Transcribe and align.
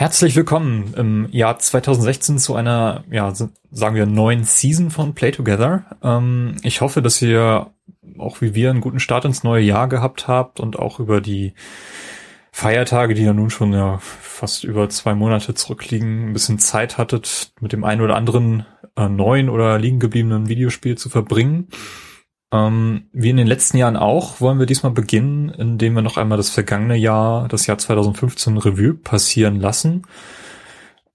Herzlich 0.00 0.34
willkommen 0.34 0.94
im 0.96 1.28
Jahr 1.30 1.58
2016 1.58 2.38
zu 2.38 2.54
einer, 2.54 3.04
ja, 3.10 3.34
sagen 3.34 3.94
wir, 3.94 4.06
neuen 4.06 4.44
Season 4.44 4.90
von 4.90 5.12
Play 5.12 5.30
Together. 5.30 5.84
Ähm, 6.02 6.56
ich 6.62 6.80
hoffe, 6.80 7.02
dass 7.02 7.20
ihr 7.20 7.66
auch 8.16 8.40
wie 8.40 8.54
wir 8.54 8.70
einen 8.70 8.80
guten 8.80 8.98
Start 8.98 9.26
ins 9.26 9.44
neue 9.44 9.62
Jahr 9.62 9.90
gehabt 9.90 10.26
habt 10.26 10.58
und 10.58 10.78
auch 10.78 11.00
über 11.00 11.20
die 11.20 11.52
Feiertage, 12.50 13.12
die 13.12 13.24
ja 13.24 13.34
nun 13.34 13.50
schon 13.50 13.74
ja 13.74 13.98
fast 13.98 14.64
über 14.64 14.88
zwei 14.88 15.14
Monate 15.14 15.52
zurückliegen, 15.52 16.30
ein 16.30 16.32
bisschen 16.32 16.58
Zeit 16.58 16.96
hattet, 16.96 17.52
mit 17.60 17.74
dem 17.74 17.84
einen 17.84 18.00
oder 18.00 18.16
anderen 18.16 18.64
äh, 18.96 19.06
neuen 19.06 19.50
oder 19.50 19.78
liegen 19.78 19.98
gebliebenen 19.98 20.48
Videospiel 20.48 20.96
zu 20.96 21.10
verbringen. 21.10 21.68
Ähm, 22.52 23.04
wie 23.12 23.30
in 23.30 23.36
den 23.36 23.46
letzten 23.46 23.76
Jahren 23.76 23.96
auch, 23.96 24.40
wollen 24.40 24.58
wir 24.58 24.66
diesmal 24.66 24.92
beginnen, 24.92 25.50
indem 25.50 25.94
wir 25.94 26.02
noch 26.02 26.16
einmal 26.16 26.36
das 26.36 26.50
vergangene 26.50 26.96
Jahr, 26.96 27.46
das 27.48 27.66
Jahr 27.66 27.78
2015 27.78 28.56
Revue 28.56 28.94
passieren 28.94 29.60
lassen. 29.60 30.02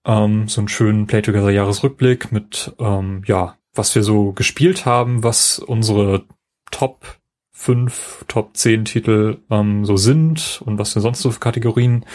Ähm, 0.05 0.47
so 0.47 0.61
einen 0.61 0.69
schönen 0.69 1.07
Play 1.07 1.21
Together 1.21 1.49
Jahresrückblick 1.49 2.31
mit, 2.31 2.73
ähm, 2.79 3.23
ja, 3.25 3.57
was 3.73 3.93
wir 3.95 4.03
so 4.03 4.31
gespielt 4.31 4.85
haben, 4.85 5.23
was 5.23 5.59
unsere 5.59 6.23
Top 6.71 7.17
5, 7.51 8.25
Top 8.27 8.55
10 8.55 8.85
Titel 8.85 9.39
ähm, 9.49 9.85
so 9.85 9.97
sind 9.97 10.61
und 10.65 10.77
was 10.77 10.95
wir 10.95 11.01
sonst 11.01 11.21
so 11.21 11.31
für 11.31 11.39
Kategorien 11.39 12.05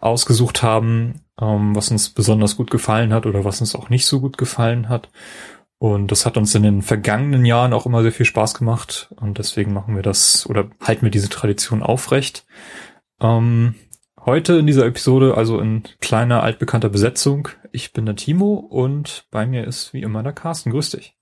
ausgesucht 0.00 0.62
haben, 0.62 1.20
ähm, 1.40 1.74
was 1.76 1.90
uns 1.90 2.08
besonders 2.10 2.56
gut 2.56 2.70
gefallen 2.70 3.12
hat 3.12 3.26
oder 3.26 3.44
was 3.44 3.60
uns 3.60 3.74
auch 3.74 3.90
nicht 3.90 4.06
so 4.06 4.20
gut 4.20 4.38
gefallen 4.38 4.88
hat. 4.88 5.10
Und 5.78 6.10
das 6.10 6.26
hat 6.26 6.36
uns 6.36 6.54
in 6.54 6.64
den 6.64 6.82
vergangenen 6.82 7.44
Jahren 7.44 7.72
auch 7.72 7.86
immer 7.86 8.02
sehr 8.02 8.12
viel 8.12 8.26
Spaß 8.26 8.54
gemacht. 8.54 9.12
Und 9.16 9.38
deswegen 9.38 9.72
machen 9.72 9.94
wir 9.94 10.02
das 10.02 10.46
oder 10.48 10.68
halten 10.82 11.02
wir 11.02 11.10
diese 11.10 11.28
Tradition 11.28 11.82
aufrecht. 11.82 12.44
Ähm, 13.20 13.76
heute 14.24 14.58
in 14.58 14.66
dieser 14.66 14.86
Episode, 14.86 15.36
also 15.36 15.60
in 15.60 15.84
kleiner, 16.00 16.42
altbekannter 16.42 16.88
Besetzung. 16.88 17.48
Ich 17.70 17.92
bin 17.92 18.06
der 18.06 18.16
Timo 18.16 18.54
und 18.54 19.26
bei 19.30 19.46
mir 19.46 19.64
ist 19.64 19.92
wie 19.92 20.02
immer 20.02 20.24
der 20.24 20.32
Carsten. 20.32 20.70
Grüß 20.70 20.90
dich. 20.90 21.14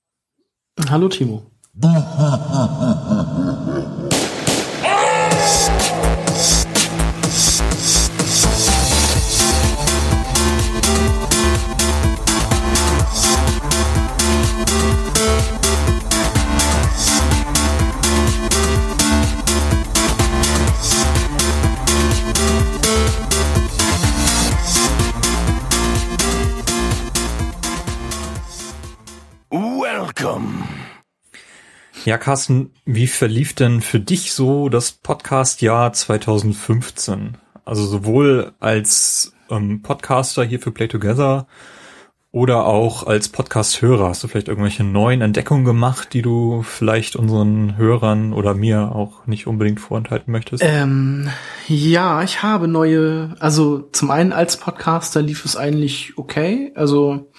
Hallo 0.89 1.09
Timo. 1.09 1.51
Ja, 32.07 32.19
Carsten, 32.19 32.71
wie 32.85 33.09
verlief 33.09 33.53
denn 33.55 33.81
für 33.81 33.99
dich 33.99 34.33
so 34.33 34.69
das 34.69 34.93
Podcast-Jahr 34.93 35.93
2015? 35.93 37.37
Also 37.65 37.85
sowohl 37.85 38.53
als 38.61 39.33
ähm, 39.51 39.83
Podcaster 39.83 40.45
hier 40.45 40.61
für 40.61 40.71
Play 40.71 40.87
Together 40.87 41.48
oder 42.31 42.65
auch 42.67 43.09
als 43.09 43.29
Podcast-Hörer. 43.29 44.09
Hast 44.09 44.23
du 44.23 44.29
vielleicht 44.29 44.47
irgendwelche 44.47 44.85
neuen 44.85 45.21
Entdeckungen 45.21 45.65
gemacht, 45.65 46.13
die 46.13 46.23
du 46.23 46.63
vielleicht 46.63 47.17
unseren 47.17 47.77
Hörern 47.77 48.33
oder 48.33 48.55
mir 48.55 48.93
auch 48.95 49.27
nicht 49.27 49.48
unbedingt 49.48 49.81
vorenthalten 49.81 50.31
möchtest? 50.31 50.63
Ähm, 50.65 51.29
ja, 51.67 52.23
ich 52.23 52.41
habe 52.41 52.69
neue, 52.69 53.35
also 53.41 53.81
zum 53.81 54.13
einen 54.13 54.33
als 54.33 54.59
Podcaster 54.59 55.23
lief 55.23 55.45
es 55.45 55.57
eigentlich 55.57 56.17
okay. 56.17 56.70
Also 56.77 57.33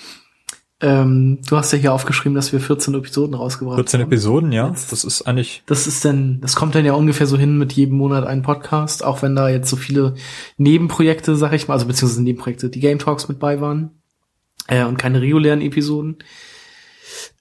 ähm, 0.80 1.40
du 1.48 1.58
hast 1.58 1.72
ja 1.74 1.80
hier 1.80 1.94
aufgeschrieben, 1.94 2.36
dass 2.36 2.54
wir 2.54 2.60
14 2.60 2.94
Episoden 2.94 3.34
rausgebracht 3.34 3.78
14 3.78 4.02
haben. 4.02 4.10
14 4.10 4.14
Episoden, 4.14 4.52
ja. 4.52 4.70
Das 4.70 5.04
ist 5.04 5.24
eigentlich. 5.24 5.64
Das 5.66 5.88
ist 5.88 6.06
dann, 6.06 6.40
das 6.42 6.56
kommt 6.56 6.76
dann 6.76 6.86
ja 6.86 6.94
ungefähr 6.94 7.26
so 7.26 7.38
hin 7.38 7.58
mit 7.58 7.74
jedem 7.74 7.98
Monat 7.98 8.28
ein 8.28 8.44
Podcast, 8.44 9.04
auch 9.04 9.24
wenn 9.24 9.36
da 9.36 9.50
jetzt 9.50 9.70
so 9.70 9.76
viele 9.76 10.14
Nebenprojekte, 10.58 11.36
sag 11.36 11.54
ich 11.54 11.68
mal, 11.68 11.74
also 11.74 11.88
beziehungsweise 11.88 12.24
Nebenprojekte, 12.24 12.70
die 12.70 12.80
Game 12.80 13.00
Talks 13.00 13.28
mit 13.28 13.40
bei 13.40 13.60
waren. 13.60 13.92
Äh, 14.68 14.84
und 14.84 14.98
keine 14.98 15.22
regulären 15.22 15.62
Episoden. 15.62 16.18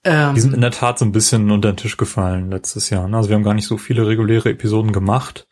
Ähm, 0.03 0.33
die 0.33 0.41
sind 0.41 0.53
in 0.53 0.61
der 0.61 0.71
Tat 0.71 0.97
so 0.97 1.05
ein 1.05 1.11
bisschen 1.11 1.51
unter 1.51 1.71
den 1.71 1.77
Tisch 1.77 1.97
gefallen 1.97 2.49
letztes 2.49 2.89
Jahr. 2.89 3.07
Ne? 3.07 3.17
Also 3.17 3.29
wir 3.29 3.35
haben 3.35 3.43
gar 3.43 3.53
nicht 3.53 3.67
so 3.67 3.77
viele 3.77 4.07
reguläre 4.07 4.49
Episoden 4.49 4.93
gemacht. 4.93 5.46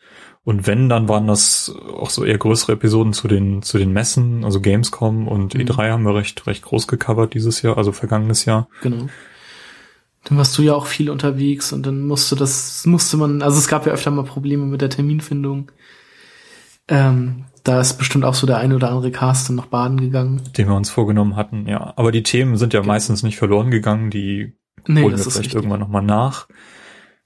Und 0.46 0.68
wenn, 0.68 0.88
dann 0.88 1.08
waren 1.08 1.26
das 1.26 1.74
auch 1.92 2.08
so 2.08 2.24
eher 2.24 2.38
größere 2.38 2.74
Episoden 2.74 3.12
zu 3.12 3.26
den, 3.26 3.62
zu 3.62 3.78
den 3.78 3.92
Messen, 3.92 4.44
also 4.44 4.60
Gamescom 4.60 5.26
und 5.26 5.54
mhm. 5.54 5.62
E3 5.62 5.90
haben 5.90 6.04
wir 6.04 6.14
recht, 6.14 6.46
recht 6.46 6.62
groß 6.62 6.86
gecovert 6.86 7.34
dieses 7.34 7.62
Jahr, 7.62 7.76
also 7.76 7.90
vergangenes 7.90 8.44
Jahr. 8.44 8.68
Genau. 8.80 9.08
Dann 10.22 10.38
warst 10.38 10.56
du 10.56 10.62
ja 10.62 10.72
auch 10.72 10.86
viel 10.86 11.10
unterwegs 11.10 11.72
und 11.72 11.84
dann 11.84 12.06
musste 12.06 12.36
das, 12.36 12.86
musste 12.86 13.16
man, 13.16 13.42
also 13.42 13.58
es 13.58 13.66
gab 13.66 13.86
ja 13.86 13.92
öfter 13.92 14.12
mal 14.12 14.22
Probleme 14.22 14.66
mit 14.66 14.82
der 14.82 14.88
Terminfindung. 14.88 15.72
Ähm, 16.86 17.46
da 17.64 17.80
ist 17.80 17.94
bestimmt 17.94 18.24
auch 18.24 18.34
so 18.34 18.46
der 18.46 18.58
eine 18.58 18.76
oder 18.76 18.90
andere 18.90 19.10
Cast 19.10 19.48
dann 19.48 19.56
noch 19.56 19.66
baden 19.66 20.00
gegangen. 20.00 20.42
Den 20.56 20.68
wir 20.68 20.76
uns 20.76 20.90
vorgenommen 20.90 21.34
hatten, 21.34 21.66
ja. 21.66 21.92
Aber 21.96 22.12
die 22.12 22.22
Themen 22.22 22.56
sind 22.56 22.72
ja 22.72 22.82
genau. 22.82 22.92
meistens 22.92 23.24
nicht 23.24 23.36
verloren 23.36 23.72
gegangen, 23.72 24.10
die 24.10 24.52
nee, 24.86 25.02
holen 25.02 25.10
wir 25.10 25.18
vielleicht 25.18 25.38
richtig. 25.38 25.54
irgendwann 25.56 25.80
nochmal 25.80 26.02
nach. 26.02 26.46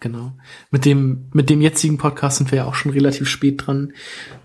Genau. 0.00 0.32
Mit 0.70 0.86
dem, 0.86 1.28
mit 1.32 1.50
dem 1.50 1.60
jetzigen 1.60 1.98
Podcast 1.98 2.38
sind 2.38 2.50
wir 2.50 2.58
ja 2.58 2.64
auch 2.64 2.74
schon 2.74 2.92
relativ 2.92 3.28
spät 3.28 3.66
dran. 3.66 3.92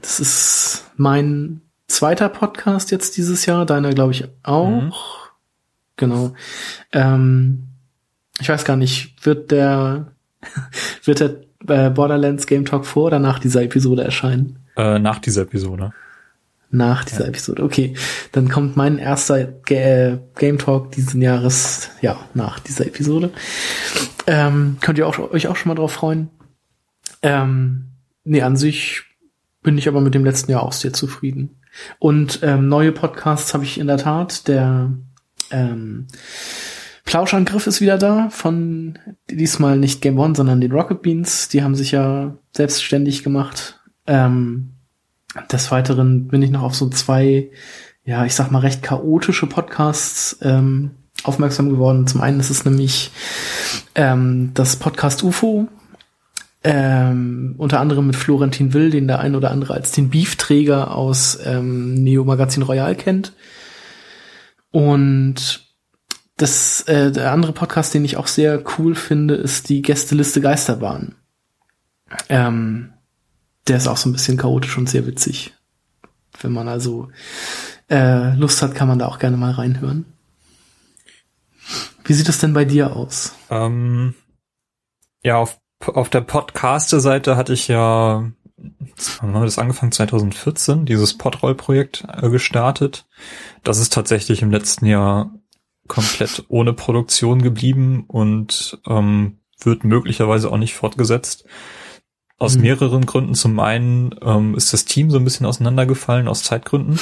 Das 0.02 0.20
ist 0.20 0.92
mein 0.98 1.62
zweiter 1.88 2.30
Podcast 2.30 2.92
jetzt 2.92 3.18
dieses 3.18 3.46
Jahr, 3.46 3.66
deiner 3.66 3.94
glaube 3.94 4.12
ich 4.12 4.26
auch. 4.44 4.82
Mhm. 4.82 4.94
Genau. 5.96 6.34
Ähm, 6.92 7.70
ich 8.40 8.50
weiß 8.50 8.66
gar 8.66 8.76
nicht, 8.76 9.26
wird 9.26 9.52
der, 9.52 10.12
wird 11.06 11.22
der 11.22 11.36
äh, 11.68 11.90
Borderlands 11.90 12.48
Game 12.48 12.66
Talk 12.66 12.86
vor 12.86 13.06
oder 13.06 13.20
nach 13.20 13.40
dieser 13.40 13.64
Episode 13.64 14.04
erscheinen? 14.04 14.60
Äh, 14.76 15.00
nach 15.00 15.20
dieser 15.20 15.44
Episode. 15.44 15.94
Nach 16.76 17.06
dieser 17.06 17.22
ja. 17.22 17.30
Episode. 17.30 17.64
Okay, 17.64 17.96
dann 18.34 18.50
kommt 18.50 18.76
mein 18.76 18.98
erster 18.98 19.46
G 19.46 19.76
äh, 19.76 20.20
Game 20.38 20.58
Talk 20.58 20.92
diesen 20.92 21.22
Jahres, 21.22 21.90
ja, 22.02 22.20
nach 22.34 22.60
dieser 22.60 22.86
Episode. 22.86 23.32
Ähm, 24.28 24.76
könnt 24.82 24.98
ihr 24.98 25.08
auch, 25.08 25.18
euch 25.18 25.48
auch 25.48 25.56
schon 25.56 25.70
mal 25.70 25.76
drauf 25.76 25.94
freuen. 25.94 26.30
Ähm, 27.22 27.92
nee, 28.26 28.42
an 28.42 28.58
sich 28.58 29.04
bin 29.64 29.78
ich 29.78 29.88
aber 29.88 30.02
mit 30.02 30.14
dem 30.14 30.26
letzten 30.26 30.52
Jahr 30.52 30.64
auch 30.64 30.74
sehr 30.74 30.92
zufrieden. 30.92 31.62
Und 31.98 32.40
ähm, 32.44 32.68
neue 32.68 32.92
Podcasts 32.92 33.54
habe 33.54 33.64
ich 33.64 33.80
in 33.80 33.88
der 33.88 33.98
Tat. 33.98 34.50
Der 34.50 34.92
ähm, 35.52 36.08
Plauschangriff 37.06 37.68
ist 37.68 37.80
wieder 37.80 37.98
da 37.98 38.30
von 38.32 39.00
diesmal 39.30 39.78
nicht 39.78 40.02
Game 40.02 40.20
One, 40.20 40.36
sondern 40.36 40.60
den 40.60 40.74
Rocket 40.74 41.02
Beans. 41.02 41.48
Die 41.48 41.64
haben 41.64 41.76
sich 41.76 41.92
ja 41.92 42.38
selbstständig 42.54 43.24
gemacht. 43.24 43.80
Ähm, 44.08 44.75
des 45.52 45.72
Weiteren 45.72 46.28
bin 46.28 46.42
ich 46.42 46.52
noch 46.52 46.64
auf 46.64 46.76
so 46.76 46.90
zwei, 46.90 47.50
ja, 48.04 48.26
ich 48.26 48.36
sag 48.36 48.52
mal, 48.52 48.60
recht 48.60 48.82
chaotische 48.82 49.48
Podcasts 49.48 50.38
ähm, 50.42 50.92
aufmerksam 51.24 51.70
geworden. 51.70 52.08
Zum 52.08 52.22
einen 52.22 52.40
ist 52.40 52.50
es 52.50 52.66
nämlich 52.66 53.12
ähm, 53.96 54.52
das 54.54 54.76
Podcast 54.78 55.24
UFO, 55.24 55.68
ähm, 56.64 57.56
unter 57.58 57.80
anderem 57.80 58.08
mit 58.08 58.16
Florentin 58.16 58.74
Will, 58.74 58.90
den 58.90 59.08
der 59.08 59.20
ein 59.20 59.36
oder 59.36 59.52
andere 59.52 59.74
als 59.74 59.92
den 59.92 60.10
Beefträger 60.10 60.96
aus 60.96 61.38
ähm, 61.44 61.94
Neo 61.94 62.24
Magazin 62.24 62.64
Royal 62.64 62.96
kennt. 62.96 63.34
Und 64.72 65.66
das, 66.38 66.82
äh, 66.82 67.12
der 67.12 67.32
andere 67.32 67.54
Podcast, 67.54 67.94
den 67.94 68.04
ich 68.04 68.18
auch 68.18 68.28
sehr 68.28 68.64
cool 68.78 68.96
finde, 68.96 69.36
ist 69.36 69.70
die 69.70 69.82
Gästeliste 69.82 70.42
Geisterbahn. 70.42 71.16
Ähm, 72.30 72.95
der 73.68 73.78
ist 73.78 73.88
auch 73.88 73.98
so 73.98 74.10
ein 74.10 74.14
bisschen 74.14 74.38
chaotisch 74.38 74.78
und 74.78 74.90
sehr 74.90 75.08
witzig. 75.08 75.54
Wenn 76.42 76.52
man 76.52 76.68
also 76.68 77.10
äh, 77.90 78.34
Lust 78.36 78.62
hat, 78.62 78.76
kann 78.76 78.88
man 78.88 79.00
da 79.00 79.08
auch 79.08 79.20
gerne 79.20 79.38
mal 79.38 79.52
reinhören. 79.52 80.06
Wie 82.04 82.14
sieht 82.14 82.30
es 82.30 82.40
denn 82.40 82.54
bei 82.54 82.66
dir 82.66 82.96
aus? 82.96 83.34
Ähm, 83.50 84.14
ja, 85.24 85.38
auf, 85.38 85.60
auf 85.86 86.10
der 86.10 86.22
Podcaster-Seite 86.22 87.36
hatte 87.36 87.54
ich 87.54 87.68
ja, 87.68 88.32
wann 88.58 89.34
haben 89.34 89.34
wir 89.34 89.46
das 89.46 89.58
angefangen? 89.58 89.92
2014, 89.92 90.86
dieses 90.86 91.18
Podroll-Projekt 91.18 92.06
äh, 92.08 92.30
gestartet. 92.30 93.08
Das 93.64 93.80
ist 93.80 93.94
tatsächlich 93.94 94.44
im 94.44 94.52
letzten 94.52 94.86
Jahr 94.86 95.32
komplett 95.88 96.46
ohne 96.48 96.74
Produktion 96.74 97.42
geblieben 97.42 98.06
und 98.08 98.80
ähm, 98.88 99.40
wird 99.60 99.84
möglicherweise 99.84 100.52
auch 100.52 100.58
nicht 100.58 100.76
fortgesetzt. 100.76 101.46
Aus 102.38 102.56
mhm. 102.56 102.62
mehreren 102.62 103.06
Gründen. 103.06 103.34
Zum 103.34 103.60
einen 103.60 104.16
ähm, 104.22 104.56
ist 104.56 104.74
das 104.74 104.86
Team 104.86 105.10
so 105.10 105.18
ein 105.18 105.24
bisschen 105.24 105.46
auseinandergefallen 105.46 106.28
aus 106.28 106.44
Zeitgründen. 106.44 107.00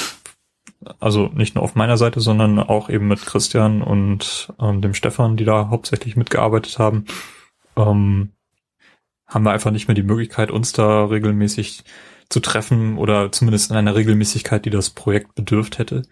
Also 1.00 1.28
nicht 1.34 1.54
nur 1.54 1.64
auf 1.64 1.74
meiner 1.74 1.96
Seite, 1.96 2.20
sondern 2.20 2.58
auch 2.58 2.90
eben 2.90 3.08
mit 3.08 3.24
Christian 3.24 3.82
und 3.82 4.52
ähm, 4.60 4.80
dem 4.80 4.94
Stefan, 4.94 5.36
die 5.36 5.44
da 5.44 5.68
hauptsächlich 5.68 6.16
mitgearbeitet 6.16 6.78
haben. 6.78 7.06
Ähm, 7.76 8.32
haben 9.26 9.44
wir 9.44 9.52
einfach 9.52 9.70
nicht 9.70 9.88
mehr 9.88 9.94
die 9.94 10.02
Möglichkeit, 10.02 10.50
uns 10.50 10.72
da 10.72 11.06
regelmäßig 11.06 11.84
zu 12.28 12.40
treffen 12.40 12.98
oder 12.98 13.32
zumindest 13.32 13.70
in 13.70 13.76
einer 13.76 13.94
Regelmäßigkeit, 13.94 14.64
die 14.64 14.70
das 14.70 14.90
Projekt 14.90 15.34
bedürft 15.34 15.78
hätte. 15.78 16.02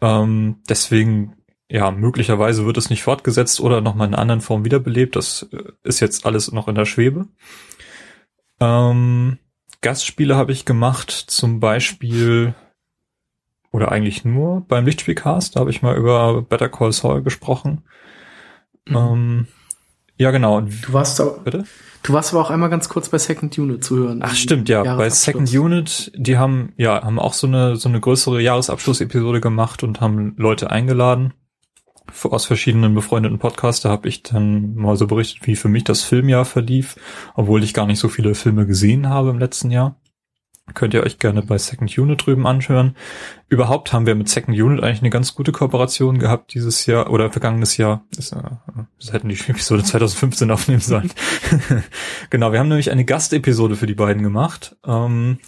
Ähm, 0.00 0.56
deswegen, 0.68 1.36
ja, 1.68 1.90
möglicherweise 1.90 2.66
wird 2.66 2.76
es 2.76 2.90
nicht 2.90 3.02
fortgesetzt 3.02 3.60
oder 3.60 3.80
nochmal 3.80 4.08
in 4.08 4.14
einer 4.14 4.22
anderen 4.22 4.40
Form 4.40 4.64
wiederbelebt. 4.64 5.16
Das 5.16 5.48
äh, 5.52 5.72
ist 5.82 6.00
jetzt 6.00 6.26
alles 6.26 6.52
noch 6.52 6.68
in 6.68 6.74
der 6.74 6.86
Schwebe. 6.86 7.28
Ähm, 8.60 9.38
Gastspiele 9.80 10.36
habe 10.36 10.52
ich 10.52 10.64
gemacht, 10.64 11.10
zum 11.10 11.60
Beispiel 11.60 12.54
oder 13.72 13.92
eigentlich 13.92 14.24
nur 14.24 14.62
beim 14.62 14.84
Lichtspielcast, 14.84 15.56
da 15.56 15.60
habe 15.60 15.70
ich 15.70 15.82
mal 15.82 15.96
über 15.96 16.42
Better 16.42 16.68
Call 16.68 16.92
Saul 16.92 17.22
gesprochen. 17.22 17.82
Mhm. 18.86 18.96
Ähm, 18.96 19.46
ja, 20.16 20.30
genau. 20.32 20.60
Du 20.60 20.92
warst 20.92 21.20
auch, 21.20 21.38
bitte? 21.38 21.64
Du 22.02 22.12
warst 22.12 22.32
aber 22.32 22.42
auch 22.42 22.50
einmal 22.50 22.70
ganz 22.70 22.88
kurz 22.88 23.08
bei 23.08 23.18
Second 23.18 23.56
Unit 23.58 23.84
zu 23.84 23.96
hören. 23.96 24.20
Ach 24.22 24.34
stimmt, 24.34 24.68
ja. 24.68 24.82
Bei 24.96 25.08
Second 25.10 25.52
Unit, 25.52 26.12
die 26.14 26.38
haben 26.38 26.72
ja 26.76 27.02
haben 27.02 27.18
auch 27.18 27.34
so 27.34 27.46
eine 27.46 27.76
so 27.76 27.88
eine 27.88 28.00
größere 28.00 28.40
Jahresabschlussepisode 28.40 29.40
gemacht 29.40 29.82
und 29.82 30.00
haben 30.00 30.34
Leute 30.36 30.70
eingeladen 30.70 31.34
aus 32.24 32.46
verschiedenen 32.46 32.94
befreundeten 32.94 33.38
Podcasts. 33.38 33.82
Da 33.82 33.90
habe 33.90 34.08
ich 34.08 34.22
dann 34.22 34.74
mal 34.74 34.96
so 34.96 35.06
berichtet, 35.06 35.46
wie 35.46 35.56
für 35.56 35.68
mich 35.68 35.84
das 35.84 36.02
Filmjahr 36.02 36.44
verlief, 36.44 36.96
obwohl 37.34 37.62
ich 37.62 37.74
gar 37.74 37.86
nicht 37.86 37.98
so 37.98 38.08
viele 38.08 38.34
Filme 38.34 38.66
gesehen 38.66 39.08
habe 39.08 39.30
im 39.30 39.38
letzten 39.38 39.70
Jahr. 39.70 39.96
Könnt 40.74 40.94
ihr 40.94 41.02
euch 41.02 41.18
gerne 41.18 41.42
bei 41.42 41.58
Second 41.58 41.96
Unit 41.98 42.24
drüben 42.24 42.46
anhören. 42.46 42.96
Überhaupt 43.48 43.92
haben 43.92 44.06
wir 44.06 44.14
mit 44.14 44.28
Second 44.28 44.56
Unit 44.56 44.82
eigentlich 44.82 45.00
eine 45.00 45.10
ganz 45.10 45.34
gute 45.34 45.52
Kooperation 45.52 46.18
gehabt 46.18 46.54
dieses 46.54 46.86
Jahr 46.86 47.10
oder 47.10 47.30
vergangenes 47.30 47.76
Jahr. 47.76 48.04
Das, 48.14 48.32
äh, 48.32 48.42
das 48.98 49.12
hätten 49.12 49.28
die 49.28 49.38
Episode 49.48 49.82
2015 49.82 50.50
aufnehmen 50.50 50.80
sollen. 50.80 51.12
genau, 52.30 52.52
wir 52.52 52.60
haben 52.60 52.68
nämlich 52.68 52.90
eine 52.90 53.04
Gastepisode 53.04 53.76
für 53.76 53.86
die 53.86 53.94
beiden 53.94 54.22
gemacht. 54.22 54.76
Ähm, 54.86 55.38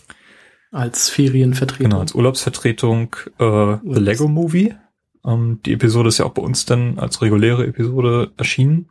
als 0.70 1.10
Ferienvertretung. 1.10 1.90
Genau, 1.90 2.00
als 2.00 2.14
Urlaubsvertretung 2.14 3.14
äh, 3.38 3.76
The 3.84 4.00
Lego 4.00 4.26
Movie. 4.26 4.74
Ähm, 5.24 5.60
die 5.64 5.72
Episode 5.72 6.08
ist 6.08 6.18
ja 6.18 6.24
auch 6.26 6.34
bei 6.34 6.42
uns 6.42 6.64
dann 6.64 6.98
als 6.98 7.22
reguläre 7.22 7.66
Episode 7.66 8.32
erschienen. 8.36 8.88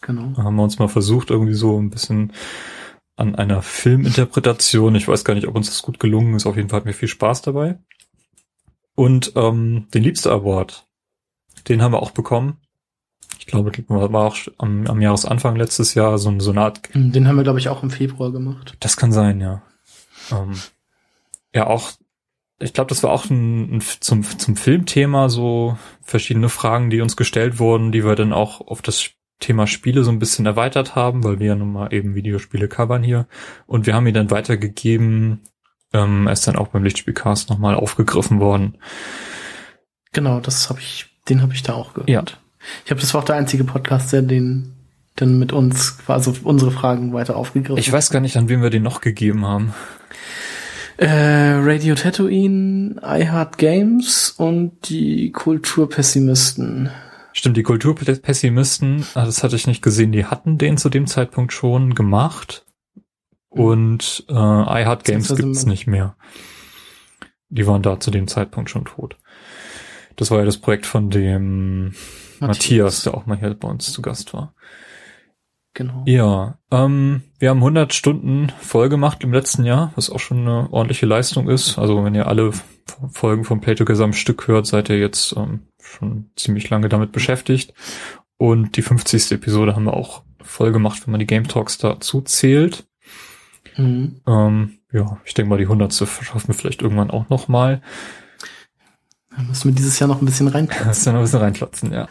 Genau. 0.00 0.32
Da 0.36 0.44
haben 0.44 0.56
wir 0.56 0.62
uns 0.62 0.78
mal 0.78 0.88
versucht, 0.88 1.30
irgendwie 1.30 1.54
so 1.54 1.80
ein 1.80 1.90
bisschen 1.90 2.32
an 3.16 3.34
einer 3.34 3.62
Filminterpretation. 3.62 4.94
Ich 4.94 5.08
weiß 5.08 5.24
gar 5.24 5.34
nicht, 5.34 5.48
ob 5.48 5.56
uns 5.56 5.68
das 5.68 5.82
gut 5.82 5.98
gelungen 5.98 6.34
ist. 6.34 6.46
Auf 6.46 6.56
jeden 6.56 6.68
Fall 6.68 6.80
hat 6.80 6.86
mir 6.86 6.92
viel 6.92 7.08
Spaß 7.08 7.42
dabei. 7.42 7.78
Und 8.94 9.32
ähm, 9.36 9.86
den 9.92 10.02
Liebster 10.02 10.32
Award, 10.32 10.86
den 11.68 11.82
haben 11.82 11.92
wir 11.92 12.02
auch 12.02 12.12
bekommen. 12.12 12.58
Ich 13.38 13.46
glaube, 13.46 13.72
war 13.88 14.26
auch 14.26 14.36
am, 14.58 14.86
am 14.86 15.00
Jahresanfang 15.00 15.56
letztes 15.56 15.94
Jahr 15.94 16.18
so, 16.18 16.38
so 16.38 16.50
eine 16.50 16.60
Art. 16.62 16.80
Den 16.94 17.26
haben 17.26 17.36
wir, 17.36 17.44
glaube 17.44 17.58
ich, 17.58 17.68
auch 17.68 17.82
im 17.82 17.90
Februar 17.90 18.30
gemacht. 18.30 18.76
Das 18.80 18.96
kann 18.96 19.10
sein, 19.10 19.40
ja. 19.40 19.62
Ähm, 20.30 20.54
ja, 21.54 21.66
auch, 21.66 21.92
ich 22.60 22.72
glaube, 22.72 22.88
das 22.88 23.02
war 23.02 23.10
auch 23.10 23.28
ein, 23.30 23.76
ein, 23.76 23.80
zum, 24.00 24.24
zum 24.24 24.56
Filmthema 24.56 25.28
so 25.28 25.78
verschiedene 26.02 26.48
Fragen, 26.48 26.90
die 26.90 27.00
uns 27.00 27.16
gestellt 27.16 27.58
wurden, 27.58 27.92
die 27.92 28.04
wir 28.04 28.16
dann 28.16 28.32
auch 28.32 28.60
auf 28.60 28.82
das 28.82 29.10
Thema 29.40 29.68
Spiele 29.68 30.02
so 30.02 30.10
ein 30.10 30.18
bisschen 30.18 30.46
erweitert 30.46 30.96
haben, 30.96 31.22
weil 31.22 31.38
wir 31.38 31.48
ja 31.48 31.54
nun 31.54 31.72
mal 31.72 31.92
eben 31.92 32.16
Videospiele 32.16 32.66
covern 32.66 33.04
hier. 33.04 33.28
Und 33.66 33.86
wir 33.86 33.94
haben 33.94 34.06
ihn 34.06 34.14
dann 34.14 34.32
weitergegeben. 34.32 35.42
Ähm, 35.92 36.26
er 36.26 36.32
ist 36.32 36.46
dann 36.48 36.56
auch 36.56 36.68
beim 36.68 36.82
Lichtspielcast 36.82 37.48
nochmal 37.48 37.76
aufgegriffen 37.76 38.40
worden. 38.40 38.78
Genau, 40.12 40.40
das 40.40 40.68
habe 40.68 40.80
ich, 40.80 41.06
den 41.28 41.42
habe 41.42 41.54
ich 41.54 41.62
da 41.62 41.74
auch 41.74 41.94
gehört. 41.94 42.10
Ja. 42.10 42.24
Ich 42.84 42.90
habe 42.90 43.00
das 43.00 43.14
war 43.14 43.20
auch 43.20 43.26
der 43.26 43.36
einzige 43.36 43.62
Podcast, 43.62 44.12
der 44.12 44.22
den 44.22 44.74
dann 45.14 45.38
mit 45.38 45.52
uns 45.52 45.98
quasi 45.98 46.32
unsere 46.42 46.70
Fragen 46.70 47.12
weiter 47.12 47.36
aufgegriffen. 47.36 47.78
Ich 47.78 47.92
weiß 47.92 48.10
gar 48.10 48.20
nicht, 48.20 48.36
an 48.36 48.48
wen 48.48 48.62
wir 48.62 48.70
den 48.70 48.82
noch 48.82 49.00
gegeben 49.00 49.46
haben. 49.46 49.74
Äh, 50.98 51.06
Radio 51.60 51.94
Tatooine, 51.94 52.96
iHeart 53.04 53.56
Games 53.56 54.30
und 54.30 54.88
die 54.88 55.30
Kulturpessimisten. 55.30 56.90
Stimmt, 57.32 57.56
die 57.56 57.62
Kulturpessimisten, 57.62 59.06
ah, 59.14 59.24
das 59.24 59.44
hatte 59.44 59.54
ich 59.54 59.68
nicht 59.68 59.80
gesehen, 59.80 60.10
die 60.10 60.24
hatten 60.24 60.58
den 60.58 60.76
zu 60.76 60.88
dem 60.88 61.06
Zeitpunkt 61.06 61.52
schon 61.52 61.94
gemacht. 61.94 62.66
Und 63.48 64.24
äh, 64.28 64.32
iHeart 64.32 65.04
Games 65.04 65.32
gibt's 65.36 65.66
nicht 65.66 65.86
mehr. 65.86 66.16
Die 67.48 67.68
waren 67.68 67.82
da 67.82 68.00
zu 68.00 68.10
dem 68.10 68.26
Zeitpunkt 68.26 68.68
schon 68.68 68.84
tot. 68.84 69.16
Das 70.16 70.32
war 70.32 70.40
ja 70.40 70.44
das 70.44 70.58
Projekt 70.58 70.84
von 70.84 71.10
dem 71.10 71.94
Matthias, 72.40 72.40
Matthias 72.40 73.02
der 73.04 73.14
auch 73.14 73.24
mal 73.24 73.38
hier 73.38 73.54
bei 73.54 73.68
uns 73.68 73.92
zu 73.92 74.02
Gast 74.02 74.34
war. 74.34 74.52
Genau. 75.74 76.02
Ja, 76.06 76.58
ähm, 76.70 77.22
wir 77.38 77.50
haben 77.50 77.58
100 77.58 77.94
Stunden 77.94 78.52
voll 78.60 78.88
gemacht 78.88 79.22
im 79.22 79.32
letzten 79.32 79.64
Jahr, 79.64 79.92
was 79.94 80.10
auch 80.10 80.18
schon 80.18 80.40
eine 80.40 80.72
ordentliche 80.72 81.06
Leistung 81.06 81.48
ist. 81.48 81.78
Also 81.78 82.04
wenn 82.04 82.14
ihr 82.14 82.26
alle 82.26 82.52
Folgen 83.10 83.44
von 83.44 83.60
Play 83.60 83.74
Together 83.74 84.04
am 84.04 84.12
Stück 84.12 84.48
hört, 84.48 84.66
seid 84.66 84.88
ihr 84.88 84.98
jetzt 84.98 85.36
ähm, 85.36 85.68
schon 85.80 86.30
ziemlich 86.36 86.68
lange 86.70 86.88
damit 86.88 87.12
beschäftigt. 87.12 87.74
Und 88.38 88.76
die 88.76 88.82
50. 88.82 89.32
Episode 89.32 89.74
haben 89.74 89.84
wir 89.84 89.94
auch 89.94 90.22
voll 90.42 90.72
gemacht, 90.72 91.02
wenn 91.04 91.12
man 91.12 91.20
die 91.20 91.26
Game 91.26 91.46
Talks 91.46 91.78
dazu 91.78 92.22
zählt. 92.22 92.86
Mhm. 93.76 94.20
Ähm, 94.26 94.78
ja, 94.92 95.18
ich 95.24 95.34
denke 95.34 95.50
mal, 95.50 95.58
die 95.58 95.64
100. 95.64 95.92
verschaffen 95.92 96.48
wir 96.48 96.54
vielleicht 96.54 96.82
irgendwann 96.82 97.10
auch 97.10 97.28
noch 97.28 97.48
mal. 97.48 97.82
Da 99.30 99.42
müssen 99.42 99.68
wir 99.68 99.74
dieses 99.74 99.98
Jahr 99.98 100.08
noch 100.08 100.20
ein 100.20 100.26
bisschen 100.26 100.48
reinklotzen. 100.48 100.88
Müssen 100.88 101.06
wir 101.06 101.12
noch 101.12 101.20
ein 101.20 101.24
bisschen 101.24 101.40
reinklotzen, 101.40 101.92
ja. 101.92 102.08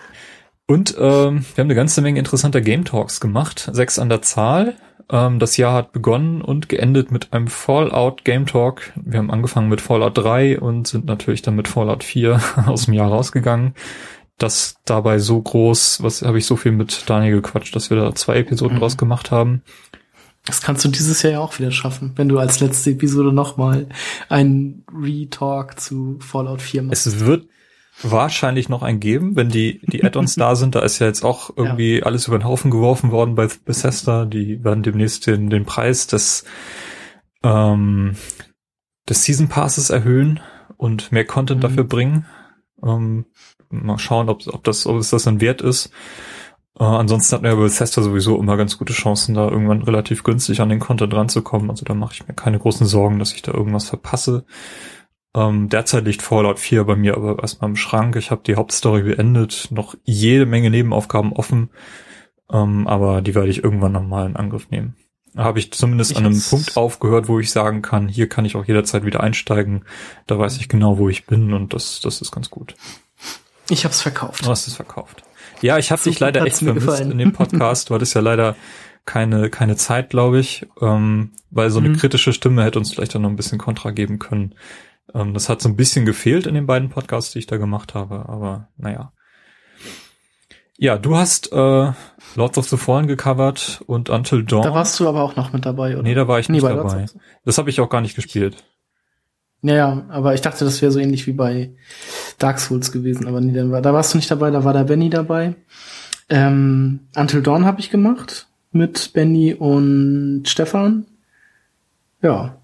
Und 0.67 0.95
ähm, 0.99 1.45
wir 1.55 1.61
haben 1.61 1.67
eine 1.67 1.75
ganze 1.75 2.01
Menge 2.01 2.19
interessanter 2.19 2.59
Game 2.59 2.83
Talks 2.83 3.21
gemacht, 3.21 3.69
sechs 3.71 3.97
an 3.99 4.09
der 4.09 4.21
Zahl. 4.21 4.75
Ähm, 5.09 5.39
das 5.39 5.55
Jahr 5.55 5.73
hat 5.73 5.93
begonnen 5.93 6.41
und 6.41 6.67
geendet 6.67 7.09
mit 7.09 7.31
einem 7.31 7.47
Fallout 7.47 8.25
Game 8.25 8.45
Talk. 8.45 8.91
Wir 8.95 9.19
haben 9.19 9.31
angefangen 9.31 9.69
mit 9.69 9.79
Fallout 9.79 10.17
3 10.17 10.59
und 10.59 10.85
sind 10.85 11.05
natürlich 11.05 11.41
dann 11.41 11.55
mit 11.55 11.69
Fallout 11.69 12.03
4 12.03 12.41
aus 12.65 12.85
dem 12.85 12.93
Jahr 12.93 13.09
rausgegangen. 13.09 13.75
Das 14.37 14.75
dabei 14.83 15.19
so 15.19 15.41
groß, 15.41 16.03
was 16.03 16.21
habe 16.21 16.37
ich 16.37 16.45
so 16.45 16.57
viel 16.57 16.73
mit 16.73 17.09
Daniel 17.09 17.41
gequatscht, 17.41 17.73
dass 17.75 17.89
wir 17.89 17.97
da 17.97 18.13
zwei 18.13 18.35
Episoden 18.35 18.75
mhm. 18.75 18.81
draus 18.81 18.97
gemacht 18.97 19.31
haben. 19.31 19.63
Das 20.45 20.61
kannst 20.61 20.83
du 20.83 20.89
dieses 20.89 21.23
Jahr 21.23 21.33
ja 21.33 21.39
auch 21.39 21.57
wieder 21.59 21.71
schaffen, 21.71 22.11
wenn 22.15 22.29
du 22.29 22.39
als 22.39 22.59
letzte 22.59 22.91
Episode 22.91 23.33
nochmal 23.33 23.87
einen 24.29 24.83
Retalk 24.93 25.79
zu 25.79 26.19
Fallout 26.19 26.61
4 26.61 26.83
machst. 26.83 27.07
Es 27.07 27.19
wird 27.21 27.47
wahrscheinlich 28.01 28.69
noch 28.69 28.83
ein 28.83 28.99
geben, 28.99 29.35
wenn 29.35 29.49
die, 29.49 29.81
die 29.83 30.03
Add-ons 30.03 30.35
da 30.35 30.55
sind. 30.55 30.75
Da 30.75 30.81
ist 30.81 30.99
ja 30.99 31.07
jetzt 31.07 31.23
auch 31.23 31.49
irgendwie 31.55 31.99
ja. 31.99 32.03
alles 32.05 32.27
über 32.27 32.37
den 32.37 32.45
Haufen 32.45 32.71
geworfen 32.71 33.11
worden 33.11 33.35
bei 33.35 33.47
Bethesda. 33.65 34.25
Die 34.25 34.63
werden 34.63 34.83
demnächst 34.83 35.25
den, 35.27 35.49
den 35.49 35.65
Preis 35.65 36.07
des, 36.07 36.45
ähm, 37.43 38.15
des 39.09 39.23
Season 39.23 39.47
Passes 39.47 39.89
erhöhen 39.89 40.39
und 40.77 41.11
mehr 41.11 41.25
Content 41.25 41.59
mhm. 41.59 41.61
dafür 41.61 41.83
bringen. 41.83 42.25
Ähm, 42.83 43.25
mal 43.69 43.97
schauen, 43.97 44.29
ob, 44.29 44.45
ob 44.47 44.63
das, 44.63 44.85
ob 44.85 44.97
es 44.97 45.09
das 45.09 45.23
dann 45.23 45.41
wert 45.41 45.61
ist. 45.61 45.91
Äh, 46.79 46.83
ansonsten 46.83 47.35
hat 47.35 47.41
mir 47.41 47.55
bei 47.55 47.63
Bethesda 47.63 48.01
sowieso 48.03 48.39
immer 48.39 48.57
ganz 48.57 48.77
gute 48.77 48.93
Chancen, 48.93 49.33
da 49.33 49.49
irgendwann 49.49 49.81
relativ 49.81 50.23
günstig 50.23 50.61
an 50.61 50.69
den 50.69 50.79
Content 50.79 51.13
ranzukommen. 51.13 51.69
Also 51.71 51.83
da 51.83 51.95
mache 51.95 52.13
ich 52.13 52.27
mir 52.27 52.35
keine 52.35 52.59
großen 52.59 52.85
Sorgen, 52.85 53.17
dass 53.17 53.33
ich 53.33 53.41
da 53.41 53.53
irgendwas 53.53 53.89
verpasse. 53.89 54.45
Ähm, 55.37 55.69
derzeit 55.69 56.05
liegt 56.05 56.23
Fallout 56.23 56.57
4 56.57 56.83
bei 56.85 56.95
mir 56.95 57.15
aber 57.15 57.37
erstmal 57.39 57.69
im 57.69 57.75
Schrank. 57.75 58.15
Ich 58.15 58.31
habe 58.31 58.41
die 58.43 58.55
Hauptstory 58.55 59.03
beendet, 59.03 59.67
noch 59.69 59.93
jede 60.03 60.47
Menge 60.47 60.71
Nebenaufgaben 60.71 61.31
offen, 61.31 61.69
ähm, 62.51 62.87
aber 62.87 63.21
die 63.21 63.35
werde 63.35 63.49
ich 63.49 63.63
irgendwann 63.63 63.91
nochmal 63.91 64.25
in 64.25 64.35
Angriff 64.35 64.71
nehmen. 64.71 64.95
Da 65.35 65.43
habe 65.43 65.59
ich 65.59 65.71
zumindest 65.71 66.11
ich 66.11 66.17
an 66.17 66.25
einem 66.25 66.41
Punkt 66.41 66.75
aufgehört, 66.75 67.27
wo 67.27 67.39
ich 67.39 67.51
sagen 67.51 67.83
kann, 67.83 68.07
hier 68.07 68.27
kann 68.27 68.45
ich 68.45 68.55
auch 68.55 68.65
jederzeit 68.65 69.05
wieder 69.05 69.21
einsteigen. 69.21 69.85
Da 70.25 70.39
weiß 70.39 70.57
ich 70.57 70.69
genau, 70.69 70.97
wo 70.97 71.07
ich 71.07 71.27
bin 71.27 71.53
und 71.53 71.75
das, 71.75 71.99
das 71.99 72.19
ist 72.19 72.31
ganz 72.31 72.49
gut. 72.49 72.73
Ich 73.69 73.83
habe 73.83 73.93
es 73.93 74.01
verkauft. 74.01 74.43
Du 74.43 74.49
hast 74.49 74.67
es 74.67 74.75
verkauft. 74.75 75.21
Ja, 75.61 75.77
ich 75.77 75.91
habe 75.91 76.01
dich 76.01 76.19
leider 76.19 76.43
echt 76.47 76.57
vermisst 76.57 76.99
in 77.01 77.17
dem 77.19 77.33
Podcast. 77.33 77.91
Du 77.91 77.93
hattest 77.93 78.15
ja 78.15 78.21
leider 78.21 78.55
keine, 79.05 79.51
keine 79.51 79.75
Zeit, 79.75 80.09
glaube 80.09 80.39
ich, 80.39 80.65
ähm, 80.81 81.31
weil 81.51 81.69
so 81.69 81.77
eine 81.77 81.89
mhm. 81.89 81.97
kritische 81.97 82.33
Stimme 82.33 82.63
hätte 82.63 82.79
uns 82.79 82.91
vielleicht 82.91 83.15
auch 83.15 83.19
noch 83.19 83.29
ein 83.29 83.35
bisschen 83.35 83.59
Kontra 83.59 83.91
geben 83.91 84.17
können. 84.17 84.55
Ähm, 85.13 85.33
das 85.33 85.49
hat 85.49 85.61
so 85.61 85.69
ein 85.69 85.75
bisschen 85.75 86.05
gefehlt 86.05 86.47
in 86.47 86.55
den 86.55 86.65
beiden 86.65 86.89
Podcasts, 86.89 87.31
die 87.31 87.39
ich 87.39 87.47
da 87.47 87.57
gemacht 87.57 87.93
habe, 87.93 88.27
aber 88.27 88.69
naja. 88.77 89.13
Ja, 90.79 90.97
du 90.97 91.17
hast 91.17 91.51
äh, 91.51 91.91
Lords 92.35 92.57
of 92.57 92.69
the 92.69 92.77
Fallen 92.77 93.07
gecovert 93.07 93.81
und 93.87 94.09
Until 94.09 94.43
Dawn. 94.43 94.61
Da 94.61 94.73
warst 94.73 94.99
du 94.99 95.07
aber 95.07 95.23
auch 95.23 95.35
noch 95.35 95.51
mit 95.51 95.65
dabei, 95.65 95.93
oder? 95.93 96.03
Nee, 96.03 96.13
da 96.13 96.27
war 96.27 96.39
ich 96.39 96.49
nicht 96.49 96.61
nee, 96.61 96.69
dabei. 96.69 97.07
Das 97.45 97.57
habe 97.57 97.69
ich 97.71 97.81
auch 97.81 97.89
gar 97.89 98.01
nicht 98.01 98.15
gespielt. 98.15 98.63
Naja, 99.61 100.05
aber 100.09 100.35
ich 100.35 100.41
dachte, 100.41 100.65
das 100.65 100.81
wäre 100.83 100.91
so 100.91 100.99
ähnlich 100.99 101.25
wie 101.25 101.33
bei 101.33 101.71
Dark 102.37 102.59
Souls 102.59 102.91
gewesen, 102.91 103.27
aber 103.27 103.41
nee, 103.41 103.53
da 103.53 103.93
warst 103.93 104.13
du 104.13 104.17
nicht 104.17 104.29
dabei, 104.29 104.51
da 104.51 104.63
war 104.63 104.73
der 104.73 104.83
Benny 104.83 105.09
dabei. 105.09 105.55
Ähm, 106.29 107.07
Until 107.15 107.41
Dawn 107.41 107.65
habe 107.65 107.79
ich 107.79 107.89
gemacht 107.89 108.47
mit 108.71 109.13
Benny 109.13 109.55
und 109.55 110.43
Stefan. 110.45 111.07
Ja, 112.21 112.56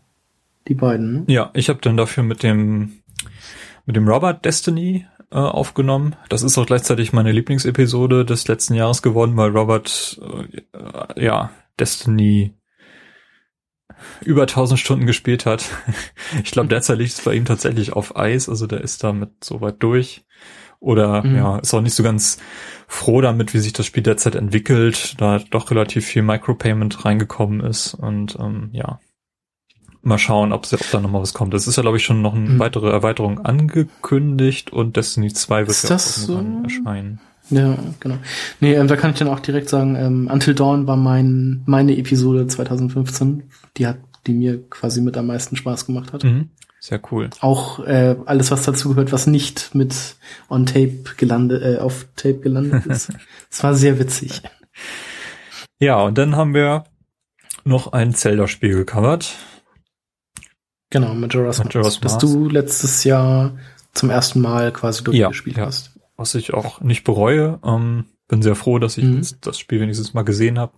die 0.68 0.76
beiden. 0.76 1.14
Ne? 1.14 1.24
Ja, 1.28 1.52
ich 1.54 1.70
habe 1.70 1.80
dann 1.82 1.98
dafür 1.98 2.24
mit 2.24 2.44
dem 2.44 3.04
mit 3.86 3.96
dem 3.96 4.08
Robert 4.08 4.46
Destiny 4.46 5.06
äh, 5.32 5.36
aufgenommen. 5.36 6.16
Das 6.30 6.44
ist 6.44 6.58
auch 6.58 6.66
gleichzeitig 6.66 7.12
meine 7.12 7.32
Lieblingsepisode 7.32 8.26
des 8.26 8.48
letzten 8.48 8.76
Jahres 8.76 9.02
geworden, 9.02 9.36
weil 9.36 9.50
Robert 9.50 10.20
äh, 10.22 11.24
ja 11.24 11.52
Destiny 11.80 12.54
über 14.22 14.44
1000 14.44 14.80
Stunden 14.80 15.06
gespielt 15.06 15.46
hat. 15.46 15.66
Ich 16.44 16.52
glaube, 16.52 16.70
derzeit 16.70 16.98
liegt 16.98 17.12
es 17.12 17.22
bei 17.22 17.36
ihm 17.36 17.46
tatsächlich 17.46 17.94
auf 17.94 18.16
Eis, 18.16 18.50
also 18.50 18.66
der 18.66 18.82
ist 18.82 19.04
damit 19.04 19.44
soweit 19.44 19.82
durch. 19.84 20.26
Oder 20.80 21.24
mhm. 21.24 21.36
ja, 21.36 21.60
ist 21.60 21.74
auch 21.74 21.82
nicht 21.82 21.94
so 21.94 22.04
ganz 22.04 22.40
froh 22.88 23.22
damit, 23.22 23.54
wie 23.54 23.60
sich 23.60 23.72
das 23.72 23.86
Spiel 23.86 24.04
derzeit 24.04 24.36
entwickelt, 24.36 25.16
da 25.22 25.40
doch 25.40 25.72
relativ 25.72 26.06
viel 26.06 26.24
Micropayment 26.24 27.06
reingekommen 27.06 27.62
ist. 27.62 27.94
Und 27.94 28.38
ähm, 28.40 28.70
ja, 28.74 29.00
mal 30.04 30.18
schauen, 30.18 30.52
ob, 30.52 30.72
ob 30.72 30.92
da 30.92 31.00
nochmal 31.00 31.22
was 31.22 31.34
kommt. 31.34 31.54
Es 31.54 31.66
ist 31.66 31.78
ja, 31.78 31.82
glaube 31.82 31.98
ich, 31.98 32.04
schon 32.04 32.22
noch 32.22 32.36
eine 32.36 32.50
mhm. 32.50 32.60
weitere 32.60 32.90
Erweiterung 32.90 33.40
angekündigt 33.40 34.72
und 34.72 34.98
Destiny 34.98 35.34
2 35.34 35.62
wird 35.62 35.70
ist 35.70 35.84
ja 35.84 35.90
das 35.90 36.16
so? 36.16 36.44
erscheinen. 36.64 37.20
Ja, 37.50 37.78
genau. 38.00 38.18
Nee, 38.60 38.74
ähm, 38.76 38.88
da 38.88 38.96
kann 38.96 39.12
ich 39.12 39.20
dann 39.20 39.28
auch 39.28 39.40
direkt 39.40 39.70
sagen, 39.70 39.96
ähm, 39.96 40.30
Until 40.32 40.56
Dawn 40.56 40.88
war 40.88 40.98
mein, 40.98 41.64
meine 41.66 41.98
Episode 41.98 42.48
2015. 42.48 43.44
Die 43.78 43.88
hat, 43.88 43.98
die 44.28 44.34
mir 44.34 44.62
quasi 44.70 45.02
mit 45.02 45.18
am 45.18 45.28
meisten 45.28 45.56
Spaß 45.56 45.86
gemacht 45.86 46.14
hat. 46.14 46.24
Mhm. 46.24 46.50
Sehr 46.80 47.00
cool. 47.12 47.30
Auch 47.40 47.80
äh, 47.80 48.18
alles, 48.26 48.52
was 48.52 48.64
dazu 48.64 48.90
gehört, 48.90 49.14
was 49.14 49.26
nicht 49.26 49.74
mit 49.74 50.18
on 50.50 50.66
Tape 50.66 51.04
gelandet, 51.16 51.64
äh, 51.64 51.78
auf 51.80 52.08
Tape 52.18 52.40
gelandet 52.40 52.86
ist. 52.88 53.10
Es 53.50 53.64
war 53.64 53.74
sehr 53.74 54.00
witzig. 54.00 54.42
Ja, 55.80 56.02
und 56.02 56.18
dann 56.18 56.36
haben 56.36 56.54
wir 56.54 56.86
noch 57.64 57.94
ein 57.94 58.14
Zelda-Spiel 58.14 58.76
gecovert. 58.76 59.36
Genau, 60.94 61.16
Majora's, 61.16 61.58
Majora's 61.58 62.00
Mask. 62.02 62.02
Das 62.02 62.18
du 62.20 62.48
letztes 62.48 63.04
Jahr 63.04 63.58
zum 63.94 64.12
ersten 64.12 64.42
Mal 64.42 64.72
quasi 64.72 65.04
durchgespielt 65.04 65.58
ja, 65.58 65.66
hast. 65.66 65.92
Was 66.18 66.36
ich 66.36 66.54
auch 66.54 66.82
nicht 66.82 67.04
bereue. 67.04 67.60
Ähm, 67.66 68.06
bin 68.28 68.44
sehr 68.44 68.54
froh, 68.54 68.78
dass 68.78 69.00
ich 69.00 69.04
mhm. 69.04 69.26
das 69.42 69.58
Spiel 69.58 69.82
wenigstens 69.82 70.14
mal 70.14 70.22
gesehen 70.22 70.60
habe. 70.60 70.74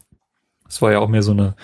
Es 0.70 0.82
war 0.82 0.94
ja 0.94 1.00
auch 1.00 1.10
mehr 1.10 1.22
so 1.22 1.34
eine 1.34 1.56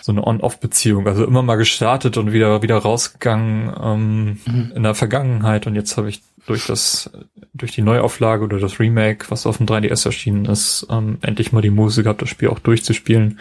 so 0.00 0.12
eine 0.12 0.26
On-Off-Beziehung. 0.26 1.06
Also 1.06 1.26
immer 1.26 1.42
mal 1.42 1.56
gestartet 1.56 2.16
und 2.16 2.32
wieder 2.32 2.62
wieder 2.62 2.78
rausgegangen 2.78 3.74
ähm, 3.78 4.38
mhm. 4.46 4.72
in 4.74 4.82
der 4.82 4.94
Vergangenheit. 4.94 5.66
Und 5.66 5.74
jetzt 5.74 5.98
habe 5.98 6.08
ich 6.08 6.22
durch 6.46 6.66
das 6.66 7.10
durch 7.52 7.72
die 7.72 7.82
Neuauflage 7.82 8.44
oder 8.44 8.60
das 8.60 8.80
Remake, 8.80 9.30
was 9.30 9.44
auf 9.44 9.58
dem 9.58 9.66
3DS 9.66 10.06
erschienen 10.06 10.46
ist, 10.46 10.86
ähm, 10.88 11.18
endlich 11.20 11.52
mal 11.52 11.60
die 11.60 11.68
Muße 11.68 12.02
gehabt, 12.02 12.22
das 12.22 12.30
Spiel 12.30 12.48
auch 12.48 12.60
durchzuspielen. 12.60 13.38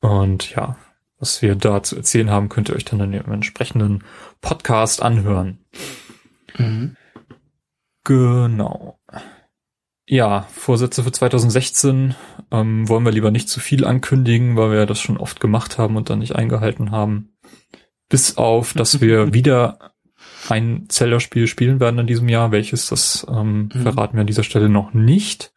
Und 0.00 0.50
ja, 0.50 0.76
was 1.18 1.42
wir 1.42 1.54
da 1.54 1.82
zu 1.82 1.96
erzählen 1.96 2.30
haben, 2.30 2.48
könnt 2.48 2.68
ihr 2.68 2.76
euch 2.76 2.84
dann 2.84 3.00
in 3.00 3.12
dem 3.12 3.30
entsprechenden 3.32 4.04
Podcast 4.40 5.02
anhören. 5.02 5.58
Mhm. 6.58 6.96
Genau. 8.04 8.98
Ja, 10.06 10.42
Vorsätze 10.52 11.02
für 11.02 11.12
2016 11.12 12.14
ähm, 12.50 12.88
wollen 12.88 13.04
wir 13.04 13.12
lieber 13.12 13.30
nicht 13.30 13.48
zu 13.48 13.58
viel 13.58 13.86
ankündigen, 13.86 14.56
weil 14.56 14.70
wir 14.70 14.86
das 14.86 15.00
schon 15.00 15.16
oft 15.16 15.40
gemacht 15.40 15.78
haben 15.78 15.96
und 15.96 16.10
dann 16.10 16.18
nicht 16.18 16.36
eingehalten 16.36 16.90
haben. 16.90 17.30
Bis 18.10 18.36
auf, 18.36 18.74
dass 18.74 19.00
wir 19.00 19.32
wieder 19.32 19.94
ein 20.50 20.86
Zelda-Spiel 20.88 21.46
spielen 21.46 21.80
werden 21.80 21.98
in 21.98 22.06
diesem 22.06 22.28
Jahr. 22.28 22.52
Welches, 22.52 22.88
das 22.88 23.26
ähm, 23.30 23.70
mhm. 23.72 23.82
verraten 23.82 24.14
wir 24.14 24.20
an 24.20 24.26
dieser 24.26 24.44
Stelle 24.44 24.68
noch 24.68 24.92
nicht. 24.92 25.53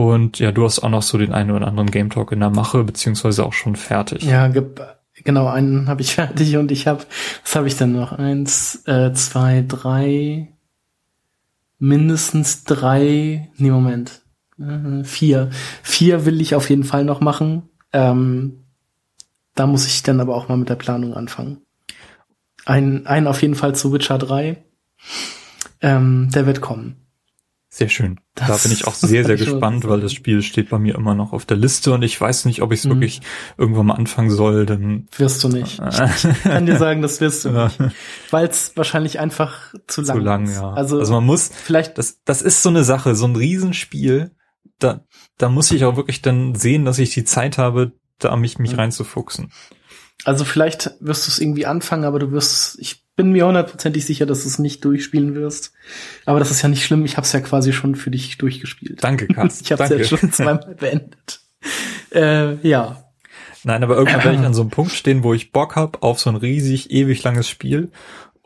Und 0.00 0.38
ja, 0.38 0.50
du 0.50 0.64
hast 0.64 0.78
auch 0.78 0.88
noch 0.88 1.02
so 1.02 1.18
den 1.18 1.34
einen 1.34 1.50
oder 1.50 1.68
anderen 1.68 1.90
Game 1.90 2.08
Talk 2.08 2.32
in 2.32 2.40
der 2.40 2.48
Mache, 2.48 2.84
beziehungsweise 2.84 3.44
auch 3.44 3.52
schon 3.52 3.76
fertig. 3.76 4.22
Ja, 4.22 4.50
genau, 5.14 5.46
einen 5.46 5.88
habe 5.88 6.00
ich 6.00 6.14
fertig 6.14 6.56
und 6.56 6.72
ich 6.72 6.86
habe, 6.86 7.04
was 7.44 7.54
habe 7.54 7.68
ich 7.68 7.76
denn 7.76 7.92
noch? 7.92 8.12
Eins, 8.12 8.82
äh, 8.86 9.12
zwei, 9.12 9.62
drei, 9.68 10.48
mindestens 11.78 12.64
drei, 12.64 13.50
nee, 13.58 13.70
Moment, 13.70 14.22
äh, 14.58 15.04
vier. 15.04 15.50
Vier 15.82 16.24
will 16.24 16.40
ich 16.40 16.54
auf 16.54 16.70
jeden 16.70 16.84
Fall 16.84 17.04
noch 17.04 17.20
machen. 17.20 17.68
Ähm, 17.92 18.64
da 19.54 19.66
muss 19.66 19.86
ich 19.86 20.02
dann 20.02 20.18
aber 20.20 20.34
auch 20.34 20.48
mal 20.48 20.56
mit 20.56 20.70
der 20.70 20.76
Planung 20.76 21.12
anfangen. 21.12 21.58
Ein, 22.64 23.06
ein 23.06 23.26
auf 23.26 23.42
jeden 23.42 23.54
Fall 23.54 23.74
zu 23.74 23.92
Witcher 23.92 24.16
3. 24.16 24.64
Ähm, 25.82 26.30
der 26.32 26.46
wird 26.46 26.62
kommen. 26.62 26.96
Sehr 27.72 27.88
schön. 27.88 28.18
Das 28.34 28.48
da 28.48 28.56
bin 28.56 28.72
ich 28.72 28.86
auch 28.88 28.94
sehr, 28.96 29.24
sehr 29.24 29.36
gespannt, 29.36 29.86
weil 29.86 30.00
das 30.00 30.12
Spiel 30.12 30.42
steht 30.42 30.70
bei 30.70 30.80
mir 30.80 30.96
immer 30.96 31.14
noch 31.14 31.32
auf 31.32 31.46
der 31.46 31.56
Liste 31.56 31.92
und 31.92 32.02
ich 32.02 32.20
weiß 32.20 32.44
nicht, 32.46 32.62
ob 32.62 32.72
ich 32.72 32.80
es 32.80 32.84
mhm. 32.84 32.90
wirklich 32.90 33.20
irgendwann 33.56 33.86
mal 33.86 33.94
anfangen 33.94 34.30
soll, 34.30 34.66
denn. 34.66 35.06
Wirst 35.16 35.44
du 35.44 35.48
nicht. 35.48 35.80
Ich 35.90 36.42
kann 36.42 36.66
dir 36.66 36.78
sagen, 36.78 37.00
das 37.00 37.20
wirst 37.20 37.44
du 37.44 37.50
nicht. 37.50 37.78
Weil 38.30 38.48
es 38.48 38.76
wahrscheinlich 38.76 39.20
einfach 39.20 39.72
zu 39.86 40.02
lang, 40.02 40.16
zu 40.16 40.22
lang 40.22 40.44
ist. 40.44 40.54
Ja. 40.56 40.72
Also, 40.72 40.98
also 40.98 41.12
man 41.12 41.24
muss, 41.24 41.48
vielleicht, 41.48 41.96
das, 41.96 42.20
das 42.24 42.42
ist 42.42 42.62
so 42.62 42.68
eine 42.68 42.82
Sache, 42.82 43.14
so 43.14 43.26
ein 43.26 43.36
Riesenspiel, 43.36 44.32
da, 44.80 45.04
da 45.38 45.48
muss 45.48 45.70
ich 45.70 45.84
auch 45.84 45.96
wirklich 45.96 46.22
dann 46.22 46.56
sehen, 46.56 46.84
dass 46.84 46.98
ich 46.98 47.14
die 47.14 47.24
Zeit 47.24 47.56
habe, 47.56 47.92
da 48.18 48.34
mich, 48.34 48.58
mich 48.58 48.72
mhm. 48.72 48.80
reinzufuchsen. 48.80 49.52
Also 50.24 50.44
vielleicht 50.44 50.90
wirst 51.00 51.26
du 51.26 51.30
es 51.30 51.38
irgendwie 51.38 51.66
anfangen, 51.66 52.04
aber 52.04 52.18
du 52.18 52.32
wirst, 52.32 52.78
ich 52.80 52.99
bin 53.16 53.32
mir 53.32 53.46
hundertprozentig 53.46 54.06
sicher, 54.06 54.26
dass 54.26 54.42
du 54.42 54.48
es 54.48 54.58
nicht 54.58 54.84
durchspielen 54.84 55.34
wirst. 55.34 55.72
Aber 56.24 56.38
das 56.38 56.50
ist 56.50 56.62
ja 56.62 56.68
nicht 56.68 56.84
schlimm. 56.84 57.04
Ich 57.04 57.16
habe 57.16 57.24
es 57.24 57.32
ja 57.32 57.40
quasi 57.40 57.72
schon 57.72 57.94
für 57.94 58.10
dich 58.10 58.38
durchgespielt. 58.38 59.02
Danke, 59.02 59.26
Carsten. 59.28 59.64
ich 59.64 59.72
habe 59.72 59.82
es 59.82 59.90
ja 59.90 60.18
schon 60.18 60.32
zweimal 60.32 60.74
beendet. 60.78 61.40
Äh, 62.14 62.66
ja. 62.66 63.04
Nein, 63.62 63.82
aber 63.82 63.96
irgendwann 63.96 64.24
werde 64.24 64.38
ich 64.38 64.44
an 64.46 64.54
so 64.54 64.62
einem 64.62 64.70
Punkt 64.70 64.92
stehen, 64.92 65.22
wo 65.22 65.34
ich 65.34 65.52
Bock 65.52 65.76
hab 65.76 66.02
auf 66.02 66.18
so 66.20 66.30
ein 66.30 66.36
riesig, 66.36 66.90
ewig 66.90 67.22
langes 67.22 67.48
Spiel. 67.48 67.90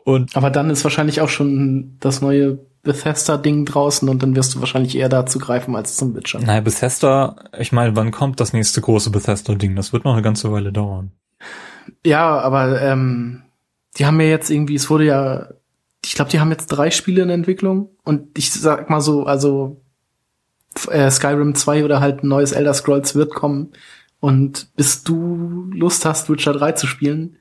Und 0.03 0.35
aber 0.35 0.51
dann 0.51 0.69
ist 0.69 0.83
wahrscheinlich 0.83 1.21
auch 1.21 1.29
schon 1.29 1.97
das 1.99 2.21
neue 2.21 2.59
Bethesda-Ding 2.83 3.65
draußen 3.65 4.07
und 4.07 4.21
dann 4.21 4.35
wirst 4.35 4.53
du 4.53 4.59
wahrscheinlich 4.59 4.95
eher 4.95 5.09
dazu 5.09 5.39
greifen 5.39 5.75
als 5.75 5.97
zum 5.97 6.15
Witcher. 6.15 6.39
Naja, 6.39 6.61
Bethesda, 6.61 7.35
ich 7.57 7.71
meine, 7.71 7.95
wann 7.95 8.11
kommt 8.11 8.39
das 8.39 8.53
nächste 8.53 8.79
große 8.81 9.09
Bethesda-Ding? 9.09 9.75
Das 9.75 9.91
wird 9.91 10.05
noch 10.05 10.13
eine 10.13 10.21
ganze 10.21 10.51
Weile 10.51 10.71
dauern. 10.71 11.11
Ja, 12.05 12.39
aber 12.39 12.81
ähm, 12.81 13.41
die 13.97 14.05
haben 14.05 14.19
ja 14.19 14.27
jetzt 14.27 14.49
irgendwie, 14.49 14.75
es 14.75 14.89
wurde 14.89 15.05
ja, 15.05 15.49
ich 16.03 16.13
glaube, 16.13 16.31
die 16.31 16.39
haben 16.39 16.51
jetzt 16.51 16.67
drei 16.67 16.91
Spiele 16.91 17.23
in 17.23 17.29
Entwicklung 17.29 17.89
und 18.03 18.37
ich 18.37 18.51
sag 18.51 18.89
mal 18.89 19.01
so, 19.01 19.25
also 19.25 19.81
äh, 20.89 21.09
Skyrim 21.09 21.55
2 21.55 21.85
oder 21.85 21.99
halt 21.99 22.23
ein 22.23 22.27
neues 22.27 22.51
Elder 22.51 22.73
Scrolls 22.73 23.15
wird 23.15 23.33
kommen 23.33 23.71
und 24.19 24.75
bis 24.75 25.03
du 25.03 25.69
Lust 25.73 26.05
hast, 26.05 26.29
Witcher 26.29 26.53
3 26.53 26.73
zu 26.73 26.87
spielen 26.87 27.37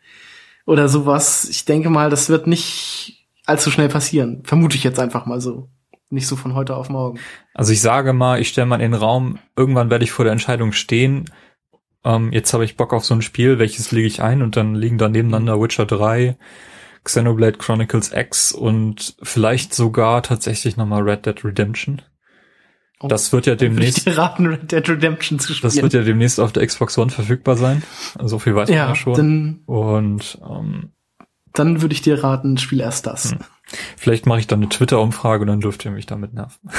oder 0.67 0.89
sowas, 0.89 1.49
ich 1.49 1.65
denke 1.65 1.91
mal, 1.91 2.11
das 2.11 2.29
wird 2.29 2.47
nicht 2.47 3.27
allzu 3.47 3.71
schnell 3.71 3.89
passieren. 3.89 4.43
Vermute 4.45 4.77
ich 4.77 4.85
jetzt 4.85 4.99
einfach 4.99 5.27
mal 5.27 5.41
so. 5.41 5.69
Nicht 6.11 6.27
so 6.27 6.37
von 6.37 6.55
heute 6.55 6.77
auf 6.77 6.89
morgen. 6.89 7.19
Also 7.55 7.73
ich 7.73 7.81
sage 7.81 8.13
mal, 8.13 8.41
ich 8.41 8.49
stelle 8.49 8.67
mal 8.67 8.77
in 8.77 8.93
den 8.93 8.95
Raum, 8.95 9.39
irgendwann 9.57 9.91
werde 9.91 10.05
ich 10.05 10.13
vor 10.13 10.25
der 10.25 10.33
Entscheidung 10.33 10.73
stehen, 10.73 11.25
ähm, 12.05 12.33
jetzt 12.33 12.53
habe 12.53 12.65
ich 12.65 12.77
Bock 12.77 12.93
auf 12.93 13.05
so 13.05 13.15
ein 13.15 13.23
Spiel, 13.23 13.59
welches 13.59 13.91
lege 13.93 14.07
ich 14.07 14.23
ein 14.23 14.43
und 14.43 14.57
dann 14.57 14.75
liegen 14.75 14.99
da 14.99 15.09
nebeneinander 15.09 15.61
Witcher 15.61 15.87
3, 15.87 16.37
Xenoblade 17.03 17.59
Chronicles 17.59 18.13
X 18.13 18.53
und 18.53 19.17
vielleicht 19.23 19.75
sogar 19.75 20.23
tatsächlich 20.23 20.77
nochmal 20.77 21.03
Red 21.03 21.27
Dead 21.27 21.45
Redemption. 21.45 22.03
Oh, 23.01 23.09
das 23.09 23.33
wird 23.33 23.47
ja 23.47 23.55
demnächst. 23.55 24.07
raten, 24.17 24.47
Red 24.47 24.73
Dead 24.73 24.89
Redemption 24.89 25.39
zu 25.39 25.53
spielen. 25.53 25.73
Das 25.73 25.83
wird 25.83 25.93
ja 25.93 26.03
demnächst 26.03 26.41
auf 26.41 26.53
der 26.53 26.67
Xbox 26.67 26.97
One 26.97 27.11
verfügbar 27.11 27.57
sein. 27.57 27.83
So 28.23 28.39
viel 28.39 28.55
weiß 28.55 28.69
ja, 28.69 28.77
man 28.77 28.89
ja 28.89 28.95
schon. 28.95 29.15
Dann, 29.15 29.63
und 29.67 30.39
ähm, 30.49 30.93
dann 31.53 31.83
würde 31.83 31.95
ich 31.95 32.03
dir 32.03 32.23
raten, 32.23 32.59
spiel 32.59 32.81
erst 32.81 33.07
das. 33.07 33.33
Hm. 33.33 33.39
Vielleicht 33.97 34.27
mache 34.27 34.41
ich 34.41 34.47
dann 34.47 34.61
eine 34.61 34.69
Twitter-Umfrage 34.69 35.43
und 35.43 35.49
dann 35.49 35.61
dürft 35.61 35.85
ihr 35.85 35.91
mich 35.91 36.07
damit 36.07 36.35
nerven. 36.35 36.71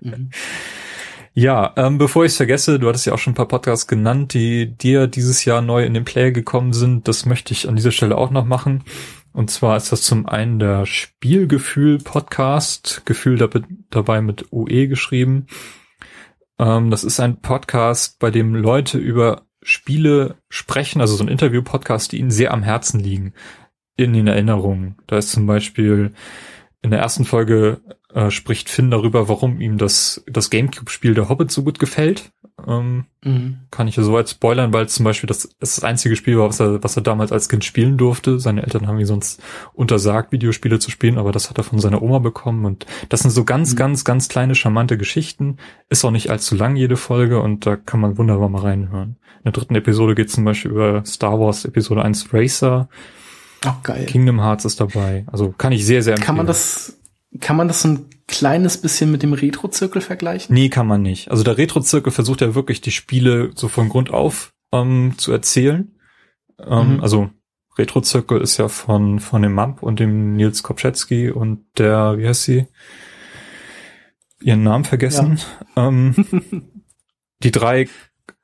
mhm. 0.00 0.30
Ja, 1.32 1.72
ähm, 1.76 1.98
bevor 1.98 2.24
ich 2.24 2.32
es 2.32 2.36
vergesse, 2.36 2.80
du 2.80 2.88
hattest 2.88 3.06
ja 3.06 3.12
auch 3.12 3.18
schon 3.18 3.32
ein 3.32 3.36
paar 3.36 3.46
Podcasts 3.46 3.86
genannt, 3.86 4.34
die 4.34 4.66
dir 4.66 5.06
dieses 5.06 5.44
Jahr 5.44 5.62
neu 5.62 5.84
in 5.84 5.94
den 5.94 6.04
Player 6.04 6.32
gekommen 6.32 6.72
sind. 6.72 7.06
Das 7.06 7.24
möchte 7.24 7.52
ich 7.52 7.68
an 7.68 7.76
dieser 7.76 7.92
Stelle 7.92 8.18
auch 8.18 8.30
noch 8.30 8.44
machen. 8.44 8.82
Und 9.32 9.48
zwar 9.50 9.76
ist 9.76 9.92
das 9.92 10.02
zum 10.02 10.26
einen 10.26 10.58
der 10.58 10.86
Spielgefühl-Podcast, 10.86 13.02
Gefühl 13.04 13.48
dabei 13.90 14.22
mit 14.22 14.52
UE 14.52 14.88
geschrieben. 14.88 15.46
Ähm, 16.58 16.90
das 16.90 17.04
ist 17.04 17.20
ein 17.20 17.40
Podcast, 17.40 18.18
bei 18.18 18.32
dem 18.32 18.56
Leute 18.56 18.98
über 18.98 19.42
Spiele 19.62 20.34
sprechen, 20.48 21.00
also 21.00 21.14
so 21.14 21.22
ein 21.22 21.28
Interview-Podcast, 21.28 22.10
die 22.10 22.18
ihnen 22.18 22.32
sehr 22.32 22.52
am 22.52 22.64
Herzen 22.64 22.98
liegen, 22.98 23.34
in 23.96 24.14
den 24.14 24.26
Erinnerungen. 24.26 24.96
Da 25.06 25.18
ist 25.18 25.30
zum 25.30 25.46
Beispiel 25.46 26.12
in 26.82 26.90
der 26.90 26.98
ersten 26.98 27.24
Folge 27.24 27.80
äh, 28.14 28.30
spricht 28.30 28.68
Finn 28.68 28.90
darüber, 28.90 29.28
warum 29.28 29.60
ihm 29.60 29.78
das, 29.78 30.24
das 30.26 30.50
Gamecube-Spiel 30.50 31.14
der 31.14 31.28
Hobbit 31.28 31.50
so 31.50 31.62
gut 31.62 31.78
gefällt. 31.78 32.32
Ähm, 32.66 33.04
mhm. 33.24 33.60
Kann 33.70 33.88
ich 33.88 33.96
ja 33.96 34.02
so 34.02 34.12
weit 34.12 34.28
spoilern, 34.28 34.72
weil 34.72 34.88
zum 34.88 35.04
Beispiel 35.04 35.28
das, 35.28 35.54
das, 35.58 35.76
das 35.76 35.84
einzige 35.84 36.16
Spiel 36.16 36.38
war, 36.38 36.48
was 36.48 36.60
er, 36.60 36.82
was 36.82 36.96
er 36.96 37.02
damals 37.02 37.32
als 37.32 37.48
Kind 37.48 37.64
spielen 37.64 37.96
durfte. 37.96 38.38
Seine 38.38 38.62
Eltern 38.62 38.86
haben 38.86 38.98
ihm 38.98 39.06
sonst 39.06 39.40
untersagt, 39.72 40.32
Videospiele 40.32 40.78
zu 40.78 40.90
spielen, 40.90 41.18
aber 41.18 41.32
das 41.32 41.50
hat 41.50 41.58
er 41.58 41.64
von 41.64 41.78
seiner 41.78 42.02
Oma 42.02 42.18
bekommen. 42.18 42.64
Und 42.64 42.86
das 43.08 43.20
sind 43.20 43.30
so 43.30 43.44
ganz, 43.44 43.72
mhm. 43.72 43.76
ganz, 43.76 44.04
ganz 44.04 44.28
kleine, 44.28 44.54
charmante 44.54 44.98
Geschichten. 44.98 45.56
Ist 45.88 46.04
auch 46.04 46.10
nicht 46.10 46.30
allzu 46.30 46.54
lang, 46.54 46.76
jede 46.76 46.96
Folge, 46.96 47.40
und 47.40 47.66
da 47.66 47.76
kann 47.76 48.00
man 48.00 48.18
wunderbar 48.18 48.48
mal 48.48 48.62
reinhören. 48.62 49.16
In 49.38 49.44
der 49.44 49.52
dritten 49.52 49.74
Episode 49.74 50.14
geht 50.14 50.30
zum 50.30 50.44
Beispiel 50.44 50.72
über 50.72 51.04
Star 51.06 51.40
Wars 51.40 51.64
Episode 51.64 52.02
1 52.02 52.32
Racer. 52.34 52.88
Oh, 53.66 53.74
geil. 53.82 54.06
Kingdom 54.06 54.40
Hearts 54.40 54.64
ist 54.64 54.80
dabei. 54.80 55.24
Also 55.30 55.54
kann 55.56 55.72
ich 55.72 55.84
sehr, 55.84 56.02
sehr 56.02 56.14
empfehlen. 56.14 56.26
Kann 56.26 56.36
man 56.36 56.46
das 56.46 56.99
kann 57.38 57.56
man 57.56 57.68
das 57.68 57.82
so 57.82 57.88
ein 57.88 58.06
kleines 58.26 58.80
bisschen 58.80 59.12
mit 59.12 59.22
dem 59.22 59.32
Retro-Zirkel 59.32 60.02
vergleichen? 60.02 60.54
Nee, 60.54 60.68
kann 60.68 60.86
man 60.86 61.02
nicht. 61.02 61.30
Also 61.30 61.44
der 61.44 61.58
Retro-Zirkel 61.58 62.12
versucht 62.12 62.40
ja 62.40 62.54
wirklich 62.54 62.80
die 62.80 62.90
Spiele 62.90 63.52
so 63.54 63.68
von 63.68 63.88
Grund 63.88 64.10
auf 64.10 64.52
ähm, 64.72 65.14
zu 65.16 65.32
erzählen. 65.32 65.94
Ähm, 66.58 66.94
mhm. 66.94 67.00
Also 67.00 67.30
Retro 67.78 68.02
Circle 68.02 68.40
ist 68.40 68.58
ja 68.58 68.68
von, 68.68 69.20
von 69.20 69.42
dem 69.42 69.54
Mump 69.54 69.82
und 69.82 70.00
dem 70.00 70.34
Nils 70.34 70.62
Kopczewski 70.62 71.30
und 71.30 71.64
der, 71.78 72.18
wie 72.18 72.26
heißt 72.26 72.42
sie? 72.42 72.66
Ihren 74.42 74.62
Namen 74.62 74.84
vergessen. 74.84 75.36
Ja. 75.36 75.44
Ähm, 75.76 76.14
die 77.44 77.52
drei 77.52 77.88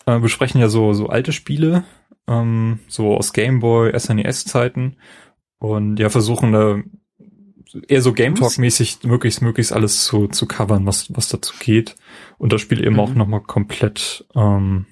äh, 0.07 0.21
besprechen 0.21 0.61
ja 0.61 0.69
so, 0.69 0.93
so 0.93 1.09
alte 1.09 1.33
Spiele, 1.33 1.85
ähm, 2.29 2.79
so 2.87 3.17
aus 3.17 3.33
Gameboy, 3.33 3.99
SNES 3.99 4.45
Zeiten 4.45 4.97
und 5.59 5.99
ja, 5.99 6.09
versuchen 6.09 6.53
da 6.53 6.79
eher 7.89 8.03
so 8.03 8.13
Game 8.13 8.35
Talk 8.35 8.59
mäßig 8.59 9.05
möglichst 9.05 9.43
möglichst 9.43 9.73
alles 9.73 10.05
zu 10.05 10.29
zu 10.29 10.47
covern, 10.47 10.87
was 10.87 11.15
was 11.15 11.29
dazu 11.29 11.55
geht 11.59 11.97
und 12.39 12.53
das 12.53 12.61
Spiel 12.61 12.85
eben 12.85 12.95
mhm. 12.95 13.01
auch 13.01 13.15
nochmal 13.15 13.43
komplett 13.43 14.25
ähm, 14.35 14.87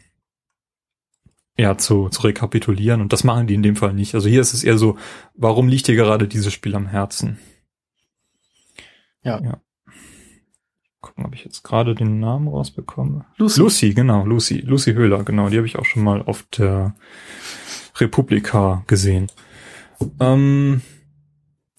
ja 1.56 1.76
zu 1.78 2.08
zu 2.08 2.22
rekapitulieren 2.22 3.00
und 3.00 3.12
das 3.12 3.24
machen 3.24 3.46
die 3.46 3.54
in 3.54 3.62
dem 3.62 3.76
Fall 3.76 3.92
nicht. 3.92 4.14
Also 4.14 4.28
hier 4.28 4.40
ist 4.40 4.54
es 4.54 4.64
eher 4.64 4.78
so, 4.78 4.96
warum 5.34 5.68
liegt 5.68 5.88
dir 5.88 5.96
gerade 5.96 6.28
dieses 6.28 6.52
Spiel 6.52 6.74
am 6.74 6.86
Herzen? 6.86 7.38
Ja. 9.22 9.40
ja. 9.42 9.60
Gucken, 11.00 11.26
ob 11.26 11.34
ich 11.34 11.44
jetzt 11.44 11.62
gerade 11.64 11.94
den 11.94 12.20
Namen 12.20 12.48
rausbekomme. 12.48 13.24
Lucy. 13.36 13.60
Lucy, 13.60 13.94
genau, 13.94 14.24
Lucy. 14.24 14.60
Lucy 14.60 14.94
Höhler, 14.94 15.22
genau. 15.24 15.48
Die 15.48 15.56
habe 15.56 15.66
ich 15.66 15.78
auch 15.78 15.84
schon 15.84 16.02
mal 16.02 16.22
auf 16.22 16.44
der 16.44 16.94
Republika 17.96 18.84
gesehen. 18.86 19.28
Ähm, 20.20 20.82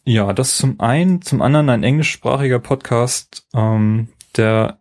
ja, 0.06 0.34
das 0.34 0.58
zum 0.58 0.80
einen, 0.80 1.22
zum 1.22 1.42
anderen 1.42 1.70
ein 1.70 1.84
englischsprachiger 1.84 2.60
Podcast, 2.60 3.48
ähm, 3.56 4.10
der, 4.38 4.80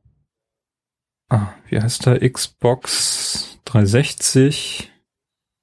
ah, 1.31 1.49
wie 1.69 1.81
heißt 1.81 2.07
der, 2.07 2.31
Xbox 2.31 3.59
360, 3.65 4.93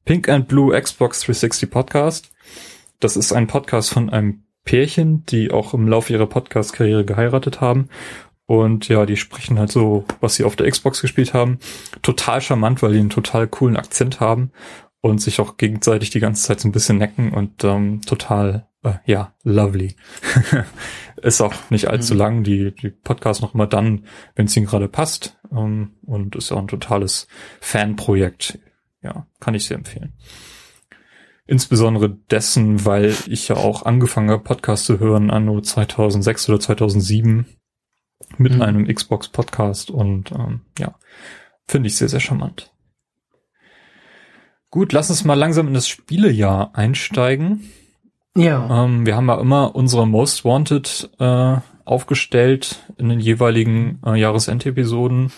Pink 0.04 0.30
and 0.30 0.48
Blue 0.48 0.80
Xbox 0.80 1.22
360 1.22 1.70
Podcast. 1.70 2.32
Das 3.00 3.16
ist 3.16 3.34
ein 3.34 3.48
Podcast 3.48 3.92
von 3.92 4.10
einem 4.10 4.44
Pärchen, 4.64 5.26
die 5.26 5.52
auch 5.52 5.74
im 5.74 5.88
Laufe 5.88 6.12
ihrer 6.14 6.28
Podcast-Karriere 6.28 7.06
geheiratet 7.06 7.62
haben. 7.62 7.90
Und 8.48 8.88
ja, 8.90 9.06
die 9.06 9.16
sprechen 9.16 9.60
halt 9.60 9.72
so, 9.72 10.06
was 10.20 10.36
sie 10.36 10.44
auf 10.44 10.56
der 10.56 10.70
Xbox 10.70 11.02
gespielt 11.02 11.34
haben. 11.34 11.60
Total 12.02 12.42
charmant, 12.42 12.82
weil 12.82 12.94
die 12.94 13.00
einen 13.00 13.10
total 13.10 13.48
coolen 13.48 13.78
Akzent 13.78 14.20
haben 14.20 14.52
und 15.02 15.22
sich 15.22 15.40
auch 15.40 15.58
gegenseitig 15.58 16.10
die 16.10 16.20
ganze 16.20 16.48
Zeit 16.48 16.60
so 16.60 16.68
ein 16.68 16.72
bisschen 16.72 16.98
necken 16.98 17.32
und 17.32 17.64
ähm, 17.64 18.02
total 18.02 18.68
äh, 18.84 18.94
ja, 19.06 19.34
lovely. 19.44 19.96
ist 21.22 21.42
auch 21.42 21.54
nicht 21.70 21.88
allzu 21.88 22.14
mhm. 22.14 22.20
lang, 22.20 22.44
die, 22.44 22.74
die 22.74 22.90
Podcast 22.90 23.42
noch 23.42 23.54
immer 23.54 23.68
dann, 23.68 24.06
wenn 24.36 24.46
es 24.46 24.58
ihnen 24.58 24.66
gerade 24.66 24.88
passt. 24.88 25.40
Ähm, 25.52 25.96
und 26.04 26.36
ist 26.36 26.52
auch 26.52 26.60
ein 26.60 26.68
totales 26.68 27.28
Fanprojekt. 27.60 28.60
Ja, 29.02 29.28
kann 29.40 29.56
ich 29.56 29.66
sehr 29.66 29.78
empfehlen. 29.78 30.14
Insbesondere 31.48 32.10
dessen, 32.10 32.86
weil 32.86 33.16
ich 33.28 33.48
ja 33.48 33.58
auch 33.58 33.84
angefangen 33.86 34.30
habe, 34.30 34.44
Podcast 34.44 34.86
zu 34.86 35.00
hören 35.00 35.32
anno 35.32 35.60
2006 35.60 36.50
oder 36.50 36.60
2007 36.60 37.46
mit 38.38 38.56
mhm. 38.56 38.62
einem 38.62 38.88
Xbox 38.88 39.28
Podcast 39.28 39.92
und 39.92 40.32
ähm, 40.32 40.62
ja, 40.78 40.96
finde 41.68 41.88
ich 41.88 41.98
sehr, 41.98 42.10
sehr 42.10 42.20
charmant. 42.20 42.72
Gut, 44.70 44.94
lass 44.94 45.10
uns 45.10 45.26
mal 45.26 45.34
langsam 45.34 45.68
in 45.68 45.74
das 45.74 45.90
Spielejahr 45.90 46.74
einsteigen. 46.76 47.70
Ja. 48.36 48.86
Ähm, 48.86 49.06
wir 49.06 49.16
haben 49.16 49.28
ja 49.28 49.40
immer 49.40 49.76
unsere 49.76 50.08
Most 50.08 50.46
Wanted 50.46 51.10
äh, 51.20 51.58
aufgestellt 51.84 52.80
in 52.98 53.10
den 53.10 53.20
jeweiligen 53.20 54.00
äh, 54.06 54.16
Jahresend-Episoden. 54.16 55.32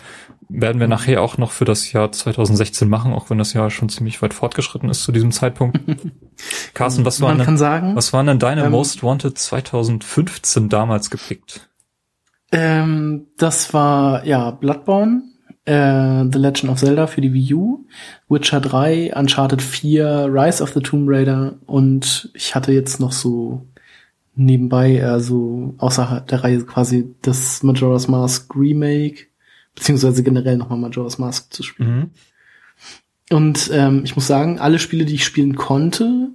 Werden 0.50 0.80
wir 0.80 0.88
nachher 0.88 1.22
auch 1.22 1.38
noch 1.38 1.52
für 1.52 1.66
das 1.66 1.92
Jahr 1.92 2.12
2016 2.12 2.88
machen, 2.88 3.14
auch 3.14 3.30
wenn 3.30 3.40
das 3.40 3.54
Jahr 3.54 3.72
schon 3.72 3.90
ziemlich 3.90 4.22
weit 4.22 4.36
fortgeschritten 4.36 4.90
ist 4.90 5.02
zu 5.02 5.12
diesem 5.12 5.32
Zeitpunkt. 5.32 5.80
Carsten, 6.76 7.06
was 7.06 7.22
waren, 7.22 7.40
denn, 7.40 7.58
sagen, 7.58 7.96
was 7.96 8.14
waren 8.14 8.28
denn 8.28 8.40
deine 8.40 8.66
ähm, 8.66 8.72
Most 8.72 9.02
Wanted 9.02 9.38
2015 9.38 10.70
damals 10.70 11.10
gepickt? 11.10 11.70
Ähm, 12.52 13.28
das 13.38 13.74
war 13.74 14.26
ja 14.26 14.52
Bloodborne, 14.52 15.24
äh, 15.66 16.26
The 16.32 16.40
Legend 16.40 16.72
of 16.72 16.80
Zelda 16.80 17.08
für 17.08 17.22
die 17.22 17.34
Wii 17.34 17.54
U, 17.54 17.86
Witcher 18.30 18.60
3, 18.60 19.14
Uncharted 19.16 19.62
4, 19.62 20.28
Rise 20.30 20.62
of 20.62 20.74
the 20.74 20.82
Tomb 20.82 21.06
Raider 21.08 21.56
und 21.66 22.32
ich 22.34 22.56
hatte 22.56 22.72
jetzt 22.72 23.00
noch 23.00 23.12
so 23.12 23.66
nebenbei, 24.36 25.04
also 25.04 25.76
außerhalb 25.78 26.28
der 26.28 26.44
Reihe 26.44 26.64
quasi 26.66 27.14
das 27.22 27.64
Majora's 27.64 28.08
Mask 28.08 28.54
Remake, 28.56 29.28
beziehungsweise 29.76 30.24
generell 30.24 30.58
nochmal 30.58 30.80
Majora's 30.80 31.18
Mask 31.18 31.54
zu 31.54 31.64
spielen. 31.64 31.98
Mhm. 31.98 32.10
Und 33.30 33.70
ähm, 33.74 34.02
ich 34.04 34.16
muss 34.16 34.28
sagen, 34.28 34.60
alle 34.60 34.80
Spiele, 34.80 35.06
die 35.06 35.16
ich 35.16 35.26
spielen 35.26 35.56
konnte, 35.56 36.30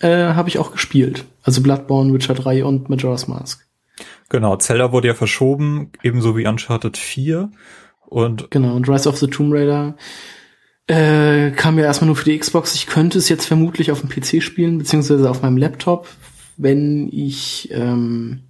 äh, 0.00 0.34
habe 0.34 0.48
ich 0.48 0.58
auch 0.58 0.72
gespielt. 0.72 1.24
Also 1.42 1.62
Bloodborne, 1.62 2.12
Witcher 2.12 2.34
3 2.34 2.64
und 2.64 2.88
Majora's 2.88 3.26
Mask. 3.26 3.66
Genau, 4.28 4.56
Zelda 4.56 4.92
wurde 4.92 5.08
ja 5.08 5.14
verschoben, 5.14 5.90
ebenso 6.02 6.36
wie 6.36 6.46
Uncharted 6.46 6.96
4. 6.96 7.50
Und 8.06 8.50
genau, 8.50 8.74
und 8.74 8.88
Rise 8.88 9.08
of 9.08 9.18
the 9.18 9.26
Tomb 9.26 9.52
Raider 9.52 9.96
äh, 10.86 11.50
kam 11.52 11.78
ja 11.78 11.84
erstmal 11.84 12.06
nur 12.06 12.16
für 12.16 12.30
die 12.30 12.38
Xbox. 12.38 12.74
Ich 12.74 12.86
könnte 12.86 13.18
es 13.18 13.28
jetzt 13.28 13.46
vermutlich 13.46 13.90
auf 13.90 14.00
dem 14.00 14.10
PC 14.10 14.42
spielen, 14.42 14.78
beziehungsweise 14.78 15.30
auf 15.30 15.42
meinem 15.42 15.56
Laptop, 15.56 16.08
wenn 16.56 17.08
ich, 17.10 17.70
ähm, 17.72 18.44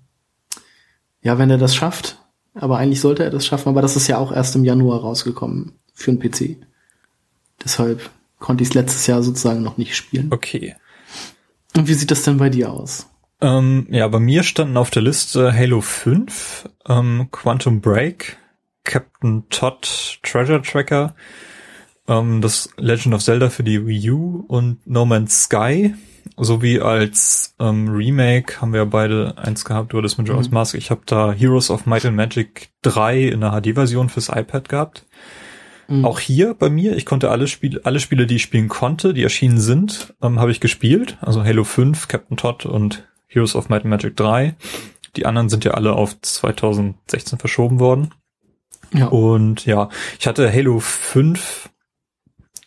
ja, 1.23 1.39
wenn 1.39 1.51
er 1.51 1.59
das 1.59 1.75
schafft. 1.75 2.19
Aber 2.55 2.79
eigentlich 2.79 3.01
sollte 3.01 3.25
er 3.25 3.31
das 3.31 3.47
schaffen, 3.47 3.69
aber 3.69 3.83
das 3.83 3.97
ist 3.97 4.07
ja 4.07 4.19
auch 4.19 4.31
erst 4.31 4.55
im 4.55 4.65
Januar 4.65 5.01
rausgekommen 5.01 5.73
für 5.93 6.13
einen 6.13 6.21
PC. 6.21 6.57
Deshalb 7.65 8.11
konnte 8.39 8.63
ich 8.63 8.69
es 8.69 8.75
letztes 8.75 9.07
Jahr 9.07 9.23
sozusagen 9.23 9.63
noch 9.63 9.77
nicht 9.77 9.97
spielen. 9.97 10.29
Okay. 10.31 10.77
Und 11.77 11.89
wie 11.89 11.95
sieht 11.95 12.11
das 12.11 12.23
denn 12.23 12.37
bei 12.37 12.51
dir 12.51 12.73
aus? 12.73 13.09
Ähm, 13.41 13.87
ja, 13.91 14.07
bei 14.09 14.21
mir 14.21 14.43
standen 14.43 14.77
auf 14.77 14.91
der 14.91 15.03
Liste 15.03 15.53
Halo 15.53 15.81
5, 15.81 16.69
ähm, 16.89 17.29
Quantum 17.33 17.81
Break, 17.81 18.37
Captain 18.85 19.45
Todd 19.49 20.19
Treasure 20.23 20.63
Tracker, 20.63 21.15
ähm, 22.07 22.41
das 22.41 22.71
Legend 22.77 23.15
of 23.15 23.25
Zelda 23.25 23.51
für 23.51 23.65
die 23.65 23.87
Wii 23.87 24.11
U 24.11 24.45
und 24.47 24.87
No 24.87 25.05
Man's 25.05 25.45
Sky. 25.45 25.95
Sowie 26.37 26.81
als 26.81 27.55
ähm, 27.61 27.89
Remake 27.89 28.61
haben 28.61 28.73
wir 28.73 28.87
beide 28.87 29.35
eins 29.37 29.65
gehabt, 29.65 29.93
du 29.93 29.99
hattest 29.99 30.19
mit 30.19 30.27
Majora's 30.27 30.49
mhm. 30.49 30.55
Mask. 30.55 30.75
Ich 30.75 30.91
habe 30.91 31.03
da 31.07 31.33
Heroes 31.33 31.71
of 31.71 31.87
Might 31.87 32.05
and 32.05 32.17
Magic 32.17 32.71
3 32.83 33.29
in 33.29 33.41
der 33.41 33.53
HD-Version 33.53 34.09
fürs 34.09 34.31
iPad 34.31 34.69
gehabt. 34.69 35.07
Mhm. 35.87 36.05
Auch 36.05 36.19
hier 36.19 36.55
bei 36.55 36.71
mir, 36.71 36.97
ich 36.97 37.07
konnte 37.07 37.31
alle 37.31 37.47
Spiele, 37.47 37.81
alle 37.85 38.01
Spiele, 38.01 38.27
die 38.27 38.37
ich 38.37 38.43
spielen 38.43 38.69
konnte, 38.69 39.15
die 39.15 39.23
erschienen 39.23 39.61
sind, 39.61 40.15
ähm, 40.23 40.41
habe 40.41 40.51
ich 40.51 40.61
gespielt. 40.61 41.19
Also 41.21 41.45
Halo 41.45 41.65
5, 41.65 42.09
Captain 42.09 42.37
Todd 42.37 42.67
und 42.67 43.07
Heroes 43.27 43.55
of 43.55 43.69
Might 43.69 43.83
and 43.83 43.91
Magic 43.91 44.17
3. 44.17 44.55
Die 45.17 45.27
anderen 45.27 45.49
sind 45.49 45.65
ja 45.65 45.73
alle 45.73 45.93
auf 45.93 46.21
2016 46.21 47.39
verschoben 47.39 47.79
worden. 47.79 48.11
Ja. 48.95 49.07
Und 49.07 49.67
ja, 49.67 49.91
ich 50.19 50.27
hatte 50.27 50.51
Halo 50.51 50.79
5 50.81 51.69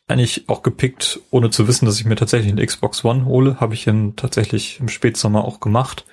eigentlich 0.08 0.48
auch 0.48 0.64
gepickt, 0.64 1.20
ohne 1.32 1.50
zu 1.50 1.68
wissen, 1.68 1.86
dass 1.86 2.00
ich 2.00 2.06
mir 2.06 2.16
tatsächlich 2.16 2.52
eine 2.52 2.66
Xbox 2.66 3.04
One 3.04 3.26
hole. 3.26 3.60
Habe 3.60 3.74
ich 3.74 3.86
dann 3.86 4.16
tatsächlich 4.16 4.80
im 4.80 4.88
Spätsommer 4.88 5.44
auch 5.44 5.60
gemacht. 5.60 6.06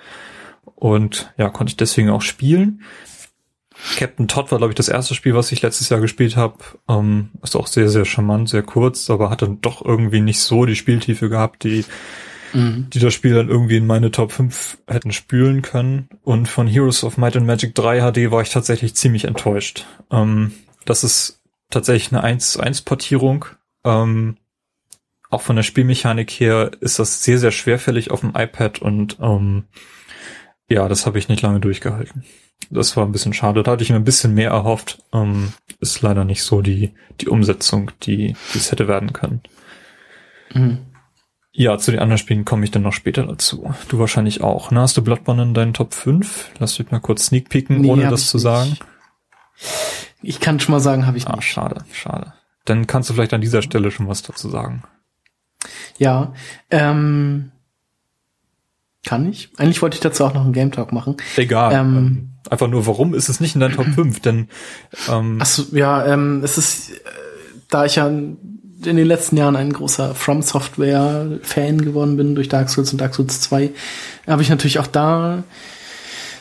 Und 0.74 1.32
ja, 1.36 1.48
konnte 1.48 1.70
ich 1.70 1.76
deswegen 1.76 2.10
auch 2.10 2.22
spielen. 2.22 2.82
Captain 3.96 4.28
Todd 4.28 4.50
war, 4.50 4.58
glaube 4.58 4.72
ich, 4.72 4.76
das 4.76 4.88
erste 4.88 5.14
Spiel, 5.14 5.34
was 5.34 5.52
ich 5.52 5.62
letztes 5.62 5.88
Jahr 5.88 6.00
gespielt 6.00 6.36
habe. 6.36 6.56
Ähm, 6.88 7.30
ist 7.42 7.56
auch 7.56 7.66
sehr, 7.66 7.88
sehr 7.88 8.04
charmant, 8.04 8.48
sehr 8.48 8.62
kurz, 8.62 9.10
aber 9.10 9.30
hat 9.30 9.42
dann 9.42 9.60
doch 9.60 9.84
irgendwie 9.84 10.20
nicht 10.20 10.40
so 10.40 10.64
die 10.64 10.76
Spieltiefe 10.76 11.28
gehabt, 11.28 11.64
die 11.64 11.84
mhm. 12.54 12.88
die 12.90 12.98
das 12.98 13.12
Spiel 13.12 13.34
dann 13.34 13.48
irgendwie 13.48 13.76
in 13.76 13.86
meine 13.86 14.10
Top 14.10 14.32
5 14.32 14.78
hätten 14.86 15.12
spülen 15.12 15.62
können. 15.62 16.08
Und 16.22 16.48
von 16.48 16.66
Heroes 16.66 17.04
of 17.04 17.18
Might 17.18 17.36
and 17.36 17.46
Magic 17.46 17.74
3 17.74 18.00
HD 18.00 18.30
war 18.30 18.42
ich 18.42 18.50
tatsächlich 18.50 18.94
ziemlich 18.94 19.24
enttäuscht. 19.24 19.84
Ähm, 20.10 20.52
das 20.84 21.04
ist 21.04 21.42
tatsächlich 21.70 22.16
eine 22.16 22.36
1-1-Portierung. 22.36 23.46
Ähm, 23.84 24.36
auch 25.30 25.42
von 25.42 25.56
der 25.56 25.62
Spielmechanik 25.64 26.30
her 26.30 26.70
ist 26.80 26.98
das 26.98 27.22
sehr, 27.22 27.38
sehr 27.38 27.50
schwerfällig 27.50 28.10
auf 28.10 28.20
dem 28.20 28.32
iPad 28.36 28.80
und 28.80 29.18
ähm, 29.20 29.64
ja, 30.68 30.88
das 30.88 31.06
habe 31.06 31.18
ich 31.18 31.28
nicht 31.28 31.42
lange 31.42 31.60
durchgehalten. 31.60 32.24
Das 32.70 32.96
war 32.96 33.04
ein 33.04 33.12
bisschen 33.12 33.32
schade. 33.32 33.62
Da 33.62 33.72
hatte 33.72 33.82
ich 33.82 33.90
mir 33.90 33.96
ein 33.96 34.04
bisschen 34.04 34.34
mehr 34.34 34.50
erhofft. 34.50 35.02
Ähm, 35.12 35.52
ist 35.80 36.00
leider 36.02 36.24
nicht 36.24 36.42
so 36.42 36.62
die, 36.62 36.94
die 37.20 37.28
Umsetzung, 37.28 37.90
die, 38.02 38.34
die 38.54 38.58
es 38.58 38.70
hätte 38.70 38.88
werden 38.88 39.12
können. 39.12 39.42
Mhm. 40.52 40.78
Ja, 41.56 41.78
zu 41.78 41.92
den 41.92 42.00
anderen 42.00 42.18
Spielen 42.18 42.44
komme 42.44 42.64
ich 42.64 42.72
dann 42.72 42.82
noch 42.82 42.92
später 42.92 43.24
dazu. 43.24 43.72
Du 43.88 44.00
wahrscheinlich 44.00 44.42
auch. 44.42 44.72
Ne? 44.72 44.80
Hast 44.80 44.96
du 44.96 45.02
Bloodborne 45.02 45.44
in 45.44 45.54
deinen 45.54 45.72
Top 45.72 45.94
5? 45.94 46.50
Lass 46.58 46.76
mich 46.80 46.90
mal 46.90 46.98
kurz 46.98 47.26
sneak 47.26 47.48
peeken, 47.48 47.80
nee, 47.80 47.88
ohne 47.88 48.08
das 48.10 48.28
zu 48.28 48.38
sagen. 48.38 48.76
Ich 50.20 50.40
kann 50.40 50.58
schon 50.58 50.72
mal 50.72 50.80
sagen, 50.80 51.06
habe 51.06 51.16
ich 51.16 51.28
ah, 51.28 51.36
nicht. 51.36 51.44
Schade, 51.44 51.84
schade. 51.92 52.32
Dann 52.64 52.88
kannst 52.88 53.08
du 53.08 53.14
vielleicht 53.14 53.34
an 53.34 53.40
dieser 53.40 53.62
Stelle 53.62 53.92
schon 53.92 54.08
was 54.08 54.22
dazu 54.22 54.48
sagen. 54.48 54.82
Ja, 55.96 56.32
ähm, 56.70 57.52
kann 59.06 59.28
ich. 59.28 59.50
Eigentlich 59.56 59.80
wollte 59.80 59.94
ich 59.94 60.00
dazu 60.00 60.24
auch 60.24 60.34
noch 60.34 60.42
einen 60.42 60.54
Game 60.54 60.72
Talk 60.72 60.92
machen. 60.92 61.18
Egal. 61.36 61.72
Ähm, 61.72 61.96
ähm 61.96 62.30
einfach 62.50 62.66
nur, 62.66 62.84
warum 62.88 63.14
ist 63.14 63.28
es 63.28 63.38
nicht 63.38 63.54
in 63.54 63.60
deinen 63.60 63.76
Top 63.76 63.86
5? 63.94 64.18
Denn 64.20 64.48
ähm, 65.08 65.40
Achso, 65.40 65.64
ja, 65.70 66.04
ähm, 66.04 66.42
es 66.42 66.58
ist, 66.58 66.90
äh, 66.90 66.94
da 67.70 67.84
ich 67.84 67.94
ja 67.94 68.10
in 68.86 68.96
den 68.96 69.06
letzten 69.06 69.36
Jahren 69.36 69.56
ein 69.56 69.72
großer 69.72 70.14
From 70.14 70.42
Software 70.42 71.38
Fan 71.42 71.80
geworden 71.80 72.16
bin 72.16 72.34
durch 72.34 72.48
Dark 72.48 72.68
Souls 72.68 72.92
und 72.92 73.00
Dark 73.00 73.14
Souls 73.14 73.40
2, 73.40 73.70
habe 74.26 74.42
ich 74.42 74.50
natürlich 74.50 74.78
auch 74.78 74.86
da 74.86 75.44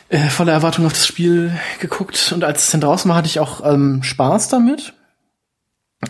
äh, 0.09 0.29
voller 0.29 0.53
Erwartung 0.53 0.85
auf 0.85 0.93
das 0.93 1.07
Spiel 1.07 1.51
geguckt 1.79 2.31
und 2.33 2.43
als 2.43 2.65
es 2.65 2.71
dann 2.71 2.81
draußen 2.81 3.09
war, 3.09 3.17
hatte 3.17 3.27
ich 3.27 3.39
auch 3.39 3.65
ähm, 3.65 4.03
Spaß 4.03 4.49
damit, 4.49 4.93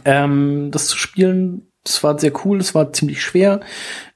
ähm, 0.05 0.69
das 0.71 0.87
zu 0.87 0.97
spielen. 0.97 1.67
Es 1.85 2.03
war 2.03 2.17
sehr 2.17 2.31
cool, 2.45 2.59
es 2.59 2.73
war 2.73 2.93
ziemlich 2.93 3.21
schwer. 3.21 3.59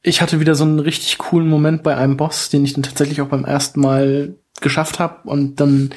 Ich 0.01 0.21
hatte 0.21 0.39
wieder 0.39 0.55
so 0.55 0.63
einen 0.63 0.79
richtig 0.79 1.17
coolen 1.17 1.49
Moment 1.49 1.83
bei 1.83 1.97
einem 1.97 2.17
Boss, 2.17 2.49
den 2.49 2.63
ich 2.63 2.73
dann 2.73 2.83
tatsächlich 2.83 3.21
auch 3.21 3.27
beim 3.27 3.43
ersten 3.43 3.81
Mal 3.81 4.35
geschafft 4.61 4.99
habe 4.99 5.29
und 5.29 5.59
dann 5.59 5.91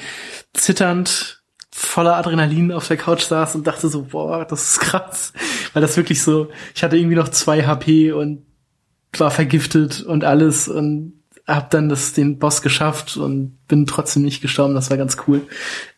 zitternd 0.53 1.40
voller 1.73 2.17
Adrenalin 2.17 2.71
auf 2.71 2.87
der 2.87 2.97
Couch 2.97 3.23
saß 3.23 3.55
und 3.55 3.65
dachte 3.65 3.87
so, 3.89 4.03
boah, 4.03 4.45
das 4.45 4.71
ist 4.71 4.79
krass. 4.79 5.33
Weil 5.73 5.81
das 5.81 5.97
wirklich 5.97 6.21
so, 6.21 6.49
ich 6.75 6.83
hatte 6.83 6.97
irgendwie 6.97 7.15
noch 7.15 7.29
zwei 7.29 7.65
HP 7.65 8.11
und 8.11 8.43
war 9.17 9.31
vergiftet 9.31 10.01
und 10.01 10.23
alles 10.23 10.67
und 10.67 11.13
hab 11.47 11.69
dann 11.69 11.89
das, 11.89 12.13
den 12.13 12.39
Boss 12.39 12.61
geschafft 12.61 13.17
und 13.17 13.57
bin 13.67 13.85
trotzdem 13.85 14.23
nicht 14.23 14.41
gestorben. 14.41 14.75
Das 14.75 14.89
war 14.89 14.97
ganz 14.97 15.17
cool. 15.27 15.47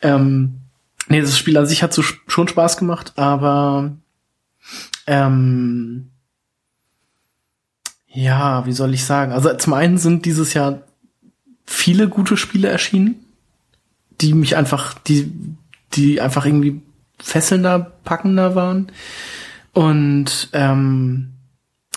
Ähm, 0.01 0.61
nee, 1.07 1.21
das 1.21 1.37
Spiel 1.37 1.57
an 1.57 1.65
sich 1.65 1.83
hat 1.83 1.93
so 1.93 2.01
schon 2.01 2.47
Spaß 2.47 2.77
gemacht, 2.77 3.13
aber 3.15 3.91
ähm, 5.05 6.09
ja, 8.07 8.65
wie 8.65 8.73
soll 8.73 8.93
ich 8.93 9.05
sagen? 9.05 9.31
Also 9.31 9.53
zum 9.55 9.73
einen 9.73 9.97
sind 9.97 10.25
dieses 10.25 10.53
Jahr 10.53 10.83
viele 11.65 12.07
gute 12.09 12.37
Spiele 12.37 12.67
erschienen, 12.67 13.15
die 14.21 14.33
mich 14.33 14.55
einfach, 14.55 14.93
die, 14.93 15.31
die 15.93 16.21
einfach 16.21 16.45
irgendwie 16.45 16.81
fesselnder, 17.19 17.79
packender 18.03 18.55
waren. 18.55 18.91
Und 19.73 20.49
ähm, 20.53 21.33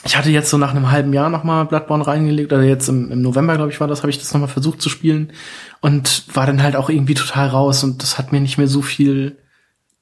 ich 0.05 0.17
hatte 0.17 0.31
jetzt 0.31 0.51
so 0.51 0.57
nach 0.57 0.71
einem 0.71 0.91
halben 0.91 1.13
Jahr 1.13 1.31
nochmal 1.31 1.67
Bloodborne 1.67 2.07
reingelegt, 2.07 2.53
oder 2.53 2.63
jetzt 2.63 2.89
im, 2.89 3.11
im 3.11 3.23
November, 3.23 3.57
glaube 3.57 3.73
ich, 3.73 3.81
war 3.81 3.89
das, 3.89 4.03
habe 4.03 4.11
ich 4.11 4.19
das 4.19 4.33
nochmal 4.33 4.49
versucht 4.49 4.81
zu 4.81 4.89
spielen 4.89 5.33
und 5.81 6.25
war 6.35 6.47
dann 6.47 6.63
halt 6.63 6.77
auch 6.77 6.89
irgendwie 6.89 7.15
total 7.15 7.49
raus 7.49 7.83
und 7.83 8.03
das 8.03 8.17
hat 8.17 8.33
mir 8.33 8.41
nicht 8.41 8.57
mehr 8.57 8.69
so 8.69 8.83
viel 8.83 9.37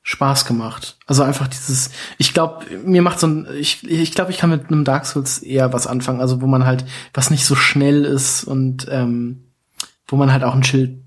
Spaß 0.02 0.44
gemacht. 0.44 0.98
Also 1.06 1.22
einfach 1.22 1.48
dieses, 1.48 1.90
ich 2.18 2.34
glaube, 2.34 2.66
mir 2.84 3.00
macht 3.00 3.18
so 3.18 3.26
ein, 3.26 3.48
ich, 3.58 3.88
ich 3.88 4.12
glaube, 4.12 4.30
ich 4.30 4.36
kann 4.36 4.50
mit 4.50 4.68
einem 4.68 4.84
Dark 4.84 5.06
Souls 5.06 5.38
eher 5.38 5.72
was 5.72 5.86
anfangen, 5.86 6.20
also 6.20 6.42
wo 6.42 6.46
man 6.46 6.66
halt, 6.66 6.84
was 7.14 7.30
nicht 7.30 7.46
so 7.46 7.54
schnell 7.54 8.04
ist 8.04 8.44
und 8.44 8.86
ähm, 8.90 9.44
wo 10.06 10.16
man 10.16 10.30
halt 10.30 10.44
auch 10.44 10.54
ein 10.54 10.64
Schild 10.64 10.98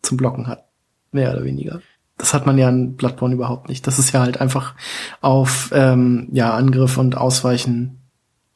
zum 0.00 0.16
Blocken 0.16 0.46
hat. 0.46 0.64
Mehr 1.12 1.32
oder 1.32 1.44
weniger. 1.44 1.82
Das 2.18 2.34
hat 2.34 2.46
man 2.46 2.58
ja 2.58 2.68
in 2.68 2.96
Bloodborne 2.96 3.34
überhaupt 3.34 3.68
nicht. 3.68 3.86
Das 3.86 3.98
ist 3.98 4.12
ja 4.12 4.20
halt 4.20 4.40
einfach 4.40 4.74
auf 5.20 5.70
ähm, 5.72 6.28
ja, 6.32 6.52
Angriff 6.52 6.98
und 6.98 7.16
Ausweichen 7.16 8.00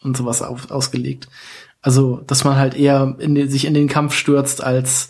und 0.03 0.17
sowas 0.17 0.43
auf, 0.43 0.71
ausgelegt. 0.71 1.29
Also, 1.81 2.23
dass 2.27 2.45
man 2.45 2.57
halt 2.57 2.75
eher 2.75 3.17
in 3.19 3.35
den, 3.35 3.49
sich 3.49 3.65
in 3.65 3.75
den 3.75 3.89
Kampf 3.89 4.15
stürzt, 4.15 4.63
als 4.63 5.09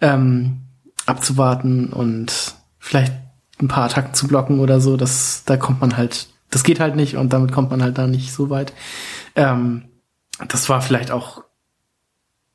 ähm, 0.00 0.62
abzuwarten 1.06 1.92
und 1.92 2.54
vielleicht 2.78 3.12
ein 3.60 3.68
paar 3.68 3.84
Attacken 3.84 4.14
zu 4.14 4.28
blocken 4.28 4.60
oder 4.60 4.80
so. 4.80 4.96
Das, 4.96 5.44
da 5.44 5.56
kommt 5.56 5.80
man 5.80 5.96
halt, 5.96 6.28
das 6.50 6.64
geht 6.64 6.80
halt 6.80 6.96
nicht 6.96 7.16
und 7.16 7.32
damit 7.32 7.52
kommt 7.52 7.70
man 7.70 7.82
halt 7.82 7.98
da 7.98 8.06
nicht 8.06 8.32
so 8.32 8.50
weit. 8.50 8.72
Ähm, 9.34 9.84
das 10.48 10.68
war 10.68 10.80
vielleicht 10.80 11.10
auch 11.10 11.44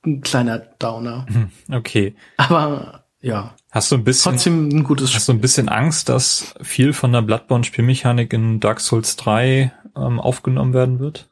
ein 0.06 0.22
kleiner 0.22 0.60
Downer. 0.60 1.26
Hm, 1.28 1.52
okay. 1.72 2.16
Aber 2.38 3.06
ja. 3.22 3.56
Hast 3.76 3.92
du 3.92 3.98
ein 3.98 4.06
bisschen, 4.06 4.32
trotzdem 4.32 4.70
ein 4.70 4.84
gutes 4.86 5.10
Spiel. 5.10 5.18
Hast 5.18 5.28
du 5.28 5.34
ein 5.34 5.42
bisschen 5.42 5.68
Angst, 5.68 6.08
dass 6.08 6.56
viel 6.62 6.94
von 6.94 7.12
der 7.12 7.22
Bloodborne-Spielmechanik 7.22 8.32
in 8.32 8.62
Dark 8.62 8.80
Souls 8.80 9.18
3 9.18 9.70
ähm, 9.98 10.22
aufgenommen 10.22 10.74
werden 10.74 11.00
wird? 11.00 11.28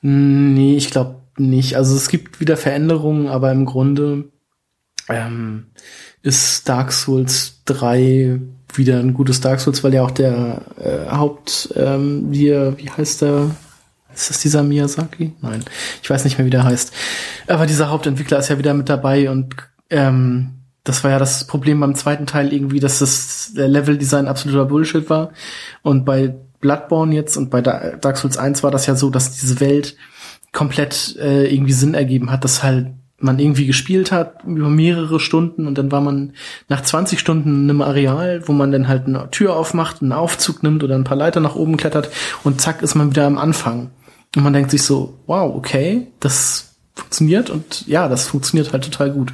Nee, 0.00 0.74
ich 0.78 0.90
glaube 0.90 1.20
nicht. 1.36 1.76
Also 1.76 1.94
es 1.94 2.08
gibt 2.08 2.40
wieder 2.40 2.56
Veränderungen, 2.56 3.26
aber 3.26 3.52
im 3.52 3.66
Grunde 3.66 4.30
ähm, 5.10 5.66
ist 6.22 6.66
Dark 6.66 6.92
Souls 6.92 7.60
3 7.66 8.40
wieder 8.72 8.98
ein 8.98 9.12
gutes 9.12 9.42
Dark 9.42 9.60
Souls, 9.60 9.84
weil 9.84 9.92
ja 9.92 10.02
auch 10.02 10.12
der 10.12 10.62
äh, 10.78 11.10
Haupt, 11.10 11.74
ähm, 11.76 12.28
wie, 12.30 12.52
wie 12.52 12.90
heißt 12.90 13.20
der? 13.20 13.50
Ist 14.14 14.30
das 14.30 14.40
dieser 14.40 14.62
Miyazaki? 14.62 15.34
Nein, 15.42 15.62
ich 16.02 16.08
weiß 16.08 16.24
nicht 16.24 16.38
mehr, 16.38 16.46
wie 16.46 16.50
der 16.50 16.64
heißt. 16.64 16.90
Aber 17.48 17.66
dieser 17.66 17.90
Hauptentwickler 17.90 18.38
ist 18.38 18.48
ja 18.48 18.56
wieder 18.56 18.72
mit 18.72 18.88
dabei 18.88 19.28
und 19.28 19.54
ähm, 19.90 20.55
das 20.86 21.02
war 21.02 21.10
ja 21.10 21.18
das 21.18 21.44
Problem 21.44 21.80
beim 21.80 21.96
zweiten 21.96 22.26
Teil 22.26 22.52
irgendwie, 22.52 22.78
dass 22.78 23.00
das 23.00 23.50
Level-Design 23.54 24.28
absoluter 24.28 24.66
Bullshit 24.66 25.10
war. 25.10 25.32
Und 25.82 26.04
bei 26.04 26.32
Bloodborne 26.60 27.12
jetzt 27.12 27.36
und 27.36 27.50
bei 27.50 27.60
Dark 27.60 28.16
Souls 28.16 28.38
1 28.38 28.62
war 28.62 28.70
das 28.70 28.86
ja 28.86 28.94
so, 28.94 29.10
dass 29.10 29.32
diese 29.32 29.58
Welt 29.58 29.96
komplett 30.52 31.16
äh, 31.18 31.52
irgendwie 31.52 31.72
Sinn 31.72 31.94
ergeben 31.94 32.30
hat, 32.30 32.44
dass 32.44 32.62
halt 32.62 32.92
man 33.18 33.38
irgendwie 33.38 33.66
gespielt 33.66 34.12
hat 34.12 34.44
über 34.46 34.68
mehrere 34.68 35.18
Stunden 35.18 35.66
und 35.66 35.76
dann 35.76 35.90
war 35.90 36.00
man 36.00 36.34
nach 36.68 36.82
20 36.82 37.18
Stunden 37.18 37.64
in 37.64 37.70
einem 37.70 37.82
Areal, 37.82 38.46
wo 38.46 38.52
man 38.52 38.70
dann 38.70 38.86
halt 38.86 39.06
eine 39.06 39.28
Tür 39.30 39.56
aufmacht, 39.56 40.02
einen 40.02 40.12
Aufzug 40.12 40.62
nimmt 40.62 40.84
oder 40.84 40.94
ein 40.94 41.04
paar 41.04 41.16
Leiter 41.16 41.40
nach 41.40 41.56
oben 41.56 41.76
klettert 41.76 42.10
und 42.44 42.60
zack 42.60 42.82
ist 42.82 42.94
man 42.94 43.10
wieder 43.10 43.26
am 43.26 43.38
Anfang. 43.38 43.90
Und 44.36 44.42
man 44.42 44.52
denkt 44.52 44.70
sich 44.70 44.82
so, 44.82 45.18
wow, 45.26 45.52
okay, 45.56 46.06
das 46.20 46.76
funktioniert 46.94 47.50
und 47.50 47.86
ja, 47.86 48.08
das 48.08 48.28
funktioniert 48.28 48.72
halt 48.72 48.84
total 48.84 49.10
gut. 49.10 49.32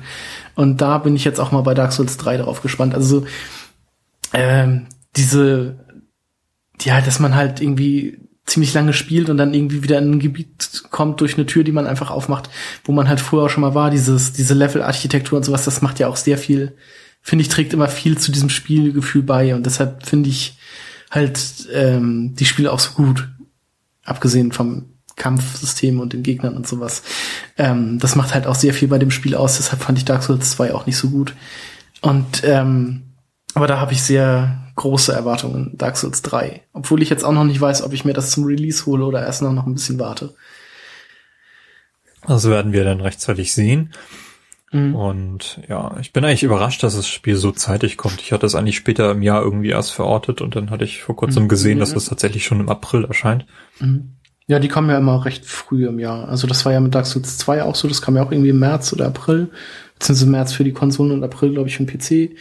Und 0.54 0.80
da 0.80 0.98
bin 0.98 1.16
ich 1.16 1.24
jetzt 1.24 1.40
auch 1.40 1.52
mal 1.52 1.62
bei 1.62 1.74
Dark 1.74 1.92
Souls 1.92 2.16
3 2.16 2.38
drauf 2.38 2.62
gespannt. 2.62 2.94
Also 2.94 3.24
ähm, 4.32 4.86
diese, 5.16 5.76
ja, 6.80 7.00
dass 7.00 7.18
man 7.18 7.34
halt 7.34 7.60
irgendwie 7.60 8.18
ziemlich 8.44 8.74
lange 8.74 8.92
spielt 8.92 9.30
und 9.30 9.36
dann 9.36 9.54
irgendwie 9.54 9.82
wieder 9.82 9.98
in 9.98 10.12
ein 10.12 10.18
Gebiet 10.18 10.82
kommt 10.90 11.20
durch 11.20 11.34
eine 11.34 11.46
Tür, 11.46 11.64
die 11.64 11.72
man 11.72 11.86
einfach 11.86 12.10
aufmacht, 12.10 12.50
wo 12.84 12.92
man 12.92 13.08
halt 13.08 13.20
vorher 13.20 13.48
schon 13.48 13.60
mal 13.60 13.74
war, 13.74 13.90
dieses, 13.90 14.32
diese 14.32 14.54
Level-Architektur 14.54 15.36
und 15.36 15.44
sowas, 15.44 15.64
das 15.64 15.80
macht 15.80 16.00
ja 16.00 16.08
auch 16.08 16.16
sehr 16.16 16.38
viel, 16.38 16.76
finde 17.20 17.42
ich, 17.42 17.48
trägt 17.48 17.72
immer 17.72 17.88
viel 17.88 18.18
zu 18.18 18.32
diesem 18.32 18.50
Spielgefühl 18.50 19.22
bei 19.22 19.54
und 19.54 19.64
deshalb 19.64 20.06
finde 20.06 20.28
ich 20.28 20.58
halt 21.10 21.68
ähm, 21.72 22.34
die 22.34 22.44
Spiele 22.44 22.72
auch 22.72 22.80
so 22.80 22.92
gut. 22.92 23.28
Abgesehen 24.04 24.50
vom 24.50 24.91
Kampfsystem 25.16 26.01
und 26.01 26.12
den 26.12 26.22
Gegnern 26.22 26.57
und 26.57 26.66
sowas. 26.66 27.03
Ähm, 27.59 27.98
das 27.98 28.16
macht 28.16 28.35
halt 28.35 28.46
auch 28.46 28.55
sehr 28.55 28.75
viel 28.75 28.88
bei 28.88 28.98
dem 28.98 29.11
Spiel 29.11 29.35
aus, 29.35 29.57
deshalb 29.57 29.83
fand 29.83 29.98
ich 29.98 30.05
Dark 30.05 30.22
Souls 30.22 30.51
2 30.53 30.75
auch 30.75 30.87
nicht 30.87 30.96
so 30.96 31.11
gut. 31.11 31.35
Und 32.01 32.42
ähm, 32.44 33.03
aber 33.55 33.66
da 33.66 33.79
habe 33.79 33.92
ich 33.92 34.03
sehr 34.03 34.72
große 34.77 35.12
Erwartungen, 35.12 35.72
Dark 35.77 35.96
Souls 35.96 36.22
3. 36.22 36.62
Obwohl 36.72 37.03
ich 37.03 37.11
jetzt 37.11 37.25
auch 37.25 37.33
noch 37.33 37.44
nicht 37.44 37.61
weiß, 37.61 37.83
ob 37.83 37.92
ich 37.92 38.05
mir 38.05 38.14
das 38.14 38.31
zum 38.31 38.44
Release 38.44 38.87
hole 38.87 39.05
oder 39.05 39.25
erst 39.25 39.42
noch 39.42 39.66
ein 39.66 39.75
bisschen 39.75 39.98
warte. 39.98 40.35
Das 42.27 42.48
werden 42.48 42.72
wir 42.72 42.85
dann 42.85 43.01
rechtzeitig 43.01 43.53
sehen. 43.53 43.92
Mhm. 44.70 44.94
Und 44.94 45.61
ja, 45.68 45.96
ich 46.01 46.12
bin 46.12 46.25
eigentlich 46.25 46.44
überrascht, 46.44 46.83
dass 46.83 46.96
das 46.96 47.07
Spiel 47.07 47.37
so 47.37 47.53
zeitig 47.53 47.98
kommt. 47.98 48.22
Ich 48.22 48.33
hatte 48.33 48.46
es 48.46 48.55
eigentlich 48.55 48.77
später 48.77 49.11
im 49.11 49.22
Jahr 49.22 49.42
irgendwie 49.42 49.70
erst 49.70 49.92
verortet 49.92 50.40
und 50.40 50.57
dann 50.57 50.70
hatte 50.70 50.85
ich 50.85 51.03
vor 51.03 51.16
kurzem 51.16 51.44
mhm. 51.44 51.48
gesehen, 51.48 51.79
dass 51.79 51.94
es 51.94 52.07
tatsächlich 52.07 52.44
schon 52.44 52.61
im 52.61 52.70
April 52.70 53.05
erscheint. 53.05 53.46
Mhm. 53.81 54.16
Ja, 54.46 54.59
die 54.59 54.68
kommen 54.68 54.90
ja 54.90 54.98
immer 54.98 55.24
recht 55.24 55.44
früh 55.44 55.87
im 55.87 55.98
Jahr. 55.98 56.28
Also 56.28 56.46
das 56.46 56.64
war 56.64 56.72
ja 56.72 56.81
mit 56.81 56.94
Dark 56.94 57.07
Souls 57.07 57.38
2 57.38 57.62
auch 57.62 57.74
so, 57.74 57.88
das 57.88 58.02
kam 58.02 58.16
ja 58.16 58.22
auch 58.22 58.33
irgendwie 58.33 58.50
im 58.50 58.59
März 58.59 58.92
oder 58.92 59.07
April, 59.07 59.50
beziehungsweise 59.94 60.31
März 60.31 60.52
für 60.52 60.64
die 60.64 60.72
Konsolen 60.72 61.12
und 61.12 61.24
April, 61.24 61.52
glaube 61.52 61.68
ich, 61.68 61.76
für 61.76 61.85
den 61.85 61.98
PC. 61.98 62.37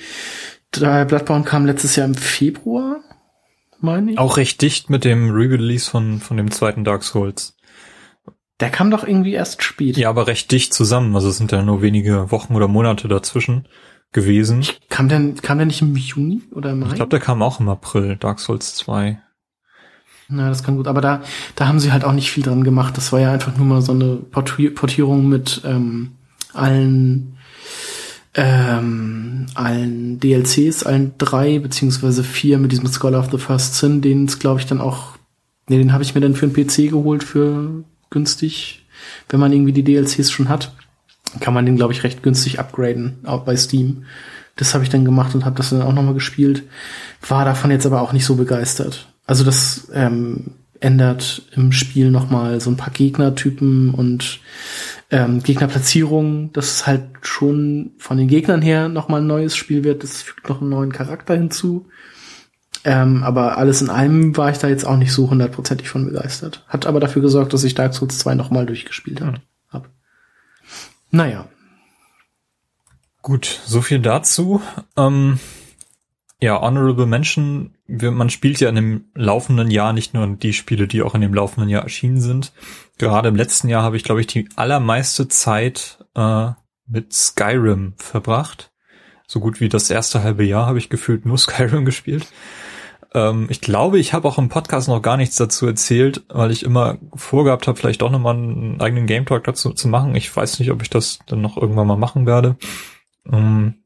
Bloodborne 0.71 1.43
kam 1.43 1.65
letztes 1.65 1.95
Jahr 1.95 2.07
im 2.07 2.15
Februar, 2.15 2.97
meine 3.79 4.11
ich. 4.11 4.17
Auch 4.17 4.37
recht 4.37 4.61
dicht 4.61 4.89
mit 4.89 5.05
dem 5.05 5.31
Re-Release 5.31 5.89
von, 5.89 6.19
von 6.19 6.37
dem 6.37 6.49
zweiten 6.49 6.83
Dark 6.83 7.03
Souls. 7.03 7.55
Der 8.59 8.69
kam 8.69 8.91
doch 8.91 9.03
irgendwie 9.03 9.33
erst 9.33 9.63
spät. 9.63 9.97
Ja, 9.97 10.09
aber 10.09 10.27
recht 10.27 10.51
dicht 10.51 10.73
zusammen. 10.73 11.15
Also 11.15 11.29
es 11.29 11.37
sind 11.37 11.51
ja 11.51 11.63
nur 11.63 11.81
wenige 11.81 12.31
Wochen 12.31 12.55
oder 12.55 12.67
Monate 12.67 13.07
dazwischen 13.07 13.67
gewesen. 14.11 14.63
Kam 14.89 15.09
der, 15.09 15.33
kam 15.41 15.57
der 15.57 15.65
nicht 15.65 15.81
im 15.81 15.95
Juni 15.95 16.43
oder 16.53 16.71
im 16.71 16.79
Mai? 16.79 16.87
Ich 16.89 16.95
glaube, 16.95 17.09
der 17.09 17.19
kam 17.19 17.41
auch 17.41 17.59
im 17.59 17.69
April, 17.69 18.17
Dark 18.17 18.39
Souls 18.39 18.75
2. 18.75 19.19
Na, 20.31 20.49
das 20.49 20.63
kann 20.63 20.77
gut. 20.77 20.87
Aber 20.87 21.01
da, 21.01 21.21
da 21.55 21.67
haben 21.67 21.79
sie 21.79 21.91
halt 21.91 22.05
auch 22.05 22.13
nicht 22.13 22.31
viel 22.31 22.43
dran 22.43 22.63
gemacht. 22.63 22.95
Das 22.97 23.11
war 23.11 23.19
ja 23.19 23.31
einfach 23.31 23.55
nur 23.57 23.65
mal 23.65 23.81
so 23.81 23.91
eine 23.91 24.15
Portierung 24.15 25.27
mit 25.27 25.61
ähm, 25.65 26.11
allen 26.53 27.37
ähm, 28.33 29.47
allen 29.55 30.19
DLCs, 30.19 30.83
allen 30.83 31.13
drei 31.17 31.59
beziehungsweise 31.59 32.23
vier 32.23 32.57
mit 32.59 32.71
diesem 32.71 32.87
Scholar 32.87 33.19
of 33.19 33.31
the 33.31 33.37
First 33.37 33.75
Sin, 33.75 34.01
den 34.01 34.25
es 34.25 34.39
glaube 34.39 34.59
ich 34.59 34.65
dann 34.65 34.79
auch, 34.79 35.17
nee, 35.67 35.77
den 35.77 35.91
habe 35.91 36.03
ich 36.03 36.15
mir 36.15 36.21
dann 36.21 36.35
für 36.35 36.45
einen 36.45 36.53
PC 36.53 36.89
geholt 36.89 37.23
für 37.23 37.83
günstig, 38.09 38.85
wenn 39.29 39.39
man 39.39 39.51
irgendwie 39.51 39.73
die 39.73 39.83
DLCs 39.83 40.31
schon 40.31 40.49
hat, 40.49 40.73
kann 41.39 41.53
man 41.53 41.65
den 41.65 41.75
glaube 41.75 41.93
ich 41.93 42.03
recht 42.03 42.23
günstig 42.23 42.59
upgraden, 42.59 43.19
auch 43.25 43.43
bei 43.43 43.55
Steam. 43.57 44.05
Das 44.55 44.73
habe 44.73 44.83
ich 44.83 44.89
dann 44.89 45.05
gemacht 45.05 45.33
und 45.33 45.45
habe 45.45 45.55
das 45.55 45.71
dann 45.71 45.81
auch 45.81 45.93
nochmal 45.93 46.13
gespielt. 46.13 46.63
War 47.27 47.45
davon 47.45 47.71
jetzt 47.71 47.85
aber 47.85 48.01
auch 48.01 48.13
nicht 48.13 48.25
so 48.25 48.35
begeistert. 48.35 49.10
Also 49.31 49.45
das 49.45 49.87
ähm, 49.93 50.55
ändert 50.81 51.43
im 51.55 51.71
Spiel 51.71 52.11
nochmal 52.11 52.59
so 52.59 52.69
ein 52.69 52.75
paar 52.75 52.91
Gegnertypen 52.91 53.93
und 53.93 54.41
ähm, 55.09 55.41
Gegnerplatzierung, 55.41 56.51
dass 56.51 56.65
es 56.65 56.85
halt 56.85 57.03
schon 57.21 57.93
von 57.97 58.17
den 58.17 58.27
Gegnern 58.27 58.61
her 58.61 58.89
nochmal 58.89 59.21
ein 59.21 59.27
neues 59.27 59.55
Spiel 59.55 59.85
wird. 59.85 60.03
Das 60.03 60.21
fügt 60.21 60.49
noch 60.49 60.59
einen 60.59 60.71
neuen 60.71 60.91
Charakter 60.91 61.33
hinzu. 61.33 61.87
Ähm, 62.83 63.23
aber 63.23 63.57
alles 63.57 63.81
in 63.81 63.89
allem 63.89 64.35
war 64.35 64.51
ich 64.51 64.57
da 64.57 64.67
jetzt 64.67 64.85
auch 64.85 64.97
nicht 64.97 65.13
so 65.13 65.29
hundertprozentig 65.29 65.87
von 65.87 66.07
begeistert. 66.07 66.65
Hat 66.67 66.85
aber 66.85 66.99
dafür 66.99 67.21
gesorgt, 67.21 67.53
dass 67.53 67.63
ich 67.63 67.73
Dark 67.73 67.93
Souls 67.93 68.19
2 68.19 68.35
nochmal 68.35 68.65
durchgespielt 68.65 69.21
habe. 69.21 69.39
Hab. 69.69 69.87
Naja. 71.09 71.47
Gut, 73.21 73.61
so 73.65 73.81
viel 73.81 73.99
dazu. 73.99 74.61
Ähm, 74.97 75.39
ja, 76.41 76.59
Honorable 76.59 77.05
Mention, 77.05 77.75
man 77.99 78.29
spielt 78.29 78.59
ja 78.59 78.69
in 78.69 78.75
dem 78.75 79.05
laufenden 79.13 79.69
Jahr 79.69 79.93
nicht 79.93 80.13
nur 80.13 80.27
die 80.27 80.53
Spiele, 80.53 80.87
die 80.87 81.01
auch 81.01 81.15
in 81.15 81.21
dem 81.21 81.33
laufenden 81.33 81.69
Jahr 81.69 81.83
erschienen 81.83 82.21
sind. 82.21 82.53
Gerade 82.97 83.29
im 83.29 83.35
letzten 83.35 83.67
Jahr 83.67 83.83
habe 83.83 83.97
ich, 83.97 84.03
glaube 84.03 84.21
ich, 84.21 84.27
die 84.27 84.47
allermeiste 84.55 85.27
Zeit 85.27 86.05
äh, 86.15 86.49
mit 86.87 87.13
Skyrim 87.13 87.93
verbracht. 87.97 88.71
So 89.27 89.39
gut 89.39 89.59
wie 89.59 89.69
das 89.69 89.89
erste 89.89 90.23
halbe 90.23 90.43
Jahr 90.43 90.67
habe 90.67 90.77
ich 90.77 90.89
gefühlt 90.89 91.25
nur 91.25 91.37
Skyrim 91.39 91.85
gespielt. 91.85 92.27
Ähm, 93.13 93.47
ich 93.49 93.61
glaube, 93.61 93.99
ich 93.99 94.13
habe 94.13 94.27
auch 94.27 94.37
im 94.37 94.49
Podcast 94.49 94.87
noch 94.87 95.01
gar 95.01 95.17
nichts 95.17 95.35
dazu 95.35 95.67
erzählt, 95.67 96.23
weil 96.29 96.51
ich 96.51 96.63
immer 96.63 96.97
vorgehabt 97.15 97.67
habe, 97.67 97.77
vielleicht 97.77 98.01
doch 98.01 98.11
nochmal 98.11 98.35
einen 98.35 98.79
eigenen 98.81 99.07
Game 99.07 99.25
Talk 99.25 99.43
dazu 99.43 99.71
zu 99.71 99.87
machen. 99.87 100.15
Ich 100.15 100.35
weiß 100.35 100.59
nicht, 100.59 100.71
ob 100.71 100.81
ich 100.81 100.89
das 100.89 101.19
dann 101.27 101.41
noch 101.41 101.57
irgendwann 101.57 101.87
mal 101.87 101.97
machen 101.97 102.25
werde. 102.25 102.55
Ähm, 103.31 103.80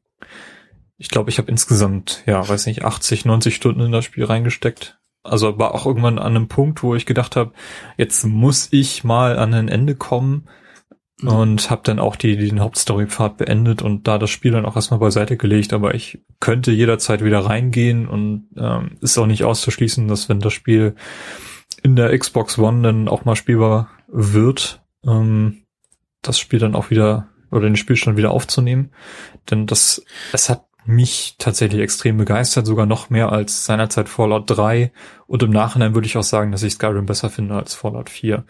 ich 0.98 1.10
glaube, 1.10 1.30
ich 1.30 1.38
habe 1.38 1.50
insgesamt, 1.50 2.22
ja, 2.26 2.46
weiß 2.46 2.66
nicht, 2.66 2.84
80, 2.84 3.24
90 3.24 3.54
Stunden 3.54 3.80
in 3.80 3.92
das 3.92 4.04
Spiel 4.04 4.24
reingesteckt. 4.24 4.98
Also 5.22 5.58
war 5.58 5.74
auch 5.74 5.86
irgendwann 5.86 6.18
an 6.18 6.36
einem 6.36 6.48
Punkt, 6.48 6.82
wo 6.82 6.94
ich 6.94 7.04
gedacht 7.04 7.36
habe, 7.36 7.52
jetzt 7.96 8.24
muss 8.24 8.68
ich 8.70 9.04
mal 9.04 9.38
an 9.38 9.52
ein 9.54 9.68
Ende 9.68 9.94
kommen 9.94 10.48
mhm. 11.20 11.28
und 11.28 11.70
habe 11.70 11.82
dann 11.84 11.98
auch 11.98 12.16
die, 12.16 12.36
den 12.36 12.60
Hauptstory-Pfad 12.60 13.36
beendet 13.36 13.82
und 13.82 14.06
da 14.06 14.18
das 14.18 14.30
Spiel 14.30 14.52
dann 14.52 14.64
auch 14.64 14.76
erstmal 14.76 15.00
beiseite 15.00 15.36
gelegt. 15.36 15.72
Aber 15.72 15.94
ich 15.94 16.20
könnte 16.40 16.72
jederzeit 16.72 17.24
wieder 17.24 17.40
reingehen 17.40 18.08
und 18.08 18.48
ähm, 18.56 18.96
ist 19.00 19.18
auch 19.18 19.26
nicht 19.26 19.44
auszuschließen, 19.44 20.08
dass 20.08 20.28
wenn 20.28 20.40
das 20.40 20.52
Spiel 20.52 20.94
in 21.82 21.96
der 21.96 22.16
Xbox 22.16 22.58
One 22.58 22.82
dann 22.82 23.08
auch 23.08 23.24
mal 23.24 23.36
spielbar 23.36 23.90
wird, 24.08 24.82
ähm, 25.04 25.64
das 26.22 26.38
Spiel 26.38 26.58
dann 26.58 26.74
auch 26.74 26.90
wieder 26.90 27.28
oder 27.50 27.62
den 27.62 27.76
Spielstand 27.76 28.16
wieder 28.16 28.30
aufzunehmen. 28.30 28.90
Denn 29.50 29.66
das, 29.66 30.04
es 30.32 30.48
hat 30.48 30.66
mich 30.86 31.36
tatsächlich 31.38 31.80
extrem 31.80 32.16
begeistert, 32.16 32.66
sogar 32.66 32.86
noch 32.86 33.10
mehr 33.10 33.32
als 33.32 33.64
seinerzeit 33.64 34.08
Fallout 34.08 34.44
3. 34.46 34.92
Und 35.26 35.42
im 35.42 35.50
Nachhinein 35.50 35.94
würde 35.94 36.06
ich 36.06 36.16
auch 36.16 36.22
sagen, 36.22 36.52
dass 36.52 36.62
ich 36.62 36.74
Skyrim 36.74 37.06
besser 37.06 37.30
finde 37.30 37.54
als 37.54 37.74
Fallout 37.74 38.10
4. 38.10 38.44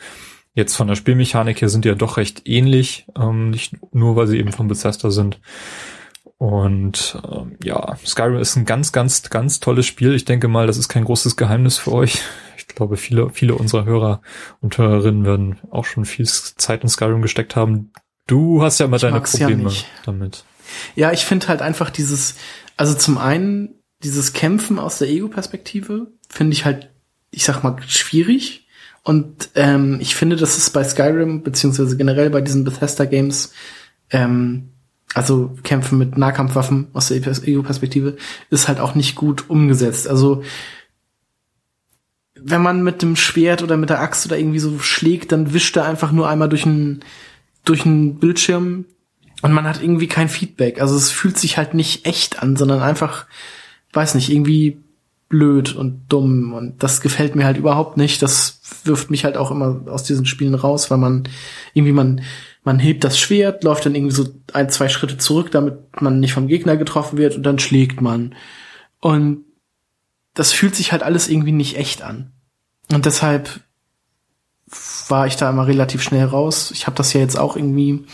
Jetzt 0.54 0.74
von 0.74 0.88
der 0.88 0.94
Spielmechanik 0.94 1.60
her 1.60 1.68
sind 1.68 1.84
die 1.84 1.88
ja 1.88 1.94
doch 1.94 2.16
recht 2.16 2.42
ähnlich, 2.46 3.06
ähm, 3.14 3.50
nicht 3.50 3.76
nur, 3.92 4.16
weil 4.16 4.26
sie 4.26 4.38
eben 4.38 4.52
von 4.52 4.68
Bethesda 4.68 5.10
sind. 5.10 5.38
Und 6.38 7.18
ähm, 7.30 7.56
ja, 7.62 7.96
Skyrim 8.04 8.38
ist 8.38 8.56
ein 8.56 8.64
ganz, 8.64 8.92
ganz, 8.92 9.28
ganz 9.30 9.60
tolles 9.60 9.86
Spiel. 9.86 10.14
Ich 10.14 10.24
denke 10.24 10.48
mal, 10.48 10.66
das 10.66 10.76
ist 10.76 10.88
kein 10.88 11.04
großes 11.04 11.36
Geheimnis 11.36 11.78
für 11.78 11.92
euch. 11.92 12.22
Ich 12.58 12.66
glaube, 12.68 12.96
viele, 12.96 13.30
viele 13.30 13.54
unserer 13.54 13.84
Hörer 13.84 14.22
und 14.60 14.76
Hörerinnen 14.76 15.24
werden 15.24 15.58
auch 15.70 15.84
schon 15.84 16.04
viel 16.04 16.26
Zeit 16.26 16.82
in 16.82 16.88
Skyrim 16.88 17.22
gesteckt 17.22 17.54
haben. 17.54 17.92
Du 18.26 18.62
hast 18.62 18.80
ja 18.80 18.86
immer 18.86 18.98
deine 18.98 19.20
Probleme 19.20 19.70
ja 19.70 19.80
damit. 20.04 20.44
Ja, 20.94 21.12
ich 21.12 21.24
finde 21.24 21.48
halt 21.48 21.62
einfach 21.62 21.90
dieses, 21.90 22.36
also 22.76 22.94
zum 22.94 23.18
einen 23.18 23.74
dieses 24.02 24.32
Kämpfen 24.32 24.78
aus 24.78 24.98
der 24.98 25.08
Ego-Perspektive 25.08 26.08
finde 26.28 26.52
ich 26.52 26.64
halt, 26.64 26.90
ich 27.30 27.44
sag 27.44 27.62
mal, 27.62 27.76
schwierig. 27.86 28.66
Und 29.02 29.50
ähm, 29.54 29.98
ich 30.00 30.16
finde, 30.16 30.36
dass 30.36 30.56
es 30.56 30.70
bei 30.70 30.84
Skyrim, 30.84 31.42
beziehungsweise 31.42 31.96
generell 31.96 32.30
bei 32.30 32.40
diesen 32.40 32.64
Bethesda-Games, 32.64 33.52
ähm, 34.10 34.70
also 35.14 35.56
Kämpfen 35.62 35.98
mit 35.98 36.18
Nahkampfwaffen 36.18 36.88
aus 36.92 37.08
der 37.08 37.16
Ego-Perspektive, 37.16 38.16
ist 38.50 38.68
halt 38.68 38.80
auch 38.80 38.94
nicht 38.94 39.14
gut 39.14 39.48
umgesetzt. 39.48 40.08
Also 40.08 40.42
wenn 42.34 42.62
man 42.62 42.82
mit 42.82 43.02
dem 43.02 43.16
Schwert 43.16 43.62
oder 43.62 43.76
mit 43.76 43.90
der 43.90 44.00
Axt 44.00 44.26
oder 44.26 44.38
irgendwie 44.38 44.58
so 44.58 44.78
schlägt, 44.78 45.32
dann 45.32 45.52
wischt 45.52 45.76
er 45.76 45.86
einfach 45.86 46.12
nur 46.12 46.28
einmal 46.28 46.48
durch 46.48 46.66
einen 46.66 47.02
durch 47.64 47.84
einen 47.84 48.18
Bildschirm 48.18 48.84
und 49.42 49.52
man 49.52 49.66
hat 49.66 49.82
irgendwie 49.82 50.08
kein 50.08 50.28
Feedback. 50.28 50.80
Also 50.80 50.96
es 50.96 51.10
fühlt 51.10 51.38
sich 51.38 51.58
halt 51.58 51.74
nicht 51.74 52.06
echt 52.06 52.42
an, 52.42 52.56
sondern 52.56 52.80
einfach, 52.80 53.26
weiß 53.92 54.14
nicht, 54.14 54.30
irgendwie 54.30 54.78
blöd 55.28 55.74
und 55.74 56.06
dumm. 56.08 56.52
Und 56.52 56.82
das 56.82 57.00
gefällt 57.00 57.34
mir 57.36 57.44
halt 57.44 57.56
überhaupt 57.56 57.96
nicht. 57.96 58.22
Das 58.22 58.60
wirft 58.84 59.10
mich 59.10 59.24
halt 59.24 59.36
auch 59.36 59.50
immer 59.50 59.82
aus 59.86 60.04
diesen 60.04 60.26
Spielen 60.26 60.54
raus, 60.54 60.90
weil 60.90 60.98
man 60.98 61.28
irgendwie 61.74 61.92
man 61.92 62.22
man 62.66 62.80
hebt 62.80 63.04
das 63.04 63.16
Schwert, 63.16 63.62
läuft 63.62 63.86
dann 63.86 63.94
irgendwie 63.94 64.14
so 64.14 64.26
ein, 64.52 64.68
zwei 64.70 64.88
Schritte 64.88 65.18
zurück, 65.18 65.52
damit 65.52 66.02
man 66.02 66.18
nicht 66.18 66.32
vom 66.32 66.48
Gegner 66.48 66.76
getroffen 66.76 67.16
wird 67.16 67.36
und 67.36 67.44
dann 67.44 67.60
schlägt 67.60 68.00
man. 68.00 68.34
Und 69.00 69.44
das 70.34 70.52
fühlt 70.52 70.74
sich 70.74 70.90
halt 70.90 71.04
alles 71.04 71.28
irgendwie 71.28 71.52
nicht 71.52 71.76
echt 71.76 72.02
an. 72.02 72.32
Und 72.92 73.06
deshalb 73.06 73.60
war 75.08 75.28
ich 75.28 75.36
da 75.36 75.48
immer 75.48 75.68
relativ 75.68 76.02
schnell 76.02 76.24
raus. 76.24 76.72
Ich 76.72 76.88
habe 76.88 76.96
das 76.96 77.12
ja 77.12 77.20
jetzt 77.20 77.38
auch 77.38 77.56
irgendwie 77.56 78.04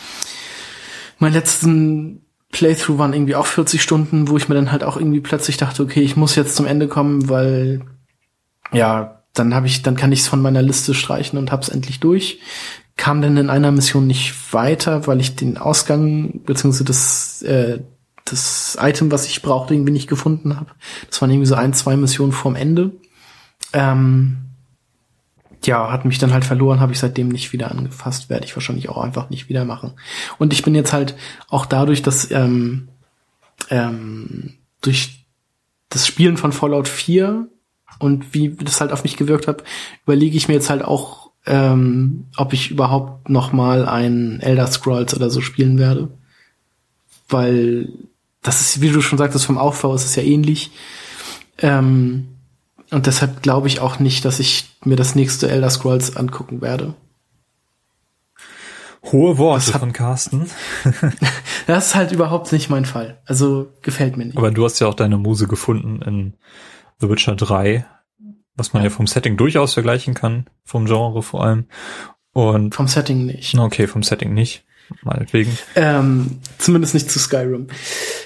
mein 1.22 1.32
letzten 1.32 2.26
Playthrough 2.50 2.98
waren 2.98 3.14
irgendwie 3.14 3.36
auch 3.36 3.46
40 3.46 3.80
Stunden, 3.80 4.28
wo 4.28 4.36
ich 4.36 4.48
mir 4.48 4.54
dann 4.54 4.72
halt 4.72 4.84
auch 4.84 4.96
irgendwie 4.96 5.20
plötzlich 5.20 5.56
dachte, 5.56 5.82
okay, 5.82 6.02
ich 6.02 6.16
muss 6.16 6.34
jetzt 6.34 6.54
zum 6.54 6.66
Ende 6.66 6.88
kommen, 6.88 7.30
weil 7.30 7.80
ja, 8.72 9.22
dann 9.32 9.54
habe 9.54 9.66
ich, 9.66 9.82
dann 9.82 9.96
kann 9.96 10.12
ich 10.12 10.20
es 10.20 10.28
von 10.28 10.42
meiner 10.42 10.60
Liste 10.60 10.92
streichen 10.92 11.38
und 11.38 11.50
hab's 11.50 11.70
endlich 11.70 12.00
durch. 12.00 12.40
Kam 12.96 13.22
dann 13.22 13.38
in 13.38 13.48
einer 13.48 13.72
Mission 13.72 14.06
nicht 14.06 14.52
weiter, 14.52 15.06
weil 15.06 15.20
ich 15.20 15.34
den 15.34 15.56
Ausgang 15.56 16.42
beziehungsweise 16.44 16.84
das 16.84 17.42
äh, 17.42 17.78
das 18.24 18.76
Item, 18.80 19.10
was 19.10 19.26
ich 19.26 19.42
brauchte, 19.42 19.74
irgendwie 19.74 19.92
nicht 19.92 20.08
gefunden 20.08 20.56
habe. 20.56 20.70
Das 21.08 21.20
waren 21.20 21.30
irgendwie 21.30 21.46
so 21.46 21.54
ein, 21.54 21.72
zwei 21.72 21.96
Missionen 21.96 22.32
vorm 22.32 22.54
Ende. 22.54 22.92
Ähm, 23.72 24.51
ja, 25.66 25.90
hat 25.90 26.04
mich 26.04 26.18
dann 26.18 26.32
halt 26.32 26.44
verloren, 26.44 26.80
habe 26.80 26.92
ich 26.92 26.98
seitdem 26.98 27.28
nicht 27.28 27.52
wieder 27.52 27.70
angefasst, 27.70 28.30
werde 28.30 28.44
ich 28.44 28.56
wahrscheinlich 28.56 28.88
auch 28.88 28.98
einfach 28.98 29.30
nicht 29.30 29.48
wieder 29.48 29.64
machen. 29.64 29.92
Und 30.38 30.52
ich 30.52 30.62
bin 30.62 30.74
jetzt 30.74 30.92
halt 30.92 31.14
auch 31.48 31.66
dadurch, 31.66 32.02
dass 32.02 32.30
ähm, 32.30 32.88
ähm, 33.70 34.54
durch 34.80 35.26
das 35.88 36.06
Spielen 36.06 36.36
von 36.36 36.52
Fallout 36.52 36.88
4 36.88 37.46
und 37.98 38.34
wie 38.34 38.50
das 38.50 38.80
halt 38.80 38.92
auf 38.92 39.04
mich 39.04 39.16
gewirkt 39.16 39.46
hat, 39.46 39.62
überlege 40.04 40.36
ich 40.36 40.48
mir 40.48 40.54
jetzt 40.54 40.70
halt 40.70 40.82
auch, 40.82 41.30
ähm, 41.46 42.26
ob 42.36 42.52
ich 42.52 42.70
überhaupt 42.70 43.28
noch 43.28 43.52
mal 43.52 43.86
ein 43.88 44.40
Elder 44.40 44.66
Scrolls 44.66 45.14
oder 45.14 45.30
so 45.30 45.40
spielen 45.40 45.78
werde, 45.78 46.08
weil 47.28 47.88
das 48.42 48.60
ist, 48.60 48.80
wie 48.80 48.90
du 48.90 49.00
schon 49.00 49.18
sagtest, 49.18 49.44
vom 49.44 49.58
Aufbau 49.58 49.94
ist 49.94 50.04
es 50.04 50.16
ja 50.16 50.22
ähnlich. 50.22 50.72
Ähm, 51.58 52.31
und 52.92 53.06
deshalb 53.06 53.42
glaube 53.42 53.68
ich 53.68 53.80
auch 53.80 53.98
nicht, 53.98 54.24
dass 54.24 54.38
ich 54.38 54.76
mir 54.84 54.96
das 54.96 55.14
nächste 55.14 55.50
Elder 55.50 55.70
Scrolls 55.70 56.16
angucken 56.16 56.60
werde. 56.60 56.94
Hohe 59.04 59.36
Worte 59.36 59.72
von 59.72 59.92
Carsten. 59.92 60.48
das 61.66 61.88
ist 61.88 61.94
halt 61.94 62.12
überhaupt 62.12 62.52
nicht 62.52 62.70
mein 62.70 62.84
Fall. 62.84 63.20
Also 63.26 63.72
gefällt 63.82 64.16
mir 64.16 64.26
nicht. 64.26 64.38
Aber 64.38 64.52
du 64.52 64.64
hast 64.64 64.78
ja 64.78 64.86
auch 64.86 64.94
deine 64.94 65.16
Muse 65.16 65.48
gefunden 65.48 66.02
in 66.02 66.34
The 67.00 67.08
Witcher 67.08 67.34
3, 67.34 67.84
was 68.54 68.72
man 68.72 68.82
ja, 68.82 68.90
ja 68.90 68.94
vom 68.94 69.08
Setting 69.08 69.36
durchaus 69.36 69.74
vergleichen 69.74 70.14
kann, 70.14 70.46
vom 70.64 70.86
Genre 70.86 71.22
vor 71.22 71.42
allem. 71.42 71.66
Und 72.32 72.74
vom 72.74 72.86
Setting 72.86 73.26
nicht. 73.26 73.58
Okay, 73.58 73.88
vom 73.88 74.04
Setting 74.04 74.34
nicht 74.34 74.64
meinetwegen. 75.02 75.56
Ähm, 75.74 76.38
zumindest 76.58 76.94
nicht 76.94 77.10
zu 77.10 77.18
Skyrim, 77.18 77.68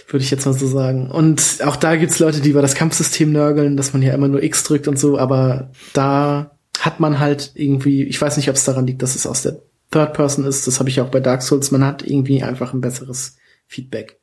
würde 0.08 0.24
ich 0.24 0.30
jetzt 0.30 0.46
mal 0.46 0.52
so 0.52 0.66
sagen. 0.66 1.10
Und 1.10 1.58
auch 1.64 1.76
da 1.76 1.96
gibt's 1.96 2.18
Leute, 2.18 2.40
die 2.40 2.50
über 2.50 2.62
das 2.62 2.74
Kampfsystem 2.74 3.32
nörgeln, 3.32 3.76
dass 3.76 3.92
man 3.92 4.02
ja 4.02 4.14
immer 4.14 4.28
nur 4.28 4.42
X 4.42 4.64
drückt 4.64 4.88
und 4.88 4.98
so, 4.98 5.18
aber 5.18 5.70
da 5.92 6.56
hat 6.78 7.00
man 7.00 7.18
halt 7.18 7.52
irgendwie, 7.54 8.04
ich 8.04 8.20
weiß 8.20 8.36
nicht, 8.36 8.48
ob 8.48 8.56
es 8.56 8.64
daran 8.64 8.86
liegt, 8.86 9.02
dass 9.02 9.14
es 9.14 9.26
aus 9.26 9.42
der 9.42 9.60
Third 9.90 10.14
Person 10.14 10.44
ist, 10.44 10.66
das 10.66 10.78
habe 10.78 10.88
ich 10.88 11.00
auch 11.00 11.08
bei 11.10 11.20
Dark 11.20 11.42
Souls, 11.42 11.70
man 11.70 11.84
hat 11.84 12.02
irgendwie 12.06 12.42
einfach 12.42 12.72
ein 12.72 12.80
besseres 12.80 13.36
Feedback. 13.66 14.18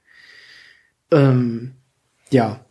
Ähm, 1.11 1.73
ja. 2.29 2.65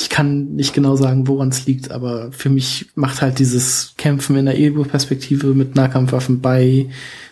Ich 0.00 0.10
kann 0.10 0.54
nicht 0.54 0.72
genau 0.74 0.96
sagen, 0.96 1.28
woran 1.28 1.48
es 1.48 1.66
liegt, 1.66 1.90
aber 1.90 2.32
für 2.32 2.48
mich 2.48 2.90
macht 2.94 3.22
halt 3.22 3.38
dieses 3.38 3.94
Kämpfen 3.98 4.36
in 4.36 4.46
der 4.46 4.58
Ego-Perspektive 4.58 5.48
mit 5.48 5.74
Nahkampfwaffen 5.74 6.40
bei 6.40 6.88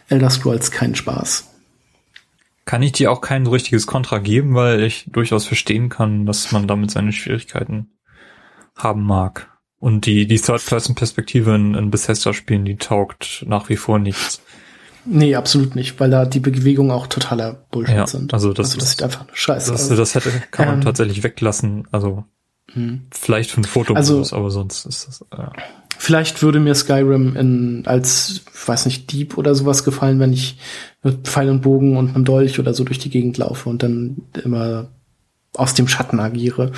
Elder 0.09 0.31
Scrolls 0.31 0.71
keinen 0.71 0.95
Spaß. 0.95 1.49
Kann 2.65 2.83
ich 2.83 2.93
dir 2.93 3.11
auch 3.11 3.23
kein 3.23 3.47
richtiges 3.47 3.87
Kontra 3.87 4.19
geben, 4.19 4.55
weil 4.55 4.83
ich 4.83 5.07
durchaus 5.11 5.47
verstehen 5.47 5.89
kann, 5.89 6.27
dass 6.27 6.53
man 6.53 6.67
damit 6.67 6.91
seine 6.91 7.13
Schwierigkeiten 7.13 7.93
haben 8.77 9.05
mag. 9.05 9.49
Und 9.81 10.07
die, 10.07 10.27
die 10.27 10.39
Third-Person-Perspektive 10.39 11.55
in, 11.55 11.75
in 11.75 11.91
Bethesda-Spielen, 11.91 12.65
die 12.65 12.77
taugt 12.77 13.45
nach 13.47 13.69
wie 13.69 13.77
vor 13.77 13.99
nichts. 13.99 14.43
Nee, 15.05 15.37
absolut 15.37 15.75
nicht, 15.75 15.99
weil 16.01 16.11
da 16.11 16.27
die 16.27 16.41
Bewegungen 16.41 16.91
auch 16.91 17.07
totaler 17.07 17.55
Bullshit 17.71 17.97
ja, 17.97 18.07
sind. 18.07 18.35
Also 18.35 18.53
das, 18.53 18.71
also 18.71 18.81
das 18.81 18.91
sieht 18.91 19.03
einfach 19.03 19.25
scheiße 19.33 19.73
das, 19.73 19.91
aus. 19.91 19.97
Das 19.97 20.15
hätte, 20.15 20.31
kann 20.51 20.67
man 20.67 20.75
ähm, 20.77 20.81
tatsächlich 20.83 21.23
weglassen. 21.23 21.89
Also 21.93 22.25
hm. 22.73 23.03
vielleicht 23.11 23.51
für 23.51 23.61
ein 23.61 23.65
Foto, 23.65 23.95
also, 23.95 24.25
aber 24.33 24.51
sonst 24.51 24.85
ist 24.87 25.09
das. 25.09 25.25
Ja. 25.37 25.53
Vielleicht 25.97 26.43
würde 26.43 26.61
mir 26.61 26.75
Skyrim 26.75 27.35
in, 27.35 27.83
als, 27.87 28.43
weiß 28.67 28.87
nicht, 28.87 29.11
Dieb 29.11 29.37
oder 29.37 29.55
sowas 29.55 29.83
gefallen, 29.85 30.21
wenn 30.21 30.33
ich 30.33 30.59
mit 31.03 31.27
Pfeil 31.27 31.51
und 31.51 31.63
Bogen 31.63 31.97
und 31.97 32.15
einem 32.15 32.25
Dolch 32.25 32.61
oder 32.61 32.73
so 32.73 32.85
durch 32.85 32.99
die 32.99 33.11
Gegend 33.11 33.37
laufe 33.39 33.69
und 33.69 33.83
dann 33.83 34.19
immer 34.45 34.89
aus 35.55 35.75
dem 35.75 35.89
Schatten 35.89 36.21
agiere 36.21 36.73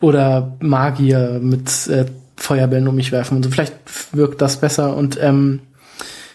oder 0.00 0.56
Magier 0.60 1.40
mit 1.42 1.86
äh, 1.88 2.06
Feuerbällen 2.36 2.88
um 2.88 2.94
mich 2.94 3.10
werfen 3.10 3.36
und 3.36 3.42
so. 3.42 3.50
Vielleicht 3.50 3.74
wirkt 4.12 4.42
das 4.42 4.60
besser 4.60 4.96
und 4.96 5.18
ähm, 5.20 5.60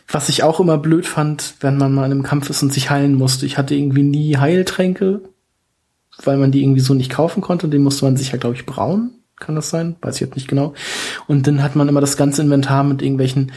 was 0.08 0.30
ich 0.30 0.44
auch 0.44 0.60
immer 0.60 0.78
blöd 0.78 1.06
fand, 1.08 1.56
wenn 1.62 1.78
man 1.78 1.94
mal 1.94 2.06
in 2.06 2.12
einem 2.12 2.24
Kampf 2.24 2.50
ist 2.50 2.62
und 2.62 2.74
sich 2.74 2.89
heilen 2.89 3.16
musste. 3.16 3.46
Ich 3.46 3.58
hatte 3.58 3.76
irgendwie 3.76 4.04
nie 4.04 4.38
Heiltränke, 4.38 5.22
weil 6.21 6.38
man 6.38 6.52
die 6.52 6.62
irgendwie 6.62 6.82
so 6.82 6.93
nicht 6.93 7.12
kaufen 7.12 7.41
konnte. 7.41 7.67
Den 7.67 7.84
musste 7.84 8.06
man 8.06 8.17
sich 8.17 8.32
ja, 8.32 8.38
glaube 8.38 8.56
ich, 8.56 8.65
brauen. 8.65 9.12
Kann 9.39 9.56
das 9.56 9.69
sein? 9.69 9.95
Weiß 10.02 10.15
ich 10.15 10.21
jetzt 10.21 10.36
nicht 10.36 10.47
genau. 10.47 10.73
Und 11.28 11.47
dann 11.47 11.63
hat 11.63 11.76
man 11.76 11.89
immer 11.89 12.02
das 12.02 12.17
ganze 12.17 12.41
Inventar 12.41 12.84
mit 12.84 13.02
irgendwelchen 13.02 13.52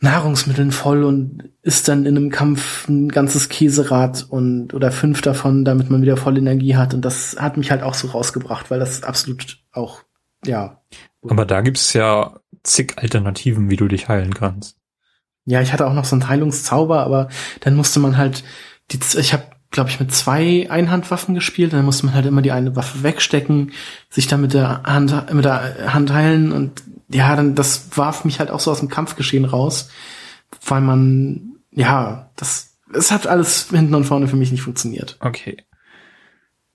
Nahrungsmitteln 0.00 0.70
voll 0.70 1.02
und 1.02 1.50
ist 1.62 1.88
dann 1.88 2.06
in 2.06 2.16
einem 2.16 2.30
Kampf 2.30 2.88
ein 2.88 3.08
ganzes 3.08 3.48
Käserad 3.48 4.26
und 4.28 4.72
oder 4.72 4.92
fünf 4.92 5.22
davon, 5.22 5.64
damit 5.64 5.90
man 5.90 6.02
wieder 6.02 6.16
voll 6.16 6.38
Energie 6.38 6.76
hat. 6.76 6.94
Und 6.94 7.04
das 7.04 7.36
hat 7.38 7.56
mich 7.56 7.70
halt 7.70 7.82
auch 7.82 7.94
so 7.94 8.08
rausgebracht, 8.08 8.70
weil 8.70 8.78
das 8.78 9.02
absolut 9.02 9.58
auch, 9.72 10.02
ja. 10.44 10.80
Aber 11.28 11.44
da 11.44 11.62
gibt 11.62 11.78
es 11.78 11.94
ja 11.94 12.38
zig 12.62 12.94
Alternativen, 12.96 13.70
wie 13.70 13.76
du 13.76 13.88
dich 13.88 14.08
heilen 14.08 14.34
kannst. 14.34 14.76
Ja, 15.44 15.62
ich 15.62 15.72
hatte 15.72 15.86
auch 15.86 15.94
noch 15.94 16.04
so 16.04 16.14
einen 16.14 16.28
Heilungszauber, 16.28 17.00
aber 17.00 17.28
dann 17.60 17.74
musste 17.74 17.98
man 17.98 18.16
halt 18.16 18.44
die, 18.92 19.00
ich 19.18 19.32
habe 19.32 19.44
glaube 19.70 19.90
ich, 19.90 20.00
mit 20.00 20.12
zwei 20.12 20.70
Einhandwaffen 20.70 21.34
gespielt. 21.34 21.72
Dann 21.72 21.84
musste 21.84 22.06
man 22.06 22.14
halt 22.14 22.26
immer 22.26 22.42
die 22.42 22.52
eine 22.52 22.76
Waffe 22.76 23.02
wegstecken, 23.02 23.72
sich 24.10 24.26
dann 24.26 24.40
mit 24.40 24.54
der 24.54 24.82
Hand, 24.84 25.32
mit 25.32 25.44
der 25.44 25.92
Hand 25.92 26.12
heilen 26.12 26.52
und 26.52 26.82
ja, 27.10 27.34
dann, 27.36 27.54
das 27.54 27.96
warf 27.96 28.24
mich 28.24 28.38
halt 28.38 28.50
auch 28.50 28.60
so 28.60 28.70
aus 28.70 28.80
dem 28.80 28.88
Kampfgeschehen 28.88 29.44
raus, 29.44 29.90
weil 30.66 30.80
man, 30.80 31.56
ja, 31.70 32.30
das, 32.36 32.76
es 32.92 33.10
hat 33.10 33.26
alles 33.26 33.68
hinten 33.70 33.94
und 33.94 34.04
vorne 34.04 34.28
für 34.28 34.36
mich 34.36 34.52
nicht 34.52 34.62
funktioniert. 34.62 35.16
Okay. 35.20 35.56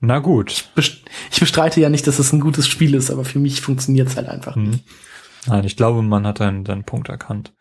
Na 0.00 0.18
gut. 0.18 0.68
Ich 1.30 1.40
bestreite 1.40 1.80
ja 1.80 1.88
nicht, 1.88 2.06
dass 2.06 2.18
es 2.18 2.32
ein 2.32 2.40
gutes 2.40 2.68
Spiel 2.68 2.94
ist, 2.94 3.10
aber 3.10 3.24
für 3.24 3.38
mich 3.38 3.60
funktioniert 3.60 4.08
es 4.08 4.16
halt 4.16 4.28
einfach 4.28 4.56
hm. 4.56 4.70
nicht. 4.70 4.84
Nein, 5.46 5.64
ich 5.64 5.76
glaube, 5.76 6.02
man 6.02 6.26
hat 6.26 6.40
einen, 6.40 6.66
einen 6.66 6.84
Punkt 6.84 7.08
erkannt. 7.08 7.53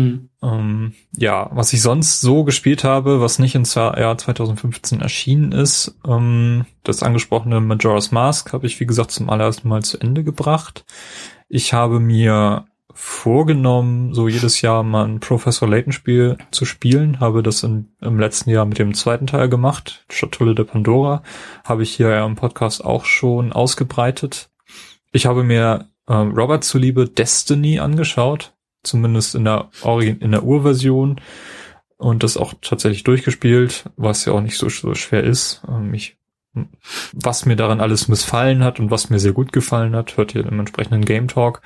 Hm. 0.00 0.30
Ähm, 0.42 0.94
ja, 1.16 1.50
was 1.52 1.72
ich 1.72 1.82
sonst 1.82 2.20
so 2.20 2.44
gespielt 2.44 2.84
habe, 2.84 3.20
was 3.20 3.38
nicht 3.38 3.54
ins 3.54 3.74
Jahr 3.74 4.16
2015 4.16 5.00
erschienen 5.00 5.52
ist, 5.52 5.98
ähm, 6.06 6.64
das 6.82 7.02
angesprochene 7.02 7.60
Majora's 7.60 8.10
Mask 8.10 8.52
habe 8.52 8.66
ich, 8.66 8.80
wie 8.80 8.86
gesagt, 8.86 9.10
zum 9.10 9.28
allerersten 9.28 9.68
Mal 9.68 9.82
zu 9.82 9.98
Ende 9.98 10.24
gebracht. 10.24 10.84
Ich 11.48 11.72
habe 11.72 12.00
mir 12.00 12.64
vorgenommen, 12.92 14.14
so 14.14 14.28
jedes 14.28 14.62
Jahr 14.62 14.82
mal 14.82 15.04
ein 15.04 15.20
Professor 15.20 15.68
Layton 15.68 15.92
Spiel 15.92 16.38
zu 16.50 16.64
spielen, 16.64 17.20
habe 17.20 17.42
das 17.42 17.62
in, 17.62 17.88
im 18.00 18.18
letzten 18.18 18.50
Jahr 18.50 18.64
mit 18.64 18.78
dem 18.78 18.94
zweiten 18.94 19.26
Teil 19.26 19.48
gemacht, 19.48 20.04
Schatulle 20.10 20.54
de 20.54 20.64
Pandora, 20.64 21.22
habe 21.64 21.82
ich 21.82 21.94
hier 21.94 22.18
im 22.24 22.34
Podcast 22.34 22.84
auch 22.84 23.04
schon 23.04 23.52
ausgebreitet. 23.52 24.50
Ich 25.12 25.26
habe 25.26 25.44
mir 25.44 25.88
äh, 26.06 26.12
Robert 26.12 26.64
zuliebe 26.64 27.08
Destiny 27.08 27.78
angeschaut, 27.78 28.52
zumindest 28.82 29.34
in 29.34 29.44
der, 29.44 29.70
Origin 29.82 30.18
in 30.20 30.30
der 30.32 30.44
Urversion 30.44 31.20
und 31.96 32.22
das 32.22 32.36
auch 32.36 32.54
tatsächlich 32.60 33.04
durchgespielt, 33.04 33.84
was 33.96 34.24
ja 34.24 34.32
auch 34.32 34.40
nicht 34.40 34.56
so, 34.56 34.68
so 34.68 34.94
schwer 34.94 35.22
ist. 35.22 35.62
Ähm, 35.68 35.92
ich, 35.92 36.16
was 37.12 37.46
mir 37.46 37.56
daran 37.56 37.80
alles 37.80 38.08
missfallen 38.08 38.64
hat 38.64 38.80
und 38.80 38.90
was 38.90 39.10
mir 39.10 39.18
sehr 39.18 39.32
gut 39.32 39.52
gefallen 39.52 39.94
hat, 39.94 40.16
hört 40.16 40.34
ihr 40.34 40.46
im 40.46 40.58
entsprechenden 40.58 41.04
Game 41.04 41.28
Talk. 41.28 41.62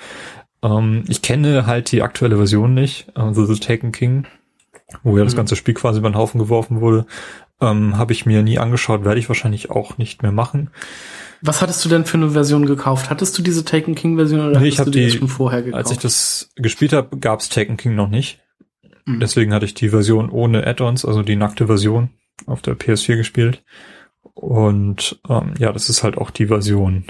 Ähm, 0.63 1.05
ich 1.09 1.23
kenne 1.23 1.67
halt 1.67 1.93
die 1.93 2.03
aktuelle 2.03 2.37
Version 2.37 2.75
nicht, 2.75 3.17
also 3.17 3.47
The 3.47 3.61
Taken 3.61 3.93
King, 3.93 4.27
wo 5.03 5.17
ja 5.17 5.23
mhm. 5.23 5.29
das 5.29 5.37
ganze 5.37 5.57
Spiel 5.57 5.75
quasi 5.75 6.01
über 6.01 6.11
den 6.11 6.17
Haufen 6.17 6.39
geworfen 6.41 6.81
wurde. 6.81 7.07
Ähm, 7.61 7.97
Habe 7.97 8.13
ich 8.13 8.27
mir 8.27 8.43
nie 8.43 8.59
angeschaut, 8.59 9.05
werde 9.05 9.21
ich 9.21 9.29
wahrscheinlich 9.29 9.71
auch 9.71 9.97
nicht 9.97 10.23
mehr 10.23 10.33
machen. 10.33 10.71
Was 11.41 11.61
hattest 11.61 11.85
du 11.85 11.89
denn 11.89 12.05
für 12.05 12.17
eine 12.17 12.31
Version 12.31 12.67
gekauft? 12.67 13.11
Hattest 13.11 13.37
du 13.37 13.43
diese 13.43 13.65
Taken 13.65 13.95
King 13.95 14.17
Version 14.17 14.41
oder 14.41 14.61
nee, 14.61 14.69
ich 14.69 14.79
hattest 14.79 14.95
du 14.95 14.99
die, 14.99 15.07
die 15.07 15.19
schon 15.19 15.29
vorher 15.29 15.63
gekauft? 15.63 15.85
Als 15.85 15.91
ich 15.91 15.99
das 15.99 16.51
gespielt 16.57 16.93
habe, 16.93 17.19
gab 17.19 17.41
es 17.41 17.49
Taken 17.49 17.77
King 17.77 17.95
noch 17.95 18.09
nicht. 18.09 18.41
Mhm. 19.05 19.21
Deswegen 19.21 19.53
hatte 19.53 19.67
ich 19.67 19.75
die 19.75 19.91
Version 19.91 20.31
ohne 20.31 20.67
Add-ons, 20.67 21.05
also 21.05 21.23
die 21.23 21.37
nackte 21.37 21.67
Version 21.67 22.11
auf 22.47 22.63
der 22.63 22.79
PS4 22.79 23.17
gespielt. 23.17 23.63
Und 24.35 25.21
ähm, 25.29 25.55
ja, 25.59 25.73
das 25.73 25.89
ist 25.89 26.03
halt 26.03 26.19
auch 26.19 26.31
die 26.31 26.47
Version, 26.47 27.05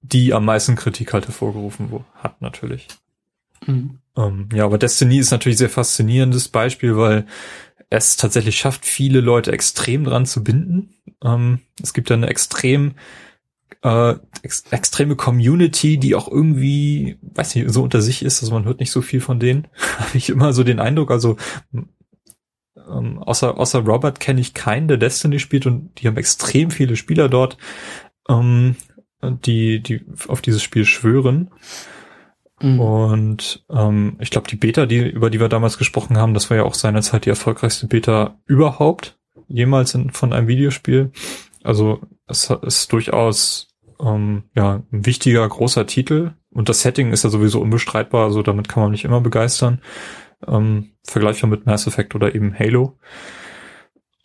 die 0.00 0.32
am 0.32 0.44
meisten 0.44 0.74
Kritik 0.74 1.12
halt 1.12 1.26
hervorgerufen 1.26 2.04
hat, 2.14 2.40
natürlich. 2.40 2.88
Mhm. 3.66 3.98
Ähm, 4.16 4.48
ja, 4.52 4.64
aber 4.64 4.78
Destiny 4.78 5.18
ist 5.18 5.30
natürlich 5.30 5.58
sehr 5.58 5.70
faszinierendes 5.70 6.48
Beispiel, 6.48 6.96
weil 6.96 7.26
es 7.90 8.16
tatsächlich 8.16 8.58
schafft, 8.58 8.84
viele 8.84 9.20
Leute 9.20 9.52
extrem 9.52 10.04
dran 10.04 10.26
zu 10.26 10.44
binden. 10.44 10.94
Ähm, 11.24 11.60
es 11.82 11.94
gibt 11.94 12.10
da 12.10 12.14
eine 12.14 12.28
extrem 12.28 12.94
äh, 13.82 14.14
ex 14.42 14.64
extreme 14.70 15.16
Community, 15.16 15.98
die 15.98 16.14
auch 16.14 16.28
irgendwie, 16.28 17.18
weiß 17.22 17.54
nicht, 17.54 17.70
so 17.70 17.82
unter 17.82 18.02
sich 18.02 18.22
ist, 18.22 18.42
also 18.42 18.52
man 18.52 18.64
hört 18.64 18.80
nicht 18.80 18.90
so 18.90 19.02
viel 19.02 19.20
von 19.20 19.38
denen. 19.38 19.68
Habe 19.98 20.18
ich 20.18 20.28
immer 20.28 20.52
so 20.52 20.64
den 20.64 20.80
Eindruck, 20.80 21.10
also 21.10 21.36
ähm, 22.88 23.18
außer, 23.18 23.58
außer 23.58 23.80
Robert 23.80 24.20
kenne 24.20 24.40
ich 24.40 24.54
keinen, 24.54 24.88
der 24.88 24.96
Destiny 24.96 25.38
spielt 25.38 25.66
und 25.66 26.00
die 26.00 26.08
haben 26.08 26.16
extrem 26.16 26.70
viele 26.70 26.96
Spieler 26.96 27.28
dort, 27.28 27.56
ähm, 28.28 28.76
die, 29.22 29.82
die 29.82 30.04
auf 30.28 30.40
dieses 30.40 30.62
Spiel 30.62 30.84
schwören. 30.84 31.50
Mhm. 32.60 32.80
Und 32.80 33.64
ähm, 33.70 34.16
ich 34.20 34.30
glaube, 34.30 34.48
die 34.48 34.56
Beta, 34.56 34.86
die, 34.86 35.08
über 35.08 35.30
die 35.30 35.40
wir 35.40 35.48
damals 35.48 35.78
gesprochen 35.78 36.16
haben, 36.16 36.34
das 36.34 36.50
war 36.50 36.56
ja 36.56 36.64
auch 36.64 36.74
seinerzeit 36.74 37.24
die 37.24 37.30
erfolgreichste 37.30 37.86
Beta 37.86 38.38
überhaupt, 38.46 39.18
jemals 39.48 39.94
in, 39.94 40.10
von 40.10 40.32
einem 40.32 40.48
Videospiel. 40.48 41.12
Also 41.62 42.00
es 42.26 42.50
ist 42.62 42.92
durchaus 42.92 43.68
ähm, 44.00 44.44
ja, 44.54 44.82
ein 44.92 45.06
wichtiger, 45.06 45.48
großer 45.48 45.86
Titel. 45.86 46.32
Und 46.50 46.68
das 46.68 46.82
Setting 46.82 47.12
ist 47.12 47.24
ja 47.24 47.30
sowieso 47.30 47.60
unbestreitbar, 47.60 48.24
also 48.24 48.42
damit 48.42 48.68
kann 48.68 48.82
man 48.82 48.90
mich 48.90 49.04
immer 49.04 49.20
begeistern. 49.20 49.80
Ähm, 50.46 50.92
vergleichbar 51.04 51.50
mit 51.50 51.66
Mass 51.66 51.86
Effect 51.86 52.14
oder 52.14 52.34
eben 52.34 52.56
Halo. 52.56 52.98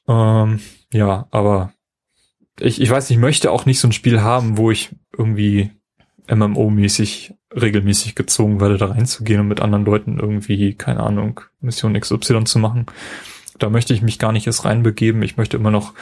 Ähm, 0.08 0.60
ja, 0.92 1.28
aber 1.32 1.74
ich, 2.60 2.82
ich 2.82 2.90
weiß, 2.90 3.10
ich 3.10 3.18
möchte 3.18 3.52
auch 3.52 3.66
nicht 3.66 3.80
so 3.80 3.88
ein 3.88 3.94
Spiel 3.94 4.22
haben, 4.22 4.58
wo 4.58 4.70
ich 4.72 4.96
irgendwie 5.18 5.72
MMO-mäßig 6.28 7.34
regelmäßig 7.56 8.16
gezwungen 8.16 8.60
werde, 8.60 8.78
da 8.78 8.88
reinzugehen 8.88 9.42
und 9.42 9.48
mit 9.48 9.62
anderen 9.62 9.86
Leuten 9.86 10.20
irgendwie, 10.20 10.74
keine 10.74 11.02
Ahnung, 11.02 11.42
Mission 11.62 12.00
XY 12.00 12.44
zu 12.46 12.60
machen. 12.60 12.86
Da 13.60 13.70
möchte 13.70 13.94
ich 13.94 14.02
mich 14.02 14.20
gar 14.20 14.32
nicht 14.32 14.48
erst 14.48 14.66
reinbegeben. 14.66 15.22
Ich 15.22 15.38
möchte 15.38 15.58
immer 15.58 15.72
noch 15.72 15.94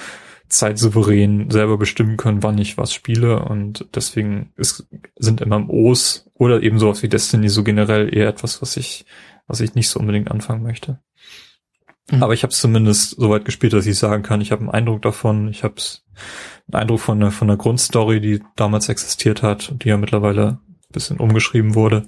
zeitsouverän 0.52 1.50
selber 1.50 1.78
bestimmen 1.78 2.18
können, 2.18 2.44
wann 2.44 2.58
ich 2.58 2.78
was 2.78 2.94
spiele 2.94 3.40
und 3.46 3.88
deswegen 3.96 4.52
ist, 4.58 4.88
sind 5.18 5.46
MMOs 5.46 6.30
oder 6.34 6.62
eben 6.62 6.78
sowas 6.78 7.02
wie 7.04 7.10
Destiny 7.10 7.50
so 7.50 7.64
generell 7.64 8.14
eher 8.14 8.28
etwas, 8.28 8.62
was 8.62 8.76
ich, 8.76 9.06
was 9.48 9.62
ich 9.62 9.76
nicht 9.76 9.90
so 9.90 10.00
unbedingt 10.00 10.30
anfangen 10.30 10.62
möchte. 10.62 11.00
Mhm. 12.12 12.22
Aber 12.22 12.34
ich 12.34 12.44
habe 12.44 12.52
es 12.52 12.60
zumindest 12.60 13.12
so 13.12 13.30
weit 13.30 13.46
gespielt, 13.46 13.74
dass 13.74 13.86
ich 13.86 13.98
sagen 13.98 14.24
kann, 14.24 14.42
ich 14.42 14.52
habe 14.52 14.62
einen 14.62 14.72
Eindruck 14.72 15.02
davon, 15.02 15.48
ich 15.48 15.64
habe 15.64 15.76
einen 16.68 16.82
Eindruck 16.82 17.00
von 17.00 17.20
der, 17.20 17.32
von 17.32 17.48
der 17.48 17.58
Grundstory, 17.58 18.20
die 18.20 18.44
damals 18.56 18.90
existiert 18.90 19.44
hat 19.44 19.70
und 19.70 19.84
die 19.84 19.90
ja 19.90 19.98
mittlerweile 19.98 20.60
bisschen 20.91 21.17
umgeschrieben 21.17 21.75
wurde. 21.75 22.08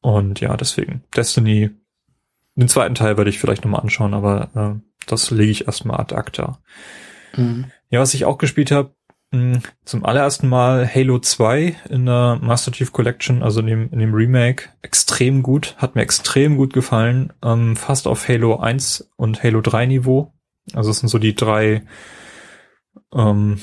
Und 0.00 0.40
ja, 0.40 0.56
deswegen 0.56 1.02
Destiny, 1.16 1.70
den 2.54 2.68
zweiten 2.68 2.94
Teil 2.94 3.16
werde 3.16 3.30
ich 3.30 3.38
vielleicht 3.38 3.64
nochmal 3.64 3.80
anschauen, 3.80 4.14
aber 4.14 4.50
äh, 4.54 5.06
das 5.06 5.30
lege 5.30 5.50
ich 5.50 5.66
erstmal 5.66 6.00
ad 6.00 6.14
acta. 6.14 6.58
Mhm. 7.36 7.66
Ja, 7.90 8.00
was 8.00 8.14
ich 8.14 8.24
auch 8.24 8.38
gespielt 8.38 8.70
habe, 8.70 8.94
hm, 9.32 9.60
zum 9.84 10.04
allerersten 10.04 10.48
Mal 10.48 10.88
Halo 10.92 11.18
2 11.18 11.76
in 11.90 12.06
der 12.06 12.38
Master 12.40 12.72
Chief 12.72 12.92
Collection, 12.92 13.42
also 13.42 13.60
in 13.60 13.66
dem, 13.66 13.90
in 13.90 13.98
dem 13.98 14.14
Remake, 14.14 14.70
extrem 14.82 15.42
gut, 15.42 15.74
hat 15.78 15.94
mir 15.94 16.02
extrem 16.02 16.56
gut 16.56 16.72
gefallen, 16.72 17.32
ähm, 17.42 17.76
fast 17.76 18.06
auf 18.06 18.26
Halo 18.28 18.56
1 18.56 19.10
und 19.16 19.42
Halo 19.42 19.60
3 19.60 19.86
Niveau. 19.86 20.32
Also 20.74 20.90
es 20.90 20.98
sind 20.98 21.08
so 21.08 21.18
die 21.18 21.34
drei 21.34 21.82
ähm, 23.14 23.58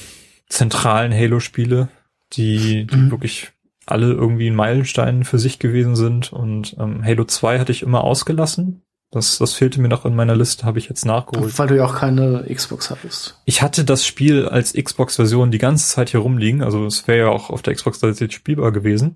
zentralen 0.50 1.14
Halo-Spiele, 1.14 1.90
die, 2.34 2.86
die 2.86 2.96
mhm. 2.96 3.12
wirklich 3.12 3.52
alle 3.86 4.12
irgendwie 4.12 4.48
ein 4.48 4.56
Meilenstein 4.56 5.24
für 5.24 5.40
sich 5.40 5.60
gewesen 5.60 5.96
sind. 5.96 6.34
Und 6.34 6.76
ähm, 6.80 7.04
Halo 7.04 7.24
2 7.26 7.60
hatte 7.60 7.72
ich 7.72 7.84
immer 7.84 8.04
ausgelassen, 8.04 8.82
das, 9.16 9.38
das 9.38 9.54
fehlte 9.54 9.80
mir 9.80 9.88
noch 9.88 10.04
in 10.04 10.14
meiner 10.14 10.36
Liste, 10.36 10.66
habe 10.66 10.78
ich 10.78 10.90
jetzt 10.90 11.06
nachgeholt. 11.06 11.58
Weil 11.58 11.68
du 11.68 11.78
ja 11.78 11.86
auch 11.86 11.96
keine 11.96 12.46
Xbox 12.54 12.90
hattest. 12.90 13.40
Ich 13.46 13.62
hatte 13.62 13.86
das 13.86 14.06
Spiel 14.06 14.46
als 14.46 14.74
Xbox-Version 14.74 15.52
die 15.52 15.58
ganze 15.58 15.88
Zeit 15.88 16.10
hier 16.10 16.20
rumliegen, 16.20 16.62
also 16.62 16.86
es 16.86 17.08
wäre 17.08 17.20
ja 17.20 17.28
auch 17.30 17.50
auf 17.50 17.62
der 17.62 17.76
Xbox 17.76 18.00
tatsächlich 18.00 18.36
spielbar 18.36 18.74
gewesen. 18.74 19.16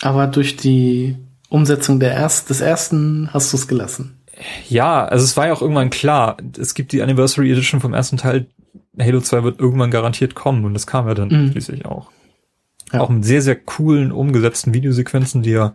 Aber 0.00 0.26
durch 0.26 0.56
die 0.56 1.16
Umsetzung 1.50 2.00
der 2.00 2.12
erst, 2.12 2.48
des 2.48 2.62
ersten 2.62 3.28
hast 3.34 3.52
du 3.52 3.58
es 3.58 3.68
gelassen. 3.68 4.22
Ja, 4.68 5.04
also 5.04 5.24
es 5.24 5.36
war 5.36 5.48
ja 5.48 5.52
auch 5.52 5.62
irgendwann 5.62 5.90
klar, 5.90 6.38
es 6.58 6.74
gibt 6.74 6.92
die 6.92 7.02
Anniversary 7.02 7.52
Edition 7.52 7.80
vom 7.80 7.92
ersten 7.92 8.16
Teil, 8.16 8.46
Halo 8.98 9.20
2 9.20 9.44
wird 9.44 9.60
irgendwann 9.60 9.90
garantiert 9.90 10.34
kommen 10.34 10.64
und 10.64 10.72
das 10.72 10.86
kam 10.86 11.06
ja 11.06 11.12
dann 11.12 11.28
mhm. 11.28 11.50
schließlich 11.50 11.84
auch. 11.84 12.10
Ja. 12.92 13.00
Auch 13.00 13.08
mit 13.08 13.24
sehr, 13.24 13.42
sehr 13.42 13.56
coolen, 13.56 14.12
umgesetzten 14.12 14.72
Videosequenzen, 14.72 15.42
die 15.42 15.50
ja 15.50 15.74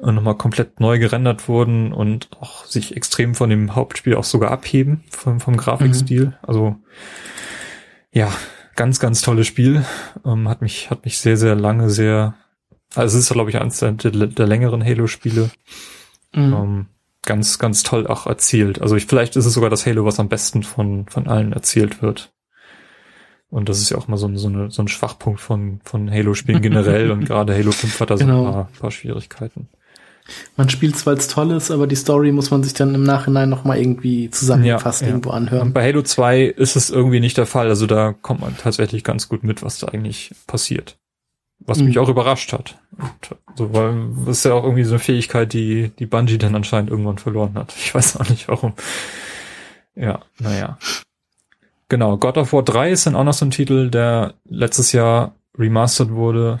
nochmal 0.00 0.36
komplett 0.36 0.80
neu 0.80 0.98
gerendert 0.98 1.48
wurden 1.48 1.92
und 1.92 2.30
auch 2.40 2.64
sich 2.64 2.96
extrem 2.96 3.34
von 3.34 3.50
dem 3.50 3.74
Hauptspiel 3.74 4.16
auch 4.16 4.24
sogar 4.24 4.50
abheben 4.50 5.04
vom, 5.10 5.38
vom 5.38 5.56
Grafikstil. 5.56 6.26
Mhm. 6.26 6.34
Also 6.42 6.76
Ja, 8.12 8.32
ganz, 8.74 9.00
ganz 9.00 9.20
tolles 9.20 9.46
Spiel. 9.46 9.84
Ähm, 10.24 10.48
hat 10.48 10.62
mich, 10.62 10.90
hat 10.90 11.04
mich 11.04 11.18
sehr, 11.18 11.36
sehr 11.36 11.54
lange 11.54 11.90
sehr, 11.90 12.34
also 12.94 13.16
es 13.16 13.24
ist, 13.24 13.32
glaube 13.32 13.50
ich, 13.50 13.60
eines 13.60 13.78
der, 13.78 13.92
der 13.92 14.46
längeren 14.46 14.84
Halo-Spiele. 14.84 15.50
Mhm. 16.34 16.52
Ähm, 16.52 16.86
ganz, 17.24 17.58
ganz 17.58 17.82
toll 17.82 18.06
auch 18.06 18.26
erzählt. 18.26 18.80
Also 18.82 18.96
ich, 18.96 19.06
vielleicht 19.06 19.36
ist 19.36 19.46
es 19.46 19.54
sogar 19.54 19.70
das 19.70 19.86
Halo, 19.86 20.04
was 20.04 20.18
am 20.18 20.28
besten 20.28 20.62
von, 20.62 21.06
von 21.06 21.28
allen 21.28 21.52
erzählt 21.52 22.02
wird. 22.02 22.32
Und 23.52 23.68
das 23.68 23.80
ist 23.80 23.90
ja 23.90 23.98
auch 23.98 24.08
mal 24.08 24.16
so, 24.16 24.26
ein, 24.26 24.38
so, 24.38 24.48
eine, 24.48 24.70
so 24.70 24.80
ein 24.80 24.88
Schwachpunkt 24.88 25.38
von, 25.38 25.80
von 25.84 26.10
Halo-Spielen 26.10 26.62
generell 26.62 27.10
und 27.10 27.24
gerade 27.26 27.54
Halo 27.54 27.70
5 27.70 28.00
hat 28.00 28.08
da 28.08 28.16
so 28.16 28.24
genau. 28.24 28.46
ein 28.46 28.52
paar, 28.52 28.68
paar 28.80 28.90
Schwierigkeiten. 28.90 29.68
Man 30.56 30.70
spielt 30.70 30.94
es, 30.94 31.04
weil 31.04 31.18
es 31.18 31.28
toll 31.28 31.50
ist, 31.50 31.70
aber 31.70 31.86
die 31.86 31.96
Story 31.96 32.32
muss 32.32 32.50
man 32.50 32.62
sich 32.62 32.72
dann 32.72 32.94
im 32.94 33.02
Nachhinein 33.02 33.50
nochmal 33.50 33.78
irgendwie 33.78 34.30
zusammengefasst 34.30 35.02
ja, 35.02 35.08
irgendwo 35.08 35.30
ja. 35.30 35.36
anhören. 35.36 35.66
Und 35.68 35.72
bei 35.74 35.84
Halo 35.86 36.00
2 36.00 36.44
ist 36.44 36.76
es 36.76 36.88
irgendwie 36.88 37.20
nicht 37.20 37.36
der 37.36 37.44
Fall. 37.44 37.68
Also 37.68 37.86
da 37.86 38.14
kommt 38.22 38.40
man 38.40 38.56
tatsächlich 38.56 39.04
ganz 39.04 39.28
gut 39.28 39.44
mit, 39.44 39.62
was 39.62 39.78
da 39.78 39.88
eigentlich 39.88 40.30
passiert. 40.46 40.96
Was 41.58 41.78
mhm. 41.78 41.88
mich 41.88 41.98
auch 41.98 42.08
überrascht 42.08 42.54
hat. 42.54 42.78
Und, 42.96 43.36
also, 43.44 43.74
weil 43.74 44.08
das 44.24 44.38
ist 44.38 44.44
ja 44.46 44.54
auch 44.54 44.64
irgendwie 44.64 44.84
so 44.84 44.92
eine 44.94 44.98
Fähigkeit, 44.98 45.52
die, 45.52 45.90
die 45.98 46.06
Bungie 46.06 46.38
dann 46.38 46.54
anscheinend 46.54 46.88
irgendwann 46.88 47.18
verloren 47.18 47.52
hat. 47.56 47.74
Ich 47.76 47.94
weiß 47.94 48.16
auch 48.16 48.30
nicht 48.30 48.48
warum. 48.48 48.72
Ja, 49.94 50.20
naja. 50.38 50.78
Genau, 51.92 52.16
God 52.16 52.38
of 52.38 52.54
War 52.54 52.62
3 52.62 52.90
ist 52.90 53.06
dann 53.06 53.14
auch 53.14 53.24
noch 53.24 53.34
so 53.34 53.44
ein 53.44 53.50
Titel, 53.50 53.90
der 53.90 54.32
letztes 54.48 54.92
Jahr 54.92 55.34
remastered 55.58 56.10
wurde. 56.10 56.58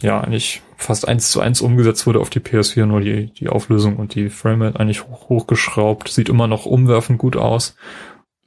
Ja, 0.00 0.20
eigentlich 0.20 0.62
fast 0.76 1.08
eins 1.08 1.32
zu 1.32 1.40
eins 1.40 1.60
umgesetzt 1.60 2.06
wurde 2.06 2.20
auf 2.20 2.30
die 2.30 2.38
PS4, 2.38 2.86
nur 2.86 3.00
die, 3.00 3.32
die 3.32 3.48
Auflösung 3.48 3.96
und 3.96 4.14
die 4.14 4.30
Framerate 4.30 4.78
eigentlich 4.78 5.08
hoch, 5.08 5.28
hochgeschraubt. 5.28 6.06
Sieht 6.06 6.28
immer 6.28 6.46
noch 6.46 6.66
umwerfend 6.66 7.18
gut 7.18 7.34
aus. 7.34 7.74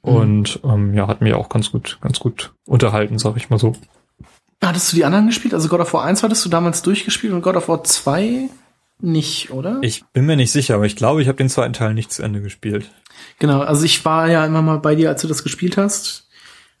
Mhm. 0.02 0.14
Und 0.14 0.60
ähm, 0.64 0.94
ja, 0.94 1.08
hat 1.08 1.20
mir 1.20 1.36
auch 1.36 1.50
ganz 1.50 1.70
gut, 1.70 1.98
ganz 2.00 2.20
gut 2.20 2.54
unterhalten, 2.66 3.18
sag 3.18 3.36
ich 3.36 3.50
mal 3.50 3.58
so. 3.58 3.74
Hattest 4.64 4.90
du 4.92 4.96
die 4.96 5.04
anderen 5.04 5.26
gespielt? 5.26 5.52
Also 5.52 5.68
God 5.68 5.80
of 5.80 5.92
War 5.92 6.04
1 6.04 6.22
hattest 6.22 6.42
du 6.42 6.48
damals 6.48 6.80
durchgespielt 6.80 7.34
und 7.34 7.42
God 7.42 7.56
of 7.56 7.68
War 7.68 7.84
2 7.84 8.48
nicht, 9.02 9.50
oder? 9.50 9.78
Ich 9.82 10.04
bin 10.12 10.26
mir 10.26 10.36
nicht 10.36 10.52
sicher, 10.52 10.76
aber 10.76 10.86
ich 10.86 10.96
glaube, 10.96 11.22
ich 11.22 11.28
habe 11.28 11.36
den 11.36 11.48
zweiten 11.48 11.72
Teil 11.72 11.94
nicht 11.94 12.12
zu 12.12 12.22
Ende 12.22 12.40
gespielt. 12.40 12.90
Genau, 13.38 13.60
also 13.60 13.84
ich 13.84 14.04
war 14.04 14.28
ja 14.28 14.44
immer 14.46 14.62
mal 14.62 14.78
bei 14.78 14.94
dir, 14.94 15.08
als 15.08 15.22
du 15.22 15.28
das 15.28 15.42
gespielt 15.42 15.76
hast 15.76 16.28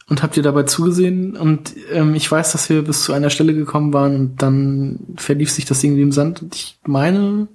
und 0.08 0.22
hab 0.22 0.32
dir 0.32 0.42
dabei 0.42 0.64
zugesehen 0.64 1.36
und 1.36 1.74
ähm, 1.92 2.14
ich 2.14 2.30
weiß, 2.30 2.52
dass 2.52 2.68
wir 2.68 2.82
bis 2.82 3.04
zu 3.04 3.12
einer 3.12 3.30
Stelle 3.30 3.54
gekommen 3.54 3.92
waren 3.92 4.16
und 4.16 4.42
dann 4.42 5.00
verlief 5.16 5.50
sich 5.50 5.64
das 5.64 5.82
irgendwie 5.82 6.02
im 6.02 6.12
Sand 6.12 6.42
und 6.42 6.54
ich 6.54 6.78
meine, 6.84 7.48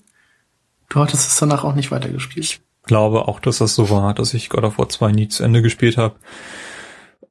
du 0.89 0.99
hattest 0.99 1.27
es 1.27 1.37
danach 1.37 1.63
auch 1.63 1.75
nicht 1.75 1.91
weitergespielt. 1.91 2.45
Ich 2.45 2.61
glaube 2.83 3.27
auch, 3.27 3.39
dass 3.39 3.59
das 3.59 3.75
so 3.75 3.89
war, 3.89 4.13
dass 4.13 4.33
ich 4.33 4.49
God 4.49 4.63
of 4.63 4.77
War 4.77 4.89
2 4.89 5.11
nie 5.11 5.27
zu 5.27 5.43
Ende 5.43 5.61
gespielt 5.61 5.97
habe. 5.97 6.15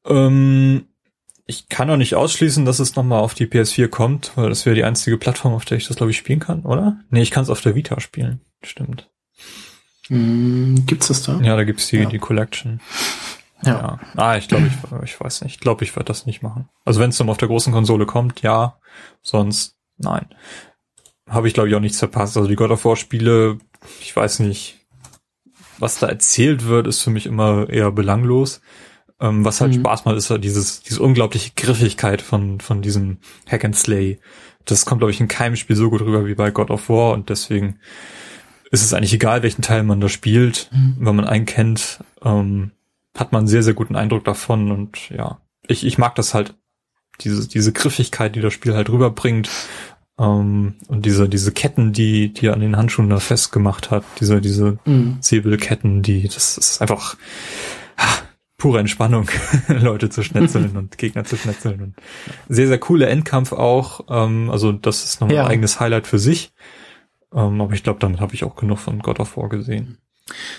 Ähm, 0.05 0.87
ich 1.47 1.68
kann 1.68 1.88
auch 1.90 1.97
nicht 1.97 2.16
ausschließen, 2.16 2.64
dass 2.64 2.80
es 2.80 2.97
nochmal 2.97 3.20
auf 3.20 3.34
die 3.34 3.47
PS4 3.47 3.88
kommt, 3.88 4.32
weil 4.34 4.49
das 4.49 4.66
wäre 4.66 4.74
die 4.74 4.84
einzige 4.84 5.16
Plattform, 5.16 5.55
auf 5.55 5.64
der 5.64 5.78
ich 5.78 5.86
das, 5.86 5.97
glaube 5.97 6.11
ich, 6.11 6.18
spielen 6.18 6.40
kann, 6.40 6.62
oder? 6.62 6.99
Nee, 7.11 7.22
ich 7.22 7.30
kann 7.30 7.44
es 7.44 7.51
auf 7.51 7.61
der 7.61 7.76
Vita 7.76 8.01
spielen. 8.01 8.40
Stimmt. 8.62 9.09
Mm, 10.09 10.86
gibt's 10.86 11.09
das 11.09 11.22
da? 11.22 11.40
Ja, 11.40 11.57
da 11.57 11.64
gibt's 11.64 11.86
die, 11.86 11.99
ja. 11.99 12.09
die 12.09 12.18
Collection. 12.18 12.80
Ja. 13.62 13.72
ja. 13.72 14.01
Ah, 14.16 14.36
ich 14.36 14.49
glaube, 14.49 14.66
ich, 14.66 15.03
ich 15.05 15.20
weiß 15.20 15.42
nicht. 15.42 15.55
Ich 15.55 15.61
glaube, 15.61 15.84
ich 15.84 15.94
werde 15.94 16.09
das 16.09 16.26
nicht 16.26 16.42
machen. 16.42 16.68
Also 16.84 17.01
wenn 17.01 17.11
es 17.11 17.16
dann 17.16 17.30
auf 17.30 17.38
der 17.38 17.49
großen 17.49 17.72
Konsole 17.72 18.07
kommt, 18.07 18.42
ja. 18.42 18.78
Sonst, 19.22 19.76
nein. 19.99 20.26
Habe 21.28 21.47
ich, 21.47 21.55
glaube 21.55 21.68
ich, 21.68 21.74
auch 21.74 21.80
nichts 21.80 21.99
verpasst. 21.99 22.36
Also 22.36 22.49
die 22.49 22.57
God 22.57 22.70
of 22.70 22.84
War 22.84 22.97
Spiele, 22.97 23.59
ich 24.01 24.14
weiß 24.14 24.40
nicht, 24.40 24.80
was 25.78 25.99
da 25.99 26.09
erzählt 26.09 26.66
wird, 26.66 26.86
ist 26.86 27.03
für 27.03 27.11
mich 27.11 27.26
immer 27.26 27.68
eher 27.68 27.92
belanglos. 27.92 28.61
Ähm, 29.20 29.44
was 29.44 29.60
halt 29.60 29.72
mhm. 29.72 29.80
Spaß 29.80 30.04
macht, 30.04 30.16
ist 30.16 30.30
halt 30.30 30.44
dieses, 30.44 30.82
diese 30.82 31.02
unglaubliche 31.02 31.52
Griffigkeit 31.56 32.20
von, 32.20 32.60
von 32.60 32.82
diesem 32.82 33.18
Hack 33.48 33.64
and 33.64 33.76
Slay. 33.76 34.18
Das 34.64 34.84
kommt, 34.84 35.00
glaube 35.00 35.12
ich, 35.12 35.20
in 35.20 35.28
keinem 35.28 35.56
Spiel 35.56 35.76
so 35.76 35.88
gut 35.90 36.02
rüber 36.02 36.26
wie 36.26 36.34
bei 36.34 36.50
God 36.50 36.70
of 36.70 36.88
War 36.88 37.12
und 37.12 37.30
deswegen 37.30 37.78
ist 38.70 38.84
es 38.84 38.92
eigentlich 38.92 39.14
egal, 39.14 39.42
welchen 39.42 39.62
Teil 39.62 39.84
man 39.84 40.00
da 40.00 40.08
spielt. 40.08 40.68
Mhm. 40.72 40.96
Wenn 40.98 41.16
man 41.16 41.24
einen 41.24 41.46
kennt, 41.46 42.00
ähm, 42.22 42.72
hat 43.16 43.32
man 43.32 43.40
einen 43.40 43.48
sehr, 43.48 43.62
sehr 43.62 43.74
guten 43.74 43.96
Eindruck 43.96 44.24
davon 44.24 44.70
und 44.70 45.08
ja, 45.10 45.40
ich, 45.66 45.86
ich 45.86 45.98
mag 45.98 46.14
das 46.14 46.34
halt, 46.34 46.54
diese, 47.22 47.48
diese 47.48 47.72
Griffigkeit, 47.72 48.36
die 48.36 48.40
das 48.42 48.52
Spiel 48.52 48.74
halt 48.74 48.90
rüberbringt 48.90 49.48
ähm, 50.18 50.74
und 50.88 51.06
diese, 51.06 51.28
diese 51.28 51.52
Ketten, 51.52 51.92
die, 51.92 52.32
die 52.32 52.46
er 52.46 52.54
an 52.54 52.60
den 52.60 52.76
Handschuhen 52.76 53.08
da 53.08 53.18
festgemacht 53.20 53.90
hat, 53.90 54.04
diese, 54.20 54.40
diese 54.40 54.78
mhm. 54.84 55.18
Säbelketten, 55.20 56.02
die, 56.02 56.28
das 56.28 56.58
ist 56.58 56.82
einfach, 56.82 57.16
pure 58.59 58.80
Entspannung, 58.80 59.28
Leute 59.68 60.11
zu 60.11 60.22
schnetzeln 60.22 60.76
und 60.76 60.98
Gegner 60.98 61.24
zu 61.24 61.36
schnetzeln. 61.36 61.82
Und 61.82 61.94
sehr, 62.48 62.68
sehr 62.68 62.78
cooler 62.78 63.09
Endkampf 63.09 63.52
auch. 63.52 64.00
Ähm, 64.09 64.50
also 64.50 64.72
das 64.72 65.04
ist 65.04 65.20
noch 65.20 65.30
ja. 65.30 65.44
ein 65.44 65.50
eigenes 65.50 65.80
Highlight 65.80 66.07
für 66.07 66.18
sich. 66.18 66.52
Ähm, 67.34 67.61
aber 67.61 67.74
ich 67.74 67.82
glaube, 67.82 68.00
damit 68.00 68.20
habe 68.20 68.34
ich 68.34 68.44
auch 68.44 68.57
genug 68.57 68.78
von 68.78 69.00
God 69.00 69.20
of 69.20 69.36
War 69.36 69.48
gesehen. 69.48 69.98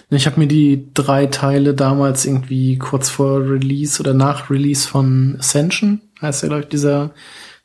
Ich 0.09 0.25
habe 0.27 0.39
mir 0.39 0.47
die 0.47 0.87
drei 0.93 1.25
Teile 1.25 1.73
damals 1.73 2.25
irgendwie 2.25 2.77
kurz 2.77 3.09
vor 3.09 3.41
Release 3.41 3.99
oder 3.99 4.13
nach 4.13 4.49
Release 4.49 4.87
von 4.87 5.35
Ascension, 5.39 6.01
heißt 6.21 6.43
ja, 6.43 6.47
glaube 6.47 6.63
ich, 6.63 6.69
dieser, 6.69 7.11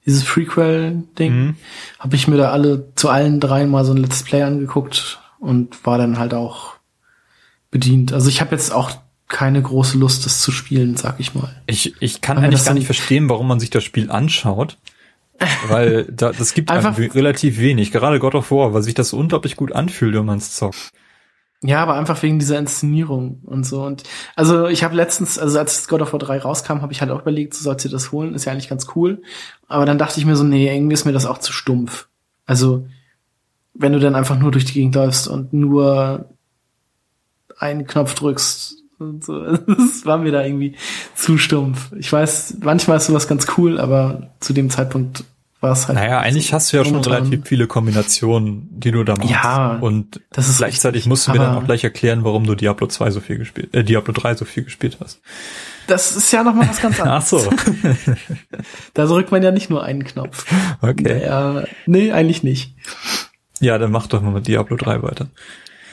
dieses 0.05 0.25
Prequel-Ding, 0.25 1.33
mhm. 1.33 1.57
habe 2.01 2.17
ich 2.17 2.27
mir 2.27 2.39
da 2.39 2.51
alle 2.51 2.93
zu 2.97 3.09
allen 3.09 3.39
dreien 3.39 3.71
mal 3.71 3.85
so 3.85 3.93
ein 3.93 3.99
Let's 3.99 4.25
Play 4.25 4.43
angeguckt 4.43 5.21
und 5.39 5.87
war 5.87 5.97
dann 5.97 6.19
halt 6.19 6.35
auch 6.35 6.75
bedient. 7.71 8.13
Also 8.13 8.29
ich 8.29 8.41
habe 8.41 8.51
jetzt 8.51 8.73
auch 8.73 8.91
keine 9.33 9.63
große 9.63 9.99
Lust, 9.99 10.27
das 10.27 10.41
zu 10.41 10.53
spielen, 10.53 10.97
sag 10.97 11.19
ich 11.19 11.35
mal. 11.35 11.51
Ich, 11.67 11.95
ich 12.01 12.21
kann 12.21 12.37
Weil 12.37 12.45
eigentlich 12.45 12.65
gar 12.65 12.75
nicht 12.75 12.87
verstehen, 12.87 13.29
warum 13.29 13.49
man 13.49 13.59
sich 13.59 13.71
das 13.71 13.83
Spiel 13.83 14.11
anschaut. 14.11 14.79
Weil 15.67 16.05
da, 16.05 16.31
das 16.31 16.55
gibt 16.55 16.71
einfach 16.71 16.97
relativ 16.99 17.59
wenig, 17.59 17.91
gerade 17.91 18.21
God 18.21 18.37
of 18.37 18.53
War, 18.53 18.73
weil 18.75 18.83
sich 18.83 18.95
das 18.95 19.13
unglaublich 19.13 19.57
gut 19.57 19.73
anfühlt, 19.73 20.15
wenn 20.15 20.27
man 20.27 20.39
es 20.39 20.55
zockt. 20.55 20.93
Ja, 21.63 21.83
aber 21.83 21.95
einfach 21.95 22.23
wegen 22.23 22.39
dieser 22.39 22.59
Inszenierung 22.59 23.41
und 23.45 23.65
so. 23.65 23.83
Und 23.83 24.05
also 24.37 24.67
ich 24.69 24.85
habe 24.85 24.95
letztens, 24.95 25.41
also 25.41 25.59
als 25.59 25.89
God 25.89 26.03
of 26.03 26.13
War 26.13 26.21
3 26.21 26.39
rauskam, 26.39 26.81
habe 26.81 26.93
ich 26.93 27.01
halt 27.01 27.11
auch 27.11 27.23
überlegt, 27.23 27.55
so 27.55 27.65
sollst 27.65 27.85
du 27.85 27.89
das 27.89 28.13
holen, 28.13 28.35
ist 28.35 28.45
ja 28.45 28.53
eigentlich 28.53 28.69
ganz 28.69 28.87
cool. 28.95 29.23
Aber 29.67 29.85
dann 29.85 29.99
dachte 29.99 30.21
ich 30.21 30.27
mir 30.27 30.37
so, 30.37 30.45
nee, 30.45 30.73
irgendwie 30.73 30.95
ist 30.95 31.07
mir 31.07 31.13
das 31.13 31.27
auch 31.27 31.39
zu 31.39 31.53
stumpf. 31.53 32.09
Also, 32.47 32.87
wenn 33.75 33.93
du 33.93 33.99
dann 33.99 34.15
einfach 34.15 34.39
nur 34.39 34.53
durch 34.53 34.67
die 34.67 34.75
Gegend 34.75 34.95
läufst 34.95 35.27
und 35.27 35.53
nur 35.53 36.29
einen 37.59 37.87
Knopf 37.87 38.15
drückst, 38.15 38.82
und 39.03 39.25
so. 39.25 39.41
Das 39.67 40.05
war 40.05 40.19
mir 40.19 40.33
da 40.33 40.45
irgendwie 40.45 40.75
zu 41.15 41.39
stumpf. 41.39 41.93
Ich 41.99 42.13
weiß, 42.13 42.59
manchmal 42.63 42.97
ist 42.97 43.07
sowas 43.07 43.29
ganz 43.29 43.47
cool, 43.57 43.79
aber 43.79 44.31
zu 44.41 44.53
dem 44.53 44.71
Zeitpunkt 44.71 45.25
war 45.63 45.73
es 45.73 45.87
halt. 45.87 45.99
Naja, 45.99 46.19
eigentlich 46.19 46.53
hast 46.53 46.73
du 46.73 46.77
ja 46.77 46.85
schon 46.85 46.97
relativ 46.97 47.47
viele 47.47 47.67
Kombinationen, 47.67 48.69
die 48.71 48.91
du 48.91 49.05
da 49.05 49.15
machst. 49.17 49.31
Ja. 49.31 49.79
Und 49.81 50.21
das 50.31 50.49
ist 50.49 50.59
gleichzeitig 50.59 51.01
richtig, 51.01 51.09
musst 51.09 51.29
du 51.29 51.33
mir 51.33 51.39
dann 51.39 51.57
auch 51.57 51.65
gleich 51.65 51.85
erklären, 51.85 52.25
warum 52.25 52.45
du 52.45 52.55
Diablo 52.55 52.89
2 52.89 53.11
so 53.11 53.21
viel 53.21 53.39
gespielt, 53.39 53.75
äh, 53.75 53.85
Diablo 53.85 54.13
3 54.13 54.35
so 54.35 54.45
viel 54.45 54.65
gespielt 54.65 54.99
hast. 55.01 55.21
Das 55.87 56.15
ist 56.15 56.33
ja 56.33 56.43
nochmal 56.43 56.69
was 56.69 56.81
ganz 56.81 57.01
anderes. 57.01 57.25
Ach 57.25 57.27
so. 57.27 57.51
da 58.95 59.07
drückt 59.07 59.33
man 59.33 59.43
ja 59.43 59.51
nicht 59.51 59.71
nur 59.71 59.83
einen 59.83 60.05
Knopf. 60.05 60.45
Okay. 60.81 61.23
Ja, 61.25 61.65
nee, 61.87 62.13
eigentlich 62.13 62.43
nicht. 62.43 62.77
Ja, 63.61 63.79
dann 63.79 63.93
mach 63.93 64.07
doch 64.09 64.23
mal 64.23 64.33
mit 64.33 64.49
Diablo 64.49 64.77
3 64.77 65.03
weiter. 65.03 65.29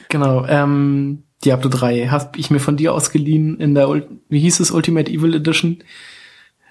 Genau, 0.10 0.46
ähm, 0.48 1.24
Diablo 1.46 1.70
3 1.70 2.08
habe 2.08 2.38
ich 2.38 2.50
mir 2.50 2.60
von 2.60 2.76
dir 2.76 2.94
ausgeliehen 2.94 3.60
in 3.60 3.76
der, 3.76 4.04
wie 4.28 4.40
hieß 4.40 4.60
es, 4.60 4.72
Ultimate 4.72 5.10
Evil 5.12 5.36
Edition. 5.36 5.84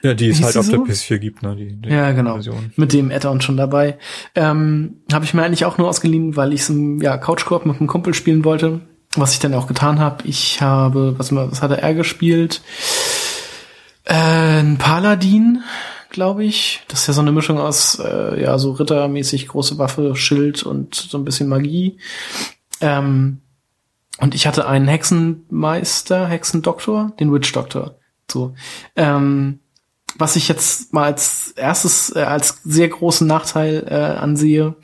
Ja, 0.02 0.14
die 0.14 0.28
es 0.28 0.42
halt 0.42 0.56
auf 0.56 0.66
so? 0.66 0.72
der 0.72 0.80
PS4 0.80 1.18
gibt, 1.18 1.42
ne? 1.42 1.56
Die, 1.56 1.74
die 1.74 1.88
ja, 1.88 2.12
genau. 2.12 2.34
Version. 2.34 2.72
Mit 2.76 2.92
dem 2.92 3.10
Add-on 3.10 3.40
schon 3.40 3.56
dabei. 3.56 3.98
Ähm, 4.34 4.98
habe 5.12 5.24
ich 5.24 5.34
mir 5.34 5.42
eigentlich 5.42 5.64
auch 5.64 5.78
nur 5.78 5.88
ausgeliehen, 5.88 6.36
weil 6.36 6.52
ich 6.52 6.60
es 6.60 6.70
im 6.70 7.00
ja, 7.02 7.16
Couchkorb 7.16 7.66
mit 7.66 7.78
einem 7.78 7.88
Kumpel 7.88 8.14
spielen 8.14 8.44
wollte. 8.44 8.80
Was 9.16 9.32
ich 9.32 9.38
dann 9.38 9.54
auch 9.54 9.66
getan 9.66 9.98
habe. 9.98 10.24
Ich 10.26 10.60
habe, 10.60 11.18
was, 11.18 11.34
was 11.34 11.62
hat 11.62 11.72
er 11.72 11.94
gespielt? 11.94 12.60
Äh, 14.04 14.60
ein 14.60 14.78
Paladin, 14.78 15.62
glaube 16.10 16.44
ich. 16.44 16.82
Das 16.88 17.00
ist 17.00 17.06
ja 17.08 17.14
so 17.14 17.22
eine 17.22 17.32
Mischung 17.32 17.58
aus, 17.58 17.98
äh, 17.98 18.40
ja, 18.40 18.58
so 18.58 18.72
rittermäßig 18.72 19.48
große 19.48 19.78
Waffe, 19.78 20.14
Schild 20.14 20.62
und 20.62 20.94
so 20.94 21.18
ein 21.18 21.24
bisschen 21.24 21.48
Magie. 21.48 21.96
Ähm, 22.80 23.40
und 24.18 24.34
ich 24.34 24.46
hatte 24.46 24.66
einen 24.66 24.88
Hexenmeister, 24.88 26.26
Hexendoktor, 26.26 27.12
den 27.18 27.32
Witch 27.32 27.52
Doctor. 27.52 27.96
So. 28.30 28.54
Ähm, 28.96 29.60
was 30.16 30.36
ich 30.36 30.48
jetzt 30.48 30.92
mal 30.92 31.04
als 31.04 31.52
erstes, 31.52 32.14
äh, 32.14 32.20
als 32.20 32.60
sehr 32.64 32.88
großen 32.88 33.26
Nachteil 33.26 33.86
äh, 33.88 34.18
ansehe, 34.18 34.74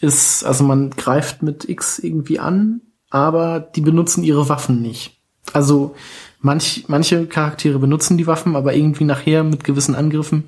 ist, 0.00 0.44
also 0.44 0.64
man 0.64 0.90
greift 0.90 1.42
mit 1.42 1.68
X 1.68 1.98
irgendwie 1.98 2.38
an, 2.38 2.80
aber 3.10 3.60
die 3.60 3.80
benutzen 3.80 4.22
ihre 4.22 4.48
Waffen 4.48 4.80
nicht. 4.80 5.20
Also 5.52 5.94
manch, 6.40 6.84
manche 6.88 7.26
Charaktere 7.26 7.78
benutzen 7.78 8.16
die 8.16 8.26
Waffen, 8.26 8.56
aber 8.56 8.74
irgendwie 8.74 9.04
nachher 9.04 9.42
mit 9.44 9.64
gewissen 9.64 9.94
Angriffen 9.94 10.44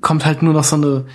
kommt 0.00 0.26
halt 0.26 0.42
nur 0.42 0.52
noch 0.52 0.64
so 0.64 0.76
eine, 0.76 1.06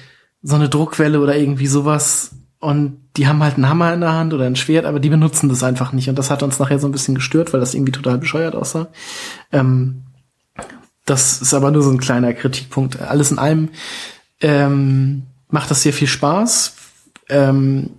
so 0.42 0.56
eine 0.56 0.70
Druckwelle 0.70 1.20
oder 1.20 1.38
irgendwie 1.38 1.68
sowas 1.68 2.36
und 2.60 2.98
die 3.16 3.28
haben 3.28 3.44
halt 3.44 3.56
einen 3.56 3.70
Hammer 3.70 3.94
in 3.94 4.02
der 4.02 4.14
Hand 4.14 4.34
oder 4.34 4.46
ein 4.46 4.56
Schwert, 4.56 4.86
aber 4.86 5.00
die 5.00 5.10
benutzen 5.10 5.50
das 5.50 5.64
einfach 5.64 5.92
nicht. 5.94 6.10
Und 6.10 6.18
das 6.18 6.30
hat 6.32 6.44
uns 6.44 6.60
nachher 6.60 6.80
so 6.80 6.88
ein 6.88 6.92
bisschen 6.92 7.16
gestört, 7.16 7.54
weil 7.54 7.60
das 7.60 7.74
irgendwie 7.74 7.92
total 7.92 8.18
bescheuert 8.18 8.56
aussah. 8.56 8.88
Ähm, 9.52 10.04
Das 11.06 11.42
ist 11.42 11.54
aber 11.54 11.72
nur 11.72 11.84
so 11.84 11.90
ein 11.92 12.00
kleiner 12.00 12.34
Kritikpunkt. 12.34 13.02
Alles 13.02 13.32
in 13.32 13.40
allem 13.40 13.70
ähm, 14.42 15.24
macht 15.50 15.72
das 15.72 15.82
sehr 15.84 15.94
viel 15.94 16.08
Spaß. 16.08 16.74
Ähm, 17.30 17.92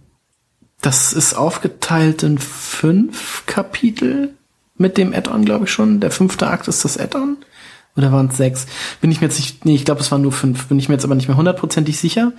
das 0.82 1.12
ist 1.14 1.34
aufgeteilt 1.34 2.22
in 2.22 2.38
fünf 2.38 3.44
Kapitel 3.46 4.34
mit 4.76 4.98
dem 4.98 5.14
Add-on, 5.14 5.44
glaube 5.44 5.64
ich 5.64 5.72
schon. 5.72 6.00
Der 6.00 6.10
fünfte 6.10 6.48
Akt 6.48 6.68
ist 6.68 6.84
das 6.84 6.98
Add-on. 6.98 7.38
Oder 7.96 8.12
waren 8.12 8.28
es 8.28 8.36
sechs? 8.36 8.66
Bin 9.00 9.10
ich 9.10 9.20
mir 9.20 9.26
jetzt 9.28 9.38
nicht, 9.38 9.64
nee, 9.64 9.74
ich 9.74 9.84
glaube, 9.84 10.02
es 10.02 10.12
waren 10.12 10.22
nur 10.22 10.30
fünf. 10.32 10.66
Bin 10.66 10.78
ich 10.78 10.88
mir 10.88 10.94
jetzt 10.94 11.04
aber 11.04 11.14
nicht 11.16 11.28
mehr 11.28 11.36
hundertprozentig 11.36 11.98
sicher. 11.98 12.32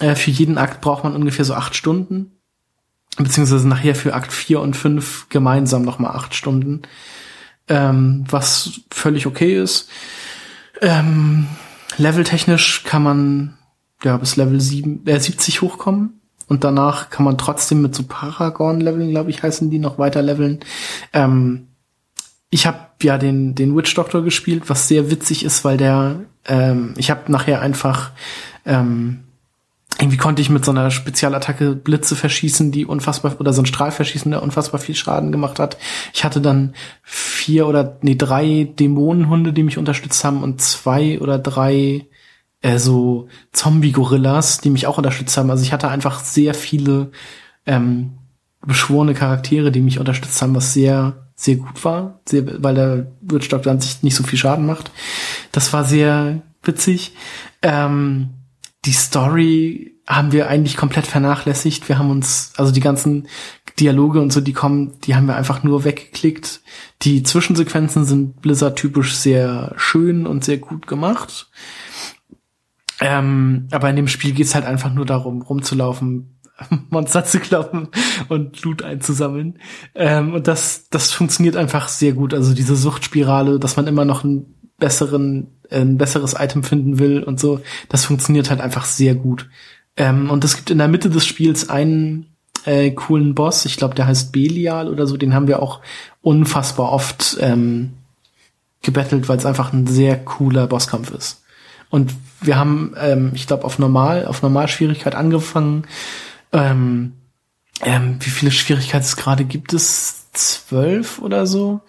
Äh, 0.00 0.14
für 0.14 0.30
jeden 0.30 0.58
Akt 0.58 0.80
braucht 0.80 1.04
man 1.04 1.14
ungefähr 1.14 1.44
so 1.44 1.54
acht 1.54 1.74
Stunden. 1.74 2.32
Beziehungsweise 3.16 3.66
nachher 3.66 3.94
für 3.94 4.14
Akt 4.14 4.32
vier 4.32 4.60
und 4.60 4.76
fünf 4.76 5.28
gemeinsam 5.28 5.82
nochmal 5.82 6.14
acht 6.14 6.34
Stunden. 6.34 6.82
Ähm, 7.68 8.24
was 8.28 8.80
völlig 8.90 9.26
okay 9.26 9.60
ist. 9.60 9.90
Ähm, 10.80 11.46
leveltechnisch 11.96 12.84
kann 12.84 13.02
man 13.02 13.58
ja 14.04 14.16
bis 14.16 14.36
Level 14.36 14.60
sieben, 14.60 15.06
äh, 15.06 15.18
70 15.18 15.62
hochkommen. 15.62 16.20
Und 16.46 16.64
danach 16.64 17.10
kann 17.10 17.24
man 17.24 17.36
trotzdem 17.36 17.82
mit 17.82 17.94
so 17.94 18.04
Paragon-Leveln, 18.04 19.10
glaube 19.10 19.30
ich, 19.30 19.42
heißen 19.42 19.70
die, 19.70 19.78
noch 19.78 19.98
weiter 19.98 20.22
leveln. 20.22 20.60
Ähm, 21.12 21.68
ich 22.50 22.66
habe 22.66 22.78
ja 23.02 23.18
den 23.18 23.54
den 23.54 23.76
Witch 23.76 23.94
Doctor 23.94 24.22
gespielt, 24.22 24.70
was 24.70 24.88
sehr 24.88 25.10
witzig 25.10 25.44
ist, 25.44 25.64
weil 25.64 25.76
der 25.76 26.20
ähm, 26.46 26.94
ich 26.96 27.10
habe 27.10 27.30
nachher 27.30 27.60
einfach 27.60 28.12
ähm, 28.64 29.24
irgendwie 30.00 30.16
konnte 30.16 30.40
ich 30.40 30.48
mit 30.48 30.64
so 30.64 30.70
einer 30.70 30.90
Spezialattacke 30.90 31.74
Blitze 31.74 32.14
verschießen, 32.14 32.70
die 32.70 32.86
unfassbar 32.86 33.34
oder 33.40 33.52
so 33.52 33.62
ein 33.62 33.66
Strahl 33.66 33.90
verschießen, 33.90 34.30
der 34.30 34.42
unfassbar 34.42 34.80
viel 34.80 34.94
Schaden 34.94 35.32
gemacht 35.32 35.58
hat. 35.58 35.76
Ich 36.14 36.24
hatte 36.24 36.40
dann 36.40 36.74
vier 37.02 37.66
oder 37.66 37.98
nee 38.02 38.14
drei 38.14 38.68
Dämonenhunde, 38.78 39.52
die 39.52 39.64
mich 39.64 39.76
unterstützt 39.76 40.22
haben 40.24 40.42
und 40.42 40.60
zwei 40.60 41.18
oder 41.20 41.38
drei 41.38 42.06
äh, 42.62 42.78
so 42.78 43.28
Zombie-Gorillas, 43.52 44.58
die 44.58 44.70
mich 44.70 44.86
auch 44.86 44.98
unterstützt 44.98 45.36
haben. 45.36 45.50
Also 45.50 45.64
ich 45.64 45.72
hatte 45.72 45.88
einfach 45.88 46.20
sehr 46.20 46.54
viele 46.54 47.10
ähm, 47.66 48.18
beschworene 48.64 49.14
Charaktere, 49.14 49.72
die 49.72 49.80
mich 49.80 49.98
unterstützt 49.98 50.40
haben, 50.40 50.54
was 50.54 50.72
sehr 50.72 51.24
sehr 51.34 51.56
gut 51.56 51.84
war, 51.84 52.20
sehr, 52.28 52.62
weil 52.62 52.74
der 52.74 53.06
Wirtstock 53.20 53.64
an 53.68 53.80
sich 53.80 54.02
nicht 54.02 54.16
so 54.16 54.24
viel 54.24 54.38
Schaden 54.38 54.66
macht. 54.66 54.90
Das 55.52 55.72
war 55.72 55.84
sehr 55.84 56.42
witzig. 56.64 57.12
Ähm, 57.62 58.30
die 58.84 58.92
Story 58.92 59.98
haben 60.06 60.32
wir 60.32 60.48
eigentlich 60.48 60.76
komplett 60.76 61.06
vernachlässigt. 61.06 61.88
Wir 61.88 61.98
haben 61.98 62.10
uns, 62.10 62.52
also 62.56 62.72
die 62.72 62.80
ganzen 62.80 63.28
Dialoge 63.78 64.20
und 64.20 64.32
so, 64.32 64.40
die 64.40 64.52
kommen, 64.52 64.98
die 65.04 65.14
haben 65.14 65.26
wir 65.26 65.36
einfach 65.36 65.62
nur 65.62 65.84
weggeklickt. 65.84 66.62
Die 67.02 67.22
Zwischensequenzen 67.22 68.04
sind 68.04 68.40
Blizzard-typisch 68.40 69.14
sehr 69.14 69.74
schön 69.76 70.26
und 70.26 70.44
sehr 70.44 70.58
gut 70.58 70.86
gemacht. 70.86 71.50
Ähm, 73.00 73.68
aber 73.70 73.90
in 73.90 73.96
dem 73.96 74.08
Spiel 74.08 74.32
geht's 74.32 74.54
halt 74.54 74.64
einfach 74.64 74.92
nur 74.92 75.06
darum, 75.06 75.42
rumzulaufen, 75.42 76.40
Monster 76.90 77.24
zu 77.24 77.38
kloppen 77.38 77.88
und 78.28 78.62
Loot 78.64 78.82
einzusammeln. 78.82 79.58
Ähm, 79.94 80.34
und 80.34 80.48
das, 80.48 80.88
das 80.88 81.12
funktioniert 81.12 81.56
einfach 81.56 81.88
sehr 81.88 82.12
gut. 82.12 82.34
Also 82.34 82.54
diese 82.54 82.74
Suchtspirale, 82.74 83.58
dass 83.58 83.76
man 83.76 83.86
immer 83.86 84.04
noch 84.04 84.24
einen 84.24 84.57
besseren, 84.78 85.48
ein 85.70 85.98
besseres 85.98 86.34
Item 86.38 86.62
finden 86.62 86.98
will 86.98 87.22
und 87.22 87.38
so, 87.40 87.60
das 87.88 88.04
funktioniert 88.04 88.50
halt 88.50 88.60
einfach 88.60 88.84
sehr 88.84 89.14
gut. 89.14 89.48
Ähm, 89.96 90.30
und 90.30 90.44
es 90.44 90.56
gibt 90.56 90.70
in 90.70 90.78
der 90.78 90.88
Mitte 90.88 91.10
des 91.10 91.26
Spiels 91.26 91.68
einen 91.68 92.26
äh, 92.64 92.90
coolen 92.90 93.34
Boss, 93.34 93.64
ich 93.64 93.76
glaube, 93.76 93.94
der 93.94 94.06
heißt 94.06 94.32
Belial 94.32 94.88
oder 94.88 95.06
so, 95.06 95.16
den 95.16 95.34
haben 95.34 95.48
wir 95.48 95.62
auch 95.62 95.80
unfassbar 96.22 96.92
oft 96.92 97.36
ähm, 97.40 97.94
gebettelt, 98.82 99.28
weil 99.28 99.38
es 99.38 99.46
einfach 99.46 99.72
ein 99.72 99.86
sehr 99.86 100.16
cooler 100.16 100.66
Bosskampf 100.66 101.10
ist. 101.10 101.42
Und 101.90 102.14
wir 102.40 102.56
haben, 102.56 102.94
ähm, 103.00 103.32
ich 103.34 103.46
glaube, 103.46 103.64
auf 103.64 103.78
normal, 103.78 104.26
auf 104.26 104.42
Normalschwierigkeit 104.42 105.14
angefangen 105.14 105.84
ähm, 106.52 107.14
ähm, 107.82 108.18
wie 108.20 108.30
viele 108.30 108.50
Schwierigkeitsgrade 108.50 109.44
gibt 109.44 109.72
es? 109.72 110.30
Zwölf 110.32 111.20
oder 111.20 111.46
so? 111.46 111.80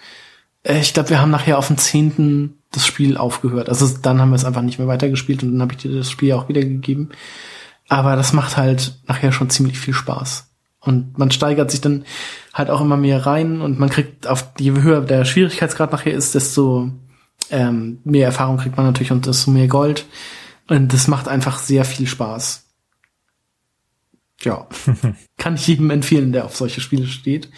Äh, 0.64 0.80
ich 0.80 0.94
glaube, 0.94 1.10
wir 1.10 1.22
haben 1.22 1.32
nachher 1.32 1.58
auf 1.58 1.68
dem 1.68 1.78
zehnten 1.78 2.59
das 2.72 2.86
Spiel 2.86 3.18
aufgehört. 3.18 3.70
Also 3.70 3.88
dann 4.02 4.22
haben 4.22 4.30
wir 4.30 4.36
es 4.36 4.46
einfach 4.46 4.62
nicht 4.62 4.80
mehr 4.80 4.88
weitergespielt 4.88 5.44
und 5.44 5.54
dann 5.54 5.62
habe 5.62 5.74
ich 5.74 5.80
dir 5.80 5.92
das 5.92 6.12
Spiel 6.12 6.34
auch 6.34 6.50
wieder 6.50 6.62
gegeben. 6.62 7.10
Aber 7.88 8.16
das 8.16 8.34
macht 8.34 8.58
halt 8.58 9.00
nachher 9.08 9.32
schon 9.32 9.50
ziemlich 9.50 9.80
viel 9.80 9.94
Spaß. 9.94 10.48
Und 10.80 11.18
man 11.18 11.32
steigert 11.32 11.72
sich 11.72 11.82
dann 11.82 12.06
halt 12.54 12.70
auch 12.70 12.82
immer 12.82 12.98
mehr 12.98 13.26
rein 13.26 13.62
und 13.62 13.80
man 13.80 13.90
kriegt 13.90 14.28
auf, 14.28 14.52
je 14.60 14.72
höher 14.72 15.02
der 15.02 15.26
Schwierigkeitsgrad 15.26 15.92
nachher 15.92 16.14
ist, 16.14 16.36
desto 16.36 16.92
ähm, 17.50 18.00
mehr 18.04 18.28
Erfahrung 18.28 18.58
kriegt 18.58 18.78
man 18.78 18.86
natürlich 18.86 19.12
und 19.12 19.26
desto 19.26 19.52
mehr 19.52 19.68
Gold. 19.68 20.06
Und 20.68 20.94
das 20.94 21.08
macht 21.08 21.28
einfach 21.28 21.58
sehr 21.60 21.84
viel 21.84 22.08
Spaß. 22.08 22.66
Ja, 24.42 24.68
kann 25.38 25.56
ich 25.56 25.68
jedem 25.68 25.90
empfehlen, 25.90 26.32
der 26.32 26.46
auf 26.46 26.56
solche 26.56 26.80
Spiele 26.80 27.08
steht. 27.08 27.50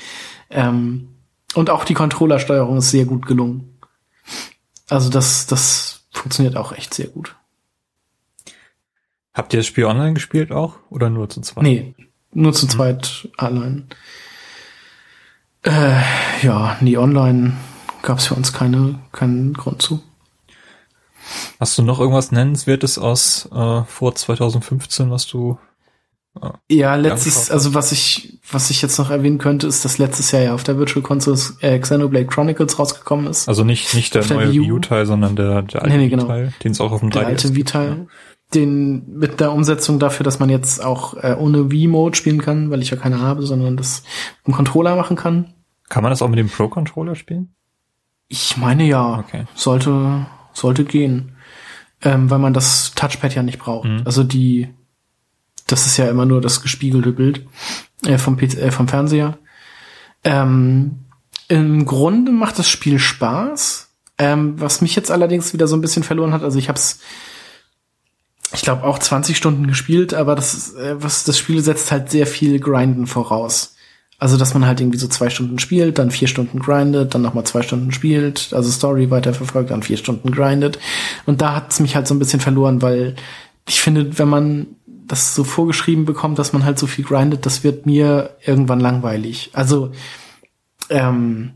Ähm, 0.50 1.10
und 1.54 1.70
auch 1.70 1.84
die 1.84 1.94
Controllersteuerung 1.94 2.78
ist 2.78 2.92
sehr 2.92 3.06
gut 3.06 3.26
gelungen. 3.28 3.71
Also 4.92 5.10
das, 5.10 5.48
das 5.48 6.02
funktioniert 6.12 6.58
auch 6.58 6.74
echt 6.74 6.94
sehr 6.94 7.08
gut. 7.08 7.38
Habt 9.34 9.54
ihr 9.54 9.60
das 9.60 9.66
Spiel 9.66 9.86
online 9.86 10.14
gespielt 10.14 10.52
auch 10.52 10.76
oder 10.90 11.10
nur 11.10 11.30
zu 11.30 11.40
zweit? 11.40 11.64
Nee, 11.64 11.96
nur 12.34 12.52
zu 12.52 12.66
mhm. 12.66 12.70
zweit 12.70 13.22
mhm. 13.24 13.32
allein. 13.38 13.88
Äh, 15.64 16.02
ja, 16.42 16.76
nie 16.82 16.98
online 16.98 17.54
gab 18.02 18.18
es 18.18 18.28
für 18.28 18.36
uns 18.36 18.52
keine, 18.52 19.00
keinen 19.14 19.54
Grund 19.54 19.82
zu. 19.82 20.04
Hast 21.58 21.78
du 21.78 21.84
noch 21.84 22.02
irgendwas 22.02 22.34
Nennenswertes 22.34 22.98
aus 22.98 23.48
äh, 23.54 23.84
vor 23.86 24.14
2015, 24.14 25.10
was 25.10 25.26
du 25.26 25.58
ja, 26.70 26.96
letztes, 26.96 27.52
also 27.52 27.74
was 27.74 27.92
ich, 27.92 28.40
was 28.50 28.70
ich 28.70 28.82
jetzt 28.82 28.98
noch 28.98 29.10
erwähnen 29.10 29.38
könnte, 29.38 29.68
ist, 29.68 29.84
dass 29.84 29.98
letztes 29.98 30.32
Jahr 30.32 30.42
ja 30.42 30.54
auf 30.54 30.64
der 30.64 30.78
Virtual 30.78 31.04
Console 31.04 31.38
äh, 31.60 31.78
Xenoblade 31.78 32.26
Chronicles 32.26 32.80
rausgekommen 32.80 33.28
ist. 33.28 33.50
Also 33.50 33.64
nicht, 33.64 33.94
nicht 33.94 34.16
der, 34.16 34.24
der 34.24 34.38
neue 34.38 34.54
Wii 34.54 34.72
U-Teil, 34.72 35.06
sondern 35.06 35.36
der, 35.36 35.62
der 35.62 35.84
alte 35.84 35.96
nee, 35.96 36.04
nee, 36.04 36.10
genau. 36.10 36.24
Wii-Teil, 36.24 36.54
den 36.64 36.72
es 36.72 36.80
auch 36.80 36.94
auf 36.94 37.02
dem 37.02 37.10
3DS 37.10 37.14
Der 37.14 37.28
alte 37.28 37.56
Wii-Teil. 37.56 38.08
Den 38.54 39.18
mit 39.18 39.40
der 39.40 39.52
Umsetzung 39.52 40.00
dafür, 40.00 40.24
dass 40.24 40.40
man 40.40 40.50
jetzt 40.50 40.84
auch 40.84 41.16
äh, 41.16 41.36
ohne 41.38 41.70
Wii-Mode 41.70 42.16
spielen 42.16 42.42
kann, 42.42 42.72
weil 42.72 42.82
ich 42.82 42.90
ja 42.90 42.98
keine 42.98 43.20
habe, 43.20 43.44
sondern 43.44 43.78
das 43.78 44.04
im 44.46 44.54
Controller 44.54 44.96
machen 44.96 45.18
kann. 45.18 45.54
Kann 45.90 46.04
man 46.04 46.12
das 46.12 46.22
auch 46.22 46.30
mit 46.30 46.40
dem 46.40 46.50
Pro-Controller 46.50 47.16
spielen? 47.16 47.54
Ich 48.30 48.56
meine 48.56 48.86
ja. 48.86 49.20
Okay. 49.20 49.46
Sollte, 49.56 50.26
sollte 50.54 50.86
gehen. 50.86 51.36
Ähm, 52.04 52.30
weil 52.30 52.40
man 52.40 52.54
das 52.54 52.94
Touchpad 52.96 53.36
ja 53.36 53.44
nicht 53.44 53.60
braucht. 53.60 53.88
Mhm. 53.88 54.02
Also 54.06 54.24
die 54.24 54.70
das 55.72 55.86
ist 55.86 55.98
ja 55.98 56.10
immer 56.10 56.26
nur 56.26 56.42
das 56.42 56.62
gespiegelte 56.62 57.12
Bild 57.12 57.46
äh, 58.06 58.18
vom, 58.18 58.38
PC, 58.38 58.58
äh, 58.58 58.72
vom 58.72 58.88
Fernseher. 58.88 59.38
Ähm, 60.24 61.00
Im 61.48 61.86
Grunde 61.86 62.32
macht 62.32 62.60
das 62.60 62.68
Spiel 62.70 63.00
Spaß. 63.00 63.90
Ähm, 64.18 64.60
was 64.60 64.82
mich 64.82 64.96
jetzt 64.96 65.10
allerdings 65.10 65.54
wieder 65.54 65.68
so 65.68 65.76
ein 65.76 65.82
bisschen 65.82 66.04
verloren 66.04 66.34
hat, 66.34 66.44
also 66.44 66.60
ich 66.60 66.68
habe 66.70 66.78
es, 66.78 67.00
ich 68.54 68.62
glaube 68.62 68.84
auch 68.84 69.00
20 69.00 69.36
Stunden 69.36 69.66
gespielt, 69.66 70.14
aber 70.14 70.36
das, 70.36 70.76
äh, 70.76 70.96
was 71.02 71.24
das 71.24 71.40
Spiel 71.40 71.64
setzt 71.64 71.92
halt 71.92 72.12
sehr 72.12 72.28
viel 72.28 72.60
Grinden 72.60 73.08
voraus. 73.08 73.76
Also 74.20 74.38
dass 74.38 74.54
man 74.54 74.68
halt 74.68 74.80
irgendwie 74.80 75.00
so 75.00 75.08
zwei 75.08 75.32
Stunden 75.32 75.58
spielt, 75.58 75.98
dann 75.98 76.12
vier 76.12 76.28
Stunden 76.28 76.60
grindet, 76.60 77.16
dann 77.16 77.24
nochmal 77.24 77.46
zwei 77.46 77.64
Stunden 77.64 77.92
spielt, 77.92 78.54
also 78.54 78.70
Story 78.70 79.10
weiterverfolgt, 79.10 79.72
dann 79.72 79.82
vier 79.82 79.98
Stunden 79.98 80.30
grindet. 80.30 80.78
Und 81.26 81.42
da 81.42 81.56
hat 81.56 81.72
es 81.72 81.80
mich 81.80 81.96
halt 81.96 82.06
so 82.06 82.14
ein 82.14 82.20
bisschen 82.20 82.40
verloren, 82.40 82.84
weil 82.84 83.16
ich 83.68 83.82
finde, 83.82 84.20
wenn 84.20 84.28
man 84.28 84.68
das 85.06 85.36
so 85.36 85.44
vorgeschrieben 85.44 86.06
bekommt, 86.06 86.40
dass 86.40 86.54
man 86.54 86.66
halt 86.66 86.80
so 86.80 86.88
viel 86.88 87.06
grindet, 87.06 87.46
das 87.46 87.64
wird 87.64 87.86
mir 87.86 88.38
irgendwann 88.44 88.80
langweilig. 88.80 89.50
Also, 89.54 89.92
ähm, 90.90 91.54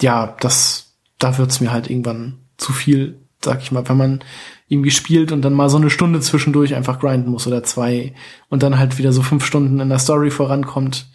ja, 0.00 0.36
das, 0.40 0.94
da 1.18 1.38
wird's 1.38 1.60
mir 1.60 1.72
halt 1.72 1.88
irgendwann 1.88 2.38
zu 2.56 2.72
viel, 2.72 3.20
sag 3.44 3.62
ich 3.62 3.72
mal, 3.72 3.88
wenn 3.88 3.96
man 3.96 4.24
irgendwie 4.68 4.90
spielt 4.90 5.32
und 5.32 5.42
dann 5.42 5.52
mal 5.52 5.68
so 5.68 5.76
eine 5.76 5.90
Stunde 5.90 6.20
zwischendurch 6.20 6.74
einfach 6.74 6.98
grinden 6.98 7.30
muss 7.30 7.46
oder 7.46 7.62
zwei 7.62 8.14
und 8.48 8.62
dann 8.62 8.78
halt 8.78 8.98
wieder 8.98 9.12
so 9.12 9.22
fünf 9.22 9.44
Stunden 9.44 9.80
in 9.80 9.88
der 9.88 9.98
Story 9.98 10.30
vorankommt, 10.30 11.06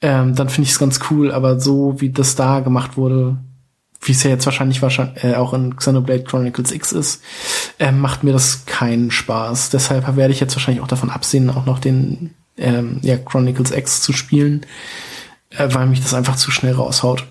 ähm, 0.00 0.34
dann 0.34 0.48
finde 0.48 0.66
ich 0.66 0.72
es 0.72 0.78
ganz 0.78 1.00
cool, 1.10 1.32
aber 1.32 1.58
so 1.58 2.00
wie 2.00 2.10
das 2.10 2.36
da 2.36 2.60
gemacht 2.60 2.96
wurde, 2.96 3.38
wie 4.02 4.12
es 4.12 4.22
ja 4.22 4.30
jetzt 4.30 4.46
wahrscheinlich, 4.46 4.82
wahrscheinlich 4.82 5.24
äh, 5.24 5.34
auch 5.34 5.52
in 5.54 5.76
Xenoblade 5.76 6.24
Chronicles 6.24 6.70
X 6.70 6.92
ist, 6.92 7.22
äh, 7.78 7.92
macht 7.92 8.24
mir 8.24 8.32
das 8.32 8.66
keinen 8.66 9.10
Spaß. 9.10 9.70
Deshalb 9.70 10.16
werde 10.16 10.32
ich 10.32 10.40
jetzt 10.40 10.54
wahrscheinlich 10.54 10.82
auch 10.82 10.88
davon 10.88 11.10
absehen, 11.10 11.50
auch 11.50 11.66
noch 11.66 11.78
den 11.78 12.34
ähm, 12.56 12.98
ja, 13.02 13.16
Chronicles 13.16 13.70
X 13.70 14.02
zu 14.02 14.12
spielen, 14.12 14.64
äh, 15.50 15.68
weil 15.72 15.86
mich 15.86 16.00
das 16.00 16.14
einfach 16.14 16.36
zu 16.36 16.50
schnell 16.50 16.74
raushaut. 16.74 17.26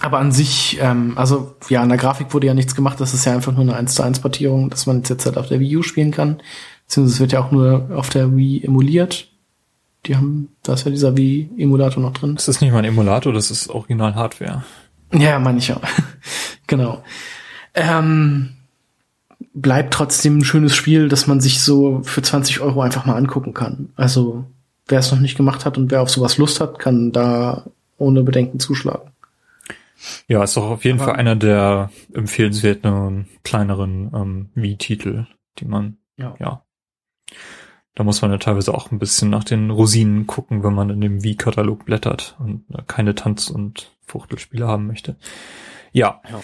Aber 0.00 0.18
an 0.18 0.30
sich, 0.30 0.78
ähm, 0.80 1.14
also 1.16 1.56
ja, 1.68 1.80
an 1.82 1.88
der 1.88 1.98
Grafik 1.98 2.32
wurde 2.34 2.46
ja 2.46 2.54
nichts 2.54 2.74
gemacht, 2.74 3.00
das 3.00 3.14
ist 3.14 3.24
ja 3.24 3.32
einfach 3.32 3.52
nur 3.52 3.62
eine 3.62 3.76
1 3.76 3.94
zu 3.94 4.02
1 4.02 4.20
Portierung, 4.20 4.68
dass 4.70 4.86
man 4.86 5.02
jetzt 5.02 5.24
halt 5.24 5.38
auf 5.38 5.48
der 5.48 5.58
Wii 5.58 5.78
U 5.78 5.82
spielen 5.82 6.10
kann. 6.10 6.42
Beziehungsweise 6.86 7.14
es 7.14 7.20
wird 7.20 7.32
ja 7.32 7.40
auch 7.40 7.50
nur 7.50 7.90
auf 7.94 8.10
der 8.10 8.36
Wii 8.36 8.62
emuliert. 8.64 9.28
Die 10.04 10.14
haben, 10.14 10.50
da 10.62 10.74
ist 10.74 10.84
ja 10.84 10.90
dieser 10.90 11.16
Wii-Emulator 11.16 12.00
noch 12.00 12.12
drin. 12.12 12.36
Das 12.36 12.46
ist 12.46 12.60
nicht 12.60 12.70
mal 12.70 12.78
ein 12.78 12.84
Emulator, 12.84 13.32
das 13.32 13.50
ist 13.50 13.68
Original-Hardware. 13.70 14.62
Ja, 15.12 15.38
meine 15.40 15.58
ich 15.58 15.72
auch. 15.72 15.82
genau. 16.68 17.02
Ähm, 17.74 18.55
bleibt 19.56 19.94
trotzdem 19.94 20.38
ein 20.38 20.44
schönes 20.44 20.76
Spiel, 20.76 21.08
dass 21.08 21.26
man 21.26 21.40
sich 21.40 21.60
so 21.60 22.02
für 22.04 22.22
20 22.22 22.60
Euro 22.60 22.82
einfach 22.82 23.06
mal 23.06 23.16
angucken 23.16 23.54
kann. 23.54 23.88
Also 23.96 24.44
wer 24.86 25.00
es 25.00 25.10
noch 25.10 25.18
nicht 25.18 25.36
gemacht 25.36 25.64
hat 25.64 25.78
und 25.78 25.90
wer 25.90 26.02
auf 26.02 26.10
sowas 26.10 26.36
Lust 26.36 26.60
hat, 26.60 26.78
kann 26.78 27.10
da 27.10 27.64
ohne 27.96 28.22
Bedenken 28.22 28.60
zuschlagen. 28.60 29.10
Ja, 30.28 30.44
ist 30.44 30.56
doch 30.56 30.70
auf 30.70 30.84
jeden 30.84 31.00
Aber 31.00 31.12
Fall 31.12 31.16
einer 31.20 31.36
der 31.36 31.90
empfehlenswerten 32.12 33.28
kleineren 33.44 34.12
ähm, 34.14 34.50
Wii-Titel, 34.54 35.26
die 35.58 35.64
man, 35.64 35.96
ja. 36.18 36.34
ja. 36.38 36.62
Da 37.94 38.04
muss 38.04 38.20
man 38.20 38.30
ja 38.30 38.36
teilweise 38.36 38.74
auch 38.74 38.90
ein 38.90 38.98
bisschen 38.98 39.30
nach 39.30 39.44
den 39.44 39.70
Rosinen 39.70 40.26
gucken, 40.26 40.62
wenn 40.62 40.74
man 40.74 40.90
in 40.90 41.00
dem 41.00 41.24
Wii-Katalog 41.24 41.86
blättert 41.86 42.36
und 42.38 42.64
äh, 42.74 42.82
keine 42.86 43.14
Tanz- 43.14 43.48
und 43.48 43.96
Fuchtelspiele 44.06 44.68
haben 44.68 44.86
möchte. 44.86 45.16
Ja. 45.92 46.20
ja. 46.30 46.42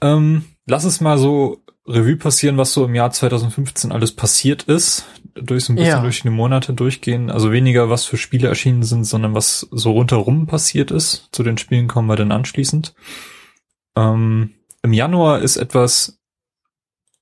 Ähm, 0.00 0.46
lass 0.66 0.84
es 0.84 1.02
mal 1.02 1.18
so 1.18 1.61
Revue 1.86 2.16
passieren, 2.16 2.58
was 2.58 2.72
so 2.72 2.84
im 2.84 2.94
Jahr 2.94 3.10
2015 3.10 3.90
alles 3.92 4.12
passiert 4.12 4.64
ist. 4.64 5.04
Durch 5.34 5.64
so 5.64 5.72
ein 5.72 5.76
bisschen 5.76 5.96
ja. 5.96 6.02
durch 6.02 6.22
die 6.22 6.30
Monate 6.30 6.74
durchgehen. 6.74 7.30
Also 7.30 7.50
weniger, 7.50 7.90
was 7.90 8.04
für 8.04 8.16
Spiele 8.16 8.48
erschienen 8.48 8.82
sind, 8.82 9.04
sondern 9.04 9.34
was 9.34 9.66
so 9.70 9.92
rundherum 9.92 10.46
passiert 10.46 10.90
ist. 10.90 11.28
Zu 11.32 11.42
den 11.42 11.58
Spielen 11.58 11.88
kommen 11.88 12.08
wir 12.08 12.16
dann 12.16 12.32
anschließend. 12.32 12.94
Ähm, 13.96 14.50
Im 14.82 14.92
Januar 14.92 15.40
ist 15.40 15.56
etwas 15.56 16.18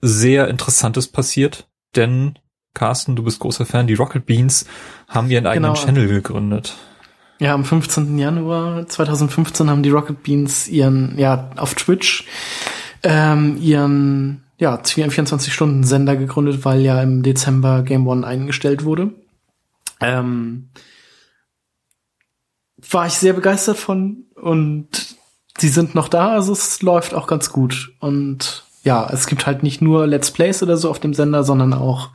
sehr 0.00 0.48
Interessantes 0.48 1.08
passiert, 1.08 1.68
denn 1.94 2.38
Carsten, 2.74 3.16
du 3.16 3.22
bist 3.22 3.40
großer 3.40 3.66
Fan, 3.66 3.86
die 3.86 3.94
Rocket 3.94 4.26
Beans 4.26 4.66
haben 5.08 5.30
ihren 5.30 5.46
eigenen 5.46 5.74
genau. 5.74 5.84
Channel 5.84 6.08
gegründet. 6.08 6.76
Ja, 7.38 7.54
am 7.54 7.64
15. 7.64 8.18
Januar 8.18 8.86
2015 8.86 9.70
haben 9.70 9.82
die 9.82 9.90
Rocket 9.90 10.22
Beans 10.22 10.68
ihren, 10.68 11.18
ja, 11.18 11.50
auf 11.56 11.74
Twitch 11.74 12.26
ähm, 13.02 13.56
ihren, 13.60 14.44
ja, 14.60 14.76
24-Stunden-Sender 14.76 16.16
gegründet, 16.16 16.64
weil 16.66 16.80
ja 16.82 17.02
im 17.02 17.22
Dezember 17.22 17.82
Game 17.82 18.06
One 18.06 18.26
eingestellt 18.26 18.84
wurde. 18.84 19.14
Ähm, 20.00 20.68
war 22.90 23.06
ich 23.06 23.14
sehr 23.14 23.32
begeistert 23.32 23.78
von 23.78 24.26
und 24.34 25.16
sie 25.58 25.68
sind 25.68 25.94
noch 25.94 26.08
da, 26.08 26.32
also 26.32 26.52
es 26.52 26.82
läuft 26.82 27.14
auch 27.14 27.26
ganz 27.26 27.50
gut. 27.50 27.94
Und 28.00 28.64
ja, 28.84 29.08
es 29.10 29.26
gibt 29.26 29.46
halt 29.46 29.62
nicht 29.62 29.80
nur 29.80 30.06
Let's 30.06 30.30
Plays 30.30 30.62
oder 30.62 30.76
so 30.76 30.90
auf 30.90 31.00
dem 31.00 31.14
Sender, 31.14 31.42
sondern 31.42 31.72
auch 31.72 32.10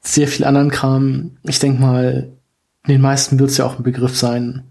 sehr 0.00 0.28
viel 0.28 0.46
anderen 0.46 0.70
Kram. 0.70 1.36
Ich 1.42 1.58
denk 1.58 1.78
mal, 1.78 2.32
den 2.88 3.02
meisten 3.02 3.38
wird 3.38 3.50
es 3.50 3.58
ja 3.58 3.66
auch 3.66 3.76
ein 3.76 3.82
Begriff 3.82 4.16
sein, 4.16 4.64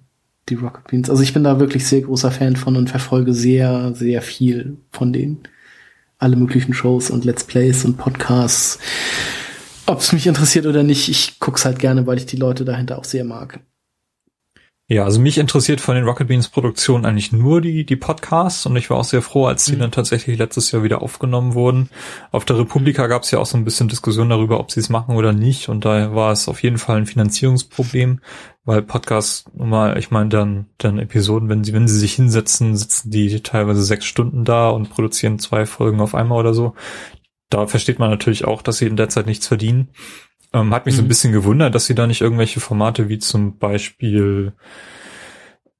die 0.49 0.55
Rocket 0.55 0.87
Beans. 0.87 1.09
Also 1.11 1.21
ich 1.21 1.33
bin 1.35 1.43
da 1.43 1.59
wirklich 1.59 1.85
sehr 1.85 2.01
großer 2.01 2.31
Fan 2.31 2.55
von 2.55 2.75
und 2.75 2.89
verfolge 2.89 3.35
sehr, 3.35 3.93
sehr 3.93 4.23
viel 4.23 4.77
von 4.89 5.13
denen. 5.13 5.43
Alle 6.19 6.35
möglichen 6.35 6.73
Shows 6.73 7.09
und 7.09 7.25
Let's 7.25 7.45
Plays 7.45 7.85
und 7.85 7.97
Podcasts. 7.97 8.77
Ob 9.85 10.01
es 10.01 10.11
mich 10.11 10.27
interessiert 10.27 10.67
oder 10.67 10.83
nicht, 10.83 11.09
ich 11.09 11.39
guck's 11.39 11.65
halt 11.65 11.79
gerne, 11.79 12.05
weil 12.05 12.17
ich 12.17 12.27
die 12.27 12.35
Leute 12.35 12.65
dahinter 12.65 12.99
auch 12.99 13.05
sehr 13.05 13.23
mag. 13.23 13.61
Ja, 14.91 15.03
also 15.03 15.21
mich 15.21 15.37
interessiert 15.37 15.81
von 15.81 15.93
den 15.93 16.03
Rocket 16.03 16.27
Beans 16.27 16.49
Produktionen 16.49 17.05
eigentlich 17.05 17.31
nur 17.31 17.61
die, 17.61 17.85
die 17.85 17.95
Podcasts 17.95 18.65
und 18.65 18.75
ich 18.75 18.89
war 18.89 18.97
auch 18.97 19.03
sehr 19.03 19.21
froh, 19.21 19.45
als 19.45 19.65
die 19.65 19.75
mhm. 19.75 19.81
dann 19.81 19.91
tatsächlich 19.91 20.39
letztes 20.39 20.71
Jahr 20.71 20.81
wieder 20.81 21.03
aufgenommen 21.03 21.53
wurden. 21.53 21.91
Auf 22.31 22.43
der 22.43 22.57
Republika 22.57 23.05
gab 23.05 23.21
es 23.21 23.29
ja 23.29 23.37
auch 23.37 23.45
so 23.45 23.55
ein 23.55 23.65
bisschen 23.65 23.87
Diskussion 23.87 24.29
darüber, 24.29 24.59
ob 24.59 24.71
sie 24.71 24.79
es 24.79 24.89
machen 24.89 25.15
oder 25.15 25.31
nicht 25.31 25.69
und 25.69 25.85
da 25.85 26.15
war 26.15 26.31
es 26.31 26.47
auf 26.47 26.63
jeden 26.63 26.79
Fall 26.79 26.97
ein 26.97 27.05
Finanzierungsproblem, 27.05 28.21
weil 28.65 28.81
Podcasts 28.81 29.45
mal, 29.55 29.95
ich 29.99 30.09
meine, 30.09 30.29
dann, 30.29 30.65
dann 30.79 30.97
Episoden, 30.97 31.49
wenn 31.49 31.63
sie, 31.63 31.73
wenn 31.73 31.87
sie 31.87 31.99
sich 31.99 32.15
hinsetzen, 32.15 32.75
sitzen 32.75 33.11
die 33.11 33.43
teilweise 33.43 33.83
sechs 33.83 34.05
Stunden 34.05 34.43
da 34.43 34.69
und 34.69 34.89
produzieren 34.89 35.37
zwei 35.37 35.67
Folgen 35.67 36.01
auf 36.01 36.15
einmal 36.15 36.39
oder 36.39 36.55
so. 36.55 36.73
Da 37.51 37.67
versteht 37.67 37.99
man 37.99 38.09
natürlich 38.09 38.45
auch, 38.45 38.63
dass 38.63 38.79
sie 38.79 38.87
in 38.87 38.97
der 38.97 39.09
Zeit 39.09 39.27
nichts 39.27 39.45
verdienen. 39.45 39.89
Ähm, 40.53 40.73
hat 40.73 40.85
mich 40.85 40.95
mhm. 40.95 40.97
so 40.97 41.01
ein 41.01 41.05
mhm. 41.05 41.09
bisschen 41.09 41.33
gewundert, 41.33 41.75
dass 41.75 41.85
sie 41.85 41.95
da 41.95 42.07
nicht 42.07 42.21
irgendwelche 42.21 42.59
Formate 42.59 43.09
wie 43.09 43.19
zum 43.19 43.57
Beispiel 43.57 44.53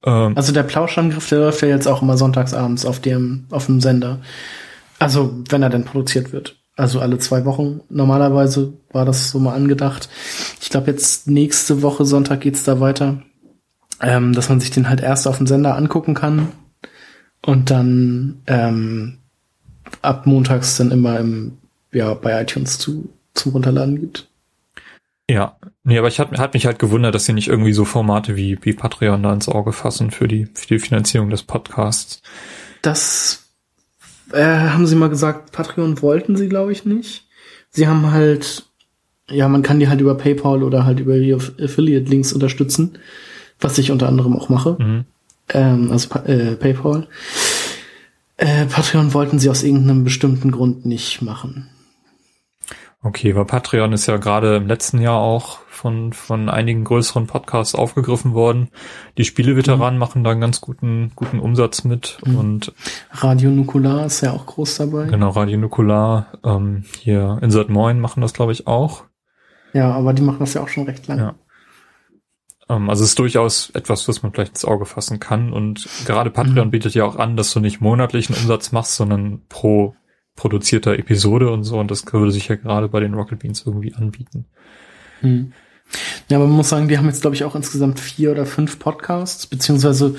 ähm, 0.03 0.33
Also 0.35 0.53
der 0.53 0.63
Plauschangriff, 0.63 1.29
der 1.29 1.39
läuft 1.39 1.61
ja 1.61 1.67
jetzt 1.67 1.87
auch 1.87 2.01
immer 2.01 2.17
sonntagsabends 2.17 2.85
auf 2.85 2.99
dem, 2.99 3.45
auf 3.49 3.65
dem 3.65 3.81
Sender. 3.81 4.19
Also, 4.99 5.33
wenn 5.49 5.63
er 5.63 5.69
denn 5.69 5.85
produziert 5.85 6.31
wird. 6.33 6.57
Also 6.75 7.01
alle 7.01 7.17
zwei 7.17 7.43
Wochen. 7.45 7.81
Normalerweise 7.89 8.73
war 8.91 9.05
das 9.05 9.31
so 9.31 9.39
mal 9.39 9.53
angedacht. 9.53 10.07
Ich 10.61 10.69
glaube, 10.69 10.91
jetzt 10.91 11.27
nächste 11.27 11.81
Woche 11.81 12.05
Sonntag 12.05 12.41
geht's 12.41 12.63
da 12.63 12.79
weiter. 12.79 13.21
Ähm, 14.01 14.33
dass 14.33 14.47
man 14.47 14.61
sich 14.61 14.71
den 14.71 14.87
halt 14.87 15.01
erst 15.01 15.27
auf 15.27 15.37
dem 15.37 15.47
Sender 15.47 15.75
angucken 15.75 16.13
kann 16.13 16.53
und 17.45 17.69
dann 17.69 18.41
ähm, 18.47 19.17
ab 20.01 20.25
montags 20.25 20.77
dann 20.77 20.91
immer 20.91 21.19
im, 21.19 21.57
ja, 21.91 22.13
bei 22.13 22.41
iTunes 22.41 22.77
zu, 22.77 23.09
zum 23.33 23.51
Runterladen 23.51 23.99
gibt. 23.99 24.28
Ja, 25.29 25.57
nee, 25.83 25.99
aber 25.99 26.07
ich 26.07 26.19
hat, 26.19 26.35
hat 26.39 26.55
mich 26.55 26.65
halt 26.65 26.79
gewundert, 26.79 27.13
dass 27.13 27.25
sie 27.25 27.33
nicht 27.33 27.49
irgendwie 27.49 27.71
so 27.71 27.85
Formate 27.85 28.35
wie, 28.35 28.57
wie 28.63 28.73
Patreon 28.73 29.21
da 29.21 29.31
ins 29.31 29.47
Auge 29.47 29.73
fassen 29.73 30.09
für 30.09 30.27
die, 30.27 30.47
für 30.55 30.65
die 30.65 30.79
Finanzierung 30.79 31.29
des 31.29 31.43
Podcasts. 31.43 32.23
Das 32.81 33.43
äh, 34.31 34.43
haben 34.43 34.87
sie 34.87 34.95
mal 34.95 35.09
gesagt, 35.09 35.51
Patreon 35.51 36.01
wollten 36.01 36.35
sie, 36.35 36.49
glaube 36.49 36.71
ich, 36.71 36.83
nicht. 36.83 37.27
Sie 37.69 37.87
haben 37.87 38.11
halt, 38.11 38.65
ja, 39.29 39.47
man 39.47 39.61
kann 39.61 39.79
die 39.79 39.87
halt 39.87 40.01
über 40.01 40.15
PayPal 40.15 40.63
oder 40.63 40.83
halt 40.83 40.99
über 40.99 41.19
die 41.19 41.35
Affiliate-Links 41.35 42.33
unterstützen, 42.33 42.97
was 43.59 43.77
ich 43.77 43.91
unter 43.91 44.07
anderem 44.07 44.35
auch 44.35 44.49
mache. 44.49 44.77
Mhm. 44.79 45.05
Ähm, 45.49 45.91
also 45.91 46.09
äh, 46.21 46.55
PayPal. 46.55 47.07
Äh, 48.37 48.65
Patreon 48.65 49.13
wollten 49.13 49.37
sie 49.37 49.51
aus 49.51 49.61
irgendeinem 49.61 50.03
bestimmten 50.03 50.49
Grund 50.49 50.87
nicht 50.87 51.21
machen. 51.21 51.69
Okay, 53.01 53.33
weil 53.33 53.45
Patreon 53.45 53.93
ist 53.93 54.07
ja 54.07 54.17
gerade 54.17 54.57
im 54.57 54.67
letzten 54.67 54.99
Jahr 54.99 55.19
auch 55.19 55.59
von, 55.69 56.11
von 56.11 56.49
einigen 56.49 56.83
größeren 56.83 57.27
Podcasts 57.27 57.73
aufgegriffen 57.73 58.33
worden. 58.33 58.69
Die 59.17 59.23
Spieleveteranen 59.23 59.93
mhm. 59.93 59.99
machen 59.99 60.23
da 60.25 60.31
einen 60.31 60.41
ganz 60.41 60.59
guten, 60.59 61.13
guten 61.15 61.39
Umsatz 61.39 61.85
mit 61.85 62.17
mhm. 62.25 62.35
und 62.35 62.73
Radio 63.11 63.51
Nukular 63.51 64.05
ist 64.05 64.19
ja 64.19 64.33
auch 64.33 64.45
groß 64.45 64.75
dabei. 64.77 65.05
Genau, 65.05 65.29
Radio 65.29 65.57
Nukular, 65.57 66.27
ähm, 66.43 66.83
hier 66.97 67.39
Insert 67.41 67.69
Moin 67.69 68.01
machen 68.01 68.19
das, 68.19 68.33
glaube 68.33 68.51
ich, 68.51 68.67
auch. 68.67 69.05
Ja, 69.71 69.91
aber 69.91 70.11
die 70.11 70.21
machen 70.21 70.39
das 70.39 70.53
ja 70.53 70.61
auch 70.61 70.67
schon 70.67 70.83
recht 70.83 71.07
lange. 71.07 71.21
Ja. 71.21 71.35
Ähm, 72.69 72.89
also 72.89 73.05
es 73.05 73.11
ist 73.11 73.19
durchaus 73.19 73.69
etwas, 73.69 74.09
was 74.09 74.23
man 74.23 74.33
vielleicht 74.33 74.51
ins 74.51 74.65
Auge 74.65 74.85
fassen 74.85 75.19
kann. 75.19 75.53
Und 75.53 75.87
gerade 76.05 76.31
Patreon 76.31 76.67
mhm. 76.67 76.71
bietet 76.71 76.95
ja 76.95 77.05
auch 77.05 77.15
an, 77.15 77.37
dass 77.37 77.53
du 77.53 77.61
nicht 77.61 77.79
monatlichen 77.79 78.35
Umsatz 78.35 78.73
machst, 78.73 78.95
sondern 78.95 79.41
pro 79.47 79.95
produzierter 80.39 80.97
Episode 80.97 81.51
und 81.51 81.65
so 81.65 81.77
und 81.79 81.91
das 81.91 82.05
würde 82.13 82.31
sich 82.31 82.47
ja 82.47 82.55
gerade 82.55 82.87
bei 82.87 83.01
den 83.01 83.13
Rocket 83.13 83.39
Beans 83.39 83.63
irgendwie 83.65 83.93
anbieten. 83.93 84.45
Hm. 85.19 85.51
Ja, 86.29 86.37
aber 86.37 86.47
man 86.47 86.55
muss 86.55 86.69
sagen, 86.69 86.87
die 86.87 86.97
haben 86.97 87.07
jetzt, 87.07 87.21
glaube 87.21 87.35
ich, 87.35 87.43
auch 87.43 87.55
insgesamt 87.55 87.99
vier 87.99 88.31
oder 88.31 88.45
fünf 88.45 88.79
Podcasts, 88.79 89.47
beziehungsweise 89.47 90.15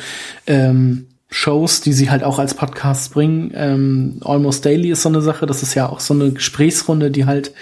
ähm, 0.47 1.07
Shows, 1.31 1.81
die 1.81 1.95
sie 1.95 2.11
halt 2.11 2.23
auch 2.23 2.39
als 2.39 2.53
Podcasts 2.53 3.09
bringen. 3.09 3.53
Ähm, 3.55 4.21
Almost 4.23 4.67
Daily 4.67 4.91
ist 4.91 5.03
so 5.03 5.09
eine 5.09 5.23
Sache, 5.23 5.47
das 5.47 5.63
ist 5.63 5.75
ja 5.75 5.89
auch 5.89 6.01
so 6.01 6.13
eine 6.13 6.33
Gesprächsrunde, 6.33 7.11
die 7.11 7.25
halt 7.25 7.55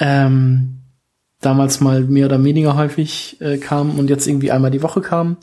ähm, 0.00 0.80
damals 1.40 1.80
mal 1.80 2.02
mehr 2.02 2.26
oder 2.26 2.42
weniger 2.42 2.74
häufig 2.74 3.40
äh, 3.40 3.58
kam 3.58 4.00
und 4.00 4.10
jetzt 4.10 4.26
irgendwie 4.26 4.50
einmal 4.50 4.72
die 4.72 4.82
Woche 4.82 5.00
kam. 5.00 5.36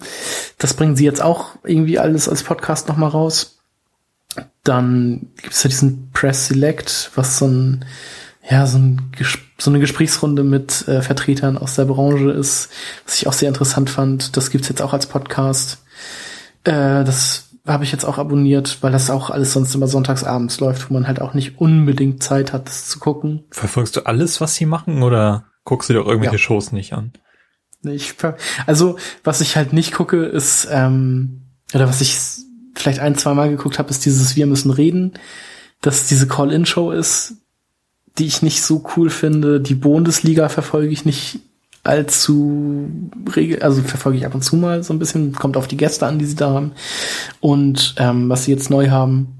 Das 0.57 0.73
bringen 0.73 0.97
sie 0.97 1.05
jetzt 1.05 1.21
auch 1.21 1.55
irgendwie 1.63 1.97
alles 1.97 2.27
als 2.27 2.43
Podcast 2.43 2.89
nochmal 2.89 3.09
raus. 3.09 3.60
Dann 4.63 5.31
gibt 5.41 5.53
es 5.53 5.63
ja 5.63 5.69
diesen 5.69 6.11
Press 6.11 6.47
Select, 6.47 7.11
was 7.15 7.37
so 7.37 7.47
ein, 7.47 7.85
ja, 8.49 8.67
so, 8.67 8.77
ein, 8.77 9.11
so 9.57 9.71
eine 9.71 9.79
Gesprächsrunde 9.79 10.43
mit 10.43 10.87
äh, 10.87 11.01
Vertretern 11.01 11.57
aus 11.57 11.75
der 11.75 11.85
Branche 11.85 12.31
ist, 12.31 12.69
was 13.05 13.15
ich 13.15 13.27
auch 13.27 13.33
sehr 13.33 13.49
interessant 13.49 13.89
fand. 13.89 14.37
Das 14.37 14.51
gibt's 14.51 14.69
jetzt 14.69 14.81
auch 14.81 14.93
als 14.93 15.07
Podcast. 15.07 15.83
Äh, 16.63 17.03
das 17.03 17.49
habe 17.65 17.83
ich 17.83 17.91
jetzt 17.91 18.05
auch 18.05 18.17
abonniert, 18.17 18.79
weil 18.81 18.91
das 18.91 19.09
auch 19.09 19.29
alles 19.29 19.53
sonst 19.53 19.75
immer 19.75 19.87
sonntagsabends 19.87 20.59
läuft, 20.59 20.89
wo 20.89 20.93
man 20.93 21.07
halt 21.07 21.21
auch 21.21 21.33
nicht 21.33 21.59
unbedingt 21.59 22.23
Zeit 22.23 22.53
hat, 22.53 22.67
das 22.67 22.87
zu 22.87 22.99
gucken. 22.99 23.45
Verfolgst 23.51 23.95
du 23.95 24.01
alles, 24.01 24.41
was 24.41 24.55
sie 24.55 24.65
machen, 24.65 25.03
oder 25.03 25.45
guckst 25.63 25.89
du 25.89 25.93
dir 25.93 26.01
auch 26.01 26.07
irgendwelche 26.07 26.35
ja. 26.35 26.39
Shows 26.39 26.71
nicht 26.71 26.93
an? 26.93 27.13
Ich, 27.83 28.15
also, 28.67 28.97
was 29.23 29.41
ich 29.41 29.55
halt 29.55 29.73
nicht 29.73 29.93
gucke, 29.93 30.25
ist, 30.25 30.67
ähm, 30.71 31.41
oder 31.73 31.87
was 31.87 32.01
ich 32.01 32.19
vielleicht 32.75 32.99
ein, 32.99 33.15
zwei 33.15 33.33
Mal 33.33 33.49
geguckt 33.49 33.79
habe, 33.79 33.89
ist 33.89 34.05
dieses 34.05 34.35
Wir 34.35 34.45
müssen 34.45 34.71
reden, 34.71 35.13
dass 35.81 36.07
diese 36.07 36.27
Call-In-Show 36.27 36.91
ist, 36.91 37.35
die 38.17 38.25
ich 38.25 38.41
nicht 38.41 38.61
so 38.61 38.83
cool 38.95 39.09
finde. 39.09 39.59
Die 39.59 39.75
Bundesliga 39.75 40.49
verfolge 40.49 40.89
ich 40.89 41.05
nicht 41.05 41.39
allzu 41.83 42.89
regel, 43.35 43.61
also 43.63 43.81
verfolge 43.81 44.17
ich 44.17 44.25
ab 44.25 44.35
und 44.35 44.43
zu 44.43 44.55
mal 44.55 44.83
so 44.83 44.93
ein 44.93 44.99
bisschen, 44.99 45.33
kommt 45.33 45.57
auf 45.57 45.67
die 45.67 45.77
Gäste 45.77 46.05
an, 46.05 46.19
die 46.19 46.25
sie 46.25 46.35
da 46.35 46.51
haben. 46.51 46.73
Und 47.39 47.95
ähm, 47.97 48.29
was 48.29 48.45
sie 48.45 48.51
jetzt 48.51 48.69
neu 48.69 48.89
haben, 48.89 49.39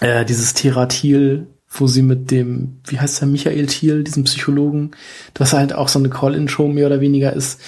äh, 0.00 0.24
dieses 0.24 0.54
Theratil, 0.54 1.48
wo 1.68 1.86
sie 1.86 2.02
mit 2.02 2.30
dem, 2.30 2.80
wie 2.86 2.98
heißt 2.98 3.20
der, 3.20 3.28
Michael 3.28 3.66
Thiel, 3.66 4.04
diesem 4.04 4.24
Psychologen, 4.24 4.92
das 5.34 5.52
halt 5.52 5.74
auch 5.74 5.88
so 5.88 5.98
eine 5.98 6.10
Call-In-Show 6.10 6.68
mehr 6.68 6.86
oder 6.86 7.00
weniger 7.00 7.32
ist, 7.32 7.60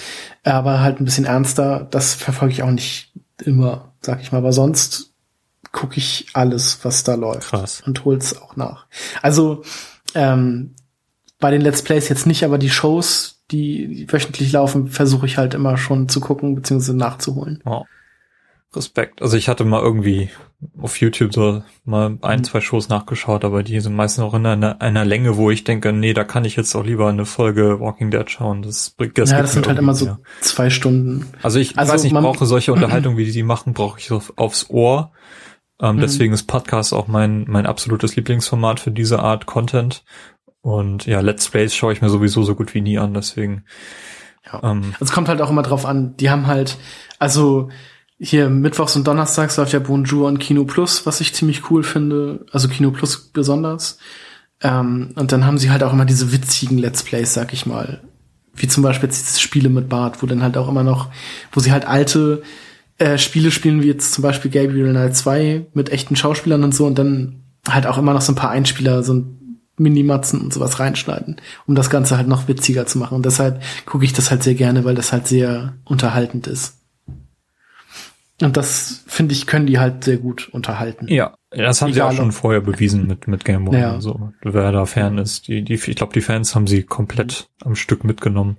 aber 0.43 0.79
halt 0.79 0.99
ein 0.99 1.05
bisschen 1.05 1.25
ernster, 1.25 1.87
das 1.89 2.13
verfolge 2.13 2.53
ich 2.53 2.63
auch 2.63 2.71
nicht 2.71 3.11
immer, 3.43 3.93
sag 4.05 4.21
ich 4.21 4.31
mal. 4.31 4.39
Aber 4.39 4.53
sonst 4.53 5.11
gucke 5.71 5.97
ich 5.97 6.27
alles, 6.33 6.79
was 6.83 7.03
da 7.03 7.15
läuft. 7.15 7.49
Krass. 7.49 7.83
Und 7.85 8.05
hol's 8.05 8.39
auch 8.41 8.55
nach. 8.55 8.87
Also 9.21 9.63
ähm, 10.13 10.75
bei 11.39 11.51
den 11.51 11.61
Let's 11.61 11.81
Plays 11.81 12.09
jetzt 12.09 12.25
nicht, 12.25 12.43
aber 12.43 12.57
die 12.57 12.69
Shows, 12.69 13.43
die 13.51 14.07
wöchentlich 14.09 14.51
laufen, 14.51 14.87
versuche 14.87 15.25
ich 15.25 15.37
halt 15.37 15.53
immer 15.53 15.77
schon 15.77 16.07
zu 16.07 16.21
gucken 16.21 16.55
bzw. 16.55 16.93
nachzuholen. 16.93 17.61
Wow. 17.65 17.85
Respekt. 18.75 19.21
Also 19.21 19.37
ich 19.37 19.47
hatte 19.49 19.65
mal 19.65 19.81
irgendwie 19.81 20.29
auf 20.79 20.99
YouTube 20.99 21.33
so 21.33 21.63
mal 21.83 22.17
ein, 22.21 22.43
zwei 22.43 22.61
Shows 22.61 22.89
nachgeschaut, 22.89 23.43
aber 23.45 23.61
die 23.63 23.79
sind 23.79 23.95
meistens 23.95 24.23
auch 24.23 24.33
in 24.33 24.45
einer, 24.45 24.81
einer 24.81 25.05
Länge, 25.05 25.37
wo 25.37 25.51
ich 25.51 25.63
denke, 25.63 25.93
nee, 25.93 26.13
da 26.13 26.23
kann 26.23 26.45
ich 26.45 26.55
jetzt 26.55 26.75
auch 26.75 26.83
lieber 26.85 27.07
eine 27.09 27.25
Folge 27.25 27.79
Walking 27.79 28.09
Dead 28.11 28.29
schauen. 28.29 28.61
Das 28.61 28.89
bringt 28.91 29.17
das 29.17 29.31
ja, 29.31 29.41
das 29.41 29.53
sind 29.53 29.67
halt 29.67 29.77
immer 29.77 29.93
so 29.93 30.17
zwei 30.41 30.69
Stunden. 30.69 31.27
Also 31.43 31.59
ich 31.59 31.77
Also 31.77 31.93
weiß 31.93 32.03
nicht, 32.03 32.13
ich 32.13 32.19
brauche 32.19 32.45
solche 32.45 32.73
Unterhaltung, 32.73 33.17
wie 33.17 33.25
die 33.25 33.31
die 33.31 33.43
machen, 33.43 33.73
brauche 33.73 33.99
ich 33.99 34.11
auf, 34.11 34.33
aufs 34.37 34.69
Ohr. 34.69 35.11
Ähm, 35.81 35.97
Mhm. 35.97 35.99
Deswegen 35.99 36.33
ist 36.33 36.43
Podcast 36.43 36.93
auch 36.93 37.07
mein, 37.07 37.45
mein 37.47 37.65
absolutes 37.65 38.15
Lieblingsformat 38.15 38.79
für 38.79 38.91
diese 38.91 39.19
Art 39.19 39.45
Content. 39.45 40.03
Und 40.61 41.05
ja, 41.05 41.19
Let's 41.19 41.49
Plays 41.49 41.75
schaue 41.75 41.93
ich 41.93 42.01
mir 42.01 42.09
sowieso 42.09 42.43
so 42.43 42.55
gut 42.55 42.73
wie 42.73 42.81
nie 42.81 42.97
an, 42.97 43.13
deswegen. 43.13 43.65
Ja. 44.45 44.61
Ähm, 44.63 44.93
Also 44.93 45.05
es 45.05 45.11
kommt 45.11 45.27
halt 45.27 45.41
auch 45.41 45.49
immer 45.49 45.61
drauf 45.63 45.85
an. 45.85 46.15
Die 46.17 46.29
haben 46.29 46.47
halt, 46.47 46.77
also 47.19 47.69
hier 48.25 48.49
mittwochs 48.49 48.95
und 48.95 49.05
donnerstags 49.05 49.57
läuft 49.57 49.73
ja 49.73 49.79
Bonjour 49.79 50.27
und 50.27 50.39
Kino 50.39 50.65
Plus, 50.65 51.05
was 51.05 51.21
ich 51.21 51.35
ziemlich 51.35 51.69
cool 51.69 51.83
finde. 51.83 52.45
Also 52.51 52.67
Kino 52.67 52.91
Plus 52.91 53.17
besonders. 53.17 53.99
Ähm, 54.61 55.11
und 55.15 55.31
dann 55.31 55.45
haben 55.45 55.59
sie 55.59 55.69
halt 55.69 55.83
auch 55.83 55.93
immer 55.93 56.05
diese 56.05 56.31
witzigen 56.31 56.77
Let's 56.77 57.03
Plays, 57.03 57.33
sag 57.33 57.53
ich 57.53 57.65
mal. 57.65 58.01
Wie 58.55 58.67
zum 58.67 58.83
Beispiel 58.83 59.09
jetzt 59.09 59.27
diese 59.27 59.39
Spiele 59.39 59.69
mit 59.69 59.89
Bart, 59.89 60.23
wo 60.23 60.25
dann 60.25 60.41
halt 60.41 60.57
auch 60.57 60.67
immer 60.67 60.83
noch, 60.83 61.09
wo 61.51 61.59
sie 61.59 61.71
halt 61.71 61.85
alte 61.85 62.41
äh, 62.97 63.17
Spiele 63.17 63.51
spielen, 63.51 63.83
wie 63.83 63.87
jetzt 63.87 64.13
zum 64.13 64.23
Beispiel 64.23 64.49
Gabriel 64.49 64.89
Knight 64.89 65.15
2 65.15 65.67
mit 65.73 65.89
echten 65.89 66.15
Schauspielern 66.15 66.63
und 66.63 66.73
so 66.73 66.87
und 66.87 66.97
dann 66.97 67.43
halt 67.69 67.85
auch 67.85 67.97
immer 67.97 68.13
noch 68.13 68.21
so 68.21 68.31
ein 68.31 68.37
paar 68.37 68.51
Einspieler, 68.51 69.03
so 69.03 69.13
ein 69.13 69.59
Minimatzen 69.77 70.41
und 70.41 70.53
sowas 70.53 70.79
reinschneiden, 70.79 71.41
um 71.67 71.75
das 71.75 71.89
Ganze 71.89 72.17
halt 72.17 72.27
noch 72.27 72.47
witziger 72.47 72.85
zu 72.87 72.97
machen. 72.97 73.15
Und 73.15 73.25
deshalb 73.25 73.61
gucke 73.85 74.05
ich 74.05 74.13
das 74.13 74.31
halt 74.31 74.41
sehr 74.41 74.55
gerne, 74.55 74.83
weil 74.85 74.95
das 74.95 75.11
halt 75.11 75.27
sehr 75.27 75.73
unterhaltend 75.83 76.47
ist. 76.47 76.77
Und 78.41 78.57
das, 78.57 79.03
finde 79.07 79.33
ich, 79.33 79.47
können 79.47 79.65
die 79.65 79.79
halt 79.79 80.03
sehr 80.03 80.17
gut 80.17 80.49
unterhalten. 80.51 81.07
Ja, 81.07 81.35
das 81.51 81.81
haben 81.81 81.93
sie 81.93 81.99
Egal, 81.99 82.11
auch 82.11 82.15
schon 82.17 82.33
vorher 82.33 82.59
bewiesen 82.59 83.07
mit, 83.07 83.27
mit 83.27 83.45
Game 83.45 83.67
One 83.67 83.79
Ja. 83.79 83.93
und 83.93 84.01
so. 84.01 84.31
Wer 84.41 84.71
da 84.73 84.85
Fan 84.85 85.17
ist, 85.17 85.47
die, 85.47 85.63
die, 85.63 85.75
ich 85.75 85.95
glaube, 85.95 86.11
die 86.13 86.21
Fans 86.21 86.53
haben 86.53 86.67
sie 86.67 86.83
komplett 86.83 87.49
am 87.63 87.75
Stück 87.75 88.03
mitgenommen. 88.03 88.57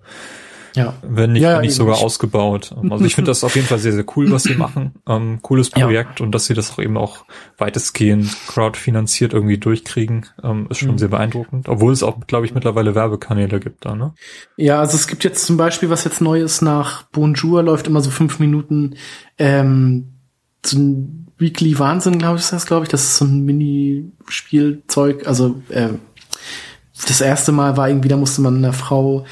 Ja. 0.77 0.95
Wenn 1.03 1.33
nicht, 1.33 1.43
Ja, 1.43 1.57
wenn 1.57 1.63
nicht 1.63 1.75
sogar 1.75 1.99
ausgebaut. 1.99 2.75
Also 2.91 3.05
ich 3.05 3.15
finde 3.17 3.31
das 3.33 3.43
auf 3.43 3.55
jeden 3.57 3.67
Fall 3.67 3.79
sehr, 3.79 3.93
sehr 3.93 4.05
cool, 4.17 4.31
was 4.31 4.45
sie 4.45 4.55
machen. 4.57 4.93
Ähm, 5.09 5.41
cooles 5.43 5.71
Ja. 5.75 5.85
Projekt 5.87 6.21
und 6.21 6.31
dass 6.33 6.45
sie 6.47 6.55
das 6.55 6.71
auch 6.71 6.79
eben 6.79 6.97
auch 6.97 7.25
weitestgehend 7.59 8.29
crowdfinanziert 8.47 9.33
irgendwie 9.33 9.59
durchkriegen, 9.59 10.27
ähm, 10.45 10.67
ist 10.71 10.79
schon 10.79 10.93
Mhm. 10.93 10.99
sehr 10.99 11.09
beeindruckend. 11.09 11.69
Obwohl 11.69 11.93
es 11.93 12.03
auch, 12.05 12.19
glaube 12.27 12.47
ich, 12.47 12.55
mittlerweile 12.55 12.95
Werbekanäle 12.95 13.59
gibt 13.59 13.85
da, 13.85 13.97
ne? 13.97 14.15
Ja, 14.57 14.79
also 14.81 14.97
es 14.97 15.07
gibt 15.09 15.25
jetzt 15.25 15.45
zum 15.47 15.57
Beispiel, 15.57 15.91
was 15.91 16.05
jetzt 16.05 16.21
neu 16.21 16.41
ist, 16.43 16.61
nach 16.63 17.03
Bonjour 17.05 17.63
läuft 17.63 17.87
immer 17.89 18.01
so 18.03 18.11
fünf 18.11 18.39
Minuten 18.39 18.95
ähm, 19.39 20.13
so 20.65 20.79
ein 20.79 21.23
Weekly 21.39 21.79
Wahnsinn, 21.79 22.19
glaube 22.19 22.37
ich, 22.37 22.43
ist 22.45 22.53
das, 22.53 22.67
glaube 22.67 22.85
ich. 22.85 22.89
Das 22.89 23.03
ist 23.05 23.17
so 23.19 23.25
ein 23.27 23.45
Minispielzeug. 23.45 25.27
Also 25.27 25.63
äh, 25.69 25.89
das 27.07 27.21
erste 27.21 27.53
Mal 27.53 27.77
war 27.77 27.89
irgendwie, 27.89 28.09
da 28.09 28.17
musste 28.17 28.41
man 28.41 28.57
einer 28.57 28.73
Frau 28.73 29.27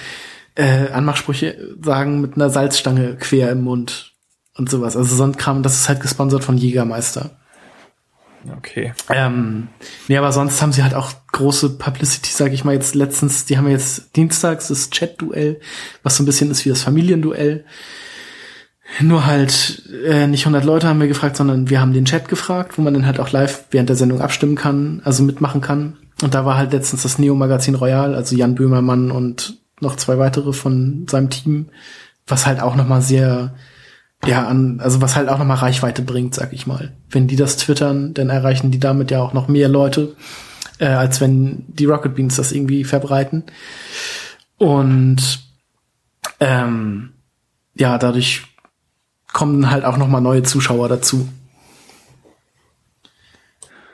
äh, 0.55 0.91
Anmachsprüche 0.91 1.77
sagen 1.83 2.21
mit 2.21 2.37
einer 2.37 2.51
Salzstange 2.51 3.17
quer 3.17 3.51
im 3.51 3.63
Mund 3.63 4.13
und 4.57 4.71
sowas. 4.71 4.97
Also 4.97 5.17
so 5.17 5.25
ein 5.25 5.37
Kram, 5.37 5.63
das 5.63 5.75
ist 5.75 5.89
halt 5.89 6.01
gesponsert 6.01 6.45
von 6.45 6.57
Jägermeister. 6.57 7.37
Okay. 8.59 8.93
Ähm, 9.09 9.69
nee, 10.07 10.17
aber 10.19 10.31
sonst 10.33 10.61
haben 10.61 10.73
sie 10.73 10.83
halt 10.83 10.95
auch 10.95 11.13
große 11.33 11.79
Publicity, 11.79 12.31
sag 12.31 12.53
ich 12.53 12.65
mal 12.65 12.75
jetzt 12.75 12.95
letztens, 12.95 13.47
die 13.47 13.57
haben 13.57 13.67
ja 13.67 13.73
jetzt 13.73 14.17
dienstags 14.17 14.69
das 14.69 14.91
Chat-Duell, 14.91 15.61
was 16.03 16.17
so 16.17 16.23
ein 16.23 16.27
bisschen 16.27 16.51
ist 16.51 16.65
wie 16.65 16.69
das 16.69 16.83
Familienduell. 16.83 17.65
Nur 19.01 19.25
halt 19.25 19.83
äh, 20.05 20.27
nicht 20.27 20.43
100 20.43 20.63
Leute 20.63 20.89
haben 20.89 21.01
wir 21.01 21.09
gefragt, 21.09 21.37
sondern 21.37 21.71
wir 21.71 21.81
haben 21.81 21.95
den 21.95 22.05
Chat 22.05 22.29
gefragt, 22.29 22.77
wo 22.77 22.83
man 22.83 22.93
dann 22.93 23.07
halt 23.07 23.19
auch 23.19 23.33
live 23.33 23.65
während 23.71 23.89
der 23.89 23.97
Sendung 23.97 24.21
abstimmen 24.21 24.57
kann, 24.57 25.01
also 25.05 25.23
mitmachen 25.23 25.63
kann. 25.63 25.97
Und 26.23 26.35
da 26.35 26.45
war 26.45 26.57
halt 26.57 26.73
letztens 26.73 27.03
das 27.03 27.19
Neo-Magazin 27.19 27.75
Royal, 27.75 28.15
also 28.15 28.37
Jan 28.37 28.55
Böhmermann 28.55 29.11
und 29.11 29.59
noch 29.81 29.97
zwei 29.97 30.19
weitere 30.19 30.53
von 30.53 31.07
seinem 31.09 31.31
Team, 31.31 31.69
was 32.27 32.47
halt 32.47 32.61
auch 32.61 32.77
nochmal 32.77 33.03
sehr 33.03 33.55
ja, 34.27 34.47
an, 34.47 34.81
also 34.81 35.01
was 35.01 35.17
halt 35.17 35.29
auch 35.29 35.39
nochmal 35.39 35.59
Reichweite 35.59 36.03
bringt, 36.03 36.35
sag 36.35 36.53
ich 36.53 36.67
mal. 36.67 36.93
Wenn 37.11 37.27
die 37.27 37.37
das 37.37 37.57
twittern, 37.57 38.15
dann 38.15 38.31
erreichen 38.31 38.71
die 38.71 38.79
damit 38.79 39.11
ja 39.11 39.21
auch 39.21 39.33
noch 39.33 39.49
mehr 39.49 39.69
Leute, 39.69 40.17
äh, 40.79 40.87
als 40.87 41.21
wenn 41.21 41.65
die 41.69 41.85
Rocket 41.85 42.15
Beans 42.15 42.37
das 42.37 42.53
irgendwie 42.53 42.85
verbreiten. 42.85 43.45
Und 44.57 45.41
ähm, 46.41 47.13
ja, 47.75 47.99
dadurch 47.99 48.45
kommen 49.33 49.71
halt 49.71 49.85
auch 49.85 49.97
nochmal 49.97 50.21
neue 50.21 50.43
Zuschauer 50.43 50.89
dazu. 50.89 51.29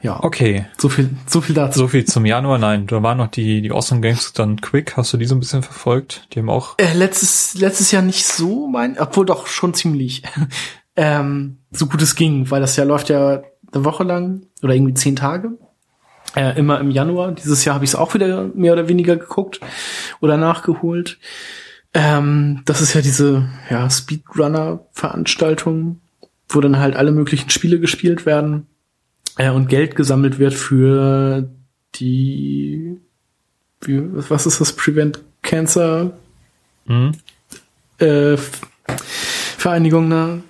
Ja, 0.03 0.22
Okay. 0.22 0.64
so 0.78 0.88
viel, 0.88 1.11
so 1.26 1.42
viel 1.42 1.55
dazu. 1.55 1.80
So 1.80 1.88
viel 1.88 2.07
zum 2.07 2.24
Januar. 2.24 2.57
Nein, 2.59 2.86
da 2.86 3.03
waren 3.03 3.18
noch 3.18 3.26
die, 3.28 3.61
die 3.61 3.70
Awesome 3.70 4.01
Games 4.01 4.32
dann 4.32 4.59
quick. 4.61 4.96
Hast 4.96 5.12
du 5.12 5.18
die 5.18 5.26
so 5.26 5.34
ein 5.34 5.40
bisschen 5.40 5.62
verfolgt? 5.62 6.26
Die 6.32 6.38
haben 6.38 6.48
auch 6.48 6.78
Äh, 6.78 6.94
letztes, 6.94 7.53
letztes 7.55 7.90
Jahr 7.90 8.01
nicht 8.03 8.24
so 8.24 8.66
mein, 8.66 8.98
obwohl 8.98 9.26
doch 9.26 9.46
schon 9.46 9.74
ziemlich. 9.74 10.22
ähm, 10.96 11.59
so 11.70 11.86
gut 11.86 12.01
es 12.01 12.14
ging, 12.14 12.51
weil 12.51 12.62
das 12.62 12.76
Jahr 12.76 12.86
läuft 12.86 13.11
ja 13.11 13.42
eine 13.72 13.84
Woche 13.84 14.05
lang 14.05 14.46
oder 14.62 14.74
irgendwie 14.74 14.94
zehn 14.94 15.16
Tage. 15.16 15.59
Äh, 16.34 16.59
immer 16.59 16.80
im 16.80 16.90
Januar. 16.90 17.32
Dieses 17.32 17.64
Jahr 17.64 17.74
habe 17.74 17.84
ich 17.84 17.90
es 17.90 17.96
auch 17.96 18.14
wieder 18.14 18.48
mehr 18.55 18.72
oder 18.72 18.88
weniger 18.88 19.16
geguckt 19.16 19.61
oder 20.20 20.36
nachgeholt. 20.36 21.18
Ähm, 21.92 22.62
das 22.64 22.80
ist 22.80 22.94
ja 22.94 23.01
diese 23.03 23.48
ja, 23.68 23.90
Speedrunner-Veranstaltung, 23.90 26.01
wo 26.48 26.61
dann 26.61 26.78
halt 26.78 26.96
alle 26.96 27.12
möglichen 27.12 27.51
Spiele 27.51 27.80
gespielt 27.80 28.24
werden 28.26 28.66
äh, 29.37 29.51
und 29.51 29.68
Geld 29.68 29.97
gesammelt 29.97 30.39
wird 30.39 30.55
für 30.55 31.49
die 31.95 32.99
wie, 33.83 34.03
was 34.28 34.47
ist 34.47 34.61
das 34.61 34.72
Prevent 34.74 35.20
Cancer 35.43 36.12
hm? 36.87 37.12
äh, 37.99 38.37
Vereinigung, 39.57 40.09
ne? 40.09 40.43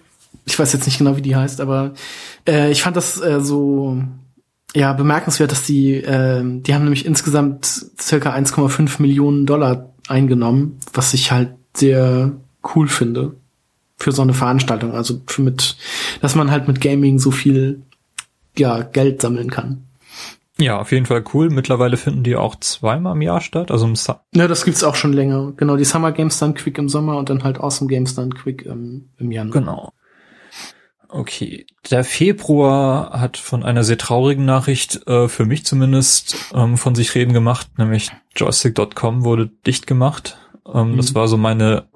Ich 0.45 0.59
weiß 0.59 0.73
jetzt 0.73 0.87
nicht 0.87 0.99
genau, 0.99 1.17
wie 1.17 1.23
die 1.23 1.37
heißt, 1.37 1.61
aber 1.61 1.95
äh, 2.47 2.71
ich 2.71 2.83
fand 2.83 2.97
das 2.97 3.21
äh, 3.21 3.41
so 3.41 4.03
ja 4.75 4.93
bemerkenswert, 4.93 5.51
dass 5.51 5.65
die 5.65 5.95
äh, 5.95 6.43
die 6.45 6.75
haben 6.75 6.85
nämlich 6.85 7.07
insgesamt 7.07 7.67
circa 8.01 8.33
1,5 8.35 9.01
Millionen 9.03 9.47
Dollar 9.47 9.91
eingenommen, 10.09 10.79
was 10.93 11.15
ich 11.15 11.31
halt 11.31 11.51
sehr 11.75 12.33
cool 12.75 12.89
finde 12.89 13.35
für 13.97 14.13
so 14.13 14.23
eine 14.23 14.35
Veranstaltung, 14.35 14.93
also 14.93 15.21
für 15.27 15.43
mit, 15.43 15.77
dass 16.21 16.35
man 16.35 16.51
halt 16.51 16.67
mit 16.67 16.81
Gaming 16.81 17.19
so 17.19 17.31
viel 17.31 17.83
ja 18.59 18.83
Geld 18.83 19.23
sammeln 19.23 19.51
kann. 19.51 19.87
Ja, 20.59 20.79
auf 20.79 20.93
jeden 20.93 21.07
Fall 21.07 21.25
cool. 21.33 21.49
Mittlerweile 21.49 21.97
finden 21.97 22.23
die 22.23 22.37
auch 22.37 22.55
zweimal 22.57 23.15
im 23.17 23.23
Jahr 23.23 23.41
statt. 23.41 23.71
Also 23.71 23.87
im 23.87 23.97
Sa 23.97 24.25
Ja, 24.35 24.47
das 24.47 24.67
gibt's 24.67 24.85
auch 24.85 24.95
schon 24.95 25.15
länger. 25.15 25.55
Genau, 25.57 25.77
die 25.77 25.85
Summer 25.85 26.13
Games 26.13 26.39
dann 26.39 26.53
Quick 26.55 26.77
im 26.77 26.91
Sommer 26.91 27.17
und 27.17 27.31
dann 27.31 27.45
halt 27.45 27.59
Awesome 27.59 27.89
Games 27.89 28.15
dann 28.15 28.35
Quick 28.35 28.67
im, 28.67 29.09
im 29.19 29.33
Januar. 29.33 29.53
Genau. 29.59 29.93
Okay. 31.09 31.65
Der 31.91 32.05
Februar 32.05 33.19
hat 33.19 33.39
von 33.39 33.63
einer 33.65 33.85
sehr 33.85 33.97
traurigen 33.99 34.45
Nachricht, 34.45 35.07
äh, 35.09 35.29
für 35.29 35.47
mich 35.47 35.65
zumindest, 35.65 36.37
ähm, 36.55 36.77
von 36.77 36.95
sich 36.95 37.15
reden 37.15 37.33
gemacht, 37.33 37.69
nämlich 37.79 38.11
joystick.com 38.37 39.25
wurde 39.25 39.51
dicht 39.67 39.87
gemacht. 39.87 40.37
Ähm, 40.73 40.93
Mhm. 40.93 40.97
Das 40.99 41.15
war 41.15 41.27
so 41.27 41.39
meine, 41.39 41.87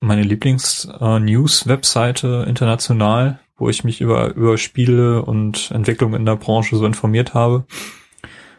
meine 0.00 0.22
Lieblings-News-Webseite 0.22 2.44
international, 2.48 3.38
wo 3.60 3.68
ich 3.68 3.84
mich 3.84 4.00
über, 4.00 4.34
über 4.34 4.58
Spiele 4.58 5.22
und 5.22 5.70
Entwicklung 5.70 6.14
in 6.14 6.26
der 6.26 6.36
Branche 6.36 6.76
so 6.76 6.86
informiert 6.86 7.34
habe. 7.34 7.64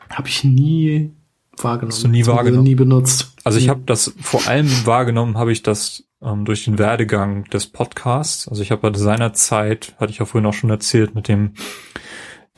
Habe 0.10 0.28
ich 0.28 0.44
nie 0.44 1.12
wahrgenommen. 1.58 1.92
Hast 1.92 2.04
du 2.04 2.08
nie 2.08 2.26
wahrgenommen? 2.26 2.64
Nie 2.64 2.76
benutzt. 2.76 3.34
Also 3.44 3.58
ich 3.58 3.70
habe 3.70 3.82
das 3.86 4.14
vor 4.22 4.48
allem 4.48 4.70
wahrgenommen, 4.86 5.38
habe 5.38 5.52
ich 5.52 5.64
das 5.64 6.04
ähm, 6.22 6.46
durch 6.46 6.66
den 6.66 6.78
Werdegang 6.78 7.46
des 7.46 7.68
Podcasts. 7.68 8.48
Also 8.48 8.62
ich 8.62 8.72
habe 8.72 8.90
bei 8.90 8.98
seiner 8.98 9.34
Zeit, 9.34 9.96
hatte 10.00 10.12
ich 10.12 10.20
ja 10.20 10.26
vorhin 10.26 10.48
auch 10.48 10.54
schon 10.54 10.70
erzählt, 10.70 11.16
mit 11.16 11.28
dem 11.28 11.54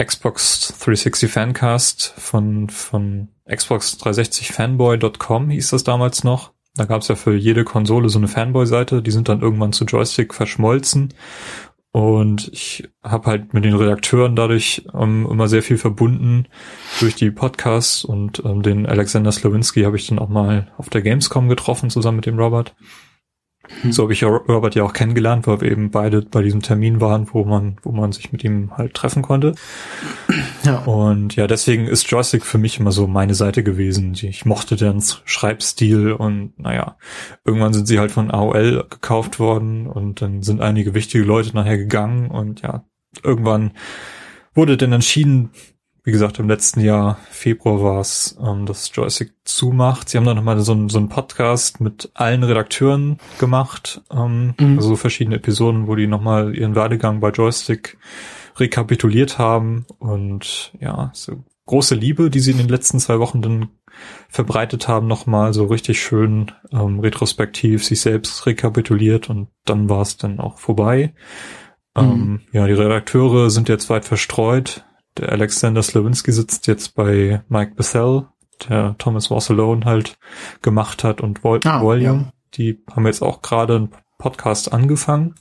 Xbox 0.03 0.75
360 0.79 1.31
Fancast 1.31 2.13
von, 2.17 2.69
von 2.69 3.29
Xbox 3.49 3.97
360 3.99 4.51
Fanboy.com 4.51 5.49
hieß 5.49 5.69
das 5.69 5.83
damals 5.83 6.23
noch. 6.23 6.51
Da 6.75 6.85
gab 6.85 7.01
es 7.01 7.07
ja 7.07 7.15
für 7.15 7.35
jede 7.35 7.63
Konsole 7.63 8.09
so 8.09 8.17
eine 8.17 8.27
Fanboy-Seite, 8.27 9.03
die 9.03 9.11
sind 9.11 9.29
dann 9.29 9.41
irgendwann 9.41 9.73
zu 9.73 9.85
Joystick 9.85 10.33
verschmolzen. 10.33 11.13
Und 11.93 12.49
ich 12.51 12.89
habe 13.03 13.29
halt 13.29 13.53
mit 13.53 13.65
den 13.65 13.75
Redakteuren 13.75 14.35
dadurch 14.35 14.83
ähm, 14.95 15.27
immer 15.29 15.47
sehr 15.47 15.61
viel 15.61 15.77
verbunden 15.77 16.47
durch 16.99 17.13
die 17.13 17.29
Podcasts 17.29 18.03
und 18.03 18.41
ähm, 18.43 18.63
den 18.63 18.87
Alexander 18.87 19.31
Slowinski 19.31 19.83
habe 19.83 19.95
ich 19.97 20.07
dann 20.07 20.17
auch 20.17 20.27
mal 20.27 20.71
auf 20.79 20.89
der 20.89 21.03
Gamescom 21.03 21.49
getroffen, 21.49 21.91
zusammen 21.91 22.15
mit 22.15 22.25
dem 22.25 22.39
Robert. 22.39 22.73
So 23.89 24.03
habe 24.03 24.13
ich 24.13 24.23
Robert 24.25 24.75
ja 24.75 24.83
auch 24.83 24.91
kennengelernt, 24.91 25.47
weil 25.47 25.61
wir 25.61 25.71
eben 25.71 25.89
beide 25.89 26.21
bei 26.21 26.41
diesem 26.41 26.61
Termin 26.61 26.99
waren, 26.99 27.27
wo 27.31 27.45
man, 27.45 27.77
wo 27.81 27.91
man 27.91 28.11
sich 28.11 28.33
mit 28.33 28.43
ihm 28.43 28.77
halt 28.77 28.93
treffen 28.93 29.21
konnte. 29.21 29.55
Ja. 30.63 30.79
Und 30.79 31.35
ja, 31.35 31.47
deswegen 31.47 31.87
ist 31.87 32.09
Joystick 32.09 32.45
für 32.45 32.57
mich 32.57 32.79
immer 32.79 32.91
so 32.91 33.07
meine 33.07 33.35
Seite 33.35 33.63
gewesen. 33.63 34.13
Ich 34.13 34.45
mochte 34.45 34.75
deren 34.75 35.01
Schreibstil 35.25 36.11
und 36.11 36.59
naja, 36.59 36.97
irgendwann 37.45 37.73
sind 37.73 37.87
sie 37.87 37.99
halt 37.99 38.11
von 38.11 38.31
AOL 38.31 38.85
gekauft 38.89 39.39
worden 39.39 39.87
und 39.87 40.21
dann 40.21 40.41
sind 40.41 40.61
einige 40.61 40.93
wichtige 40.93 41.23
Leute 41.23 41.55
nachher 41.55 41.77
gegangen 41.77 42.31
und 42.31 42.61
ja, 42.61 42.85
irgendwann 43.23 43.71
wurde 44.53 44.77
dann 44.77 44.93
entschieden, 44.93 45.51
wie 46.03 46.11
gesagt, 46.11 46.37
im 46.39 46.49
letzten 46.49 46.81
Jahr, 46.81 47.17
Februar 47.29 47.81
war 47.81 48.01
es, 48.01 48.37
ähm, 48.43 48.65
dass 48.65 48.91
Joystick 48.93 49.33
zumacht. 49.45 50.09
Sie 50.09 50.17
haben 50.17 50.25
dann 50.25 50.35
nochmal 50.35 50.59
so, 50.59 50.73
ein, 50.73 50.89
so 50.89 50.97
einen 50.97 51.07
Podcast 51.07 51.79
mit 51.79 52.11
allen 52.13 52.43
Redakteuren 52.43 53.19
gemacht, 53.39 54.01
ähm, 54.11 54.53
mhm. 54.59 54.77
also 54.77 54.97
verschiedene 54.97 55.37
Episoden, 55.37 55.87
wo 55.87 55.95
die 55.95 56.07
nochmal 56.07 56.55
ihren 56.55 56.75
Werdegang 56.75 57.21
bei 57.21 57.29
Joystick 57.29 57.97
rekapituliert 58.57 59.37
haben 59.37 59.85
und 59.97 60.73
ja, 60.79 61.09
so 61.13 61.43
große 61.67 61.95
Liebe, 61.95 62.29
die 62.29 62.41
sie 62.41 62.51
in 62.51 62.57
den 62.57 62.67
letzten 62.67 62.99
zwei 62.99 63.19
Wochen 63.19 63.41
dann 63.41 63.69
verbreitet 64.27 64.89
haben, 64.89 65.07
nochmal 65.07 65.53
so 65.53 65.65
richtig 65.65 66.01
schön 66.01 66.51
ähm, 66.73 66.99
retrospektiv 66.99 67.85
sich 67.85 68.01
selbst 68.01 68.45
rekapituliert 68.45 69.29
und 69.29 69.47
dann 69.63 69.87
war 69.87 70.01
es 70.01 70.17
dann 70.17 70.41
auch 70.41 70.57
vorbei. 70.57 71.13
Mhm. 71.95 72.01
Ähm, 72.03 72.41
ja, 72.51 72.67
die 72.67 72.73
Redakteure 72.73 73.49
sind 73.49 73.69
jetzt 73.69 73.89
weit 73.89 74.03
verstreut 74.03 74.83
der 75.17 75.31
Alexander 75.31 75.83
Slawinski 75.83 76.31
sitzt 76.31 76.67
jetzt 76.67 76.95
bei 76.95 77.41
Mike 77.49 77.75
Bethel, 77.75 78.27
der 78.69 78.95
Thomas 78.97 79.29
Was 79.31 79.49
Alone 79.49 79.85
halt 79.85 80.17
gemacht 80.61 81.03
hat 81.03 81.21
und 81.21 81.43
Vol 81.43 81.59
ah, 81.65 81.81
Volume. 81.81 82.03
Ja. 82.25 82.33
Die 82.55 82.83
haben 82.91 83.05
jetzt 83.05 83.21
auch 83.21 83.41
gerade 83.41 83.75
einen 83.75 83.89
Podcast 84.17 84.73
angefangen. 84.73 85.35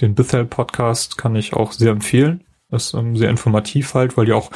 Den 0.00 0.14
Bethel 0.14 0.44
Podcast 0.44 1.18
kann 1.18 1.36
ich 1.36 1.54
auch 1.54 1.72
sehr 1.72 1.92
empfehlen. 1.92 2.44
ist 2.70 2.94
ähm, 2.94 3.16
sehr 3.16 3.30
informativ 3.30 3.94
halt, 3.94 4.16
weil 4.16 4.26
die 4.26 4.32
auch 4.32 4.50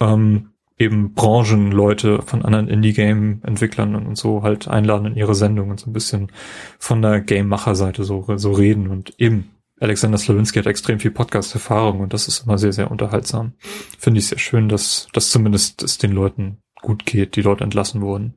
ähm, 0.00 0.50
eben 0.78 1.14
Branchenleute 1.14 2.20
von 2.22 2.44
anderen 2.44 2.68
Indie-Game-Entwicklern 2.68 3.94
und 3.94 4.16
so 4.16 4.42
halt 4.42 4.68
einladen 4.68 5.06
in 5.06 5.16
ihre 5.16 5.34
Sendung 5.34 5.70
und 5.70 5.80
so 5.80 5.88
ein 5.88 5.94
bisschen 5.94 6.30
von 6.78 7.00
der 7.00 7.20
Game-Macher-Seite 7.20 8.04
so, 8.04 8.26
so 8.36 8.52
reden 8.52 8.88
und 8.88 9.14
eben 9.18 9.50
Alexander 9.78 10.16
Slawinski 10.16 10.58
hat 10.58 10.66
extrem 10.66 10.98
viel 10.98 11.10
Podcast-Erfahrung 11.10 12.00
und 12.00 12.12
das 12.12 12.28
ist 12.28 12.44
immer 12.44 12.56
sehr, 12.56 12.72
sehr 12.72 12.90
unterhaltsam. 12.90 13.54
Finde 13.98 14.20
ich 14.20 14.28
sehr 14.28 14.38
schön, 14.38 14.68
dass, 14.68 15.08
dass 15.12 15.30
zumindest 15.30 15.82
es 15.82 15.98
den 15.98 16.12
Leuten 16.12 16.58
gut 16.80 17.04
geht, 17.04 17.36
die 17.36 17.42
dort 17.42 17.60
entlassen 17.60 18.00
wurden. 18.00 18.34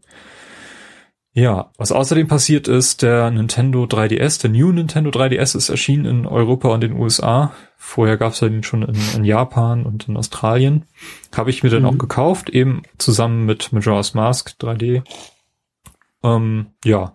Ja, 1.31 1.71
was 1.77 1.91
außerdem 1.91 2.27
passiert 2.27 2.67
ist, 2.67 3.03
der 3.03 3.29
Nintendo 3.29 3.83
3DS, 3.83 4.41
der 4.41 4.49
New 4.49 4.71
Nintendo 4.71 5.11
3DS 5.11 5.55
ist 5.55 5.69
erschienen 5.69 6.05
in 6.05 6.25
Europa 6.25 6.69
und 6.69 6.81
den 6.81 6.93
USA. 6.93 7.53
Vorher 7.77 8.17
gab 8.17 8.33
es 8.33 8.41
ja 8.41 8.49
den 8.49 8.63
schon 8.63 8.81
in, 8.81 8.95
in, 9.15 9.23
Japan 9.23 9.85
und 9.85 10.09
in 10.09 10.17
Australien. 10.17 10.85
Habe 11.33 11.51
ich 11.51 11.63
mir 11.63 11.69
dann 11.69 11.83
mhm. 11.83 11.89
auch 11.89 11.97
gekauft, 11.97 12.49
eben 12.49 12.81
zusammen 12.97 13.45
mit 13.45 13.71
Majora's 13.71 14.15
Mask 14.15 14.55
3D 14.59 15.03
ähm, 16.23 16.67
ja, 16.83 17.13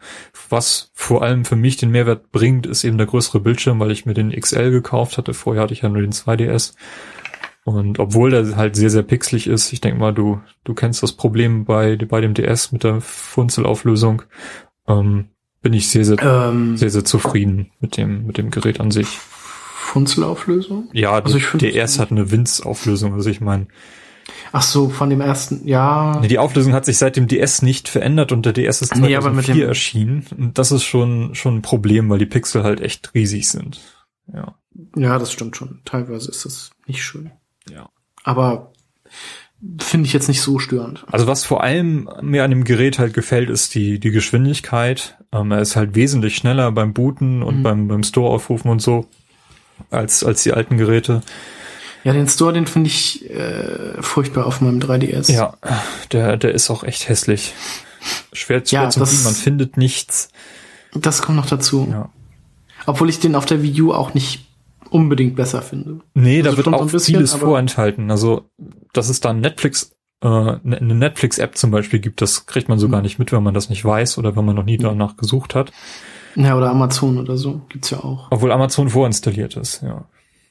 was 0.49 0.91
vor 0.95 1.23
allem 1.23 1.45
für 1.45 1.57
mich 1.57 1.77
den 1.77 1.91
Mehrwert 1.91 2.33
bringt, 2.33 2.67
ist 2.67 2.85
eben 2.85 2.99
der 2.99 3.07
größere 3.07 3.41
Bildschirm, 3.41 3.79
weil 3.81 3.91
ich 3.91 4.07
mir 4.07 4.15
den 4.15 4.31
XL 4.31 4.71
gekauft 4.71 5.19
hatte. 5.19 5.35
Vorher 5.35 5.63
hatte 5.63 5.75
ich 5.75 5.83
ja 5.83 5.89
nur 5.89 6.03
den 6.03 6.13
2DS. 6.13 6.75
Und 7.65 7.99
obwohl 7.99 8.31
der 8.31 8.57
halt 8.57 8.77
sehr, 8.77 8.91
sehr 8.91 9.03
pixelig 9.03 9.47
ist, 9.47 9.73
ich 9.73 9.81
denke 9.81 9.99
mal, 9.99 10.13
du, 10.13 10.41
du 10.65 10.75
kennst 10.75 11.03
das 11.03 11.13
Problem 11.13 11.65
bei, 11.65 11.97
bei 11.97 12.21
dem 12.21 12.35
DS 12.35 12.73
mit 12.73 12.85
der 12.85 13.01
Funzelauflösung, 13.01 14.23
ähm, 14.87 15.29
bin 15.63 15.73
ich 15.73 15.89
sehr, 15.89 16.05
sehr, 16.05 16.21
ähm, 16.23 16.77
sehr, 16.77 16.91
sehr 16.91 17.07
zufrieden 17.07 17.71
mit 17.81 17.97
dem, 17.97 18.27
mit 18.27 18.37
dem 18.37 18.51
Gerät 18.51 18.81
an 18.81 18.91
sich. 18.91 19.19
Funzelauflösung? 19.85 20.91
Ja, 20.93 21.13
also 21.13 21.39
der 21.39 21.71
DS 21.71 21.99
hat 21.99 22.11
eine 22.11 22.31
Winz-Auflösung. 22.31 23.15
Also 23.15 23.31
ich 23.31 23.41
meine, 23.41 23.67
Ach 24.53 24.62
so, 24.62 24.89
von 24.89 25.11
dem 25.11 25.20
ersten, 25.20 25.66
ja. 25.66 26.18
Nee, 26.20 26.29
die 26.29 26.39
Auflösung 26.39 26.72
hat 26.72 26.85
sich 26.85 26.99
seit 26.99 27.16
dem 27.16 27.27
DS 27.27 27.62
nicht 27.62 27.89
verändert 27.89 28.33
und 28.33 28.47
der 28.47 28.53
DS 28.53 28.83
ist 28.83 28.95
2004 28.95 29.55
nee, 29.55 29.61
erschienen. 29.62 30.27
Und 30.37 30.59
das 30.59 30.72
ist 30.72 30.85
schon, 30.85 31.35
schon 31.35 31.57
ein 31.57 31.62
Problem, 31.62 32.09
weil 32.09 32.18
die 32.18 32.27
Pixel 32.27 32.62
halt 32.62 32.81
echt 32.81 33.12
riesig 33.14 33.49
sind. 33.49 33.81
Ja. 34.33 34.55
Ja, 34.97 35.18
das 35.18 35.33
stimmt 35.33 35.57
schon. 35.57 35.81
Teilweise 35.85 36.31
ist 36.31 36.45
das 36.45 36.70
nicht 36.87 37.03
schön. 37.03 37.31
Ja. 37.70 37.89
Aber 38.22 38.72
finde 39.81 40.07
ich 40.07 40.12
jetzt 40.12 40.29
nicht 40.29 40.41
so 40.41 40.59
störend. 40.59 41.05
Also 41.11 41.27
was 41.27 41.45
vor 41.45 41.62
allem 41.62 42.09
mir 42.22 42.45
an 42.45 42.51
dem 42.51 42.64
Gerät 42.64 42.99
halt 42.99 43.14
gefällt, 43.14 43.51
ist 43.51 43.75
die, 43.75 43.99
die 43.99 44.11
Geschwindigkeit. 44.11 45.16
Ähm, 45.33 45.53
er 45.53 45.61
ist 45.61 45.77
halt 45.77 45.95
wesentlich 45.95 46.37
schneller 46.37 46.70
beim 46.72 46.93
Booten 46.93 47.43
und 47.43 47.59
mhm. 47.59 47.62
beim, 47.62 47.89
beim 47.89 48.03
Store 48.03 48.33
aufrufen 48.33 48.70
und 48.70 48.83
so 48.83 49.07
als, 49.91 50.25
als 50.25 50.43
die 50.43 50.53
alten 50.53 50.77
Geräte. 50.77 51.22
Ja, 52.05 52.13
den 52.13 52.29
Store, 52.29 52.53
den 52.53 52.67
finde 52.67 52.89
ich 52.89 53.29
äh, 53.31 54.01
furchtbar 54.01 54.47
auf 54.47 54.61
meinem 54.61 54.79
3DS. 54.79 55.33
Ja, 55.33 55.55
der, 56.13 56.37
der 56.37 56.53
ist 56.53 56.71
auch 56.71 56.85
echt 56.85 57.09
hässlich. 57.09 57.55
Schwer, 58.33 58.65
schwer 58.65 58.83
ja, 58.83 58.91
zu 58.91 59.01
bedienen, 59.01 59.25
man 59.25 59.35
findet 59.35 59.77
nichts. 59.79 60.29
Das 60.95 61.23
kommt 61.23 61.37
noch 61.37 61.47
dazu. 61.47 61.89
Ja. 61.91 62.11
Obwohl 62.87 63.09
ich 63.09 63.21
den 63.21 63.35
auf 63.35 63.47
der 63.47 63.63
Wii 63.63 63.83
U 63.83 63.93
auch 63.95 64.13
nicht 64.13 64.47
unbedingt 64.91 65.35
besser 65.35 65.63
finde. 65.63 66.01
Nee, 66.13 66.39
also 66.43 66.51
da 66.51 66.57
wird 66.59 66.69
auch 66.69 66.87
bisschen, 66.91 67.17
vieles 67.17 67.35
vorenthalten. 67.35 68.11
Also, 68.11 68.49
dass 68.93 69.09
es 69.09 69.21
da 69.21 69.33
Netflix, 69.33 69.93
äh, 70.23 70.29
ne, 70.29 70.61
eine 70.63 70.95
Netflix-App 70.95 71.57
zum 71.57 71.71
Beispiel 71.71 72.01
gibt, 72.01 72.21
das 72.21 72.47
kriegt 72.47 72.69
man 72.69 72.79
so 72.79 72.87
mhm. 72.87 72.93
gar 72.93 73.03
nicht 73.03 73.19
mit, 73.19 73.33
wenn 73.33 73.43
man 73.43 73.55
das 73.55 73.71
nicht 73.71 73.85
weiß 73.85 74.19
oder 74.19 74.37
wenn 74.37 74.45
man 74.45 74.55
noch 74.55 74.65
nie 74.65 74.77
danach 74.77 75.17
gesucht 75.17 75.55
hat. 75.55 75.73
Ja, 76.37 76.57
oder 76.57 76.71
Amazon 76.71 77.19
oder 77.19 77.37
so 77.37 77.63
gibt's 77.69 77.91
ja 77.91 77.99
auch. 78.01 78.29
Obwohl 78.31 78.53
Amazon 78.53 78.91
vorinstalliert 78.91 79.57
ist, 79.57 79.83
ja. 79.83 80.05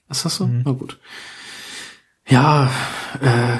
Ist 0.10 0.26
das 0.26 0.36
so? 0.36 0.47
Mhm. 0.47 0.64
Na 0.66 0.72
gut. 0.72 0.99
Ja, 2.28 2.69
äh, 3.21 3.57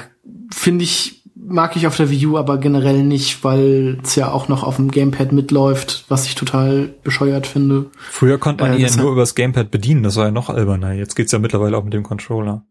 finde 0.52 0.84
ich, 0.84 1.22
mag 1.34 1.76
ich 1.76 1.86
auf 1.86 1.96
der 1.96 2.10
Wii 2.10 2.26
U 2.26 2.38
aber 2.38 2.58
generell 2.58 3.02
nicht, 3.02 3.44
weil 3.44 3.98
es 4.02 4.16
ja 4.16 4.30
auch 4.30 4.48
noch 4.48 4.62
auf 4.62 4.76
dem 4.76 4.90
Gamepad 4.90 5.32
mitläuft, 5.32 6.04
was 6.08 6.26
ich 6.26 6.34
total 6.34 6.94
bescheuert 7.02 7.46
finde. 7.46 7.90
Früher 8.10 8.38
konnte 8.38 8.64
man 8.64 8.72
äh, 8.72 8.76
ihn 8.76 8.86
ja 8.86 8.96
nur 8.96 9.12
übers 9.12 9.34
Gamepad 9.34 9.70
bedienen, 9.70 10.02
das 10.02 10.16
war 10.16 10.26
ja 10.26 10.30
noch 10.30 10.48
alberner. 10.48 10.92
Jetzt 10.92 11.14
geht's 11.14 11.32
ja 11.32 11.38
mittlerweile 11.38 11.76
auch 11.76 11.84
mit 11.84 11.92
dem 11.92 12.02
Controller. 12.02 12.64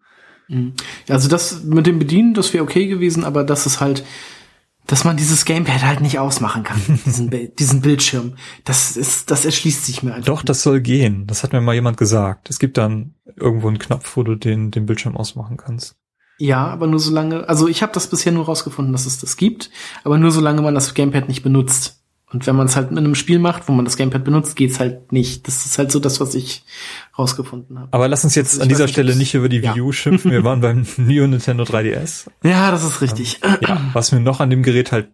Mhm. 0.47 0.73
Also 1.07 1.29
das 1.29 1.63
mit 1.63 1.85
dem 1.85 1.99
Bedienen, 1.99 2.33
das 2.33 2.53
wäre 2.53 2.63
okay 2.63 2.87
gewesen, 2.87 3.23
aber 3.23 3.43
das 3.43 3.65
ist 3.65 3.79
halt, 3.79 4.03
dass 4.87 5.03
man 5.05 5.17
dieses 5.17 5.45
Gamepad 5.45 5.83
halt 5.83 6.01
nicht 6.01 6.19
ausmachen 6.19 6.63
kann, 6.63 6.81
diesen, 7.05 7.29
diesen 7.55 7.81
Bildschirm. 7.81 8.35
Das 8.63 8.97
ist, 8.97 9.31
das 9.31 9.45
erschließt 9.45 9.85
sich 9.85 10.03
mir 10.03 10.13
einfach. 10.13 10.25
Doch, 10.25 10.43
das 10.43 10.63
soll 10.63 10.81
gehen. 10.81 11.25
Das 11.27 11.43
hat 11.43 11.53
mir 11.53 11.61
mal 11.61 11.75
jemand 11.75 11.97
gesagt. 11.97 12.49
Es 12.49 12.59
gibt 12.59 12.77
dann 12.77 13.15
irgendwo 13.35 13.67
einen 13.67 13.79
Knopf, 13.79 14.17
wo 14.17 14.23
du 14.23 14.35
den, 14.35 14.71
den 14.71 14.85
Bildschirm 14.85 15.15
ausmachen 15.15 15.57
kannst. 15.57 15.95
Ja, 16.37 16.67
aber 16.67 16.87
nur 16.87 16.99
solange, 16.99 17.47
also 17.47 17.67
ich 17.67 17.81
habe 17.81 17.93
das 17.93 18.07
bisher 18.07 18.31
nur 18.31 18.45
rausgefunden, 18.45 18.91
dass 18.91 19.05
es 19.05 19.19
das 19.19 19.37
gibt, 19.37 19.69
aber 20.03 20.17
nur 20.17 20.31
solange 20.31 20.61
man 20.61 20.73
das 20.73 20.93
Gamepad 20.93 21.27
nicht 21.27 21.43
benutzt. 21.43 22.02
Und 22.33 22.47
wenn 22.47 22.55
man 22.55 22.65
es 22.65 22.75
halt 22.75 22.89
in 22.89 22.97
einem 22.97 23.13
Spiel 23.13 23.37
macht, 23.37 23.67
wo 23.67 23.73
man 23.73 23.85
das 23.85 23.95
Gamepad 23.95 24.23
benutzt, 24.23 24.55
geht's 24.55 24.79
halt 24.79 25.11
nicht. 25.11 25.47
Das 25.47 25.65
ist 25.65 25.77
halt 25.77 25.91
so 25.91 25.99
das, 25.99 26.19
was 26.19 26.33
ich 26.33 26.65
rausgefunden 27.17 27.77
habe. 27.79 27.89
Aber 27.91 28.07
lass 28.07 28.23
uns 28.23 28.33
jetzt 28.33 28.53
also 28.53 28.63
an 28.63 28.69
dieser 28.69 28.87
Stelle 28.87 29.15
nicht 29.15 29.35
über 29.35 29.49
die 29.49 29.61
Wii 29.61 29.81
U 29.81 29.87
ja. 29.87 29.93
schimpfen. 29.93 30.31
Wir 30.31 30.43
waren 30.43 30.59
beim 30.59 30.85
Neo 30.97 31.27
Nintendo 31.27 31.63
3DS. 31.63 32.27
Ja, 32.43 32.71
das 32.71 32.83
ist 32.83 33.01
richtig. 33.01 33.39
Ja, 33.61 33.91
was 33.93 34.11
mir 34.11 34.19
noch 34.19 34.39
an 34.39 34.49
dem 34.49 34.63
Gerät 34.63 34.91
halt 34.91 35.09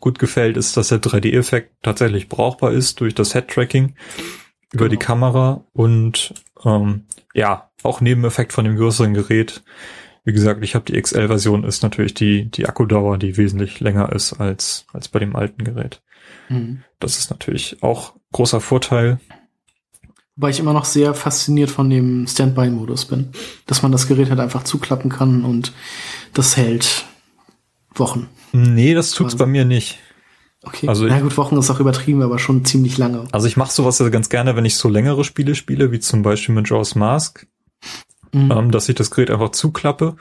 gut 0.00 0.18
gefällt, 0.18 0.56
ist, 0.56 0.76
dass 0.76 0.88
der 0.88 1.00
3D-Effekt 1.00 1.72
tatsächlich 1.82 2.28
brauchbar 2.28 2.72
ist 2.72 3.00
durch 3.00 3.14
das 3.14 3.32
Head-Tracking 3.32 3.94
über 4.72 4.84
genau. 4.84 4.90
die 4.90 4.96
Kamera 4.96 5.64
und 5.72 6.34
ähm, 6.64 7.04
ja, 7.32 7.70
auch 7.82 8.00
Nebeneffekt 8.00 8.52
von 8.52 8.64
dem 8.64 8.76
größeren 8.76 9.14
Gerät. 9.14 9.62
Wie 10.24 10.32
gesagt, 10.32 10.64
ich 10.64 10.74
habe 10.74 10.84
die 10.84 11.00
XL-Version, 11.00 11.62
ist 11.62 11.84
natürlich 11.84 12.14
die, 12.14 12.50
die 12.50 12.66
Akkudauer, 12.66 13.16
die 13.16 13.36
wesentlich 13.36 13.78
länger 13.78 14.12
ist 14.12 14.32
als, 14.34 14.86
als 14.92 15.08
bei 15.08 15.20
dem 15.20 15.36
alten 15.36 15.62
Gerät. 15.62 16.02
Mhm. 16.48 16.82
Das 16.98 17.18
ist 17.18 17.30
natürlich 17.30 17.82
auch 17.82 18.14
großer 18.32 18.60
Vorteil. 18.60 19.18
Wobei 20.36 20.50
ich 20.50 20.60
immer 20.60 20.74
noch 20.74 20.84
sehr 20.84 21.14
fasziniert 21.14 21.70
von 21.70 21.88
dem 21.88 22.26
Standby-Modus 22.26 23.06
bin. 23.06 23.30
Dass 23.66 23.82
man 23.82 23.92
das 23.92 24.06
Gerät 24.06 24.28
halt 24.28 24.40
einfach 24.40 24.64
zuklappen 24.64 25.10
kann 25.10 25.44
und 25.44 25.72
das 26.34 26.56
hält 26.56 27.06
Wochen. 27.94 28.28
Nee, 28.52 28.94
das 28.94 29.12
tut's 29.12 29.34
also. 29.34 29.44
bei 29.44 29.46
mir 29.46 29.64
nicht. 29.64 29.98
Okay. 30.62 30.88
Also 30.88 31.06
Na 31.06 31.20
gut, 31.20 31.36
Wochen 31.36 31.56
ist 31.56 31.70
auch 31.70 31.80
übertrieben, 31.80 32.22
aber 32.22 32.38
schon 32.38 32.64
ziemlich 32.64 32.98
lange. 32.98 33.24
Also 33.32 33.46
ich 33.46 33.56
mache 33.56 33.72
sowas 33.72 33.98
ja 33.98 34.08
ganz 34.08 34.28
gerne, 34.28 34.56
wenn 34.56 34.64
ich 34.64 34.76
so 34.76 34.88
längere 34.88 35.24
Spiele 35.24 35.54
spiele, 35.54 35.92
wie 35.92 36.00
zum 36.00 36.22
Beispiel 36.22 36.54
mit 36.54 36.68
Jaws 36.68 36.96
Mask, 36.96 37.46
mhm. 38.32 38.50
ähm, 38.50 38.70
dass 38.70 38.88
ich 38.88 38.96
das 38.96 39.10
Gerät 39.10 39.30
einfach 39.30 39.50
zuklappe 39.50 40.16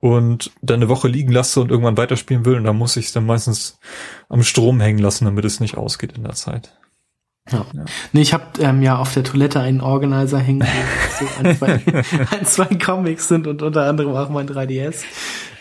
und 0.00 0.52
dann 0.62 0.76
eine 0.76 0.88
Woche 0.88 1.08
liegen 1.08 1.32
lasse 1.32 1.60
und 1.60 1.70
irgendwann 1.70 1.96
weiterspielen 1.96 2.44
will 2.44 2.56
und 2.56 2.64
dann 2.64 2.76
muss 2.76 2.96
ich 2.96 3.06
es 3.06 3.12
dann 3.12 3.26
meistens 3.26 3.78
am 4.28 4.42
Strom 4.42 4.80
hängen 4.80 4.98
lassen, 4.98 5.24
damit 5.24 5.44
es 5.44 5.60
nicht 5.60 5.76
ausgeht 5.76 6.16
in 6.16 6.24
der 6.24 6.34
Zeit. 6.34 6.72
Ja. 7.50 7.66
ja. 7.74 7.84
Nee, 8.12 8.20
ich 8.20 8.32
habe 8.32 8.44
ähm, 8.60 8.82
ja 8.82 8.98
auf 8.98 9.14
der 9.14 9.24
Toilette 9.24 9.60
einen 9.60 9.80
Organizer 9.80 10.38
hängen, 10.38 10.62
wo 10.62 11.24
so 11.24 11.42
ein, 11.42 11.56
zwei, 11.56 11.80
ein, 12.38 12.44
zwei 12.44 12.66
Comics 12.76 13.28
sind 13.28 13.46
und 13.46 13.62
unter 13.62 13.86
anderem 13.86 14.14
auch 14.14 14.28
mein 14.28 14.48
3DS. 14.48 15.02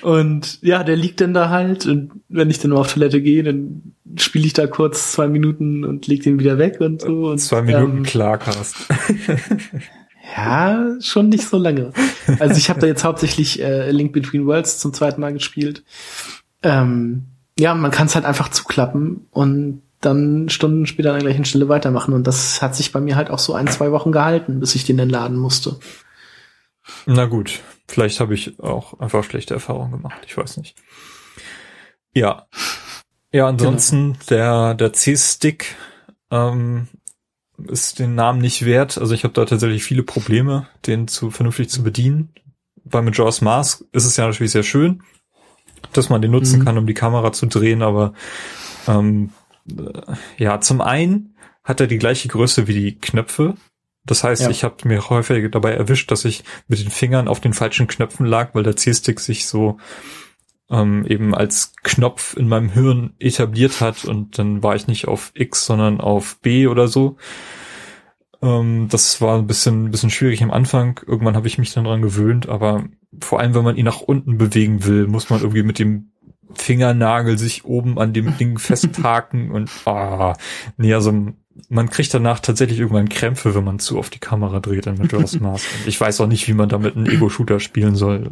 Und 0.01 0.61
ja, 0.61 0.83
der 0.83 0.95
liegt 0.95 1.21
dann 1.21 1.33
da 1.33 1.49
halt 1.49 1.85
und 1.85 2.11
wenn 2.29 2.49
ich 2.49 2.59
dann 2.59 2.69
nur 2.69 2.81
auf 2.81 2.93
Toilette 2.93 3.21
gehe, 3.21 3.41
dann 3.43 3.93
spiele 4.17 4.45
ich 4.45 4.53
da 4.53 4.67
kurz 4.67 5.13
zwei 5.13 5.27
Minuten 5.27 5.83
und 5.83 6.07
leg 6.07 6.23
den 6.23 6.39
wieder 6.39 6.57
weg 6.57 6.79
und 6.79 7.01
so. 7.01 7.29
Und, 7.29 7.39
zwei 7.39 7.61
Minuten 7.61 7.97
ähm, 7.97 8.03
klar, 8.03 8.38
Carsten. 8.38 8.83
ja, 10.38 10.95
schon 11.01 11.29
nicht 11.29 11.47
so 11.47 11.57
lange. 11.57 11.91
Also 12.39 12.57
ich 12.57 12.69
habe 12.69 12.79
da 12.79 12.88
jetzt 12.88 13.03
hauptsächlich 13.03 13.61
äh, 13.61 13.89
Link 13.89 14.13
Between 14.13 14.45
Worlds 14.45 14.79
zum 14.79 14.93
zweiten 14.93 15.19
Mal 15.19 15.33
gespielt. 15.33 15.83
Ähm, 16.61 17.25
ja, 17.57 17.73
man 17.73 17.89
kann 17.89 18.05
es 18.05 18.15
halt 18.15 18.25
einfach 18.25 18.49
zuklappen 18.49 19.27
und 19.31 19.81
dann 19.99 20.47
Stunden 20.49 20.85
später 20.85 21.09
an 21.09 21.15
der 21.19 21.27
gleichen 21.27 21.45
Stelle 21.45 21.69
weitermachen. 21.69 22.13
Und 22.13 22.27
das 22.27 22.61
hat 22.61 22.75
sich 22.75 22.91
bei 22.91 22.99
mir 22.99 23.15
halt 23.15 23.31
auch 23.31 23.39
so 23.39 23.53
ein, 23.53 23.67
zwei 23.67 23.91
Wochen 23.91 24.11
gehalten, 24.11 24.59
bis 24.59 24.75
ich 24.75 24.85
den 24.85 24.97
dann 24.97 25.09
laden 25.09 25.38
musste. 25.38 25.79
Na 27.07 27.25
gut, 27.25 27.59
vielleicht 27.88 28.19
habe 28.19 28.35
ich 28.35 28.59
auch 28.59 28.99
einfach 28.99 29.23
schlechte 29.23 29.55
Erfahrungen 29.55 29.91
gemacht. 29.91 30.21
Ich 30.27 30.38
weiß 30.38 30.57
nicht. 30.57 30.75
Ja. 32.13 32.47
Ja, 33.31 33.47
ansonsten 33.47 34.13
genau. 34.13 34.25
der, 34.29 34.73
der 34.75 34.93
C-Stick 34.93 35.75
ähm, 36.29 36.88
ist 37.66 37.99
den 37.99 38.16
Namen 38.16 38.39
nicht 38.39 38.66
wert. 38.66 38.97
Also 38.97 39.14
ich 39.14 39.24
habe 39.24 39.34
da 39.34 39.45
tatsächlich 39.45 39.84
viele 39.84 40.03
Probleme, 40.03 40.68
den 40.86 41.08
zu 41.08 41.32
vernünftig 41.32 41.70
zu 41.70 41.84
bedienen. 41.84 42.30
Bei 42.84 43.01
Majora's 43.01 43.41
Mask 43.41 43.84
ist 43.91 44.05
es 44.05 44.18
ja 44.18 44.28
natürlich 44.28 44.51
sehr 44.51 44.64
schön, 44.64 45.03
dass 45.93 46.10
man 46.10 46.22
den 46.22 46.32
nutzen 46.32 46.60
mhm. 46.60 46.66
kann, 46.66 46.78
um 46.78 46.88
die 46.88 46.93
Kamera 46.93 47.32
zu 47.34 47.47
drehen, 47.47 47.82
aber 47.82 48.14
ähm, 48.88 49.32
äh, 49.70 50.14
ja, 50.38 50.62
zum 50.62 50.82
einen 50.82 51.36
hat 51.64 51.82
er 51.82 51.88
die 51.88 51.97
gleiche 51.97 52.30
Größe 52.30 52.68
wie 52.68 52.74
die 52.74 52.97
Knöpfe. 52.97 53.55
Das 54.05 54.24
heißt, 54.24 54.43
ja. 54.43 54.49
ich 54.49 54.64
habe 54.64 54.88
mir 54.88 55.10
häufig 55.10 55.51
dabei 55.51 55.74
erwischt, 55.74 56.12
dass 56.12 56.24
ich 56.24 56.45
mit 56.70 56.80
den 56.80 56.89
Fingern 56.89 57.28
auf 57.28 57.41
den 57.41 57.53
falschen 57.53 57.88
Knöpfen 57.88 58.26
lag, 58.26 58.55
weil 58.55 58.64
der 58.64 58.78
C-Stick 58.78 59.20
sich 59.20 59.47
so 59.47 59.78
ähm, 60.70 61.05
eben 61.05 61.34
als 61.34 61.74
Knopf 61.84 62.36
in 62.36 62.47
meinem 62.47 62.70
Hirn 62.70 63.13
etabliert 63.20 63.80
hat 63.82 64.05
und 64.05 64.38
dann 64.38 64.63
war 64.63 64.76
ich 64.76 64.88
nicht 64.88 65.07
auf 65.07 65.32
X, 65.34 65.65
sondern 65.65 66.01
auf 66.01 66.39
B 66.41 66.68
oder 66.68 66.88
so. 66.88 67.18
Ähm, 68.41 68.88
das 68.89 69.22
war 69.22 69.38
ein 69.38 69.47
bisschen, 69.47 69.86
ein 69.86 69.91
bisschen 69.91 70.09
schwierig 70.09 70.43
am 70.43 70.51
Anfang. 70.51 70.99
Irgendwann 71.05 71.36
habe 71.36 71.47
ich 71.47 71.57
mich 71.57 71.74
dann 71.74 71.86
dran 71.86 72.01
gewöhnt, 72.01 72.49
aber 72.49 72.86
vor 73.20 73.39
allem, 73.39 73.53
wenn 73.55 73.63
man 73.63 73.78
ihn 73.78 73.86
nach 73.86 74.01
unten 74.01 74.38
bewegen 74.38 74.86
will, 74.86 75.07
muss 75.07 75.30
man 75.30 75.39
irgendwie 75.39 75.63
mit 75.63 75.80
dem 75.80 76.11
Fingernagel 76.53 77.38
sich 77.38 77.65
oben 77.65 77.99
an 77.99 78.13
dem 78.13 78.38
Ding 78.38 78.57
festhaken 78.59 79.51
und 79.51 79.70
ah, 79.86 80.36
nee, 80.78 80.93
also 80.93 81.13
man 81.70 81.89
kriegt 81.89 82.13
danach 82.13 82.39
tatsächlich 82.39 82.80
irgendwann 82.80 83.09
Krämpfe, 83.09 83.55
wenn 83.55 83.63
man 83.63 83.80
zu 83.80 83.97
oft 83.97 84.13
die 84.13 84.20
Kamera 84.20 84.59
dreht 84.59 84.86
in 84.86 84.97
Majora's 84.97 85.39
Mask. 85.39 85.65
ich 85.88 85.99
weiß 85.99 86.22
auch 86.22 86.28
nicht, 86.28 86.47
wie 86.47 86.53
man 86.53 86.70
damit 86.70 86.95
einen 86.95 87.07
Ego-Shooter 87.07 87.59
spielen 87.59 87.95
soll. 87.95 88.32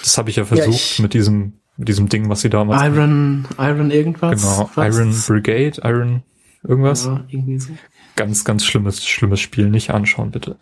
Das 0.00 0.18
habe 0.18 0.30
ich 0.30 0.36
ja 0.36 0.44
versucht 0.44 0.98
ja, 0.98 1.02
mit 1.02 1.14
diesem 1.14 1.60
mit 1.76 1.88
diesem 1.88 2.08
Ding, 2.08 2.28
was 2.28 2.40
sie 2.40 2.50
damals 2.50 2.82
Iron 2.82 3.46
Iron 3.58 3.90
irgendwas. 3.90 4.42
Genau, 4.42 4.70
was? 4.74 4.96
Iron 4.96 5.14
Brigade, 5.26 5.80
Iron 5.82 6.22
irgendwas. 6.62 7.06
Ja, 7.06 7.24
irgendwie 7.28 7.58
so 7.58 7.72
ganz, 8.16 8.44
ganz 8.44 8.64
schlimmes, 8.64 9.04
schlimmes 9.04 9.40
Spiel. 9.40 9.70
Nicht 9.70 9.90
anschauen, 9.90 10.30
bitte. 10.30 10.56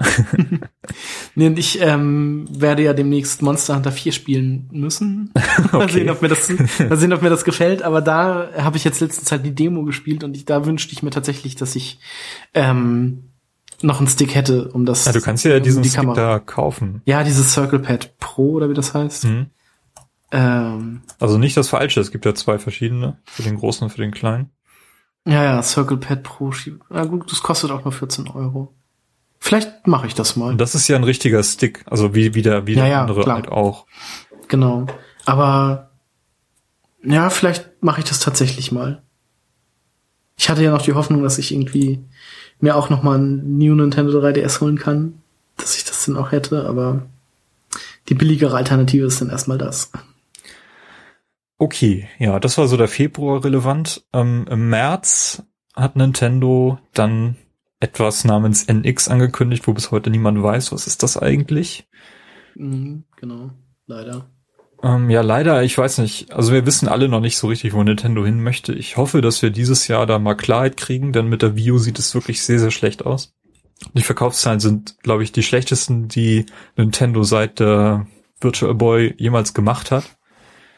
nee, 1.34 1.46
und 1.46 1.58
ich 1.58 1.80
ähm, 1.80 2.46
werde 2.50 2.82
ja 2.82 2.92
demnächst 2.92 3.42
Monster 3.42 3.76
Hunter 3.76 3.92
4 3.92 4.12
spielen 4.12 4.68
müssen. 4.72 5.32
mal, 5.72 5.88
sehen, 5.90 6.10
ob 6.10 6.22
mir 6.22 6.28
das, 6.28 6.50
mal 6.78 6.96
sehen, 6.96 7.12
ob 7.12 7.22
mir 7.22 7.30
das 7.30 7.44
gefällt. 7.44 7.82
Aber 7.82 8.00
da 8.00 8.50
habe 8.56 8.76
ich 8.76 8.84
jetzt 8.84 9.00
letzte 9.00 9.24
Zeit 9.24 9.44
die 9.44 9.54
Demo 9.54 9.84
gespielt 9.84 10.24
und 10.24 10.36
ich, 10.36 10.44
da 10.44 10.64
wünschte 10.66 10.92
ich 10.92 11.02
mir 11.02 11.10
tatsächlich, 11.10 11.56
dass 11.56 11.76
ich 11.76 11.98
ähm, 12.54 13.24
noch 13.82 13.98
einen 13.98 14.08
Stick 14.08 14.34
hätte, 14.34 14.68
um 14.68 14.86
das. 14.86 15.04
Ja, 15.04 15.12
du 15.12 15.20
kannst 15.20 15.44
ja 15.44 15.60
diesen 15.60 15.82
die 15.82 15.88
Stick 15.88 16.00
Kamera. 16.00 16.16
da 16.16 16.38
kaufen. 16.38 17.02
Ja, 17.04 17.24
dieses 17.24 17.52
Circle 17.52 17.80
Pad 17.80 18.16
Pro 18.18 18.52
oder 18.52 18.70
wie 18.70 18.74
das 18.74 18.94
heißt. 18.94 19.24
Mhm. 19.24 19.46
Ähm, 20.32 21.02
also 21.20 21.38
nicht 21.38 21.56
das 21.56 21.68
Falsche, 21.68 22.00
es 22.00 22.10
gibt 22.10 22.24
ja 22.24 22.34
zwei 22.34 22.58
verschiedene, 22.58 23.18
für 23.26 23.42
den 23.42 23.56
großen 23.56 23.84
und 23.84 23.90
für 23.90 24.00
den 24.00 24.12
kleinen. 24.12 24.50
Ja, 25.26 25.44
ja, 25.44 25.62
Circle 25.62 25.98
Pad 25.98 26.22
Pro. 26.24 26.52
Na 26.88 27.04
gut, 27.04 27.30
das 27.30 27.42
kostet 27.42 27.70
auch 27.70 27.84
nur 27.84 27.92
14 27.92 28.28
Euro. 28.28 28.74
Vielleicht 29.38 29.86
mache 29.86 30.06
ich 30.06 30.14
das 30.14 30.36
mal. 30.36 30.56
Das 30.56 30.74
ist 30.74 30.88
ja 30.88 30.96
ein 30.96 31.04
richtiger 31.04 31.42
Stick, 31.42 31.84
also 31.86 32.14
wie, 32.14 32.34
wie 32.34 32.42
der, 32.42 32.66
wie 32.66 32.74
der 32.74 32.86
ja, 32.86 33.02
andere 33.02 33.22
klar. 33.22 33.36
halt 33.36 33.48
auch. 33.48 33.86
Genau. 34.48 34.86
Aber 35.26 35.90
ja, 37.04 37.28
vielleicht 37.28 37.82
mache 37.82 38.00
ich 38.00 38.06
das 38.06 38.20
tatsächlich 38.20 38.72
mal. 38.72 39.02
Ich 40.36 40.48
hatte 40.48 40.64
ja 40.64 40.70
noch 40.70 40.82
die 40.82 40.94
Hoffnung, 40.94 41.22
dass 41.22 41.38
ich 41.38 41.52
irgendwie 41.52 42.02
mir 42.60 42.76
auch 42.76 42.88
noch 42.88 43.02
mal 43.02 43.18
ein 43.18 43.58
New 43.58 43.74
Nintendo 43.74 44.18
3DS 44.18 44.60
holen 44.60 44.78
kann, 44.78 45.20
dass 45.56 45.76
ich 45.76 45.84
das 45.84 46.04
dann 46.06 46.16
auch 46.16 46.32
hätte, 46.32 46.66
aber 46.66 47.02
die 48.08 48.14
billigere 48.14 48.56
Alternative 48.56 49.06
ist 49.06 49.20
dann 49.20 49.30
erstmal 49.30 49.58
das. 49.58 49.90
Okay, 51.62 52.08
ja, 52.18 52.40
das 52.40 52.58
war 52.58 52.66
so 52.66 52.76
der 52.76 52.88
Februar 52.88 53.44
relevant. 53.44 54.04
Ähm, 54.12 54.46
Im 54.50 54.68
März 54.68 55.44
hat 55.76 55.94
Nintendo 55.94 56.80
dann 56.92 57.36
etwas 57.78 58.24
namens 58.24 58.64
NX 58.66 59.06
angekündigt, 59.06 59.68
wo 59.68 59.72
bis 59.72 59.92
heute 59.92 60.10
niemand 60.10 60.42
weiß, 60.42 60.72
was 60.72 60.88
ist 60.88 61.04
das 61.04 61.16
eigentlich. 61.16 61.88
Mhm, 62.56 63.04
genau, 63.16 63.52
leider. 63.86 64.28
Ähm, 64.82 65.08
ja, 65.08 65.20
leider, 65.20 65.62
ich 65.62 65.78
weiß 65.78 65.98
nicht. 65.98 66.32
Also 66.32 66.52
wir 66.52 66.66
wissen 66.66 66.88
alle 66.88 67.08
noch 67.08 67.20
nicht 67.20 67.38
so 67.38 67.46
richtig, 67.46 67.74
wo 67.74 67.82
Nintendo 67.84 68.24
hin 68.24 68.42
möchte. 68.42 68.72
Ich 68.72 68.96
hoffe, 68.96 69.20
dass 69.20 69.40
wir 69.40 69.50
dieses 69.50 69.86
Jahr 69.86 70.04
da 70.04 70.18
mal 70.18 70.34
Klarheit 70.34 70.76
kriegen, 70.76 71.12
denn 71.12 71.28
mit 71.28 71.42
der 71.42 71.54
Wii 71.54 71.70
U 71.70 71.78
sieht 71.78 72.00
es 72.00 72.12
wirklich 72.12 72.42
sehr, 72.42 72.58
sehr 72.58 72.72
schlecht 72.72 73.06
aus. 73.06 73.36
Die 73.94 74.02
Verkaufszahlen 74.02 74.58
sind, 74.58 74.98
glaube 75.04 75.22
ich, 75.22 75.30
die 75.30 75.44
schlechtesten, 75.44 76.08
die 76.08 76.46
Nintendo 76.76 77.22
seit 77.22 77.60
der 77.60 78.08
Virtual 78.40 78.74
Boy 78.74 79.14
jemals 79.16 79.54
gemacht 79.54 79.92
hat. 79.92 80.16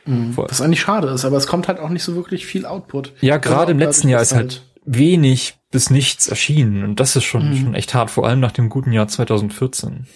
Mhm. 0.06 0.36
Was 0.36 0.60
eigentlich 0.60 0.80
schade 0.80 1.08
ist, 1.08 1.24
aber 1.24 1.36
es 1.36 1.46
kommt 1.46 1.68
halt 1.68 1.80
auch 1.80 1.88
nicht 1.88 2.02
so 2.02 2.14
wirklich 2.14 2.46
viel 2.46 2.66
Output. 2.66 3.12
Ja, 3.20 3.38
gerade 3.38 3.72
im 3.72 3.78
letzten 3.78 4.08
Jahr 4.08 4.22
ist 4.22 4.34
halt 4.34 4.62
wenig 4.84 5.58
bis 5.70 5.90
nichts 5.90 6.28
erschienen 6.28 6.84
und 6.84 7.00
das 7.00 7.16
ist 7.16 7.24
schon, 7.24 7.50
mhm. 7.50 7.56
schon 7.56 7.74
echt 7.74 7.94
hart, 7.94 8.10
vor 8.10 8.26
allem 8.26 8.40
nach 8.40 8.52
dem 8.52 8.68
guten 8.68 8.92
Jahr 8.92 9.08
2014. 9.08 10.06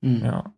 Mhm. 0.00 0.24
Ja. 0.24 0.52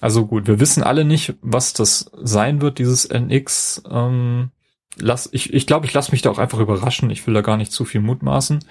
Also 0.00 0.26
gut, 0.26 0.46
wir 0.46 0.60
wissen 0.60 0.82
alle 0.82 1.04
nicht, 1.04 1.34
was 1.40 1.72
das 1.72 2.10
sein 2.20 2.60
wird, 2.60 2.78
dieses 2.78 3.04
NX. 3.04 3.82
Ähm, 3.88 4.50
lass, 4.96 5.28
ich 5.32 5.52
ich, 5.52 5.66
glaube, 5.66 5.86
ich 5.86 5.92
lasse 5.92 6.12
mich 6.12 6.22
da 6.22 6.30
auch 6.30 6.38
einfach 6.38 6.58
überraschen. 6.58 7.10
Ich 7.10 7.26
will 7.26 7.34
da 7.34 7.40
gar 7.40 7.56
nicht 7.56 7.72
zu 7.72 7.84
viel 7.84 8.00
mutmaßen. 8.00 8.64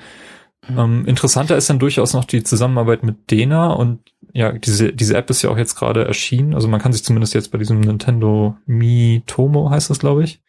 Mhm. 0.68 0.78
Ähm, 0.78 1.06
interessanter 1.06 1.58
ist 1.58 1.70
dann 1.70 1.80
durchaus 1.80 2.14
noch 2.14 2.26
die 2.26 2.44
Zusammenarbeit 2.44 3.04
mit 3.04 3.32
Dena 3.32 3.72
und 3.72 4.00
ja, 4.34 4.52
diese, 4.52 4.94
diese 4.94 5.18
App 5.18 5.30
ist 5.30 5.42
ja 5.42 5.50
auch 5.50 5.58
jetzt 5.58 5.76
gerade 5.76 6.06
erschienen. 6.06 6.54
Also 6.54 6.68
man 6.68 6.80
kann 6.80 6.94
sich 6.94 7.04
zumindest 7.04 7.34
jetzt 7.34 7.52
bei 7.52 7.58
diesem 7.58 7.82
Nintendo 7.82 8.58
Mi 8.66 9.24
Tomo 9.26 9.70
heißt 9.70 9.90
das, 9.90 10.00
glaube 10.00 10.24
ich. 10.24 10.42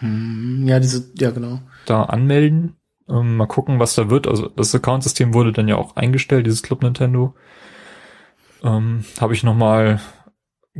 Mhm. 0.00 0.64
Ja, 0.66 0.80
diese, 0.80 1.10
ja, 1.18 1.30
genau. 1.30 1.60
Da 1.86 2.04
anmelden. 2.04 2.76
Ähm, 3.08 3.36
mal 3.36 3.46
gucken, 3.46 3.78
was 3.78 3.94
da 3.94 4.10
wird. 4.10 4.26
Also 4.26 4.48
das 4.48 4.74
Account-System 4.74 5.32
wurde 5.32 5.52
dann 5.52 5.68
ja 5.68 5.76
auch 5.76 5.96
eingestellt, 5.96 6.46
dieses 6.46 6.62
Club 6.62 6.82
Nintendo. 6.82 7.34
Ähm, 8.62 9.04
Habe 9.20 9.34
ich 9.34 9.44
nochmal 9.44 10.00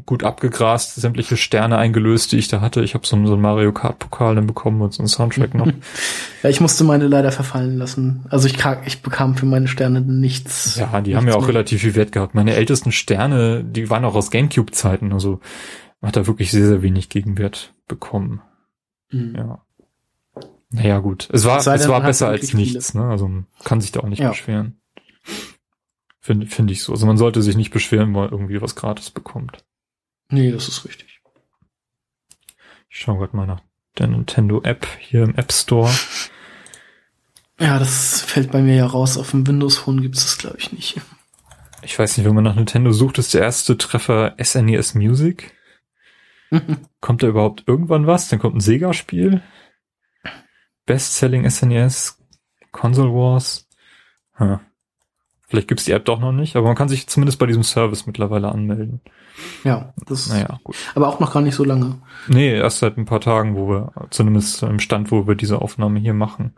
gut 0.04 0.24
abgegrast, 0.24 0.94
sämtliche 0.96 1.36
Sterne 1.36 1.78
eingelöst, 1.78 2.32
die 2.32 2.36
ich 2.36 2.48
da 2.48 2.60
hatte. 2.60 2.82
Ich 2.82 2.94
habe 2.94 3.06
so, 3.06 3.16
so 3.24 3.32
einen 3.32 3.42
Mario 3.42 3.72
Kart 3.72 3.98
Pokal 3.98 4.34
dann 4.34 4.46
bekommen 4.46 4.82
und 4.82 4.92
so 4.92 5.00
einen 5.00 5.08
Soundtrack 5.08 5.54
noch. 5.54 5.66
ja, 6.42 6.50
ich 6.50 6.60
musste 6.60 6.84
meine 6.84 7.06
leider 7.06 7.32
verfallen 7.32 7.78
lassen. 7.78 8.26
Also 8.28 8.46
ich, 8.46 8.58
ich 8.84 9.02
bekam 9.02 9.36
für 9.36 9.46
meine 9.46 9.68
Sterne 9.68 10.02
nichts. 10.02 10.76
Ja, 10.76 11.00
die 11.00 11.10
nichts 11.10 11.16
haben 11.16 11.28
ja 11.28 11.34
auch 11.34 11.40
mehr. 11.40 11.48
relativ 11.48 11.80
viel 11.80 11.94
Wert 11.94 12.12
gehabt. 12.12 12.34
Meine 12.34 12.54
ältesten 12.54 12.92
Sterne, 12.92 13.64
die 13.64 13.88
waren 13.88 14.04
auch 14.04 14.14
aus 14.14 14.30
Gamecube 14.30 14.72
Zeiten, 14.72 15.12
also 15.12 15.40
hat 16.02 16.16
da 16.16 16.26
wirklich 16.26 16.50
sehr 16.50 16.66
sehr 16.66 16.82
wenig 16.82 17.08
Gegenwert 17.08 17.74
bekommen. 17.88 18.42
Mhm. 19.10 19.34
Ja. 19.36 19.62
Naja, 20.70 20.98
gut. 20.98 21.28
Es 21.32 21.44
war, 21.44 21.58
es 21.58 21.88
war 21.88 22.00
besser 22.02 22.28
als 22.28 22.52
nichts, 22.52 22.92
ne? 22.94 23.04
Also 23.04 23.30
kann 23.64 23.80
sich 23.80 23.92
da 23.92 24.00
auch 24.00 24.08
nicht 24.08 24.20
ja. 24.20 24.30
beschweren. 24.30 24.80
Finde 26.20 26.46
finde 26.46 26.72
ich 26.72 26.82
so. 26.82 26.92
Also 26.92 27.06
man 27.06 27.16
sollte 27.16 27.40
sich 27.40 27.56
nicht 27.56 27.70
beschweren, 27.70 28.14
weil 28.14 28.28
irgendwie 28.28 28.60
was 28.60 28.74
gratis 28.74 29.10
bekommt. 29.10 29.64
Nee, 30.28 30.50
das 30.50 30.68
ist 30.68 30.84
richtig. 30.84 31.20
Ich 32.88 32.98
schaue 32.98 33.18
gerade 33.18 33.36
mal 33.36 33.46
nach 33.46 33.60
der 33.98 34.08
Nintendo 34.08 34.62
App 34.62 34.86
hier 34.98 35.22
im 35.22 35.34
App 35.34 35.52
Store. 35.52 35.92
Ja, 37.58 37.78
das 37.78 38.22
fällt 38.22 38.52
bei 38.52 38.60
mir 38.60 38.76
ja 38.76 38.86
raus. 38.86 39.16
Auf 39.16 39.30
dem 39.30 39.46
Windows 39.46 39.78
Phone 39.78 40.02
gibt 40.02 40.16
es 40.16 40.24
das, 40.24 40.38
glaube 40.38 40.58
ich, 40.58 40.72
nicht. 40.72 41.00
Ich 41.82 41.98
weiß 41.98 42.16
nicht, 42.16 42.26
wenn 42.26 42.34
man 42.34 42.44
nach 42.44 42.54
Nintendo 42.54 42.92
sucht, 42.92 43.18
ist 43.18 43.34
der 43.34 43.42
erste 43.42 43.78
Treffer 43.78 44.34
SNES 44.42 44.94
e 44.94 44.98
Music. 44.98 45.54
kommt 47.00 47.22
da 47.22 47.28
überhaupt 47.28 47.64
irgendwann 47.66 48.06
was? 48.06 48.28
Dann 48.28 48.38
kommt 48.38 48.56
ein 48.56 48.60
Sega-Spiel. 48.60 49.42
Best-Selling 50.84 51.48
SNES, 51.48 52.22
Console 52.70 53.12
Wars. 53.12 53.68
Hm. 54.34 54.60
Vielleicht 55.48 55.68
gibt's 55.68 55.84
die 55.84 55.92
App 55.92 56.04
doch 56.04 56.18
noch 56.18 56.32
nicht, 56.32 56.56
aber 56.56 56.66
man 56.66 56.76
kann 56.76 56.88
sich 56.88 57.06
zumindest 57.06 57.38
bei 57.38 57.46
diesem 57.46 57.62
Service 57.62 58.06
mittlerweile 58.06 58.50
anmelden. 58.50 59.00
Ja, 59.64 59.92
das 60.06 60.28
naja, 60.28 60.58
gut. 60.64 60.76
aber 60.94 61.08
auch 61.08 61.20
noch 61.20 61.32
gar 61.32 61.42
nicht 61.42 61.54
so 61.54 61.62
lange. 61.62 61.98
Nee, 62.26 62.56
erst 62.56 62.80
seit 62.80 62.96
ein 62.96 63.04
paar 63.04 63.20
Tagen, 63.20 63.54
wo 63.54 63.68
wir, 63.68 63.92
zumindest 64.10 64.62
im 64.62 64.80
Stand, 64.80 65.12
wo 65.12 65.26
wir 65.26 65.34
diese 65.36 65.60
Aufnahme 65.60 66.00
hier 66.00 66.14
machen. 66.14 66.54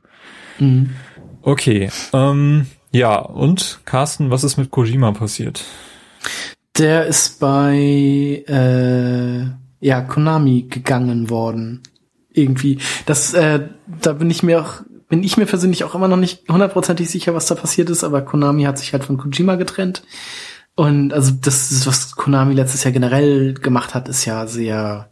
Mhm. 0.59 0.91
Okay, 1.43 1.91
ähm, 2.13 2.67
ja, 2.91 3.19
und 3.19 3.81
Carsten, 3.85 4.31
was 4.31 4.45
ist 4.45 4.57
mit 4.57 4.71
Kojima 4.71 5.13
passiert? 5.13 5.65
Der 6.79 7.07
ist 7.07 7.41
bei 7.41 8.45
äh, 8.47 9.87
ja, 9.87 10.01
Konami 10.01 10.63
gegangen 10.63 11.31
worden. 11.31 11.83
Irgendwie. 12.31 12.79
Das, 13.07 13.35
äh, 13.35 13.69
da 14.01 14.13
bin 14.13 14.31
ich 14.31 14.43
mir 14.43 14.63
auch, 14.63 14.75
bin 15.09 15.23
ich 15.23 15.37
mir 15.37 15.47
persönlich 15.47 15.85
auch 15.85 15.95
immer 15.95 16.09
noch 16.09 16.17
nicht 16.17 16.49
hundertprozentig 16.49 17.09
sicher, 17.09 17.35
was 17.35 17.47
da 17.47 17.55
passiert 17.55 17.91
ist, 17.91 18.05
aber 18.05 18.23
Konami 18.23 18.65
hat 18.65 18.79
sich 18.79 18.93
halt 18.93 19.05
von 19.05 19.17
Kojima 19.17 19.57
getrennt. 19.57 20.03
Und 20.75 21.13
also 21.13 21.33
das, 21.33 21.73
ist, 21.73 21.87
was 21.87 22.15
Konami 22.15 22.55
letztes 22.55 22.85
Jahr 22.85 22.93
generell 22.93 23.55
gemacht 23.55 23.95
hat, 23.95 24.09
ist 24.09 24.25
ja 24.27 24.47
sehr 24.47 25.11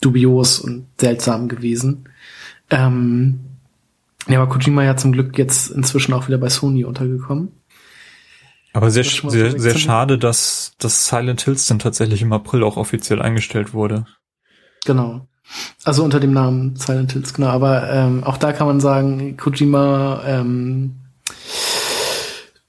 dubios 0.00 0.60
und 0.60 0.86
seltsam 0.98 1.48
gewesen. 1.48 2.08
Ähm, 2.70 3.40
ja, 4.28 4.40
aber 4.40 4.52
Kojima 4.52 4.84
ja 4.84 4.96
zum 4.96 5.12
Glück 5.12 5.36
jetzt 5.36 5.70
inzwischen 5.70 6.14
auch 6.14 6.28
wieder 6.28 6.38
bei 6.38 6.48
Sony 6.48 6.84
untergekommen. 6.84 7.52
Aber 8.72 8.90
sehr, 8.90 9.04
sehr, 9.04 9.58
sehr 9.58 9.76
schade, 9.76 10.16
dass 10.16 10.74
das 10.78 11.08
Silent 11.08 11.42
Hills 11.42 11.66
dann 11.66 11.80
tatsächlich 11.80 12.22
im 12.22 12.32
April 12.32 12.62
auch 12.62 12.76
offiziell 12.76 13.20
eingestellt 13.20 13.74
wurde. 13.74 14.06
Genau. 14.84 15.26
Also 15.84 16.04
unter 16.04 16.20
dem 16.20 16.32
Namen 16.32 16.76
Silent 16.76 17.12
Hills, 17.12 17.34
genau. 17.34 17.48
Aber 17.48 17.90
ähm, 17.90 18.24
auch 18.24 18.36
da 18.36 18.52
kann 18.52 18.66
man 18.66 18.80
sagen, 18.80 19.36
Kojima, 19.36 20.22
ähm, 20.26 20.96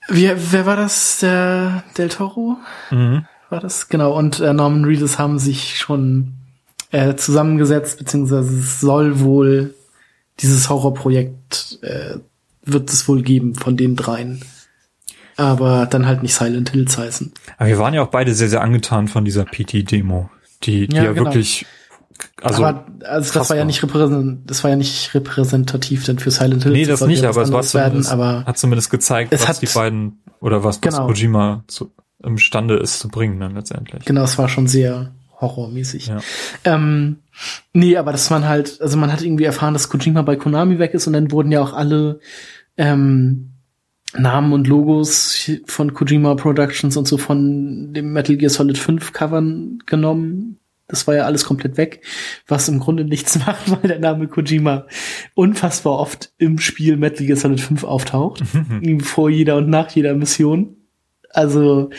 wie, 0.07 0.31
wer 0.35 0.65
war 0.65 0.75
das? 0.75 1.19
Der 1.19 1.83
Del 1.97 2.09
Toro? 2.09 2.57
Mhm. 2.89 3.25
War 3.49 3.59
das? 3.59 3.89
Genau. 3.89 4.17
Und 4.17 4.39
äh, 4.39 4.53
Norman 4.53 4.85
Reedus 4.85 5.19
haben 5.19 5.39
sich 5.39 5.77
schon 5.77 6.33
äh, 6.91 7.15
zusammengesetzt, 7.15 7.99
beziehungsweise 7.99 8.59
es 8.59 8.79
soll 8.81 9.19
wohl 9.19 9.75
dieses 10.39 10.69
Horrorprojekt 10.69 11.79
äh, 11.81 12.17
wird 12.63 12.89
es 12.89 13.07
wohl 13.07 13.21
geben 13.21 13.55
von 13.55 13.77
den 13.77 13.95
dreien 13.95 14.41
aber 15.41 15.87
dann 15.87 16.05
halt 16.05 16.21
nicht 16.21 16.35
Silent 16.35 16.69
Hills 16.69 16.97
heißen. 16.97 17.33
Aber 17.57 17.67
wir 17.67 17.79
waren 17.79 17.93
ja 17.93 18.03
auch 18.03 18.09
beide 18.09 18.33
sehr, 18.33 18.49
sehr 18.49 18.61
angetan 18.61 19.07
von 19.07 19.25
dieser 19.25 19.45
PT-Demo, 19.45 20.29
die, 20.63 20.87
die 20.87 20.95
ja, 20.95 21.05
ja 21.05 21.11
genau. 21.13 21.25
wirklich 21.25 21.65
also, 22.41 22.65
aber 22.65 22.85
also 23.03 23.33
das 23.33 23.49
war 23.49 23.57
ja 23.57 23.65
nicht 23.65 23.81
repräsent, 23.83 24.49
das 24.49 24.63
war 24.63 24.71
ja 24.71 24.75
nicht 24.75 25.13
repräsentativ 25.13 26.05
denn 26.05 26.19
für 26.19 26.31
Silent 26.31 26.63
Hills. 26.63 26.75
Nee, 26.75 26.85
das, 26.85 27.01
nicht, 27.01 27.23
aber 27.23 27.41
es 27.41 27.51
war 27.51 27.61
zumindest, 27.61 28.11
aber 28.11 28.45
hat 28.45 28.57
zumindest 28.57 28.89
gezeigt, 28.89 29.31
was 29.31 29.59
die 29.59 29.67
beiden 29.67 30.21
oder 30.39 30.63
was, 30.63 30.81
genau. 30.81 31.07
was 31.07 31.07
Kojima 31.07 31.63
zu, 31.67 31.91
imstande 32.23 32.77
ist 32.77 32.99
zu 32.99 33.07
bringen 33.07 33.39
dann 33.39 33.55
letztendlich. 33.55 34.05
Genau, 34.05 34.23
es 34.23 34.37
war 34.37 34.49
schon 34.49 34.67
sehr 34.67 35.11
horrormäßig. 35.39 36.07
Ja. 36.07 36.19
Ähm, 36.63 37.17
nee, 37.73 37.97
aber 37.97 38.11
dass 38.11 38.29
man 38.29 38.47
halt, 38.47 38.79
also 38.81 38.97
man 38.97 39.11
hat 39.11 39.21
irgendwie 39.21 39.45
erfahren, 39.45 39.73
dass 39.73 39.89
Kojima 39.89 40.21
bei 40.21 40.35
Konami 40.35 40.79
weg 40.79 40.93
ist 40.93 41.07
und 41.07 41.13
dann 41.13 41.31
wurden 41.31 41.51
ja 41.51 41.61
auch 41.61 41.73
alle 41.73 42.19
ähm, 42.77 43.51
Namen 44.17 44.53
und 44.53 44.67
Logos 44.67 45.49
von 45.65 45.93
Kojima 45.93 46.35
Productions 46.35 46.97
und 46.97 47.07
so 47.07 47.17
von 47.17 47.93
dem 47.93 48.13
Metal 48.13 48.35
Gear 48.35 48.49
Solid 48.49 48.77
5 48.77 49.13
Covern 49.13 49.79
genommen. 49.85 50.57
Das 50.91 51.07
war 51.07 51.15
ja 51.15 51.25
alles 51.25 51.45
komplett 51.45 51.77
weg, 51.77 52.01
was 52.47 52.67
im 52.67 52.79
Grunde 52.79 53.03
nichts 53.05 53.39
macht, 53.45 53.71
weil 53.71 53.89
der 53.89 53.99
Name 53.99 54.27
Kojima 54.27 54.85
unfassbar 55.33 55.97
oft 55.97 56.31
im 56.37 56.59
Spiel 56.59 56.97
Metal 56.97 57.25
Gear 57.25 57.37
Solid 57.37 57.59
5 57.59 57.83
auftaucht. 57.83 58.43
vor 59.01 59.29
jeder 59.29 59.57
und 59.57 59.69
nach 59.69 59.89
jeder 59.91 60.13
Mission. 60.13 60.75
Also, 61.29 61.89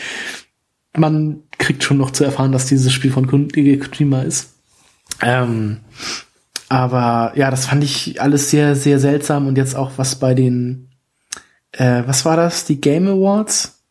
man 0.95 1.43
kriegt 1.57 1.83
schon 1.83 1.97
noch 1.97 2.11
zu 2.11 2.23
erfahren, 2.23 2.51
dass 2.51 2.67
dieses 2.67 2.93
Spiel 2.93 3.11
von 3.11 3.27
Kojima 3.27 4.21
ist. 4.21 4.53
Ähm, 5.21 5.79
aber 6.69 7.33
ja, 7.35 7.51
das 7.51 7.65
fand 7.65 7.83
ich 7.83 8.21
alles 8.21 8.49
sehr, 8.49 8.75
sehr 8.75 8.99
seltsam 8.99 9.47
und 9.47 9.57
jetzt 9.57 9.75
auch 9.75 9.91
was 9.97 10.15
bei 10.15 10.33
den 10.33 10.93
äh, 11.73 12.03
was 12.05 12.23
war 12.25 12.37
das? 12.37 12.65
Die 12.65 12.79
Game 12.79 13.07
Awards? 13.07 13.82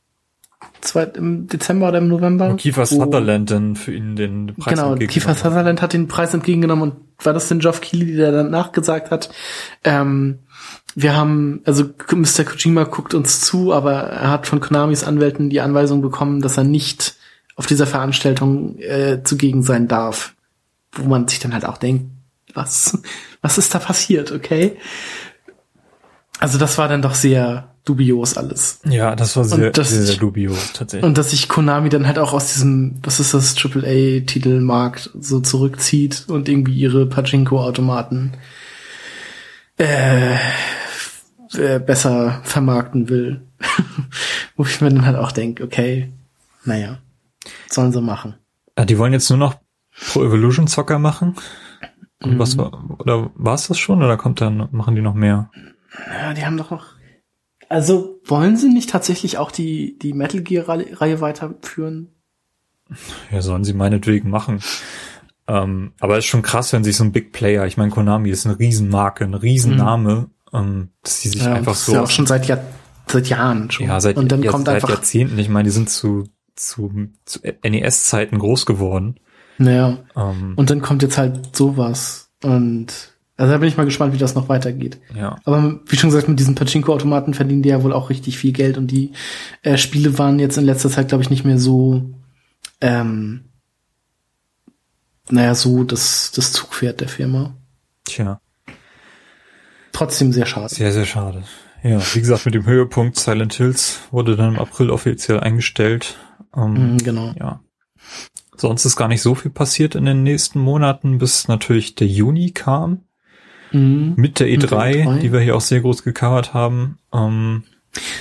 Zwei, 0.93 1.05
Im 1.05 1.47
Dezember 1.47 1.88
oder 1.88 1.97
im 1.97 2.09
November? 2.09 2.51
Und 2.51 2.59
Kiefer 2.59 2.84
Sutherland 2.84 3.51
dann 3.51 3.76
für 3.76 3.95
ihn 3.95 4.14
den 4.14 4.55
Preis 4.55 4.74
Genau, 4.74 4.95
Kiefer 4.97 5.34
Sutherland 5.34 5.80
hat 5.80 5.95
den 5.95 6.07
Preis 6.07 6.34
entgegengenommen 6.34 6.90
und 6.90 7.24
war 7.24 7.32
das 7.32 7.49
denn 7.49 7.61
Geoff 7.61 7.80
Keighley, 7.80 8.14
der 8.14 8.30
danach 8.30 8.72
gesagt 8.72 9.11
hat, 9.11 9.30
ähm, 9.84 10.40
wir 10.95 11.16
haben, 11.16 11.62
also 11.64 11.84
Mr. 11.84 12.45
Kojima 12.45 12.84
guckt 12.84 13.14
uns 13.14 13.40
zu, 13.40 13.72
aber 13.72 13.93
er 13.93 14.30
hat 14.30 14.47
von 14.47 14.61
Konamis 14.61 15.03
Anwälten 15.03 15.49
die 15.49 15.62
Anweisung 15.62 16.03
bekommen, 16.03 16.43
dass 16.43 16.59
er 16.59 16.64
nicht 16.64 17.14
auf 17.57 17.64
dieser 17.64 17.86
Veranstaltung 17.86 18.78
äh, 18.78 19.22
zugegen 19.24 19.62
sein 19.62 19.88
darf. 19.88 20.34
Wo 20.93 21.09
man 21.09 21.26
sich 21.26 21.38
dann 21.38 21.55
halt 21.55 21.64
auch 21.64 21.78
denkt, 21.78 22.11
was, 22.53 22.99
was 23.40 23.57
ist 23.57 23.74
da 23.74 23.78
passiert, 23.78 24.30
okay? 24.30 24.76
Also 26.43 26.59
das 26.59 26.76
war 26.76 26.88
dann 26.88 27.03
doch 27.03 27.14
sehr 27.14 27.72
dubios 27.84 28.36
alles. 28.36 28.80
Ja, 28.84 29.14
das 29.14 29.36
war 29.36 29.45
sehr, 29.45 29.70
das, 29.70 29.90
sehr, 29.90 30.03
sehr 30.03 30.16
dubios 30.16 30.72
tatsächlich. 30.72 31.07
Und 31.07 31.16
dass 31.16 31.30
sich 31.30 31.49
Konami 31.49 31.88
dann 31.88 32.07
halt 32.07 32.18
auch 32.18 32.32
aus 32.32 32.53
diesem, 32.53 32.97
was 33.03 33.20
ist 33.20 33.32
das, 33.32 33.55
AAA-Titelmarkt 33.57 35.11
so 35.20 35.38
zurückzieht 35.38 36.24
und 36.28 36.49
irgendwie 36.49 36.74
ihre 36.74 37.07
Pachinko-Automaten 37.07 38.32
äh, 39.78 40.34
äh, 41.55 41.78
besser 41.78 42.40
vermarkten 42.43 43.09
will. 43.09 43.43
Wo 44.57 44.64
ich 44.64 44.80
mir 44.80 44.90
dann 44.90 45.07
halt 45.07 45.16
auch 45.16 45.30
denke, 45.30 45.62
okay, 45.62 46.12
naja, 46.64 46.99
sollen 47.70 47.93
sie 47.93 48.03
machen. 48.03 48.34
Ja, 48.76 48.84
die 48.84 48.99
wollen 48.99 49.12
jetzt 49.12 49.30
nur 49.30 49.38
noch 49.38 49.55
Pro 50.12 50.24
Evolution 50.24 50.66
Soccer 50.66 50.99
machen? 50.99 51.36
Und 52.20 52.34
mhm. 52.34 52.38
was 52.40 52.59
war, 52.59 52.72
oder 52.99 53.30
war 53.34 53.55
es 53.55 53.68
das 53.68 53.78
schon 53.78 54.03
oder 54.03 54.16
kommt 54.16 54.40
dann, 54.40 54.68
machen 54.72 54.97
die 54.97 55.03
noch 55.03 55.14
mehr? 55.14 55.51
Ja, 56.09 56.34
die 56.34 56.45
haben 56.45 56.57
doch 56.57 56.70
noch 56.70 56.95
also 57.72 58.20
wollen 58.26 58.59
sie 58.59 58.68
nicht 58.68 58.90
tatsächlich 58.90 59.38
auch 59.38 59.51
die, 59.51 59.99
die 59.99 60.12
Metal 60.12 60.43
Gear-Reihe 60.43 61.22
weiterführen? 61.22 62.09
Ja, 63.30 63.40
sollen 63.40 63.64
sie 63.64 63.72
meinetwegen 63.72 64.28
machen. 64.28 64.61
Ähm, 65.49 65.93
aber 65.99 66.18
es 66.18 66.26
ist 66.26 66.28
schon 66.28 66.43
krass, 66.43 66.74
wenn 66.74 66.84
sich 66.84 66.99
so 66.99 67.05
ein 67.05 67.12
Big 67.12 67.32
Player, 67.32 67.64
ich 67.64 67.78
meine, 67.78 67.90
Konami 67.90 68.28
ist 68.28 68.45
eine 68.45 68.59
Riesenmarke, 68.59 69.24
ein 69.24 69.32
Riesenname, 69.32 70.28
mhm. 70.53 70.59
ähm, 70.59 70.88
dass 71.03 71.22
die 71.22 71.30
sich 71.30 71.43
ja, 71.43 71.55
einfach 71.55 71.74
so. 71.74 71.93
Ist 71.93 71.97
ja 71.97 72.03
auch 72.03 72.11
schon 72.11 72.26
seit, 72.26 72.47
Jahr, 72.47 72.61
seit 73.07 73.28
Jahren 73.28 73.70
schon. 73.70 73.86
Ja, 73.86 74.01
seit, 74.01 74.18
Und 74.18 74.30
dann 74.30 74.45
kommt 74.45 74.66
seit 74.66 74.74
einfach, 74.74 74.90
Jahrzehnten. 74.90 75.38
Ich 75.38 75.49
meine, 75.49 75.64
die 75.64 75.72
sind 75.72 75.88
zu, 75.88 76.28
zu, 76.55 77.09
zu 77.24 77.40
NES-Zeiten 77.43 78.38
groß 78.38 78.66
geworden. 78.66 79.18
Naja. 79.57 79.97
Ähm, 80.14 80.53
Und 80.57 80.68
dann 80.68 80.82
kommt 80.82 81.03
jetzt 81.03 81.16
halt 81.16 81.57
sowas. 81.57 82.30
Und 82.43 83.11
also 83.43 83.55
da 83.55 83.59
bin 83.59 83.68
ich 83.68 83.76
mal 83.76 83.86
gespannt, 83.86 84.14
wie 84.14 84.18
das 84.18 84.36
noch 84.36 84.49
weitergeht. 84.49 85.01
Ja. 85.16 85.34
Aber 85.43 85.80
wie 85.86 85.97
schon 85.97 86.11
gesagt, 86.11 86.28
mit 86.28 86.38
diesen 86.38 86.55
Pachinko-Automaten 86.55 87.34
verdienen 87.34 87.62
die 87.62 87.70
ja 87.70 87.82
wohl 87.82 87.93
auch 87.93 88.09
richtig 88.09 88.38
viel 88.38 88.53
Geld 88.53 88.78
und 88.78 88.86
die 88.86 89.11
äh, 89.62 89.76
Spiele 89.76 90.16
waren 90.16 90.38
jetzt 90.38 90.59
in 90.59 90.64
letzter 90.64 90.90
Zeit, 90.90 91.09
glaube 91.09 91.24
ich, 91.24 91.30
nicht 91.30 91.45
mehr 91.45 91.59
so, 91.59 92.09
ähm, 92.80 93.47
naja, 95.28 95.57
so 95.57 95.82
das, 95.82 96.30
das 96.30 96.53
Zugpferd 96.53 97.01
der 97.01 97.09
Firma. 97.09 97.57
Tja. 98.05 98.40
Trotzdem 99.90 100.32
sehr 100.32 100.47
schade. 100.47 100.72
Sehr, 100.72 100.93
sehr 100.93 101.07
schade. 101.07 101.43
Ja, 101.82 102.01
wie 102.14 102.20
gesagt, 102.20 102.45
mit 102.45 102.55
dem 102.55 102.66
Höhepunkt 102.66 103.18
Silent 103.18 103.55
Hills 103.55 104.03
wurde 104.12 104.36
dann 104.36 104.55
im 104.55 104.61
April 104.61 104.88
offiziell 104.88 105.40
eingestellt. 105.40 106.16
Ähm, 106.57 106.95
mm, 106.95 106.99
genau. 106.99 107.34
Ja. 107.36 107.59
Sonst 108.57 108.84
ist 108.84 108.95
gar 108.95 109.09
nicht 109.09 109.20
so 109.20 109.34
viel 109.34 109.51
passiert 109.51 109.97
in 109.97 110.05
den 110.05 110.22
nächsten 110.22 110.61
Monaten, 110.61 111.18
bis 111.18 111.49
natürlich 111.49 111.97
der 111.97 112.06
Juni 112.06 112.52
kam. 112.52 113.02
Mhm. 113.73 114.15
Mit 114.16 114.40
der 114.40 114.49
E3, 114.49 114.59
mit 114.59 115.07
E3, 115.07 115.19
die 115.19 115.32
wir 115.32 115.40
hier 115.40 115.57
auch 115.57 115.61
sehr 115.61 115.81
groß 115.81 116.03
gecovert 116.05 116.55
haben. 116.55 116.99
Ähm, 117.12 117.65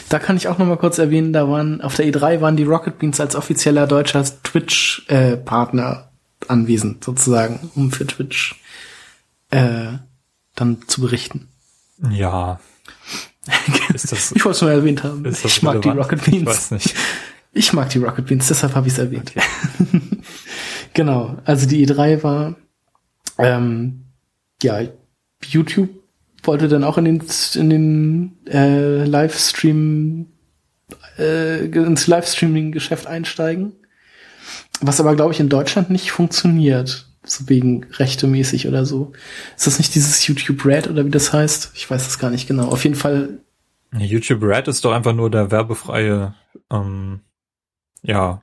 da 0.09 0.19
kann 0.19 0.35
ich 0.35 0.47
auch 0.47 0.57
noch 0.57 0.65
mal 0.65 0.77
kurz 0.77 0.97
erwähnen, 0.97 1.31
da 1.31 1.47
waren 1.49 1.81
auf 1.81 1.95
der 1.95 2.05
E3 2.05 2.41
waren 2.41 2.57
die 2.57 2.63
Rocket 2.63 2.99
Beans 2.99 3.19
als 3.19 3.35
offizieller 3.35 3.87
deutscher 3.87 4.23
Twitch 4.43 5.05
äh, 5.07 5.37
Partner 5.37 6.09
anwesend 6.47 7.03
sozusagen, 7.03 7.71
um 7.75 7.91
für 7.91 8.05
Twitch 8.05 8.59
äh, 9.49 9.93
dann 10.55 10.79
zu 10.87 11.01
berichten. 11.01 11.47
Ja. 12.09 12.59
Das, 13.91 14.31
ich 14.31 14.45
wollte 14.45 14.55
es 14.55 14.61
nur 14.61 14.71
erwähnt 14.71 15.03
haben. 15.03 15.25
Ich 15.25 15.61
mag 15.63 15.75
relevant? 15.75 15.85
die 15.85 15.99
Rocket 15.99 16.25
Beans. 16.25 16.41
Ich 16.41 16.47
weiß 16.47 16.71
nicht. 16.71 16.95
Ich 17.51 17.73
mag 17.73 17.89
die 17.89 17.97
Rocket 17.97 18.25
Beans, 18.25 18.47
deshalb 18.47 18.75
habe 18.75 18.87
ich 18.87 18.93
es 18.93 18.99
erwähnt. 18.99 19.33
Okay. 19.35 20.01
genau, 20.93 21.37
also 21.43 21.67
die 21.67 21.85
E3 21.85 22.23
war 22.23 22.55
ähm, 23.37 24.05
ja 24.63 24.79
YouTube 25.45 25.89
wollte 26.43 26.67
dann 26.67 26.83
auch 26.83 26.97
in 26.97 27.05
den, 27.05 27.23
in 27.55 27.69
den 27.69 28.37
äh, 28.47 29.03
Livestream, 29.05 30.27
äh, 31.17 31.65
ins 31.65 32.07
Livestreaming-Geschäft 32.07 33.07
einsteigen. 33.07 33.73
Was 34.81 34.99
aber, 34.99 35.15
glaube 35.15 35.33
ich, 35.33 35.39
in 35.39 35.49
Deutschland 35.49 35.89
nicht 35.89 36.11
funktioniert. 36.11 37.07
So 37.23 37.47
wegen 37.49 37.85
rechtemäßig 37.99 38.67
oder 38.67 38.83
so. 38.83 39.13
Ist 39.55 39.67
das 39.67 39.77
nicht 39.77 39.93
dieses 39.93 40.25
YouTube 40.25 40.65
Red 40.65 40.89
oder 40.89 41.05
wie 41.05 41.11
das 41.11 41.31
heißt? 41.31 41.71
Ich 41.75 41.89
weiß 41.89 42.03
das 42.03 42.17
gar 42.17 42.31
nicht 42.31 42.47
genau. 42.47 42.69
Auf 42.69 42.83
jeden 42.83 42.95
Fall. 42.95 43.37
YouTube 43.95 44.41
Red 44.41 44.67
ist 44.67 44.83
doch 44.85 44.91
einfach 44.91 45.13
nur 45.13 45.29
der 45.29 45.51
werbefreie, 45.51 46.33
ähm, 46.71 47.19
ja, 48.01 48.41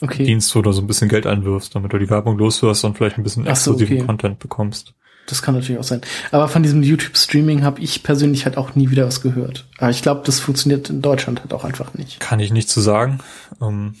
okay. 0.00 0.24
Dienst, 0.24 0.54
wo 0.56 0.62
du 0.62 0.72
so 0.72 0.80
ein 0.80 0.86
bisschen 0.86 1.08
Geld 1.08 1.26
einwirfst, 1.26 1.74
damit 1.74 1.92
du 1.92 1.98
die 1.98 2.10
Werbung 2.10 2.38
loswirst 2.38 2.84
und 2.84 2.96
vielleicht 2.96 3.18
ein 3.18 3.22
bisschen 3.22 3.46
exklusiven 3.46 3.98
so, 3.98 4.02
okay. 4.02 4.06
Content 4.06 4.38
bekommst. 4.40 4.94
Das 5.26 5.42
kann 5.42 5.54
natürlich 5.54 5.78
auch 5.78 5.84
sein. 5.84 6.00
Aber 6.32 6.48
von 6.48 6.62
diesem 6.62 6.82
YouTube-Streaming 6.82 7.62
habe 7.62 7.80
ich 7.80 8.02
persönlich 8.02 8.46
halt 8.46 8.56
auch 8.56 8.74
nie 8.74 8.90
wieder 8.90 9.06
was 9.06 9.22
gehört. 9.22 9.68
Aber 9.78 9.90
ich 9.90 10.02
glaube, 10.02 10.22
das 10.24 10.40
funktioniert 10.40 10.90
in 10.90 11.02
Deutschland 11.02 11.40
halt 11.40 11.52
auch 11.52 11.64
einfach 11.64 11.94
nicht. 11.94 12.18
Kann 12.20 12.40
ich 12.40 12.52
nicht 12.52 12.68
zu 12.68 12.80
sagen, 12.80 13.20
ähm, 13.60 13.94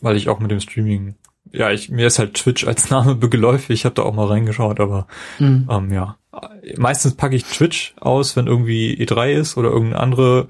weil 0.00 0.16
ich 0.16 0.28
auch 0.28 0.38
mit 0.38 0.50
dem 0.50 0.60
Streaming 0.60 1.16
ja, 1.52 1.70
ich, 1.70 1.88
mir 1.88 2.06
ist 2.06 2.18
halt 2.18 2.34
Twitch 2.34 2.66
als 2.66 2.90
Name 2.90 3.16
geläufig, 3.16 3.70
ich 3.70 3.84
habe 3.84 3.94
da 3.94 4.02
auch 4.02 4.14
mal 4.14 4.26
reingeschaut, 4.26 4.80
aber 4.80 5.06
mhm. 5.38 5.68
ähm, 5.70 5.92
ja. 5.92 6.16
Meistens 6.76 7.14
packe 7.14 7.34
ich 7.34 7.44
Twitch 7.44 7.94
aus, 8.00 8.36
wenn 8.36 8.46
irgendwie 8.46 8.94
E3 8.94 9.32
ist 9.32 9.56
oder 9.56 9.70
irgendeine 9.70 10.00
andere 10.00 10.48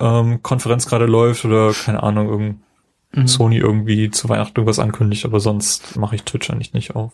ähm, 0.00 0.42
Konferenz 0.42 0.86
gerade 0.86 1.06
läuft 1.06 1.44
oder 1.44 1.72
keine 1.72 2.02
Ahnung, 2.02 2.28
irgendein 2.28 2.60
mhm. 3.12 3.28
Sony 3.28 3.58
irgendwie 3.58 4.10
zu 4.10 4.28
Weihnachten 4.28 4.56
irgendwas 4.56 4.78
ankündigt, 4.78 5.24
aber 5.24 5.38
sonst 5.38 5.96
mache 5.96 6.16
ich 6.16 6.24
Twitch 6.24 6.50
eigentlich 6.50 6.72
nicht 6.72 6.96
auf. 6.96 7.12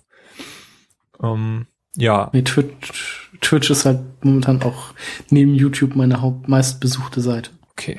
Ähm, 1.23 1.66
ja. 1.97 2.31
Nee, 2.32 2.43
Twitch, 2.43 3.31
Twitch 3.40 3.70
ist 3.70 3.85
halt 3.85 4.01
momentan 4.24 4.62
auch 4.62 4.94
neben 5.31 5.55
YouTube 5.55 5.94
meine 5.94 6.23
Haupt 6.23 6.49
meistbesuchte 6.49 7.20
Seite. 7.20 7.51
Okay. 7.73 7.99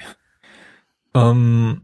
Ähm, 1.13 1.81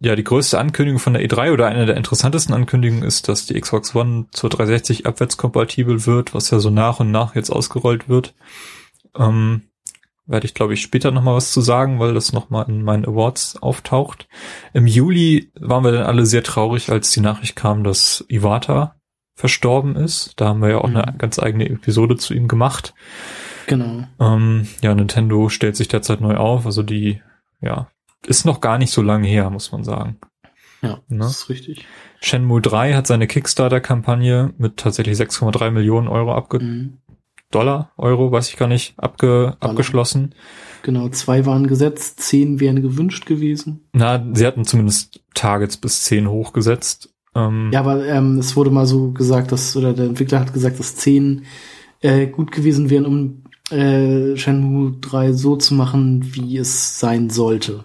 ja, 0.00 0.14
die 0.14 0.24
größte 0.24 0.58
Ankündigung 0.58 1.00
von 1.00 1.14
der 1.14 1.22
E3 1.22 1.52
oder 1.52 1.66
eine 1.66 1.86
der 1.86 1.96
interessantesten 1.96 2.54
Ankündigungen 2.54 3.02
ist, 3.02 3.28
dass 3.28 3.46
die 3.46 3.60
Xbox 3.60 3.94
One 3.94 4.26
zur 4.30 4.50
360 4.50 5.06
abwärtskompatibel 5.06 6.06
wird, 6.06 6.34
was 6.34 6.50
ja 6.50 6.60
so 6.60 6.70
nach 6.70 7.00
und 7.00 7.10
nach 7.10 7.34
jetzt 7.34 7.50
ausgerollt 7.50 8.08
wird. 8.08 8.34
Ähm, 9.16 9.62
werde 10.26 10.46
ich, 10.46 10.54
glaube 10.54 10.74
ich, 10.74 10.82
später 10.82 11.10
nochmal 11.10 11.34
was 11.34 11.52
zu 11.52 11.60
sagen, 11.60 11.98
weil 11.98 12.14
das 12.14 12.32
nochmal 12.32 12.66
in 12.68 12.82
meinen 12.82 13.06
Awards 13.06 13.56
auftaucht. 13.60 14.28
Im 14.74 14.86
Juli 14.86 15.50
waren 15.58 15.82
wir 15.82 15.92
dann 15.92 16.04
alle 16.04 16.26
sehr 16.26 16.44
traurig, 16.44 16.90
als 16.90 17.10
die 17.10 17.20
Nachricht 17.20 17.56
kam, 17.56 17.82
dass 17.82 18.24
Iwata 18.28 18.97
verstorben 19.38 19.94
ist. 19.94 20.32
Da 20.36 20.48
haben 20.48 20.60
wir 20.60 20.68
ja 20.68 20.78
auch 20.78 20.88
mhm. 20.88 20.96
eine 20.96 21.16
ganz 21.16 21.38
eigene 21.38 21.70
Episode 21.70 22.16
zu 22.16 22.34
ihm 22.34 22.48
gemacht. 22.48 22.92
Genau. 23.68 24.02
Ähm, 24.18 24.66
ja, 24.82 24.92
Nintendo 24.96 25.48
stellt 25.48 25.76
sich 25.76 25.86
derzeit 25.86 26.20
neu 26.20 26.36
auf. 26.36 26.66
Also 26.66 26.82
die, 26.82 27.22
ja, 27.60 27.88
ist 28.26 28.44
noch 28.44 28.60
gar 28.60 28.78
nicht 28.78 28.90
so 28.90 29.00
lange 29.00 29.28
her, 29.28 29.48
muss 29.50 29.70
man 29.70 29.84
sagen. 29.84 30.18
Ja, 30.82 30.98
ne? 31.06 31.18
das 31.18 31.42
ist 31.42 31.48
richtig. 31.50 31.86
Shenmue 32.20 32.60
3 32.60 32.94
hat 32.94 33.06
seine 33.06 33.28
Kickstarter-Kampagne 33.28 34.54
mit 34.58 34.76
tatsächlich 34.76 35.16
6,3 35.16 35.70
Millionen 35.70 36.08
Euro 36.08 36.34
abge 36.34 36.58
mhm. 36.58 36.98
Dollar, 37.52 37.92
Euro, 37.96 38.32
weiß 38.32 38.50
ich 38.50 38.56
gar 38.56 38.68
nicht, 38.68 38.94
abge 38.98 39.56
abgeschlossen. 39.60 40.34
Genau, 40.82 41.08
zwei 41.10 41.46
waren 41.46 41.66
gesetzt, 41.68 42.20
zehn 42.20 42.60
wären 42.60 42.82
gewünscht 42.82 43.24
gewesen. 43.24 43.88
Na, 43.92 44.22
sie 44.34 44.46
hatten 44.46 44.64
zumindest 44.64 45.22
Targets 45.32 45.76
bis 45.76 46.02
zehn 46.02 46.28
hochgesetzt. 46.28 47.14
Ähm, 47.38 47.70
ja, 47.72 47.80
aber 47.80 48.04
ähm, 48.06 48.38
es 48.38 48.56
wurde 48.56 48.70
mal 48.70 48.86
so 48.86 49.12
gesagt, 49.12 49.52
dass, 49.52 49.76
oder 49.76 49.92
der 49.92 50.06
Entwickler 50.06 50.40
hat 50.40 50.52
gesagt, 50.52 50.78
dass 50.78 50.96
zehn 50.96 51.44
äh, 52.00 52.26
gut 52.26 52.52
gewesen 52.52 52.90
wären, 52.90 53.06
um 53.06 53.42
äh, 53.70 54.36
Shenmue 54.36 54.96
3 55.00 55.32
so 55.32 55.56
zu 55.56 55.74
machen, 55.74 56.34
wie 56.34 56.56
es 56.56 56.98
sein 56.98 57.30
sollte. 57.30 57.84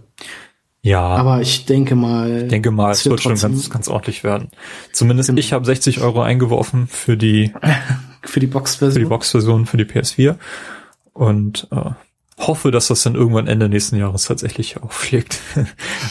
Ja. 0.82 1.02
Aber 1.02 1.42
ich 1.42 1.66
denke 1.66 1.96
mal. 1.96 2.44
Ich 2.44 2.50
denke 2.50 2.72
mal, 2.72 2.92
es 2.92 3.06
wird 3.06 3.22
schon 3.22 3.36
ganz, 3.36 3.70
ganz 3.70 3.88
ordentlich 3.88 4.24
werden. 4.24 4.50
Zumindest 4.92 5.30
genau. 5.30 5.40
ich 5.40 5.54
habe 5.54 5.66
60 5.66 6.02
Euro 6.02 6.22
eingeworfen 6.22 6.88
für 6.88 7.16
die 7.16 7.54
für 8.22 8.40
die 8.40 8.48
Box-Version. 8.48 8.94
Für 8.94 9.00
die 9.00 9.10
Box-Version 9.10 9.66
für 9.66 9.78
die 9.78 9.86
PS4. 9.86 10.36
Und 11.14 11.68
äh, 11.72 11.92
hoffe, 12.38 12.72
dass 12.72 12.88
das 12.88 13.04
dann 13.04 13.16
irgendwann 13.16 13.48
Ende 13.48 13.70
nächsten 13.70 13.96
Jahres 13.96 14.26
tatsächlich 14.26 14.78
aufschlägt. 14.82 15.40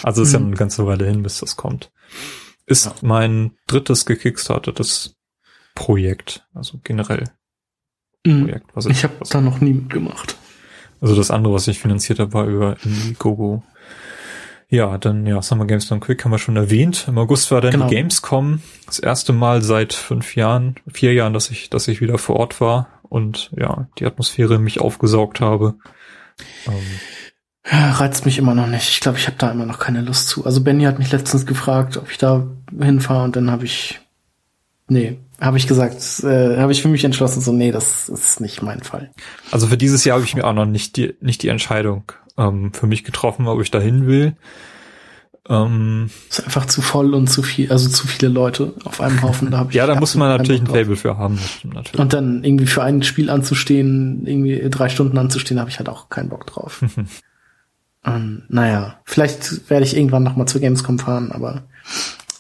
also 0.02 0.23
ist 0.23 0.32
mhm. 0.32 0.39
ja 0.40 0.47
eine 0.47 0.56
ganze 0.56 0.86
Weile 0.86 1.06
hin, 1.06 1.23
bis 1.23 1.39
das 1.39 1.56
kommt. 1.56 1.90
Ist 2.66 2.86
ja. 2.86 2.94
mein 3.02 3.56
drittes 3.66 4.06
gekickstartetes 4.06 5.16
Projekt, 5.74 6.47
also 6.55 6.78
generell 6.82 7.24
mhm. 8.24 8.44
Projekt. 8.44 8.66
Was 8.74 8.86
ich 8.86 8.93
ich 8.93 9.05
habe 9.05 9.14
da 9.28 9.40
noch 9.40 9.60
nie 9.60 9.72
mitgemacht. 9.72 10.36
Also 11.01 11.16
das 11.16 11.30
andere, 11.30 11.55
was 11.55 11.66
ich 11.66 11.80
finanziert 11.80 12.20
habe, 12.20 12.32
war 12.32 12.47
über 12.47 12.76
Indiegogo. 12.84 13.64
Ja, 14.68 14.97
dann 14.97 15.26
ja, 15.26 15.43
Summer 15.43 15.66
Games 15.66 15.89
Done 15.89 16.01
Quick 16.01 16.24
haben 16.24 16.30
wir 16.30 16.39
schon 16.39 16.56
erwähnt. 16.56 17.05
Im 17.06 17.18
August 17.18 17.51
war 17.51 17.60
dann 17.60 17.72
genau. 17.72 17.89
die 17.89 17.97
Gamescom. 17.97 18.62
Das 18.86 18.98
erste 19.01 19.32
Mal 19.32 19.60
seit 19.60 19.93
fünf 19.93 20.34
Jahren, 20.34 20.76
vier 20.90 21.12
Jahren, 21.12 21.34
dass 21.34 21.51
ich, 21.51 21.68
dass 21.68 21.89
ich 21.89 22.01
wieder 22.01 22.16
vor 22.16 22.36
Ort 22.36 22.60
war 22.60 22.89
und 23.02 23.51
ja, 23.55 23.89
die 23.98 24.06
Atmosphäre 24.06 24.59
mich 24.59 24.80
aufgesaugt 24.80 25.40
habe. 25.40 25.74
Ähm, 26.66 26.72
ja, 27.70 27.93
reizt 27.93 28.26
mich 28.26 28.39
immer 28.39 28.55
noch 28.55 28.66
nicht. 28.66 28.89
Ich 28.89 29.01
glaube, 29.01 29.18
ich 29.18 29.26
habe 29.26 29.36
da 29.39 29.51
immer 29.51 29.66
noch 29.66 29.78
keine 29.78 30.02
Lust 30.02 30.28
zu. 30.28 30.44
Also 30.44 30.62
Benny 30.62 30.84
hat 30.84 30.98
mich 30.98 31.12
letztens 31.12 31.47
gefragt, 31.47 31.97
ob 31.97 32.10
ich 32.10 32.18
da 32.18 32.47
hinfahre 32.78 33.24
und 33.24 33.36
dann 33.36 33.51
habe 33.51 33.64
ich, 33.64 34.01
nee, 34.89 35.18
habe 35.40 35.59
ich 35.59 35.68
gesagt, 35.68 35.97
äh, 36.24 36.59
habe 36.59 36.72
ich 36.72 36.82
für 36.82 36.89
mich 36.89 37.05
entschlossen, 37.05 37.40
so 37.40 37.52
nee, 37.52 37.70
das 37.70 38.09
ist 38.09 38.40
nicht 38.40 38.62
mein 38.62 38.82
Fall. 38.82 39.10
Also 39.51 39.68
für 39.68 39.76
dieses 39.76 40.05
Jahr 40.05 40.16
habe 40.16 40.24
ich 40.24 40.34
mir 40.34 40.44
auch 40.44 40.52
noch 40.52 40.66
nicht 40.66 40.97
die, 40.97 41.14
nicht 41.20 41.43
die 41.43 41.48
Entscheidung 41.48 42.05
ähm, 42.36 42.72
für 42.72 42.86
mich 42.86 43.05
getroffen, 43.05 43.47
ob 43.47 43.60
ich 43.60 43.70
dahin 43.70 44.06
will. 44.06 44.36
Ähm, 45.48 46.10
ist 46.30 46.44
einfach 46.44 46.66
zu 46.66 46.82
voll 46.82 47.14
und 47.14 47.28
zu 47.28 47.43
viel, 47.43 47.70
also 47.72 47.89
zu 47.89 48.06
viele 48.06 48.30
Leute 48.30 48.74
auf 48.84 49.01
einem 49.01 49.22
Haufen. 49.22 49.51
Da 49.51 49.59
hab 49.59 49.68
ich 49.70 49.74
ja, 49.74 49.86
da 49.86 49.97
muss 49.97 50.14
man 50.14 50.28
natürlich 50.28 50.62
ein 50.62 50.68
Table 50.68 50.97
für 50.97 51.16
haben. 51.16 51.39
Natürlich. 51.64 51.98
Und 51.98 52.12
dann 52.12 52.44
irgendwie 52.44 52.66
für 52.66 52.82
ein 52.82 53.02
Spiel 53.02 53.30
anzustehen, 53.30 54.24
irgendwie 54.26 54.68
drei 54.70 54.89
Stunden 54.89 55.18
anzustehen, 55.18 55.59
habe 55.59 55.70
ich 55.70 55.78
halt 55.78 55.89
auch 55.89 56.09
keinen 56.09 56.28
Bock 56.28 56.47
drauf. 56.47 56.84
ähm, 58.04 58.42
naja, 58.48 59.00
vielleicht 59.04 59.70
werde 59.70 59.84
ich 59.84 59.96
irgendwann 59.96 60.22
noch 60.22 60.36
mal 60.36 60.46
zur 60.46 60.60
Gamescom 60.60 60.98
fahren, 60.98 61.32
aber 61.32 61.62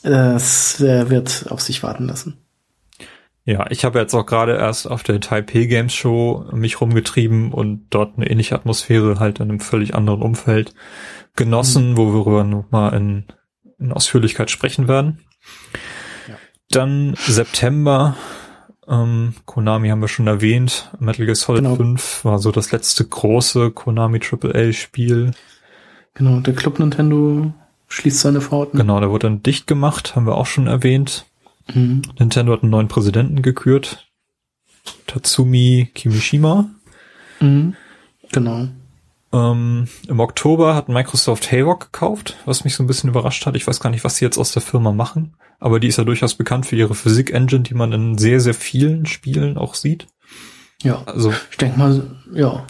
es 0.02 0.80
äh, 0.80 1.10
wird 1.10 1.46
auf 1.50 1.60
sich 1.60 1.82
warten 1.84 2.06
lassen. 2.06 2.36
Ja, 3.44 3.66
ich 3.70 3.84
habe 3.84 3.98
jetzt 3.98 4.14
auch 4.14 4.24
gerade 4.24 4.56
erst 4.56 4.86
auf 4.86 5.02
der 5.02 5.20
Taipei 5.20 5.64
Games 5.64 5.92
Show 5.92 6.44
mich 6.52 6.80
rumgetrieben 6.80 7.52
und 7.52 7.86
dort 7.90 8.16
eine 8.16 8.30
ähnliche 8.30 8.54
Atmosphäre 8.54 9.18
halt 9.18 9.40
in 9.40 9.50
einem 9.50 9.60
völlig 9.60 9.94
anderen 9.94 10.22
Umfeld 10.22 10.74
genossen, 11.34 11.92
mhm. 11.92 11.96
wo 11.96 12.06
wir 12.06 12.20
darüber 12.20 12.44
nochmal 12.44 12.94
in, 12.94 13.24
in 13.80 13.92
Ausführlichkeit 13.92 14.50
sprechen 14.50 14.86
werden. 14.86 15.24
Ja. 16.28 16.36
Dann 16.70 17.14
September, 17.16 18.16
ähm, 18.86 19.34
Konami 19.44 19.88
haben 19.88 20.02
wir 20.02 20.08
schon 20.08 20.28
erwähnt, 20.28 20.92
Metal 21.00 21.24
Gear 21.24 21.34
Solid 21.34 21.64
genau. 21.64 21.74
5 21.74 22.24
war 22.24 22.38
so 22.38 22.52
das 22.52 22.70
letzte 22.70 23.04
große 23.04 23.72
Konami 23.72 24.20
AAA 24.20 24.72
Spiel. 24.72 25.32
Genau, 26.14 26.40
der 26.40 26.54
Club 26.54 26.78
Nintendo 26.78 27.52
schließt 27.88 28.20
seine 28.20 28.40
Pforten. 28.40 28.78
Genau, 28.78 29.00
der 29.00 29.10
wurde 29.10 29.26
dann 29.28 29.42
dicht 29.42 29.66
gemacht, 29.66 30.14
haben 30.14 30.26
wir 30.26 30.36
auch 30.36 30.46
schon 30.46 30.66
erwähnt. 30.66 31.26
Mhm. 31.72 32.02
Nintendo 32.18 32.52
hat 32.52 32.62
einen 32.62 32.70
neuen 32.70 32.88
Präsidenten 32.88 33.42
gekürt. 33.42 34.08
Tatsumi 35.06 35.90
Kimishima. 35.94 36.70
Mhm. 37.40 37.74
Genau. 38.32 38.68
Ähm, 39.32 39.88
Im 40.08 40.20
Oktober 40.20 40.74
hat 40.74 40.88
Microsoft 40.88 41.50
Hayrock 41.50 41.92
gekauft, 41.92 42.36
was 42.44 42.64
mich 42.64 42.74
so 42.74 42.82
ein 42.82 42.86
bisschen 42.86 43.08
überrascht 43.10 43.46
hat. 43.46 43.56
Ich 43.56 43.66
weiß 43.66 43.80
gar 43.80 43.90
nicht, 43.90 44.04
was 44.04 44.16
sie 44.16 44.24
jetzt 44.24 44.38
aus 44.38 44.52
der 44.52 44.62
Firma 44.62 44.92
machen, 44.92 45.34
aber 45.58 45.80
die 45.80 45.88
ist 45.88 45.96
ja 45.96 46.04
durchaus 46.04 46.34
bekannt 46.34 46.66
für 46.66 46.76
ihre 46.76 46.94
Physik-Engine, 46.94 47.62
die 47.62 47.74
man 47.74 47.92
in 47.92 48.18
sehr, 48.18 48.40
sehr 48.40 48.54
vielen 48.54 49.06
Spielen 49.06 49.56
auch 49.56 49.74
sieht. 49.74 50.06
Ja. 50.82 51.02
Also, 51.06 51.32
ich 51.50 51.56
denke 51.56 51.78
mal, 51.78 52.16
ja. 52.34 52.66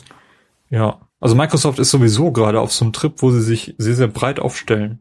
Ja. 0.70 1.00
Also 1.22 1.36
Microsoft 1.36 1.78
ist 1.78 1.92
sowieso 1.92 2.32
gerade 2.32 2.60
auf 2.60 2.72
so 2.72 2.84
einem 2.84 2.92
Trip, 2.92 3.14
wo 3.18 3.30
sie 3.30 3.42
sich 3.42 3.76
sehr, 3.78 3.94
sehr 3.94 4.08
breit 4.08 4.40
aufstellen. 4.40 4.98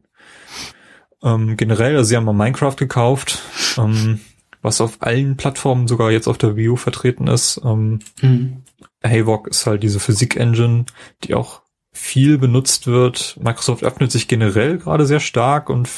Ähm, 1.23 1.57
generell, 1.57 1.95
also 1.97 2.07
sie 2.07 2.15
haben 2.15 2.25
mal 2.25 2.33
Minecraft 2.33 2.75
gekauft, 2.75 3.39
ähm, 3.79 4.19
was 4.61 4.81
auf 4.81 4.97
allen 4.99 5.35
Plattformen, 5.35 5.87
sogar 5.87 6.11
jetzt 6.11 6.27
auf 6.27 6.37
der 6.37 6.55
Wii 6.55 6.69
U 6.69 6.75
vertreten 6.75 7.25
ist. 7.25 7.59
Ähm, 7.65 8.01
mhm. 8.21 8.61
Havok 9.03 9.47
ist 9.47 9.65
halt 9.65 9.81
diese 9.81 9.99
Physik-Engine, 9.99 10.85
die 11.23 11.33
auch 11.33 11.63
viel 11.91 12.37
benutzt 12.37 12.85
wird. 12.85 13.39
Microsoft 13.41 13.83
öffnet 13.83 14.11
sich 14.11 14.27
generell 14.27 14.77
gerade 14.77 15.07
sehr 15.07 15.19
stark 15.19 15.71
und 15.71 15.89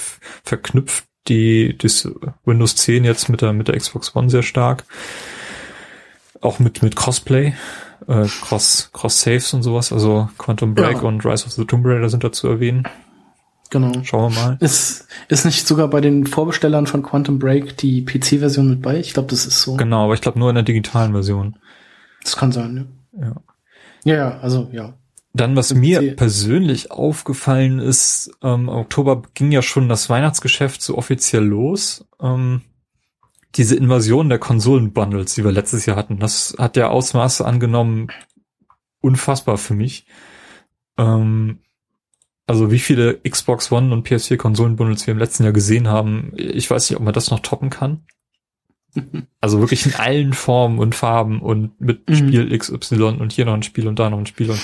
verknüpft 0.43 1.03
die 1.27 1.77
das 1.77 2.09
Windows 2.45 2.77
10 2.77 3.03
jetzt 3.03 3.27
mit 3.27 3.41
der 3.41 3.51
mit 3.51 3.67
der 3.67 3.77
Xbox 3.77 4.15
One 4.15 4.29
sehr 4.29 4.43
stark. 4.43 4.85
Auch 6.39 6.59
mit 6.59 6.81
mit 6.81 6.95
Crossplay, 6.95 7.53
äh, 8.07 8.27
Cross 8.27 8.89
Cross 8.93 9.21
Saves 9.21 9.53
und 9.53 9.63
sowas. 9.63 9.91
Also 9.91 10.29
Quantum 10.37 10.75
Break 10.75 10.97
ja. 10.97 11.01
und 11.01 11.25
Rise 11.25 11.45
of 11.45 11.53
the 11.53 11.65
Tomb 11.65 11.85
Raider 11.85 12.09
sind 12.09 12.23
da 12.23 12.31
zu 12.31 12.47
erwähnen. 12.47 12.83
Genau. 13.69 13.91
Schauen 14.03 14.33
wir 14.33 14.41
mal. 14.41 14.57
Ist, 14.59 15.07
ist 15.29 15.45
nicht 15.45 15.67
sogar 15.67 15.87
bei 15.87 15.99
den 15.99 16.27
Vorbestellern 16.27 16.85
von 16.85 17.01
Quantum 17.01 17.39
Break 17.39 17.75
die 17.77 18.05
PC-Version 18.05 18.69
mit 18.69 18.81
bei? 18.83 18.99
Ich 18.99 19.13
glaube, 19.13 19.29
das 19.29 19.47
ist 19.47 19.61
so. 19.61 19.77
Genau, 19.77 20.05
aber 20.05 20.13
ich 20.13 20.21
glaube 20.21 20.37
nur 20.37 20.49
in 20.49 20.55
der 20.55 20.63
digitalen 20.63 21.11
Version. 21.11 21.57
Das 22.23 22.35
kann 22.35 22.51
sein, 22.51 22.73
ne? 22.73 22.87
Ja. 23.19 23.35
Ja, 24.03 24.15
ja, 24.15 24.39
also 24.39 24.69
ja. 24.71 24.93
Dann, 25.33 25.55
was 25.55 25.73
mir 25.73 26.15
persönlich 26.15 26.91
aufgefallen 26.91 27.79
ist, 27.79 28.29
ähm, 28.43 28.69
Oktober 28.69 29.23
ging 29.33 29.51
ja 29.51 29.63
schon 29.63 29.89
das 29.89 30.07
Weihnachtsgeschäft 30.07 30.83
so 30.83 30.95
offiziell 30.95 31.43
los. 31.43 32.05
Ähm, 32.21 32.61
diese 33.55 33.75
Invasion 33.75 34.29
der 34.29 34.39
Konsolenbundles, 34.39 35.35
die 35.35 35.43
wir 35.43 35.51
letztes 35.51 35.85
Jahr 35.85 35.95
hatten, 35.95 36.19
das 36.19 36.55
hat 36.57 36.75
ja 36.75 36.89
Ausmaße 36.89 37.45
angenommen, 37.45 38.07
unfassbar 39.01 39.57
für 39.57 39.75
mich. 39.75 40.05
Ähm, 40.97 41.59
also 42.45 42.71
wie 42.71 42.79
viele 42.79 43.19
Xbox 43.19 43.71
One 43.71 43.93
und 43.93 44.07
PS4 44.07 44.37
Konsolenbundles 44.37 45.07
wir 45.07 45.13
im 45.13 45.19
letzten 45.19 45.43
Jahr 45.43 45.53
gesehen 45.53 45.87
haben, 45.87 46.33
ich 46.35 46.69
weiß 46.69 46.89
nicht, 46.89 46.97
ob 46.97 47.03
man 47.03 47.13
das 47.13 47.31
noch 47.31 47.39
toppen 47.39 47.69
kann. 47.69 48.03
Also 49.41 49.59
wirklich 49.59 49.85
in 49.85 49.95
allen 49.95 50.31
Formen 50.31 50.79
und 50.79 50.95
Farben 50.95 51.41
und 51.41 51.81
mit 51.81 52.07
mhm. 52.09 52.15
Spiel 52.15 52.57
XY 52.57 53.17
und 53.19 53.33
hier 53.33 53.43
noch 53.43 53.55
ein 53.55 53.63
Spiel 53.63 53.87
und 53.89 53.99
da 53.99 54.09
noch 54.09 54.19
ein 54.19 54.25
Spiel 54.25 54.51
und 54.51 54.61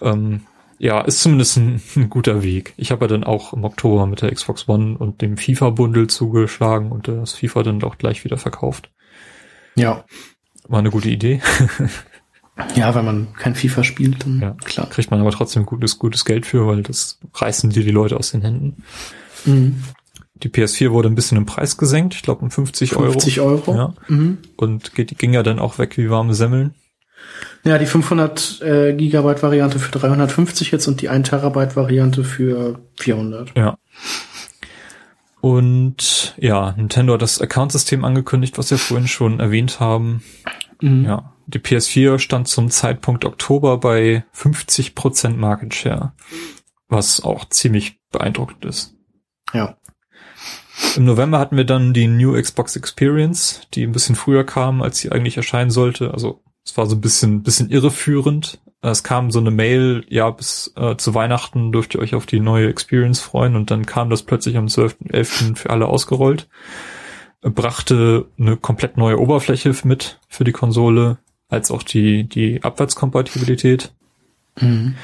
ähm, 0.00 0.42
ja, 0.78 1.00
ist 1.00 1.20
zumindest 1.22 1.56
ein, 1.56 1.80
ein 1.96 2.10
guter 2.10 2.42
Weg. 2.42 2.74
Ich 2.76 2.90
habe 2.90 3.04
ja 3.04 3.08
dann 3.08 3.24
auch 3.24 3.52
im 3.52 3.64
Oktober 3.64 4.06
mit 4.06 4.22
der 4.22 4.32
Xbox 4.34 4.68
One 4.68 4.96
und 4.98 5.22
dem 5.22 5.36
FIFA-Bundle 5.36 6.06
zugeschlagen 6.06 6.92
und 6.92 7.08
das 7.08 7.34
FIFA 7.34 7.62
dann 7.64 7.82
auch 7.82 7.98
gleich 7.98 8.24
wieder 8.24 8.36
verkauft. 8.38 8.90
Ja. 9.74 10.04
War 10.68 10.80
eine 10.80 10.90
gute 10.90 11.08
Idee. 11.10 11.40
Ja, 12.74 12.92
wenn 12.94 13.04
man 13.04 13.32
kein 13.34 13.54
FIFA 13.54 13.84
spielt, 13.84 14.24
dann 14.24 14.40
Ja. 14.40 14.56
klar. 14.64 14.88
Kriegt 14.90 15.12
man 15.12 15.20
aber 15.20 15.30
trotzdem 15.30 15.64
gutes, 15.64 15.96
gutes 15.98 16.24
Geld 16.24 16.44
für, 16.44 16.66
weil 16.66 16.82
das 16.82 17.20
reißen 17.34 17.70
dir 17.70 17.84
die 17.84 17.92
Leute 17.92 18.16
aus 18.16 18.32
den 18.32 18.42
Händen. 18.42 18.82
Mhm. 19.44 19.84
Die 20.34 20.48
PS4 20.48 20.90
wurde 20.90 21.08
ein 21.08 21.14
bisschen 21.14 21.38
im 21.38 21.46
Preis 21.46 21.76
gesenkt, 21.76 22.14
ich 22.14 22.22
glaube 22.22 22.42
um 22.42 22.50
50, 22.50 22.94
50 22.94 23.40
Euro. 23.40 23.74
Ja. 23.76 23.94
Mhm. 24.08 24.38
Und 24.56 24.94
geht, 24.96 25.16
ging 25.18 25.32
ja 25.34 25.44
dann 25.44 25.60
auch 25.60 25.78
weg 25.78 25.96
wie 25.98 26.10
warme 26.10 26.34
Semmeln. 26.34 26.74
Ja, 27.64 27.78
die 27.78 27.86
500 27.86 28.60
äh, 28.62 28.92
Gigabyte 28.94 29.42
Variante 29.42 29.78
für 29.78 29.90
350 29.90 30.70
jetzt 30.70 30.86
und 30.86 31.00
die 31.00 31.08
1 31.08 31.28
Terabyte 31.28 31.76
Variante 31.76 32.24
für 32.24 32.80
400. 32.96 33.56
Ja. 33.56 33.76
Und 35.40 36.34
ja, 36.38 36.72
Nintendo 36.72 37.14
hat 37.14 37.22
das 37.22 37.40
Account-System 37.40 38.04
angekündigt, 38.04 38.58
was 38.58 38.70
wir 38.70 38.78
vorhin 38.78 39.08
schon 39.08 39.40
erwähnt 39.40 39.80
haben. 39.80 40.22
Mhm. 40.80 41.04
Ja, 41.04 41.34
die 41.46 41.58
PS4 41.58 42.18
stand 42.18 42.48
zum 42.48 42.70
Zeitpunkt 42.70 43.24
Oktober 43.24 43.78
bei 43.78 44.24
50% 44.34 45.36
Market 45.36 45.74
Share, 45.74 46.12
was 46.88 47.22
auch 47.22 47.48
ziemlich 47.48 48.00
beeindruckend 48.10 48.64
ist. 48.64 48.94
Ja. 49.52 49.76
Im 50.96 51.04
November 51.04 51.38
hatten 51.38 51.56
wir 51.56 51.64
dann 51.64 51.92
die 51.92 52.06
New 52.06 52.40
Xbox 52.40 52.76
Experience, 52.76 53.62
die 53.74 53.84
ein 53.84 53.92
bisschen 53.92 54.14
früher 54.14 54.44
kam, 54.44 54.82
als 54.82 54.98
sie 54.98 55.10
eigentlich 55.10 55.36
erscheinen 55.36 55.70
sollte. 55.70 56.12
Also 56.12 56.42
es 56.68 56.76
war 56.76 56.84
so 56.84 56.96
ein 56.96 57.00
bisschen, 57.00 57.42
bisschen 57.42 57.70
irreführend. 57.70 58.58
Es 58.82 59.02
kam 59.02 59.30
so 59.30 59.38
eine 59.38 59.50
Mail, 59.50 60.04
ja, 60.10 60.28
bis 60.28 60.72
äh, 60.76 60.96
zu 60.96 61.14
Weihnachten 61.14 61.72
dürft 61.72 61.94
ihr 61.94 62.00
euch 62.00 62.14
auf 62.14 62.26
die 62.26 62.40
neue 62.40 62.68
Experience 62.68 63.20
freuen 63.20 63.56
und 63.56 63.70
dann 63.70 63.86
kam 63.86 64.10
das 64.10 64.22
plötzlich 64.22 64.58
am 64.58 64.66
12.11. 64.66 65.56
für 65.56 65.70
alle 65.70 65.86
ausgerollt. 65.86 66.46
Äh, 67.42 67.48
Brachte 67.48 68.26
eine 68.38 68.58
komplett 68.58 68.98
neue 68.98 69.18
Oberfläche 69.18 69.74
mit 69.84 70.20
für 70.28 70.44
die 70.44 70.52
Konsole, 70.52 71.16
als 71.48 71.70
auch 71.70 71.82
die, 71.82 72.24
die 72.24 72.62
Abwärtskompatibilität. 72.62 73.94
Mhm. 74.60 74.94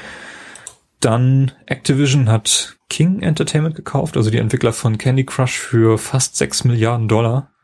Dann 0.99 1.51
Activision 1.65 2.29
hat 2.29 2.77
King 2.89 3.23
Entertainment 3.23 3.75
gekauft, 3.75 4.17
also 4.17 4.29
die 4.29 4.37
Entwickler 4.37 4.71
von 4.71 4.99
Candy 4.99 5.25
Crush 5.25 5.57
für 5.57 5.97
fast 5.97 6.35
6 6.35 6.65
Milliarden 6.65 7.07
Dollar. 7.07 7.54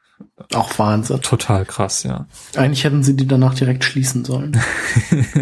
Auch 0.53 0.77
Wahnsinn. 0.79 1.21
Total 1.21 1.65
krass, 1.65 2.03
ja. 2.03 2.25
Eigentlich 2.55 2.83
hätten 2.83 3.03
sie 3.03 3.15
die 3.15 3.27
danach 3.27 3.53
direkt 3.53 3.83
schließen 3.83 4.25
sollen. 4.25 4.59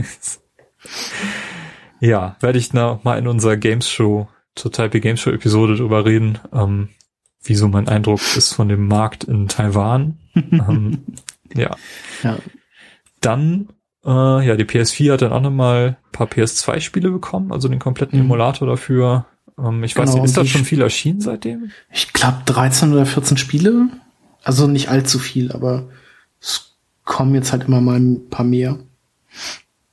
ja, 1.99 2.35
werde 2.39 2.59
ich 2.59 2.73
noch 2.73 3.03
mal 3.03 3.17
in 3.17 3.27
unserer 3.27 3.57
Games 3.57 3.89
Show, 3.89 4.27
zur 4.55 4.71
Taipei 4.71 4.99
Games 4.99 5.19
Show 5.19 5.31
Episode 5.31 5.75
drüber 5.75 6.05
reden, 6.05 6.39
ähm, 6.53 6.89
wie 7.43 7.55
so 7.55 7.67
mein 7.67 7.87
Eindruck 7.87 8.19
ist 8.35 8.53
von 8.53 8.69
dem 8.69 8.87
Markt 8.87 9.23
in 9.25 9.47
Taiwan. 9.47 10.17
ähm, 10.35 11.03
ja. 11.55 11.75
Ja. 12.23 12.37
Dann, 13.21 13.69
äh, 14.05 14.09
ja, 14.47 14.55
die 14.55 14.65
PS4 14.65 15.13
hat 15.13 15.21
dann 15.21 15.33
auch 15.33 15.41
nochmal 15.41 15.97
ein 16.05 16.11
paar 16.11 16.27
PS2-Spiele 16.27 17.11
bekommen, 17.11 17.51
also 17.51 17.67
den 17.67 17.79
kompletten 17.79 18.19
Mhm. 18.19 18.25
Emulator 18.25 18.67
dafür. 18.67 19.25
Ähm, 19.57 19.83
ich 19.83 19.95
weiß 19.95 20.11
Genau, 20.11 20.21
nicht, 20.23 20.31
ist 20.31 20.37
und 20.37 20.43
das 20.43 20.47
die 20.47 20.49
schon 20.51 20.61
Sch- 20.61 20.65
viel 20.65 20.81
erschienen 20.81 21.21
seitdem? 21.21 21.71
Ich 21.91 22.13
glaube 22.13 22.37
13 22.45 22.93
oder 22.93 23.05
14 23.05 23.37
Spiele. 23.37 23.87
Also 24.43 24.67
nicht 24.67 24.89
allzu 24.89 25.19
viel, 25.19 25.51
aber 25.51 25.89
es 26.39 26.75
kommen 27.03 27.35
jetzt 27.35 27.51
halt 27.51 27.65
immer 27.65 27.81
mal 27.81 27.99
ein 27.99 28.29
paar 28.29 28.45
mehr. 28.45 28.79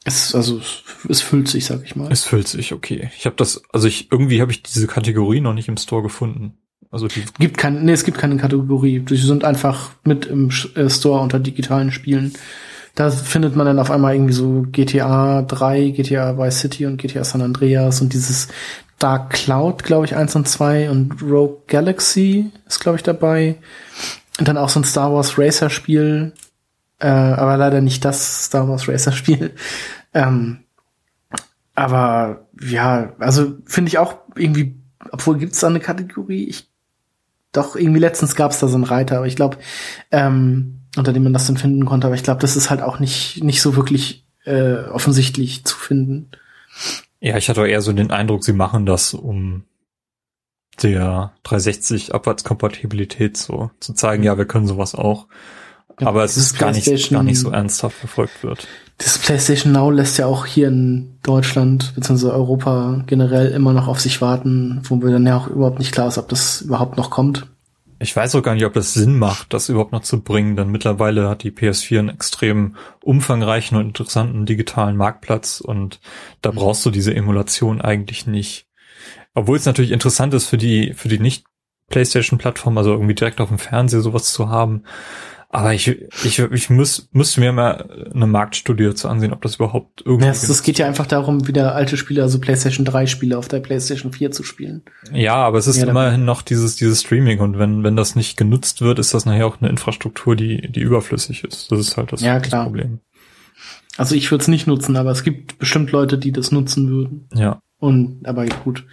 Es, 0.04 0.34
also 0.34 0.60
es, 1.08 1.20
füllt 1.20 1.48
sich, 1.48 1.64
sag 1.66 1.82
ich 1.84 1.96
mal. 1.96 2.12
Es 2.12 2.22
füllt 2.22 2.46
sich, 2.46 2.72
okay. 2.72 3.10
Ich 3.18 3.26
habe 3.26 3.34
das, 3.36 3.62
also 3.72 3.88
ich 3.88 4.12
irgendwie 4.12 4.40
habe 4.40 4.52
ich 4.52 4.62
diese 4.62 4.86
Kategorie 4.86 5.40
noch 5.40 5.52
nicht 5.52 5.68
im 5.68 5.76
Store 5.76 6.02
gefunden. 6.02 6.54
Also 6.92 7.08
die, 7.08 7.24
gibt 7.40 7.58
kein, 7.58 7.84
nee, 7.84 7.92
es 7.92 8.04
gibt 8.04 8.16
keine 8.16 8.36
Kategorie. 8.36 9.00
Die 9.00 9.16
sind 9.16 9.44
einfach 9.44 9.90
mit 10.04 10.26
im 10.26 10.50
äh, 10.76 10.88
Store 10.88 11.20
unter 11.20 11.40
digitalen 11.40 11.90
Spielen. 11.90 12.34
Da 12.94 13.10
findet 13.10 13.56
man 13.56 13.66
dann 13.66 13.78
auf 13.78 13.90
einmal 13.90 14.14
irgendwie 14.14 14.32
so 14.32 14.64
GTA 14.70 15.42
3, 15.42 15.90
GTA 15.90 16.38
Vice 16.38 16.60
City 16.60 16.86
und 16.86 16.96
GTA 16.96 17.24
San 17.24 17.42
Andreas 17.42 18.00
und 18.00 18.12
dieses 18.12 18.48
Dark 18.98 19.30
Cloud, 19.30 19.82
glaube 19.82 20.06
ich, 20.06 20.16
eins 20.16 20.34
und 20.36 20.48
zwei 20.48 20.88
und 20.88 21.20
Rogue 21.20 21.58
Galaxy 21.66 22.50
ist, 22.66 22.80
glaube 22.80 22.96
ich, 22.96 23.02
dabei. 23.02 23.56
Und 24.38 24.48
dann 24.48 24.58
auch 24.58 24.68
so 24.68 24.80
ein 24.80 24.84
Star 24.84 25.12
Wars 25.12 25.38
Racer 25.38 25.70
Spiel, 25.70 26.32
äh, 26.98 27.08
aber 27.08 27.56
leider 27.56 27.80
nicht 27.80 28.04
das 28.04 28.44
Star 28.46 28.68
Wars 28.68 28.88
Racer 28.88 29.12
Spiel. 29.12 29.54
Ähm, 30.14 30.60
aber 31.74 32.46
ja, 32.58 33.12
also 33.18 33.58
finde 33.66 33.90
ich 33.90 33.98
auch 33.98 34.16
irgendwie, 34.34 34.76
obwohl 35.10 35.36
gibt's 35.36 35.60
da 35.60 35.66
eine 35.66 35.78
Kategorie? 35.78 36.44
Ich 36.44 36.70
doch 37.52 37.76
irgendwie 37.76 38.00
letztens 38.00 38.34
gab's 38.34 38.58
da 38.58 38.66
so 38.66 38.76
einen 38.76 38.84
Reiter, 38.84 39.18
aber 39.18 39.26
ich 39.26 39.36
glaube, 39.36 39.58
ähm, 40.10 40.80
unter 40.96 41.12
dem 41.12 41.22
man 41.22 41.34
das 41.34 41.46
dann 41.46 41.58
finden 41.58 41.84
konnte, 41.84 42.06
aber 42.06 42.16
ich 42.16 42.22
glaube, 42.22 42.40
das 42.40 42.56
ist 42.56 42.70
halt 42.70 42.80
auch 42.80 42.98
nicht 42.98 43.44
nicht 43.44 43.60
so 43.60 43.76
wirklich 43.76 44.26
äh, 44.46 44.84
offensichtlich 44.84 45.66
zu 45.66 45.76
finden. 45.76 46.30
ja, 47.20 47.36
ich 47.36 47.50
hatte 47.50 47.66
eher 47.66 47.82
so 47.82 47.92
den 47.92 48.10
Eindruck, 48.10 48.42
sie 48.42 48.54
machen 48.54 48.86
das, 48.86 49.12
um 49.12 49.64
der 50.82 51.32
360 51.44 52.14
Abwärtskompatibilität 52.14 53.36
so 53.36 53.70
zu 53.80 53.94
zeigen, 53.94 54.22
ja, 54.22 54.36
wir 54.38 54.46
können 54.46 54.66
sowas 54.66 54.94
auch. 54.94 55.26
Ja, 56.00 56.08
Aber 56.08 56.24
es 56.24 56.36
ist 56.36 56.58
gar 56.58 56.72
nicht, 56.72 57.10
gar 57.10 57.22
nicht 57.22 57.40
so 57.40 57.50
ernsthaft 57.50 57.96
verfolgt 57.96 58.42
wird. 58.42 58.68
Das 58.98 59.18
PlayStation 59.18 59.72
Now 59.72 59.90
lässt 59.90 60.18
ja 60.18 60.26
auch 60.26 60.46
hier 60.46 60.68
in 60.68 61.18
Deutschland 61.22 61.94
bzw. 61.94 62.28
Europa 62.28 63.02
generell 63.06 63.50
immer 63.52 63.72
noch 63.72 63.88
auf 63.88 64.00
sich 64.00 64.20
warten, 64.20 64.82
wo 64.84 65.00
wir 65.02 65.10
dann 65.10 65.26
ja 65.26 65.36
auch 65.36 65.48
überhaupt 65.48 65.78
nicht 65.78 65.92
klar 65.92 66.08
ist, 66.08 66.18
ob 66.18 66.28
das 66.28 66.62
überhaupt 66.62 66.96
noch 66.96 67.10
kommt. 67.10 67.46
Ich 67.98 68.14
weiß 68.14 68.34
auch 68.34 68.42
gar 68.42 68.54
nicht, 68.54 68.66
ob 68.66 68.74
das 68.74 68.92
Sinn 68.92 69.18
macht, 69.18 69.54
das 69.54 69.70
überhaupt 69.70 69.92
noch 69.92 70.02
zu 70.02 70.20
bringen, 70.20 70.54
denn 70.54 70.68
mittlerweile 70.68 71.30
hat 71.30 71.42
die 71.42 71.50
PS4 71.50 71.98
einen 71.98 72.08
extrem 72.10 72.76
umfangreichen 73.02 73.78
und 73.78 73.86
interessanten 73.86 74.44
digitalen 74.44 74.96
Marktplatz 74.96 75.62
und 75.62 75.98
da 76.42 76.50
brauchst 76.50 76.84
du 76.84 76.90
diese 76.90 77.14
Emulation 77.14 77.80
eigentlich 77.80 78.26
nicht. 78.26 78.65
Obwohl 79.36 79.58
es 79.58 79.66
natürlich 79.66 79.92
interessant 79.92 80.32
ist 80.32 80.46
für 80.46 80.56
die, 80.56 80.94
für 80.94 81.08
die 81.08 81.18
nicht 81.18 81.44
PlayStation-Plattform, 81.90 82.78
also 82.78 82.90
irgendwie 82.92 83.14
direkt 83.14 83.38
auf 83.40 83.48
dem 83.48 83.58
Fernseher 83.58 84.00
sowas 84.00 84.32
zu 84.32 84.48
haben. 84.48 84.84
Aber 85.50 85.74
ich, 85.74 85.88
ich, 86.24 86.38
ich 86.38 86.70
muss, 86.70 87.10
müsste 87.12 87.40
mir 87.40 87.52
mal 87.52 88.08
eine 88.14 88.26
Marktstudie 88.26 88.84
dazu 88.84 89.08
ansehen, 89.08 89.34
ob 89.34 89.42
das 89.42 89.56
überhaupt 89.56 90.02
irgendwie. 90.06 90.24
Ja, 90.24 90.32
es, 90.32 90.48
es 90.48 90.62
geht 90.62 90.78
ja 90.78 90.86
einfach 90.86 91.06
darum, 91.06 91.46
wieder 91.46 91.74
alte 91.74 91.98
Spiele, 91.98 92.22
also 92.22 92.40
PlayStation 92.40 92.86
3 92.86 93.06
Spiele 93.06 93.36
auf 93.36 93.48
der 93.48 93.60
PlayStation 93.60 94.10
4 94.10 94.30
zu 94.30 94.42
spielen. 94.42 94.82
Ja, 95.12 95.34
aber 95.34 95.58
es 95.58 95.66
ist 95.66 95.76
Ja, 95.76 95.86
immerhin 95.86 96.24
noch 96.24 96.40
dieses, 96.40 96.76
dieses 96.76 97.02
Streaming 97.02 97.40
und 97.40 97.58
wenn, 97.58 97.84
wenn 97.84 97.94
das 97.94 98.16
nicht 98.16 98.38
genutzt 98.38 98.80
wird, 98.80 98.98
ist 98.98 99.12
das 99.12 99.26
nachher 99.26 99.46
auch 99.46 99.60
eine 99.60 99.68
Infrastruktur, 99.68 100.34
die, 100.34 100.72
die 100.72 100.80
überflüssig 100.80 101.44
ist. 101.44 101.70
Das 101.70 101.78
ist 101.78 101.98
halt 101.98 102.12
das, 102.12 102.22
Ja, 102.22 102.40
das. 102.40 102.50
Problem. 102.50 103.00
Also 103.96 104.14
ich 104.14 104.30
würde 104.30 104.42
es 104.42 104.48
nicht 104.48 104.66
nutzen, 104.66 104.96
aber 104.96 105.10
es 105.10 105.22
gibt 105.22 105.58
bestimmt 105.58 105.92
Leute, 105.92 106.18
die 106.18 106.32
das 106.32 106.52
nutzen 106.52 106.88
würden. 106.88 107.28
Ja. 107.34 107.60
Und 107.78 108.26
aber 108.26 108.46
gut, 108.46 108.84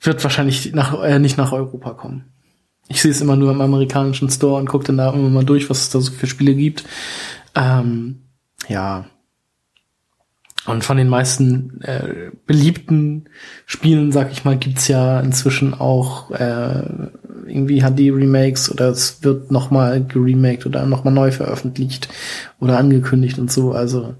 wird 0.00 0.22
wahrscheinlich 0.22 0.72
nach, 0.74 1.02
äh, 1.02 1.18
nicht 1.18 1.38
nach 1.38 1.52
Europa 1.52 1.90
kommen. 1.92 2.24
Ich 2.88 3.02
sehe 3.02 3.10
es 3.10 3.20
immer 3.20 3.36
nur 3.36 3.52
im 3.52 3.60
amerikanischen 3.60 4.30
Store 4.30 4.58
und 4.58 4.68
gucke 4.68 4.86
dann 4.86 4.96
da 4.96 5.12
immer 5.12 5.28
mal 5.28 5.44
durch, 5.44 5.68
was 5.68 5.82
es 5.82 5.90
da 5.90 6.00
so 6.00 6.10
für 6.10 6.26
Spiele 6.26 6.54
gibt. 6.54 6.84
Ähm, 7.54 8.22
ja. 8.68 9.06
Und 10.66 10.84
von 10.84 10.96
den 10.96 11.08
meisten 11.08 11.80
äh, 11.82 12.30
beliebten 12.46 13.28
Spielen, 13.66 14.12
sag 14.12 14.32
ich 14.32 14.44
mal, 14.44 14.56
gibt's 14.56 14.88
ja 14.88 15.20
inzwischen 15.20 15.74
auch 15.74 16.30
äh, 16.30 17.08
irgendwie 17.48 17.80
HD-Remakes 17.80 18.70
oder 18.70 18.88
es 18.90 19.22
wird 19.22 19.50
nochmal 19.50 20.04
geremaked 20.04 20.66
oder 20.66 20.86
nochmal 20.86 21.14
neu 21.14 21.30
veröffentlicht 21.32 22.08
oder 22.60 22.78
angekündigt 22.78 23.38
und 23.38 23.50
so. 23.50 23.72
Also 23.72 24.14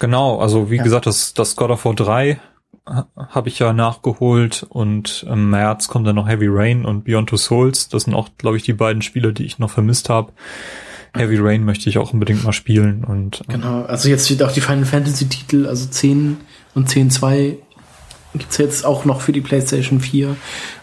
Genau, 0.00 0.38
also 0.38 0.70
wie 0.70 0.76
Ja. 0.76 0.82
gesagt, 0.82 1.06
das, 1.06 1.34
das 1.34 1.56
God 1.56 1.70
of 1.70 1.84
War 1.84 1.94
3 1.94 2.38
ha- 2.86 3.06
habe 3.16 3.48
ich 3.48 3.58
ja 3.58 3.72
nachgeholt 3.72 4.66
und 4.68 5.24
im 5.28 5.50
März 5.50 5.88
kommt 5.88 6.06
dann 6.06 6.16
noch 6.16 6.28
Heavy 6.28 6.48
Rain 6.48 6.84
und 6.84 7.04
Beyond 7.04 7.30
Two 7.30 7.36
Souls. 7.36 7.88
Das 7.88 8.02
sind 8.04 8.14
auch, 8.14 8.28
glaube 8.38 8.56
ich, 8.56 8.62
die 8.64 8.72
beiden 8.74 9.02
Spiele, 9.02 9.32
die 9.32 9.44
ich 9.44 9.58
noch 9.58 9.70
vermisst 9.70 10.08
habe. 10.08 10.32
Heavy 11.16 11.38
Rain 11.38 11.64
möchte 11.64 11.88
ich 11.88 11.98
auch 11.98 12.12
unbedingt 12.12 12.42
mal 12.44 12.52
spielen 12.52 13.04
und 13.04 13.42
Genau, 13.48 13.82
also 13.84 14.08
jetzt 14.08 14.26
steht 14.26 14.42
auch 14.42 14.50
die 14.50 14.60
Final 14.60 14.84
Fantasy 14.84 15.26
Titel, 15.28 15.66
also 15.66 15.86
10 15.86 16.38
und 16.74 16.88
10.2 16.88 17.54
gibt's 18.34 18.58
jetzt 18.58 18.84
auch 18.84 19.04
noch 19.04 19.20
für 19.20 19.32
die 19.32 19.40
PlayStation 19.40 20.00
4 20.00 20.36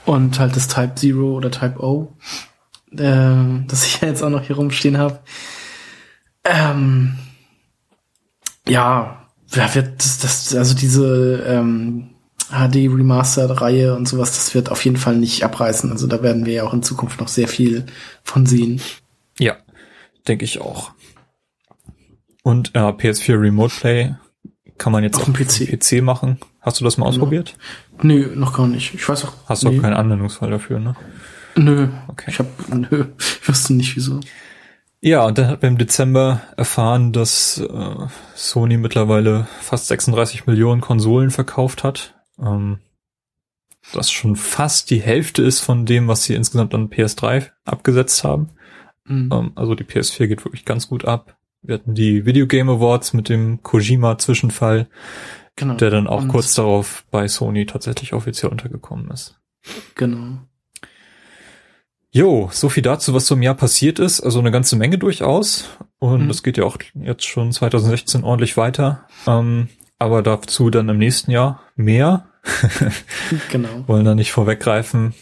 und 0.05 0.39
halt 0.39 0.55
das 0.55 0.67
Type 0.67 0.95
Zero 0.95 1.35
oder 1.35 1.51
Type 1.51 1.79
O, 1.79 2.13
äh, 2.91 3.63
das 3.67 3.85
ich 3.85 4.01
ja 4.01 4.07
jetzt 4.09 4.23
auch 4.23 4.29
noch 4.29 4.43
hier 4.43 4.55
rumstehen 4.55 4.97
habe. 4.97 5.19
Ähm, 6.43 7.17
ja, 8.67 9.27
ja, 9.53 9.75
wird 9.75 10.03
das, 10.03 10.19
das 10.19 10.55
also 10.55 10.73
diese 10.75 11.43
ähm, 11.45 12.09
HD 12.49 12.75
Remastered 12.89 13.61
Reihe 13.61 13.95
und 13.95 14.07
sowas, 14.07 14.31
das 14.35 14.53
wird 14.55 14.69
auf 14.71 14.83
jeden 14.83 14.97
Fall 14.97 15.15
nicht 15.17 15.43
abreißen. 15.43 15.91
Also 15.91 16.07
da 16.07 16.21
werden 16.23 16.45
wir 16.45 16.53
ja 16.53 16.63
auch 16.63 16.73
in 16.73 16.83
Zukunft 16.83 17.19
noch 17.19 17.27
sehr 17.27 17.47
viel 17.47 17.85
von 18.23 18.45
sehen. 18.45 18.81
ja, 19.37 19.57
denke 20.27 20.45
ich 20.45 20.59
auch. 20.61 20.91
Und 22.43 22.75
äh, 22.75 22.79
PS4 22.79 23.39
Remote 23.39 23.73
Play 23.79 24.15
kann 24.77 24.91
man 24.91 25.03
jetzt 25.03 25.15
Auf 25.17 25.21
auch 25.21 25.25
dem 25.25 25.35
auf 25.35 25.39
PC. 25.47 25.69
dem 25.69 25.79
PC 25.79 26.03
machen. 26.03 26.39
Hast 26.61 26.79
du 26.79 26.83
das 26.83 26.97
mal 26.97 27.07
ausprobiert? 27.07 27.55
Nö, 28.03 28.35
noch 28.35 28.53
gar 28.55 28.67
nicht. 28.67 28.93
Ich 28.93 29.07
weiß 29.09 29.25
auch. 29.25 29.33
Hast 29.47 29.63
du 29.63 29.69
nee. 29.69 29.77
auch 29.77 29.81
keinen 29.81 29.95
Anwendungsfall 29.95 30.51
dafür, 30.51 30.79
ne? 30.79 30.95
Nö. 31.55 31.87
Okay. 32.07 32.29
Ich 32.29 32.39
hab, 32.39 32.47
nö. 32.69 33.05
Ich 33.17 33.47
wüsste 33.47 33.73
nicht 33.73 33.95
wieso. 33.95 34.19
Ja, 35.01 35.25
und 35.25 35.39
dann 35.39 35.47
hat 35.47 35.63
man 35.63 35.71
im 35.71 35.77
Dezember 35.79 36.41
erfahren, 36.57 37.11
dass 37.11 37.57
äh, 37.57 37.95
Sony 38.35 38.77
mittlerweile 38.77 39.47
fast 39.59 39.87
36 39.87 40.45
Millionen 40.45 40.81
Konsolen 40.81 41.31
verkauft 41.31 41.83
hat. 41.83 42.13
Ähm, 42.39 42.77
das 43.93 44.11
schon 44.11 44.35
fast 44.35 44.91
die 44.91 45.01
Hälfte 45.01 45.41
ist 45.41 45.59
von 45.61 45.87
dem, 45.87 46.07
was 46.07 46.23
sie 46.25 46.35
insgesamt 46.35 46.75
an 46.75 46.89
PS3 46.89 47.49
abgesetzt 47.65 48.23
haben. 48.23 48.49
Mhm. 49.05 49.29
Ähm, 49.33 49.51
also 49.55 49.73
die 49.73 49.83
PS4 49.83 50.27
geht 50.27 50.45
wirklich 50.45 50.65
ganz 50.65 50.87
gut 50.87 51.05
ab. 51.05 51.35
Wir 51.63 51.75
hatten 51.75 51.95
die 51.95 52.25
Video 52.25 52.45
Game 52.45 52.69
Awards 52.69 53.13
mit 53.13 53.29
dem 53.29 53.61
Kojima-Zwischenfall, 53.63 54.87
genau. 55.61 55.75
der 55.75 55.89
dann 55.89 56.07
auch 56.07 56.23
Und- 56.23 56.27
kurz 56.27 56.53
darauf 56.55 57.05
bei 57.11 57.27
Sony 57.27 57.65
tatsächlich 57.65 58.13
offiziell 58.13 58.51
untergekommen 58.51 59.09
ist. 59.11 59.39
Genau. 59.95 60.39
Jo, 62.13 62.49
so 62.51 62.67
viel 62.67 62.83
dazu, 62.83 63.13
was 63.13 63.25
so 63.25 63.35
im 63.35 63.41
Jahr 63.41 63.55
passiert 63.55 63.97
ist. 63.99 64.19
Also 64.21 64.39
eine 64.39 64.51
ganze 64.51 64.75
Menge 64.75 64.97
durchaus. 64.97 65.69
Und 65.99 66.23
Mhm. 66.23 66.27
das 66.27 66.43
geht 66.43 66.57
ja 66.57 66.65
auch 66.65 66.77
jetzt 66.93 67.25
schon 67.25 67.51
2016 67.53 68.23
ordentlich 68.23 68.57
weiter. 68.57 69.07
Ähm, 69.27 69.69
aber 69.97 70.21
dazu 70.21 70.69
dann 70.69 70.89
im 70.89 70.97
nächsten 70.97 71.31
Jahr 71.31 71.61
mehr. 71.75 72.27
Genau. 73.51 73.87
Wollen 73.87 74.03
da 74.05 74.15
nicht 74.15 74.31
vorweggreifen. 74.31 75.13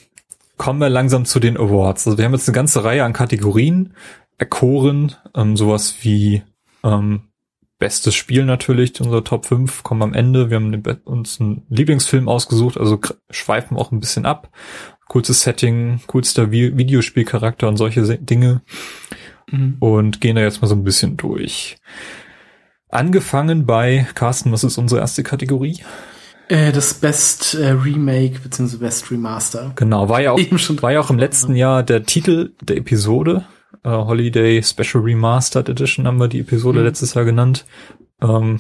Kommen 0.58 0.80
wir 0.80 0.90
langsam 0.90 1.26
zu 1.26 1.40
den 1.40 1.58
Awards. 1.58 2.08
Also 2.08 2.18
wir 2.18 2.26
haben 2.26 2.34
jetzt 2.34 2.48
eine 2.48 2.56
ganze 2.56 2.84
Reihe 2.84 3.04
an 3.04 3.14
Kategorien 3.14 3.94
erkoren. 4.38 5.16
Ähm, 5.36 5.58
sowas 5.58 5.96
wie 6.02 6.44
ähm, 6.84 7.22
bestes 7.80 8.14
Spiel 8.14 8.46
natürlich, 8.46 9.00
unsere 9.02 9.24
Top 9.24 9.46
5 9.46 9.84
kommen 9.84 10.02
am 10.04 10.14
Ende. 10.14 10.50
Wir 10.50 10.58
haben 10.58 10.84
uns 11.06 11.40
einen 11.40 11.64
Lieblingsfilm 11.70 12.28
ausgesucht, 12.28 12.78
also 12.78 13.00
schweifen 13.30 13.78
auch 13.78 13.92
ein 13.92 14.00
bisschen 14.00 14.26
ab. 14.26 14.50
Coolstes 15.08 15.42
Setting, 15.42 16.02
coolster 16.06 16.52
Vi 16.52 16.78
Videospielcharakter 16.78 17.68
und 17.68 17.78
solche 17.78 18.04
Dinge 18.20 18.62
Mhm. 19.52 19.78
und 19.80 20.22
gehen 20.22 20.36
da 20.36 20.44
jetzt 20.44 20.62
mal 20.62 20.68
so 20.68 20.76
ein 20.76 20.84
bisschen 20.84 21.18
durch. 21.18 21.78
Angefangen 22.90 23.66
bei 23.66 24.08
Carsten, 24.16 24.52
was 24.52 24.64
ist 24.64 24.78
unsere 24.78 25.02
erste 25.02 25.24
Kategorie? 25.24 25.80
Äh, 26.48 26.72
das 26.72 26.96
Best 26.96 27.54
äh, 27.54 27.70
Remake 27.70 28.40
bzw. 28.40 28.78
Best 28.78 29.12
Remaster. 29.12 29.72
Genau, 29.76 30.10
war 30.10 30.22
ja 30.22 30.32
auch, 30.32 30.40
war 30.82 30.92
ja 30.92 31.00
auch 31.00 31.12
im 31.12 31.20
letzten? 31.20 31.56
Jahr 31.56 31.84
der 31.84 32.04
Titel 32.04 32.54
der 32.62 32.78
Episode. 32.78 33.46
Äh, 33.84 33.90
Holiday 33.90 34.62
Special 34.64 35.04
Remastered 35.04 35.70
Edition 35.70 36.08
haben 36.08 36.20
wir 36.20 36.28
die 36.28 36.40
Episode 36.40 36.80
Mhm. 36.80 36.86
letztes 36.86 37.14
Jahr 37.14 37.26
genannt. 37.26 37.66
Ähm, 38.22 38.60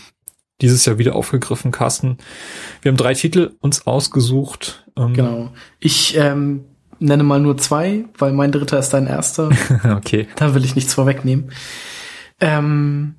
dieses 0.62 0.86
Jahr 0.86 0.98
wieder 0.98 1.16
aufgegriffen, 1.16 1.72
Carsten. 1.72 2.18
Wir 2.82 2.92
haben 2.92 2.98
drei 2.98 3.14
Titel 3.14 3.52
uns 3.62 3.88
ausgesucht. 3.88 4.86
Ähm, 4.98 5.14
Genau. 5.14 5.52
Ich 5.80 6.16
ähm, 6.18 6.66
nenne 7.00 7.24
mal 7.24 7.40
nur 7.40 7.58
zwei, 7.58 8.06
weil 8.18 8.34
mein 8.34 8.52
dritter 8.52 8.78
ist 8.80 8.90
dein 8.90 9.08
erster. 9.08 9.50
okay. 9.96 10.28
da 10.36 10.54
will 10.54 10.66
ich 10.66 10.76
nichts 10.76 10.94
vorwegnehmen. 10.94 11.52
Ähm, 12.42 13.16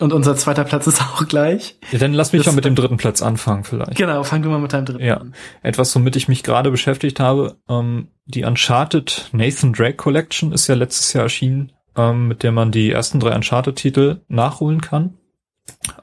und 0.00 0.12
unser 0.12 0.34
zweiter 0.36 0.64
Platz 0.64 0.86
ist 0.86 1.00
auch 1.02 1.26
gleich. 1.28 1.78
Ja, 1.90 1.98
dann 1.98 2.12
lass 2.14 2.32
mich 2.32 2.42
Das- 2.42 2.52
mal 2.52 2.56
mit 2.56 2.64
dem 2.64 2.74
dritten 2.74 2.96
Platz 2.96 3.22
anfangen 3.22 3.64
vielleicht. 3.64 3.96
Genau, 3.96 4.22
fangen 4.24 4.44
wir 4.44 4.50
mal 4.50 4.58
mit 4.60 4.72
deinem 4.72 4.86
dritten 4.86 5.04
Ja. 5.04 5.18
an. 5.18 5.34
Etwas, 5.62 5.94
womit 5.94 6.16
ich 6.16 6.28
mich 6.28 6.42
gerade 6.42 6.70
beschäftigt 6.70 7.20
habe, 7.20 7.56
ähm, 7.68 8.08
die 8.24 8.44
Uncharted 8.44 9.28
Nathan 9.32 9.72
Drake 9.72 9.96
Collection 9.96 10.52
ist 10.52 10.66
ja 10.66 10.74
letztes 10.74 11.12
Jahr 11.12 11.24
erschienen, 11.24 11.72
ähm, 11.96 12.28
mit 12.28 12.42
der 12.42 12.52
man 12.52 12.72
die 12.72 12.90
ersten 12.90 13.20
drei 13.20 13.34
Uncharted-Titel 13.34 14.20
nachholen 14.28 14.80
kann 14.80 15.18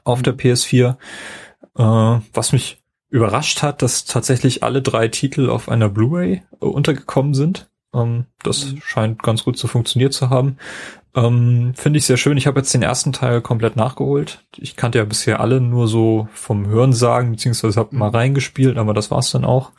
auf 0.04 0.22
der 0.22 0.32
PS4. 0.34 0.96
Äh, 1.76 1.82
was 2.32 2.52
mich 2.52 2.82
überrascht 3.08 3.62
hat, 3.62 3.82
dass 3.82 4.04
tatsächlich 4.04 4.62
alle 4.62 4.82
drei 4.82 5.08
Titel 5.08 5.50
auf 5.50 5.68
einer 5.68 5.88
Blu-ray 5.88 6.42
äh, 6.60 6.64
untergekommen 6.64 7.34
sind. 7.34 7.68
Ähm, 7.92 8.26
das 8.44 8.66
Mhm. 8.72 8.80
scheint 8.84 9.22
ganz 9.22 9.42
gut 9.42 9.58
zu 9.58 9.66
funktioniert 9.66 10.12
zu 10.12 10.30
haben. 10.30 10.58
Ähm, 11.14 11.72
Finde 11.74 11.98
ich 11.98 12.06
sehr 12.06 12.16
schön. 12.16 12.36
Ich 12.36 12.46
habe 12.46 12.60
jetzt 12.60 12.72
den 12.72 12.82
ersten 12.82 13.12
Teil 13.12 13.40
komplett 13.40 13.76
nachgeholt. 13.76 14.44
Ich 14.56 14.76
kannte 14.76 14.98
ja 14.98 15.04
bisher 15.04 15.40
alle 15.40 15.60
nur 15.60 15.88
so 15.88 16.28
vom 16.32 16.66
Hören 16.66 16.92
sagen, 16.92 17.32
beziehungsweise 17.32 17.80
habe 17.80 17.96
mal 17.96 18.10
Mhm. 18.10 18.14
reingespielt, 18.16 18.78
aber 18.78 18.94
das 18.94 19.10
war's 19.10 19.30
dann 19.30 19.44
auch. 19.44 19.72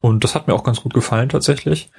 Und 0.00 0.24
das 0.24 0.34
hat 0.34 0.48
mir 0.48 0.54
auch 0.54 0.64
ganz 0.64 0.80
gut 0.82 0.94
gefallen 0.94 1.28
tatsächlich. 1.28 1.90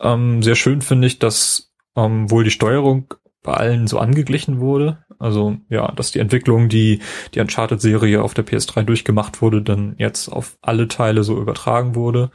Ähm, 0.00 0.42
sehr 0.42 0.54
schön 0.54 0.82
finde 0.82 1.06
ich, 1.06 1.18
dass 1.18 1.72
ähm, 1.96 2.30
wohl 2.30 2.44
die 2.44 2.50
Steuerung 2.50 3.14
bei 3.42 3.54
allen 3.54 3.86
so 3.86 3.98
angeglichen 3.98 4.60
wurde. 4.60 4.98
Also 5.18 5.56
ja, 5.68 5.90
dass 5.92 6.12
die 6.12 6.18
Entwicklung, 6.18 6.68
die 6.68 7.00
die 7.34 7.40
Uncharted-Serie 7.40 8.22
auf 8.22 8.34
der 8.34 8.46
PS3 8.46 8.84
durchgemacht 8.84 9.42
wurde, 9.42 9.62
dann 9.62 9.94
jetzt 9.98 10.28
auf 10.28 10.58
alle 10.62 10.88
Teile 10.88 11.24
so 11.24 11.38
übertragen 11.40 11.94
wurde. 11.94 12.30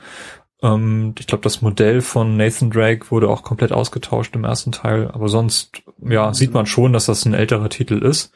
Ähm, 0.62 1.14
ich 1.20 1.28
glaube, 1.28 1.44
das 1.44 1.62
Modell 1.62 2.02
von 2.02 2.38
Nathan 2.38 2.70
Drake 2.72 3.12
wurde 3.12 3.30
auch 3.30 3.44
komplett 3.44 3.72
ausgetauscht 3.72 4.36
im 4.36 4.44
ersten 4.46 4.72
Teil, 4.72 5.10
aber 5.12 5.28
sonst 5.28 5.84
ja 6.02 6.34
sieht 6.34 6.54
man 6.54 6.66
schon, 6.66 6.94
dass 6.94 7.06
das 7.06 7.26
ein 7.26 7.34
älterer 7.34 7.70
Titel 7.70 7.96
ist. 8.04 8.32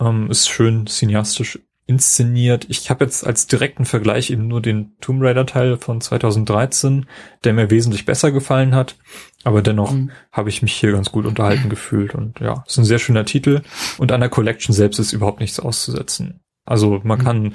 Ähm, 0.00 0.30
ist 0.30 0.48
schön 0.48 0.86
cineastisch 0.86 1.58
inszeniert. 1.86 2.64
Ich 2.70 2.88
habe 2.88 3.04
jetzt 3.04 3.26
als 3.26 3.46
direkten 3.46 3.84
Vergleich 3.84 4.30
eben 4.30 4.48
nur 4.48 4.62
den 4.62 4.96
Tomb 5.02 5.22
Raider 5.22 5.44
Teil 5.44 5.76
von 5.76 6.00
2013, 6.00 7.04
der 7.44 7.52
mir 7.52 7.70
wesentlich 7.70 8.06
besser 8.06 8.32
gefallen 8.32 8.74
hat. 8.74 8.96
Aber 9.44 9.60
dennoch 9.60 9.92
Mhm. 9.92 10.10
habe 10.32 10.48
ich 10.48 10.62
mich 10.62 10.72
hier 10.72 10.92
ganz 10.92 11.12
gut 11.12 11.26
unterhalten 11.26 11.68
gefühlt. 11.68 12.14
Und 12.14 12.40
ja, 12.40 12.64
ist 12.66 12.78
ein 12.78 12.86
sehr 12.86 12.98
schöner 12.98 13.26
Titel. 13.26 13.60
Und 13.98 14.12
an 14.12 14.20
der 14.20 14.30
Collection 14.30 14.74
selbst 14.74 14.98
ist 14.98 15.12
überhaupt 15.12 15.40
nichts 15.40 15.60
auszusetzen. 15.60 16.40
Also 16.64 17.02
man 17.04 17.18
Mhm. 17.18 17.22
kann 17.22 17.54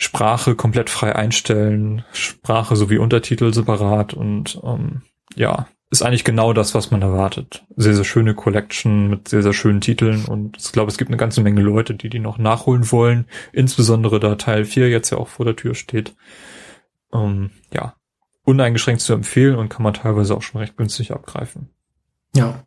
Sprache 0.00 0.54
komplett 0.54 0.90
frei 0.90 1.14
einstellen, 1.16 2.04
Sprache 2.12 2.76
sowie 2.76 2.98
Untertitel 2.98 3.52
separat 3.52 4.14
und 4.14 4.60
ähm, 4.62 5.02
ja, 5.34 5.66
ist 5.90 6.02
eigentlich 6.02 6.22
genau 6.22 6.52
das, 6.52 6.72
was 6.74 6.92
man 6.92 7.02
erwartet. 7.02 7.64
Sehr, 7.74 7.94
sehr 7.94 8.04
schöne 8.04 8.34
Collection 8.34 9.10
mit 9.10 9.26
sehr, 9.26 9.42
sehr 9.42 9.52
schönen 9.52 9.80
Titeln 9.80 10.24
und 10.24 10.56
ich 10.56 10.70
glaube, 10.70 10.90
es 10.90 10.98
gibt 10.98 11.10
eine 11.10 11.16
ganze 11.16 11.40
Menge 11.40 11.62
Leute, 11.62 11.94
die 11.94 12.08
die 12.10 12.20
noch 12.20 12.38
nachholen 12.38 12.92
wollen, 12.92 13.26
insbesondere 13.52 14.20
da 14.20 14.36
Teil 14.36 14.64
4 14.64 14.88
jetzt 14.88 15.10
ja 15.10 15.18
auch 15.18 15.28
vor 15.28 15.44
der 15.44 15.56
Tür 15.56 15.74
steht. 15.74 16.14
Ähm, 17.12 17.50
ja, 17.72 17.94
uneingeschränkt 18.44 19.02
zu 19.02 19.14
empfehlen 19.14 19.56
und 19.56 19.68
kann 19.68 19.82
man 19.82 19.94
teilweise 19.94 20.36
auch 20.36 20.42
schon 20.42 20.60
recht 20.60 20.76
günstig 20.76 21.10
abgreifen. 21.10 21.70
Ja. 22.36 22.62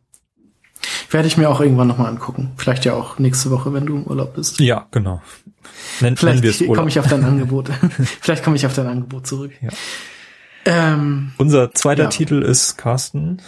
Werde 1.10 1.28
ich 1.28 1.38
mir 1.38 1.48
auch 1.48 1.60
irgendwann 1.60 1.88
nochmal 1.88 2.08
angucken. 2.08 2.52
Vielleicht 2.56 2.84
ja 2.84 2.94
auch 2.94 3.18
nächste 3.18 3.50
Woche, 3.50 3.72
wenn 3.72 3.86
du 3.86 3.96
im 3.96 4.04
Urlaub 4.04 4.34
bist. 4.34 4.60
Ja, 4.60 4.86
genau. 4.90 5.22
Nen, 6.00 6.16
Vielleicht 6.16 6.66
komme 6.66 6.88
ich 6.88 6.98
auf 6.98 7.06
dein 7.08 7.24
Angebot. 7.24 7.70
Vielleicht 8.20 8.42
komme 8.44 8.56
ich 8.56 8.66
auf 8.66 8.74
dein 8.74 8.86
Angebot 8.86 9.26
zurück. 9.26 9.52
Ja. 9.60 9.70
Ähm, 10.64 11.32
Unser 11.38 11.72
zweiter 11.72 12.04
Ja. 12.04 12.08
Titel 12.08 12.42
ist 12.42 12.76
Carsten. 12.78 13.38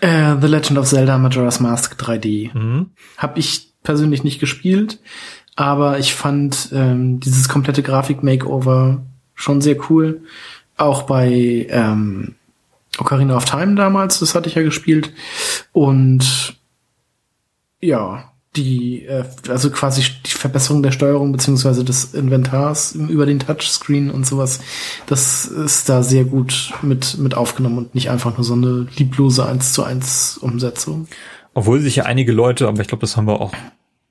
äh, 0.00 0.34
The 0.40 0.46
Legend 0.46 0.78
of 0.78 0.86
Zelda 0.88 1.18
Majora's 1.18 1.60
Mask 1.60 1.94
3D. 2.00 2.56
Mhm. 2.56 2.90
Hab 3.16 3.38
ich 3.38 3.72
persönlich 3.82 4.24
nicht 4.24 4.40
gespielt, 4.40 4.98
aber 5.56 5.98
ich 5.98 6.14
fand 6.14 6.70
ähm, 6.72 7.20
dieses 7.20 7.48
komplette 7.48 7.82
Grafik-Makeover 7.82 9.02
schon 9.34 9.60
sehr 9.60 9.76
cool. 9.90 10.22
Auch 10.76 11.02
bei 11.04 11.66
ähm, 11.70 12.34
Ocarina 12.98 13.36
of 13.36 13.44
Time 13.44 13.74
damals, 13.76 14.18
das 14.18 14.34
hatte 14.34 14.48
ich 14.48 14.54
ja 14.56 14.62
gespielt. 14.62 15.12
Und 15.72 16.56
ja, 17.80 18.32
die, 18.56 19.04
äh, 19.04 19.24
also 19.48 19.70
quasi 19.70 20.02
die 20.24 20.30
Verbesserung 20.30 20.82
der 20.82 20.92
Steuerung 20.92 21.32
beziehungsweise 21.32 21.84
des 21.84 22.14
Inventars 22.14 22.92
über 22.94 23.26
den 23.26 23.40
Touchscreen 23.40 24.10
und 24.10 24.26
sowas, 24.26 24.60
das 25.06 25.46
ist 25.46 25.88
da 25.88 26.02
sehr 26.02 26.24
gut 26.24 26.72
mit, 26.82 27.18
mit 27.18 27.34
aufgenommen 27.34 27.78
und 27.78 27.94
nicht 27.94 28.10
einfach 28.10 28.36
nur 28.36 28.44
so 28.44 28.54
eine 28.54 28.86
lieblose 28.96 29.44
1 29.44 29.72
zu 29.72 29.82
1 29.82 30.38
Umsetzung. 30.38 31.08
Obwohl 31.54 31.80
sich 31.80 31.96
ja 31.96 32.04
einige 32.04 32.32
Leute, 32.32 32.68
aber 32.68 32.80
ich 32.80 32.88
glaube, 32.88 33.00
das 33.02 33.16
haben 33.16 33.26
wir 33.26 33.40
auch 33.40 33.52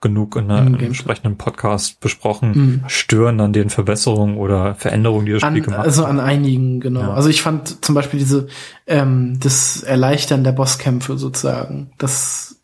genug 0.02 0.36
in 0.36 0.52
einem 0.52 0.76
entsprechenden 0.76 1.38
Podcast 1.38 2.02
besprochen, 2.02 2.52
Mhm. 2.54 2.84
stören 2.88 3.40
an 3.40 3.54
den 3.54 3.70
Verbesserungen 3.70 4.36
oder 4.36 4.76
Veränderungen, 4.76 5.26
die 5.26 5.32
das 5.32 5.42
Spiel 5.42 5.54
An, 5.60 5.62
gemacht 5.64 5.80
also 5.80 6.04
hat. 6.04 6.10
an 6.10 6.20
einigen, 6.20 6.82
genau. 6.82 7.00
Ja. 7.00 7.14
Also 7.14 7.30
ich 7.30 7.42
fand 7.42 7.84
zum 7.86 7.96
Beispiel 7.96 8.20
diese, 8.20 8.48
ähm, 8.86 9.40
das 9.40 9.82
Erleichtern 9.82 10.44
der 10.44 10.52
Bosskämpfe 10.52 11.18
sozusagen, 11.18 11.92
das 11.98 12.58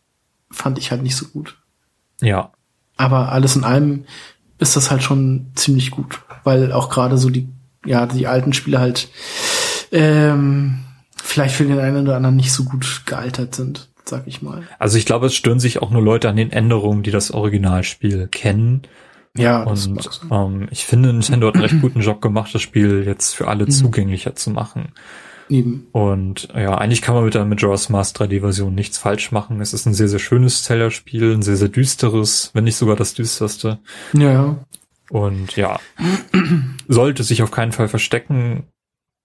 fand 0.50 0.76
ich 0.78 0.90
halt 0.90 1.02
nicht 1.02 1.16
so 1.16 1.24
gut. 1.28 1.56
Ja, 2.20 2.52
Aber 2.96 3.32
alles 3.32 3.56
in 3.56 3.64
allem 3.64 4.04
ist 4.58 4.76
das 4.76 4.90
halt 4.90 5.02
schon 5.02 5.46
ziemlich 5.54 5.90
gut, 5.90 6.20
weil 6.44 6.72
auch 6.72 6.90
gerade 6.90 7.16
so 7.18 7.30
die, 7.30 7.48
ja, 7.86 8.06
die 8.06 8.26
alten 8.26 8.52
Spiele 8.52 8.78
halt 8.78 9.08
ähm, 9.92 10.80
vielleicht 11.22 11.54
für 11.54 11.64
den 11.64 11.78
einen 11.78 12.06
oder 12.06 12.16
anderen 12.16 12.36
nicht 12.36 12.52
so 12.52 12.64
gut 12.64 13.02
gealtert 13.06 13.54
sind, 13.54 13.88
sag 14.04 14.26
ich 14.26 14.42
mal. 14.42 14.62
also 14.78 14.98
ich 14.98 15.06
glaube, 15.06 15.26
es 15.26 15.34
stören 15.34 15.60
sich 15.60 15.80
auch 15.82 15.90
nur 15.90 16.02
Leute 16.02 16.28
an 16.28 16.36
den 16.36 16.52
Änderungen, 16.52 17.02
die 17.02 17.10
das 17.10 17.30
Originalspiel 17.30 18.28
kennen. 18.28 18.82
Ja, 19.36 19.62
Und 19.62 20.10
ähm, 20.30 20.66
ich 20.72 20.84
finde, 20.86 21.12
Nintendo 21.12 21.46
hat 21.46 21.54
einen 21.54 21.62
recht 21.64 21.80
guten 21.80 22.00
Job 22.00 22.20
gemacht, 22.20 22.52
das 22.52 22.62
Spiel 22.62 23.04
jetzt 23.06 23.34
für 23.36 23.46
alle 23.46 23.64
Mhm. 23.64 23.70
zugänglicher 23.70 24.34
zu 24.34 24.50
machen. 24.50 24.88
Eben. 25.50 25.88
Und 25.90 26.48
ja, 26.54 26.78
eigentlich 26.78 27.02
kann 27.02 27.16
man 27.16 27.24
mit 27.24 27.34
der 27.34 27.44
Majora's 27.44 27.88
Mask 27.88 28.16
3D-Version 28.16 28.74
nichts 28.74 28.98
falsch 28.98 29.32
machen. 29.32 29.60
Es 29.60 29.74
ist 29.74 29.84
ein 29.84 29.94
sehr, 29.94 30.08
sehr 30.08 30.20
schönes 30.20 30.62
Zelda-Spiel, 30.62 31.34
ein 31.34 31.42
sehr, 31.42 31.56
sehr 31.56 31.68
düsteres, 31.68 32.50
wenn 32.54 32.64
nicht 32.64 32.76
sogar 32.76 32.94
das 32.94 33.14
düsterste. 33.14 33.80
Ja, 34.12 34.32
ja. 34.32 34.56
Und 35.10 35.56
ja, 35.56 35.80
sollte 36.88 37.24
sich 37.24 37.42
auf 37.42 37.50
keinen 37.50 37.72
Fall 37.72 37.88
verstecken. 37.88 38.68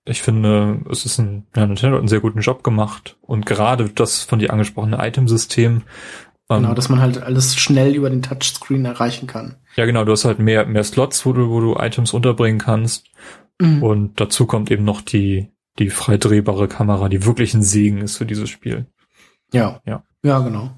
Ich 0.04 0.24
finde, 0.24 0.82
es 0.90 1.06
ist 1.06 1.20
ein, 1.20 1.46
ja, 1.56 1.66
Nintendo 1.66 1.96
hat 1.96 2.02
einen 2.02 2.08
sehr 2.08 2.22
guten 2.22 2.42
Job 2.42 2.64
gemacht. 2.64 3.18
Und 3.22 3.46
gerade 3.46 3.90
das 3.90 4.24
von 4.24 4.40
dir 4.40 4.52
angesprochene 4.52 4.98
Itemsystem. 5.00 5.84
Ähm, 6.50 6.62
genau, 6.62 6.74
dass 6.74 6.90
man 6.90 7.02
halt 7.02 7.22
alles 7.22 7.56
schnell 7.56 7.94
über 7.94 8.10
den 8.10 8.24
Touchscreen 8.24 8.86
erreichen 8.86 9.28
kann. 9.28 9.58
Ja, 9.76 9.86
genau, 9.86 10.06
du 10.06 10.12
hast 10.12 10.26
halt 10.26 10.40
mehr, 10.40 10.66
mehr 10.66 10.84
Slots, 10.84 11.26
wo 11.26 11.34
du, 11.34 11.50
wo 11.50 11.60
du 11.60 11.76
Items 11.76 12.14
unterbringen 12.14 12.60
kannst. 12.60 13.08
Mhm. 13.60 13.84
Und 13.84 14.20
dazu 14.20 14.48
kommt 14.48 14.72
eben 14.72 14.84
noch 14.84 15.02
die, 15.02 15.50
die 15.80 15.90
frei 15.90 16.18
drehbare 16.18 16.68
Kamera, 16.68 17.10
die 17.10 17.26
wirklich 17.26 17.54
ein 17.54 17.64
Segen 17.64 18.00
ist 18.00 18.18
für 18.18 18.26
dieses 18.26 18.50
Spiel. 18.50 18.86
Ja. 19.52 19.82
Ja, 19.86 20.04
ja 20.24 20.40
genau. 20.40 20.72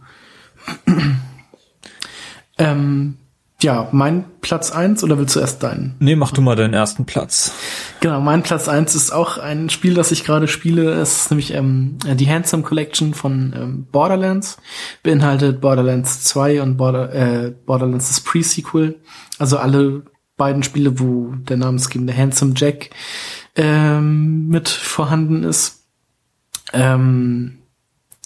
ähm, 2.58 3.18
ja, 3.62 3.90
mein 3.92 4.26
Platz 4.42 4.72
eins 4.72 5.04
oder 5.04 5.18
willst 5.18 5.36
du 5.36 5.40
erst 5.40 5.64
deinen? 5.64 5.96
Nee, 5.98 6.16
mach 6.16 6.32
du 6.32 6.42
mal 6.42 6.56
deinen 6.56 6.76
ersten 6.76 7.06
Platz. 7.06 7.54
Genau, 8.02 8.22
mein 8.22 8.44
Platz 8.44 8.68
eins 8.68 8.94
ist 8.94 9.12
auch 9.12 9.40
ein 9.40 9.72
Spiel, 9.72 9.96
das 9.96 10.12
ich 10.12 10.24
gerade 10.24 10.48
spiele. 10.48 10.94
Es 10.94 11.22
ist 11.22 11.32
nämlich 11.32 11.56
ähm, 11.56 11.98
die 12.06 12.30
Handsome 12.30 12.62
Collection 12.62 13.16
von 13.16 13.56
ähm, 13.58 13.88
Borderlands. 13.92 14.58
Beinhaltet 15.02 15.60
Borderlands 15.60 16.24
2 16.26 16.62
und 16.62 16.78
Border, 16.78 17.14
äh, 17.14 17.52
Borderlands 17.66 18.10
das 18.10 18.20
Pre-Sequel. 18.20 19.00
Also 19.40 19.58
alle 19.58 20.04
beiden 20.38 20.62
Spiele, 20.62 21.00
wo 21.00 21.34
der 21.36 21.58
namensgebende 21.58 22.16
Handsome 22.16 22.54
Jack 22.56 22.92
ähm, 23.58 24.48
mit 24.48 24.70
vorhanden 24.70 25.44
ist. 25.44 25.84
Ähm, 26.74 27.58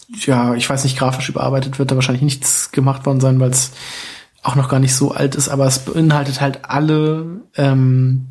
ja, 0.10 0.56
ich 0.56 0.70
weiß 0.70 0.84
nicht, 0.84 0.98
grafisch 0.98 1.30
überarbeitet 1.30 1.80
wird 1.80 1.90
da 1.90 1.96
wahrscheinlich 1.96 2.22
nichts 2.22 2.72
gemacht 2.72 3.06
worden 3.06 3.22
sein, 3.22 3.40
weil 3.40 3.50
es 3.50 3.72
auch 4.44 4.56
noch 4.56 4.70
gar 4.70 4.80
nicht 4.80 4.96
so 4.96 5.12
alt 5.12 5.36
ist, 5.36 5.50
aber 5.50 5.66
es 5.66 5.80
beinhaltet 5.80 6.42
halt 6.42 6.66
alle 6.66 7.42
ähm, 7.56 8.28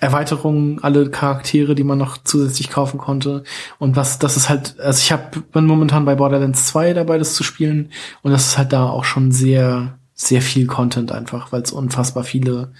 Erweiterungen, 0.00 0.82
alle 0.82 1.10
Charaktere, 1.10 1.74
die 1.74 1.84
man 1.84 1.98
noch 1.98 2.18
zusätzlich 2.18 2.70
kaufen 2.70 2.98
konnte. 2.98 3.44
Und 3.78 3.96
was, 3.96 4.18
das 4.18 4.36
ist 4.36 4.48
halt, 4.48 4.78
also 4.80 4.98
ich 4.98 5.12
hab, 5.12 5.52
bin 5.52 5.66
momentan 5.66 6.04
bei 6.04 6.14
Borderlands 6.14 6.66
2 6.66 6.92
dabei, 6.92 7.18
das 7.18 7.34
zu 7.34 7.42
spielen. 7.42 7.90
Und 8.22 8.32
das 8.32 8.48
ist 8.48 8.58
halt 8.58 8.72
da 8.72 8.88
auch 8.88 9.04
schon 9.04 9.32
sehr, 9.32 9.98
sehr 10.14 10.42
viel 10.42 10.66
Content 10.66 11.12
einfach, 11.12 11.52
weil 11.52 11.62
es 11.62 11.72
unfassbar 11.72 12.24
viele 12.24 12.72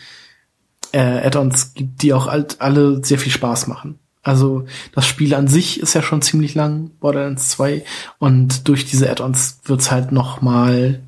äh, 0.93 1.27
Add-ons 1.27 1.74
gibt, 1.74 2.02
die 2.02 2.12
auch 2.12 2.27
halt 2.27 2.60
alle 2.60 3.05
sehr 3.05 3.19
viel 3.19 3.32
Spaß 3.32 3.66
machen. 3.66 3.98
Also 4.23 4.65
das 4.94 5.06
Spiel 5.06 5.35
an 5.35 5.48
sich 5.48 5.81
ist 5.81 5.94
ja 5.94 6.02
schon 6.02 6.23
ziemlich 6.23 6.55
lang, 6.55 6.90
Borderlands 7.01 7.48
2, 7.51 7.85
und 8.19 8.69
durch 8.69 8.85
diese 8.85 9.10
Add-ons 9.10 9.60
wird's 9.65 9.90
halt 9.90 10.12
noch 10.12 10.43
mal 10.43 11.01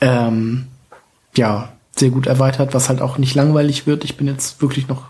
ähm, 0.00 0.66
ja, 1.36 1.72
sehr 1.94 2.10
gut 2.10 2.26
erweitert, 2.26 2.74
was 2.74 2.88
halt 2.88 3.00
auch 3.00 3.18
nicht 3.18 3.34
langweilig 3.34 3.86
wird. 3.86 4.04
Ich 4.04 4.16
bin 4.16 4.26
jetzt 4.26 4.62
wirklich 4.62 4.88
noch, 4.88 5.06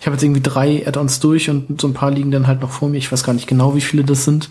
ich 0.00 0.06
habe 0.06 0.16
jetzt 0.16 0.22
irgendwie 0.22 0.40
drei 0.40 0.86
Add-ons 0.86 1.20
durch 1.20 1.50
und 1.50 1.80
so 1.80 1.86
ein 1.86 1.94
paar 1.94 2.10
liegen 2.10 2.30
dann 2.30 2.46
halt 2.46 2.60
noch 2.60 2.70
vor 2.70 2.88
mir. 2.88 2.96
Ich 2.96 3.12
weiß 3.12 3.24
gar 3.24 3.34
nicht 3.34 3.46
genau, 3.46 3.74
wie 3.76 3.80
viele 3.80 4.04
das 4.04 4.24
sind. 4.24 4.48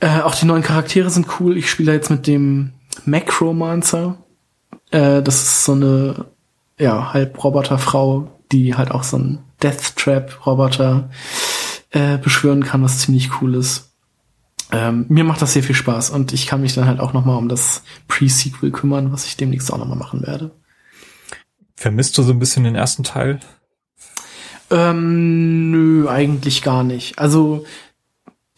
Äh, 0.00 0.20
auch 0.20 0.34
die 0.34 0.46
neuen 0.46 0.62
Charaktere 0.62 1.10
sind 1.10 1.26
cool. 1.40 1.56
Ich 1.56 1.70
spiele 1.70 1.92
jetzt 1.92 2.10
mit 2.10 2.26
dem 2.26 2.72
Macromancer. 3.04 4.18
Äh, 4.90 5.22
das 5.22 5.42
ist 5.42 5.64
so 5.64 5.72
eine 5.72 6.26
ja, 6.78 7.12
halb 7.12 7.42
Roboterfrau, 7.42 8.30
die 8.52 8.74
halt 8.74 8.90
auch 8.90 9.02
so 9.02 9.18
ein 9.18 9.38
Death 9.62 9.96
Trap 9.96 10.46
Roboter 10.46 11.10
äh, 11.90 12.18
beschwören 12.18 12.64
kann, 12.64 12.82
was 12.82 12.98
ziemlich 12.98 13.40
cool 13.40 13.54
ist 13.54 13.86
ähm, 14.72 15.06
mir 15.08 15.24
macht 15.24 15.42
das 15.42 15.52
sehr 15.52 15.62
viel 15.62 15.74
Spaß 15.74 16.10
und 16.10 16.32
ich 16.32 16.46
kann 16.46 16.60
mich 16.60 16.74
dann 16.74 16.86
halt 16.86 16.98
auch 16.98 17.12
nochmal 17.12 17.36
um 17.36 17.48
das 17.48 17.82
Pre-Sequel 18.08 18.72
kümmern, 18.72 19.12
was 19.12 19.26
ich 19.26 19.36
demnächst 19.36 19.72
auch 19.72 19.78
nochmal 19.78 19.98
machen 19.98 20.26
werde. 20.26 20.50
Vermisst 21.76 22.18
du 22.18 22.22
so 22.22 22.32
ein 22.32 22.38
bisschen 22.38 22.64
den 22.64 22.74
ersten 22.74 23.04
Teil? 23.04 23.38
Ähm, 24.70 25.70
nö, 25.70 26.08
eigentlich 26.08 26.62
gar 26.62 26.82
nicht. 26.82 27.18
Also 27.18 27.64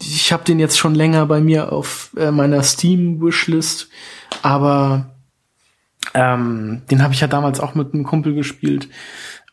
ich 0.00 0.32
habe 0.32 0.44
den 0.44 0.58
jetzt 0.58 0.78
schon 0.78 0.94
länger 0.94 1.26
bei 1.26 1.40
mir 1.40 1.72
auf 1.72 2.12
äh, 2.16 2.30
meiner 2.30 2.62
Steam-Wishlist, 2.62 3.88
aber 4.42 5.10
ähm, 6.14 6.82
den 6.90 7.02
habe 7.02 7.14
ich 7.14 7.20
ja 7.20 7.26
damals 7.26 7.60
auch 7.60 7.74
mit 7.74 7.94
einem 7.94 8.04
Kumpel 8.04 8.34
gespielt. 8.34 8.88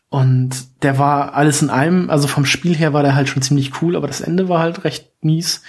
Und 0.08 0.82
der 0.82 0.98
war 0.98 1.34
alles 1.34 1.62
in 1.62 1.70
allem, 1.70 2.10
also 2.10 2.28
vom 2.28 2.46
Spiel 2.46 2.74
her 2.74 2.92
war 2.92 3.02
der 3.02 3.14
halt 3.14 3.28
schon 3.28 3.42
ziemlich 3.42 3.82
cool, 3.82 3.96
aber 3.96 4.06
das 4.06 4.20
Ende 4.20 4.48
war 4.48 4.60
halt 4.60 4.84
recht 4.84 5.10
mies. 5.20 5.62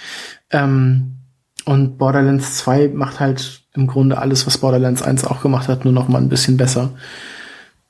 Ähm, 0.50 1.16
und 1.64 1.98
Borderlands 1.98 2.56
2 2.58 2.88
macht 2.94 3.20
halt 3.20 3.62
im 3.74 3.86
Grunde 3.86 4.18
alles, 4.18 4.46
was 4.46 4.58
Borderlands 4.58 5.02
1 5.02 5.24
auch 5.24 5.42
gemacht 5.42 5.68
hat, 5.68 5.84
nur 5.84 5.92
noch 5.92 6.08
mal 6.08 6.18
ein 6.18 6.28
bisschen 6.28 6.56
besser. 6.56 6.90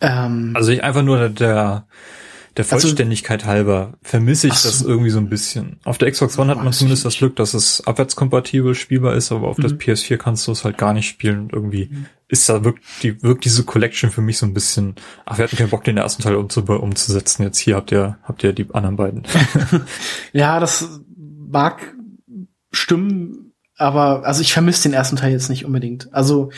Ähm, 0.01 0.53
also 0.55 0.73
ich 0.73 0.83
einfach 0.83 1.03
nur 1.03 1.29
der, 1.29 1.87
der 2.59 2.65
also 2.65 2.89
Vollständigkeit 2.89 3.43
also, 3.43 3.53
halber 3.53 3.93
vermisse 4.03 4.49
ich 4.49 4.55
so. 4.55 4.69
das 4.69 4.83
irgendwie 4.83 5.11
so 5.11 5.19
ein 5.19 5.29
bisschen. 5.29 5.79
Auf 5.85 5.97
der 5.97 6.11
Xbox 6.11 6.39
One 6.39 6.51
hat 6.51 6.63
man 6.63 6.73
zumindest 6.73 7.05
das 7.05 7.17
Glück, 7.17 7.37
dass 7.37 7.55
es 7.55 7.87
abwärtskompatibel 7.87 8.75
spielbar 8.75 9.15
ist, 9.15 9.31
aber 9.31 9.47
auf 9.47 9.59
mhm. 9.59 9.63
das 9.63 9.75
PS4 9.75 10.17
kannst 10.17 10.47
du 10.47 10.53
es 10.53 10.65
halt 10.65 10.77
gar 10.77 10.93
nicht 10.93 11.09
spielen. 11.09 11.43
Und 11.43 11.53
irgendwie 11.53 11.89
mhm. 11.91 12.07
ist 12.27 12.49
da 12.49 12.65
wirkt, 12.65 12.83
die, 13.05 13.23
wirkt 13.23 13.45
diese 13.45 13.63
Collection 13.63 14.11
für 14.11 14.23
mich 14.23 14.39
so 14.39 14.47
ein 14.47 14.55
bisschen, 14.55 14.97
ach, 15.25 15.39
wir 15.39 15.45
hatten 15.45 15.57
keinen 15.57 15.71
Bock, 15.71 15.85
den 15.85 15.97
ersten 15.97 16.23
Teil 16.23 16.35
umzu, 16.35 16.63
umzusetzen. 16.63 17.45
Jetzt 17.45 17.59
hier 17.59 17.77
habt 17.77 17.93
ihr, 17.93 18.19
habt 18.25 18.43
ihr 18.43 18.53
die 18.53 18.67
anderen 18.75 18.97
beiden. 18.97 19.23
ja, 20.33 20.59
das 20.59 21.01
mag 21.49 21.95
stimmen, 22.73 23.53
aber 23.77 24.27
also 24.27 24.43
ich 24.43 24.53
vermisse 24.53 24.83
den 24.83 24.95
ersten 24.95 25.15
Teil 25.15 25.31
jetzt 25.31 25.49
nicht 25.49 25.65
unbedingt. 25.65 26.13
Also 26.13 26.51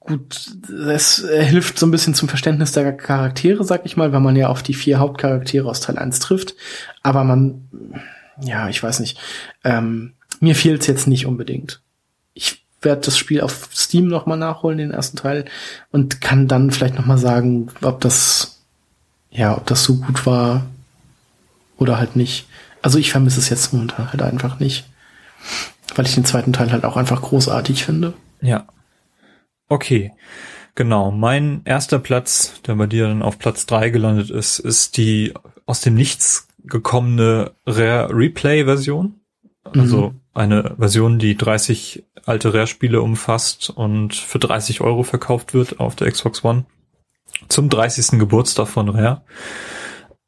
gut, 0.00 0.52
es 0.70 1.24
hilft 1.28 1.78
so 1.78 1.86
ein 1.86 1.90
bisschen 1.90 2.14
zum 2.14 2.28
Verständnis 2.28 2.72
der 2.72 2.92
Charaktere, 2.92 3.64
sag 3.64 3.84
ich 3.84 3.96
mal, 3.96 4.12
weil 4.12 4.20
man 4.20 4.36
ja 4.36 4.48
auf 4.48 4.62
die 4.62 4.74
vier 4.74 4.98
Hauptcharaktere 4.98 5.68
aus 5.68 5.80
Teil 5.80 5.98
1 5.98 6.20
trifft. 6.20 6.54
Aber 7.02 7.24
man, 7.24 7.68
ja, 8.40 8.68
ich 8.68 8.82
weiß 8.82 9.00
nicht. 9.00 9.18
Ähm, 9.64 10.14
mir 10.40 10.54
fehlt's 10.54 10.86
jetzt 10.86 11.06
nicht 11.06 11.26
unbedingt. 11.26 11.80
Ich 12.34 12.64
werde 12.80 13.02
das 13.02 13.18
Spiel 13.18 13.40
auf 13.40 13.68
Steam 13.74 14.08
nochmal 14.08 14.38
nachholen, 14.38 14.78
den 14.78 14.90
ersten 14.90 15.16
Teil, 15.16 15.44
und 15.90 16.20
kann 16.20 16.48
dann 16.48 16.70
vielleicht 16.70 16.96
nochmal 16.96 17.18
sagen, 17.18 17.68
ob 17.82 18.00
das, 18.00 18.62
ja, 19.30 19.56
ob 19.56 19.66
das 19.66 19.84
so 19.84 19.96
gut 19.96 20.26
war 20.26 20.66
oder 21.76 21.98
halt 21.98 22.16
nicht. 22.16 22.46
Also 22.82 22.98
ich 22.98 23.10
vermisse 23.10 23.38
es 23.38 23.48
jetzt 23.48 23.72
momentan 23.72 24.10
halt 24.10 24.22
einfach 24.22 24.58
nicht. 24.58 24.84
Weil 25.94 26.06
ich 26.06 26.14
den 26.14 26.24
zweiten 26.24 26.52
Teil 26.52 26.72
halt 26.72 26.84
auch 26.84 26.96
einfach 26.96 27.20
großartig 27.20 27.84
finde. 27.84 28.14
Ja. 28.40 28.66
Okay. 29.72 30.12
Genau. 30.74 31.10
Mein 31.10 31.62
erster 31.64 31.98
Platz, 31.98 32.60
der 32.66 32.74
bei 32.74 32.86
dir 32.86 33.08
dann 33.08 33.22
auf 33.22 33.38
Platz 33.38 33.64
drei 33.64 33.88
gelandet 33.88 34.28
ist, 34.28 34.58
ist 34.58 34.98
die 34.98 35.32
aus 35.64 35.80
dem 35.80 35.94
Nichts 35.94 36.46
gekommene 36.62 37.52
Rare 37.66 38.14
Replay 38.14 38.66
Version. 38.66 39.20
Also 39.64 40.10
mhm. 40.10 40.20
eine 40.34 40.74
Version, 40.78 41.18
die 41.18 41.38
30 41.38 42.04
alte 42.26 42.52
Rare-Spiele 42.52 43.00
umfasst 43.00 43.70
und 43.70 44.14
für 44.14 44.38
30 44.38 44.82
Euro 44.82 45.04
verkauft 45.04 45.54
wird 45.54 45.80
auf 45.80 45.96
der 45.96 46.10
Xbox 46.10 46.44
One. 46.44 46.66
Zum 47.48 47.70
30. 47.70 48.18
Geburtstag 48.18 48.68
von 48.68 48.90
Rare. 48.90 49.22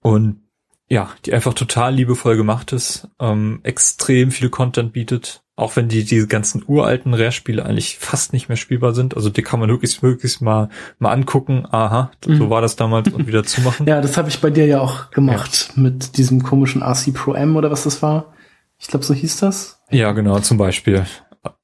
Und 0.01 0.41
ja, 0.89 1.11
die 1.27 1.35
einfach 1.35 1.53
total 1.53 1.95
liebevoll 1.95 2.39
gemacht 2.39 2.73
ist, 2.73 3.09
ähm, 3.21 3.61
extrem 3.63 4.31
viel 4.31 4.49
Content 4.49 4.95
bietet, 4.95 5.44
auch 5.57 5.77
wenn 5.77 5.89
die 5.89 6.05
diese 6.05 6.27
ganzen 6.27 6.65
uralten 6.67 7.15
Rare-Spiele 7.15 7.65
eigentlich 7.65 7.99
fast 7.99 8.33
nicht 8.33 8.49
mehr 8.49 8.57
spielbar 8.57 8.93
sind. 8.93 9.15
Also 9.15 9.31
die 9.31 9.43
kann 9.43 9.61
man 9.61 9.69
wirklich 9.69 10.03
wirklich 10.03 10.41
mal 10.41 10.69
mal 10.99 11.13
angucken. 11.13 11.67
Aha, 11.71 12.11
mhm. 12.27 12.39
so 12.39 12.51
war 12.51 12.61
das 12.61 12.77
damals 12.77 13.13
und 13.13 13.27
wieder 13.27 13.45
zumachen. 13.45 13.87
Ja, 13.95 14.01
das 14.01 14.17
habe 14.17 14.29
ich 14.29 14.41
bei 14.41 14.51
dir 14.51 14.67
ja 14.67 14.81
auch 14.81 15.11
gemacht 15.11 15.73
ja. 15.77 15.83
mit 15.83 16.17
diesem 16.17 16.43
komischen 16.43 16.83
RC 16.83 17.15
Pro 17.15 17.35
M 17.35 17.57
oder 17.57 17.71
was 17.71 17.85
das 17.85 18.03
war. 18.03 18.35
Ich 18.79 18.89
glaube, 18.89 19.05
so 19.05 19.15
hieß 19.15 19.39
das. 19.39 19.81
Ja, 19.91 20.13
genau, 20.13 20.41
zum 20.41 20.59
Beispiel. 20.59 21.07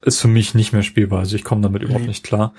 Ist 0.03 0.21
für 0.21 0.27
mich 0.27 0.53
nicht 0.53 0.73
mehr 0.73 0.83
spielbar, 0.83 1.19
also 1.19 1.35
ich 1.35 1.43
komme 1.43 1.61
damit 1.61 1.81
überhaupt 1.81 2.05
nicht 2.05 2.23
klar. 2.23 2.53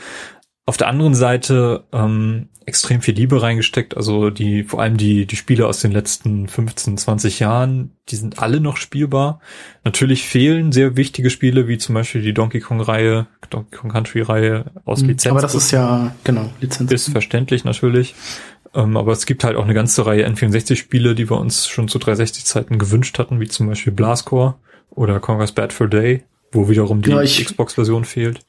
Auf 0.64 0.76
der 0.76 0.88
anderen 0.88 1.14
Seite 1.14 1.84
ähm, 1.92 2.48
extrem 2.66 3.02
viel 3.02 3.14
Liebe 3.14 3.42
reingesteckt. 3.42 3.96
Also 3.96 4.30
die, 4.30 4.64
vor 4.64 4.80
allem 4.80 4.96
die, 4.96 5.26
die 5.26 5.36
Spiele 5.36 5.66
aus 5.66 5.80
den 5.80 5.92
letzten 5.92 6.48
15, 6.48 6.98
20 6.98 7.40
Jahren, 7.40 7.92
die 8.08 8.16
sind 8.16 8.38
alle 8.38 8.60
noch 8.60 8.76
spielbar. 8.76 9.40
Natürlich 9.84 10.22
fehlen 10.22 10.72
sehr 10.72 10.96
wichtige 10.96 11.30
Spiele, 11.30 11.68
wie 11.68 11.78
zum 11.78 11.94
Beispiel 11.94 12.22
die 12.22 12.34
Donkey 12.34 12.60
Kong-Reihe, 12.60 13.26
Donkey 13.50 13.76
Kong 13.76 13.90
Country-Reihe 13.90 14.66
aus 14.84 15.02
Lizenz. 15.02 15.32
Aber 15.32 15.42
das 15.42 15.54
ist 15.54 15.70
ja, 15.70 16.14
genau, 16.24 16.50
Lizenz. 16.60 16.92
Ist 16.92 17.10
verständlich 17.10 17.64
natürlich. 17.64 18.14
Ähm, 18.74 18.96
aber 18.96 19.12
es 19.12 19.26
gibt 19.26 19.44
halt 19.44 19.56
auch 19.56 19.64
eine 19.64 19.74
ganze 19.74 20.06
Reihe 20.06 20.26
N64-Spiele, 20.26 21.14
die 21.14 21.28
wir 21.28 21.38
uns 21.38 21.66
schon 21.66 21.88
zu 21.88 21.98
360-Zeiten 21.98 22.78
gewünscht 22.78 23.18
hatten, 23.18 23.40
wie 23.40 23.48
zum 23.48 23.66
Beispiel 23.66 23.92
Blastcore 23.92 24.54
oder 24.90 25.20
Conker's 25.20 25.52
Bad 25.52 25.72
for 25.72 25.88
Day, 25.88 26.24
wo 26.52 26.68
wiederum 26.68 27.02
die 27.02 27.10
ja, 27.10 27.22
Xbox-Version 27.22 28.04
fehlt. 28.04 28.40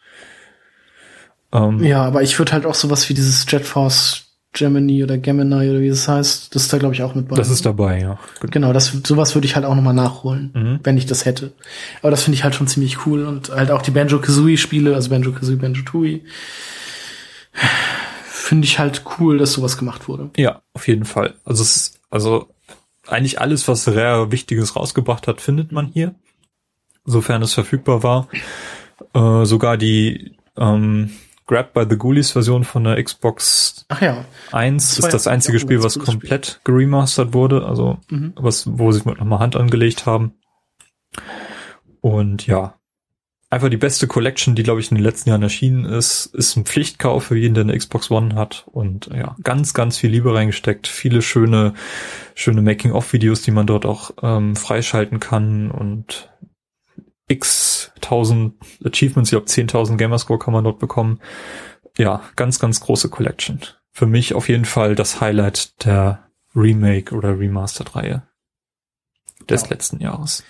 Ähm, 1.54 1.84
ja, 1.84 2.04
aber 2.04 2.24
ich 2.24 2.38
würde 2.40 2.52
halt 2.52 2.66
auch 2.66 2.74
sowas 2.74 3.08
wie 3.10 3.14
dieses 3.14 3.46
Jet 3.48 3.66
Force 3.66 4.24
Gemini 4.54 5.04
oder 5.04 5.18
Gemini 5.18 5.70
oder 5.70 5.82
wie 5.82 5.88
es 5.88 6.06
das 6.06 6.08
heißt, 6.08 6.56
das 6.56 6.64
ist 6.64 6.74
da 6.74 6.78
glaube 6.78 6.94
ich 6.94 7.02
auch 7.02 7.16
mit 7.16 7.28
bei. 7.28 7.36
Das 7.36 7.50
ist 7.50 7.66
dabei, 7.66 8.00
ja. 8.00 8.20
Gut. 8.40 8.52
Genau, 8.52 8.72
das 8.72 8.88
sowas 9.06 9.34
würde 9.36 9.46
ich 9.46 9.56
halt 9.56 9.66
auch 9.66 9.76
nochmal 9.76 9.96
nachholen, 9.96 10.52
mhm. 10.54 10.80
wenn 10.84 10.98
ich 10.98 11.06
das 11.06 11.26
hätte. 11.26 11.54
Aber 12.02 12.12
das 12.12 12.24
finde 12.24 12.38
ich 12.38 12.44
halt 12.44 12.56
schon 12.56 12.68
ziemlich 12.68 13.06
cool 13.06 13.26
und 13.26 13.50
halt 13.50 13.72
auch 13.72 13.82
die 13.82 13.92
Banjo 13.92 14.20
Kazooie 14.20 14.58
Spiele, 14.58 14.96
also 14.96 15.10
Banjo 15.10 15.32
Kazooie, 15.32 15.58
Banjo 15.58 15.84
Tooie, 15.84 16.22
finde 18.26 18.66
ich 18.66 18.78
halt 18.78 19.04
cool, 19.20 19.40
dass 19.40 19.54
sowas 19.54 19.78
gemacht 19.78 20.08
wurde. 20.08 20.30
Ja, 20.38 20.62
auf 20.74 20.88
jeden 20.88 21.06
Fall. 21.06 21.34
Also 21.46 21.64
es 21.64 21.76
ist, 21.76 22.00
also 22.12 22.48
eigentlich 23.08 23.42
alles, 23.42 23.68
was 23.68 23.88
Rare 23.88 24.32
Wichtiges 24.32 24.76
rausgebracht 24.76 25.28
hat, 25.28 25.42
findet 25.42 25.72
man 25.72 25.88
hier, 25.88 26.14
sofern 27.06 27.42
es 27.42 27.54
verfügbar 27.54 28.04
war. 28.04 28.28
Äh, 29.14 29.46
sogar 29.46 29.78
die 29.78 30.36
ähm, 30.58 31.10
Grab 31.46 31.74
by 31.74 31.86
the 31.90 31.98
Ghoulies 31.98 32.32
Version 32.32 32.64
von 32.64 32.84
der 32.84 33.02
Xbox 33.04 33.86
Ach 33.90 34.02
ja. 34.02 34.26
1 34.52 34.96
das 34.96 35.06
ist 35.06 35.14
das 35.14 35.28
einzige 35.28 35.60
Spiel, 35.60 35.84
was 35.84 36.00
komplett 36.00 36.62
geremastert 36.64 37.34
wurde, 37.34 37.66
also 37.66 38.00
mhm. 38.10 38.34
was, 38.36 38.66
wo 38.68 38.92
sie 38.92 39.02
nochmal 39.06 39.40
Hand 39.40 39.56
angelegt 39.56 40.06
haben. 40.06 40.34
Und 42.02 42.48
ja, 42.48 42.76
einfach 43.54 43.70
die 43.70 43.78
beste 43.78 44.08
Collection, 44.08 44.56
die, 44.56 44.64
glaube 44.64 44.82
ich, 44.82 44.92
in 44.92 44.96
den 44.96 45.04
letzten 45.04 45.30
Jahren 45.30 45.44
erschienen 45.44 45.86
ist, 45.86 46.26
ist 46.26 46.58
ein 46.58 46.66
Pflichtkauf 46.66 47.26
für 47.26 47.38
jeden, 47.38 47.54
der 47.54 47.64
eine 47.64 47.78
Xbox 47.78 48.12
One 48.12 48.36
hat. 48.36 48.66
Und 48.72 49.10
ja, 49.14 49.36
ganz, 49.44 49.74
ganz 49.74 49.98
viel 49.98 50.10
Liebe 50.10 50.34
reingesteckt. 50.34 50.88
Viele 50.88 51.22
schöne, 51.22 51.74
schöne 52.36 52.62
Making-of-Videos, 52.62 53.44
die 53.44 53.52
man 53.52 53.68
dort 53.68 53.86
auch 53.86 54.12
ähm, 54.22 54.56
freischalten 54.56 55.20
kann 55.20 55.72
und 55.72 56.30
x 57.28 57.92
tausend 58.02 58.56
Achievements, 58.84 59.32
ich 59.32 59.38
glaube 59.38 59.48
10.000 59.48 59.98
Gamerscore 59.98 60.40
kann 60.40 60.54
man 60.54 60.64
dort 60.64 60.80
bekommen. 60.80 61.20
Ja, 61.98 62.22
ganz, 62.36 62.60
ganz 62.60 62.80
große 62.82 63.10
Collection. 63.10 63.60
Für 63.92 64.08
mich 64.08 64.34
auf 64.34 64.50
jeden 64.50 64.66
Fall 64.66 64.96
das 64.96 65.22
Highlight 65.22 65.86
der 65.86 66.28
Remake 66.56 67.16
oder 67.16 67.40
Remastered-Reihe 67.40 68.24
des 69.50 69.64
ja. 69.64 69.70
letzten 69.70 70.00
Jahres. 70.00 70.44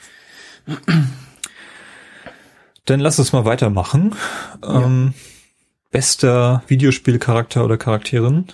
Dann 2.85 2.99
lass 2.99 3.19
uns 3.19 3.33
mal 3.33 3.45
weitermachen. 3.45 4.15
Ja. 4.61 4.83
Ähm, 4.83 5.13
bester 5.91 6.63
Videospielcharakter 6.67 7.63
oder 7.63 7.77
Charakterin. 7.77 8.47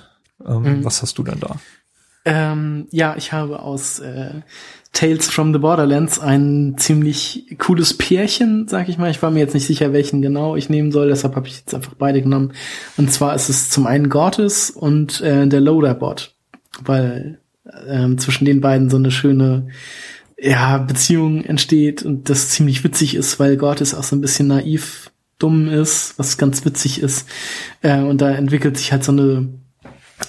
Ähm, 0.45 0.79
mhm. 0.79 0.85
Was 0.85 1.01
hast 1.01 1.17
du 1.17 1.23
denn 1.23 1.39
da? 1.39 1.59
Ähm, 2.25 2.87
ja, 2.91 3.15
ich 3.15 3.31
habe 3.31 3.59
aus 3.59 3.99
äh, 3.99 4.41
Tales 4.91 5.29
from 5.29 5.53
the 5.53 5.59
Borderlands 5.59 6.19
ein 6.19 6.75
ziemlich 6.77 7.45
cooles 7.57 7.95
Pärchen, 7.95 8.67
sag 8.67 8.89
ich 8.89 8.97
mal. 8.97 9.11
Ich 9.11 9.21
war 9.21 9.31
mir 9.31 9.39
jetzt 9.39 9.53
nicht 9.53 9.67
sicher, 9.67 9.93
welchen 9.93 10.21
genau 10.21 10.55
ich 10.55 10.69
nehmen 10.69 10.91
soll, 10.91 11.09
deshalb 11.09 11.35
habe 11.35 11.47
ich 11.47 11.59
jetzt 11.59 11.75
einfach 11.75 11.93
beide 11.93 12.21
genommen. 12.21 12.53
Und 12.97 13.11
zwar 13.11 13.35
ist 13.35 13.49
es 13.49 13.69
zum 13.69 13.85
einen 13.85 14.09
Gortis 14.09 14.69
und 14.71 15.21
äh, 15.21 15.47
der 15.47 15.61
Loaderbot, 15.61 16.33
weil 16.83 17.39
ähm, 17.87 18.17
zwischen 18.17 18.45
den 18.45 18.61
beiden 18.61 18.89
so 18.89 18.97
eine 18.97 19.11
schöne 19.11 19.67
ja, 20.37 20.77
Beziehung 20.79 21.43
entsteht 21.43 22.03
und 22.03 22.29
das 22.29 22.49
ziemlich 22.49 22.83
witzig 22.83 23.15
ist, 23.15 23.39
weil 23.39 23.57
Gortis 23.57 23.93
auch 23.93 24.03
so 24.03 24.15
ein 24.15 24.21
bisschen 24.21 24.47
naiv 24.47 25.11
dumm 25.37 25.69
ist, 25.69 26.17
was 26.17 26.37
ganz 26.37 26.65
witzig 26.65 27.01
ist. 27.01 27.27
Äh, 27.81 28.01
und 28.01 28.21
da 28.21 28.31
entwickelt 28.31 28.77
sich 28.77 28.91
halt 28.91 29.03
so 29.03 29.11
eine 29.11 29.49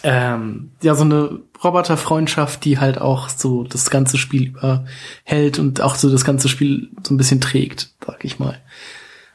ähm, 0.03 0.73
ja, 0.83 0.95
so 0.95 1.05
eine 1.05 1.41
Roboterfreundschaft, 1.63 2.65
die 2.65 2.79
halt 2.79 2.99
auch 2.99 3.29
so 3.29 3.65
das 3.65 3.91
ganze 3.91 4.17
Spiel 4.17 4.49
über 4.49 4.87
hält 5.25 5.59
und 5.59 5.81
auch 5.81 5.95
so 5.95 6.11
das 6.11 6.25
ganze 6.25 6.49
Spiel 6.49 6.89
so 7.07 7.15
ein 7.15 7.17
bisschen 7.17 7.41
trägt, 7.41 7.95
sag 8.05 8.25
ich 8.25 8.39
mal. 8.39 8.59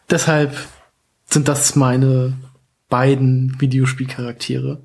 Deshalb 0.09 0.55
sind 1.25 1.47
das 1.47 1.75
meine 1.75 2.33
beiden 2.89 3.59
Videospielcharaktere. 3.59 4.81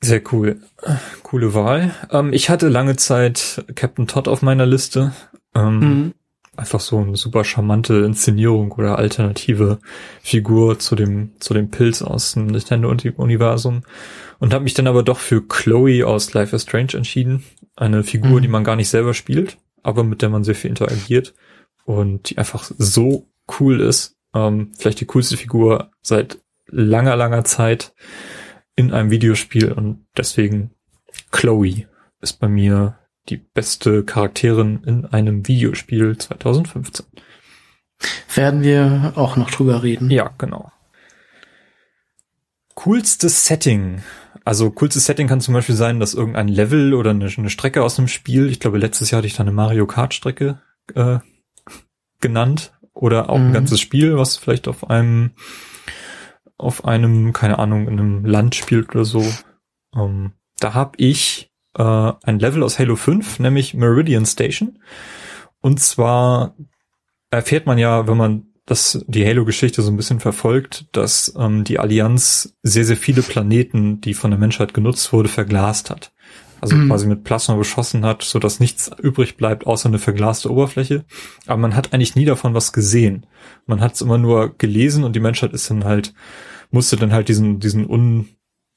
Sehr 0.00 0.22
cool. 0.32 0.60
Coole 1.22 1.52
Wahl. 1.52 1.94
Ähm, 2.10 2.32
ich 2.32 2.48
hatte 2.48 2.68
lange 2.68 2.96
Zeit 2.96 3.64
Captain 3.74 4.06
Todd 4.06 4.28
auf 4.28 4.40
meiner 4.40 4.66
Liste. 4.66 5.12
Ähm, 5.54 5.78
mhm. 5.78 6.14
Einfach 6.56 6.80
so 6.80 6.98
eine 6.98 7.16
super 7.16 7.44
charmante 7.44 8.04
Inszenierung 8.04 8.72
oder 8.72 8.98
alternative 8.98 9.78
Figur 10.20 10.78
zu 10.78 10.96
dem, 10.96 11.32
zu 11.38 11.54
dem 11.54 11.70
Pilz 11.70 12.02
aus 12.02 12.32
dem 12.32 12.46
Nintendo-Universum. 12.46 13.82
Und 14.40 14.52
habe 14.52 14.64
mich 14.64 14.74
dann 14.74 14.86
aber 14.86 15.02
doch 15.02 15.18
für 15.18 15.46
Chloe 15.46 16.04
aus 16.04 16.34
Life 16.34 16.54
is 16.54 16.62
Strange 16.62 16.94
entschieden. 16.94 17.44
Eine 17.76 18.02
Figur, 18.02 18.38
mhm. 18.38 18.42
die 18.42 18.48
man 18.48 18.64
gar 18.64 18.76
nicht 18.76 18.88
selber 18.88 19.14
spielt, 19.14 19.58
aber 19.82 20.02
mit 20.04 20.22
der 20.22 20.28
man 20.28 20.44
sehr 20.44 20.54
viel 20.54 20.70
interagiert 20.70 21.34
und 21.84 22.30
die 22.30 22.38
einfach 22.38 22.70
so 22.76 23.28
cool 23.58 23.80
ist. 23.80 24.16
Ähm, 24.34 24.72
vielleicht 24.78 25.00
die 25.00 25.06
coolste 25.06 25.36
Figur 25.36 25.90
seit 26.02 26.38
langer, 26.66 27.16
langer 27.16 27.44
Zeit 27.44 27.94
in 28.76 28.92
einem 28.92 29.10
Videospiel 29.10 29.72
und 29.72 30.06
deswegen 30.16 30.70
Chloe 31.30 31.86
ist 32.20 32.34
bei 32.34 32.48
mir 32.48 32.99
die 33.30 33.36
beste 33.36 34.04
Charakterin 34.04 34.82
in 34.84 35.06
einem 35.06 35.46
Videospiel 35.46 36.16
2015. 36.16 37.06
Werden 38.34 38.62
wir 38.62 39.12
auch 39.16 39.36
noch 39.36 39.50
drüber 39.50 39.82
reden. 39.82 40.10
Ja, 40.10 40.30
genau. 40.38 40.72
Coolstes 42.74 43.46
Setting. 43.46 44.02
Also 44.44 44.70
coolstes 44.70 45.04
Setting 45.04 45.28
kann 45.28 45.40
zum 45.40 45.54
Beispiel 45.54 45.74
sein, 45.74 46.00
dass 46.00 46.14
irgendein 46.14 46.48
Level 46.48 46.94
oder 46.94 47.10
eine, 47.10 47.26
eine 47.26 47.50
Strecke 47.50 47.82
aus 47.82 47.98
einem 47.98 48.08
Spiel, 48.08 48.48
ich 48.48 48.58
glaube 48.58 48.78
letztes 48.78 49.10
Jahr 49.10 49.18
hatte 49.18 49.26
ich 49.26 49.34
da 49.34 49.42
eine 49.42 49.52
Mario 49.52 49.86
Kart 49.86 50.14
Strecke 50.14 50.62
äh, 50.94 51.18
genannt 52.20 52.72
oder 52.94 53.28
auch 53.28 53.38
mhm. 53.38 53.48
ein 53.48 53.52
ganzes 53.52 53.80
Spiel, 53.80 54.16
was 54.16 54.36
vielleicht 54.36 54.66
auf 54.66 54.88
einem 54.88 55.32
auf 56.56 56.84
einem, 56.84 57.32
keine 57.32 57.58
Ahnung, 57.58 57.88
in 57.88 57.98
einem 57.98 58.24
Land 58.24 58.54
spielt 58.54 58.90
oder 58.90 59.04
so. 59.04 59.24
Ähm, 59.94 60.32
da 60.58 60.74
habe 60.74 60.92
ich 60.98 61.49
äh, 61.76 61.82
ein 62.22 62.38
Level 62.38 62.62
aus 62.62 62.78
Halo 62.78 62.96
5, 62.96 63.38
nämlich 63.40 63.74
Meridian 63.74 64.26
Station. 64.26 64.78
Und 65.60 65.80
zwar 65.80 66.54
erfährt 67.30 67.66
man 67.66 67.78
ja, 67.78 68.06
wenn 68.08 68.16
man 68.16 68.46
das, 68.66 69.04
die 69.08 69.26
Halo-Geschichte 69.26 69.82
so 69.82 69.90
ein 69.90 69.96
bisschen 69.96 70.20
verfolgt, 70.20 70.86
dass 70.92 71.34
ähm, 71.36 71.64
die 71.64 71.78
Allianz 71.78 72.56
sehr, 72.62 72.84
sehr 72.84 72.96
viele 72.96 73.22
Planeten, 73.22 74.00
die 74.00 74.14
von 74.14 74.30
der 74.30 74.38
Menschheit 74.38 74.74
genutzt 74.74 75.12
wurde, 75.12 75.28
verglast 75.28 75.90
hat. 75.90 76.12
Also 76.60 76.76
mhm. 76.76 76.88
quasi 76.88 77.06
mit 77.06 77.24
Plasma 77.24 77.56
beschossen 77.56 78.04
hat, 78.04 78.22
so 78.22 78.38
dass 78.38 78.60
nichts 78.60 78.90
übrig 79.00 79.36
bleibt, 79.36 79.66
außer 79.66 79.88
eine 79.88 79.98
verglaste 79.98 80.52
Oberfläche. 80.52 81.04
Aber 81.46 81.56
man 81.56 81.74
hat 81.74 81.92
eigentlich 81.92 82.16
nie 82.16 82.26
davon 82.26 82.54
was 82.54 82.72
gesehen. 82.72 83.26
Man 83.66 83.80
hat 83.80 83.94
es 83.94 84.02
immer 84.02 84.18
nur 84.18 84.56
gelesen 84.56 85.04
und 85.04 85.16
die 85.16 85.20
Menschheit 85.20 85.52
ist 85.52 85.70
dann 85.70 85.84
halt 85.84 86.12
musste 86.70 86.96
dann 86.96 87.12
halt 87.12 87.28
diesen, 87.28 87.60
diesen 87.60 87.88
un, 87.88 88.28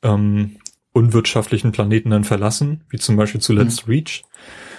ähm, 0.03 0.57
unwirtschaftlichen 0.93 1.71
Planeten 1.71 2.11
dann 2.11 2.23
verlassen, 2.23 2.83
wie 2.89 2.97
zum 2.97 3.15
Beispiel 3.15 3.41
zuletzt 3.41 3.87
mhm. 3.87 3.93
Reach. 3.93 4.23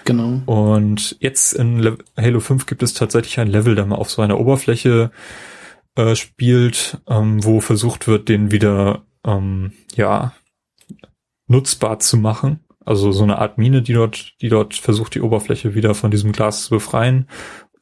Genau. 0.05 0.43
Und 0.47 1.16
jetzt 1.20 1.55
in 1.55 1.78
Le 1.78 1.99
Halo 2.16 2.41
5 2.41 2.66
gibt 2.66 2.82
es 2.82 2.95
tatsächlich 2.95 3.41
ein 3.41 3.49
Level, 3.49 3.74
der 3.74 3.86
mal 3.86 3.97
auf 3.97 4.11
so 4.11 4.23
einer 4.23 4.39
Oberfläche 4.39 5.11
äh, 5.97 6.15
spielt, 6.15 7.01
ähm, 7.09 7.43
wo 7.45 7.61
versucht 7.61 8.07
wird, 8.07 8.28
den 8.28 8.51
wieder 8.51 9.03
ähm, 9.24 9.73
ja 9.95 10.35
nutzbar 11.47 11.99
zu 11.99 12.16
machen. 12.16 12.61
Also 12.85 13.12
so 13.12 13.23
eine 13.23 13.39
Art 13.39 13.57
Mine, 13.57 13.81
die 13.81 13.95
dort, 13.95 14.35
die 14.43 14.51
dort 14.51 14.74
versucht, 14.74 15.15
die 15.15 15.23
Oberfläche 15.23 15.74
wieder 15.74 15.95
von 15.95 16.11
diesem 16.11 16.32
Glas 16.32 16.65
zu 16.65 16.70
befreien. 16.70 17.28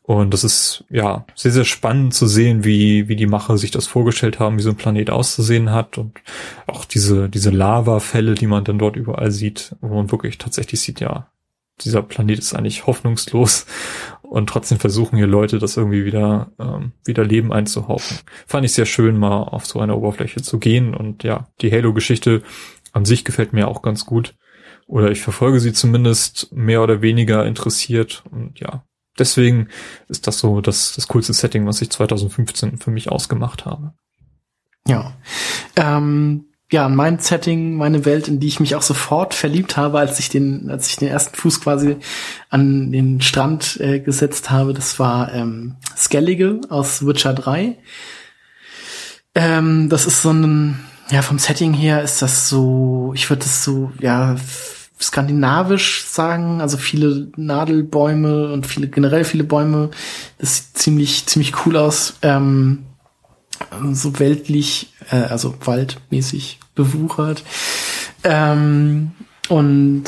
Und 0.05 0.35
das 0.35 0.43
ist 0.43 0.85
ja 0.91 1.25
sehr, 1.37 1.53
sehr 1.53 1.65
spannend 1.65 2.13
zu 2.13 2.27
sehen, 2.27 2.65
wie, 2.65 3.07
wie 3.09 3.15
die 3.15 3.27
Macher 3.27 3.57
sich 3.57 3.71
das 3.71 3.87
vorgestellt 3.87 4.41
haben, 4.41 4.59
wie 4.59 4.63
so 4.63 4.71
ein 4.71 4.77
Planet 4.77 5.11
auszusehen 5.11 5.71
hat 5.71 5.97
und 5.97 6.19
auch 6.67 6.85
diese, 6.85 7.29
diese 7.29 7.51
Lavafälle, 7.51 8.35
die 8.35 8.49
man 8.49 8.65
dann 8.65 8.81
dort 8.81 8.97
überall 8.97 9.31
sieht, 9.31 9.77
wo 9.81 9.95
man 9.95 10.11
wirklich 10.11 10.39
tatsächlich 10.39 10.81
sieht, 10.81 11.01
ja, 11.01 11.29
dieser 11.81 12.03
Planet 12.03 12.39
ist 12.39 12.55
eigentlich 12.55 12.87
hoffnungslos 12.87 13.67
und 14.23 14.49
trotzdem 14.49 14.79
versuchen 14.79 15.17
hier 15.17 15.27
Leute, 15.27 15.59
das 15.59 15.77
irgendwie 15.77 16.05
wieder, 16.05 16.51
ähm, 16.59 16.93
wieder 17.05 17.25
Leben 17.25 17.53
einzuhauchen. 17.53 18.19
Fand 18.47 18.65
ich 18.65 18.73
sehr 18.73 18.87
schön, 18.87 19.17
mal 19.17 19.43
auf 19.43 19.67
so 19.67 19.81
eine 19.81 19.97
Oberfläche 19.97 20.43
zu 20.43 20.59
gehen 20.59 20.95
und 20.95 21.23
ja, 21.23 21.49
die 21.61 21.71
Halo-Geschichte 21.71 22.43
an 22.93 23.05
sich 23.05 23.25
gefällt 23.25 23.53
mir 23.53 23.69
auch 23.69 23.83
ganz 23.83 24.05
gut. 24.05 24.35
Oder 24.87 25.11
ich 25.11 25.23
verfolge 25.23 25.61
sie 25.61 25.73
zumindest 25.73 26.53
mehr 26.53 26.83
oder 26.83 27.03
weniger 27.03 27.47
interessiert 27.47 28.25
und 28.31 28.61
ja, 28.61 28.85
deswegen 29.19 29.69
ist 30.09 30.27
das 30.27 30.39
so 30.39 30.61
das, 30.61 30.95
das 30.95 31.09
coolste 31.09 31.33
Setting, 31.33 31.67
was 31.67 31.83
ich 31.83 31.91
2015 31.91 32.79
für 32.79 32.91
mich 32.91 33.11
ausgemacht 33.11 33.65
habe. 33.65 33.93
Ja. 34.87 35.15
Ähm, 35.77 36.47
ja, 36.73 36.89
mein 36.89 37.19
Setting, 37.19 37.77
meine 37.77 38.07
Welt, 38.07 38.29
in 38.29 38.41
die 38.41 38.49
ich 38.49 38.59
mich 38.59 38.75
auch 38.75 38.83
sofort 38.83 39.35
verliebt 39.35 39.77
habe, 39.77 39.99
als 39.99 40.19
ich 40.19 40.31
den, 40.31 40.71
als 40.71 40.89
ich 40.89 40.97
den 40.97 41.09
ersten 41.09 41.37
Fuß 41.37 41.61
quasi 41.61 41.99
an 42.49 42.91
den 42.91 43.21
Strand 43.21 43.79
äh, 43.79 44.01
gesetzt 44.01 44.51
habe, 44.51 44.73
das 44.73 44.99
war 44.99 45.33
ähm, 45.35 45.77
Skellige 45.97 46.63
aus 46.71 47.07
Witcher 47.07 47.35
3. 47.35 47.77
Ähm, 49.35 49.89
das 49.91 50.07
ist 50.07 50.23
so 50.23 50.33
ein, 50.33 50.81
ja, 51.11 51.21
vom 51.21 51.39
Setting 51.39 51.75
her 51.75 52.03
ist 52.03 52.23
das 52.23 52.49
so, 52.49 53.13
ich 53.15 53.29
würde 53.29 53.43
das 53.43 53.63
so, 53.63 53.93
ja, 54.01 54.37
skandinavisch 55.03 56.05
sagen, 56.05 56.61
also 56.61 56.77
viele 56.77 57.29
Nadelbäume 57.37 58.53
und 58.53 58.67
viele 58.67 58.89
generell 58.89 59.25
viele 59.25 59.45
Bäume. 59.45 59.91
Das 60.39 60.57
sieht 60.57 60.79
ziemlich 60.79 61.27
ziemlich 61.27 61.67
cool 61.67 61.77
aus, 61.77 62.15
ähm, 62.23 62.85
so 63.93 64.19
weltlich, 64.19 64.93
äh, 65.11 65.17
also 65.17 65.55
waldmäßig 65.65 66.61
bewuchert. 66.75 67.43
Ähm, 68.25 69.13
und 69.49 70.05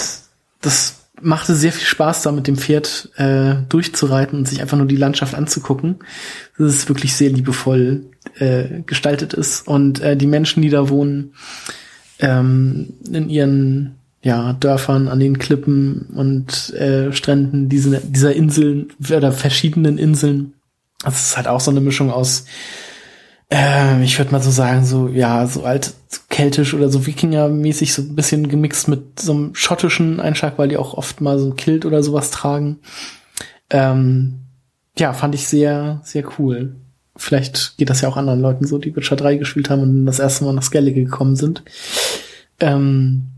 das 0.61 1.05
machte 1.21 1.55
sehr 1.55 1.73
viel 1.73 1.87
Spaß, 1.87 2.23
da 2.23 2.33
mit 2.33 2.47
dem 2.47 2.57
Pferd 2.57 3.11
äh, 3.17 3.55
durchzureiten 3.69 4.39
und 4.39 4.49
sich 4.49 4.61
einfach 4.61 4.77
nur 4.77 4.87
die 4.87 4.97
Landschaft 4.97 5.35
anzugucken. 5.35 5.97
Das 6.59 6.75
ist 6.75 6.89
wirklich 6.89 7.15
sehr 7.15 7.31
liebevoll 7.31 8.07
äh, 8.39 8.83
gestaltet 8.87 9.35
ist 9.35 9.67
und 9.67 10.01
äh, 10.01 10.17
die 10.17 10.27
Menschen, 10.27 10.63
die 10.63 10.71
da 10.71 10.89
wohnen, 10.89 11.35
ähm, 12.19 12.95
in 13.11 13.29
ihren 13.29 13.97
ja, 14.25 14.55
Dörfern 14.55 15.07
an 15.09 15.21
den 15.21 15.39
Klippen 15.39 16.07
und 16.15 16.73
äh, 16.75 17.13
Stränden 17.13 17.69
diese, 17.69 18.01
dieser 18.01 18.35
Inseln 18.35 18.89
oder 19.15 19.33
verschiedenen 19.33 19.99
Inseln. 19.99 20.55
Das 21.05 21.27
ist 21.27 21.37
halt 21.37 21.47
auch 21.47 21.61
so 21.61 21.71
eine 21.71 21.83
Mischung 21.83 22.11
aus, 22.11 22.47
äh, 23.53 24.03
ich 24.03 24.19
würde 24.19 24.33
mal 24.33 24.41
so 24.41 24.51
sagen, 24.51 24.87
so, 24.87 25.09
ja, 25.09 25.47
so 25.47 25.65
alt 25.65 25.93
keltisch 26.31 26.73
oder 26.73 26.89
so 26.89 27.07
Wikinger-mäßig, 27.07 27.93
so 27.93 28.01
ein 28.01 28.15
bisschen 28.15 28.49
gemixt 28.49 28.89
mit 28.89 29.21
so 29.21 29.33
einem 29.33 29.55
schottischen 29.55 30.21
Einschlag, 30.21 30.55
weil 30.57 30.69
die 30.69 30.79
auch 30.79 30.95
oft 30.95 31.21
mal 31.21 31.39
so 31.39 31.49
ein 31.51 31.57
Kilt 31.57 31.85
oder 31.85 32.03
sowas 32.03 32.31
tragen. 32.31 32.79
Ähm, 33.69 34.41
ja, 34.97 35.13
fand 35.13 35.35
ich 35.35 35.47
sehr, 35.47 36.01
sehr 36.03 36.25
cool. 36.39 36.77
Vielleicht 37.15 37.77
geht 37.77 37.91
das 37.91 38.01
ja 38.01 38.09
auch 38.09 38.17
anderen 38.17 38.41
Leuten 38.41 38.67
so, 38.67 38.79
die 38.79 38.97
Witcher 38.97 39.17
3 39.17 39.37
gespielt 39.37 39.69
haben 39.69 39.83
und 39.83 40.07
das 40.07 40.19
erste 40.19 40.45
Mal 40.45 40.55
nach 40.55 40.63
Skellige 40.63 41.05
gekommen 41.05 41.37
sind. 41.37 41.63
Ähm, 42.59 43.34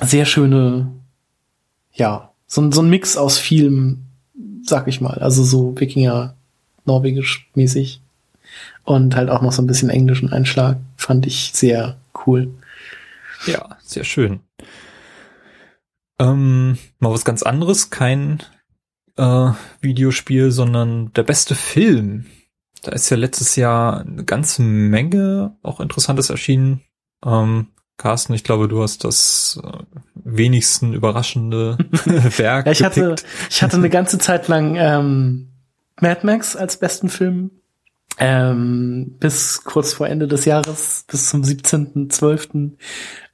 sehr 0.00 0.24
schöne, 0.24 0.90
ja, 1.92 2.32
so, 2.46 2.70
so 2.70 2.82
ein 2.82 2.90
Mix 2.90 3.16
aus 3.16 3.38
vielem, 3.38 4.06
sag 4.62 4.88
ich 4.88 5.00
mal. 5.00 5.18
Also 5.18 5.44
so 5.44 5.78
Wikinger, 5.78 6.34
Norwegisch 6.84 7.48
mäßig. 7.54 8.00
Und 8.84 9.14
halt 9.14 9.30
auch 9.30 9.42
noch 9.42 9.52
so 9.52 9.62
ein 9.62 9.66
bisschen 9.66 9.90
englischen 9.90 10.32
Einschlag. 10.32 10.78
Fand 10.96 11.26
ich 11.26 11.52
sehr 11.54 11.98
cool. 12.26 12.52
Ja, 13.46 13.76
sehr 13.82 14.04
schön. 14.04 14.40
Ähm, 16.18 16.76
mal 16.98 17.12
was 17.12 17.24
ganz 17.24 17.42
anderes, 17.42 17.90
kein 17.90 18.42
äh, 19.16 19.50
Videospiel, 19.80 20.50
sondern 20.50 21.12
der 21.12 21.22
beste 21.22 21.54
Film. 21.54 22.26
Da 22.82 22.92
ist 22.92 23.10
ja 23.10 23.16
letztes 23.16 23.56
Jahr 23.56 24.00
eine 24.00 24.24
ganze 24.24 24.62
Menge 24.62 25.56
auch 25.62 25.80
Interessantes 25.80 26.30
erschienen. 26.30 26.80
Ähm, 27.24 27.68
Carsten, 28.00 28.32
ich 28.32 28.44
glaube, 28.44 28.66
du 28.66 28.82
hast 28.82 29.04
das 29.04 29.60
äh, 29.62 29.78
wenigsten 30.14 30.94
überraschende 30.94 31.76
Werk. 32.38 32.64
ja, 32.64 32.72
ich 32.72 32.82
hatte, 32.82 33.14
ich 33.50 33.62
hatte 33.62 33.76
eine 33.76 33.90
ganze 33.90 34.16
Zeit 34.16 34.48
lang 34.48 34.74
ähm, 34.78 35.48
Mad 36.00 36.20
Max 36.24 36.56
als 36.56 36.78
besten 36.78 37.10
Film. 37.10 37.50
Ähm, 38.18 39.16
bis 39.20 39.64
kurz 39.64 39.92
vor 39.92 40.08
Ende 40.08 40.28
des 40.28 40.46
Jahres, 40.46 41.04
bis 41.08 41.28
zum 41.28 41.42
17.12., 41.42 42.72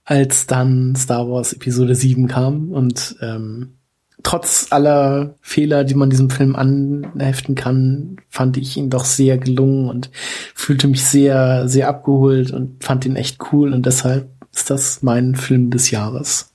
als 0.04 0.46
dann 0.48 0.96
Star 0.96 1.28
Wars 1.30 1.52
Episode 1.52 1.94
7 1.94 2.26
kam 2.26 2.72
und 2.72 3.16
ähm, 3.20 3.78
trotz 4.24 4.66
aller 4.70 5.36
Fehler, 5.40 5.84
die 5.84 5.94
man 5.94 6.10
diesem 6.10 6.30
Film 6.30 6.56
anheften 6.56 7.54
kann, 7.54 8.16
fand 8.28 8.56
ich 8.56 8.76
ihn 8.76 8.90
doch 8.90 9.04
sehr 9.04 9.38
gelungen 9.38 9.88
und 9.88 10.10
fühlte 10.54 10.88
mich 10.88 11.04
sehr, 11.04 11.68
sehr 11.68 11.88
abgeholt 11.88 12.50
und 12.50 12.82
fand 12.82 13.06
ihn 13.06 13.14
echt 13.14 13.38
cool 13.52 13.72
und 13.72 13.86
deshalb 13.86 14.35
ist 14.56 14.70
das 14.70 15.02
mein 15.02 15.34
Film 15.34 15.70
des 15.70 15.90
Jahres. 15.90 16.54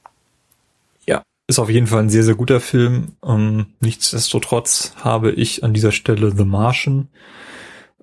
Ja, 1.06 1.24
ist 1.48 1.60
auf 1.60 1.70
jeden 1.70 1.88
Fall 1.88 2.04
ein 2.04 2.10
sehr, 2.10 2.24
sehr 2.24 2.36
guter 2.36 2.60
Film. 2.60 3.14
Ähm, 3.24 3.68
nichtsdestotrotz 3.80 4.94
habe 4.98 5.32
ich 5.32 5.64
an 5.64 5.74
dieser 5.74 5.92
Stelle 5.92 6.36
The 6.36 6.46
Martian 6.46 7.10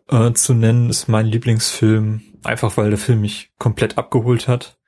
äh, 0.08 0.32
zu 0.32 0.54
nennen, 0.54 0.88
ist 0.88 1.08
mein 1.08 1.26
Lieblingsfilm, 1.26 2.22
einfach 2.44 2.76
weil 2.76 2.90
der 2.90 2.98
Film 2.98 3.20
mich 3.22 3.50
komplett 3.58 3.98
abgeholt 3.98 4.48
hat. 4.48 4.78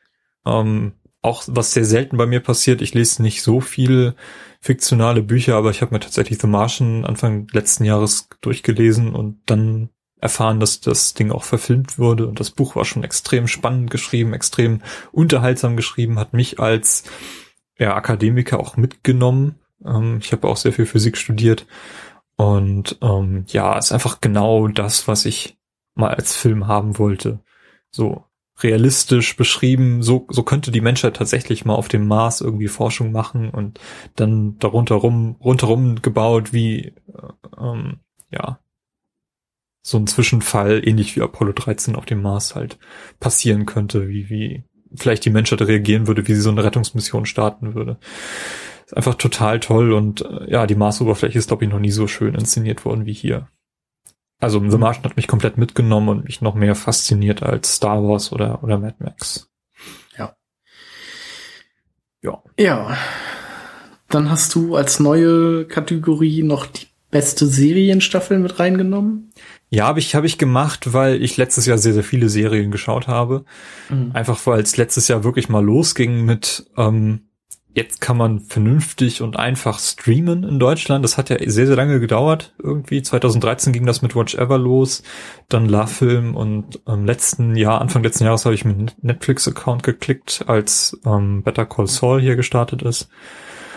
Ähm, 0.47 0.93
auch 1.23 1.43
was 1.49 1.73
sehr 1.73 1.85
selten 1.85 2.17
bei 2.17 2.27
mir 2.27 2.41
passiert, 2.41 2.81
ich 2.81 2.95
lese 2.95 3.23
nicht 3.23 3.43
so 3.43 3.61
viel 3.61 4.15
fiktionale 4.61 5.23
Bücher, 5.23 5.57
aber 5.57 5.71
ich 5.71 5.83
habe 5.83 5.93
mir 5.93 6.01
tatsächlich 6.01 6.39
The 6.39 6.47
Martian 6.47 7.05
Anfang 7.05 7.49
letzten 7.53 7.85
Jahres 7.85 8.29
durchgelesen 8.41 9.15
und 9.15 9.41
dann 9.47 9.91
erfahren, 10.21 10.61
dass 10.61 10.81
das 10.81 11.15
Ding 11.15 11.31
auch 11.31 11.45
verfilmt 11.45 11.99
wurde 11.99 12.27
und 12.27 12.41
das 12.41 12.51
Buch 12.51 12.77
war 12.77 12.85
schon 12.85 13.05
extrem 13.05 13.49
spannend 13.49 13.91
geschrieben, 13.91 14.35
extrem 14.35 14.83
unterhaltsam 15.13 15.77
geschrieben, 15.77 16.19
hat 16.19 16.33
mich 16.33 16.61
als 16.61 17.05
ja, 17.79 17.95
Akademiker 17.95 18.61
auch 18.61 18.77
mitgenommen. 18.77 19.57
Ähm, 19.85 20.19
ich 20.23 20.33
habe 20.33 20.49
auch 20.49 20.57
sehr 20.57 20.73
viel 20.73 20.87
Physik 20.87 21.17
studiert 21.17 21.67
und 22.37 22.99
ähm, 23.03 23.45
ja, 23.49 23.77
ist 23.79 23.93
einfach 23.93 24.21
genau 24.21 24.69
das, 24.69 25.09
was 25.09 25.25
ich 25.25 25.59
mal 25.95 26.15
als 26.15 26.37
Film 26.37 26.67
haben 26.67 26.99
wollte. 26.99 27.41
So 27.91 28.25
realistisch 28.63 29.37
beschrieben, 29.37 30.03
so, 30.03 30.27
so 30.31 30.43
könnte 30.43 30.71
die 30.71 30.81
Menschheit 30.81 31.17
tatsächlich 31.17 31.65
mal 31.65 31.75
auf 31.75 31.89
dem 31.89 32.07
Mars 32.07 32.41
irgendwie 32.41 32.69
Forschung 32.69 33.13
machen 33.13 33.51
und 33.51 33.81
dann 34.17 34.59
darunter 34.59 34.97
rum, 34.97 35.37
rundherum 35.43 36.03
gebaut, 36.03 36.53
wie 36.53 36.87
äh, 36.87 36.93
ähm, 37.59 38.01
ja, 38.31 38.59
so 39.91 39.99
ein 39.99 40.07
Zwischenfall, 40.07 40.87
ähnlich 40.87 41.17
wie 41.17 41.21
Apollo 41.21 41.53
13 41.53 41.97
auf 41.97 42.07
dem 42.07 42.23
Mars 42.23 42.55
halt 42.55 42.79
passieren 43.19 43.67
könnte, 43.67 44.09
wie, 44.09 44.31
wie 44.31 44.65
vielleicht 44.95 45.25
die 45.25 45.31
Menschheit 45.31 45.63
reagieren 45.63 46.07
würde, 46.07 46.27
wie 46.27 46.35
sie 46.35 46.41
so 46.41 46.51
eine 46.51 46.65
Rettungsmission 46.65 47.27
starten 47.27 47.75
würde. 47.75 47.99
Ist 48.87 48.97
einfach 48.97 49.17
total 49.17 49.59
toll 49.61 49.93
und 49.93 50.23
äh, 50.23 50.51
ja, 50.51 50.67
die 50.67 50.77
Marsoberfläche 50.77 51.39
ist, 51.39 51.49
glaube 51.49 51.65
ich, 51.65 51.71
noch 51.71 51.81
nie 51.81 51.91
so 51.91 52.07
schön 52.07 52.35
inszeniert 52.35 52.85
worden 52.85 53.05
wie 53.05 53.13
hier. 53.13 53.49
Also 54.39 54.59
The. 54.59 54.79
Martian 54.79 55.05
hat 55.05 55.17
mich 55.17 55.27
komplett 55.27 55.59
mitgenommen 55.59 56.09
und 56.09 56.25
mich 56.25 56.41
noch 56.41 56.55
mehr 56.55 56.75
fasziniert 56.75 57.43
als 57.43 57.77
Star 57.77 58.03
Wars 58.03 58.33
oder, 58.33 58.63
oder 58.63 58.79
Mad 58.79 58.95
Max. 59.01 59.51
Ja. 60.17 60.35
Ja. 62.23 62.43
Ja. 62.59 62.97
Dann 64.09 64.31
hast 64.31 64.55
du 64.55 64.77
als 64.77 64.99
neue 64.99 65.67
Kategorie 65.67 66.43
noch 66.43 66.67
die 66.67 66.87
beste 67.11 67.47
Serienstaffel 67.47 68.39
mit 68.39 68.59
reingenommen? 68.59 69.33
Ja, 69.73 69.87
habe 69.87 70.01
ich, 70.01 70.17
hab 70.17 70.25
ich 70.25 70.37
gemacht, 70.37 70.93
weil 70.93 71.23
ich 71.23 71.37
letztes 71.37 71.65
Jahr 71.65 71.79
sehr, 71.79 71.93
sehr 71.93 72.03
viele 72.03 72.29
Serien 72.29 72.73
geschaut 72.73 73.07
habe. 73.07 73.45
Mhm. 73.89 74.11
Einfach 74.13 74.45
weil 74.47 74.61
es 74.61 74.77
letztes 74.77 75.07
Jahr 75.07 75.23
wirklich 75.23 75.49
mal 75.49 75.65
losging 75.65 76.25
mit, 76.25 76.67
ähm, 76.77 77.29
jetzt 77.73 78.01
kann 78.01 78.17
man 78.17 78.41
vernünftig 78.41 79.23
und 79.23 79.39
einfach 79.39 79.79
streamen 79.79 80.43
in 80.43 80.59
Deutschland. 80.59 81.05
Das 81.05 81.17
hat 81.17 81.31
ja 81.31 81.37
sehr, 81.39 81.69
sehr 81.69 81.77
lange 81.77 82.01
gedauert. 82.01 82.53
Irgendwie 82.61 83.01
2013 83.01 83.73
ging 83.73 83.87
das 83.87 84.03
mit 84.03 84.17
Watch 84.17 84.35
Ever 84.35 84.59
los, 84.59 85.05
dann 85.49 85.69
La 85.69 85.87
Film 85.87 86.35
und 86.35 86.81
im 86.87 87.07
letzten 87.07 87.55
Jahr, 87.55 87.81
Anfang 87.81 88.03
letzten 88.03 88.25
Jahres 88.25 88.45
habe 88.45 88.57
ich 88.57 88.65
meinen 88.65 88.91
Netflix-Account 89.03 89.85
geklickt, 89.85 90.45
als 90.49 90.99
ähm, 91.07 91.45
Better 91.45 91.65
Call 91.65 91.87
Saul 91.87 92.21
hier 92.21 92.35
gestartet 92.35 92.83
ist. 92.83 93.09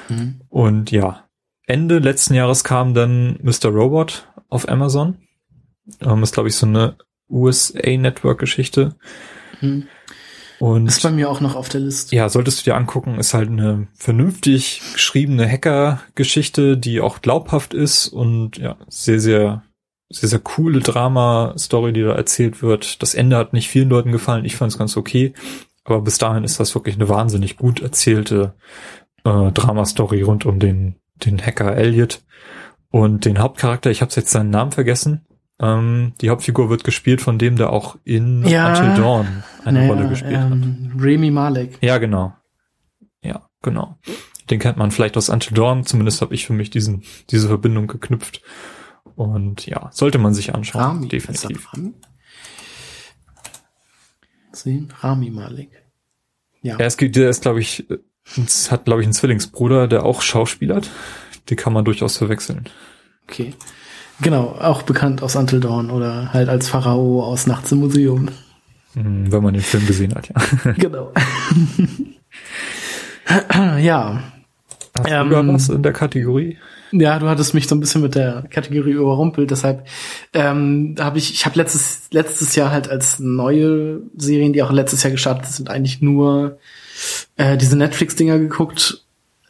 Mhm. 0.09 0.41
Und 0.49 0.89
ja, 0.89 1.25
Ende 1.67 1.99
letzten 1.99 2.33
Jahres 2.33 2.63
kam 2.63 2.95
dann 2.95 3.37
Mr. 3.43 3.69
Robot 3.69 4.27
auf 4.49 4.67
Amazon. 4.67 5.19
Ähm, 6.01 6.23
ist, 6.23 6.33
glaube 6.33 6.49
ich, 6.49 6.55
so 6.55 6.65
eine 6.65 6.95
USA-Network-Geschichte. 7.29 8.95
Mhm. 9.61 9.87
Und 10.59 10.87
ist 10.87 11.03
bei 11.03 11.11
mir 11.11 11.29
auch 11.29 11.41
noch 11.41 11.55
auf 11.55 11.67
der 11.67 11.81
Liste. 11.81 12.15
Ja, 12.15 12.29
solltest 12.29 12.59
du 12.59 12.63
dir 12.63 12.75
angucken, 12.75 13.19
ist 13.19 13.33
halt 13.33 13.49
eine 13.49 13.87
vernünftig 13.95 14.81
geschriebene 14.93 15.49
Hacker-Geschichte, 15.49 16.77
die 16.77 17.01
auch 17.01 17.21
glaubhaft 17.21 17.73
ist 17.73 18.07
und 18.07 18.57
ja, 18.57 18.77
sehr, 18.87 19.19
sehr, 19.19 19.63
sehr, 20.09 20.29
sehr 20.29 20.39
coole 20.39 20.79
Drama-Story, 20.79 21.91
die 21.91 22.03
da 22.03 22.13
erzählt 22.13 22.61
wird. 22.61 23.01
Das 23.01 23.13
Ende 23.13 23.35
hat 23.35 23.51
nicht 23.51 23.67
vielen 23.67 23.89
Leuten 23.89 24.11
gefallen, 24.11 24.45
ich 24.45 24.55
fand 24.55 24.71
es 24.71 24.77
ganz 24.77 24.95
okay. 24.95 25.33
Aber 25.83 26.01
bis 26.01 26.17
dahin 26.17 26.45
ist 26.45 26.61
das 26.61 26.75
wirklich 26.75 26.95
eine 26.95 27.09
wahnsinnig 27.09 27.57
gut 27.57 27.81
erzählte 27.81 28.53
äh, 29.25 29.51
Drama-Story 29.51 30.21
rund 30.21 30.45
um 30.45 30.59
den 30.59 30.95
den 31.25 31.43
Hacker 31.43 31.75
Elliot 31.75 32.23
und 32.89 33.25
den 33.25 33.39
Hauptcharakter, 33.39 33.89
ich 33.89 34.01
habe 34.01 34.11
jetzt 34.13 34.29
seinen 34.29 34.49
Namen 34.49 34.71
vergessen. 34.71 35.25
Ähm, 35.63 36.13
die 36.19 36.29
Hauptfigur 36.29 36.69
wird 36.69 36.83
gespielt 36.83 37.21
von 37.21 37.39
dem, 37.39 37.55
der 37.55 37.71
auch 37.71 37.97
in 38.03 38.45
ja, 38.45 38.69
Until 38.69 39.01
Dawn 39.01 39.43
eine 39.63 39.79
naja, 39.79 39.93
Rolle 39.93 40.09
gespielt 40.09 40.33
ähm, 40.33 40.91
hat. 40.93 41.01
Remy 41.01 41.31
Malek. 41.31 41.77
Ja, 41.81 41.99
genau. 41.99 42.35
Ja, 43.21 43.47
genau. 43.61 43.97
Den 44.49 44.59
kennt 44.59 44.77
man 44.77 44.91
vielleicht 44.91 45.15
aus 45.15 45.29
Until 45.29 45.55
Dawn, 45.55 45.85
zumindest 45.85 46.21
habe 46.21 46.35
ich 46.35 46.45
für 46.45 46.51
mich 46.51 46.69
diesen, 46.69 47.03
diese 47.29 47.47
Verbindung 47.47 47.87
geknüpft. 47.87 48.41
Und 49.15 49.65
ja, 49.65 49.89
sollte 49.93 50.17
man 50.17 50.33
sich 50.33 50.53
anschauen, 50.53 50.81
Rami, 50.81 51.07
definitiv. 51.07 51.71
Rami? 51.73 51.93
Sehen, 54.51 54.93
Rami 54.99 55.29
Malek. 55.29 55.69
Ja. 56.61 56.77
Er 56.77 56.87
ist, 56.87 56.99
der 56.99 57.29
ist, 57.29 57.41
glaube 57.41 57.61
ich, 57.61 57.85
es 58.35 58.69
hat, 58.69 58.83
glaube 58.83 59.01
ich, 59.01 59.05
einen 59.05 59.13
Zwillingsbruder, 59.13 59.87
der 59.87 60.03
auch 60.03 60.21
schauspielert. 60.21 60.89
Die 61.47 61.55
kann 61.55 61.71
man 61.71 61.85
durchaus 61.85 62.17
verwechseln. 62.17 62.69
Okay. 63.29 63.53
Genau, 64.21 64.55
auch 64.59 64.83
bekannt 64.83 65.23
aus 65.23 65.35
Until 65.35 65.59
Dawn 65.59 65.89
oder 65.89 66.33
halt 66.33 66.49
als 66.49 66.69
Pharao 66.69 67.23
aus 67.23 67.47
Nachts 67.47 67.71
im 67.71 67.79
Museum. 67.79 68.29
Hm, 68.93 69.31
wenn 69.31 69.43
man 69.43 69.53
den 69.53 69.63
Film 69.63 69.85
gesehen 69.85 70.13
hat, 70.15 70.29
ja. 70.29 70.73
Genau. 70.77 71.11
ja. 73.79 74.23
Hast 74.95 75.09
ähm, 75.09 75.29
du 75.29 75.35
da 75.35 75.47
was 75.47 75.69
in 75.69 75.81
der 75.81 75.93
Kategorie? 75.93 76.57
Ja, 76.91 77.17
du 77.17 77.27
hattest 77.27 77.55
mich 77.55 77.67
so 77.67 77.73
ein 77.73 77.79
bisschen 77.79 78.01
mit 78.03 78.13
der 78.13 78.43
Kategorie 78.51 78.91
überrumpelt, 78.91 79.49
deshalb 79.49 79.87
ähm, 80.33 80.93
habe 80.99 81.17
ich, 81.17 81.33
ich 81.33 81.47
habe 81.47 81.57
letztes 81.57 82.03
letztes 82.11 82.55
Jahr 82.55 82.69
halt 82.69 82.87
als 82.87 83.17
neue 83.17 84.01
Serien, 84.15 84.53
die 84.53 84.61
auch 84.61 84.71
letztes 84.71 85.01
Jahr 85.01 85.09
gestartet 85.09 85.47
sind, 85.47 85.71
eigentlich 85.71 86.01
nur 86.01 86.59
äh, 87.35 87.57
diese 87.57 87.75
Netflix-Dinger 87.75 88.37
geguckt, 88.37 89.03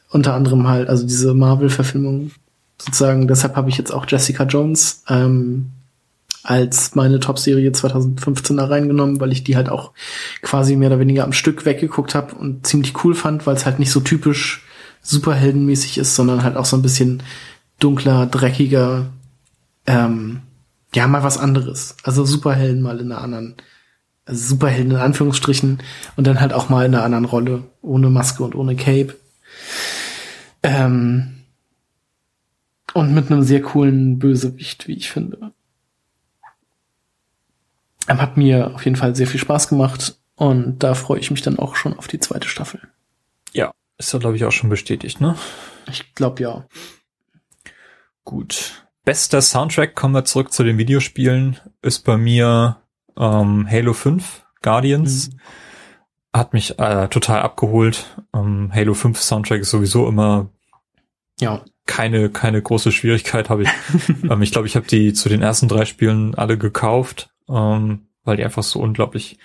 unter 0.10 0.34
anderem 0.35 0.69
halt, 0.69 0.88
also 0.88 1.06
diese 1.06 1.34
Marvel-Verfilmung 1.34 2.31
sozusagen. 2.84 3.27
Deshalb 3.27 3.55
habe 3.55 3.69
ich 3.69 3.77
jetzt 3.77 3.91
auch 3.91 4.05
Jessica 4.07 4.43
Jones 4.43 5.03
ähm, 5.07 5.72
als 6.43 6.93
meine 6.95 7.19
Top-Serie 7.19 7.72
2015 7.72 8.57
da 8.57 8.65
reingenommen, 8.65 9.19
weil 9.19 9.31
ich 9.31 9.43
die 9.43 9.55
halt 9.55 9.69
auch 9.69 9.91
quasi 10.41 10.76
mehr 10.76 10.89
oder 10.89 10.99
weniger 10.99 11.23
am 11.23 11.34
Stück 11.34 11.65
weggeguckt 11.65 12.15
habe 12.15 12.35
und 12.35 12.68
ziemlich 12.68 13.03
cool 13.03 13.15
fand, 13.15 13.47
weil 13.47 13.55
es 13.55 13.65
halt 13.65 13.80
nicht 13.80 13.91
so 13.91 14.01
typisch 14.01 14.64
superheldenmäßig 15.01 15.97
ist, 15.97 16.15
sondern 16.15 16.43
halt 16.43 16.57
auch 16.57 16.65
so 16.65 16.77
ein 16.77 16.81
bisschen 16.81 17.23
dunkler, 17.80 18.26
dreckiger, 18.26 19.07
ähm, 19.88 20.41
ja, 20.93 21.07
mal 21.07 21.23
was 21.23 21.38
anderes. 21.38 21.95
Also 22.03 22.26
Superhelden 22.26 22.81
mal 22.81 22.99
in 22.99 23.11
einer 23.11 23.22
anderen, 23.22 23.55
also 24.26 24.47
Superhelden 24.49 24.91
in 24.91 24.97
Anführungsstrichen 24.97 25.81
und 26.15 26.27
dann 26.27 26.39
halt 26.39 26.53
auch 26.53 26.69
mal 26.69 26.85
in 26.85 26.93
einer 26.93 27.03
anderen 27.03 27.26
Rolle, 27.26 27.64
ohne 27.81 28.10
Maske 28.10 28.43
und 28.43 28.55
ohne 28.55 28.76
Cape. 28.76 29.15
Ähm, 30.61 31.42
und 32.93 33.13
mit 33.13 33.31
einem 33.31 33.43
sehr 33.43 33.61
coolen 33.61 34.19
Bösewicht, 34.19 34.87
wie 34.87 34.93
ich 34.93 35.11
finde. 35.11 35.53
Hat 38.07 38.37
mir 38.37 38.73
auf 38.75 38.83
jeden 38.85 38.97
Fall 38.97 39.15
sehr 39.15 39.27
viel 39.27 39.39
Spaß 39.39 39.67
gemacht 39.69 40.19
und 40.35 40.79
da 40.79 40.93
freue 40.93 41.19
ich 41.19 41.31
mich 41.31 41.41
dann 41.41 41.59
auch 41.59 41.75
schon 41.75 41.97
auf 41.97 42.07
die 42.07 42.19
zweite 42.19 42.47
Staffel. 42.47 42.81
Ja, 43.53 43.71
ist 43.97 44.11
ja, 44.11 44.19
glaube 44.19 44.35
ich, 44.35 44.43
auch 44.45 44.51
schon 44.51 44.69
bestätigt, 44.69 45.21
ne? 45.21 45.37
Ich 45.89 46.13
glaube 46.13 46.43
ja. 46.43 46.67
Gut. 48.25 48.85
Bester 49.05 49.41
Soundtrack, 49.41 49.95
kommen 49.95 50.13
wir 50.13 50.25
zurück 50.25 50.51
zu 50.51 50.63
den 50.63 50.77
Videospielen, 50.77 51.57
ist 51.81 52.05
bei 52.05 52.17
mir 52.17 52.81
ähm, 53.17 53.67
Halo 53.69 53.93
5, 53.93 54.45
Guardians. 54.61 55.29
Mhm. 55.29 55.39
Hat 56.33 56.53
mich 56.53 56.79
äh, 56.79 57.07
total 57.09 57.41
abgeholt. 57.41 58.17
Ähm, 58.33 58.71
Halo 58.73 58.93
5 58.93 59.21
Soundtrack 59.21 59.61
ist 59.61 59.69
sowieso 59.69 60.07
immer 60.07 60.49
ja. 61.39 61.63
Keine, 61.85 62.30
keine 62.30 62.61
große 62.61 62.91
Schwierigkeit 62.91 63.49
habe 63.49 63.64
ich. 63.64 63.69
ähm, 64.30 64.41
ich 64.41 64.51
glaube, 64.51 64.68
ich 64.68 64.76
habe 64.76 64.88
die 64.88 65.14
zu 65.14 65.30
den 65.30 65.41
ersten 65.41 65.68
drei 65.68 65.85
Spielen 65.85 66.35
alle 66.35 66.57
gekauft 66.57 67.30
ähm, 67.49 68.07
weil 68.23 68.38
die 68.38 68.43
einfach 68.43 68.64
so 68.64 68.80
unglaublich 68.80 69.38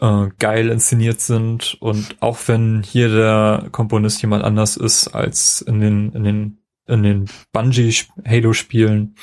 äh, 0.00 0.28
geil 0.38 0.68
inszeniert 0.68 1.20
sind 1.20 1.76
und 1.80 2.16
auch 2.20 2.38
wenn 2.46 2.82
hier 2.82 3.08
der 3.08 3.68
Komponist 3.72 4.22
jemand 4.22 4.44
anders 4.44 4.76
ist 4.76 5.08
als 5.08 5.60
in 5.60 5.80
den 5.80 6.12
in 6.12 6.24
den 6.24 6.58
in 6.86 7.02
den 7.02 7.26
Bungie 7.52 7.94
Halo 8.26 8.52
Spielen 8.52 9.16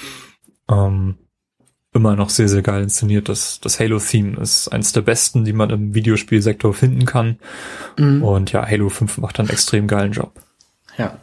ähm, 0.70 1.16
immer 1.94 2.16
noch 2.16 2.30
sehr 2.30 2.50
sehr 2.50 2.62
geil 2.62 2.84
inszeniert. 2.84 3.30
Das 3.30 3.62
das 3.62 3.80
Halo 3.80 4.00
Theme 4.00 4.38
ist 4.40 4.68
eins 4.68 4.92
der 4.92 5.02
besten, 5.02 5.46
die 5.46 5.54
man 5.54 5.70
im 5.70 5.94
Videospielsektor 5.96 6.74
finden 6.74 7.06
kann. 7.06 7.40
Mhm. 7.98 8.22
Und 8.24 8.52
ja, 8.52 8.68
Halo 8.68 8.90
5 8.90 9.20
macht 9.20 9.40
einen 9.40 9.50
extrem 9.50 9.88
geilen 9.88 10.12
Job. 10.12 10.34
Ja. 10.98 11.18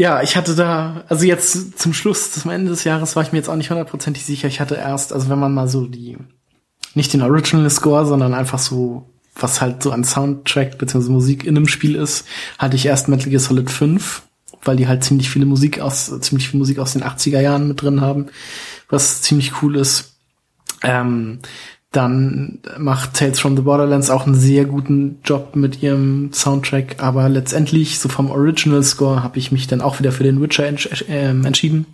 Ja, 0.00 0.22
ich 0.22 0.34
hatte 0.34 0.54
da, 0.54 1.04
also 1.10 1.26
jetzt 1.26 1.78
zum 1.78 1.92
Schluss, 1.92 2.32
zum 2.32 2.50
Ende 2.50 2.70
des 2.70 2.84
Jahres 2.84 3.16
war 3.16 3.22
ich 3.22 3.32
mir 3.32 3.38
jetzt 3.38 3.50
auch 3.50 3.56
nicht 3.56 3.68
hundertprozentig 3.68 4.24
sicher. 4.24 4.48
Ich 4.48 4.58
hatte 4.58 4.76
erst, 4.76 5.12
also 5.12 5.28
wenn 5.28 5.38
man 5.38 5.52
mal 5.52 5.68
so 5.68 5.86
die, 5.86 6.16
nicht 6.94 7.12
den 7.12 7.20
Original 7.20 7.68
Score, 7.68 8.06
sondern 8.06 8.32
einfach 8.32 8.58
so, 8.58 9.10
was 9.34 9.60
halt 9.60 9.82
so 9.82 9.92
an 9.92 10.02
Soundtrack 10.02 10.78
bzw. 10.78 11.10
Musik 11.10 11.44
in 11.44 11.54
einem 11.54 11.68
Spiel 11.68 11.96
ist, 11.96 12.24
hatte 12.56 12.76
ich 12.76 12.86
erst 12.86 13.08
Metal 13.08 13.28
Gear 13.28 13.40
Solid 13.40 13.68
5, 13.70 14.22
weil 14.64 14.76
die 14.76 14.88
halt 14.88 15.04
ziemlich 15.04 15.28
viele 15.28 15.44
Musik 15.44 15.80
aus, 15.80 16.10
ziemlich 16.20 16.48
viel 16.48 16.58
Musik 16.58 16.78
aus 16.78 16.94
den 16.94 17.04
80er 17.04 17.42
Jahren 17.42 17.68
mit 17.68 17.82
drin 17.82 18.00
haben, 18.00 18.28
was 18.88 19.20
ziemlich 19.20 19.60
cool 19.60 19.76
ist. 19.76 20.16
Ähm, 20.82 21.40
dann 21.92 22.60
macht 22.78 23.14
Tales 23.14 23.40
from 23.40 23.56
the 23.56 23.62
Borderlands 23.62 24.10
auch 24.10 24.24
einen 24.24 24.36
sehr 24.36 24.64
guten 24.64 25.18
Job 25.24 25.56
mit 25.56 25.82
ihrem 25.82 26.32
Soundtrack, 26.32 27.02
aber 27.02 27.28
letztendlich, 27.28 27.98
so 27.98 28.08
vom 28.08 28.30
Original 28.30 28.84
Score, 28.84 29.24
habe 29.24 29.38
ich 29.38 29.50
mich 29.50 29.66
dann 29.66 29.80
auch 29.80 29.98
wieder 29.98 30.12
für 30.12 30.22
den 30.22 30.40
Witcher 30.40 30.66
entsch 30.66 31.08
äh, 31.08 31.30
entschieden, 31.30 31.86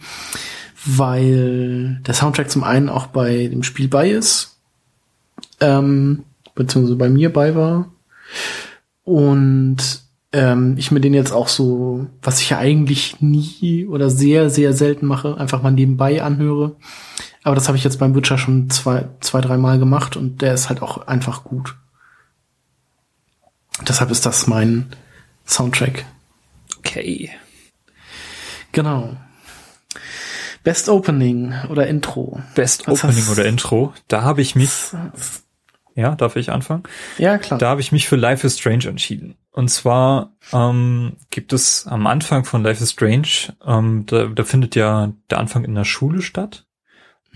weil 0.85 2.01
der 2.07 2.13
Soundtrack 2.13 2.51
zum 2.51 2.63
einen 2.63 2.91
auch 2.91 3.07
bei 3.07 3.49
dem 3.49 3.63
Spiel 3.63 3.89
bei 3.89 4.11
ist, 4.11 4.59
ähm, 5.61 6.25
beziehungsweise 6.55 6.97
bei 6.97 7.09
mir 7.09 7.33
bei 7.33 7.55
war. 7.55 7.91
Und 9.03 9.79
ähm, 10.33 10.75
ich 10.77 10.91
mir 10.91 11.01
den 11.01 11.15
jetzt 11.15 11.33
auch 11.33 11.49
so, 11.49 12.07
was 12.21 12.43
ich 12.43 12.51
ja 12.51 12.59
eigentlich 12.59 13.23
nie 13.23 13.87
oder 13.87 14.11
sehr, 14.11 14.51
sehr 14.51 14.75
selten 14.75 15.07
mache, 15.07 15.39
einfach 15.39 15.63
mal 15.63 15.71
nebenbei 15.71 16.23
anhöre 16.23 16.77
aber 17.47 17.55
das 17.55 17.69
habe 17.69 17.79
ich 17.79 17.85
jetzt 17.85 18.01
beim 18.01 18.17
Witcher 18.17 18.39
schon 18.39 18.71
zwei, 18.71 19.09
zwei, 19.21 19.41
drei 19.41 19.57
Mal 19.57 19.79
gemacht 19.79 20.17
und 20.17 20.43
der 20.43 20.53
ist 20.53 20.69
halt 20.69 20.83
auch 20.83 21.07
einfach 21.07 21.45
gut. 21.45 21.77
Deshalb 23.87 24.11
ist 24.11 24.27
das 24.27 24.49
mein 24.49 24.91
Soundtrack. 25.47 26.07
Okay. 26.79 27.31
Genau. 28.73 29.17
Best 30.65 30.89
Opening 30.89 31.55
oder 31.69 31.87
Intro. 31.87 32.43
Best 32.57 32.89
Was 32.89 33.05
Opening 33.05 33.29
oder 33.29 33.45
Intro. 33.45 33.95
Da 34.09 34.23
habe 34.23 34.43
ich 34.43 34.57
mich. 34.57 34.71
Ja, 35.95 36.17
darf 36.17 36.35
ich 36.35 36.51
anfangen? 36.51 36.83
Ja, 37.17 37.39
klar. 37.39 37.61
Da 37.61 37.69
habe 37.69 37.81
ich 37.81 37.93
mich 37.93 38.09
für 38.09 38.17
Life 38.17 38.45
is 38.45 38.59
Strange 38.59 38.89
entschieden. 38.89 39.37
Und 39.53 39.69
zwar 39.69 40.33
ähm, 40.53 41.13
gibt 41.31 41.53
es 41.53 41.87
am 41.87 42.09
Anfang 42.09 42.45
von 42.45 42.65
Life 42.65 42.83
is 42.83 42.91
Strange, 42.91 43.55
ähm, 43.65 44.05
da, 44.07 44.27
da 44.27 44.43
findet 44.43 44.75
ja 44.75 45.13
der 45.31 45.39
Anfang 45.39 45.65
in 45.65 45.77
der 45.77 45.85
Schule 45.85 46.23
statt. 46.23 46.66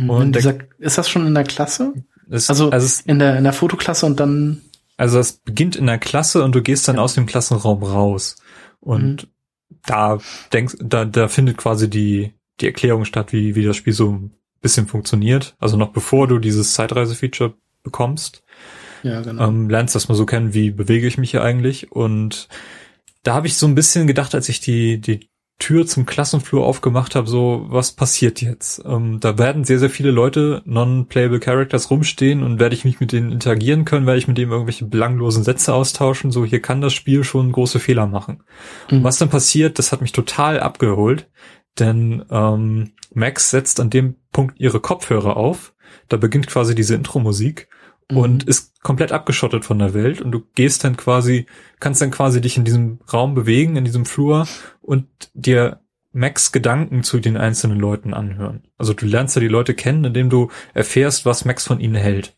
Mhm. 0.01 0.11
Und 0.11 0.37
dieser, 0.37 0.59
ist 0.79 0.99
das 0.99 1.09
schon 1.09 1.27
in 1.27 1.35
der 1.35 1.45
Klasse? 1.45 1.93
Ist, 2.29 2.49
also, 2.49 2.71
also 2.71 3.03
in 3.07 3.19
der 3.19 3.37
in 3.37 3.45
der 3.45 3.53
Fotoklasse 3.53 4.07
und 4.07 4.19
dann. 4.19 4.63
Also 4.97 5.19
es 5.19 5.33
beginnt 5.33 5.77
in 5.77 5.87
der 5.87 5.99
Klasse 5.99 6.45
und 6.45 6.55
du 6.55 6.63
gehst 6.63 6.87
dann 6.89 6.97
ja. 6.97 7.03
aus 7.03 7.15
dem 7.15 7.27
Klassenraum 7.27 7.83
raus 7.83 8.37
und 8.81 9.25
mhm. 9.25 9.79
da 9.87 10.19
denkst, 10.53 10.77
da 10.81 11.05
da 11.05 11.29
findet 11.29 11.57
quasi 11.57 11.89
die 11.91 12.33
die 12.61 12.67
Erklärung 12.67 13.05
statt, 13.05 13.33
wie 13.33 13.55
wie 13.55 13.65
das 13.65 13.77
Spiel 13.77 13.93
so 13.93 14.11
ein 14.13 14.33
bisschen 14.61 14.87
funktioniert. 14.87 15.55
Also 15.59 15.77
noch 15.77 15.91
bevor 15.91 16.29
du 16.29 16.39
dieses 16.39 16.75
Zeitreise-Feature 16.75 17.55
bekommst. 17.83 18.43
Ja, 19.03 19.23
genau. 19.23 19.49
Ähm, 19.49 19.71
lernst 19.71 19.95
das 19.95 20.09
mal 20.09 20.15
so 20.15 20.27
kennen, 20.27 20.53
wie 20.53 20.71
bewege 20.71 21.07
ich 21.07 21.19
mich 21.19 21.31
hier 21.31 21.43
eigentlich 21.43 21.91
und 21.91 22.49
da 23.23 23.35
habe 23.35 23.47
ich 23.47 23.57
so 23.57 23.67
ein 23.67 23.75
bisschen 23.75 24.07
gedacht, 24.07 24.35
als 24.35 24.49
ich 24.49 24.61
die 24.61 25.01
die 25.01 25.30
Tür 25.61 25.87
zum 25.87 26.07
Klassenflur 26.07 26.67
aufgemacht 26.67 27.15
habe, 27.15 27.29
so, 27.29 27.67
was 27.69 27.93
passiert 27.93 28.41
jetzt? 28.41 28.83
Ähm, 28.85 29.21
da 29.21 29.39
werden 29.39 29.63
sehr, 29.63 29.79
sehr 29.79 29.91
viele 29.91 30.11
Leute, 30.11 30.63
non-playable 30.65 31.39
Characters 31.39 31.91
rumstehen 31.91 32.43
und 32.43 32.59
werde 32.59 32.75
ich 32.75 32.85
mich 32.85 32.99
mit 32.99 33.13
denen 33.13 33.31
interagieren 33.31 33.85
können, 33.85 34.07
werde 34.07 34.19
ich 34.19 34.27
mit 34.27 34.39
denen 34.39 34.51
irgendwelche 34.51 34.87
belanglosen 34.87 35.45
Sätze 35.45 35.73
austauschen, 35.75 36.33
so, 36.33 36.45
hier 36.45 36.61
kann 36.61 36.81
das 36.81 36.95
Spiel 36.95 37.23
schon 37.23 37.53
große 37.53 37.79
Fehler 37.79 38.07
machen. 38.07 38.43
Mhm. 38.91 38.99
Und 38.99 39.05
was 39.05 39.19
dann 39.19 39.29
passiert, 39.29 39.79
das 39.79 39.93
hat 39.93 40.01
mich 40.01 40.13
total 40.13 40.59
abgeholt, 40.59 41.29
denn 41.79 42.25
ähm, 42.31 42.93
Max 43.13 43.51
setzt 43.51 43.79
an 43.81 43.91
dem 43.91 44.17
Punkt 44.33 44.59
ihre 44.59 44.81
Kopfhörer 44.81 45.37
auf, 45.37 45.75
da 46.09 46.17
beginnt 46.17 46.47
quasi 46.47 46.75
diese 46.75 46.95
Intro-Musik 46.95 47.69
mhm. 48.11 48.17
und 48.17 48.43
ist 48.45 48.83
komplett 48.83 49.13
abgeschottet 49.13 49.65
von 49.65 49.79
der 49.79 49.95
Welt 49.95 50.21
und 50.21 50.33
du 50.33 50.43
gehst 50.55 50.85
dann 50.85 50.97
quasi, 50.97 51.47
kannst 51.81 52.01
dann 52.01 52.11
quasi 52.11 52.41
dich 52.41 52.57
in 52.57 52.65
diesem 52.65 53.01
Raum 53.13 53.35
bewegen, 53.35 53.77
in 53.77 53.85
diesem 53.85 54.07
Flur 54.07 54.47
und 54.81 55.07
dir 55.35 55.81
Max 56.13 56.51
Gedanken 56.53 57.03
zu 57.03 57.21
den 57.21 57.37
einzelnen 57.37 57.79
Leuten 57.79 58.15
anhören. 58.15 58.65
Also 58.79 58.95
du 58.95 59.07
lernst 59.07 59.37
ja 59.37 59.41
die 59.41 59.49
Leute 59.49 59.75
kennen, 59.75 60.05
indem 60.05 60.29
du 60.29 60.51
erfährst, 60.75 61.25
was 61.25 61.45
Max 61.45 61.67
von 61.67 61.81
ihnen 61.81 61.95
hält. 61.95 62.37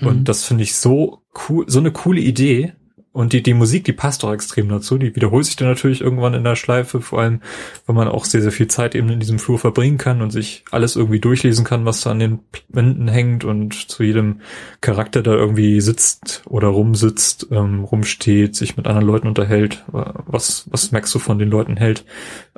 Und 0.00 0.20
mhm. 0.20 0.24
das 0.24 0.44
finde 0.44 0.64
ich 0.64 0.74
so 0.74 1.22
cool, 1.48 1.64
so 1.68 1.78
eine 1.78 1.92
coole 1.92 2.20
Idee, 2.20 2.72
und 3.14 3.32
die, 3.32 3.44
die 3.44 3.54
Musik, 3.54 3.84
die 3.84 3.92
passt 3.92 4.24
auch 4.24 4.32
extrem 4.32 4.68
dazu. 4.68 4.98
Die 4.98 5.14
wiederholt 5.14 5.46
sich 5.46 5.54
dann 5.54 5.68
natürlich 5.68 6.00
irgendwann 6.00 6.34
in 6.34 6.42
der 6.42 6.56
Schleife, 6.56 7.00
vor 7.00 7.20
allem, 7.20 7.42
weil 7.86 7.94
man 7.94 8.08
auch 8.08 8.24
sehr, 8.24 8.42
sehr 8.42 8.50
viel 8.50 8.66
Zeit 8.66 8.96
eben 8.96 9.08
in 9.08 9.20
diesem 9.20 9.38
Flur 9.38 9.56
verbringen 9.56 9.98
kann 9.98 10.20
und 10.20 10.32
sich 10.32 10.64
alles 10.72 10.96
irgendwie 10.96 11.20
durchlesen 11.20 11.64
kann, 11.64 11.84
was 11.84 12.00
da 12.00 12.10
an 12.10 12.18
den 12.18 12.40
Wänden 12.68 13.06
hängt 13.06 13.44
und 13.44 13.88
zu 13.88 14.02
jedem 14.02 14.40
Charakter 14.80 15.22
da 15.22 15.32
irgendwie 15.32 15.80
sitzt 15.80 16.42
oder 16.46 16.66
rumsitzt, 16.66 17.46
ähm, 17.52 17.84
rumsteht, 17.84 18.56
sich 18.56 18.76
mit 18.76 18.88
anderen 18.88 19.06
Leuten 19.06 19.28
unterhält, 19.28 19.84
was, 19.92 20.66
was 20.72 20.90
Max 20.90 21.12
so 21.12 21.20
von 21.20 21.38
den 21.38 21.50
Leuten 21.50 21.76
hält. 21.76 22.04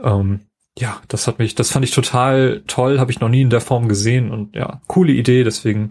Ähm, 0.02 0.40
ja, 0.78 1.02
das 1.08 1.26
hat 1.26 1.38
mich, 1.38 1.54
das 1.54 1.70
fand 1.70 1.84
ich 1.84 1.90
total 1.90 2.62
toll, 2.66 2.98
habe 2.98 3.10
ich 3.10 3.20
noch 3.20 3.28
nie 3.28 3.42
in 3.42 3.50
der 3.50 3.60
Form 3.60 3.88
gesehen 3.88 4.30
und 4.30 4.56
ja, 4.56 4.80
coole 4.86 5.12
Idee, 5.12 5.44
deswegen 5.44 5.90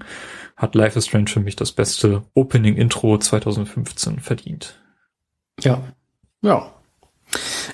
hat 0.56 0.76
Life 0.76 0.98
is 0.98 1.08
Strange 1.08 1.30
für 1.30 1.40
mich 1.40 1.56
das 1.56 1.72
beste 1.72 2.24
Opening 2.34 2.76
Intro 2.76 3.18
2015 3.18 4.20
verdient. 4.20 4.76
Ja, 5.62 5.82
ja. 6.42 6.72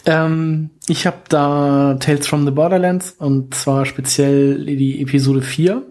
Ähm, 0.05 0.71
ich 0.87 1.05
habe 1.05 1.17
da 1.29 1.95
Tales 1.99 2.27
from 2.27 2.45
the 2.45 2.51
Borderlands 2.51 3.11
und 3.11 3.53
zwar 3.53 3.85
speziell 3.85 4.65
die 4.65 5.01
Episode 5.01 5.41
4. 5.41 5.83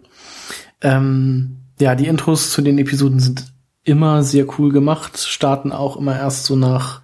Ähm, 0.82 1.58
ja, 1.78 1.94
die 1.94 2.06
Intros 2.06 2.50
zu 2.50 2.62
den 2.62 2.78
Episoden 2.78 3.20
sind 3.20 3.52
immer 3.84 4.22
sehr 4.22 4.46
cool 4.58 4.72
gemacht, 4.72 5.18
starten 5.18 5.72
auch 5.72 5.96
immer 5.96 6.18
erst 6.18 6.44
so 6.44 6.56
nach 6.56 7.02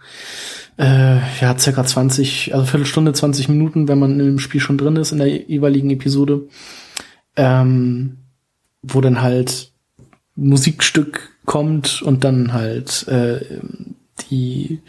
äh, 0.78 1.18
ja, 1.40 1.56
circa 1.58 1.84
20, 1.84 2.54
also 2.54 2.66
Viertelstunde, 2.66 3.12
20 3.12 3.48
Minuten, 3.48 3.88
wenn 3.88 3.98
man 3.98 4.20
im 4.20 4.38
Spiel 4.38 4.60
schon 4.60 4.78
drin 4.78 4.96
ist, 4.96 5.12
in 5.12 5.18
der 5.18 5.28
jeweiligen 5.28 5.90
Episode. 5.90 6.48
Ähm, 7.36 8.18
wo 8.82 9.00
dann 9.00 9.22
halt 9.22 9.72
Musikstück 10.36 11.30
kommt 11.44 12.02
und 12.02 12.24
dann 12.24 12.52
halt 12.52 13.08
äh, 13.08 13.40
die 14.30 14.80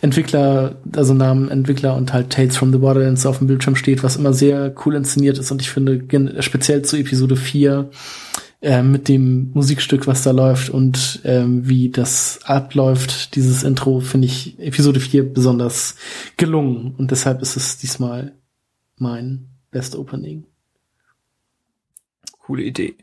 Entwickler, 0.00 0.76
also 0.94 1.14
Namen 1.14 1.48
Entwickler 1.48 1.96
und 1.96 2.12
halt 2.12 2.30
Tales 2.30 2.56
from 2.56 2.72
the 2.72 2.78
Borderlands 2.78 3.26
auf 3.26 3.38
dem 3.38 3.46
Bildschirm 3.46 3.76
steht, 3.76 4.02
was 4.02 4.16
immer 4.16 4.32
sehr 4.32 4.74
cool 4.84 4.94
inszeniert 4.94 5.38
ist 5.38 5.50
und 5.50 5.62
ich 5.62 5.70
finde 5.70 6.42
speziell 6.42 6.82
zu 6.82 6.96
Episode 6.96 7.36
4 7.36 7.90
äh, 8.62 8.82
mit 8.82 9.08
dem 9.08 9.50
Musikstück, 9.54 10.06
was 10.06 10.22
da 10.22 10.32
läuft 10.32 10.70
und 10.70 11.20
ähm, 11.24 11.66
wie 11.68 11.88
das 11.88 12.40
abläuft, 12.44 13.34
dieses 13.34 13.62
Intro, 13.62 14.00
finde 14.00 14.26
ich 14.26 14.58
Episode 14.58 15.00
4 15.00 15.32
besonders 15.32 15.96
gelungen 16.36 16.94
und 16.98 17.10
deshalb 17.10 17.42
ist 17.42 17.56
es 17.56 17.78
diesmal 17.78 18.32
mein 18.96 19.46
Best 19.70 19.96
Opening. 19.96 20.44
Coole 22.38 22.64
Idee. 22.64 22.96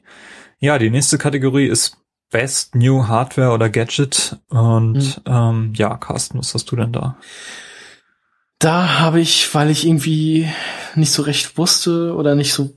Ja, 0.59 0.77
die 0.77 0.89
nächste 0.89 1.17
Kategorie 1.17 1.67
ist 1.67 1.97
Best 2.31 2.75
New 2.75 3.07
Hardware 3.07 3.51
oder 3.51 3.69
Gadget. 3.69 4.37
Und 4.49 4.93
mhm. 4.93 5.13
ähm, 5.25 5.73
ja, 5.75 5.95
Carsten, 5.97 6.39
was 6.39 6.53
hast 6.53 6.71
du 6.71 6.75
denn 6.75 6.91
da? 6.91 7.17
Da 8.59 8.99
habe 8.99 9.19
ich, 9.19 9.53
weil 9.53 9.69
ich 9.69 9.85
irgendwie 9.85 10.47
nicht 10.95 11.11
so 11.11 11.21
recht 11.21 11.57
wusste 11.57 12.15
oder 12.15 12.35
nicht 12.35 12.53
so 12.53 12.73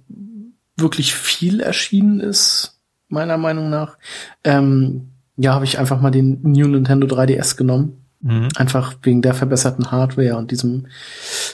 wirklich 0.76 1.14
viel 1.14 1.60
erschienen 1.60 2.20
ist, 2.20 2.80
meiner 3.08 3.38
Meinung 3.38 3.70
nach, 3.70 3.96
ähm, 4.44 5.12
ja, 5.36 5.54
habe 5.54 5.64
ich 5.64 5.78
einfach 5.78 6.00
mal 6.00 6.10
den 6.10 6.40
New 6.42 6.68
Nintendo 6.68 7.06
3DS 7.06 7.56
genommen. 7.56 8.04
Mhm. 8.20 8.48
Einfach 8.56 8.94
wegen 9.02 9.22
der 9.22 9.32
verbesserten 9.32 9.90
Hardware 9.90 10.36
und 10.36 10.50
diesem 10.50 10.86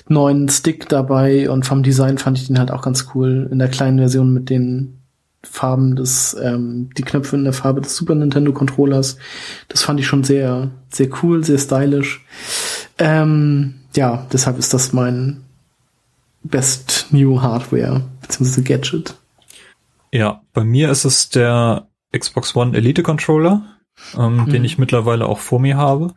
neuen 0.09 0.48
Stick 0.48 0.89
dabei 0.89 1.48
und 1.48 1.65
vom 1.65 1.85
Design 1.85 2.19
fand 2.19 2.39
ich 2.39 2.48
den 2.48 2.59
halt 2.59 2.73
auch 2.73 2.82
ganz 2.82 3.09
cool. 3.15 3.48
In 3.51 3.61
der 3.61 3.69
kleinen 3.69 3.98
Version 3.98 4.32
mit 4.32 4.51
den 4.51 5.06
Farben 5.51 5.97
des, 5.97 6.36
ähm, 6.40 6.90
die 6.97 7.02
Knöpfe 7.02 7.36
in 7.36 7.44
der 7.44 7.52
Farbe 7.52 7.81
des 7.81 7.97
Super 7.97 8.14
Nintendo 8.14 8.52
Controllers. 8.52 9.16
Das 9.68 9.82
fand 9.82 10.01
ich 10.01 10.06
schon 10.06 10.24
sehr, 10.24 10.70
sehr 10.90 11.09
cool, 11.23 11.44
sehr 11.44 11.59
stylisch. 11.59 12.24
Ähm, 12.98 13.74
ja, 13.94 14.27
deshalb 14.32 14.59
ist 14.59 14.74
das 14.74 14.93
mein 14.93 15.43
Best 16.43 17.09
New 17.10 17.40
Hardware 17.40 18.02
bzw. 18.23 18.62
Gadget. 18.62 19.14
Ja, 20.12 20.43
bei 20.52 20.64
mir 20.64 20.90
ist 20.90 21.05
es 21.05 21.28
der 21.28 21.89
Xbox 22.16 22.55
One 22.55 22.77
Elite 22.77 23.02
Controller, 23.02 23.62
ähm, 24.16 24.44
mhm. 24.44 24.51
den 24.51 24.64
ich 24.64 24.78
mittlerweile 24.78 25.27
auch 25.27 25.40
vor 25.40 25.60
mir 25.60 25.77
habe. 25.77 26.14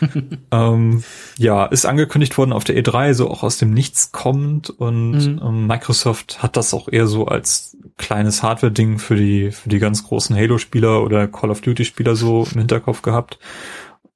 ähm, 0.50 1.04
ja, 1.38 1.66
ist 1.66 1.86
angekündigt 1.86 2.36
worden 2.38 2.52
auf 2.52 2.64
der 2.64 2.76
E3, 2.76 3.14
so 3.14 3.30
auch 3.30 3.42
aus 3.42 3.58
dem 3.58 3.72
Nichts 3.72 4.12
kommt 4.12 4.70
und 4.70 5.12
mhm. 5.12 5.40
ähm, 5.42 5.66
Microsoft 5.66 6.42
hat 6.42 6.56
das 6.56 6.74
auch 6.74 6.88
eher 6.88 7.06
so 7.06 7.26
als 7.26 7.76
kleines 7.96 8.42
Hardware-Ding 8.42 8.98
für 8.98 9.16
die, 9.16 9.50
für 9.50 9.68
die 9.68 9.78
ganz 9.78 10.04
großen 10.04 10.36
Halo-Spieler 10.36 11.02
oder 11.02 11.28
Call 11.28 11.50
of 11.50 11.60
Duty-Spieler 11.60 12.16
so 12.16 12.46
im 12.52 12.58
Hinterkopf 12.58 13.02
gehabt 13.02 13.38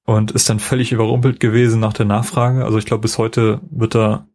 und 0.04 0.30
ist 0.30 0.48
dann 0.48 0.60
völlig 0.60 0.92
überrumpelt 0.92 1.40
gewesen 1.40 1.80
nach 1.80 1.92
der 1.92 2.06
Nachfrage. 2.06 2.64
Also 2.64 2.78
ich 2.78 2.86
glaube, 2.86 3.02
bis 3.02 3.18
heute 3.18 3.60
wird 3.70 3.94
da, 3.94 4.26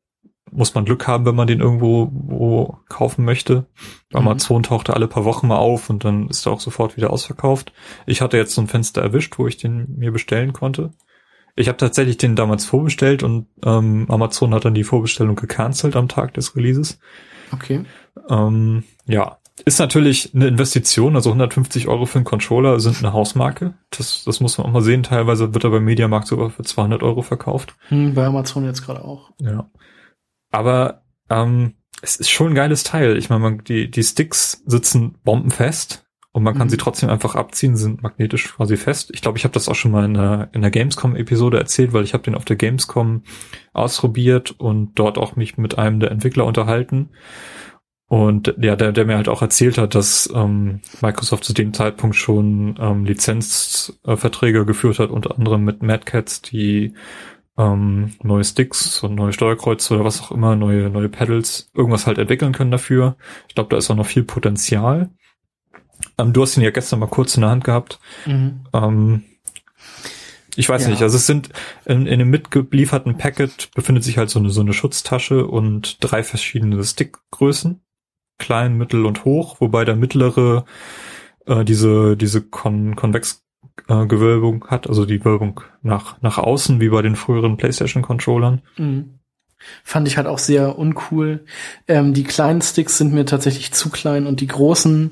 muss 0.52 0.76
man 0.76 0.86
Glück 0.86 1.08
haben, 1.08 1.26
wenn 1.26 1.36
man 1.36 1.48
den 1.48 1.62
irgendwo 1.62 2.10
wo 2.12 2.78
kaufen 2.90 3.24
möchte. 3.24 3.68
Mhm. 4.12 4.18
Amazon 4.18 4.64
tauchte 4.64 4.94
alle 4.94 5.08
paar 5.08 5.26
Wochen 5.26 5.48
mal 5.48 5.58
auf 5.58 5.90
und 5.90 6.04
dann 6.04 6.28
ist 6.28 6.46
er 6.46 6.52
auch 6.52 6.60
sofort 6.60 6.98
wieder 6.98 7.12
ausverkauft. 7.12 7.72
Ich 8.06 8.22
hatte 8.22 8.38
jetzt 8.38 8.54
so 8.54 8.62
ein 8.62 8.68
Fenster 8.68 9.02
erwischt, 9.02 9.40
wo 9.40 9.48
ich 9.48 9.58
den 9.58 9.96
mir 9.98 10.12
bestellen 10.12 10.54
konnte. 10.54 10.92
Ich 11.56 11.68
habe 11.68 11.78
tatsächlich 11.78 12.18
den 12.18 12.36
damals 12.36 12.66
vorbestellt 12.66 13.24
und 13.24 13.48
ähm, 13.66 14.06
Amazon 14.10 14.54
hat 14.54 14.66
dann 14.66 14.74
die 14.74 14.84
Vorbestellung 14.84 15.36
gecancelt 15.36 15.96
am 15.96 16.08
Tag 16.08 16.34
des 16.34 16.56
Releases. 16.56 17.00
Okay. 17.52 17.84
Ähm, 18.30 18.84
ja, 19.06 19.38
ist 19.66 19.80
natürlich 19.80 20.34
eine 20.34 20.48
Investition, 20.48 21.16
also 21.16 21.30
150 21.30 21.88
Euro 21.88 22.06
für 22.06 22.18
einen 22.18 22.26
Controller 22.26 22.80
sind 22.80 23.00
eine 23.00 23.14
Hausmarke. 23.14 23.76
Das, 23.92 24.24
das 24.24 24.40
muss 24.40 24.58
man 24.58 24.68
auch 24.68 24.72
mal 24.72 24.82
sehen. 24.82 25.04
Teilweise 25.04 25.54
wird 25.54 25.64
er 25.64 25.70
beim 25.70 25.84
Mediamarkt 25.84 26.28
sogar 26.28 26.50
für 26.50 26.64
200 26.64 27.04
Euro 27.04 27.22
verkauft. 27.22 27.76
Hm, 27.90 28.14
bei 28.14 28.26
Amazon 28.26 28.66
jetzt 28.66 28.86
gerade 28.86 29.04
auch. 29.04 29.32
Ja. 29.40 29.70
Aber 30.52 31.04
ähm, 31.30 31.76
es 32.02 32.16
ist 32.16 32.30
schon 32.30 32.50
ein 32.50 32.56
geiles 32.56 32.84
Teil. 32.84 33.18
Ich 33.18 33.30
meine, 33.30 33.58
die, 33.58 33.92
die 33.92 34.04
Sticks 34.04 34.64
sitzen 34.66 35.20
bombenfest 35.24 36.06
und 36.32 36.44
man 36.44 36.58
kann 36.58 36.68
mhm. 36.68 36.72
sie 36.72 36.78
trotzdem 36.78 37.10
einfach 37.10 37.36
abziehen, 37.36 37.76
sind 37.76 38.02
magnetisch 38.02 38.56
quasi 38.56 38.78
fest. 38.78 39.12
Ich 39.14 39.22
glaube, 39.22 39.38
ich 39.38 39.44
habe 39.44 39.54
das 39.54 39.68
auch 39.68 39.76
schon 39.76 39.92
mal 39.92 40.06
in 40.06 40.14
der, 40.14 40.50
in 40.54 40.62
der 40.62 40.72
Gamescom-Episode 40.72 41.60
erzählt, 41.60 41.94
weil 41.94 42.04
ich 42.04 42.14
habe 42.14 42.24
den 42.24 42.36
auf 42.36 42.46
der 42.46 42.56
Gamescom 42.56 43.24
ausprobiert 43.74 44.52
und 44.52 44.94
dort 44.96 45.18
auch 45.18 45.36
mich 45.36 45.58
mit 45.58 45.78
einem 45.78 46.00
der 46.00 46.12
Entwickler 46.12 46.46
unterhalten. 46.46 47.10
Und 48.12 48.56
ja, 48.60 48.76
der, 48.76 48.92
der 48.92 49.06
mir 49.06 49.16
halt 49.16 49.30
auch 49.30 49.42
erzählt 49.42 49.78
hat, 49.78 49.96
dass 49.96 50.30
ähm, 50.36 50.82
Microsoft 51.02 51.46
zu 51.46 51.54
dem 51.54 51.74
Zeitpunkt 51.74 52.18
schon 52.18 52.76
ähm, 52.78 53.06
Lizenzverträge 53.06 54.66
geführt 54.66 55.00
hat, 55.00 55.12
unter 55.12 55.38
anderem 55.38 55.64
mit 55.64 55.82
Mad 55.82 56.04
Cats, 56.04 56.42
die 56.42 56.94
ähm, 57.58 58.12
neue 58.22 58.44
Sticks 58.44 59.02
und 59.02 59.16
neue 59.16 59.32
Steuerkreuze 59.32 59.94
oder 59.94 60.04
was 60.04 60.20
auch 60.20 60.32
immer, 60.32 60.58
neue, 60.58 60.90
neue 60.90 61.08
Pedals, 61.08 61.72
irgendwas 61.74 62.06
halt 62.06 62.18
entwickeln 62.18 62.52
können 62.52 62.70
dafür. 62.70 63.16
Ich 63.48 63.56
glaube, 63.56 63.70
da 63.70 63.78
ist 63.78 63.90
auch 63.90 63.96
noch 63.96 64.08
viel 64.08 64.24
Potenzial. 64.24 65.10
Ähm, 66.18 66.34
du 66.34 66.42
hast 66.42 66.58
ihn 66.58 66.64
ja 66.64 66.72
gestern 66.72 67.00
mal 67.00 67.08
kurz 67.08 67.36
in 67.36 67.44
der 67.44 67.52
Hand 67.52 67.64
gehabt. 67.64 68.02
Mhm. 68.26 68.66
Ähm, 68.74 69.24
ich 70.58 70.68
weiß 70.68 70.84
ja. 70.84 70.90
nicht, 70.90 71.02
also 71.02 71.16
es 71.16 71.28
sind 71.28 71.48
in, 71.86 72.08
in 72.08 72.16
einem 72.16 72.30
mitgelieferten 72.30 73.16
Packet 73.16 73.72
befindet 73.74 74.04
sich 74.04 74.18
halt 74.18 74.30
so 74.30 74.40
eine, 74.40 74.50
so 74.50 74.60
eine 74.60 74.74
Schutztasche 74.74 75.48
und 75.48 75.96
drei 76.02 76.24
verschiedene 76.24 76.84
Stickgrößen. 76.84 77.80
Klein, 78.42 78.78
mittel 78.78 79.06
und 79.06 79.24
hoch, 79.24 79.58
wobei 79.60 79.86
der 79.86 79.96
mittlere 79.96 80.66
äh, 81.46 81.64
diese, 81.64 82.18
diese 82.18 82.42
Kon 82.42 82.96
Konvex 82.96 83.44
äh, 83.88 83.94
hat, 84.68 84.88
also 84.88 85.06
die 85.06 85.24
Wölbung 85.24 85.62
nach, 85.84 86.22
nach 86.22 86.38
außen, 86.38 86.80
wie 86.82 86.90
bei 86.90 87.02
den 87.02 87.16
früheren 87.16 87.58
PlayStation-Controllern. 87.58 88.62
Mhm. 88.78 89.20
Fand 89.84 90.08
ich 90.08 90.18
halt 90.18 90.26
auch 90.26 90.40
sehr 90.40 90.80
uncool. 90.80 91.46
Ähm, 91.88 92.14
die 92.16 92.24
kleinen 92.24 92.62
Sticks 92.62 92.98
sind 92.98 93.14
mir 93.14 93.26
tatsächlich 93.26 93.72
zu 93.72 93.90
klein 93.90 94.26
und 94.26 94.42
die 94.42 94.48
großen 94.48 95.12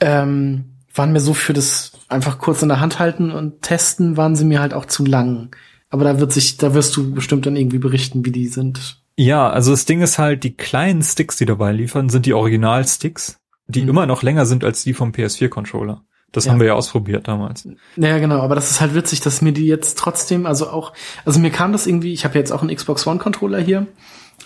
ähm, 0.00 0.64
waren 0.94 1.12
mir 1.12 1.20
so 1.20 1.32
für 1.32 1.54
das 1.54 1.92
einfach 2.08 2.38
kurz 2.38 2.62
in 2.62 2.68
der 2.68 2.80
Hand 2.80 2.98
halten 2.98 3.30
und 3.30 3.62
testen, 3.62 4.18
waren 4.18 4.36
sie 4.36 4.44
mir 4.44 4.60
halt 4.60 4.74
auch 4.74 4.84
zu 4.84 5.04
lang. 5.04 5.56
Aber 5.88 6.04
da 6.04 6.20
wird 6.20 6.32
sich, 6.32 6.56
da 6.56 6.74
wirst 6.74 6.96
du 6.96 7.14
bestimmt 7.14 7.46
dann 7.46 7.56
irgendwie 7.56 7.78
berichten, 7.78 8.24
wie 8.24 8.32
die 8.32 8.48
sind. 8.48 9.02
Ja, 9.20 9.50
also 9.50 9.72
das 9.72 9.84
Ding 9.84 10.00
ist 10.00 10.18
halt, 10.18 10.44
die 10.44 10.56
kleinen 10.56 11.02
Sticks, 11.02 11.36
die 11.36 11.44
dabei 11.44 11.72
liefern, 11.72 12.08
sind 12.08 12.24
die 12.24 12.32
Original-Sticks, 12.32 13.38
die 13.66 13.82
mhm. 13.82 13.90
immer 13.90 14.06
noch 14.06 14.22
länger 14.22 14.46
sind 14.46 14.64
als 14.64 14.82
die 14.82 14.94
vom 14.94 15.12
PS4-Controller. 15.12 16.02
Das 16.32 16.46
ja. 16.46 16.52
haben 16.52 16.58
wir 16.58 16.68
ja 16.68 16.72
ausprobiert 16.72 17.28
damals. 17.28 17.68
Ja, 17.96 18.16
genau, 18.18 18.40
aber 18.40 18.54
das 18.54 18.70
ist 18.70 18.80
halt 18.80 18.94
witzig, 18.94 19.20
dass 19.20 19.42
mir 19.42 19.52
die 19.52 19.66
jetzt 19.66 19.98
trotzdem, 19.98 20.46
also 20.46 20.70
auch, 20.70 20.94
also 21.26 21.38
mir 21.38 21.50
kam 21.50 21.72
das 21.72 21.86
irgendwie, 21.86 22.14
ich 22.14 22.24
habe 22.24 22.38
jetzt 22.38 22.50
auch 22.50 22.62
einen 22.62 22.74
Xbox 22.74 23.06
One 23.06 23.18
Controller 23.18 23.60
hier, 23.60 23.86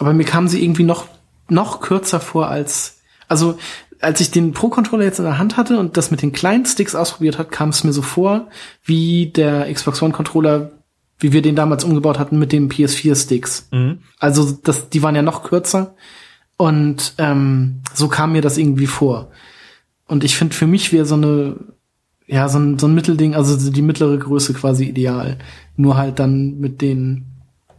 aber 0.00 0.12
mir 0.12 0.24
kam 0.24 0.48
sie 0.48 0.64
irgendwie 0.64 0.82
noch 0.82 1.06
noch 1.48 1.80
kürzer 1.80 2.18
vor 2.18 2.48
als, 2.48 2.98
also 3.28 3.56
als 4.00 4.20
ich 4.20 4.32
den 4.32 4.54
Pro-Controller 4.54 5.04
jetzt 5.04 5.20
in 5.20 5.24
der 5.24 5.38
Hand 5.38 5.56
hatte 5.56 5.78
und 5.78 5.96
das 5.96 6.10
mit 6.10 6.20
den 6.20 6.32
kleinen 6.32 6.66
Sticks 6.66 6.96
ausprobiert 6.96 7.38
hat, 7.38 7.52
kam 7.52 7.68
es 7.68 7.84
mir 7.84 7.92
so 7.92 8.02
vor, 8.02 8.48
wie 8.82 9.26
der 9.26 9.72
Xbox 9.72 10.02
One-Controller, 10.02 10.72
wie 11.24 11.32
wir 11.32 11.40
den 11.40 11.56
damals 11.56 11.84
umgebaut 11.84 12.18
hatten 12.18 12.38
mit 12.38 12.52
den 12.52 12.70
PS4-Sticks. 12.70 13.68
Mhm. 13.72 14.00
Also 14.18 14.58
das, 14.62 14.90
die 14.90 15.02
waren 15.02 15.16
ja 15.16 15.22
noch 15.22 15.42
kürzer 15.42 15.94
und 16.58 17.14
ähm, 17.16 17.80
so 17.94 18.08
kam 18.08 18.32
mir 18.32 18.42
das 18.42 18.58
irgendwie 18.58 18.86
vor. 18.86 19.30
Und 20.06 20.22
ich 20.22 20.36
finde, 20.36 20.54
für 20.54 20.66
mich 20.66 20.92
wäre 20.92 21.06
so 21.06 21.14
eine, 21.14 21.56
ja, 22.26 22.46
so 22.50 22.58
ein, 22.58 22.78
so 22.78 22.88
ein 22.88 22.94
Mittelding, 22.94 23.34
also 23.34 23.70
die 23.70 23.80
mittlere 23.80 24.18
Größe 24.18 24.52
quasi 24.52 24.84
ideal. 24.84 25.38
Nur 25.76 25.96
halt 25.96 26.18
dann 26.18 26.58
mit 26.58 26.82
den 26.82 27.24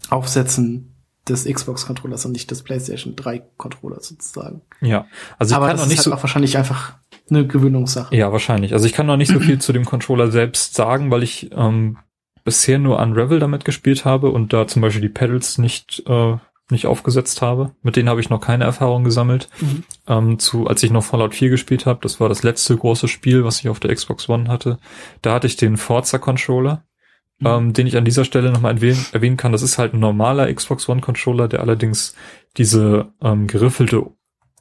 Aufsätzen 0.09 0.95
des 1.30 1.45
Xbox-Controllers 1.45 2.26
und 2.26 2.31
nicht 2.31 2.49
des 2.49 2.63
PlayStation 2.63 3.15
3-Controllers 3.15 4.07
sozusagen. 4.07 4.61
Ja, 4.81 5.05
also 5.38 5.51
ich 5.51 5.55
Aber 5.55 5.67
kann 5.67 5.77
noch 5.77 5.85
nicht 5.85 5.97
halt 5.97 6.05
so 6.05 6.13
auch 6.13 6.23
wahrscheinlich 6.23 6.57
einfach 6.57 6.93
eine 7.30 7.45
Gewöhnungssache. 7.45 8.15
Ja, 8.15 8.31
wahrscheinlich. 8.31 8.73
Also 8.73 8.88
ich 8.88 8.93
kann 8.93 9.05
noch 9.05 9.17
nicht 9.17 9.31
so 9.31 9.39
viel 9.39 9.59
zu 9.59 9.72
dem 9.72 9.85
Controller 9.85 10.31
selbst 10.31 10.73
sagen, 10.73 11.11
weil 11.11 11.22
ich 11.22 11.51
ähm, 11.55 11.97
bisher 12.45 12.80
nur 12.80 12.99
Unravel 12.99 13.39
damit 13.39 13.65
gespielt 13.65 14.05
habe 14.05 14.30
und 14.30 14.53
da 14.53 14.67
zum 14.67 14.81
Beispiel 14.81 15.01
die 15.01 15.09
Pedals 15.09 15.57
nicht 15.57 16.03
äh, 16.07 16.38
nicht 16.72 16.88
aufgesetzt 16.88 17.43
habe. 17.43 17.76
Mit 17.84 17.95
denen 17.95 18.09
habe 18.09 18.22
ich 18.22 18.30
noch 18.30 18.41
keine 18.41 18.63
Erfahrung 18.63 19.03
gesammelt. 19.03 19.49
Mhm. 19.59 19.84
Ähm, 20.07 20.39
zu, 20.39 20.65
als 20.65 20.81
ich 20.81 20.89
noch 20.89 21.03
Fallout 21.03 21.35
4 21.35 21.49
gespielt 21.49 21.85
habe, 21.85 21.99
das 22.01 22.19
war 22.19 22.27
das 22.27 22.41
letzte 22.41 22.76
große 22.76 23.07
Spiel, 23.07 23.43
was 23.43 23.59
ich 23.59 23.69
auf 23.69 23.80
der 23.80 23.93
Xbox 23.93 24.30
One 24.30 24.47
hatte. 24.47 24.80
Da 25.22 25.34
hatte 25.34 25.45
ich 25.45 25.57
den 25.57 25.77
Forza 25.77 26.17
Controller 26.17 26.84
mhm. 27.39 27.47
ähm, 27.47 27.73
den 27.73 27.88
ich 27.88 27.97
an 27.97 28.05
dieser 28.05 28.26
Stelle 28.26 28.51
nochmal 28.51 28.76
erwähnen, 28.76 29.05
erwähnen 29.11 29.38
kann. 29.38 29.51
Das 29.51 29.61
ist 29.61 29.77
halt 29.77 29.93
ein 29.93 29.99
normaler 29.99 30.51
Xbox 30.53 30.88
One 30.89 31.01
Controller, 31.01 31.47
der 31.47 31.61
allerdings 31.61 32.15
diese 32.57 33.11
ähm, 33.22 33.47
geriffelte 33.47 34.05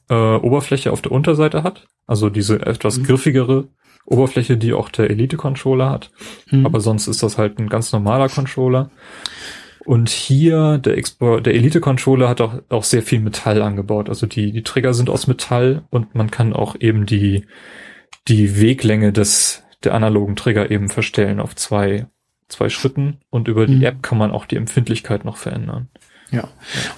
äh, 0.09 0.35
Oberfläche 0.35 0.91
auf 0.91 1.01
der 1.01 1.11
Unterseite 1.11 1.63
hat. 1.63 1.87
Also 2.07 2.29
diese 2.29 2.65
etwas 2.65 2.97
mhm. 2.97 3.03
griffigere 3.03 3.67
Oberfläche, 4.05 4.57
die 4.57 4.73
auch 4.73 4.89
der 4.89 5.09
Elite 5.09 5.37
Controller 5.37 5.89
hat. 5.89 6.11
Mhm. 6.51 6.65
Aber 6.65 6.79
sonst 6.79 7.07
ist 7.07 7.23
das 7.23 7.37
halt 7.37 7.59
ein 7.59 7.69
ganz 7.69 7.91
normaler 7.91 8.29
Controller. 8.29 8.89
Und 9.85 10.09
hier, 10.09 10.79
der, 10.79 10.97
Expo, 10.97 11.39
der 11.39 11.53
Elite 11.53 11.79
Controller 11.79 12.27
hat 12.27 12.41
auch, 12.41 12.55
auch 12.69 12.83
sehr 12.83 13.03
viel 13.03 13.19
Metall 13.19 13.61
angebaut. 13.61 14.09
Also 14.09 14.25
die, 14.25 14.51
die 14.51 14.63
Trigger 14.63 14.93
sind 14.93 15.09
aus 15.09 15.27
Metall 15.27 15.83
und 15.91 16.15
man 16.15 16.31
kann 16.31 16.53
auch 16.53 16.75
eben 16.79 17.05
die, 17.05 17.45
die 18.27 18.59
Weglänge 18.59 19.13
des, 19.13 19.63
der 19.83 19.93
analogen 19.93 20.35
Trigger 20.35 20.71
eben 20.71 20.89
verstellen 20.89 21.39
auf 21.39 21.55
zwei 21.55 22.07
zwei 22.47 22.69
Schritten 22.69 23.19
und 23.29 23.47
über 23.47 23.65
die 23.65 23.77
mhm. 23.77 23.83
App 23.83 24.03
kann 24.03 24.17
man 24.17 24.31
auch 24.31 24.45
die 24.45 24.55
Empfindlichkeit 24.55 25.25
noch 25.25 25.37
verändern. 25.37 25.89
Ja. 26.31 26.39
ja. 26.39 26.47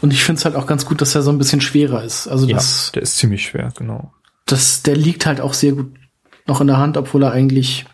Und 0.02 0.14
ich 0.14 0.24
finde 0.24 0.40
es 0.40 0.46
halt 0.46 0.56
auch 0.56 0.68
ganz 0.68 0.86
gut, 0.86 1.02
dass 1.02 1.16
er 1.16 1.22
so 1.22 1.32
ein 1.32 1.38
bisschen 1.38 1.62
schwerer 1.62 2.04
ist. 2.04 2.28
Also 2.28 2.46
das, 2.48 2.88
ja, 2.88 2.92
der 2.94 3.02
ist 3.04 3.18
ziemlich 3.18 3.46
schwer, 3.46 3.72
genau. 3.78 4.14
Das, 4.46 4.84
der 4.84 4.96
liegt 4.96 5.26
halt 5.26 5.42
auch 5.42 5.54
sehr 5.54 5.74
gut 5.74 5.94
noch 6.48 6.62
in 6.62 6.68
der 6.68 6.78
Hand, 6.78 6.98
obwohl 6.98 7.24
er 7.24 7.32
eigentlich 7.32 7.86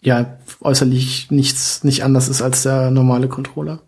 ja 0.00 0.38
äußerlich 0.60 1.30
nichts 1.30 1.84
nicht 1.84 2.04
anders 2.04 2.28
ist 2.28 2.42
als 2.42 2.62
der 2.62 2.90
normale 2.90 3.28
Controller. 3.28 3.82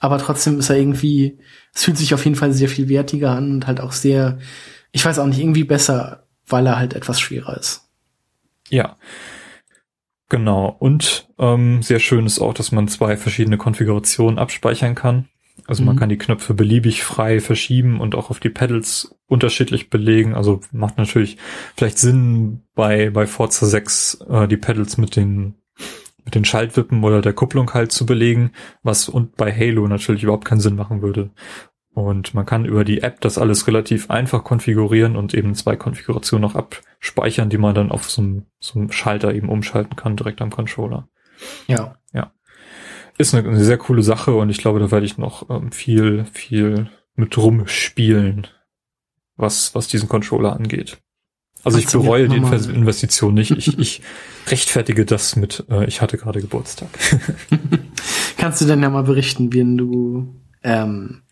Aber 0.00 0.18
trotzdem 0.18 0.58
ist 0.58 0.70
er 0.70 0.76
irgendwie, 0.76 1.38
es 1.74 1.84
fühlt 1.84 1.96
sich 1.96 2.14
auf 2.14 2.24
jeden 2.24 2.36
Fall 2.36 2.52
sehr 2.52 2.68
viel 2.68 2.88
wertiger 2.88 3.32
an 3.32 3.50
und 3.50 3.66
halt 3.66 3.80
auch 3.80 3.92
sehr, 3.92 4.38
ich 4.92 5.04
weiß 5.04 5.18
auch 5.18 5.26
nicht, 5.26 5.40
irgendwie 5.40 5.64
besser, 5.64 6.24
weil 6.46 6.66
er 6.66 6.78
halt 6.78 6.94
etwas 6.94 7.20
schwerer 7.20 7.56
ist. 7.56 7.88
Ja. 8.68 8.96
Genau. 10.28 10.76
Und 10.78 11.28
ähm, 11.38 11.82
sehr 11.82 11.98
schön 11.98 12.26
ist 12.26 12.38
auch, 12.38 12.54
dass 12.54 12.70
man 12.70 12.86
zwei 12.86 13.16
verschiedene 13.16 13.56
Konfigurationen 13.56 14.38
abspeichern 14.38 14.94
kann. 14.94 15.28
Also 15.66 15.82
mhm. 15.82 15.88
man 15.88 15.96
kann 15.96 16.08
die 16.08 16.18
Knöpfe 16.18 16.54
beliebig 16.54 17.02
frei 17.02 17.40
verschieben 17.40 18.00
und 18.00 18.14
auch 18.14 18.30
auf 18.30 18.40
die 18.40 18.50
Pedals 18.50 19.16
unterschiedlich 19.26 19.90
belegen. 19.90 20.34
Also 20.34 20.60
macht 20.72 20.98
natürlich 20.98 21.36
vielleicht 21.76 21.98
Sinn 21.98 22.62
bei, 22.74 23.10
bei 23.10 23.26
Forza 23.26 23.66
6 23.66 24.26
äh, 24.28 24.48
die 24.48 24.56
Pedals 24.56 24.98
mit 24.98 25.16
den 25.16 25.54
mit 26.24 26.34
den 26.34 26.44
Schaltwippen 26.44 27.02
oder 27.04 27.22
der 27.22 27.32
Kupplung 27.32 27.72
halt 27.72 27.90
zu 27.90 28.04
belegen, 28.04 28.52
was 28.82 29.08
und 29.08 29.36
bei 29.36 29.50
Halo 29.50 29.88
natürlich 29.88 30.24
überhaupt 30.24 30.44
keinen 30.44 30.60
Sinn 30.60 30.76
machen 30.76 31.00
würde. 31.00 31.30
Und 31.94 32.34
man 32.34 32.44
kann 32.44 32.66
über 32.66 32.84
die 32.84 33.00
App 33.00 33.22
das 33.22 33.38
alles 33.38 33.66
relativ 33.66 34.10
einfach 34.10 34.44
konfigurieren 34.44 35.16
und 35.16 35.32
eben 35.32 35.54
zwei 35.54 35.74
Konfigurationen 35.74 36.42
noch 36.42 36.54
abspeichern, 36.54 37.48
die 37.48 37.58
man 37.58 37.74
dann 37.74 37.90
auf 37.90 38.10
so 38.10 38.20
einem, 38.20 38.46
so 38.60 38.78
einem 38.78 38.92
Schalter 38.92 39.34
eben 39.34 39.48
umschalten 39.48 39.96
kann, 39.96 40.16
direkt 40.16 40.42
am 40.42 40.50
Controller. 40.50 41.08
Ja. 41.66 41.96
Ja. 42.12 42.32
Ist 43.18 43.34
eine, 43.34 43.48
eine 43.48 43.64
sehr 43.64 43.78
coole 43.78 44.02
Sache 44.02 44.34
und 44.34 44.48
ich 44.48 44.58
glaube, 44.58 44.78
da 44.78 44.90
werde 44.90 45.06
ich 45.06 45.18
noch 45.18 45.50
ähm, 45.50 45.72
viel, 45.72 46.24
viel 46.32 46.88
mit 47.16 47.36
rumspielen, 47.36 48.46
was, 49.36 49.74
was 49.74 49.88
diesen 49.88 50.08
Controller 50.08 50.54
angeht. 50.54 50.98
Also 51.64 51.78
ich 51.78 51.88
bereue 51.88 52.28
die 52.28 52.36
Investition 52.36 53.34
nicht. 53.34 53.50
Ich, 53.50 53.78
ich 53.78 54.02
rechtfertige 54.46 55.04
das 55.04 55.36
mit, 55.36 55.64
äh, 55.68 55.86
ich 55.86 56.00
hatte 56.00 56.16
gerade 56.16 56.40
Geburtstag. 56.40 56.88
Kannst 58.36 58.60
du 58.60 58.66
denn 58.66 58.82
ja 58.82 58.88
mal 58.88 59.02
berichten, 59.02 59.52
wie 59.52 59.76
du 59.76 60.34
ähm, 60.62 61.22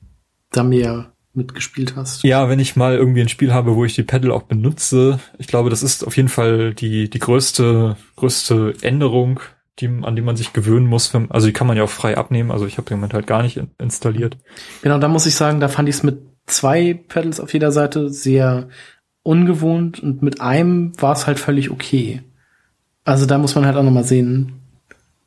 da 0.50 0.62
mehr 0.62 1.12
mitgespielt 1.32 1.94
hast. 1.96 2.24
Ja, 2.24 2.48
wenn 2.48 2.58
ich 2.58 2.76
mal 2.76 2.96
irgendwie 2.96 3.20
ein 3.20 3.28
Spiel 3.28 3.52
habe, 3.52 3.76
wo 3.76 3.84
ich 3.84 3.94
die 3.94 4.02
Pedal 4.02 4.32
auch 4.32 4.44
benutze, 4.44 5.20
ich 5.38 5.46
glaube, 5.46 5.70
das 5.70 5.82
ist 5.82 6.04
auf 6.04 6.16
jeden 6.16 6.28
Fall 6.30 6.74
die, 6.74 7.08
die 7.08 7.18
größte, 7.18 7.96
größte 8.16 8.74
Änderung, 8.80 9.40
die, 9.78 9.88
an 9.88 10.16
die 10.16 10.22
man 10.22 10.36
sich 10.36 10.52
gewöhnen 10.52 10.86
muss. 10.86 11.12
Wenn, 11.12 11.30
also 11.30 11.46
die 11.46 11.52
kann 11.52 11.66
man 11.66 11.76
ja 11.76 11.84
auch 11.84 11.90
frei 11.90 12.16
abnehmen, 12.16 12.50
also 12.50 12.66
ich 12.66 12.78
habe 12.78 12.88
den 12.88 12.98
Moment 12.98 13.14
halt 13.14 13.26
gar 13.26 13.42
nicht 13.42 13.60
installiert. 13.78 14.36
Genau, 14.82 14.98
da 14.98 15.08
muss 15.08 15.26
ich 15.26 15.34
sagen, 15.34 15.60
da 15.60 15.68
fand 15.68 15.88
ich 15.88 15.96
es 15.96 16.02
mit 16.02 16.20
zwei 16.46 16.94
Pedals 16.94 17.40
auf 17.40 17.52
jeder 17.52 17.72
Seite 17.72 18.10
sehr 18.10 18.68
ungewohnt 19.22 20.00
und 20.00 20.22
mit 20.22 20.40
einem 20.40 20.92
war 21.00 21.12
es 21.12 21.26
halt 21.26 21.38
völlig 21.38 21.70
okay. 21.70 22.22
Also 23.04 23.26
da 23.26 23.38
muss 23.38 23.54
man 23.54 23.66
halt 23.66 23.76
auch 23.76 23.82
nochmal 23.82 24.04
sehen, 24.04 24.60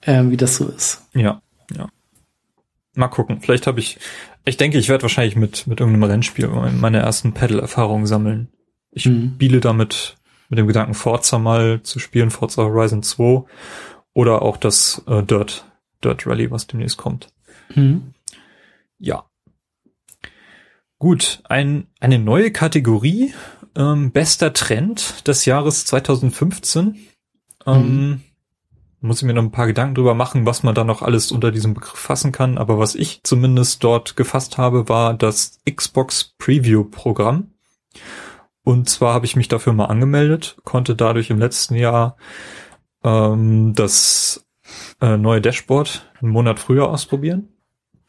äh, 0.01 0.23
wie 0.25 0.37
das 0.37 0.55
so 0.55 0.67
ist. 0.67 1.05
Ja, 1.13 1.41
ja. 1.75 1.89
Mal 2.95 3.07
gucken. 3.07 3.39
Vielleicht 3.41 3.67
habe 3.67 3.79
ich 3.79 3.99
ich 4.45 4.57
denke, 4.57 4.77
ich 4.77 4.89
werde 4.89 5.03
wahrscheinlich 5.03 5.35
mit, 5.35 5.67
mit 5.67 5.79
irgendeinem 5.79 6.09
Rennspiel 6.09 6.47
meine 6.47 6.99
ersten 6.99 7.33
Pedal-Erfahrungen 7.33 8.05
sammeln. 8.05 8.49
Ich 8.91 9.05
mhm. 9.05 9.33
spiele 9.35 9.59
damit 9.59 10.15
mit 10.49 10.57
dem 10.57 10.67
Gedanken, 10.67 10.95
Forza 10.95 11.37
mal 11.37 11.81
zu 11.83 11.99
spielen, 11.99 12.31
Forza 12.31 12.63
Horizon 12.63 13.03
2 13.03 13.43
oder 14.19 14.41
auch 14.41 14.57
das 14.57 15.01
äh, 15.07 15.23
Dirt, 15.23 15.63
Dirt 16.03 16.27
Rally, 16.27 16.51
was 16.51 16.67
demnächst 16.67 16.97
kommt. 16.97 17.29
Mhm. 17.73 18.13
Ja. 18.97 19.23
Gut, 20.97 21.41
ein, 21.45 21.87
eine 22.01 22.19
neue 22.19 22.51
Kategorie, 22.51 23.33
ähm, 23.77 24.11
bester 24.11 24.51
Trend 24.51 25.25
des 25.25 25.45
Jahres 25.45 25.85
2015. 25.85 26.97
Ähm, 27.65 27.75
mhm 27.75 28.21
muss 29.01 29.21
ich 29.21 29.25
mir 29.25 29.33
noch 29.33 29.43
ein 29.43 29.51
paar 29.51 29.67
Gedanken 29.67 29.95
drüber 29.95 30.13
machen, 30.13 30.45
was 30.45 30.63
man 30.63 30.75
da 30.75 30.83
noch 30.83 31.01
alles 31.01 31.31
unter 31.31 31.51
diesem 31.51 31.73
Begriff 31.73 31.97
fassen 31.97 32.33
kann. 32.33 32.57
Aber 32.57 32.79
was 32.79 32.95
ich 32.95 33.21
zumindest 33.23 33.81
dort 33.81 34.17
gefasst 34.17 34.57
habe, 34.57 34.89
war 34.89 35.13
das 35.13 35.59
Xbox 35.69 36.35
Preview 36.37 36.83
Programm. 36.83 37.51
Und 38.63 38.89
zwar 38.89 39.13
habe 39.13 39.25
ich 39.25 39.37
mich 39.37 39.47
dafür 39.47 39.71
mal 39.71 39.85
angemeldet, 39.85 40.57
konnte 40.65 40.95
dadurch 40.95 41.29
im 41.29 41.39
letzten 41.39 41.75
Jahr 41.75 42.17
ähm, 43.03 43.73
das 43.75 44.45
äh, 45.01 45.17
neue 45.17 45.41
Dashboard 45.41 46.11
einen 46.21 46.31
Monat 46.31 46.59
früher 46.59 46.89
ausprobieren. 46.89 47.49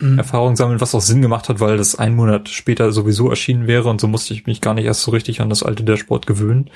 Mhm. 0.01 0.19
Erfahrung 0.19 0.57
sammeln, 0.57 0.81
was 0.81 0.95
auch 0.95 1.01
Sinn 1.01 1.23
gemacht 1.23 1.49
hat, 1.49 1.61
weil 1.61 1.77
das 1.77 1.95
ein 1.99 2.17
Monat 2.17 2.49
später 2.49 2.91
sowieso 2.93 3.29
erschienen 3.29 3.67
wäre 3.67 3.89
und 3.89 4.01
so 4.01 4.09
musste 4.09 4.35
ich 4.35 4.47
mich 4.47 4.61
gar 4.61 4.75
nicht 4.75 4.87
erst 4.87 5.03
so 5.03 5.11
richtig 5.11 5.41
an 5.41 5.51
das 5.51 5.63
alte 5.63 5.85
Dashboard 5.85 6.27
gewöhnen. 6.27 6.71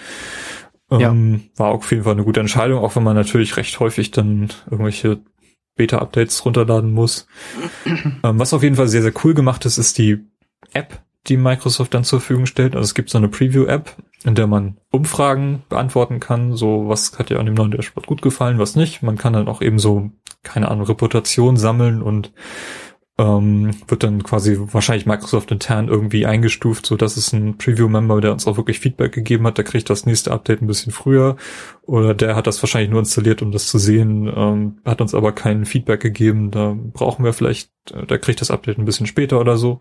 Ähm, 0.90 1.00
ja. 1.00 1.40
War 1.56 1.70
auf 1.72 1.90
jeden 1.90 2.04
Fall 2.04 2.12
eine 2.12 2.24
gute 2.24 2.40
Entscheidung, 2.40 2.80
auch 2.80 2.96
wenn 2.96 3.02
man 3.02 3.16
natürlich 3.16 3.56
recht 3.56 3.80
häufig 3.80 4.10
dann 4.10 4.50
irgendwelche 4.70 5.20
Beta-Updates 5.76 6.44
runterladen 6.44 6.92
muss. 6.92 7.26
ähm, 7.86 8.20
was 8.22 8.52
auf 8.52 8.62
jeden 8.62 8.76
Fall 8.76 8.88
sehr, 8.88 9.02
sehr 9.02 9.14
cool 9.24 9.34
gemacht 9.34 9.64
ist, 9.64 9.78
ist 9.78 9.98
die 9.98 10.20
App, 10.72 11.02
die 11.26 11.36
Microsoft 11.36 11.94
dann 11.94 12.04
zur 12.04 12.20
Verfügung 12.20 12.46
stellt. 12.46 12.76
Also 12.76 12.84
es 12.84 12.94
gibt 12.94 13.10
so 13.10 13.18
eine 13.18 13.28
Preview-App, 13.28 13.96
in 14.24 14.34
der 14.34 14.46
man 14.46 14.78
Umfragen 14.90 15.62
beantworten 15.68 16.18
kann. 16.18 16.54
So, 16.54 16.88
was 16.88 17.18
hat 17.18 17.30
dir 17.30 17.38
an 17.38 17.46
dem 17.46 17.54
neuen 17.54 17.70
Dashboard 17.70 18.06
gut 18.06 18.22
gefallen, 18.22 18.58
was 18.58 18.74
nicht. 18.74 19.02
Man 19.02 19.18
kann 19.18 19.34
dann 19.34 19.48
auch 19.48 19.60
eben 19.60 19.78
so, 19.78 20.10
keine 20.42 20.70
Ahnung, 20.70 20.86
Reputation 20.86 21.56
sammeln 21.56 22.02
und 22.02 22.32
ähm, 23.16 23.70
wird 23.86 24.02
dann 24.02 24.24
quasi 24.24 24.58
wahrscheinlich 24.58 25.06
Microsoft 25.06 25.52
intern 25.52 25.86
irgendwie 25.86 26.26
eingestuft, 26.26 26.84
so 26.84 26.96
dass 26.96 27.16
es 27.16 27.32
ein 27.32 27.58
Preview-Member, 27.58 28.20
der 28.20 28.32
uns 28.32 28.46
auch 28.48 28.56
wirklich 28.56 28.80
Feedback 28.80 29.12
gegeben 29.12 29.46
hat, 29.46 29.56
der 29.56 29.64
kriegt 29.64 29.88
das 29.88 30.04
nächste 30.04 30.32
Update 30.32 30.62
ein 30.62 30.66
bisschen 30.66 30.90
früher 30.90 31.36
oder 31.82 32.12
der 32.14 32.34
hat 32.34 32.48
das 32.48 32.60
wahrscheinlich 32.60 32.90
nur 32.90 32.98
installiert, 32.98 33.40
um 33.40 33.52
das 33.52 33.68
zu 33.68 33.78
sehen, 33.78 34.32
ähm, 34.34 34.78
hat 34.84 35.00
uns 35.00 35.14
aber 35.14 35.30
kein 35.30 35.64
Feedback 35.64 36.00
gegeben, 36.00 36.50
da 36.50 36.76
brauchen 36.76 37.24
wir 37.24 37.32
vielleicht, 37.32 37.70
äh, 37.92 38.04
der 38.04 38.18
kriegt 38.18 38.40
das 38.40 38.50
Update 38.50 38.78
ein 38.78 38.84
bisschen 38.84 39.06
später 39.06 39.38
oder 39.38 39.58
so. 39.58 39.78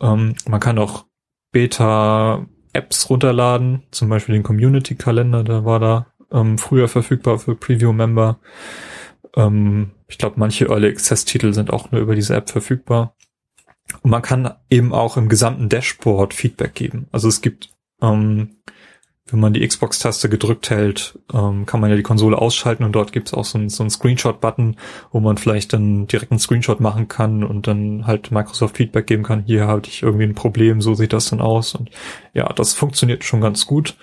Ähm, 0.00 0.34
man 0.46 0.60
kann 0.60 0.78
auch 0.78 1.06
Beta-Apps 2.78 3.10
runterladen, 3.10 3.82
zum 3.90 4.08
Beispiel 4.08 4.34
den 4.34 4.42
Community-Kalender, 4.42 5.44
der 5.44 5.64
war 5.64 5.80
da 5.80 6.06
ähm, 6.32 6.58
früher 6.58 6.88
verfügbar 6.88 7.38
für 7.38 7.54
Preview-Member. 7.54 8.38
Ähm, 9.36 9.90
ich 10.06 10.18
glaube, 10.18 10.36
manche 10.38 10.66
Early 10.66 10.88
Access 10.88 11.24
Titel 11.24 11.52
sind 11.52 11.72
auch 11.72 11.90
nur 11.90 12.00
über 12.00 12.14
diese 12.14 12.34
App 12.34 12.50
verfügbar. 12.50 13.14
Und 14.02 14.10
man 14.10 14.22
kann 14.22 14.54
eben 14.70 14.92
auch 14.92 15.16
im 15.16 15.28
gesamten 15.28 15.68
Dashboard 15.68 16.34
Feedback 16.34 16.74
geben. 16.74 17.08
Also 17.10 17.28
es 17.28 17.40
gibt, 17.40 17.70
ähm, 18.02 18.56
wenn 19.30 19.40
man 19.40 19.52
die 19.52 19.66
Xbox-Taste 19.66 20.28
gedrückt 20.28 20.70
hält, 20.70 21.18
ähm, 21.32 21.66
kann 21.66 21.80
man 21.80 21.90
ja 21.90 21.96
die 21.96 22.02
Konsole 22.02 22.38
ausschalten 22.38 22.84
und 22.84 22.92
dort 22.92 23.12
gibt 23.12 23.28
es 23.28 23.34
auch 23.34 23.44
so 23.44 23.58
einen, 23.58 23.68
so 23.68 23.88
Screenshot-Button, 23.88 24.76
wo 25.12 25.20
man 25.20 25.36
vielleicht 25.36 25.72
dann 25.72 26.06
direkt 26.06 26.32
einen 26.32 26.40
Screenshot 26.40 26.80
machen 26.80 27.08
kann 27.08 27.44
und 27.44 27.66
dann 27.66 28.06
halt 28.06 28.30
Microsoft 28.30 28.76
Feedback 28.76 29.06
geben 29.06 29.24
kann. 29.24 29.44
Hier 29.44 29.66
hatte 29.66 29.90
ich 29.90 30.02
irgendwie 30.02 30.24
ein 30.24 30.34
Problem, 30.34 30.80
so 30.80 30.94
sieht 30.94 31.12
das 31.12 31.30
dann 31.30 31.40
aus. 31.40 31.74
Und 31.74 31.90
ja, 32.32 32.50
das 32.52 32.72
funktioniert 32.72 33.24
schon 33.24 33.40
ganz 33.40 33.66
gut. 33.66 33.96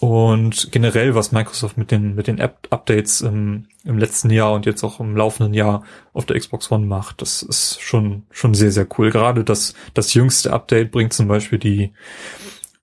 Und 0.00 0.70
generell, 0.70 1.14
was 1.14 1.32
Microsoft 1.32 1.78
mit 1.78 1.90
den, 1.90 2.14
mit 2.14 2.26
den 2.26 2.38
App-Updates 2.38 3.22
im, 3.22 3.68
im 3.84 3.96
letzten 3.96 4.28
Jahr 4.28 4.52
und 4.52 4.66
jetzt 4.66 4.84
auch 4.84 5.00
im 5.00 5.16
laufenden 5.16 5.54
Jahr 5.54 5.84
auf 6.12 6.26
der 6.26 6.38
Xbox 6.38 6.70
One 6.70 6.84
macht, 6.84 7.22
das 7.22 7.42
ist 7.42 7.80
schon, 7.80 8.24
schon 8.30 8.52
sehr, 8.52 8.70
sehr 8.70 8.86
cool. 8.98 9.10
Gerade 9.10 9.44
das, 9.44 9.72
das 9.94 10.12
jüngste 10.12 10.52
Update 10.52 10.90
bringt 10.90 11.14
zum 11.14 11.26
Beispiel 11.26 11.58
die 11.58 11.92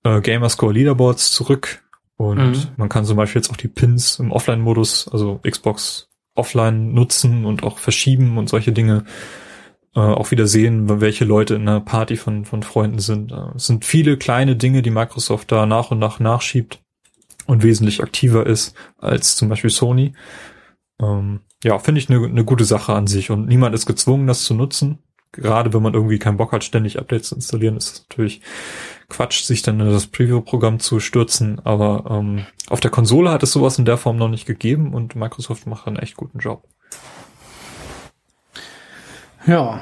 äh, 0.04 0.22
Gamerscore 0.22 0.74
Leaderboards 0.74 1.32
zurück. 1.32 1.84
Und 2.18 2.38
mhm. 2.38 2.68
man 2.78 2.90
kann 2.90 3.06
zum 3.06 3.18
Beispiel 3.18 3.42
jetzt 3.42 3.52
auch 3.52 3.58
die 3.58 3.68
Pins 3.68 4.20
im 4.20 4.32
Offline-Modus, 4.32 5.08
also 5.12 5.40
Xbox 5.48 6.08
offline 6.36 6.94
nutzen 6.94 7.46
und 7.46 7.64
auch 7.64 7.78
verschieben 7.78 8.38
und 8.38 8.48
solche 8.48 8.72
Dinge 8.72 9.06
äh, 9.96 10.00
auch 10.00 10.32
wieder 10.32 10.48
sehen, 10.48 11.02
welche 11.02 11.26
Leute 11.26 11.56
in 11.56 11.68
einer 11.68 11.82
Party 11.82 12.16
von, 12.16 12.46
von 12.46 12.64
Freunden 12.64 13.00
sind. 13.00 13.32
Äh, 13.32 13.56
es 13.56 13.68
sind 13.68 13.86
viele 13.86 14.18
kleine 14.18 14.56
Dinge, 14.56 14.82
die 14.82 14.92
Microsoft 14.92 15.52
da 15.52 15.66
nach 15.66 15.92
und 15.92 16.00
nach 16.00 16.20
nachschiebt 16.20 16.80
und 17.46 17.64
wesentlich 17.64 18.02
aktiver 18.02 18.46
ist 18.46 18.76
als 18.98 19.36
zum 19.36 19.50
Beispiel 19.50 19.70
Sony. 19.70 20.14
Ähm, 21.02 21.42
ja, 21.64 21.78
finde 21.80 22.00
ich 22.00 22.10
eine 22.10 22.30
ne 22.30 22.46
gute 22.46 22.66
Sache 22.66 22.94
an 22.94 23.08
sich 23.08 23.30
und 23.30 23.48
niemand 23.48 23.76
ist 23.76 23.86
gezwungen, 23.86 24.28
das 24.28 24.44
zu 24.44 24.54
nutzen. 24.54 25.00
Gerade 25.34 25.74
wenn 25.74 25.84
man 25.84 25.94
irgendwie 25.94 26.20
keinen 26.20 26.38
Bock 26.38 26.52
hat, 26.52 26.64
ständig 26.64 27.00
Updates 27.00 27.30
zu 27.30 27.36
installieren, 27.36 27.78
ist 27.78 27.94
es 27.94 28.06
natürlich 28.10 28.42
Quatsch, 29.12 29.44
sich 29.44 29.62
dann 29.62 29.80
in 29.80 29.92
das 29.92 30.08
Preview-Programm 30.08 30.80
zu 30.80 31.00
stürzen. 31.00 31.62
Aber 31.64 32.06
ähm, 32.10 32.46
auf 32.70 32.80
der 32.80 32.92
Konsole 32.92 33.30
hat 33.30 33.44
es 33.44 33.52
sowas 33.52 33.78
in 33.78 33.86
der 33.86 33.98
Form 33.98 34.18
noch 34.18 34.30
nicht 34.30 34.46
gegeben 34.46 34.94
und 34.94 35.16
Microsoft 35.16 35.68
macht 35.68 35.88
einen 35.88 35.98
echt 35.98 36.16
guten 36.16 36.40
Job. 36.40 36.64
Ja. 39.46 39.82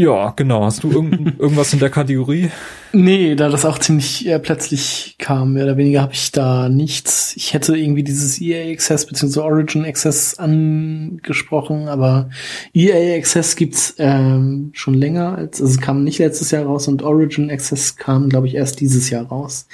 Ja, 0.00 0.32
genau. 0.34 0.64
Hast 0.64 0.82
du 0.82 0.90
irgend, 0.90 1.38
irgendwas 1.38 1.74
in 1.74 1.78
der 1.78 1.90
Kategorie? 1.90 2.50
Nee, 2.94 3.34
da 3.34 3.50
das 3.50 3.66
auch 3.66 3.78
ziemlich 3.78 4.26
äh, 4.26 4.38
plötzlich 4.38 5.16
kam, 5.18 5.52
mehr 5.52 5.64
oder 5.64 5.76
weniger 5.76 6.00
habe 6.00 6.14
ich 6.14 6.32
da 6.32 6.70
nichts. 6.70 7.36
Ich 7.36 7.52
hätte 7.52 7.76
irgendwie 7.76 8.02
dieses 8.02 8.40
EA 8.40 8.72
Access 8.72 9.04
bzw. 9.04 9.40
Origin 9.40 9.84
Access 9.84 10.38
angesprochen, 10.38 11.88
aber 11.88 12.30
EA 12.72 13.18
Access 13.18 13.56
gibt's 13.56 13.94
ähm, 13.98 14.70
schon 14.72 14.94
länger, 14.94 15.36
als 15.36 15.60
also 15.60 15.74
es 15.74 15.80
kam 15.82 16.02
nicht 16.02 16.18
letztes 16.18 16.50
Jahr 16.50 16.64
raus 16.64 16.88
und 16.88 17.02
Origin 17.02 17.50
Access 17.50 17.96
kam, 17.96 18.30
glaube 18.30 18.46
ich, 18.46 18.54
erst 18.54 18.80
dieses 18.80 19.10
Jahr 19.10 19.26
raus. 19.26 19.68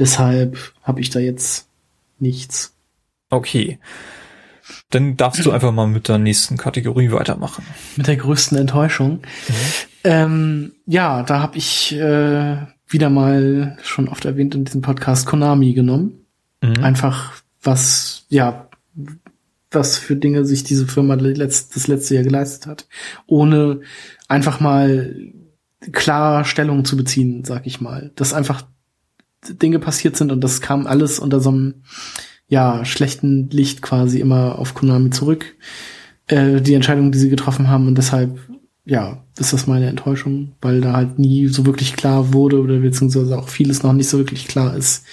Deshalb 0.00 0.58
habe 0.82 1.00
ich 1.00 1.10
da 1.10 1.20
jetzt 1.20 1.68
nichts. 2.18 2.74
Okay. 3.30 3.78
Dann 4.90 5.16
darfst 5.16 5.44
du 5.44 5.50
einfach 5.52 5.72
mal 5.72 5.86
mit 5.86 6.08
der 6.08 6.18
nächsten 6.18 6.56
Kategorie 6.56 7.12
weitermachen. 7.12 7.64
Mit 7.96 8.06
der 8.06 8.16
größten 8.16 8.58
Enttäuschung. 8.58 9.20
Mhm. 9.48 9.54
Ähm, 10.04 10.72
ja, 10.86 11.22
da 11.22 11.40
habe 11.40 11.58
ich 11.58 11.92
äh, 11.94 12.56
wieder 12.88 13.10
mal 13.10 13.78
schon 13.82 14.08
oft 14.08 14.24
erwähnt 14.24 14.54
in 14.54 14.64
diesem 14.64 14.82
Podcast 14.82 15.26
Konami 15.26 15.74
genommen. 15.74 16.24
Mhm. 16.62 16.82
Einfach 16.82 17.34
was, 17.62 18.24
ja, 18.28 18.68
was 19.70 19.98
für 19.98 20.16
Dinge 20.16 20.44
sich 20.44 20.64
diese 20.64 20.86
Firma 20.86 21.16
das 21.16 21.86
letzte 21.86 22.14
Jahr 22.14 22.24
geleistet 22.24 22.66
hat, 22.66 22.88
ohne 23.26 23.80
einfach 24.28 24.60
mal 24.60 25.14
klar 25.92 26.44
Stellung 26.44 26.84
zu 26.84 26.96
beziehen, 26.96 27.44
sag 27.44 27.66
ich 27.66 27.80
mal. 27.80 28.10
Dass 28.16 28.34
einfach 28.34 28.62
Dinge 29.48 29.78
passiert 29.78 30.16
sind 30.16 30.32
und 30.32 30.42
das 30.42 30.60
kam 30.60 30.86
alles 30.86 31.18
unter 31.18 31.40
so 31.40 31.50
einem 31.50 31.82
ja, 32.50 32.84
schlechten 32.84 33.48
Licht 33.50 33.80
quasi 33.80 34.18
immer 34.20 34.58
auf 34.58 34.74
Konami 34.74 35.10
zurück. 35.10 35.54
Äh, 36.26 36.60
die 36.60 36.74
Entscheidung, 36.74 37.12
die 37.12 37.18
sie 37.18 37.30
getroffen 37.30 37.68
haben 37.68 37.86
und 37.86 37.96
deshalb, 37.96 38.38
ja, 38.84 39.24
ist 39.38 39.52
das 39.52 39.68
meine 39.68 39.86
Enttäuschung, 39.86 40.52
weil 40.60 40.80
da 40.80 40.92
halt 40.92 41.18
nie 41.18 41.46
so 41.46 41.64
wirklich 41.64 41.94
klar 41.94 42.34
wurde 42.34 42.60
oder 42.60 42.78
beziehungsweise 42.78 43.38
auch 43.38 43.48
vieles 43.48 43.84
noch 43.84 43.92
nicht 43.92 44.08
so 44.08 44.18
wirklich 44.18 44.48
klar 44.48 44.76
ist, 44.76 45.06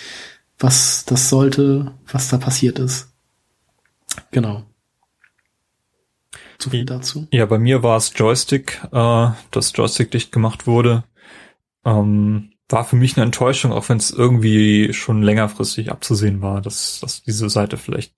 was 0.57 1.05
das 1.05 1.29
sollte, 1.29 1.93
was 2.11 2.27
da 2.27 2.37
passiert 2.37 2.79
ist. 2.79 3.13
Genau. 4.31 4.63
Zu 6.57 6.71
viel 6.71 6.85
dazu. 6.85 7.27
Ja, 7.31 7.45
bei 7.45 7.59
mir 7.59 7.83
war 7.83 7.97
es 7.97 8.13
Joystick, 8.15 8.81
äh, 8.91 9.27
dass 9.51 9.73
Joystick 9.75 10.09
dicht 10.09 10.31
gemacht 10.31 10.65
wurde. 10.65 11.03
Ähm, 11.85 12.49
war 12.69 12.83
für 12.83 12.95
mich 12.95 13.15
eine 13.15 13.25
Enttäuschung, 13.25 13.71
auch 13.71 13.87
wenn 13.89 13.97
es 13.97 14.11
irgendwie 14.11 14.93
schon 14.93 15.21
längerfristig 15.21 15.91
abzusehen 15.91 16.41
war, 16.41 16.61
dass, 16.61 16.99
dass 16.99 17.23
diese 17.23 17.49
Seite 17.49 17.77
vielleicht 17.77 18.13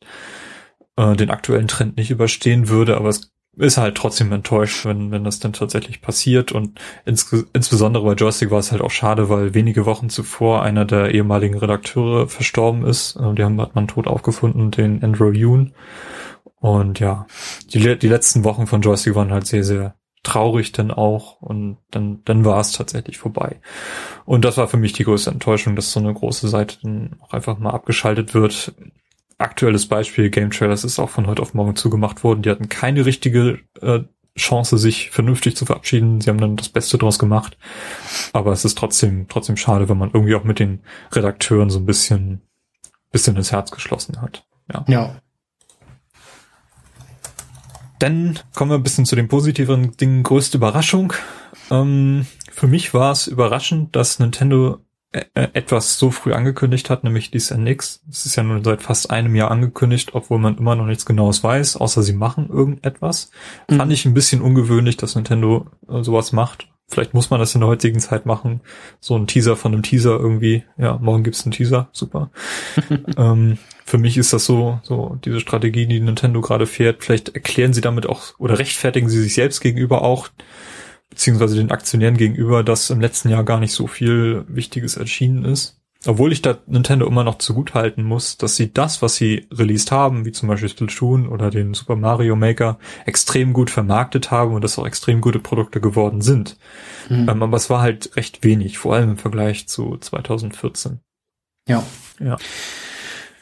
äh, 0.97 1.15
den 1.15 1.29
aktuellen 1.29 1.67
Trend 1.67 1.97
nicht 1.97 2.11
überstehen 2.11 2.69
würde, 2.69 2.97
aber 2.97 3.09
es 3.09 3.31
ist 3.57 3.77
halt 3.77 3.95
trotzdem 3.95 4.31
enttäuscht, 4.31 4.85
wenn, 4.85 5.11
wenn 5.11 5.23
das 5.23 5.39
dann 5.39 5.53
tatsächlich 5.53 6.01
passiert 6.01 6.51
und 6.51 6.79
ins, 7.05 7.31
insbesondere 7.53 8.05
bei 8.05 8.13
Joystick 8.13 8.51
war 8.51 8.59
es 8.59 8.71
halt 8.71 8.81
auch 8.81 8.91
schade, 8.91 9.29
weil 9.29 9.53
wenige 9.53 9.85
Wochen 9.85 10.09
zuvor 10.09 10.63
einer 10.63 10.85
der 10.85 11.13
ehemaligen 11.13 11.57
Redakteure 11.57 12.27
verstorben 12.27 12.85
ist. 12.85 13.17
Äh, 13.17 13.33
die 13.33 13.43
haben 13.43 13.59
hat 13.61 13.75
man 13.75 13.87
tot 13.87 14.07
aufgefunden, 14.07 14.71
den 14.71 15.03
Andrew 15.03 15.31
Yoon. 15.31 15.73
Und 16.55 16.99
ja, 16.99 17.27
die, 17.73 17.97
die 17.97 18.07
letzten 18.07 18.43
Wochen 18.43 18.67
von 18.67 18.81
Joystick 18.81 19.15
waren 19.15 19.31
halt 19.31 19.47
sehr, 19.47 19.63
sehr 19.63 19.95
traurig 20.23 20.71
dann 20.71 20.91
auch 20.91 21.41
und 21.41 21.77
dann, 21.91 22.21
dann 22.25 22.43
war 22.45 22.59
es 22.59 22.71
tatsächlich 22.73 23.17
vorbei. 23.17 23.59
Und 24.25 24.45
das 24.45 24.57
war 24.57 24.67
für 24.67 24.77
mich 24.77 24.93
die 24.93 25.03
größte 25.03 25.31
Enttäuschung, 25.31 25.75
dass 25.75 25.91
so 25.91 25.99
eine 25.99 26.13
große 26.13 26.47
Seite 26.47 26.77
dann 26.81 27.15
auch 27.21 27.33
einfach 27.33 27.57
mal 27.57 27.71
abgeschaltet 27.71 28.33
wird. 28.33 28.73
Aktuelles 29.37 29.87
Beispiel, 29.87 30.29
Game 30.29 30.51
Trailers 30.51 30.83
ist 30.83 30.99
auch 30.99 31.09
von 31.09 31.27
heute 31.27 31.41
auf 31.41 31.53
morgen 31.53 31.75
zugemacht 31.75 32.23
worden. 32.23 32.41
Die 32.41 32.49
hatten 32.49 32.67
keine 32.67 33.05
richtige 33.05 33.59
äh, 33.81 34.01
Chance, 34.37 34.77
sich 34.77 35.11
vernünftig 35.11 35.55
zu 35.55 35.65
verabschieden. 35.65 36.19
Sie 36.21 36.29
haben 36.29 36.39
dann 36.39 36.57
das 36.57 36.69
Beste 36.69 36.97
draus 36.97 37.19
gemacht. 37.19 37.57
Aber 38.33 38.51
es 38.51 38.65
ist 38.65 38.77
trotzdem, 38.77 39.27
trotzdem 39.29 39.57
schade, 39.57 39.87
wenn 39.87 39.97
man 39.97 40.11
irgendwie 40.13 40.35
auch 40.35 40.43
mit 40.43 40.59
den 40.59 40.81
Redakteuren 41.11 41.69
so 41.69 41.79
ein 41.79 41.85
bisschen, 41.85 42.41
bisschen 43.11 43.37
ins 43.37 43.51
Herz 43.51 43.71
geschlossen 43.71 44.21
hat. 44.21 44.45
Ja. 44.71 44.85
ja. 44.87 45.21
Dann 47.99 48.39
kommen 48.55 48.71
wir 48.71 48.75
ein 48.75 48.83
bisschen 48.83 49.05
zu 49.05 49.15
den 49.15 49.27
positiveren 49.27 49.95
Dingen. 49.97 50.23
Größte 50.23 50.57
Überraschung. 50.57 51.13
Ähm, 51.69 52.25
für 52.51 52.67
mich 52.67 52.93
war 52.93 53.11
es 53.11 53.27
überraschend, 53.27 53.95
dass 53.95 54.19
Nintendo 54.19 54.79
äh, 55.11 55.25
äh, 55.33 55.47
etwas 55.53 55.97
so 55.97 56.11
früh 56.11 56.33
angekündigt 56.33 56.89
hat, 56.89 57.03
nämlich 57.03 57.31
dies 57.31 57.49
NX. 57.49 58.03
Es 58.09 58.25
ist 58.27 58.35
ja 58.35 58.43
nun 58.43 58.63
seit 58.63 58.83
fast 58.83 59.09
einem 59.09 59.35
Jahr 59.35 59.49
angekündigt, 59.49 60.11
obwohl 60.13 60.37
man 60.37 60.57
immer 60.57 60.75
noch 60.75 60.85
nichts 60.85 61.05
Genaues 61.05 61.43
weiß, 61.43 61.77
außer 61.77 62.03
sie 62.03 62.13
machen 62.13 62.47
irgendetwas. 62.49 63.31
Mhm. 63.67 63.77
Fand 63.77 63.91
ich 63.91 64.05
ein 64.05 64.13
bisschen 64.13 64.41
ungewöhnlich, 64.41 64.97
dass 64.97 65.15
Nintendo 65.15 65.65
äh, 65.89 66.03
sowas 66.03 66.31
macht. 66.31 66.69
Vielleicht 66.87 67.13
muss 67.13 67.31
man 67.31 67.39
das 67.39 67.55
in 67.55 67.61
der 67.61 67.69
heutigen 67.69 67.99
Zeit 67.99 68.25
machen. 68.25 68.61
So 68.99 69.15
ein 69.15 69.25
Teaser 69.25 69.55
von 69.55 69.73
einem 69.73 69.83
Teaser 69.83 70.11
irgendwie. 70.11 70.63
Ja, 70.77 70.97
morgen 70.97 71.23
gibt's 71.23 71.43
einen 71.43 71.51
Teaser. 71.53 71.89
Super. 71.91 72.29
ähm, 73.17 73.57
für 73.89 73.97
mich 73.97 74.17
ist 74.17 74.33
das 74.33 74.45
so, 74.45 74.79
so 74.83 75.17
diese 75.25 75.39
Strategie, 75.39 75.87
die 75.87 75.99
Nintendo 75.99 76.41
gerade 76.41 76.67
fährt. 76.67 77.03
Vielleicht 77.03 77.29
erklären 77.29 77.73
sie 77.73 77.81
damit 77.81 78.07
auch 78.07 78.37
oder 78.37 78.59
rechtfertigen 78.59 79.09
sie 79.09 79.19
sich 79.19 79.33
selbst 79.33 79.61
gegenüber 79.61 80.03
auch, 80.03 80.29
beziehungsweise 81.09 81.55
den 81.55 81.71
Aktionären 81.71 82.15
gegenüber, 82.15 82.63
dass 82.63 82.91
im 82.91 83.01
letzten 83.01 83.29
Jahr 83.29 83.43
gar 83.43 83.59
nicht 83.59 83.73
so 83.73 83.87
viel 83.87 84.45
Wichtiges 84.47 84.95
erschienen 84.95 85.43
ist. 85.43 85.77
Obwohl 86.05 86.31
ich 86.31 86.43
da 86.43 86.59
Nintendo 86.67 87.07
immer 87.07 87.23
noch 87.23 87.39
zugutehalten 87.39 88.03
muss, 88.03 88.37
dass 88.37 88.55
sie 88.55 88.71
das, 88.71 89.01
was 89.01 89.15
sie 89.15 89.47
released 89.51 89.91
haben, 89.91 90.23
wie 90.23 90.31
zum 90.31 90.47
Beispiel 90.47 90.69
Splatoon 90.69 91.27
oder 91.27 91.49
den 91.49 91.73
Super 91.73 91.95
Mario 91.95 92.35
Maker, 92.35 92.77
extrem 93.07 93.53
gut 93.53 93.71
vermarktet 93.71 94.29
haben 94.29 94.53
und 94.53 94.63
das 94.63 94.77
auch 94.77 94.85
extrem 94.85 95.19
gute 95.19 95.39
Produkte 95.39 95.81
geworden 95.81 96.21
sind. 96.21 96.57
Mhm. 97.09 97.27
Ähm, 97.27 97.43
aber 97.43 97.57
es 97.57 97.71
war 97.71 97.81
halt 97.81 98.15
recht 98.15 98.43
wenig, 98.43 98.77
vor 98.77 98.93
allem 98.93 99.09
im 99.09 99.17
Vergleich 99.17 99.67
zu 99.67 99.97
2014. 99.97 100.99
Ja. 101.67 101.83
Ja. 102.19 102.37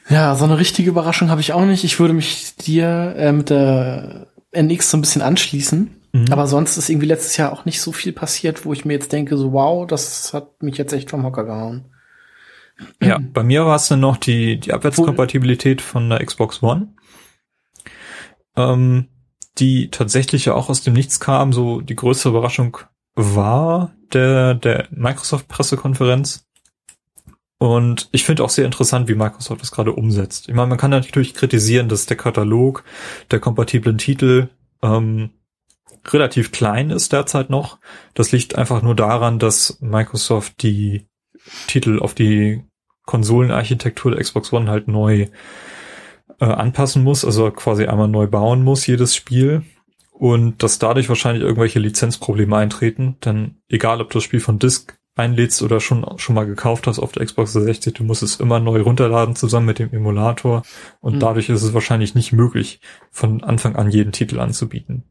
Ja, 0.09 0.35
so 0.35 0.45
eine 0.45 0.57
richtige 0.57 0.89
Überraschung 0.89 1.29
habe 1.29 1.41
ich 1.41 1.53
auch 1.53 1.65
nicht. 1.65 1.84
Ich 1.84 1.99
würde 1.99 2.13
mich 2.13 2.55
dir 2.55 3.15
äh, 3.17 3.31
mit 3.31 3.49
der 3.49 4.27
NX 4.51 4.91
so 4.91 4.97
ein 4.97 5.01
bisschen 5.01 5.21
anschließen. 5.21 6.01
Mhm. 6.13 6.25
Aber 6.31 6.47
sonst 6.47 6.77
ist 6.77 6.89
irgendwie 6.89 7.07
letztes 7.07 7.38
Jahr 7.38 7.51
auch 7.51 7.65
nicht 7.65 7.81
so 7.81 7.91
viel 7.91 8.13
passiert, 8.13 8.65
wo 8.65 8.73
ich 8.73 8.85
mir 8.85 8.93
jetzt 8.93 9.11
denke, 9.11 9.38
so 9.38 9.51
wow, 9.51 9.85
das 9.85 10.34
hat 10.34 10.63
mich 10.63 10.77
jetzt 10.77 10.93
echt 10.93 11.09
vom 11.09 11.23
Hocker 11.23 11.43
gehauen. 11.43 11.85
Ja, 13.01 13.19
bei 13.19 13.43
mir 13.43 13.65
war 13.65 13.75
es 13.75 13.88
dann 13.88 13.99
noch 13.99 14.17
die, 14.17 14.59
die 14.59 14.71
Abwärtskompatibilität 14.71 15.81
von 15.81 16.09
der 16.09 16.23
Xbox 16.23 16.61
One. 16.61 16.93
Ähm, 18.55 19.07
die 19.57 19.89
tatsächlich 19.89 20.45
ja 20.45 20.53
auch 20.53 20.69
aus 20.69 20.84
dem 20.84 20.93
Nichts 20.93 21.19
kam. 21.19 21.53
So 21.53 21.81
die 21.81 21.95
größte 21.95 22.29
Überraschung 22.29 22.77
war 23.15 23.95
der, 24.13 24.53
der 24.53 24.88
Microsoft-Pressekonferenz, 24.91 26.47
und 27.59 28.09
ich 28.11 28.23
finde 28.23 28.43
auch 28.43 28.49
sehr 28.49 28.65
interessant, 28.65 29.07
wie 29.07 29.15
Microsoft 29.15 29.61
das 29.61 29.71
gerade 29.71 29.93
umsetzt. 29.93 30.47
Ich 30.47 30.53
meine, 30.53 30.67
man 30.67 30.77
kann 30.77 30.91
natürlich 30.91 31.34
kritisieren, 31.34 31.89
dass 31.89 32.05
der 32.05 32.17
Katalog 32.17 32.84
der 33.31 33.39
kompatiblen 33.39 33.97
Titel 33.97 34.49
ähm, 34.84 35.31
relativ 36.07 36.51
klein 36.51 36.91
ist 36.91 37.13
derzeit 37.13 37.49
noch. 37.49 37.79
Das 38.13 38.31
liegt 38.31 38.55
einfach 38.55 38.81
nur 38.81 38.95
daran, 38.95 39.39
dass 39.39 39.79
Microsoft 39.81 40.61
die 40.61 41.07
Titel 41.67 41.99
auf 41.99 42.13
die 42.13 42.63
Konsolenarchitektur 43.05 44.11
der 44.11 44.21
Xbox 44.21 44.53
One 44.53 44.69
halt 44.69 44.88
neu 44.88 45.27
äh, 46.39 46.45
anpassen 46.45 47.03
muss, 47.03 47.25
also 47.25 47.49
quasi 47.51 47.85
einmal 47.85 48.07
neu 48.07 48.27
bauen 48.27 48.63
muss, 48.63 48.85
jedes 48.85 49.15
Spiel. 49.15 49.63
Und 50.11 50.63
dass 50.63 50.79
dadurch 50.79 51.09
wahrscheinlich 51.09 51.43
irgendwelche 51.43 51.79
Lizenzprobleme 51.79 52.55
eintreten, 52.55 53.17
denn 53.23 53.57
egal 53.69 54.01
ob 54.01 54.11
das 54.11 54.23
Spiel 54.23 54.39
von 54.39 54.59
Disk 54.59 54.97
einlädst 55.18 55.61
oder 55.61 55.80
schon, 55.80 56.06
schon 56.18 56.35
mal 56.35 56.45
gekauft 56.45 56.88
hast 56.88 56.99
auf 56.99 57.11
der 57.11 57.26
Xbox 57.26 57.53
360, 57.53 57.94
du 57.94 58.03
musst 58.03 58.23
es 58.23 58.39
immer 58.39 58.60
neu 58.60 58.81
runterladen 58.81 59.35
zusammen 59.35 59.65
mit 59.65 59.80
dem 59.80 59.94
Emulator 59.94 60.64
und 60.99 61.15
mhm. 61.15 61.19
dadurch 61.19 61.49
ist 61.49 61.64
es 61.64 61.73
wahrscheinlich 61.73 62.15
nicht 62.15 62.34
möglich, 62.34 62.80
von 63.11 63.44
Anfang 63.44 63.76
an 63.76 63.89
jeden 63.89 64.11
Titel 64.11 64.39
anzubieten. 64.39 65.03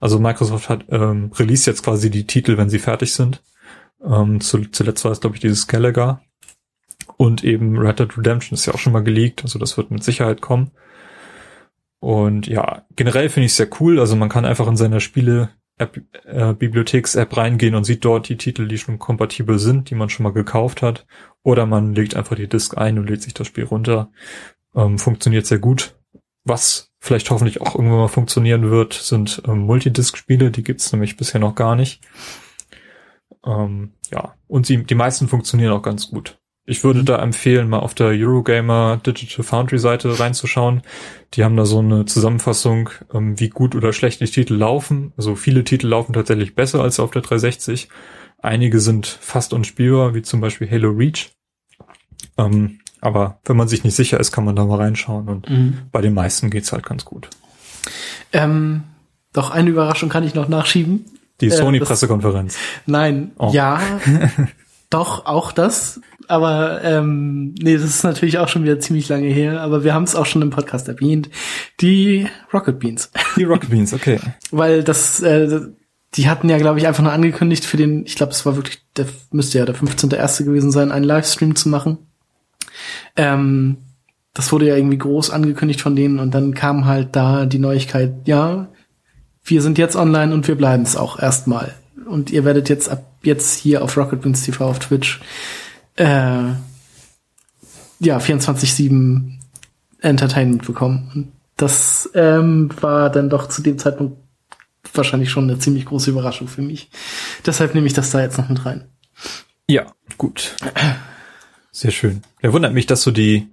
Also 0.00 0.18
Microsoft 0.18 0.68
hat 0.68 0.86
ähm, 0.90 1.30
release 1.38 1.70
jetzt 1.70 1.84
quasi 1.84 2.10
die 2.10 2.26
Titel, 2.26 2.56
wenn 2.56 2.70
sie 2.70 2.78
fertig 2.78 3.12
sind. 3.12 3.42
Ähm, 4.04 4.40
zu, 4.40 4.64
zuletzt 4.70 5.04
war 5.04 5.12
es, 5.12 5.20
glaube 5.20 5.36
ich, 5.36 5.40
dieses 5.40 5.68
Gallagher. 5.68 6.22
Und 7.16 7.44
eben 7.44 7.78
Red 7.78 8.00
Dead 8.00 8.18
Redemption 8.18 8.54
ist 8.54 8.66
ja 8.66 8.74
auch 8.74 8.78
schon 8.78 8.92
mal 8.92 9.04
geleakt, 9.04 9.44
also 9.44 9.58
das 9.58 9.76
wird 9.76 9.90
mit 9.90 10.02
Sicherheit 10.02 10.40
kommen. 10.40 10.72
Und 12.00 12.48
ja, 12.48 12.84
generell 12.96 13.28
finde 13.28 13.46
ich 13.46 13.52
es 13.52 13.56
sehr 13.58 13.68
cool. 13.78 14.00
Also 14.00 14.16
man 14.16 14.28
kann 14.28 14.44
einfach 14.44 14.66
in 14.66 14.76
seiner 14.76 14.98
Spiele 14.98 15.50
App, 15.78 16.00
äh, 16.24 16.52
Bibliotheks-App 16.54 17.36
reingehen 17.36 17.74
und 17.74 17.84
sieht 17.84 18.04
dort 18.04 18.28
die 18.28 18.36
Titel, 18.36 18.68
die 18.68 18.78
schon 18.78 18.98
kompatibel 18.98 19.58
sind, 19.58 19.90
die 19.90 19.94
man 19.94 20.08
schon 20.08 20.24
mal 20.24 20.32
gekauft 20.32 20.82
hat. 20.82 21.06
Oder 21.42 21.66
man 21.66 21.94
legt 21.94 22.14
einfach 22.14 22.36
die 22.36 22.48
Disk 22.48 22.78
ein 22.78 22.98
und 22.98 23.08
lädt 23.08 23.22
sich 23.22 23.34
das 23.34 23.46
Spiel 23.46 23.64
runter. 23.64 24.10
Ähm, 24.74 24.98
funktioniert 24.98 25.46
sehr 25.46 25.58
gut. 25.58 25.96
Was 26.44 26.92
vielleicht 26.98 27.30
hoffentlich 27.30 27.60
auch 27.60 27.74
irgendwann 27.74 27.98
mal 27.98 28.08
funktionieren 28.08 28.70
wird, 28.70 28.94
sind 28.94 29.42
ähm, 29.46 29.60
Multidisk-Spiele. 29.60 30.50
Die 30.50 30.62
gibt's 30.62 30.92
nämlich 30.92 31.16
bisher 31.16 31.40
noch 31.40 31.54
gar 31.54 31.74
nicht. 31.76 32.00
Ähm, 33.44 33.94
ja, 34.10 34.34
und 34.46 34.66
sie, 34.66 34.84
die 34.84 34.94
meisten 34.94 35.28
funktionieren 35.28 35.72
auch 35.72 35.82
ganz 35.82 36.10
gut. 36.10 36.38
Ich 36.64 36.84
würde 36.84 37.00
mhm. 37.00 37.06
da 37.06 37.20
empfehlen, 37.20 37.68
mal 37.68 37.80
auf 37.80 37.94
der 37.94 38.08
Eurogamer 38.08 39.00
Digital 39.04 39.44
Foundry 39.44 39.78
Seite 39.78 40.20
reinzuschauen. 40.20 40.82
Die 41.34 41.44
haben 41.44 41.56
da 41.56 41.64
so 41.64 41.80
eine 41.80 42.04
Zusammenfassung, 42.04 42.90
ähm, 43.12 43.38
wie 43.40 43.48
gut 43.48 43.74
oder 43.74 43.92
schlecht 43.92 44.20
die 44.20 44.26
Titel 44.26 44.54
laufen. 44.54 45.12
Also 45.16 45.34
viele 45.34 45.64
Titel 45.64 45.88
laufen 45.88 46.12
tatsächlich 46.12 46.54
besser 46.54 46.80
als 46.80 47.00
auf 47.00 47.10
der 47.10 47.22
360. 47.22 47.88
Einige 48.38 48.80
sind 48.80 49.06
fast 49.06 49.52
unspielbar, 49.52 50.14
wie 50.14 50.22
zum 50.22 50.40
Beispiel 50.40 50.70
Halo 50.70 50.90
Reach. 50.90 51.30
Ähm, 52.38 52.78
aber 53.00 53.40
wenn 53.44 53.56
man 53.56 53.66
sich 53.66 53.82
nicht 53.82 53.96
sicher 53.96 54.20
ist, 54.20 54.30
kann 54.30 54.44
man 54.44 54.54
da 54.54 54.64
mal 54.64 54.78
reinschauen 54.78 55.28
und 55.28 55.50
mhm. 55.50 55.78
bei 55.90 56.00
den 56.00 56.14
meisten 56.14 56.50
geht's 56.50 56.72
halt 56.72 56.86
ganz 56.86 57.04
gut. 57.04 57.28
Ähm, 58.32 58.84
doch 59.32 59.50
eine 59.50 59.70
Überraschung 59.70 60.08
kann 60.08 60.24
ich 60.24 60.34
noch 60.34 60.48
nachschieben. 60.48 61.04
Die 61.40 61.50
Sony-Pressekonferenz. 61.50 62.54
Äh, 62.54 62.58
nein, 62.86 63.32
oh. 63.38 63.50
ja, 63.52 63.80
doch, 64.90 65.26
auch 65.26 65.50
das. 65.50 66.00
Aber 66.28 66.82
ähm, 66.84 67.54
nee, 67.60 67.74
das 67.74 67.84
ist 67.84 68.04
natürlich 68.04 68.38
auch 68.38 68.48
schon 68.48 68.62
wieder 68.62 68.78
ziemlich 68.80 69.08
lange 69.08 69.28
her, 69.28 69.60
aber 69.60 69.84
wir 69.84 69.94
haben 69.94 70.04
es 70.04 70.14
auch 70.14 70.26
schon 70.26 70.42
im 70.42 70.50
Podcast 70.50 70.88
erwähnt. 70.88 71.30
Die 71.80 72.26
Rocket 72.52 72.78
Beans. 72.78 73.10
Die 73.36 73.44
Rocket 73.44 73.70
Beans, 73.70 73.92
okay. 73.92 74.18
Weil 74.50 74.82
das, 74.82 75.20
äh, 75.20 75.60
die 76.14 76.28
hatten 76.28 76.48
ja, 76.48 76.58
glaube 76.58 76.78
ich, 76.78 76.86
einfach 76.86 77.02
nur 77.02 77.12
angekündigt 77.12 77.64
für 77.64 77.76
den, 77.76 78.04
ich 78.06 78.16
glaube, 78.16 78.32
es 78.32 78.44
war 78.46 78.56
wirklich, 78.56 78.82
der 78.96 79.06
müsste 79.30 79.58
ja 79.58 79.64
der 79.64 79.74
15.1. 79.74 80.44
gewesen 80.44 80.70
sein, 80.70 80.92
einen 80.92 81.04
Livestream 81.04 81.54
zu 81.56 81.68
machen. 81.68 81.98
Ähm, 83.16 83.78
das 84.34 84.52
wurde 84.52 84.68
ja 84.68 84.76
irgendwie 84.76 84.98
groß 84.98 85.30
angekündigt 85.30 85.82
von 85.82 85.96
denen 85.96 86.18
und 86.18 86.32
dann 86.34 86.54
kam 86.54 86.86
halt 86.86 87.14
da 87.16 87.44
die 87.44 87.58
Neuigkeit, 87.58 88.14
ja, 88.24 88.68
wir 89.44 89.60
sind 89.60 89.76
jetzt 89.76 89.96
online 89.96 90.32
und 90.32 90.48
wir 90.48 90.54
bleiben 90.54 90.84
es 90.84 90.96
auch 90.96 91.18
erstmal. 91.18 91.74
Und 92.06 92.30
ihr 92.30 92.44
werdet 92.44 92.68
jetzt 92.68 92.88
ab 92.88 93.04
jetzt 93.22 93.58
hier 93.58 93.82
auf 93.82 93.96
Rocket 93.96 94.22
Beans 94.22 94.42
TV 94.42 94.64
auf 94.64 94.78
Twitch 94.78 95.20
äh, 95.96 96.52
ja 98.00 98.18
24/7 98.18 99.38
Entertainment 100.00 100.66
bekommen. 100.66 101.10
Und 101.14 101.32
das 101.56 102.10
ähm, 102.14 102.70
war 102.80 103.10
dann 103.10 103.30
doch 103.30 103.48
zu 103.48 103.62
dem 103.62 103.78
Zeitpunkt 103.78 104.16
wahrscheinlich 104.94 105.30
schon 105.30 105.44
eine 105.44 105.58
ziemlich 105.58 105.86
große 105.86 106.10
Überraschung 106.10 106.48
für 106.48 106.62
mich. 106.62 106.90
Deshalb 107.46 107.74
nehme 107.74 107.86
ich 107.86 107.92
das 107.92 108.10
da 108.10 108.20
jetzt 108.20 108.38
noch 108.38 108.48
mit 108.48 108.64
rein. 108.66 108.84
Ja, 109.68 109.86
gut. 110.18 110.56
Sehr 111.70 111.92
schön. 111.92 112.22
Er 112.40 112.52
wundert 112.52 112.74
mich, 112.74 112.86
dass 112.86 113.02
du 113.04 113.10
die 113.10 113.48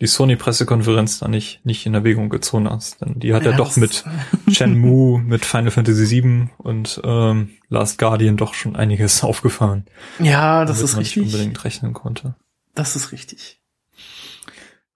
die 0.00 0.06
Sony-Pressekonferenz 0.06 1.20
da 1.20 1.28
nicht, 1.28 1.64
nicht 1.64 1.86
in 1.86 1.94
Erwägung 1.94 2.28
gezogen 2.28 2.68
hast. 2.68 3.00
Denn 3.00 3.20
die 3.20 3.34
hat 3.34 3.44
ja, 3.44 3.52
ja 3.52 3.56
doch 3.56 3.76
mit 3.76 4.04
Shenmue, 4.50 5.20
mit 5.20 5.44
Final 5.44 5.70
Fantasy 5.70 6.22
VII 6.22 6.48
und 6.58 7.00
ähm, 7.04 7.50
Last 7.68 7.98
Guardian 7.98 8.36
doch 8.36 8.54
schon 8.54 8.74
einiges 8.74 9.22
aufgefahren. 9.24 9.84
Ja, 10.18 10.64
das 10.64 10.80
ist 10.80 10.94
man 10.94 11.00
richtig. 11.00 11.24
Nicht 11.24 11.34
unbedingt 11.34 11.64
rechnen 11.64 11.92
konnte. 11.92 12.34
Das 12.74 12.96
ist 12.96 13.12
richtig. 13.12 13.60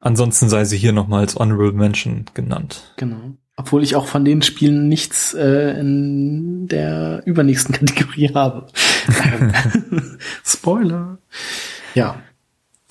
Ansonsten 0.01 0.49
sei 0.49 0.65
sie 0.65 0.77
hier 0.77 0.93
nochmal 0.93 1.21
als 1.21 1.37
Honorable 1.37 1.73
Mention 1.73 2.27
genannt. 2.35 2.93
Genau. 2.97 3.37
Obwohl 3.57 3.83
ich 3.83 3.97
auch 3.97 4.07
von 4.07 4.25
den 4.25 4.43
Spielen 4.43 4.89
nichts 4.89 5.33
äh, 5.33 5.79
in 5.79 6.69
der 6.69 7.23
übernächsten 7.25 7.75
Kategorie 7.77 8.33
habe. 8.35 8.67
Spoiler. 10.45 11.19
Ja, 11.95 12.21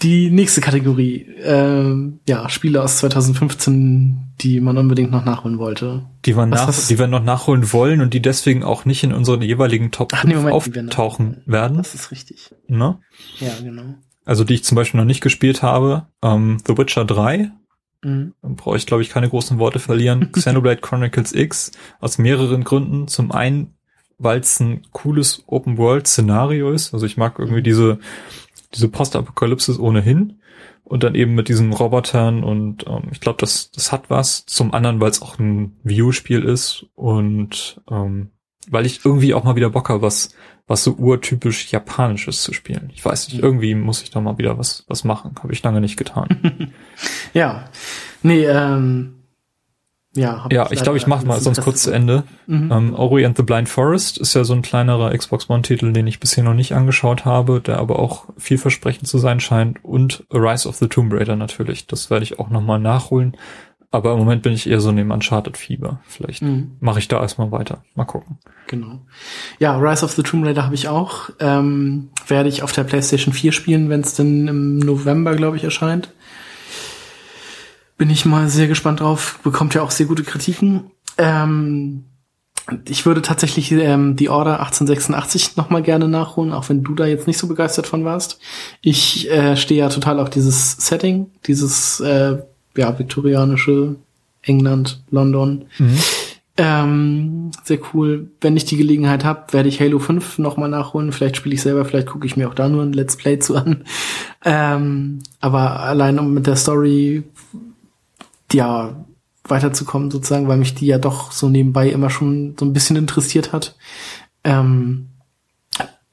die 0.05 0.29
nächste 0.29 0.61
Kategorie, 0.61 1.21
äh, 1.41 2.11
ja, 2.29 2.47
Spiele 2.47 2.83
aus 2.83 2.97
2015, 2.99 4.35
die 4.39 4.61
man 4.61 4.77
unbedingt 4.77 5.09
noch 5.09 5.25
nachholen 5.25 5.57
wollte. 5.57 6.05
Die 6.25 6.37
wir, 6.37 6.45
nach, 6.45 6.71
die 6.87 6.99
wir 6.99 7.07
noch 7.07 7.23
nachholen 7.23 7.73
wollen 7.73 8.01
und 8.01 8.13
die 8.13 8.21
deswegen 8.21 8.63
auch 8.63 8.85
nicht 8.85 9.03
in 9.03 9.11
unseren 9.11 9.41
jeweiligen 9.41 9.89
Top 9.89 10.11
Ach, 10.13 10.23
nee, 10.23 10.35
Moment, 10.35 10.53
auftauchen 10.53 11.41
werden. 11.47 11.77
Das 11.77 11.95
ist 11.95 12.11
richtig. 12.11 12.51
Ne? 12.67 12.99
Ja, 13.39 13.49
genau. 13.63 13.95
Also 14.25 14.43
die 14.43 14.53
ich 14.53 14.63
zum 14.63 14.75
Beispiel 14.75 14.99
noch 14.99 15.05
nicht 15.05 15.21
gespielt 15.21 15.63
habe. 15.63 16.05
Ähm, 16.21 16.59
The 16.67 16.77
Witcher 16.77 17.05
3. 17.05 17.51
Mhm. 18.03 18.33
Brauche 18.43 18.77
ich, 18.77 18.85
glaube 18.85 19.01
ich, 19.01 19.09
keine 19.09 19.29
großen 19.29 19.57
Worte 19.57 19.79
verlieren. 19.79 20.31
Xenoblade 20.33 20.81
Chronicles 20.81 21.33
X 21.33 21.71
aus 21.99 22.19
mehreren 22.19 22.63
Gründen. 22.63 23.07
Zum 23.07 23.31
einen, 23.31 23.73
weil 24.19 24.39
es 24.39 24.59
ein 24.59 24.83
cooles 24.91 25.43
Open-World-Szenario 25.47 26.71
ist. 26.71 26.93
Also 26.93 27.07
ich 27.07 27.17
mag 27.17 27.39
irgendwie 27.39 27.63
diese 27.63 27.97
diese 28.75 28.89
Postapokalypse 28.89 29.79
ohnehin 29.79 30.39
und 30.83 31.03
dann 31.03 31.15
eben 31.15 31.33
mit 31.33 31.49
diesen 31.49 31.73
Robotern 31.73 32.43
und 32.43 32.85
ähm, 32.87 33.09
ich 33.11 33.19
glaube, 33.19 33.37
das, 33.39 33.71
das 33.71 33.91
hat 33.91 34.09
was. 34.09 34.45
Zum 34.45 34.73
anderen, 34.73 35.01
weil 35.01 35.09
es 35.09 35.21
auch 35.21 35.39
ein 35.39 35.77
View-Spiel 35.83 36.43
ist 36.43 36.85
und 36.95 37.81
ähm, 37.89 38.29
weil 38.69 38.85
ich 38.85 39.05
irgendwie 39.05 39.33
auch 39.33 39.43
mal 39.43 39.55
wieder 39.55 39.69
Bock 39.69 39.89
habe, 39.89 40.01
was, 40.01 40.29
was 40.67 40.83
so 40.83 40.93
urtypisch 40.93 41.71
Japanisches 41.71 42.41
zu 42.41 42.53
spielen. 42.53 42.91
Ich 42.93 43.03
weiß 43.03 43.29
nicht, 43.29 43.41
irgendwie 43.41 43.75
muss 43.75 44.01
ich 44.01 44.09
da 44.09 44.21
mal 44.21 44.37
wieder 44.37 44.57
was, 44.57 44.85
was 44.87 45.03
machen. 45.03 45.35
Habe 45.41 45.53
ich 45.53 45.61
lange 45.63 45.81
nicht 45.81 45.97
getan. 45.97 46.71
ja. 47.33 47.69
Nee, 48.23 48.45
ähm, 48.45 49.14
ja, 50.15 50.47
ja 50.51 50.71
ich 50.71 50.81
glaube, 50.81 50.97
ich 50.97 51.07
mache 51.07 51.25
mal 51.25 51.39
sonst 51.39 51.61
kurz 51.61 51.83
zu 51.83 51.91
Ende. 51.91 52.23
Mhm. 52.47 52.71
Ähm, 52.71 52.95
Ori 52.95 53.25
and 53.25 53.37
the 53.37 53.43
Blind 53.43 53.69
Forest 53.69 54.17
ist 54.17 54.33
ja 54.33 54.43
so 54.43 54.53
ein 54.53 54.61
kleinerer 54.61 55.15
Xbox 55.15 55.49
One-Titel, 55.49 55.93
den 55.93 56.07
ich 56.07 56.19
bisher 56.19 56.43
noch 56.43 56.53
nicht 56.53 56.73
angeschaut 56.73 57.25
habe, 57.25 57.61
der 57.61 57.77
aber 57.79 57.99
auch 57.99 58.25
vielversprechend 58.37 59.07
zu 59.07 59.17
sein 59.17 59.39
scheint. 59.39 59.83
Und 59.83 60.25
Rise 60.33 60.67
of 60.67 60.75
the 60.77 60.87
Tomb 60.87 61.13
Raider 61.13 61.35
natürlich. 61.35 61.87
Das 61.87 62.09
werde 62.09 62.23
ich 62.23 62.39
auch 62.39 62.49
nochmal 62.49 62.79
nachholen. 62.79 63.37
Aber 63.91 64.11
im 64.11 64.19
Moment 64.19 64.41
bin 64.41 64.51
ich 64.51 64.69
eher 64.69 64.81
so 64.81 64.89
in 64.89 64.97
dem 64.97 65.11
Uncharted-Fieber. 65.11 66.01
Vielleicht 66.05 66.41
mhm. 66.41 66.75
mache 66.81 66.99
ich 66.99 67.07
da 67.07 67.21
erstmal 67.21 67.51
weiter. 67.51 67.83
Mal 67.95 68.03
gucken. 68.03 68.39
Genau. 68.67 68.99
Ja, 69.59 69.77
Rise 69.77 70.03
of 70.03 70.11
the 70.11 70.23
Tomb 70.23 70.45
Raider 70.45 70.65
habe 70.65 70.75
ich 70.75 70.89
auch. 70.89 71.29
Ähm, 71.39 72.09
werde 72.27 72.49
ich 72.49 72.61
auf 72.61 72.73
der 72.73 72.83
PlayStation 72.83 73.33
4 73.33 73.53
spielen, 73.53 73.89
wenn 73.89 74.01
es 74.01 74.13
denn 74.13 74.47
im 74.47 74.79
November, 74.79 75.35
glaube 75.35 75.55
ich, 75.55 75.63
erscheint. 75.63 76.09
Bin 77.97 78.09
ich 78.09 78.25
mal 78.25 78.49
sehr 78.49 78.67
gespannt 78.67 78.99
drauf. 78.99 79.39
Bekommt 79.43 79.73
ja 79.73 79.81
auch 79.81 79.91
sehr 79.91 80.05
gute 80.05 80.23
Kritiken. 80.23 80.91
Ähm, 81.17 82.03
ich 82.87 83.05
würde 83.05 83.21
tatsächlich 83.21 83.71
ähm, 83.71 84.15
die 84.15 84.29
Order 84.29 84.59
1886 84.59 85.55
noch 85.55 85.69
mal 85.69 85.83
gerne 85.83 86.07
nachholen, 86.07 86.51
auch 86.51 86.67
wenn 86.69 86.83
du 86.83 86.95
da 86.95 87.05
jetzt 87.05 87.27
nicht 87.27 87.37
so 87.37 87.47
begeistert 87.47 87.87
von 87.87 88.05
warst. 88.05 88.39
Ich 88.81 89.29
äh, 89.29 89.55
stehe 89.55 89.81
ja 89.81 89.89
total 89.89 90.19
auf 90.19 90.29
dieses 90.29 90.71
Setting, 90.73 91.27
dieses 91.45 91.99
äh, 91.99 92.37
ja 92.75 92.99
viktorianische 92.99 93.95
England, 94.41 95.03
London. 95.11 95.65
Mhm. 95.77 95.99
Ähm, 96.57 97.51
sehr 97.63 97.79
cool. 97.93 98.31
Wenn 98.39 98.55
ich 98.55 98.63
die 98.63 98.77
Gelegenheit 98.77 99.25
habe, 99.25 99.51
werde 99.51 99.67
ich 99.67 99.81
Halo 99.81 99.99
5 99.99 100.39
nochmal 100.39 100.69
nachholen. 100.69 101.11
Vielleicht 101.11 101.35
spiele 101.35 101.55
ich 101.55 101.61
selber, 101.61 101.83
vielleicht 101.83 102.07
gucke 102.07 102.25
ich 102.25 102.37
mir 102.37 102.47
auch 102.47 102.53
da 102.53 102.69
nur 102.69 102.81
ein 102.81 102.93
Let's 102.93 103.17
Play 103.17 103.39
zu 103.39 103.55
an. 103.55 103.83
Ähm, 104.45 105.19
aber 105.41 105.81
allein 105.81 106.17
um 106.17 106.33
mit 106.33 106.47
der 106.47 106.55
Story 106.55 107.23
ja, 108.55 109.05
weiterzukommen 109.47 110.09
sozusagen, 110.09 110.47
weil 110.47 110.57
mich 110.57 110.75
die 110.75 110.87
ja 110.87 110.97
doch 110.97 111.31
so 111.31 111.49
nebenbei 111.49 111.89
immer 111.89 112.09
schon 112.09 112.55
so 112.59 112.65
ein 112.65 112.73
bisschen 112.73 112.95
interessiert 112.95 113.53
hat. 113.53 113.75
Ähm, 114.43 115.09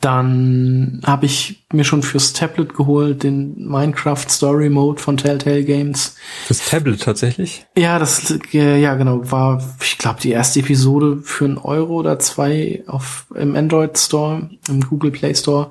dann 0.02 1.01
habe 1.05 1.27
ich 1.27 1.64
mir 1.73 1.85
schon 1.85 2.02
fürs 2.02 2.32
Tablet 2.32 2.74
geholt 2.74 3.23
den 3.23 3.69
Minecraft 3.69 4.28
Story 4.28 4.69
Mode 4.69 5.01
von 5.01 5.16
Telltale 5.16 5.62
Games. 5.62 6.16
Fürs 6.47 6.66
Tablet 6.69 7.01
tatsächlich? 7.01 7.66
Ja, 7.78 8.01
das 8.01 8.36
äh, 8.52 8.81
ja 8.81 8.97
genau 8.97 9.31
war, 9.31 9.62
ich 9.81 9.98
glaube 9.98 10.19
die 10.20 10.32
erste 10.32 10.59
Episode 10.59 11.19
für 11.23 11.44
einen 11.44 11.59
Euro 11.59 11.94
oder 11.94 12.19
zwei 12.19 12.82
auf 12.89 13.27
im 13.36 13.55
Android 13.55 13.97
Store, 13.97 14.51
im 14.69 14.81
Google 14.81 15.12
Play 15.12 15.36
Store. 15.36 15.70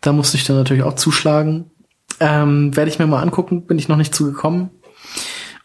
Da 0.00 0.12
musste 0.12 0.36
ich 0.36 0.44
dann 0.44 0.56
natürlich 0.56 0.84
auch 0.84 0.94
zuschlagen. 0.94 1.72
Ähm, 2.20 2.76
Werde 2.76 2.92
ich 2.92 3.00
mir 3.00 3.08
mal 3.08 3.22
angucken, 3.22 3.66
bin 3.66 3.78
ich 3.78 3.88
noch 3.88 3.96
nicht 3.96 4.14
zugekommen. 4.14 4.70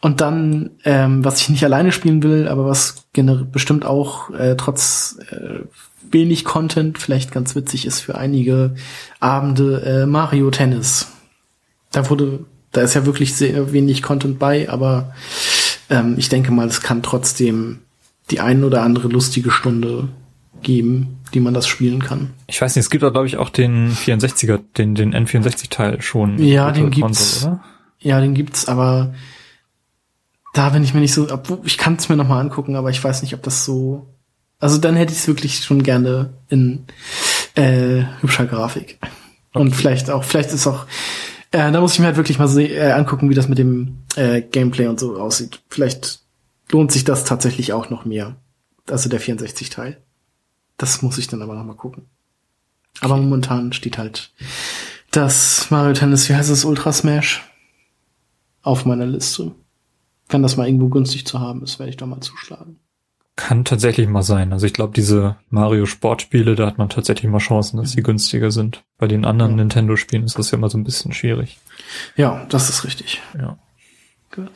Und 0.00 0.22
dann, 0.22 0.70
ähm, 0.84 1.24
was 1.24 1.40
ich 1.40 1.50
nicht 1.50 1.64
alleine 1.64 1.92
spielen 1.92 2.22
will, 2.22 2.48
aber 2.48 2.66
was 2.66 3.04
bestimmt 3.52 3.84
auch 3.84 4.30
äh, 4.30 4.56
trotz 4.56 5.18
äh, 5.30 5.60
wenig 6.10 6.44
Content 6.44 6.98
vielleicht 6.98 7.32
ganz 7.32 7.54
witzig 7.54 7.86
ist 7.86 8.00
für 8.00 8.16
einige 8.16 8.74
Abende, 9.20 9.82
äh, 9.82 10.06
Mario 10.06 10.50
Tennis. 10.50 11.08
Da 11.92 12.08
wurde, 12.08 12.46
da 12.72 12.80
ist 12.80 12.94
ja 12.94 13.04
wirklich 13.04 13.34
sehr 13.34 13.72
wenig 13.72 14.02
Content 14.02 14.38
bei, 14.38 14.70
aber 14.70 15.12
ähm, 15.90 16.14
ich 16.16 16.30
denke 16.30 16.50
mal, 16.50 16.66
es 16.66 16.80
kann 16.80 17.02
trotzdem 17.02 17.80
die 18.30 18.40
ein 18.40 18.64
oder 18.64 18.82
andere 18.82 19.08
lustige 19.08 19.50
Stunde 19.50 20.08
geben, 20.62 21.18
die 21.34 21.40
man 21.40 21.52
das 21.52 21.66
spielen 21.66 22.02
kann. 22.02 22.30
Ich 22.46 22.60
weiß 22.60 22.76
nicht, 22.76 22.84
es 22.84 22.90
gibt 22.90 23.02
da 23.02 23.10
glaube 23.10 23.26
ich 23.26 23.36
auch 23.36 23.50
den 23.50 23.92
64er, 23.92 24.60
den 24.78 24.94
den 24.94 25.14
N64 25.14 25.68
Teil 25.68 26.00
schon. 26.00 26.38
Ja, 26.38 26.70
den 26.70 26.90
gibt's. 26.90 27.42
Konsole, 27.42 27.60
ja, 27.98 28.20
den 28.20 28.34
gibt's, 28.34 28.66
aber 28.66 29.12
da 30.52 30.70
bin 30.70 30.82
ich 30.82 30.94
mir 30.94 31.00
nicht 31.00 31.14
so, 31.14 31.28
ich 31.64 31.78
kann 31.78 31.94
es 31.94 32.08
mir 32.08 32.16
nochmal 32.16 32.40
angucken, 32.40 32.76
aber 32.76 32.90
ich 32.90 33.02
weiß 33.02 33.22
nicht, 33.22 33.34
ob 33.34 33.42
das 33.42 33.64
so. 33.64 34.06
Also 34.58 34.78
dann 34.78 34.96
hätte 34.96 35.12
ich 35.12 35.20
es 35.20 35.28
wirklich 35.28 35.64
schon 35.64 35.82
gerne 35.82 36.34
in 36.48 36.86
äh, 37.54 38.04
hübscher 38.20 38.46
Grafik. 38.46 38.98
Okay. 39.00 39.60
Und 39.60 39.74
vielleicht 39.74 40.10
auch, 40.10 40.24
vielleicht 40.24 40.52
ist 40.52 40.66
auch, 40.66 40.86
äh, 41.52 41.72
da 41.72 41.80
muss 41.80 41.94
ich 41.94 42.00
mir 42.00 42.06
halt 42.06 42.16
wirklich 42.16 42.38
mal 42.38 42.58
äh, 42.58 42.92
angucken, 42.92 43.30
wie 43.30 43.34
das 43.34 43.48
mit 43.48 43.58
dem 43.58 43.98
äh, 44.16 44.42
Gameplay 44.42 44.86
und 44.86 45.00
so 45.00 45.18
aussieht. 45.18 45.60
Vielleicht 45.68 46.20
lohnt 46.70 46.92
sich 46.92 47.04
das 47.04 47.24
tatsächlich 47.24 47.72
auch 47.72 47.90
noch 47.90 48.04
mehr. 48.04 48.36
Also 48.88 49.08
der 49.08 49.20
64-Teil. 49.20 49.98
Das 50.76 51.02
muss 51.02 51.18
ich 51.18 51.26
dann 51.26 51.42
aber 51.42 51.54
noch 51.54 51.64
mal 51.64 51.74
gucken. 51.74 52.06
Aber 53.00 53.16
momentan 53.16 53.72
steht 53.72 53.98
halt 53.98 54.32
das 55.10 55.70
Mario 55.70 55.92
Tennis, 55.92 56.28
wie 56.28 56.34
heißt 56.34 56.50
es, 56.50 56.64
Ultra 56.64 56.92
Smash 56.92 57.42
auf 58.62 58.84
meiner 58.84 59.06
Liste. 59.06 59.52
Wenn 60.30 60.42
das 60.42 60.56
mal 60.56 60.66
irgendwo 60.66 60.88
günstig 60.88 61.26
zu 61.26 61.40
haben 61.40 61.62
ist, 61.62 61.78
werde 61.78 61.90
ich 61.90 61.96
da 61.96 62.06
mal 62.06 62.20
zuschlagen. 62.20 62.78
Kann 63.36 63.64
tatsächlich 63.64 64.08
mal 64.08 64.22
sein. 64.22 64.52
Also 64.52 64.66
ich 64.66 64.72
glaube, 64.72 64.92
diese 64.94 65.36
Mario 65.48 65.86
Sportspiele, 65.86 66.56
da 66.56 66.66
hat 66.66 66.78
man 66.78 66.88
tatsächlich 66.88 67.30
mal 67.30 67.38
Chancen, 67.38 67.78
dass 67.78 67.92
sie 67.92 68.02
günstiger 68.02 68.50
sind. 68.50 68.84
Bei 68.98 69.08
den 69.08 69.24
anderen 69.24 69.52
ja. 69.52 69.56
Nintendo-Spielen 69.58 70.24
ist 70.24 70.38
das 70.38 70.50
ja 70.50 70.58
immer 70.58 70.68
so 70.68 70.76
ein 70.76 70.84
bisschen 70.84 71.12
schwierig. 71.12 71.58
Ja, 72.16 72.46
das 72.50 72.68
ist 72.68 72.84
richtig. 72.84 73.22
Ja. 73.38 73.58
Gut. 74.34 74.50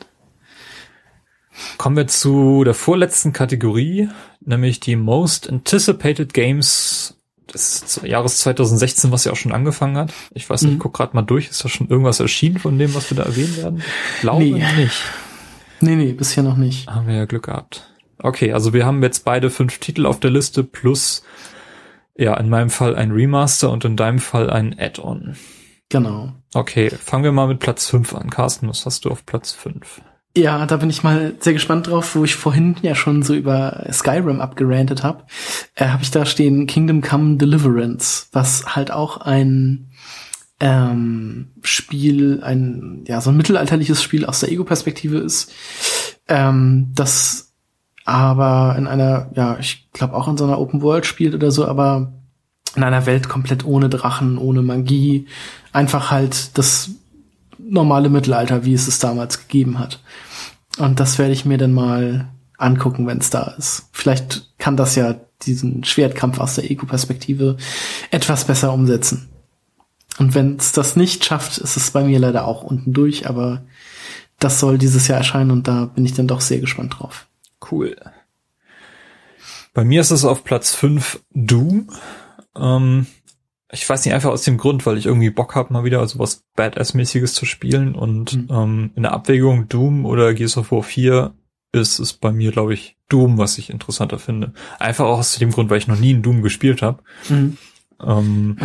Kommen 1.77 1.95
wir 1.95 2.07
zu 2.07 2.63
der 2.63 2.73
vorletzten 2.73 3.33
Kategorie, 3.33 4.09
nämlich 4.41 4.81
die 4.81 4.95
Most 4.95 5.49
Anticipated 5.49 6.33
Games 6.33 7.17
des 7.53 8.01
Jahres 8.03 8.37
2016, 8.39 9.11
was 9.11 9.25
ja 9.25 9.31
auch 9.31 9.37
schon 9.37 9.51
angefangen 9.51 9.97
hat. 9.97 10.13
Ich 10.33 10.49
weiß 10.49 10.63
nicht, 10.63 10.75
mhm. 10.75 10.79
guck 10.79 10.93
gerade 10.93 11.15
mal 11.15 11.21
durch, 11.21 11.49
ist 11.49 11.63
da 11.63 11.69
schon 11.69 11.87
irgendwas 11.87 12.19
erschienen 12.19 12.59
von 12.59 12.77
dem, 12.77 12.93
was 12.93 13.09
wir 13.09 13.17
da 13.17 13.23
erwähnen 13.23 13.57
werden? 13.57 13.83
Ich 14.15 14.21
glaube 14.21 14.43
nee. 14.43 14.73
nicht. 14.77 15.01
Nee, 15.81 15.95
nee, 15.95 16.13
bisher 16.13 16.43
noch 16.43 16.57
nicht. 16.57 16.87
Haben 16.87 17.07
wir 17.07 17.15
ja 17.15 17.25
Glück 17.25 17.45
gehabt. 17.45 17.89
Okay, 18.17 18.53
also 18.53 18.73
wir 18.73 18.85
haben 18.85 19.03
jetzt 19.03 19.25
beide 19.25 19.49
fünf 19.49 19.79
Titel 19.79 20.05
auf 20.05 20.19
der 20.19 20.31
Liste 20.31 20.63
plus 20.63 21.23
ja, 22.17 22.35
in 22.37 22.49
meinem 22.49 22.69
Fall 22.69 22.95
ein 22.95 23.11
Remaster 23.11 23.71
und 23.71 23.83
in 23.83 23.97
deinem 23.97 24.19
Fall 24.19 24.49
ein 24.49 24.75
Add-on. 24.79 25.35
Genau. 25.89 26.31
Okay, 26.53 26.89
fangen 26.89 27.25
wir 27.25 27.31
mal 27.31 27.47
mit 27.47 27.59
Platz 27.59 27.87
fünf 27.87 28.15
an. 28.15 28.29
Carsten, 28.29 28.69
was 28.69 28.85
hast 28.85 29.05
du 29.05 29.09
auf 29.09 29.25
Platz 29.25 29.51
fünf? 29.51 30.01
Ja, 30.37 30.65
da 30.65 30.77
bin 30.77 30.89
ich 30.89 31.03
mal 31.03 31.35
sehr 31.39 31.53
gespannt 31.53 31.87
drauf, 31.87 32.15
wo 32.15 32.25
ich 32.25 32.35
vorhin 32.35 32.75
ja 32.81 32.95
schon 32.95 33.23
so 33.23 33.33
über 33.33 33.85
Skyrim 33.91 34.41
abgerantet 34.41 35.03
habe. 35.03 35.23
Äh, 35.75 35.87
habe 35.87 36.03
ich 36.03 36.11
da 36.11 36.25
stehen 36.25 36.67
Kingdom 36.67 37.01
Come 37.01 37.37
Deliverance, 37.37 38.27
was 38.33 38.75
halt 38.75 38.91
auch 38.91 39.17
ein 39.17 39.91
ähm, 40.59 41.51
Spiel, 41.61 42.41
ein 42.43 43.03
ja 43.07 43.21
so 43.21 43.29
ein 43.29 43.37
mittelalterliches 43.37 44.01
Spiel 44.01 44.25
aus 44.25 44.39
der 44.39 44.51
Ego-Perspektive 44.51 45.17
ist, 45.17 45.51
ähm, 46.27 46.91
das 46.95 47.53
aber 48.05 48.75
in 48.77 48.87
einer, 48.87 49.31
ja, 49.35 49.57
ich 49.59 49.89
glaube 49.91 50.13
auch 50.13 50.27
in 50.27 50.37
so 50.37 50.45
einer 50.45 50.59
Open 50.59 50.81
World 50.81 51.05
spielt 51.05 51.33
oder 51.33 51.51
so, 51.51 51.67
aber 51.67 52.13
in 52.75 52.83
einer 52.83 53.05
Welt 53.05 53.27
komplett 53.29 53.65
ohne 53.65 53.89
Drachen, 53.89 54.37
ohne 54.37 54.61
Magie, 54.61 55.27
einfach 55.73 56.11
halt 56.11 56.57
das 56.57 56.91
normale 57.57 58.09
Mittelalter, 58.09 58.63
wie 58.63 58.73
es 58.73 58.87
es 58.87 58.99
damals 58.99 59.39
gegeben 59.47 59.79
hat. 59.79 60.01
Und 60.77 60.99
das 60.99 61.17
werde 61.17 61.33
ich 61.33 61.45
mir 61.45 61.57
dann 61.57 61.73
mal 61.73 62.29
angucken, 62.57 63.07
wenn 63.07 63.17
es 63.17 63.29
da 63.29 63.55
ist. 63.57 63.89
Vielleicht 63.91 64.53
kann 64.57 64.77
das 64.77 64.95
ja 64.95 65.15
diesen 65.41 65.83
Schwertkampf 65.83 66.39
aus 66.39 66.55
der 66.55 66.69
Ego-Perspektive 66.69 67.57
etwas 68.11 68.45
besser 68.45 68.73
umsetzen. 68.73 69.29
Und 70.17 70.33
wenn 70.33 70.55
es 70.57 70.71
das 70.71 70.95
nicht 70.95 71.25
schafft, 71.25 71.57
ist 71.57 71.75
es 71.75 71.91
bei 71.91 72.03
mir 72.03 72.19
leider 72.19 72.47
auch 72.47 72.63
unten 72.63 72.93
durch, 72.93 73.27
aber 73.27 73.63
das 74.39 74.59
soll 74.59 74.77
dieses 74.77 75.07
Jahr 75.07 75.17
erscheinen 75.17 75.51
und 75.51 75.67
da 75.67 75.85
bin 75.85 76.05
ich 76.05 76.13
dann 76.13 76.27
doch 76.27 76.41
sehr 76.41 76.59
gespannt 76.59 76.97
drauf. 76.99 77.27
Cool. 77.71 77.95
Bei 79.73 79.83
mir 79.83 80.01
ist 80.01 80.11
es 80.11 80.23
auf 80.23 80.43
Platz 80.43 80.73
5 80.73 81.21
Doom. 81.33 81.89
Ähm, 82.55 83.07
ich 83.71 83.87
weiß 83.87 84.05
nicht, 84.05 84.13
einfach 84.13 84.29
aus 84.29 84.43
dem 84.43 84.57
Grund, 84.57 84.85
weil 84.85 84.97
ich 84.97 85.05
irgendwie 85.05 85.29
Bock 85.29 85.55
habe, 85.55 85.73
mal 85.73 85.83
wieder 85.83 86.05
so 86.07 86.19
was 86.19 86.43
Badass-mäßiges 86.55 87.33
zu 87.33 87.45
spielen 87.45 87.95
und 87.95 88.33
mhm. 88.33 88.47
ähm, 88.49 88.91
in 88.95 89.03
der 89.03 89.13
Abwägung 89.13 89.67
Doom 89.67 90.05
oder 90.05 90.33
Gears 90.33 90.57
of 90.57 90.71
War 90.71 90.83
4 90.83 91.33
ist 91.73 91.99
es 91.99 92.13
bei 92.13 92.31
mir, 92.31 92.51
glaube 92.51 92.73
ich, 92.73 92.95
Doom, 93.09 93.37
was 93.37 93.57
ich 93.57 93.69
interessanter 93.69 94.17
finde. 94.17 94.53
Einfach 94.79 95.05
auch 95.05 95.19
aus 95.19 95.35
dem 95.35 95.51
Grund, 95.51 95.69
weil 95.69 95.77
ich 95.77 95.87
noch 95.87 95.99
nie 95.99 96.11
in 96.11 96.21
Doom 96.21 96.41
gespielt 96.41 96.81
habe. 96.81 97.03
Mhm. 97.27 97.57
Ähm, 98.03 98.57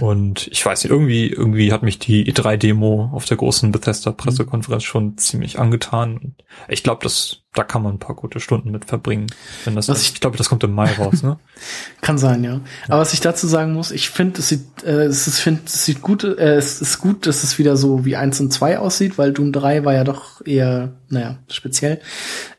und 0.00 0.48
ich 0.48 0.64
weiß 0.64 0.82
nicht, 0.82 0.90
irgendwie, 0.90 1.28
irgendwie 1.28 1.72
hat 1.72 1.82
mich 1.82 1.98
die 1.98 2.30
E3-Demo 2.32 3.10
auf 3.12 3.26
der 3.26 3.36
großen 3.36 3.70
Bethesda-Pressekonferenz 3.70 4.82
schon 4.82 5.18
ziemlich 5.18 5.58
angetan. 5.58 6.34
Ich 6.68 6.82
glaube, 6.82 7.02
das, 7.02 7.42
da 7.54 7.64
kann 7.64 7.82
man 7.82 7.94
ein 7.94 7.98
paar 7.98 8.16
gute 8.16 8.40
Stunden 8.40 8.70
mit 8.70 8.86
verbringen. 8.86 9.26
Wenn 9.64 9.74
das, 9.74 9.88
was 9.88 10.02
ich, 10.02 10.14
ich 10.14 10.20
glaube, 10.20 10.38
das 10.38 10.48
kommt 10.48 10.64
im 10.64 10.72
Mai 10.72 10.90
raus, 10.94 11.22
ne? 11.22 11.38
kann 12.00 12.16
sein, 12.16 12.42
ja. 12.44 12.60
Aber 12.86 13.00
was 13.00 13.12
ich 13.12 13.20
dazu 13.20 13.46
sagen 13.46 13.74
muss, 13.74 13.90
ich 13.90 14.08
finde, 14.08 14.40
es 14.40 14.48
sieht, 14.48 14.82
äh, 14.84 15.04
es 15.04 15.26
ist, 15.26 15.40
finde, 15.40 15.62
es 15.66 15.84
sieht 15.84 16.00
gut, 16.00 16.24
äh, 16.24 16.56
es 16.56 16.80
ist 16.80 16.98
gut, 16.98 17.26
dass 17.26 17.42
es 17.42 17.58
wieder 17.58 17.76
so 17.76 18.06
wie 18.06 18.16
eins 18.16 18.40
und 18.40 18.52
zwei 18.52 18.78
aussieht, 18.78 19.18
weil 19.18 19.32
Doom 19.32 19.52
3 19.52 19.84
war 19.84 19.92
ja 19.92 20.04
doch 20.04 20.44
eher, 20.46 20.94
naja, 21.08 21.38
speziell. 21.50 22.00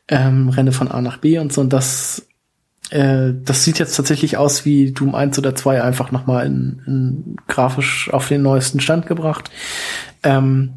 Ähm, 0.06 0.48
Renne 0.48 0.72
von 0.72 0.88
A 0.88 1.00
nach 1.00 1.18
B 1.18 1.38
und 1.38 1.52
so, 1.52 1.60
und 1.60 1.72
das 1.72 2.26
äh, 2.90 3.32
das 3.44 3.64
sieht 3.64 3.78
jetzt 3.78 3.96
tatsächlich 3.96 4.36
aus 4.36 4.64
wie 4.64 4.92
Doom 4.92 5.14
1 5.14 5.38
oder 5.38 5.54
2 5.54 5.82
einfach 5.82 6.10
nochmal 6.10 6.46
in, 6.46 6.82
in 6.86 7.36
grafisch 7.46 8.10
auf 8.12 8.28
den 8.28 8.42
neuesten 8.42 8.80
Stand 8.80 9.06
gebracht. 9.06 9.50
Ähm, 10.22 10.74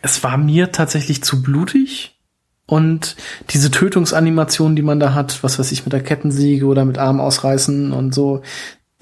es 0.00 0.24
war 0.24 0.36
mir 0.36 0.72
tatsächlich 0.72 1.22
zu 1.22 1.42
blutig. 1.42 2.18
Und 2.66 3.16
diese 3.50 3.70
Tötungsanimation, 3.70 4.76
die 4.76 4.82
man 4.82 4.98
da 4.98 5.14
hat, 5.14 5.42
was 5.42 5.58
weiß 5.58 5.72
ich, 5.72 5.84
mit 5.84 5.92
der 5.92 6.02
Kettensäge 6.02 6.64
oder 6.66 6.84
mit 6.84 6.96
Arm 6.96 7.20
ausreißen 7.20 7.92
und 7.92 8.14
so, 8.14 8.42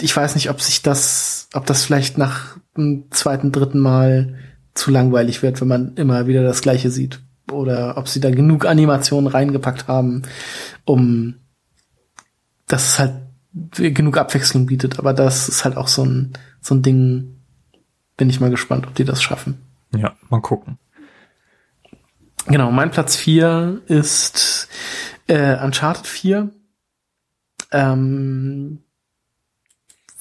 ich 0.01 0.16
weiß 0.16 0.35
nicht, 0.35 0.51
ob 0.51 0.60
sich 0.60 0.82
das, 0.82 1.48
ob 1.52 1.66
das 1.66 1.85
vielleicht 1.85 2.18
nach 2.18 2.56
dem 2.77 3.05
zweiten, 3.10 3.52
dritten 3.52 3.78
Mal 3.78 4.35
zu 4.74 4.90
langweilig 4.90 5.43
wird, 5.43 5.60
wenn 5.60 5.68
man 5.68 5.94
immer 5.94 6.27
wieder 6.27 6.43
das 6.43 6.62
Gleiche 6.62 6.90
sieht. 6.90 7.20
Oder 7.52 7.97
ob 7.97 8.09
sie 8.09 8.20
da 8.20 8.31
genug 8.31 8.66
Animationen 8.66 9.28
reingepackt 9.28 9.89
haben, 9.89 10.22
um 10.85 11.35
dass 12.70 12.88
es 12.88 12.98
halt 12.98 13.14
genug 13.72 14.16
Abwechslung 14.16 14.66
bietet. 14.66 14.98
Aber 14.98 15.12
das 15.12 15.48
ist 15.48 15.64
halt 15.64 15.76
auch 15.76 15.88
so 15.88 16.05
ein, 16.05 16.32
so 16.60 16.74
ein 16.74 16.82
Ding, 16.82 17.36
bin 18.16 18.30
ich 18.30 18.40
mal 18.40 18.51
gespannt, 18.51 18.86
ob 18.86 18.94
die 18.94 19.05
das 19.05 19.22
schaffen. 19.22 19.60
Ja, 19.94 20.14
mal 20.28 20.40
gucken. 20.40 20.78
Genau, 22.47 22.70
mein 22.70 22.90
Platz 22.90 23.16
vier 23.16 23.82
ist 23.86 24.68
äh, 25.26 25.56
Uncharted 25.62 26.06
4. 26.06 26.51
Ähm, 27.72 28.80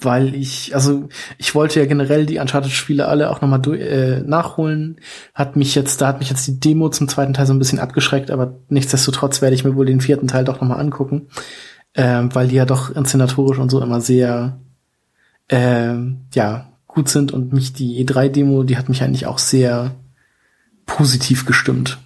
weil 0.02 0.34
ich, 0.34 0.74
also 0.74 1.10
ich 1.38 1.56
wollte 1.56 1.80
ja 1.80 1.86
generell 1.86 2.26
die 2.26 2.40
Uncharted-Spiele 2.40 3.06
alle 3.08 3.30
auch 3.30 3.42
nochmal 3.42 3.62
äh, 3.76 4.22
nachholen. 4.22 5.02
Hat 5.36 5.56
mich 5.56 5.76
jetzt, 5.76 6.02
da 6.02 6.08
hat 6.08 6.20
mich 6.20 6.30
jetzt 6.30 6.48
die 6.48 6.60
Demo 6.60 6.90
zum 6.90 7.10
zweiten 7.10 7.34
Teil 7.34 7.46
so 7.46 7.54
ein 7.54 7.60
bisschen 7.60 7.80
abgeschreckt, 7.80 8.32
aber 8.32 8.60
nichtsdestotrotz 8.70 9.42
werde 9.42 9.56
ich 9.56 9.66
mir 9.66 9.76
wohl 9.76 9.86
den 9.86 10.00
vierten 10.00 10.28
Teil 10.28 10.46
doch 10.46 10.62
nochmal 10.62 10.80
angucken 10.80 11.28
ähm, 12.00 12.34
weil 12.34 12.48
die 12.48 12.56
ja 12.56 12.64
doch 12.64 12.96
inszenatorisch 12.96 13.58
und 13.58 13.70
so 13.70 13.82
immer 13.82 14.00
sehr 14.00 14.58
ähm, 15.50 16.22
ja 16.34 16.70
gut 16.88 17.10
sind 17.10 17.34
und 17.34 17.52
mich 17.52 17.74
die 17.74 18.04
E3-Demo, 18.06 18.64
die 18.64 18.78
hat 18.78 18.88
mich 18.88 19.04
eigentlich 19.04 19.26
auch 19.26 19.38
sehr 19.38 19.92
positiv 20.86 21.46
gestimmt. 21.46 21.98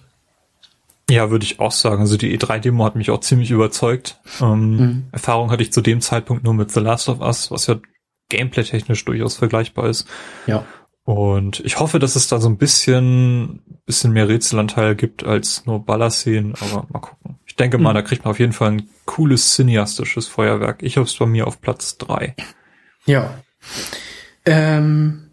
Ja, 1.08 1.30
würde 1.30 1.44
ich 1.44 1.60
auch 1.60 1.70
sagen. 1.70 2.00
Also 2.00 2.16
die 2.16 2.36
E3-Demo 2.36 2.84
hat 2.84 2.96
mich 2.96 3.10
auch 3.10 3.20
ziemlich 3.20 3.52
überzeugt. 3.52 4.18
Ähm, 4.40 4.76
mhm. 4.76 5.04
Erfahrung 5.12 5.52
hatte 5.52 5.62
ich 5.62 5.72
zu 5.72 5.80
dem 5.80 6.00
Zeitpunkt 6.00 6.42
nur 6.42 6.54
mit 6.54 6.72
The 6.72 6.80
Last 6.80 7.08
of 7.08 7.20
Us, 7.20 7.52
was 7.52 7.68
ja 7.68 7.76
gameplay-technisch 8.30 9.04
durchaus 9.04 9.36
vergleichbar 9.36 9.88
ist. 9.88 10.08
Ja. 10.48 10.64
Und 11.04 11.60
ich 11.60 11.78
hoffe, 11.78 12.00
dass 12.00 12.16
es 12.16 12.26
da 12.26 12.40
so 12.40 12.48
ein 12.48 12.56
bisschen, 12.56 13.62
bisschen 13.86 14.12
mehr 14.12 14.28
Rätselanteil 14.28 14.96
gibt 14.96 15.22
als 15.22 15.66
nur 15.66 15.84
Ballerszenen, 15.84 16.54
aber 16.60 16.86
mal 16.90 16.98
gucken. 16.98 17.38
Ich 17.54 17.56
denke 17.56 17.78
mal, 17.78 17.90
mhm. 17.90 17.94
da 17.94 18.02
kriegt 18.02 18.24
man 18.24 18.32
auf 18.32 18.40
jeden 18.40 18.52
Fall 18.52 18.72
ein 18.72 18.88
cooles 19.04 19.54
cineastisches 19.54 20.26
Feuerwerk. 20.26 20.82
Ich 20.82 20.96
habe 20.96 21.06
es 21.06 21.14
bei 21.14 21.24
mir 21.24 21.46
auf 21.46 21.60
Platz 21.60 21.98
drei. 21.98 22.34
Ja. 23.06 23.32
Ähm, 24.44 25.30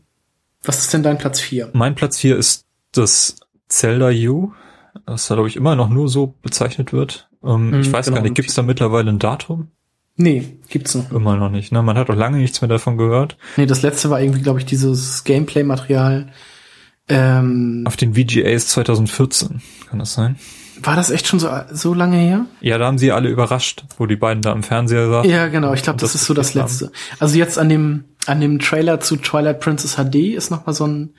was 0.61 0.81
ist 0.81 0.93
denn 0.93 1.01
dein 1.01 1.17
Platz 1.17 1.39
vier? 1.39 1.71
Mein 1.73 1.95
Platz 1.95 2.19
vier 2.19 2.37
ist 2.37 2.67
das 2.91 3.37
Zelda 3.69 4.11
U, 4.11 4.53
das 5.07 5.29
da 5.29 5.33
glaube 5.33 5.49
ich 5.49 5.55
immer 5.55 5.75
noch 5.75 5.89
nur 5.89 6.09
so 6.09 6.35
bezeichnet 6.43 6.93
wird. 6.93 7.27
Ähm, 7.43 7.71
mhm, 7.71 7.81
ich 7.81 7.91
weiß 7.91 8.05
genau. 8.05 8.17
gar 8.17 8.21
nicht, 8.21 8.35
gibt 8.35 8.49
es 8.49 8.53
da 8.55 8.61
mittlerweile 8.61 9.09
ein 9.09 9.17
Datum? 9.17 9.71
Nee, 10.15 10.59
gibt's 10.69 10.93
noch. 10.93 11.11
Immer 11.11 11.37
noch 11.37 11.49
nicht, 11.49 11.71
ne? 11.71 11.81
Man 11.81 11.97
hat 11.97 12.11
auch 12.11 12.15
lange 12.15 12.37
nichts 12.37 12.61
mehr 12.61 12.69
davon 12.69 12.97
gehört. 12.97 13.35
Nee, 13.57 13.65
das 13.65 13.81
letzte 13.81 14.11
war 14.11 14.21
irgendwie, 14.21 14.43
glaube 14.43 14.59
ich, 14.59 14.65
dieses 14.65 15.23
Gameplay-Material. 15.23 16.31
Ähm, 17.09 17.83
Auf 17.87 17.97
den 17.97 18.13
VGAs 18.13 18.67
2014, 18.67 19.63
kann 19.89 19.97
das 19.97 20.13
sein? 20.13 20.37
War 20.83 20.95
das 20.95 21.09
echt 21.11 21.27
schon 21.27 21.39
so, 21.39 21.49
so 21.71 21.93
lange 21.93 22.17
her? 22.17 22.45
Ja, 22.61 22.77
da 22.77 22.85
haben 22.85 22.97
sie 22.97 23.11
alle 23.11 23.29
überrascht, 23.29 23.83
wo 23.97 24.05
die 24.05 24.15
beiden 24.15 24.41
da 24.41 24.51
im 24.51 24.63
Fernseher 24.63 25.09
saßen. 25.09 25.29
Ja, 25.29 25.47
genau. 25.47 25.73
Ich 25.73 25.83
glaube, 25.83 25.99
das, 25.99 26.13
das, 26.13 26.21
ist 26.21 26.27
so 26.27 26.33
das 26.33 26.53
Letzte. 26.53 26.85
Haben. 26.85 26.93
Also 27.19 27.37
jetzt 27.37 27.57
an 27.57 27.69
dem, 27.69 28.05
an 28.25 28.41
dem 28.41 28.59
Trailer 28.59 28.99
zu 28.99 29.17
Twilight 29.17 29.59
Princess 29.59 29.95
HD 29.95 30.33
ist 30.35 30.49
noch 30.49 30.65
mal 30.65 30.73
so 30.73 30.87
ein 30.87 31.13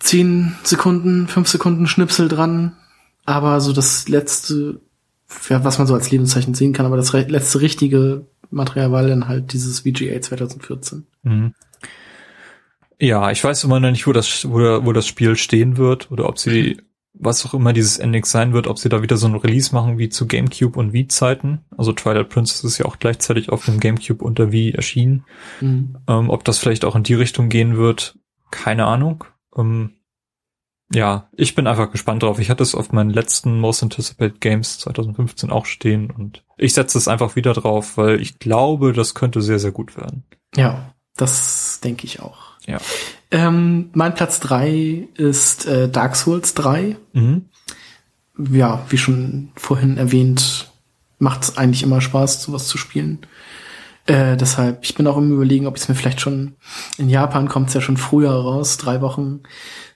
10 0.00 0.56
Sekunden, 0.62 1.28
5 1.28 1.48
Sekunden 1.48 1.86
Schnipsel 1.86 2.28
dran. 2.28 2.76
Aber 3.24 3.60
so 3.60 3.72
das 3.72 4.08
letzte, 4.08 4.80
ja, 5.48 5.64
was 5.64 5.78
man 5.78 5.86
so 5.86 5.94
als 5.94 6.10
Lebenszeichen 6.10 6.54
sehen 6.54 6.72
kann, 6.72 6.86
aber 6.86 6.96
das 6.96 7.12
letzte 7.12 7.60
richtige 7.60 8.26
Material 8.50 8.92
war 8.92 9.06
dann 9.06 9.28
halt 9.28 9.52
dieses 9.52 9.80
VGA 9.80 10.20
2014. 10.20 11.06
Mhm. 11.22 11.54
Ja, 13.00 13.30
ich 13.30 13.42
weiß 13.42 13.64
immer 13.64 13.80
noch 13.80 13.90
nicht, 13.90 14.06
wo 14.06 14.12
das, 14.12 14.48
wo, 14.48 14.58
wo 14.84 14.92
das 14.92 15.06
Spiel 15.06 15.36
stehen 15.36 15.76
wird 15.76 16.10
oder 16.10 16.28
ob 16.28 16.38
sie 16.38 16.78
was 17.14 17.46
auch 17.46 17.54
immer 17.54 17.72
dieses 17.72 17.98
Endix 17.98 18.30
sein 18.30 18.52
wird, 18.52 18.66
ob 18.66 18.78
sie 18.78 18.88
da 18.88 19.00
wieder 19.00 19.16
so 19.16 19.26
ein 19.26 19.36
Release 19.36 19.74
machen 19.74 19.98
wie 19.98 20.08
zu 20.08 20.26
GameCube 20.26 20.78
und 20.78 20.92
Wii-Zeiten. 20.92 21.64
Also 21.76 21.92
Twilight 21.92 22.28
Princess 22.28 22.64
ist 22.64 22.78
ja 22.78 22.86
auch 22.86 22.98
gleichzeitig 22.98 23.50
auf 23.50 23.64
dem 23.64 23.80
GameCube 23.80 24.22
und 24.24 24.38
der 24.38 24.52
Wii 24.52 24.72
erschienen. 24.72 25.24
Mhm. 25.60 25.96
Ähm, 26.08 26.30
ob 26.30 26.44
das 26.44 26.58
vielleicht 26.58 26.84
auch 26.84 26.96
in 26.96 27.04
die 27.04 27.14
Richtung 27.14 27.48
gehen 27.48 27.76
wird, 27.76 28.18
keine 28.50 28.86
Ahnung. 28.86 29.24
Ähm, 29.56 29.92
ja, 30.92 31.28
ich 31.32 31.54
bin 31.54 31.66
einfach 31.66 31.90
gespannt 31.90 32.22
drauf. 32.22 32.38
Ich 32.38 32.50
hatte 32.50 32.62
es 32.62 32.74
auf 32.74 32.92
meinen 32.92 33.10
letzten 33.10 33.58
Most 33.58 33.82
Anticipated 33.82 34.40
Games 34.40 34.78
2015 34.78 35.50
auch 35.50 35.66
stehen 35.66 36.10
und 36.10 36.44
ich 36.56 36.74
setze 36.74 36.98
es 36.98 37.08
einfach 37.08 37.36
wieder 37.36 37.52
drauf, 37.52 37.96
weil 37.96 38.20
ich 38.20 38.38
glaube, 38.38 38.92
das 38.92 39.14
könnte 39.14 39.40
sehr, 39.40 39.58
sehr 39.58 39.72
gut 39.72 39.96
werden. 39.96 40.24
Ja, 40.56 40.94
das 41.16 41.80
denke 41.82 42.06
ich 42.06 42.20
auch. 42.20 42.53
Ja. 42.66 42.78
Ähm, 43.30 43.90
mein 43.92 44.14
Platz 44.14 44.40
drei 44.40 45.08
ist 45.14 45.66
äh, 45.66 45.88
Dark 45.88 46.16
Souls 46.16 46.54
3. 46.54 46.96
Mhm. 47.12 47.46
Ja, 48.50 48.84
wie 48.88 48.98
schon 48.98 49.50
vorhin 49.56 49.96
erwähnt, 49.96 50.72
macht 51.18 51.42
es 51.44 51.56
eigentlich 51.56 51.82
immer 51.82 52.00
Spaß, 52.00 52.42
sowas 52.42 52.66
zu 52.66 52.78
spielen. 52.78 53.20
Äh, 54.06 54.36
deshalb, 54.36 54.84
ich 54.84 54.94
bin 54.94 55.06
auch 55.06 55.16
im 55.16 55.32
Überlegen, 55.32 55.66
ob 55.66 55.76
ich 55.76 55.82
es 55.82 55.88
mir 55.88 55.94
vielleicht 55.94 56.20
schon 56.20 56.56
in 56.98 57.08
Japan 57.08 57.48
kommt 57.48 57.68
es 57.68 57.74
ja 57.74 57.80
schon 57.80 57.96
früher 57.96 58.32
raus, 58.32 58.76
drei 58.76 59.00
Wochen. 59.00 59.40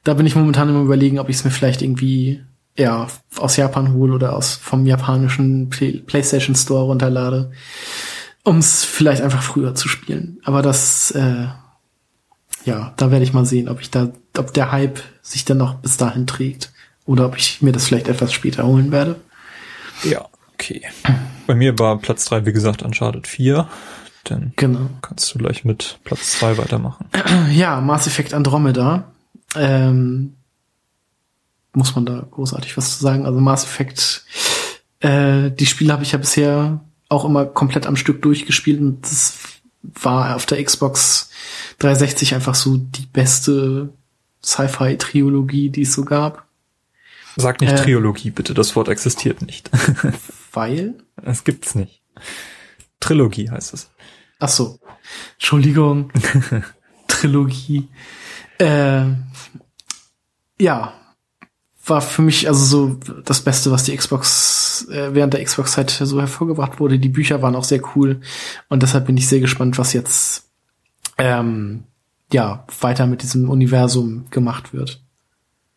Da 0.03 0.15
bin 0.15 0.27
ich 0.27 0.35
momentan 0.35 0.69
im 0.69 0.82
Überlegen, 0.82 1.19
ob 1.19 1.28
ich 1.28 1.36
es 1.36 1.45
mir 1.45 1.51
vielleicht 1.51 1.82
irgendwie 1.82 2.43
ja 2.77 3.09
aus 3.36 3.57
Japan 3.57 3.93
hole 3.93 4.15
oder 4.15 4.35
aus 4.35 4.55
vom 4.55 4.86
japanischen 4.86 5.69
Play 5.69 5.99
PlayStation 5.99 6.55
Store 6.55 6.85
runterlade, 6.85 7.51
um 8.45 8.59
es 8.59 8.85
vielleicht 8.85 9.20
einfach 9.20 9.43
früher 9.43 9.74
zu 9.74 9.89
spielen. 9.89 10.39
Aber 10.45 10.62
das 10.62 11.11
äh, 11.11 11.49
ja, 12.69 12.93
da 12.97 13.11
werde 13.11 13.24
ich 13.24 13.32
mal 13.32 13.47
sehen, 13.47 13.69
ob 13.69 13.81
ich 13.81 13.90
da, 13.90 14.11
ob 14.36 14.53
der 14.53 14.70
Hype 14.70 15.01
sich 15.23 15.45
dann 15.47 15.57
noch 15.57 15.77
bis 15.77 15.97
dahin 15.97 16.27
trägt 16.27 16.70
oder 17.07 17.24
ob 17.27 17.36
ich 17.39 17.62
mir 17.62 17.73
das 17.73 17.86
vielleicht 17.86 18.09
etwas 18.09 18.32
später 18.32 18.65
holen 18.66 18.93
werde. 18.93 19.16
Ja, 20.05 20.27
okay. 20.53 20.82
Bei 21.47 21.55
mir 21.55 21.78
war 21.78 21.99
Platz 21.99 22.27
drei 22.27 22.45
wie 22.45 22.53
gesagt, 22.53 22.82
Uncharted 22.82 23.27
4. 23.27 23.66
Dann 24.24 24.53
Genau. 24.57 24.90
kannst 25.01 25.35
du 25.35 25.39
gleich 25.39 25.65
mit 25.65 25.99
Platz 26.05 26.32
zwei 26.39 26.59
weitermachen. 26.59 27.07
Ja, 27.53 27.81
Mass 27.81 28.07
Effect 28.07 28.35
Andromeda. 28.35 29.11
Ähm, 29.55 30.35
muss 31.73 31.95
man 31.95 32.05
da 32.05 32.27
großartig 32.31 32.77
was 32.77 32.99
zu 32.99 33.03
sagen? 33.03 33.24
Also 33.24 33.40
Mass 33.40 33.65
Effect, 33.65 34.24
äh, 35.01 35.51
die 35.51 35.66
Spiele 35.66 35.93
habe 35.95 36.03
ich 36.03 36.12
ja 36.12 36.19
bisher 36.19 36.81
auch 37.09 37.24
immer 37.24 37.47
komplett 37.47 37.86
am 37.86 37.97
Stück 37.97 38.20
durchgespielt 38.20 38.81
und 38.81 39.01
das 39.03 39.39
war 39.83 40.35
auf 40.37 40.47
der 40.47 40.63
Xbox 40.63 41.31
360 41.79 42.35
einfach 42.35 42.55
so 42.55 42.77
die 42.79 43.07
beste 43.07 43.93
Sci-Fi-Triologie, 44.45 45.71
die 45.71 45.83
es 45.83 45.93
so 45.93 46.05
gab. 46.05 46.47
Sag 47.37 47.61
nicht 47.61 47.73
Äh. 47.73 47.77
Trilogie, 47.77 48.31
bitte. 48.31 48.55
Das 48.55 48.75
Wort 48.77 48.89
existiert 48.89 49.43
nicht. 49.43 49.71
Weil, 50.53 50.95
Das 51.23 51.45
gibt's 51.45 51.75
nicht. 51.75 52.03
Trilogie 53.01 53.49
heißt 53.51 53.75
es. 53.75 53.91
ach 54.41 54.49
so, 54.49 54.81
Entschuldigung, 55.35 56.11
Trilogie. 57.07 57.89
Äh, 58.59 59.05
ja, 60.61 60.93
war 61.90 62.01
für 62.01 62.23
mich 62.23 62.48
also 62.48 62.65
so 62.65 63.23
das 63.24 63.40
Beste, 63.40 63.70
was 63.70 63.85
die 63.85 63.97
Xbox 63.97 64.86
äh, 64.90 65.15
während 65.15 65.35
der 65.35 65.44
Xbox-Zeit 65.44 65.90
so 65.90 66.20
hervorgebracht 66.20 66.81
wurde. 66.81 66.98
Die 66.98 67.09
Bücher 67.09 67.43
waren 67.43 67.56
auch 67.56 67.65
sehr 67.65 67.81
cool 67.94 68.20
und 68.69 68.82
deshalb 68.82 69.06
bin 69.06 69.16
ich 69.16 69.28
sehr 69.28 69.40
gespannt, 69.40 69.78
was 69.78 69.93
jetzt 69.93 70.51
ähm, 71.19 71.85
ja 72.32 72.65
weiter 72.81 73.06
mit 73.06 73.23
diesem 73.23 73.48
Universum 73.48 74.27
gemacht 74.31 74.73
wird. 74.73 75.02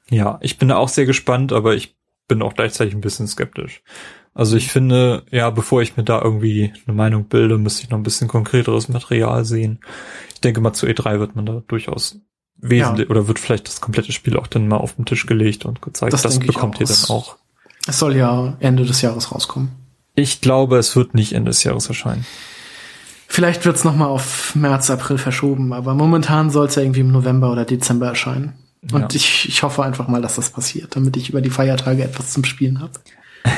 Ja, 0.09 0.39
ich 0.41 0.57
bin 0.57 0.71
auch 0.71 0.89
sehr 0.89 1.05
gespannt, 1.05 1.53
aber 1.53 1.75
ich 1.75 1.95
bin 2.27 2.41
auch 2.41 2.53
gleichzeitig 2.53 2.93
ein 2.93 3.01
bisschen 3.01 3.27
skeptisch. 3.27 3.81
Also 4.33 4.55
ich 4.55 4.69
finde, 4.69 5.25
ja, 5.31 5.49
bevor 5.49 5.81
ich 5.81 5.97
mir 5.97 6.03
da 6.03 6.21
irgendwie 6.21 6.71
eine 6.87 6.95
Meinung 6.95 7.25
bilde, 7.25 7.57
müsste 7.57 7.83
ich 7.83 7.89
noch 7.89 7.97
ein 7.97 8.03
bisschen 8.03 8.27
konkreteres 8.27 8.87
Material 8.87 9.43
sehen. 9.43 9.79
Ich 10.33 10.41
denke 10.41 10.61
mal, 10.61 10.73
zu 10.73 10.85
E3 10.85 11.19
wird 11.19 11.35
man 11.35 11.45
da 11.45 11.61
durchaus 11.67 12.19
wesentlich, 12.61 13.09
oder 13.09 13.27
wird 13.27 13.39
vielleicht 13.39 13.67
das 13.67 13.81
komplette 13.81 14.11
Spiel 14.11 14.37
auch 14.37 14.47
dann 14.47 14.67
mal 14.67 14.77
auf 14.77 14.93
den 14.95 15.05
Tisch 15.05 15.25
gelegt 15.25 15.65
und 15.65 15.81
gezeigt, 15.81 16.13
Das 16.13 16.21
das, 16.21 16.39
bekommt 16.39 16.79
ihr 16.79 16.85
dann 16.85 16.93
Es- 16.93 17.09
auch. 17.09 17.37
Es 17.87 17.97
soll 17.99 18.15
ja 18.15 18.55
Ende 18.59 18.85
des 18.85 19.01
Jahres 19.01 19.31
rauskommen. 19.31 19.71
Ich 20.13 20.41
glaube, 20.41 20.77
es 20.77 20.95
wird 20.95 21.13
nicht 21.15 21.33
Ende 21.33 21.49
des 21.49 21.63
Jahres 21.63 21.87
erscheinen. 21.87 22.25
Vielleicht 23.27 23.65
wird's 23.65 23.83
noch 23.83 23.95
mal 23.95 24.05
auf 24.07 24.53
März, 24.55 24.89
April 24.89 25.17
verschoben, 25.17 25.73
aber 25.73 25.93
momentan 25.95 26.49
soll 26.49 26.67
es 26.67 26.75
ja 26.75 26.81
irgendwie 26.83 26.99
im 26.99 27.11
November 27.11 27.51
oder 27.51 27.65
Dezember 27.65 28.07
erscheinen. 28.07 28.53
Und 28.91 29.01
Ja. 29.01 29.07
ich, 29.13 29.47
ich 29.47 29.63
hoffe 29.63 29.83
einfach 29.83 30.07
mal, 30.07 30.21
dass 30.21 30.35
das 30.35 30.49
passiert, 30.49 30.95
damit 30.95 31.15
ich 31.17 31.29
über 31.29 31.41
die 31.41 31.49
Feiertage 31.49 32.03
etwas 32.03 32.31
zum 32.33 32.43
Spielen 32.43 32.79
habe. 32.81 32.91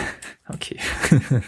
Okay. 0.50 0.78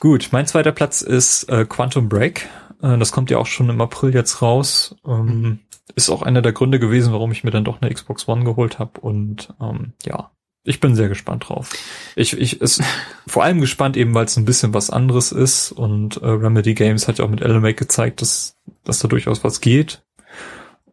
Gut, 0.00 0.28
mein 0.32 0.46
zweiter 0.46 0.72
Platz 0.72 1.00
ist 1.00 1.48
äh, 1.48 1.64
Quantum 1.64 2.08
Break. 2.08 2.48
Äh, 2.82 2.98
das 2.98 3.12
kommt 3.12 3.30
ja 3.30 3.38
auch 3.38 3.46
schon 3.46 3.68
im 3.70 3.80
April 3.80 4.12
jetzt 4.14 4.42
raus. 4.42 4.96
Ähm, 5.06 5.60
ist 5.94 6.10
auch 6.10 6.22
einer 6.22 6.42
der 6.42 6.52
Gründe 6.52 6.78
gewesen, 6.78 7.12
warum 7.12 7.32
ich 7.32 7.44
mir 7.44 7.50
dann 7.50 7.64
doch 7.64 7.80
eine 7.80 7.92
Xbox 7.92 8.28
One 8.28 8.44
geholt 8.44 8.78
habe. 8.78 9.00
Und 9.00 9.54
ähm, 9.60 9.92
ja, 10.04 10.30
ich 10.64 10.80
bin 10.80 10.94
sehr 10.94 11.08
gespannt 11.08 11.48
drauf. 11.48 11.72
Ich, 12.14 12.38
ich 12.38 12.60
ist 12.60 12.82
vor 13.26 13.44
allem 13.44 13.60
gespannt 13.60 13.96
eben, 13.96 14.14
weil 14.14 14.26
es 14.26 14.36
ein 14.36 14.44
bisschen 14.44 14.74
was 14.74 14.90
anderes 14.90 15.32
ist. 15.32 15.72
Und 15.72 16.16
äh, 16.18 16.26
Remedy 16.26 16.74
Games 16.74 17.08
hat 17.08 17.18
ja 17.18 17.24
auch 17.24 17.30
mit 17.30 17.40
Wake 17.40 17.76
gezeigt, 17.76 18.22
dass, 18.22 18.58
dass 18.84 19.00
da 19.00 19.08
durchaus 19.08 19.44
was 19.44 19.60
geht. 19.60 20.04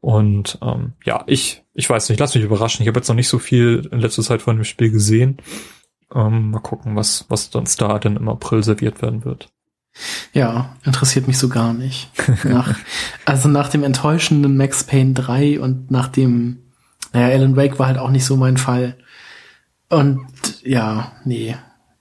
Und 0.01 0.57
ähm, 0.61 0.93
ja, 1.03 1.23
ich, 1.27 1.63
ich 1.73 1.89
weiß 1.89 2.09
nicht, 2.09 2.19
lass 2.19 2.35
mich 2.35 2.43
überraschen. 2.43 2.81
Ich 2.81 2.88
habe 2.88 2.99
jetzt 2.99 3.09
noch 3.09 3.15
nicht 3.15 3.27
so 3.27 3.39
viel 3.39 3.88
in 3.91 3.99
letzter 3.99 4.23
Zeit 4.23 4.41
von 4.41 4.55
dem 4.55 4.63
Spiel 4.63 4.91
gesehen. 4.91 5.38
Ähm, 6.13 6.51
mal 6.51 6.59
gucken, 6.59 6.95
was, 6.95 7.26
was 7.30 7.53
uns 7.55 7.76
da 7.76 7.99
denn 7.99 8.15
im 8.15 8.30
April 8.30 8.63
serviert 8.63 9.01
werden 9.01 9.26
wird. 9.26 9.49
Ja, 10.34 10.76
interessiert 10.85 11.27
mich 11.27 11.38
so 11.38 11.49
gar 11.49 11.73
nicht. 11.73 12.09
Nach, 12.43 12.76
also 13.26 13.49
nach 13.49 13.69
dem 13.69 13.84
enttäuschenden 13.84 14.55
Max 14.57 14.84
Payne 14.84 15.13
3 15.13 15.59
und 15.59 15.91
nach 15.91 16.07
dem, 16.07 16.59
naja, 17.13 17.27
Alan 17.27 17.55
Wake 17.55 17.80
war 17.80 17.88
halt 17.88 17.97
auch 17.97 18.11
nicht 18.11 18.26
so 18.26 18.38
mein 18.38 18.57
Fall. 18.57 18.95
Und 19.89 20.26
ja, 20.63 21.13
nee. 21.26 21.55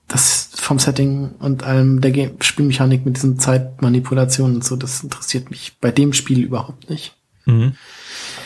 Das 0.07 0.49
vom 0.55 0.79
Setting 0.79 1.31
und 1.39 1.63
allem 1.63 2.01
der 2.01 2.11
Game 2.11 2.41
Spielmechanik 2.41 3.05
mit 3.05 3.15
diesen 3.15 3.39
Zeitmanipulationen 3.39 4.55
und 4.55 4.63
so, 4.63 4.75
das 4.75 5.03
interessiert 5.03 5.49
mich 5.49 5.77
bei 5.79 5.91
dem 5.91 6.13
Spiel 6.13 6.43
überhaupt 6.43 6.89
nicht. 6.89 7.15
Mhm. 7.45 7.73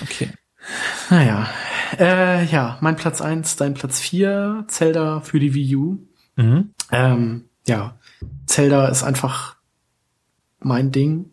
Okay. 0.02 0.30
Naja, 1.10 1.50
äh, 2.00 2.46
ja, 2.46 2.78
mein 2.82 2.96
Platz 2.96 3.22
eins, 3.22 3.56
dein 3.56 3.74
Platz 3.74 4.00
vier, 4.00 4.66
Zelda 4.68 5.22
für 5.22 5.40
die 5.40 5.54
Wii 5.54 5.76
U. 5.76 5.98
Mhm. 6.36 6.72
Ähm, 6.92 7.46
ja, 7.68 7.96
Zelda 8.54 8.88
ist 8.88 9.02
einfach 9.02 9.56
mein 10.60 10.92
Ding. 10.92 11.32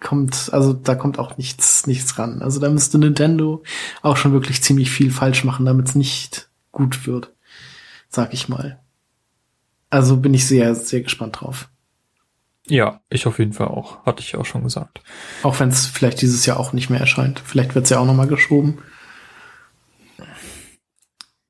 Kommt, 0.00 0.48
also 0.52 0.72
da 0.72 0.94
kommt 0.94 1.18
auch 1.18 1.36
nichts, 1.36 1.86
nichts 1.86 2.18
ran. 2.18 2.40
Also 2.40 2.60
da 2.60 2.70
müsste 2.70 2.98
Nintendo 2.98 3.62
auch 4.00 4.16
schon 4.16 4.32
wirklich 4.32 4.62
ziemlich 4.62 4.90
viel 4.90 5.10
falsch 5.10 5.44
machen, 5.44 5.66
damit 5.66 5.88
es 5.88 5.94
nicht 5.94 6.48
gut 6.72 7.06
wird. 7.06 7.34
Sag 8.08 8.32
ich 8.32 8.48
mal. 8.48 8.80
Also 9.90 10.16
bin 10.16 10.32
ich 10.32 10.46
sehr, 10.46 10.74
sehr 10.74 11.02
gespannt 11.02 11.40
drauf. 11.40 11.68
Ja, 12.66 13.02
ich 13.10 13.26
auf 13.26 13.38
jeden 13.38 13.52
Fall 13.52 13.68
auch. 13.68 14.06
Hatte 14.06 14.22
ich 14.22 14.34
auch 14.36 14.46
schon 14.46 14.62
gesagt. 14.62 15.02
Auch 15.42 15.60
wenn 15.60 15.68
es 15.68 15.84
vielleicht 15.84 16.22
dieses 16.22 16.46
Jahr 16.46 16.58
auch 16.58 16.72
nicht 16.72 16.88
mehr 16.88 17.00
erscheint. 17.00 17.38
Vielleicht 17.44 17.74
wird 17.74 17.84
es 17.84 17.90
ja 17.90 17.98
auch 17.98 18.06
nochmal 18.06 18.28
geschoben. 18.28 18.78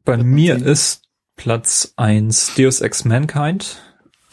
Bei 0.04 0.16
mir 0.16 0.56
ist 0.56 1.02
Platz 1.36 1.94
eins 1.96 2.54
Deus 2.56 2.80
Ex 2.80 3.04
Mankind. 3.04 3.80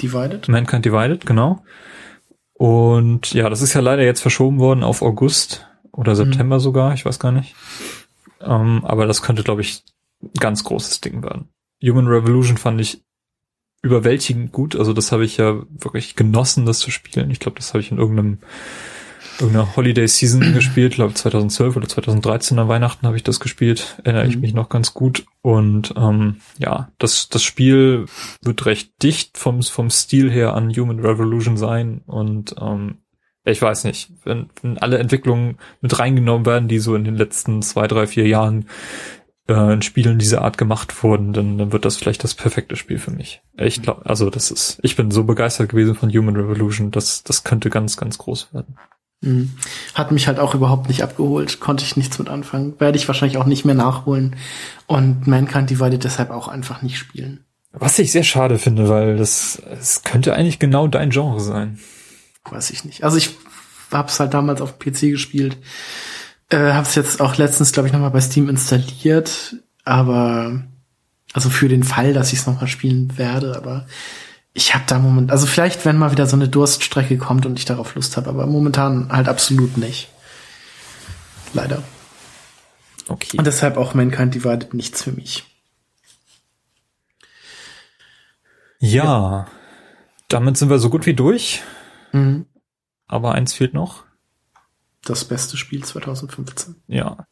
Divided. 0.02 0.48
Mankind 0.48 0.86
Divided, 0.86 1.26
genau. 1.26 1.64
Und 2.53 3.34
ja, 3.34 3.49
das 3.49 3.61
ist 3.61 3.73
ja 3.73 3.82
leider 3.82 4.03
jetzt 4.03 4.22
verschoben 4.22 4.60
worden 4.60 4.84
auf 4.84 5.02
August 5.02 5.68
oder 5.91 6.15
September 6.15 6.60
sogar, 6.60 6.94
ich 6.94 7.06
weiß 7.06 7.19
gar 7.19 7.32
nicht. 7.32 7.56
Ähm, 8.40 8.86
aber 8.86 9.07
das 9.07 9.22
könnte, 9.22 9.44
glaube 9.44 9.61
ich, 9.61 9.84
ein 10.22 10.30
ganz 10.40 10.64
großes 10.64 11.02
Ding 11.02 11.23
werden. 11.23 11.49
Human 11.84 12.07
Revolution 12.07 12.57
fand 12.57 12.80
ich 12.80 13.03
überwältigend 13.82 14.52
gut. 14.52 14.76
Also 14.76 14.94
das 14.94 15.11
habe 15.11 15.26
ich 15.26 15.38
ja 15.38 15.64
wirklich 15.69 16.15
genossen, 16.15 16.65
das 16.65 16.80
zu 16.80 16.91
spielen. 16.91 17.32
Ich 17.32 17.40
glaube, 17.40 17.57
das 17.57 17.69
habe 17.69 17.80
ich 17.80 17.91
in 17.91 17.98
irgendeinem 17.98 18.40
irgendeiner 19.41 19.76
Holiday 19.76 20.07
Season 20.07 20.41
gespielt, 20.53 20.93
glaube 20.95 21.13
2012 21.13 21.76
oder 21.76 21.88
2013 21.88 22.57
an 22.59 22.68
Weihnachten 22.68 23.05
habe 23.05 23.18
ich 23.18 23.23
das 23.23 23.39
gespielt, 23.39 23.97
erinnere 24.03 24.27
ich 24.27 24.35
Mhm. 24.35 24.41
mich 24.41 24.53
noch 24.53 24.69
ganz 24.69 24.93
gut. 24.93 25.26
Und 25.41 25.93
ähm, 25.97 26.38
ja, 26.59 26.89
das, 26.99 27.30
das 27.30 27.43
Spiel 27.43 28.05
wird 28.41 28.65
recht 28.65 29.01
dicht 29.03 29.38
vom, 29.38 29.61
vom 29.63 29.89
Stil 29.89 30.31
her 30.31 30.53
an 30.53 30.69
Human 30.76 30.99
Revolution 30.99 31.57
sein. 31.57 32.01
Und 32.05 32.55
ähm, 32.61 32.99
ich 33.43 33.61
weiß 33.61 33.85
nicht, 33.85 34.11
wenn, 34.23 34.49
wenn 34.61 34.77
alle 34.77 34.99
Entwicklungen 34.99 35.57
mit 35.81 35.97
reingenommen 35.97 36.45
werden, 36.45 36.68
die 36.68 36.80
so 36.80 36.95
in 36.95 37.03
den 37.03 37.15
letzten 37.15 37.61
zwei, 37.63 37.88
drei, 37.88 38.05
vier 38.05 38.27
Jahren 38.27 38.68
äh, 39.47 39.73
in 39.73 39.81
Spielen 39.81 40.19
dieser 40.19 40.43
Art 40.43 40.59
gemacht 40.59 41.03
wurden, 41.03 41.34
dann, 41.34 41.57
dann 41.57 41.72
wird 41.72 41.85
das 41.85 41.97
vielleicht 41.97 42.23
das 42.23 42.35
perfekte 42.35 42.76
Spiel 42.76 42.99
für 42.99 43.09
mich. 43.11 43.41
Ich 43.57 43.81
glaube, 43.81 44.05
also 44.05 44.30
das 44.30 44.51
ist, 44.51 44.80
ich 44.84 44.95
bin 44.95 45.09
so 45.09 45.23
begeistert 45.23 45.69
gewesen 45.69 45.95
von 45.95 46.11
Human 46.11 46.35
Revolution, 46.35 46.91
das, 46.91 47.23
das 47.23 47.43
könnte 47.43 47.72
ganz, 47.72 47.97
ganz 47.97 48.19
groß 48.19 48.53
werden. 48.53 48.77
Mhm. 49.22 49.52
Hat 49.93 50.11
mich 50.11 50.27
halt 50.27 50.39
auch 50.39 50.56
überhaupt 50.56 50.88
nicht 50.88 51.03
abgeholt, 51.03 51.60
konnte 51.60 51.84
ich 51.84 51.95
nichts 51.95 52.18
mit 52.19 52.30
anfangen. 52.30 52.80
Werde 52.80 52.98
ich 52.98 53.07
wahrscheinlich 53.07 53.38
auch 53.38 53.45
nicht 53.45 53.65
mehr 53.65 53.76
nachholen. 53.76 54.35
Und 54.88 55.27
Mankind 55.27 55.69
Divided 55.69 56.03
deshalb 56.03 56.31
auch 56.31 56.48
einfach 56.48 56.81
nicht 56.81 56.98
spielen. 56.98 57.45
Was 57.72 57.99
ich 57.99 58.11
sehr 58.11 58.23
schade 58.23 58.57
finde, 58.57 58.89
weil 58.89 59.15
das, 59.15 59.61
es 59.72 60.03
könnte 60.03 60.34
eigentlich 60.34 60.60
genau 60.60 60.88
dein 60.88 61.11
Genre 61.11 61.39
sein. 61.39 61.80
Weiß 62.49 62.72
ich 62.72 62.84
nicht. 62.84 63.03
Also 63.03 63.18
ich 63.18 63.38
hab's 63.91 64.19
halt 64.19 64.34
damals 64.34 64.61
auf 64.61 64.77
dem 64.77 64.93
PC 64.93 65.11
gespielt. 65.11 65.57
Äh, 66.49 66.73
habe 66.73 66.88
es 66.88 66.95
jetzt 66.95 67.22
auch 67.22 67.38
letztens, 67.38 67.72
glaube 67.72 67.88
ich, 67.88 67.93
nochmal 67.93 68.11
bei 68.11 68.19
Steam 68.19 68.49
installiert, 68.49 69.56
aber 69.85 70.64
also 71.34 71.49
für 71.49 71.69
den 71.69 71.84
Fall, 71.84 72.14
dass 72.14 72.34
ich 72.34 72.39
es 72.39 72.48
nochmal 72.48 72.68
spielen 72.68 73.18
werde, 73.18 73.56
aber 73.56 73.85
ich 74.53 74.73
habe 74.73 74.84
da 74.88 74.99
moment, 74.99 75.32
also 75.32 75.48
vielleicht, 75.48 75.86
wenn 75.86 75.98
mal 75.98 76.11
wieder 76.11 76.28
so 76.28 76.36
eine 76.36 76.49
Durststrecke 76.49 77.18
kommt 77.18 77.45
und 77.45 77.57
ich 77.57 77.65
darauf 77.65 77.95
Lust 77.95 78.18
habe, 78.18 78.30
aber 78.30 78.45
momentan 78.48 79.11
halt 79.11 79.30
absolut 79.30 79.78
nicht. 79.78 80.10
Leider. 81.53 81.84
Okay. 83.07 83.38
Und 83.38 83.48
deshalb 83.48 83.78
auch 83.78 83.94
Mankind 83.94 84.36
Divided 84.36 84.73
nichts 84.73 85.03
für 85.03 85.11
mich. 85.11 85.45
Ja, 88.80 89.03
ja. 89.03 89.48
damit 90.28 90.57
sind 90.57 90.69
wir 90.69 90.80
so 90.80 90.90
gut 90.90 91.06
wie 91.06 91.14
durch. 91.14 91.61
Mhm. 92.11 92.45
Aber 93.07 93.34
eins 93.34 93.53
fehlt 93.53 93.73
noch. 93.73 94.06
Das 95.03 95.26
beste 95.26 95.57
Spiel 95.57 95.84
2015. 95.84 96.76
Ja. 96.88 97.28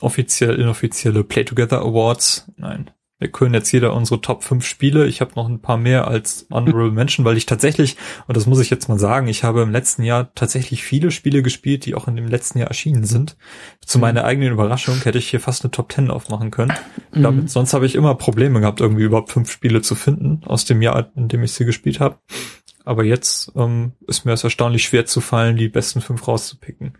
Offiziell, 0.00 0.54
inoffizielle 0.60 1.24
Play 1.24 1.44
Together 1.44 1.80
Awards. 1.80 2.50
Nein. 2.56 2.90
Wir 3.20 3.28
können 3.28 3.52
jetzt 3.52 3.72
jeder 3.72 3.94
unsere 3.94 4.20
Top 4.20 4.44
5 4.44 4.64
Spiele. 4.64 5.06
Ich 5.06 5.20
habe 5.20 5.32
noch 5.34 5.48
ein 5.48 5.60
paar 5.60 5.76
mehr 5.76 6.06
als 6.06 6.46
Honorable 6.50 6.92
Mention, 6.92 7.24
weil 7.24 7.36
ich 7.36 7.46
tatsächlich, 7.46 7.96
und 8.28 8.36
das 8.36 8.46
muss 8.46 8.60
ich 8.60 8.70
jetzt 8.70 8.88
mal 8.88 8.98
sagen, 8.98 9.26
ich 9.26 9.42
habe 9.42 9.62
im 9.62 9.72
letzten 9.72 10.04
Jahr 10.04 10.32
tatsächlich 10.36 10.84
viele 10.84 11.10
Spiele 11.10 11.42
gespielt, 11.42 11.84
die 11.84 11.96
auch 11.96 12.06
in 12.06 12.14
dem 12.14 12.28
letzten 12.28 12.60
Jahr 12.60 12.68
erschienen 12.68 13.04
sind. 13.04 13.36
Zu 13.84 13.98
mhm. 13.98 14.02
meiner 14.02 14.24
eigenen 14.24 14.52
Überraschung 14.52 15.02
hätte 15.02 15.18
ich 15.18 15.28
hier 15.28 15.40
fast 15.40 15.64
eine 15.64 15.72
Top 15.72 15.90
10 15.90 16.10
aufmachen 16.10 16.52
können. 16.52 16.72
Mhm. 17.12 17.22
Damit, 17.22 17.50
sonst 17.50 17.74
habe 17.74 17.86
ich 17.86 17.96
immer 17.96 18.14
Probleme 18.14 18.60
gehabt, 18.60 18.80
irgendwie 18.80 19.04
überhaupt 19.04 19.32
fünf 19.32 19.50
Spiele 19.50 19.82
zu 19.82 19.96
finden 19.96 20.42
aus 20.46 20.64
dem 20.64 20.80
Jahr, 20.80 21.10
in 21.16 21.26
dem 21.26 21.42
ich 21.42 21.52
sie 21.52 21.64
gespielt 21.64 21.98
habe. 21.98 22.18
Aber 22.84 23.02
jetzt 23.02 23.52
ähm, 23.56 23.92
ist 24.06 24.24
mir 24.24 24.32
es 24.32 24.44
erstaunlich 24.44 24.84
schwer 24.84 25.06
zu 25.06 25.20
fallen, 25.20 25.56
die 25.56 25.68
besten 25.68 26.00
fünf 26.00 26.26
rauszupicken. 26.26 26.96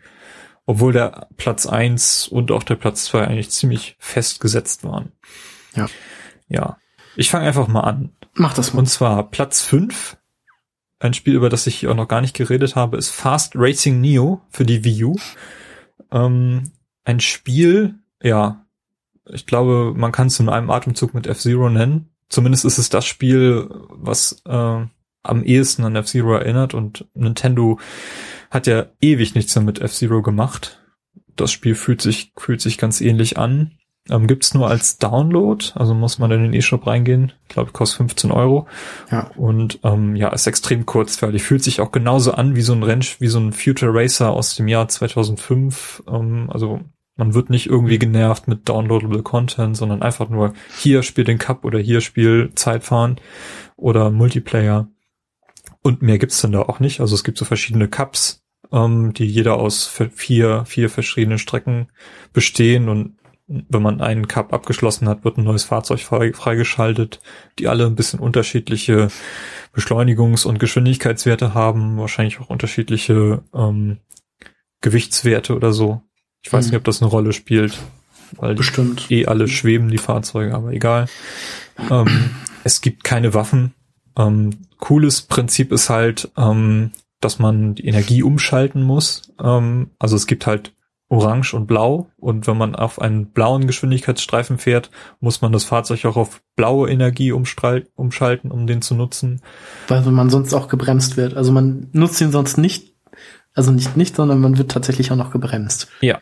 Obwohl 0.66 0.92
der 0.92 1.28
Platz 1.36 1.64
eins 1.64 2.26
und 2.26 2.50
auch 2.50 2.64
der 2.64 2.74
Platz 2.74 3.04
zwei 3.04 3.26
eigentlich 3.26 3.50
ziemlich 3.50 3.96
festgesetzt 4.00 4.84
waren. 4.84 5.12
Ja. 5.74 5.86
Ja. 6.48 6.78
Ich 7.16 7.30
fange 7.30 7.46
einfach 7.46 7.68
mal 7.68 7.80
an. 7.80 8.10
Mach 8.34 8.54
das 8.54 8.72
mal. 8.72 8.80
Und 8.80 8.86
zwar 8.86 9.30
Platz 9.30 9.62
5. 9.62 10.16
Ein 11.00 11.14
Spiel, 11.14 11.34
über 11.34 11.48
das 11.48 11.66
ich 11.66 11.76
hier 11.76 11.90
auch 11.90 11.96
noch 11.96 12.08
gar 12.08 12.20
nicht 12.20 12.34
geredet 12.34 12.74
habe, 12.74 12.96
ist 12.96 13.10
Fast 13.10 13.52
Racing 13.54 14.00
Neo 14.00 14.40
für 14.50 14.64
die 14.64 14.84
Wii 14.84 15.04
U. 15.04 15.16
Ähm, 16.10 16.72
ein 17.04 17.20
Spiel, 17.20 17.94
ja, 18.22 18.64
ich 19.30 19.46
glaube, 19.46 19.92
man 19.96 20.12
kann 20.12 20.28
es 20.28 20.40
in 20.40 20.48
einem 20.48 20.70
Atemzug 20.70 21.14
mit 21.14 21.26
F-Zero 21.26 21.68
nennen. 21.68 22.10
Zumindest 22.28 22.64
ist 22.64 22.78
es 22.78 22.88
das 22.88 23.06
Spiel, 23.06 23.68
was 23.90 24.42
äh, 24.46 24.86
am 25.22 25.44
ehesten 25.44 25.84
an 25.84 25.96
F-Zero 25.96 26.34
erinnert 26.34 26.74
und 26.74 27.06
Nintendo 27.14 27.78
hat 28.50 28.66
ja 28.66 28.86
ewig 29.00 29.34
nichts 29.34 29.54
mehr 29.54 29.64
mit 29.64 29.80
F-Zero 29.80 30.22
gemacht. 30.22 30.82
Das 31.36 31.52
Spiel 31.52 31.74
fühlt 31.74 32.00
sich, 32.00 32.32
fühlt 32.36 32.60
sich 32.60 32.78
ganz 32.78 33.00
ähnlich 33.00 33.38
an. 33.38 33.77
Ähm, 34.10 34.26
gibt's 34.26 34.54
nur 34.54 34.68
als 34.68 34.98
Download, 34.98 35.64
also 35.74 35.94
muss 35.94 36.18
man 36.18 36.30
in 36.30 36.42
den 36.42 36.54
E-Shop 36.54 36.86
reingehen. 36.86 37.32
Ich 37.42 37.48
glaube, 37.48 37.72
kostet 37.72 37.98
15 37.98 38.30
Euro. 38.30 38.66
Ja. 39.10 39.30
Und 39.36 39.80
ähm, 39.82 40.16
ja, 40.16 40.28
ist 40.28 40.46
extrem 40.46 40.86
kurzfertig. 40.86 41.42
Fühlt 41.42 41.62
sich 41.62 41.80
auch 41.80 41.92
genauso 41.92 42.32
an 42.32 42.56
wie 42.56 42.62
so 42.62 42.72
ein 42.72 42.82
Renn, 42.82 43.02
wie 43.18 43.28
so 43.28 43.38
ein 43.38 43.52
Future 43.52 43.92
Racer 43.92 44.30
aus 44.30 44.54
dem 44.56 44.68
Jahr 44.68 44.88
2005. 44.88 46.04
Ähm, 46.08 46.48
also 46.50 46.80
man 47.16 47.34
wird 47.34 47.50
nicht 47.50 47.66
irgendwie 47.66 47.98
genervt 47.98 48.48
mit 48.48 48.68
downloadable 48.68 49.22
Content, 49.22 49.76
sondern 49.76 50.02
einfach 50.02 50.28
nur 50.28 50.54
hier 50.78 51.02
spiel 51.02 51.24
den 51.24 51.38
Cup 51.38 51.64
oder 51.64 51.78
hier 51.78 52.00
spiel 52.00 52.52
Zeitfahren 52.54 53.16
oder 53.76 54.10
Multiplayer. 54.10 54.88
Und 55.82 56.00
mehr 56.00 56.18
gibt's 56.18 56.40
dann 56.40 56.52
da 56.52 56.62
auch 56.62 56.80
nicht. 56.80 57.00
Also 57.00 57.14
es 57.14 57.24
gibt 57.24 57.38
so 57.38 57.44
verschiedene 57.44 57.88
Cups, 57.88 58.44
ähm, 58.72 59.12
die 59.14 59.26
jeder 59.26 59.56
aus 59.56 59.86
vier, 59.86 60.64
vier 60.64 60.88
verschiedenen 60.88 61.38
Strecken 61.38 61.88
bestehen 62.32 62.88
und 62.88 63.16
wenn 63.48 63.82
man 63.82 64.00
einen 64.00 64.28
Cup 64.28 64.52
abgeschlossen 64.52 65.08
hat, 65.08 65.24
wird 65.24 65.38
ein 65.38 65.44
neues 65.44 65.64
Fahrzeug 65.64 66.00
freigeschaltet, 66.00 67.20
die 67.58 67.66
alle 67.66 67.86
ein 67.86 67.94
bisschen 67.94 68.20
unterschiedliche 68.20 69.08
Beschleunigungs- 69.74 70.46
und 70.46 70.58
Geschwindigkeitswerte 70.58 71.54
haben, 71.54 71.96
wahrscheinlich 71.96 72.40
auch 72.40 72.50
unterschiedliche 72.50 73.42
ähm, 73.54 73.98
Gewichtswerte 74.82 75.56
oder 75.56 75.72
so. 75.72 76.02
Ich 76.42 76.52
weiß 76.52 76.66
mhm. 76.66 76.70
nicht, 76.70 76.78
ob 76.78 76.84
das 76.84 77.00
eine 77.00 77.10
Rolle 77.10 77.32
spielt, 77.32 77.78
weil 78.32 78.54
Bestimmt. 78.54 79.10
eh 79.10 79.26
alle 79.26 79.48
schweben, 79.48 79.88
die 79.88 79.98
Fahrzeuge, 79.98 80.54
aber 80.54 80.72
egal. 80.72 81.06
Ähm, 81.90 82.30
es 82.64 82.82
gibt 82.82 83.02
keine 83.02 83.32
Waffen. 83.32 83.72
Ähm, 84.16 84.50
cooles 84.78 85.22
Prinzip 85.22 85.72
ist 85.72 85.88
halt, 85.88 86.30
ähm, 86.36 86.92
dass 87.20 87.38
man 87.38 87.74
die 87.74 87.86
Energie 87.86 88.22
umschalten 88.22 88.82
muss. 88.82 89.32
Ähm, 89.42 89.90
also 89.98 90.16
es 90.16 90.26
gibt 90.26 90.46
halt 90.46 90.74
orange 91.08 91.54
und 91.54 91.66
blau. 91.66 92.10
Und 92.16 92.46
wenn 92.46 92.56
man 92.56 92.74
auf 92.74 93.00
einen 93.00 93.26
blauen 93.32 93.66
Geschwindigkeitsstreifen 93.66 94.58
fährt, 94.58 94.90
muss 95.20 95.40
man 95.40 95.52
das 95.52 95.64
Fahrzeug 95.64 96.04
auch 96.04 96.16
auf 96.16 96.42
blaue 96.56 96.90
Energie 96.90 97.32
umschalten, 97.32 98.50
um 98.50 98.66
den 98.66 98.82
zu 98.82 98.94
nutzen. 98.94 99.40
Weil 99.88 100.02
man 100.02 100.30
sonst 100.30 100.54
auch 100.54 100.68
gebremst 100.68 101.16
wird. 101.16 101.34
Also 101.34 101.52
man 101.52 101.88
nutzt 101.92 102.20
ihn 102.20 102.32
sonst 102.32 102.58
nicht, 102.58 102.94
also 103.54 103.70
nicht 103.70 103.96
nicht, 103.96 104.16
sondern 104.16 104.40
man 104.40 104.58
wird 104.58 104.70
tatsächlich 104.70 105.10
auch 105.10 105.16
noch 105.16 105.30
gebremst. 105.30 105.88
Ja. 106.00 106.18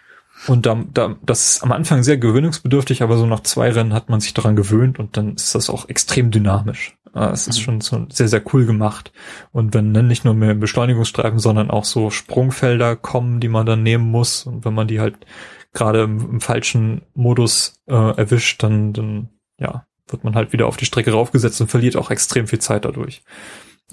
Und 0.46 0.66
da, 0.66 0.84
da, 0.92 1.16
das 1.24 1.50
ist 1.50 1.62
am 1.62 1.72
Anfang 1.72 2.02
sehr 2.02 2.18
gewöhnungsbedürftig, 2.18 3.02
aber 3.02 3.16
so 3.16 3.26
nach 3.26 3.40
zwei 3.40 3.70
Rennen 3.70 3.94
hat 3.94 4.10
man 4.10 4.20
sich 4.20 4.34
daran 4.34 4.54
gewöhnt 4.54 4.98
und 4.98 5.16
dann 5.16 5.34
ist 5.34 5.54
das 5.54 5.70
auch 5.70 5.88
extrem 5.88 6.30
dynamisch. 6.30 6.96
Ah, 7.16 7.30
es 7.30 7.48
ist 7.48 7.62
schon 7.62 7.80
so 7.80 8.04
sehr, 8.10 8.28
sehr 8.28 8.42
cool 8.52 8.66
gemacht. 8.66 9.10
Und 9.50 9.72
wenn 9.72 9.94
dann 9.94 10.06
nicht 10.06 10.26
nur 10.26 10.34
mehr 10.34 10.54
Beschleunigungsstreifen, 10.54 11.38
sondern 11.38 11.70
auch 11.70 11.86
so 11.86 12.10
Sprungfelder 12.10 12.94
kommen, 12.94 13.40
die 13.40 13.48
man 13.48 13.64
dann 13.64 13.82
nehmen 13.82 14.04
muss. 14.04 14.44
Und 14.44 14.66
wenn 14.66 14.74
man 14.74 14.86
die 14.86 15.00
halt 15.00 15.16
gerade 15.72 16.02
im, 16.02 16.20
im 16.20 16.40
falschen 16.42 17.06
Modus 17.14 17.80
äh, 17.86 17.94
erwischt, 17.94 18.62
dann, 18.62 18.92
dann 18.92 19.30
ja, 19.58 19.86
wird 20.08 20.24
man 20.24 20.34
halt 20.34 20.52
wieder 20.52 20.66
auf 20.66 20.76
die 20.76 20.84
Strecke 20.84 21.12
raufgesetzt 21.12 21.58
und 21.62 21.68
verliert 21.68 21.96
auch 21.96 22.10
extrem 22.10 22.48
viel 22.48 22.58
Zeit 22.58 22.84
dadurch. 22.84 23.22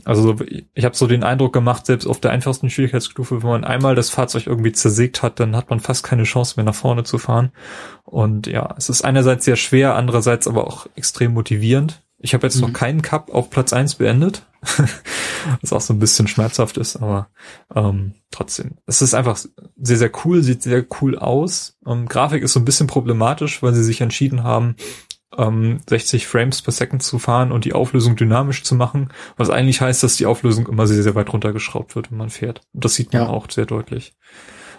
Also 0.03 0.35
ich 0.73 0.83
habe 0.83 0.95
so 0.97 1.07
den 1.07 1.23
Eindruck 1.23 1.53
gemacht, 1.53 1.85
selbst 1.85 2.07
auf 2.07 2.19
der 2.19 2.31
einfachsten 2.31 2.69
Schwierigkeitsstufe, 2.69 3.41
wenn 3.41 3.49
man 3.49 3.63
einmal 3.63 3.95
das 3.95 4.09
Fahrzeug 4.09 4.47
irgendwie 4.47 4.73
zersägt 4.73 5.23
hat, 5.23 5.39
dann 5.39 5.55
hat 5.55 5.69
man 5.69 5.79
fast 5.79 6.03
keine 6.03 6.23
Chance 6.23 6.55
mehr 6.57 6.65
nach 6.65 6.75
vorne 6.75 7.05
zu 7.05 7.19
fahren. 7.19 7.53
Und 8.03 8.47
ja, 8.47 8.75
es 8.77 8.89
ist 8.89 9.05
einerseits 9.05 9.45
sehr 9.45 9.55
schwer, 9.55 9.95
andererseits 9.95 10.45
aber 10.45 10.67
auch 10.67 10.87
extrem 10.95 11.33
motivierend. 11.33 12.03
Ich 12.23 12.33
habe 12.33 12.47
jetzt 12.47 12.55
mhm. 12.55 12.61
noch 12.61 12.73
keinen 12.73 13.01
Cup 13.01 13.31
auf 13.31 13.49
Platz 13.49 13.73
eins 13.73 13.95
beendet, 13.95 14.47
was 15.61 15.73
auch 15.73 15.81
so 15.81 15.93
ein 15.93 15.99
bisschen 15.99 16.29
schmerzhaft 16.29 16.77
ist, 16.77 16.95
aber 16.95 17.27
ähm, 17.75 18.13
trotzdem. 18.31 18.75
Es 18.85 19.01
ist 19.01 19.13
einfach 19.13 19.37
sehr, 19.75 19.97
sehr 19.97 20.11
cool, 20.23 20.41
sieht 20.41 20.63
sehr 20.63 20.85
cool 21.01 21.19
aus. 21.19 21.77
Ähm, 21.85 22.07
Grafik 22.07 22.41
ist 22.41 22.53
so 22.53 22.61
ein 22.61 22.65
bisschen 22.65 22.87
problematisch, 22.87 23.61
weil 23.61 23.73
sie 23.73 23.83
sich 23.83 23.99
entschieden 23.99 24.43
haben, 24.43 24.77
ähm, 25.37 25.79
60 25.89 26.25
Frames 26.25 26.61
per 26.61 26.71
Second 26.71 27.03
zu 27.03 27.19
fahren 27.19 27.51
und 27.51 27.65
die 27.65 27.73
Auflösung 27.73 28.15
dynamisch 28.15 28.63
zu 28.63 28.75
machen, 28.75 29.09
was 29.35 29.49
eigentlich 29.49 29.81
heißt, 29.81 30.01
dass 30.01 30.15
die 30.15 30.25
Auflösung 30.25 30.67
immer 30.67 30.87
sehr, 30.87 31.03
sehr 31.03 31.15
weit 31.15 31.33
runtergeschraubt 31.33 31.93
wird, 31.97 32.09
wenn 32.09 32.17
man 32.17 32.29
fährt. 32.29 32.61
Und 32.73 32.85
das 32.85 32.95
sieht 32.95 33.11
man 33.11 33.23
ja. 33.23 33.27
auch 33.27 33.51
sehr 33.51 33.65
deutlich. 33.65 34.13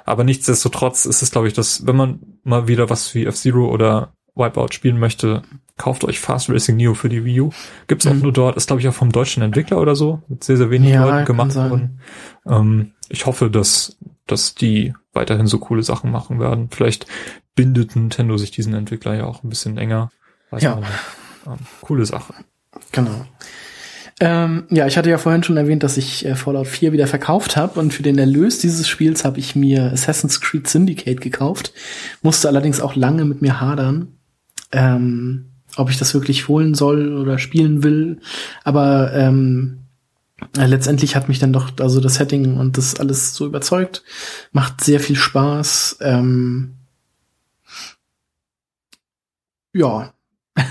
Aber 0.07 0.25
nichtsdestotrotz 0.25 1.05
ist 1.05 1.21
es, 1.21 1.31
glaube 1.31 1.49
ich, 1.49 1.53
dass, 1.53 1.87
wenn 1.87 1.97
man 1.97 2.39
mal 2.43 2.69
wieder 2.69 2.89
was 2.89 3.15
wie 3.15 3.27
F-Zero 3.27 3.69
oder 3.69 4.15
Wipeout 4.35 4.73
spielen 4.73 4.99
möchte, 4.99 5.43
kauft 5.77 6.05
euch 6.05 6.21
Fast 6.21 6.49
Racing 6.51 6.77
Neo 6.77 6.95
für 6.95 7.09
die 7.09 7.25
Wii 7.25 7.41
U. 7.43 7.51
Gibt's 7.87 8.07
auch 8.07 8.15
mhm. 8.15 8.21
nur 8.21 8.33
dort, 8.33 8.57
ist 8.57 8.69
glaube 8.69 8.81
ich 8.81 8.89
auch 8.89 8.95
vom 8.95 9.13
deutschen 9.13 9.43
Entwickler 9.43 9.81
oder 9.81 9.97
so, 9.97 10.23
mit 10.29 10.45
sehr, 10.45 10.57
sehr 10.57 10.71
wenigen 10.71 10.95
ja, 10.95 11.05
Leuten 11.05 11.25
gemacht 11.25 11.55
worden. 11.55 12.01
Ähm, 12.47 12.93
ich 13.09 13.27
hoffe, 13.27 13.51
dass, 13.51 13.97
dass 14.27 14.55
die 14.55 14.95
weiterhin 15.13 15.47
so 15.47 15.59
coole 15.59 15.83
Sachen 15.83 16.11
machen 16.11 16.41
werden. 16.41 16.69
Vielleicht 16.71 17.07
bindet 17.55 17.97
Nintendo 17.97 18.37
sich 18.37 18.51
diesen 18.51 18.75
Entwickler 18.75 19.15
ja 19.15 19.25
auch 19.25 19.43
ein 19.43 19.49
bisschen 19.49 19.79
enger. 19.79 20.11
Weiß 20.51 20.63
ja. 20.63 20.81
Ähm, 21.47 21.59
coole 21.81 22.07
Sache. 22.07 22.35
Genau. 22.93 23.27
Ähm, 24.21 24.67
ja, 24.71 24.87
ich 24.87 24.97
hatte 24.97 25.11
ja 25.11 25.19
vorhin 25.19 25.43
schon 25.43 25.57
erwähnt, 25.57 25.83
dass 25.83 25.97
ich 25.97 26.25
äh, 26.25 26.37
Fallout 26.37 26.69
4 26.69 26.93
wieder 26.93 27.09
verkauft 27.09 27.57
habe 27.57 27.81
und 27.81 27.93
für 27.93 28.05
den 28.05 28.17
Erlös 28.17 28.59
dieses 28.59 28.89
Spiels 28.89 29.25
habe 29.25 29.41
ich 29.41 29.57
mir 29.57 29.93
Assassin's 29.93 30.41
Creed 30.41 30.69
Syndicate 30.69 31.21
gekauft, 31.21 31.73
musste 32.23 32.49
allerdings 32.49 32.81
auch 32.81 32.95
lange 32.95 33.25
mit 33.25 33.43
mir 33.43 33.61
hadern. 33.61 34.19
Ähm, 34.71 35.54
ob 35.77 35.91
ich 35.91 35.99
das 35.99 36.15
wirklich 36.15 36.49
holen 36.49 36.75
soll 36.75 37.17
oder 37.17 37.39
spielen 37.39 37.83
will. 37.83 38.21
Aber 38.65 39.13
ähm, 39.13 39.81
äh, 40.57 40.67
letztendlich 40.67 41.17
hat 41.17 41.29
mich 41.29 41.39
dann 41.39 41.53
doch 41.53 41.71
also 41.81 42.01
das 42.01 42.17
Setting 42.17 42.57
und 42.57 42.77
das 42.79 42.99
alles 43.01 43.35
so 43.35 43.47
überzeugt. 43.47 44.03
Macht 44.53 44.83
sehr 44.83 45.01
viel 45.01 45.17
Spaß. 45.17 45.99
Ähm, 46.01 46.75
ja. 49.73 50.13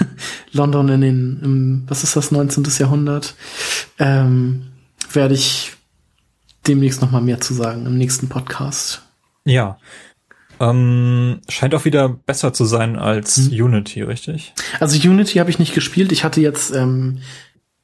London 0.53 0.87
in 0.89 1.01
den, 1.01 1.39
im, 1.43 1.83
was 1.87 2.03
ist 2.03 2.15
das, 2.15 2.31
19. 2.31 2.63
Jahrhundert, 2.77 3.35
ähm, 3.99 4.67
werde 5.11 5.33
ich 5.33 5.73
demnächst 6.67 7.01
noch 7.01 7.11
mal 7.11 7.21
mehr 7.21 7.41
zu 7.41 7.53
sagen 7.53 7.85
im 7.85 7.97
nächsten 7.97 8.29
Podcast. 8.29 9.01
Ja, 9.45 9.77
ähm, 10.69 11.41
scheint 11.49 11.75
auch 11.75 11.85
wieder 11.85 12.09
besser 12.09 12.53
zu 12.53 12.65
sein 12.65 12.97
als 12.97 13.37
hm. 13.37 13.65
Unity, 13.65 14.01
richtig? 14.01 14.53
Also 14.79 14.97
Unity 14.97 15.39
habe 15.39 15.49
ich 15.49 15.59
nicht 15.59 15.73
gespielt. 15.73 16.11
Ich 16.11 16.23
hatte 16.23 16.41
jetzt, 16.41 16.73
ähm, 16.73 17.19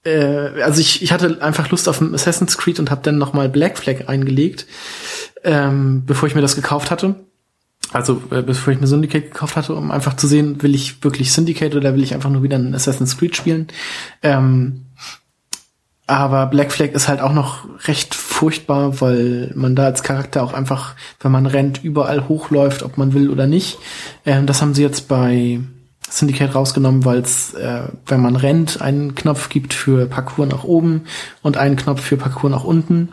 äh, 0.03 0.61
also 0.61 0.82
ich, 0.82 1.01
ich 1.01 1.11
hatte 1.11 1.41
einfach 1.41 1.69
Lust 1.69 1.90
auf 1.90 2.01
Assassin's 2.01 2.58
Creed 2.58 2.80
und 2.80 2.91
habe 2.91 3.01
dann 3.03 3.17
noch 3.17 3.33
mal 3.33 3.49
Black 3.49 3.77
Flag 3.77 4.08
eingelegt, 4.08 4.66
ähm, 5.43 6.03
bevor 6.06 6.27
ich 6.27 6.35
mir 6.35 6.41
das 6.41 6.56
gekauft 6.56 6.91
hatte. 6.91 7.16
Also, 7.91 8.22
äh, 8.30 8.43
bevor 8.43 8.72
ich 8.72 8.80
mir 8.80 8.88
Syndicate 8.88 9.32
gekauft 9.32 9.56
hatte, 9.56 9.74
um 9.74 9.90
einfach 9.90 10.16
zu 10.16 10.27
sehen, 10.27 10.61
will 10.61 10.75
ich 10.75 11.03
wirklich 11.03 11.32
Syndicate 11.32 11.75
oder 11.75 11.95
will 11.95 12.03
ich 12.03 12.14
einfach 12.14 12.30
nur 12.30 12.43
wieder 12.43 12.58
ein 12.58 12.75
Assassin's 12.75 13.17
Creed 13.17 13.35
spielen. 13.35 13.67
Ähm, 14.22 14.85
aber 16.10 16.48
Black 16.48 16.72
Flag 16.72 16.90
ist 16.94 17.08
halt 17.08 17.22
auch 17.22 17.34
noch 17.34 17.66
recht 17.88 18.16
furchtbar, 18.16 19.00
weil 19.00 19.52
man 19.54 19.76
da 19.76 19.86
als 19.86 20.02
Charakter 20.02 20.42
auch 20.42 20.54
einfach, 20.54 20.96
wenn 21.20 21.32
man 21.32 21.46
rennt, 21.46 21.84
überall 21.84 22.28
hochläuft, 22.28 22.82
ob 22.82 22.98
man 22.98 23.14
will 23.14 23.30
oder 23.30 23.46
nicht. 23.46 23.78
Ähm, 24.26 24.48
das 24.48 24.62
haben 24.62 24.74
sie 24.74 24.82
jetzt 24.82 25.08
bei 25.08 25.60
Syndicate 26.10 26.56
rausgenommen, 26.56 27.06
weil 27.06 27.20
es, 27.20 27.54
äh, 27.54 27.84
wenn 28.08 28.22
man 28.22 28.36
rennt, 28.36 28.82
einen 28.82 29.14
Knopf 29.14 29.50
gibt 29.50 29.76
für 29.76 30.08
Parkour 30.08 30.48
nach 30.48 30.64
oben 30.64 31.04
und 31.44 31.58
einen 31.58 31.76
Knopf 31.76 32.02
für 32.02 32.18
Parkour 32.18 32.50
nach 32.50 32.64
unten. 32.64 33.10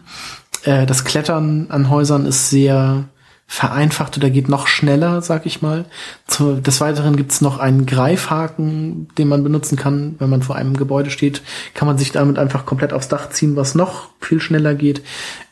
Äh, 0.65 0.87
das 0.87 1.05
Klettern 1.05 1.67
an 1.69 1.91
Häusern 1.91 2.25
ist 2.25 2.49
sehr 2.49 3.05
vereinfacht 3.47 4.17
oder 4.17 4.29
geht 4.29 4.49
noch 4.49 4.67
schneller, 4.67 5.23
sag 5.23 5.47
ich 5.47 5.63
mal. 5.63 5.85
Zu, 6.27 6.61
des 6.61 6.81
Weiteren 6.81 7.17
gibt's 7.17 7.41
noch 7.41 7.59
einen 7.59 7.87
Greifhaken, 7.87 9.09
den 9.17 9.29
man 9.29 9.45
benutzen 9.45 9.77
kann, 9.77 10.17
wenn 10.19 10.31
man 10.31 10.43
vor 10.43 10.57
einem 10.57 10.77
Gebäude 10.77 11.11
steht, 11.11 11.43
kann 11.75 11.87
man 11.87 11.97
sich 11.97 12.11
damit 12.13 12.39
einfach 12.39 12.67
komplett 12.67 12.93
aufs 12.93 13.09
Dach 13.09 13.31
ziehen, 13.31 13.57
was 13.57 13.75
noch 13.75 14.09
viel 14.21 14.41
schneller 14.41 14.75
geht. 14.75 15.03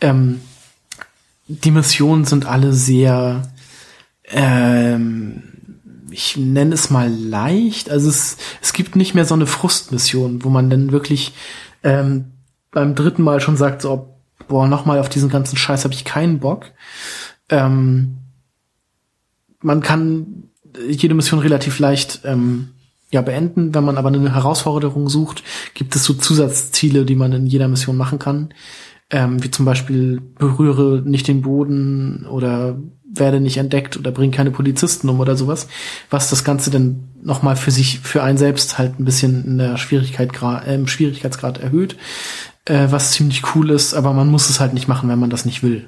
Ähm, 0.01 0.41
die 1.47 1.71
Missionen 1.71 2.25
sind 2.25 2.47
alle 2.47 2.73
sehr, 2.73 3.43
ähm, 4.27 5.43
ich 6.11 6.37
nenne 6.37 6.75
es 6.75 6.91
mal 6.91 7.09
leicht. 7.09 7.91
Also 7.91 8.09
es, 8.09 8.39
es 8.61 8.73
gibt 8.73 8.97
nicht 8.97 9.15
mehr 9.15 9.25
so 9.25 9.35
eine 9.35 9.47
Frustmission, 9.47 10.43
wo 10.43 10.49
man 10.49 10.69
dann 10.69 10.91
wirklich 10.91 11.33
ähm, 11.85 12.33
beim 12.73 12.97
dritten 12.97 13.23
Mal 13.23 13.41
schon 13.41 13.57
sagt, 13.57 13.83
so, 13.83 14.17
boah, 14.49 14.67
nochmal 14.67 14.99
auf 14.99 15.09
diesen 15.09 15.29
ganzen 15.29 15.57
Scheiß 15.57 15.85
habe 15.85 15.95
ich 15.95 16.05
keinen 16.05 16.41
Bock. 16.41 16.67
Ähm, 17.49 18.19
man 19.61 19.81
kann 19.81 20.45
jede 20.89 21.15
Mission 21.15 21.41
relativ 21.41 21.79
leicht 21.79 22.21
ähm, 22.25 22.71
ja 23.11 23.23
beenden. 23.23 23.75
Wenn 23.75 23.85
man 23.85 23.97
aber 23.97 24.09
eine 24.09 24.35
Herausforderung 24.35 25.09
sucht, 25.09 25.43
gibt 25.75 25.95
es 25.97 26.05
so 26.05 26.15
Zusatzziele, 26.15 27.05
die 27.05 27.15
man 27.15 27.33
in 27.33 27.47
jeder 27.47 27.69
Mission 27.69 27.97
machen 27.97 28.19
kann. 28.19 28.53
Ähm, 29.11 29.43
wie 29.43 29.51
zum 29.51 29.65
Beispiel 29.65 30.21
berühre 30.39 31.03
nicht 31.05 31.29
den 31.29 31.43
Boden 31.43 32.27
oder 32.27 32.79
werde 33.05 33.41
nicht 33.41 33.59
entdeckt 33.59 33.97
oder 33.97 34.11
bring 34.11 34.31
keine 34.31 34.51
Polizisten 34.51 35.09
um 35.09 35.21
oder 35.21 35.37
sowas, 35.37 35.69
was 36.11 36.31
das 36.31 36.43
Ganze 36.43 36.71
dann 36.71 37.11
nochmal 37.23 37.55
für 37.55 37.71
sich, 37.71 38.01
für 38.01 38.23
einen 38.23 38.39
selbst 38.39 38.77
halt 38.77 38.99
ein 38.99 39.05
bisschen 39.05 39.45
in 39.45 39.59
der 39.59 39.77
Schwierigkeit, 39.77 40.33
äh, 40.43 40.75
im 40.75 40.89
Schwierigkeitsgrad 40.89 41.59
erhöht, 41.59 41.97
äh, 42.65 42.89
was 42.91 43.13
ziemlich 43.13 43.55
cool 43.55 43.71
ist, 43.71 43.95
aber 43.95 44.13
man 44.15 44.29
muss 44.29 44.51
es 44.51 44.59
halt 44.59 44.75
nicht 44.75 44.89
machen, 44.89 45.09
wenn 45.09 45.19
man 45.19 45.31
das 45.31 45.45
nicht 45.45 45.63
will 45.63 45.87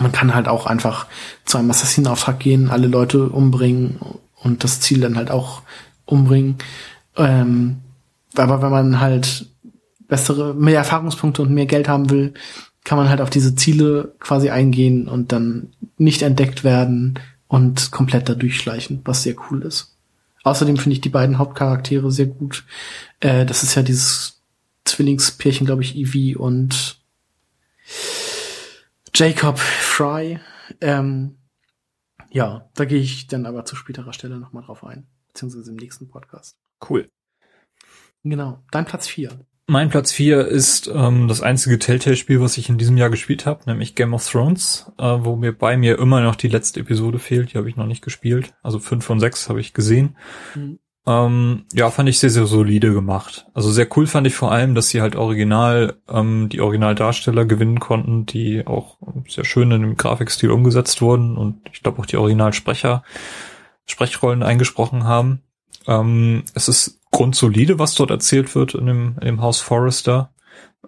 man 0.00 0.12
kann 0.12 0.34
halt 0.34 0.48
auch 0.48 0.66
einfach 0.66 1.06
zu 1.44 1.58
einem 1.58 1.70
Assassinenauftrag 1.70 2.38
gehen, 2.38 2.70
alle 2.70 2.86
Leute 2.86 3.28
umbringen 3.28 3.98
und 4.36 4.64
das 4.64 4.80
Ziel 4.80 5.00
dann 5.00 5.16
halt 5.16 5.30
auch 5.30 5.62
umbringen. 6.06 6.56
Ähm, 7.16 7.78
aber 8.36 8.62
wenn 8.62 8.70
man 8.70 9.00
halt 9.00 9.46
bessere, 10.08 10.54
mehr 10.54 10.78
Erfahrungspunkte 10.78 11.42
und 11.42 11.52
mehr 11.52 11.66
Geld 11.66 11.88
haben 11.88 12.10
will, 12.10 12.34
kann 12.84 12.98
man 12.98 13.08
halt 13.08 13.20
auf 13.20 13.30
diese 13.30 13.54
Ziele 13.54 14.14
quasi 14.18 14.50
eingehen 14.50 15.08
und 15.08 15.32
dann 15.32 15.72
nicht 15.98 16.22
entdeckt 16.22 16.64
werden 16.64 17.18
und 17.48 17.90
komplett 17.90 18.28
da 18.28 18.34
durchschleichen, 18.34 19.02
was 19.04 19.22
sehr 19.22 19.34
cool 19.50 19.62
ist. 19.62 19.96
Außerdem 20.42 20.76
finde 20.76 20.94
ich 20.94 21.00
die 21.00 21.08
beiden 21.08 21.38
Hauptcharaktere 21.38 22.10
sehr 22.10 22.26
gut. 22.26 22.64
Äh, 23.20 23.46
das 23.46 23.62
ist 23.62 23.74
ja 23.74 23.82
dieses 23.82 24.40
Zwillingspärchen, 24.84 25.66
glaube 25.66 25.82
ich, 25.82 25.96
Evie 25.96 26.34
und 26.34 26.98
Jacob 29.14 29.58
Fry. 29.58 30.40
Ähm, 30.80 31.38
ja, 32.30 32.70
da 32.74 32.84
gehe 32.84 33.00
ich 33.00 33.26
dann 33.26 33.46
aber 33.46 33.64
zu 33.64 33.76
späterer 33.76 34.12
Stelle 34.12 34.38
nochmal 34.38 34.64
drauf 34.64 34.84
ein, 34.84 35.06
beziehungsweise 35.28 35.70
im 35.70 35.76
nächsten 35.76 36.08
Podcast. 36.08 36.56
Cool. 36.88 37.08
Genau, 38.24 38.62
dein 38.70 38.84
Platz 38.84 39.06
vier. 39.06 39.46
Mein 39.66 39.90
Platz 39.90 40.12
vier 40.12 40.46
ist 40.46 40.90
ähm, 40.92 41.28
das 41.28 41.40
einzige 41.40 41.78
Telltale-Spiel, 41.78 42.40
was 42.40 42.58
ich 42.58 42.68
in 42.68 42.78
diesem 42.78 42.96
Jahr 42.96 43.10
gespielt 43.10 43.46
habe, 43.46 43.62
nämlich 43.66 43.94
Game 43.94 44.12
of 44.12 44.28
Thrones, 44.28 44.90
äh, 44.98 45.18
wo 45.20 45.36
mir 45.36 45.56
bei 45.56 45.76
mir 45.76 45.98
immer 45.98 46.20
noch 46.20 46.36
die 46.36 46.48
letzte 46.48 46.80
Episode 46.80 47.18
fehlt. 47.18 47.52
Die 47.52 47.58
habe 47.58 47.68
ich 47.68 47.76
noch 47.76 47.86
nicht 47.86 48.02
gespielt. 48.02 48.54
Also 48.62 48.78
fünf 48.80 49.04
von 49.04 49.20
sechs 49.20 49.48
habe 49.48 49.60
ich 49.60 49.72
gesehen. 49.72 50.16
Mhm. 50.54 50.78
Ähm, 51.04 51.64
ja, 51.72 51.90
fand 51.90 52.08
ich 52.08 52.20
sehr, 52.20 52.30
sehr 52.30 52.46
solide 52.46 52.92
gemacht. 52.92 53.46
Also 53.54 53.72
sehr 53.72 53.88
cool 53.96 54.06
fand 54.06 54.26
ich 54.26 54.34
vor 54.34 54.52
allem, 54.52 54.76
dass 54.76 54.88
sie 54.88 55.00
halt 55.00 55.16
original 55.16 55.96
ähm, 56.08 56.48
die 56.48 56.60
Originaldarsteller 56.60 57.44
gewinnen 57.44 57.80
konnten, 57.80 58.24
die 58.24 58.64
auch 58.66 58.98
sehr 59.28 59.44
schön 59.44 59.72
in 59.72 59.82
dem 59.82 59.96
Grafikstil 59.96 60.50
umgesetzt 60.50 61.02
wurden 61.02 61.36
und 61.36 61.60
ich 61.72 61.82
glaube 61.82 62.00
auch 62.00 62.06
die 62.06 62.16
Originalsprecher 62.16 63.02
Sprechrollen 63.84 64.44
eingesprochen 64.44 65.02
haben. 65.02 65.42
Ähm, 65.88 66.44
es 66.54 66.68
ist 66.68 67.00
grundsolide, 67.10 67.80
was 67.80 67.96
dort 67.96 68.10
erzählt 68.10 68.54
wird 68.54 68.74
in 68.74 68.86
dem, 68.86 69.16
in 69.20 69.26
dem 69.26 69.42
Haus 69.42 69.60
Forrester. 69.60 70.32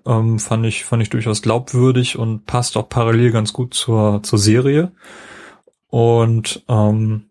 Ähm, 0.06 0.38
fand 0.38 0.64
ich 0.64 0.84
fand 0.84 1.02
ich 1.02 1.10
durchaus 1.10 1.42
glaubwürdig 1.42 2.18
und 2.18 2.46
passt 2.46 2.76
auch 2.76 2.88
parallel 2.88 3.32
ganz 3.32 3.52
gut 3.52 3.74
zur 3.74 4.22
zur 4.22 4.38
Serie. 4.38 4.92
Und 5.88 6.64
ähm, 6.68 7.26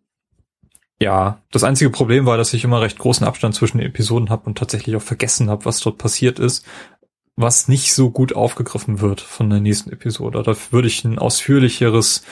ja, 1.01 1.41
das 1.51 1.63
einzige 1.63 1.89
Problem 1.89 2.25
war, 2.25 2.37
dass 2.37 2.53
ich 2.53 2.63
immer 2.63 2.81
recht 2.81 2.97
großen 2.97 3.25
Abstand 3.25 3.55
zwischen 3.55 3.79
den 3.79 3.87
Episoden 3.87 4.29
habe 4.29 4.45
und 4.45 4.57
tatsächlich 4.57 4.95
auch 4.95 5.01
vergessen 5.01 5.49
habe, 5.49 5.65
was 5.65 5.79
dort 5.79 5.97
passiert 5.97 6.39
ist, 6.39 6.65
was 7.35 7.67
nicht 7.67 7.93
so 7.93 8.09
gut 8.11 8.35
aufgegriffen 8.35 9.01
wird 9.01 9.21
von 9.21 9.49
der 9.49 9.59
nächsten 9.59 9.91
Episode. 9.91 10.43
Da 10.43 10.55
würde 10.71 10.87
ich 10.87 11.03
ein 11.03 11.19
ausführlicheres 11.19 12.23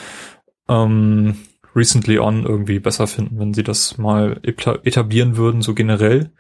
ähm, 0.70 1.36
Recently 1.76 2.20
On 2.20 2.46
irgendwie 2.46 2.80
besser 2.80 3.08
finden, 3.08 3.40
wenn 3.40 3.54
sie 3.54 3.64
das 3.64 3.98
mal 3.98 4.40
etablieren 4.44 5.38
würden, 5.38 5.62
so 5.62 5.74
generell. 5.74 6.32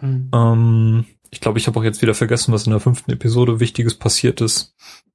Mhm. 0.00 0.30
Ähm, 0.34 1.04
ich 1.30 1.40
glaube, 1.40 1.58
ich 1.58 1.66
habe 1.66 1.80
auch 1.80 1.84
jetzt 1.84 2.02
wieder 2.02 2.14
vergessen, 2.14 2.52
was 2.52 2.66
in 2.66 2.72
der 2.72 2.80
fünften 2.80 3.10
Episode 3.10 3.60
Wichtiges 3.60 3.94
passiert 3.94 4.40
ist. 4.40 4.74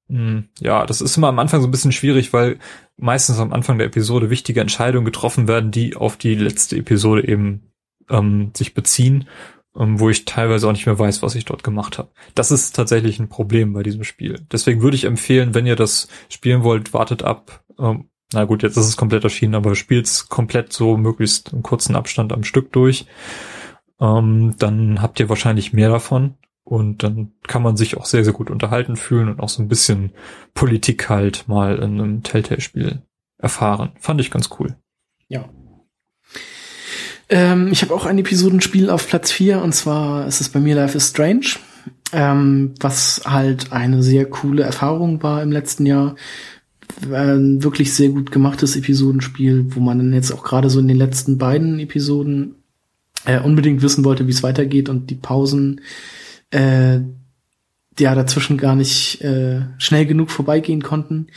Hm, 0.10 0.46
ja, 0.60 0.86
das 0.86 1.02
ist 1.02 1.18
immer 1.18 1.28
am 1.28 1.40
Anfang 1.40 1.62
so 1.62 1.68
ein 1.68 1.72
bisschen 1.72 1.92
schwierig, 1.92 2.32
weil 2.34 2.60
meistens 2.96 3.40
am 3.40 3.54
Anfang 3.54 3.78
der 3.78 3.88
Episode 3.88 4.30
wichtige 4.30 4.62
Entscheidungen 4.62 5.06
getroffen 5.06 5.48
werden, 5.48 5.72
die 5.72 5.96
auf 5.96 6.18
die 6.18 6.36
letzte 6.36 6.78
Episode 6.78 7.28
eben 7.28 7.72
ähm, 8.10 8.52
sich 8.56 8.74
beziehen, 8.74 9.28
ähm, 9.78 10.00
wo 10.00 10.10
ich 10.10 10.26
teilweise 10.26 10.68
auch 10.68 10.72
nicht 10.72 10.86
mehr 10.86 10.98
weiß, 10.98 11.22
was 11.22 11.36
ich 11.36 11.46
dort 11.46 11.64
gemacht 11.64 11.98
habe. 11.98 12.10
Das 12.36 12.52
ist 12.52 12.76
tatsächlich 12.76 13.20
ein 13.20 13.30
Problem 13.30 13.74
bei 13.74 13.84
diesem 13.84 14.04
Spiel. 14.04 14.46
Deswegen 14.52 14.82
würde 14.82 14.96
ich 14.96 15.04
empfehlen, 15.04 15.54
wenn 15.54 15.68
ihr 15.68 15.76
das 15.76 16.08
spielen 16.30 16.64
wollt, 16.64 16.94
wartet 16.94 17.24
ab. 17.24 17.64
Ähm, 17.78 18.10
na 18.34 18.44
gut, 18.46 18.64
jetzt 18.64 18.78
ist 18.78 18.88
es 18.88 18.98
komplett 18.98 19.24
erschienen, 19.24 19.56
aber 19.56 19.76
spielt's 19.76 20.28
komplett 20.28 20.74
so 20.74 20.98
möglichst 20.98 21.54
im 21.54 21.64
kurzen 21.64 21.96
Abstand 21.96 22.34
am 22.34 22.44
Stück 22.44 22.74
durch. 22.74 23.06
Ähm, 24.00 24.56
dann 24.58 25.02
habt 25.02 25.20
ihr 25.20 25.30
wahrscheinlich 25.30 25.74
mehr 25.74 25.90
davon. 25.90 26.36
Und 26.68 27.02
dann 27.02 27.32
kann 27.48 27.64
man 27.64 27.78
sich 27.78 27.96
auch 27.96 28.06
sehr, 28.06 28.26
sehr 28.26 28.34
gut 28.34 28.50
unterhalten 28.50 28.98
fühlen 28.98 29.30
und 29.30 29.40
auch 29.40 29.48
so 29.48 29.64
ein 29.64 29.70
bisschen 29.70 30.12
Politik 30.54 31.08
halt 31.08 31.48
mal 31.48 31.78
in 31.78 32.02
einem 32.02 32.24
Telltale-Spiel 32.24 33.04
erfahren. 33.38 33.94
Fand 34.02 34.20
ich 34.20 34.32
ganz 34.32 34.50
cool. 34.60 34.76
Ja. 35.30 35.46
Ähm, 37.30 37.70
ich 37.72 37.84
habe 37.84 37.94
auch 37.94 38.06
ein 38.06 38.18
Episodenspiel 38.18 38.90
auf 38.90 39.08
Platz 39.08 39.32
4 39.32 39.62
und 39.62 39.74
zwar 39.74 40.28
ist 40.28 40.42
es 40.42 40.50
bei 40.50 40.60
mir 40.60 40.76
Life 40.76 40.98
is 40.98 41.08
Strange, 41.08 41.56
ähm, 42.12 42.74
was 42.82 43.22
halt 43.24 43.72
eine 43.72 44.04
sehr 44.04 44.26
coole 44.26 44.64
Erfahrung 44.64 45.24
war 45.24 45.42
im 45.42 45.54
letzten 45.54 45.86
Jahr. 45.86 46.18
Ein 47.10 47.64
wirklich 47.64 47.94
sehr 47.94 48.10
gut 48.10 48.30
gemachtes 48.30 48.76
Episodenspiel, 48.76 49.74
wo 49.74 49.80
man 49.80 50.00
dann 50.00 50.14
jetzt 50.14 50.34
auch 50.34 50.44
gerade 50.44 50.70
so 50.70 50.82
in 50.82 50.90
den 50.90 50.98
letzten 50.98 51.38
beiden 51.38 51.80
Episoden 51.80 52.56
äh, 53.24 53.40
unbedingt 53.40 53.82
wissen 53.82 54.04
wollte, 54.04 54.28
wie 54.28 54.32
es 54.32 54.44
weitergeht 54.44 54.90
und 54.90 55.10
die 55.10 55.16
Pausen 55.16 55.80
äh, 56.52 57.00
ja 58.00 58.16
dazwischen 58.16 58.58
gar 58.58 58.76
nicht 58.76 59.22
äh, 59.22 59.62
schnell 59.78 60.06
genug 60.06 60.30
vorbeigehen 60.30 60.84
konnten. 60.84 61.28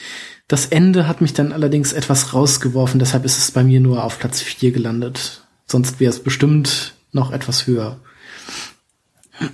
Das 0.49 0.67
Ende 0.67 1.07
hat 1.07 1.21
mich 1.21 1.33
dann 1.33 1.53
allerdings 1.53 1.93
etwas 1.93 2.35
rausgeworfen, 2.35 2.99
deshalb 2.99 3.25
ist 3.25 3.39
es 3.39 3.51
bei 3.51 3.63
mir 3.63 3.81
nur 3.81 4.05
auf 4.05 4.19
Platz 4.19 4.41
4 4.43 4.73
gelandet. 4.73 5.47
Sonst 5.67 6.01
wäre 6.01 6.11
es 6.11 6.21
bestimmt 6.23 6.95
noch 7.13 7.33
etwas 7.33 7.67
höher. 7.67 8.01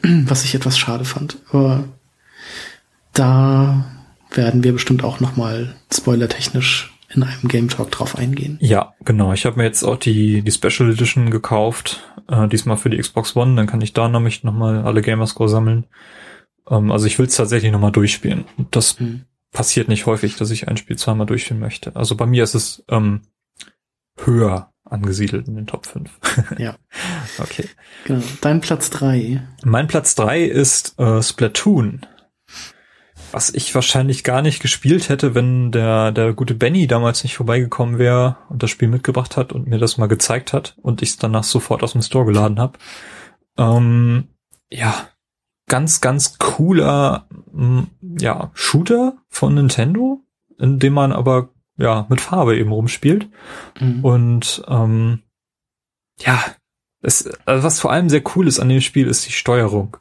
Was 0.02 0.44
ich 0.44 0.54
etwas 0.54 0.78
schade 0.78 1.04
fand. 1.04 1.36
Aber 1.50 1.84
da 3.12 3.84
werden 4.32 4.64
wir 4.64 4.72
bestimmt 4.72 5.04
auch 5.04 5.20
noch 5.20 5.36
mal 5.36 5.76
spoilertechnisch 5.92 6.95
in 7.16 7.22
einem 7.22 7.48
Game 7.48 7.68
Talk 7.68 7.90
drauf 7.90 8.16
eingehen. 8.16 8.58
Ja, 8.60 8.94
genau. 9.04 9.32
Ich 9.32 9.46
habe 9.46 9.56
mir 9.56 9.64
jetzt 9.64 9.82
auch 9.82 9.96
die, 9.96 10.42
die 10.42 10.52
Special 10.52 10.90
Edition 10.90 11.30
gekauft, 11.30 12.02
äh, 12.28 12.48
diesmal 12.48 12.76
für 12.76 12.90
die 12.90 12.98
Xbox 12.98 13.36
One. 13.36 13.56
Dann 13.56 13.66
kann 13.66 13.80
ich 13.80 13.92
da 13.92 14.08
nämlich 14.08 14.44
noch 14.44 14.52
mal 14.52 14.82
alle 14.82 15.02
Gamerscore 15.02 15.48
sammeln. 15.48 15.86
Ähm, 16.68 16.90
also 16.90 17.06
ich 17.06 17.18
will 17.18 17.26
es 17.26 17.36
tatsächlich 17.36 17.72
noch 17.72 17.80
mal 17.80 17.90
durchspielen. 17.90 18.44
Das 18.70 18.98
hm. 18.98 19.24
passiert 19.52 19.88
nicht 19.88 20.06
häufig, 20.06 20.36
dass 20.36 20.50
ich 20.50 20.68
ein 20.68 20.76
Spiel 20.76 20.96
zweimal 20.96 21.26
durchspielen 21.26 21.60
möchte. 21.60 21.96
Also 21.96 22.16
bei 22.16 22.26
mir 22.26 22.44
ist 22.44 22.54
es 22.54 22.84
ähm, 22.88 23.22
höher 24.18 24.72
angesiedelt 24.84 25.48
in 25.48 25.56
den 25.56 25.66
Top 25.66 25.86
5. 25.86 26.10
ja. 26.58 26.76
Okay. 27.38 27.68
Genau. 28.04 28.22
Dein 28.40 28.60
Platz 28.60 28.90
drei. 28.90 29.42
Mein 29.64 29.88
Platz 29.88 30.14
drei 30.14 30.44
ist 30.44 30.98
äh, 30.98 31.22
Splatoon. 31.22 32.06
Was 33.36 33.52
ich 33.52 33.74
wahrscheinlich 33.74 34.24
gar 34.24 34.40
nicht 34.40 34.62
gespielt 34.62 35.10
hätte, 35.10 35.34
wenn 35.34 35.70
der, 35.70 36.10
der 36.10 36.32
gute 36.32 36.54
Benny 36.54 36.86
damals 36.86 37.22
nicht 37.22 37.36
vorbeigekommen 37.36 37.98
wäre 37.98 38.38
und 38.48 38.62
das 38.62 38.70
Spiel 38.70 38.88
mitgebracht 38.88 39.36
hat 39.36 39.52
und 39.52 39.66
mir 39.66 39.76
das 39.76 39.98
mal 39.98 40.06
gezeigt 40.06 40.54
hat 40.54 40.74
und 40.80 41.02
ich 41.02 41.10
es 41.10 41.16
danach 41.18 41.44
sofort 41.44 41.82
aus 41.82 41.92
dem 41.92 42.00
Store 42.00 42.24
geladen 42.24 42.58
habe. 42.58 42.78
Ähm, 43.58 44.28
ja, 44.70 45.10
ganz, 45.68 46.00
ganz 46.00 46.38
cooler 46.38 47.28
ja, 48.18 48.52
Shooter 48.54 49.18
von 49.28 49.52
Nintendo, 49.52 50.22
in 50.58 50.78
dem 50.78 50.94
man 50.94 51.12
aber 51.12 51.50
ja 51.76 52.06
mit 52.08 52.22
Farbe 52.22 52.56
eben 52.56 52.72
rumspielt. 52.72 53.28
Mhm. 53.78 54.02
Und 54.02 54.64
ähm, 54.66 55.24
ja, 56.20 56.42
es, 57.02 57.28
also 57.44 57.62
was 57.62 57.80
vor 57.80 57.92
allem 57.92 58.08
sehr 58.08 58.22
cool 58.34 58.48
ist 58.48 58.60
an 58.60 58.70
dem 58.70 58.80
Spiel, 58.80 59.08
ist 59.08 59.26
die 59.26 59.32
Steuerung. 59.32 59.98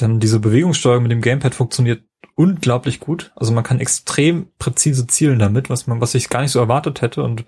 Denn 0.00 0.18
diese 0.18 0.40
Bewegungssteuerung 0.40 1.02
mit 1.02 1.12
dem 1.12 1.20
Gamepad 1.20 1.54
funktioniert 1.54 2.04
unglaublich 2.40 3.00
gut. 3.00 3.32
Also 3.36 3.52
man 3.52 3.64
kann 3.64 3.80
extrem 3.80 4.46
präzise 4.58 5.06
zielen 5.06 5.38
damit, 5.38 5.68
was 5.68 5.86
man, 5.86 6.00
was 6.00 6.14
ich 6.14 6.30
gar 6.30 6.40
nicht 6.40 6.52
so 6.52 6.58
erwartet 6.58 7.02
hätte 7.02 7.22
und 7.22 7.44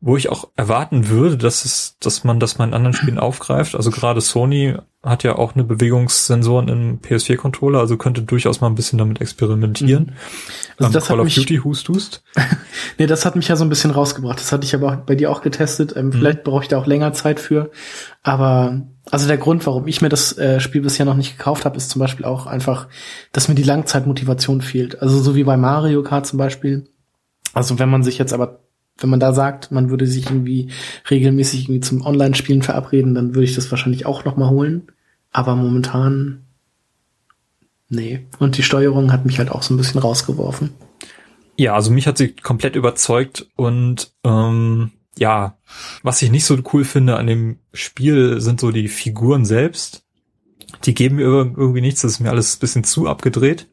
wo 0.00 0.16
ich 0.16 0.28
auch 0.28 0.50
erwarten 0.54 1.08
würde, 1.08 1.36
dass 1.36 1.64
es, 1.64 1.96
dass 1.98 2.22
man 2.22 2.38
das 2.38 2.56
mal 2.56 2.68
in 2.68 2.74
anderen 2.74 2.94
Spielen 2.94 3.18
aufgreift. 3.18 3.74
Also 3.74 3.90
gerade 3.90 4.20
Sony 4.20 4.76
hat 5.02 5.24
ja 5.24 5.36
auch 5.36 5.54
eine 5.54 5.64
Bewegungssensoren 5.64 6.68
im 6.68 7.00
PS4-Controller, 7.00 7.80
also 7.80 7.96
könnte 7.96 8.22
durchaus 8.22 8.60
mal 8.60 8.68
ein 8.68 8.76
bisschen 8.76 8.98
damit 8.98 9.20
experimentieren. 9.20 10.04
Mhm. 10.04 10.12
Also 10.78 10.92
das 10.92 11.06
Call 11.06 11.20
of 11.20 11.34
Duty 11.34 11.56
Hust 11.58 11.88
Hust. 11.88 12.22
nee, 12.98 13.06
das 13.06 13.24
hat 13.24 13.34
mich 13.34 13.48
ja 13.48 13.56
so 13.56 13.64
ein 13.64 13.68
bisschen 13.68 13.90
rausgebracht. 13.90 14.38
Das 14.38 14.52
hatte 14.52 14.64
ich 14.64 14.74
aber 14.76 14.92
auch 14.92 14.96
bei 14.96 15.16
dir 15.16 15.32
auch 15.32 15.42
getestet. 15.42 15.96
Ähm, 15.96 16.06
mhm. 16.06 16.12
Vielleicht 16.12 16.44
brauche 16.44 16.62
ich 16.62 16.68
da 16.68 16.78
auch 16.78 16.86
länger 16.86 17.12
Zeit 17.12 17.40
für. 17.40 17.70
Aber 18.22 18.82
also 19.10 19.28
der 19.28 19.38
Grund, 19.38 19.66
warum 19.66 19.86
ich 19.86 20.02
mir 20.02 20.08
das 20.08 20.36
äh, 20.36 20.60
Spiel 20.60 20.82
bisher 20.82 21.06
noch 21.06 21.16
nicht 21.16 21.38
gekauft 21.38 21.64
habe, 21.64 21.76
ist 21.76 21.90
zum 21.90 22.00
Beispiel 22.00 22.24
auch 22.24 22.46
einfach, 22.46 22.88
dass 23.32 23.48
mir 23.48 23.54
die 23.54 23.62
Langzeitmotivation 23.62 24.60
fehlt. 24.60 25.00
Also 25.00 25.20
so 25.20 25.36
wie 25.36 25.44
bei 25.44 25.56
Mario 25.56 26.02
Kart 26.02 26.26
zum 26.26 26.38
Beispiel. 26.38 26.88
Also 27.54 27.78
wenn 27.78 27.88
man 27.88 28.02
sich 28.02 28.18
jetzt 28.18 28.32
aber 28.32 28.60
wenn 28.98 29.10
man 29.10 29.20
da 29.20 29.32
sagt, 29.32 29.70
man 29.70 29.90
würde 29.90 30.06
sich 30.06 30.26
irgendwie 30.26 30.70
regelmäßig 31.10 31.64
irgendwie 31.64 31.80
zum 31.80 32.00
Online-Spielen 32.00 32.62
verabreden, 32.62 33.14
dann 33.14 33.34
würde 33.34 33.44
ich 33.44 33.54
das 33.54 33.70
wahrscheinlich 33.70 34.06
auch 34.06 34.24
noch 34.24 34.36
mal 34.36 34.48
holen. 34.48 34.90
Aber 35.32 35.54
momentan, 35.54 36.44
nee. 37.88 38.26
Und 38.38 38.56
die 38.56 38.62
Steuerung 38.62 39.12
hat 39.12 39.26
mich 39.26 39.38
halt 39.38 39.50
auch 39.50 39.62
so 39.62 39.74
ein 39.74 39.76
bisschen 39.76 40.00
rausgeworfen. 40.00 40.70
Ja, 41.58 41.74
also 41.74 41.90
mich 41.90 42.06
hat 42.06 42.18
sie 42.18 42.32
komplett 42.32 42.76
überzeugt 42.76 43.46
und 43.56 44.12
ähm, 44.24 44.92
ja, 45.18 45.58
was 46.02 46.22
ich 46.22 46.30
nicht 46.30 46.44
so 46.44 46.58
cool 46.72 46.84
finde 46.84 47.16
an 47.16 47.26
dem 47.26 47.58
Spiel 47.72 48.40
sind 48.40 48.60
so 48.60 48.70
die 48.70 48.88
Figuren 48.88 49.44
selbst. 49.44 50.04
Die 50.84 50.94
geben 50.94 51.16
mir 51.16 51.22
irgendwie 51.22 51.80
nichts, 51.80 52.02
das 52.02 52.12
ist 52.12 52.20
mir 52.20 52.30
alles 52.30 52.56
ein 52.56 52.60
bisschen 52.60 52.84
zu 52.84 53.08
abgedreht. 53.08 53.68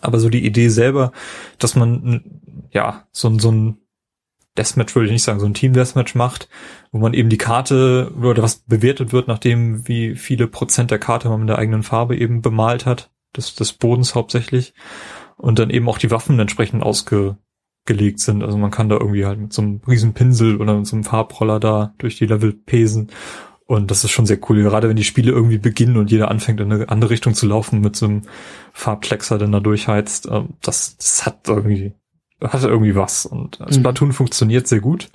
Aber 0.00 0.18
so 0.18 0.28
die 0.28 0.44
Idee 0.44 0.68
selber, 0.68 1.12
dass 1.58 1.74
man 1.74 2.24
ja 2.70 3.06
so, 3.12 3.38
so 3.38 3.50
ein 3.50 3.78
Deathmatch 4.56 4.94
würde 4.94 5.06
ich 5.06 5.12
nicht 5.12 5.22
sagen, 5.22 5.40
so 5.40 5.46
ein 5.46 5.54
Team-Deathmatch 5.54 6.14
macht, 6.14 6.48
wo 6.90 6.98
man 6.98 7.14
eben 7.14 7.30
die 7.30 7.38
Karte 7.38 8.12
oder 8.20 8.42
was 8.42 8.58
bewertet 8.58 9.12
wird, 9.12 9.28
nachdem 9.28 9.88
wie 9.88 10.14
viele 10.14 10.46
Prozent 10.46 10.90
der 10.90 10.98
Karte 10.98 11.28
man 11.28 11.40
mit 11.40 11.48
der 11.48 11.58
eigenen 11.58 11.82
Farbe 11.82 12.16
eben 12.16 12.42
bemalt 12.42 12.84
hat, 12.84 13.10
des, 13.34 13.54
des 13.54 13.72
Bodens 13.72 14.14
hauptsächlich, 14.14 14.74
und 15.36 15.58
dann 15.58 15.70
eben 15.70 15.88
auch 15.88 15.98
die 15.98 16.10
Waffen 16.10 16.38
entsprechend 16.38 16.82
ausgelegt 17.82 18.20
sind. 18.20 18.42
Also 18.42 18.56
man 18.58 18.70
kann 18.70 18.88
da 18.88 18.96
irgendwie 18.96 19.26
halt 19.26 19.40
mit 19.40 19.52
so 19.52 19.62
einem 19.62 19.80
riesen 19.86 20.14
Pinsel 20.14 20.60
oder 20.60 20.76
mit 20.76 20.86
so 20.86 20.96
einem 20.96 21.04
Farbroller 21.04 21.60
da 21.60 21.94
durch 21.98 22.16
die 22.16 22.26
Level 22.26 22.52
pesen. 22.52 23.10
Und 23.66 23.90
das 23.90 24.04
ist 24.04 24.10
schon 24.10 24.26
sehr 24.26 24.38
cool, 24.48 24.62
gerade 24.62 24.88
wenn 24.88 24.96
die 24.96 25.04
Spiele 25.04 25.32
irgendwie 25.32 25.58
beginnen 25.58 25.96
und 25.96 26.10
jeder 26.10 26.30
anfängt 26.30 26.60
in 26.60 26.72
eine 26.72 26.88
andere 26.88 27.10
Richtung 27.10 27.34
zu 27.34 27.46
laufen 27.46 27.80
mit 27.80 27.96
so 27.96 28.06
einem 28.06 28.22
Farbkleckser, 28.72 29.38
der 29.38 29.48
da 29.48 29.60
durchheizt. 29.60 30.28
Ähm, 30.30 30.50
das, 30.60 30.96
das 30.96 31.26
hat 31.26 31.48
irgendwie 31.48 31.94
hatte 32.42 32.66
irgendwie 32.66 32.96
was. 32.96 33.24
Und 33.24 33.60
mhm. 33.60 33.72
Splatoon 33.72 34.08
mhm. 34.08 34.14
funktioniert 34.14 34.66
sehr 34.66 34.80
gut. 34.80 35.10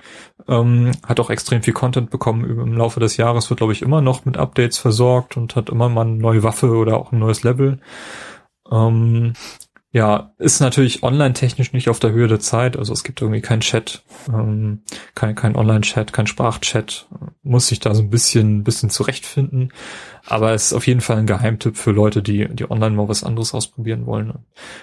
Ähm, 0.48 0.92
hat 1.06 1.20
auch 1.20 1.30
extrem 1.30 1.62
viel 1.62 1.74
Content 1.74 2.10
bekommen 2.10 2.44
im 2.44 2.76
Laufe 2.76 3.00
des 3.00 3.16
Jahres, 3.18 3.50
wird, 3.50 3.58
glaube 3.58 3.74
ich, 3.74 3.82
immer 3.82 4.00
noch 4.00 4.24
mit 4.24 4.38
Updates 4.38 4.78
versorgt 4.78 5.36
und 5.36 5.54
hat 5.54 5.68
immer 5.68 5.88
mal 5.88 6.06
eine 6.06 6.16
neue 6.16 6.42
Waffe 6.42 6.74
oder 6.74 6.96
auch 6.96 7.12
ein 7.12 7.18
neues 7.18 7.42
Level. 7.42 7.80
Ähm, 8.70 9.34
ja, 9.90 10.34
ist 10.36 10.60
natürlich 10.60 11.02
online-technisch 11.02 11.72
nicht 11.72 11.88
auf 11.88 11.98
der 11.98 12.10
Höhe 12.10 12.28
der 12.28 12.40
Zeit. 12.40 12.76
Also 12.76 12.92
es 12.92 13.04
gibt 13.04 13.22
irgendwie 13.22 13.40
keinen 13.40 13.60
Chat, 13.60 14.02
ähm, 14.28 14.82
kein, 15.14 15.34
kein 15.34 15.56
Online-Chat, 15.56 16.12
kein 16.12 16.26
Sprachchat. 16.26 17.08
Muss 17.42 17.68
sich 17.68 17.80
da 17.80 17.94
so 17.94 18.02
ein 18.02 18.10
bisschen, 18.10 18.64
bisschen 18.64 18.90
zurechtfinden. 18.90 19.72
Aber 20.26 20.52
es 20.52 20.66
ist 20.66 20.72
auf 20.74 20.86
jeden 20.86 21.00
Fall 21.00 21.16
ein 21.16 21.26
Geheimtipp 21.26 21.78
für 21.78 21.92
Leute, 21.92 22.22
die, 22.22 22.46
die 22.48 22.70
online 22.70 22.96
mal 22.96 23.08
was 23.08 23.24
anderes 23.24 23.54
ausprobieren 23.54 24.04
wollen. 24.04 24.34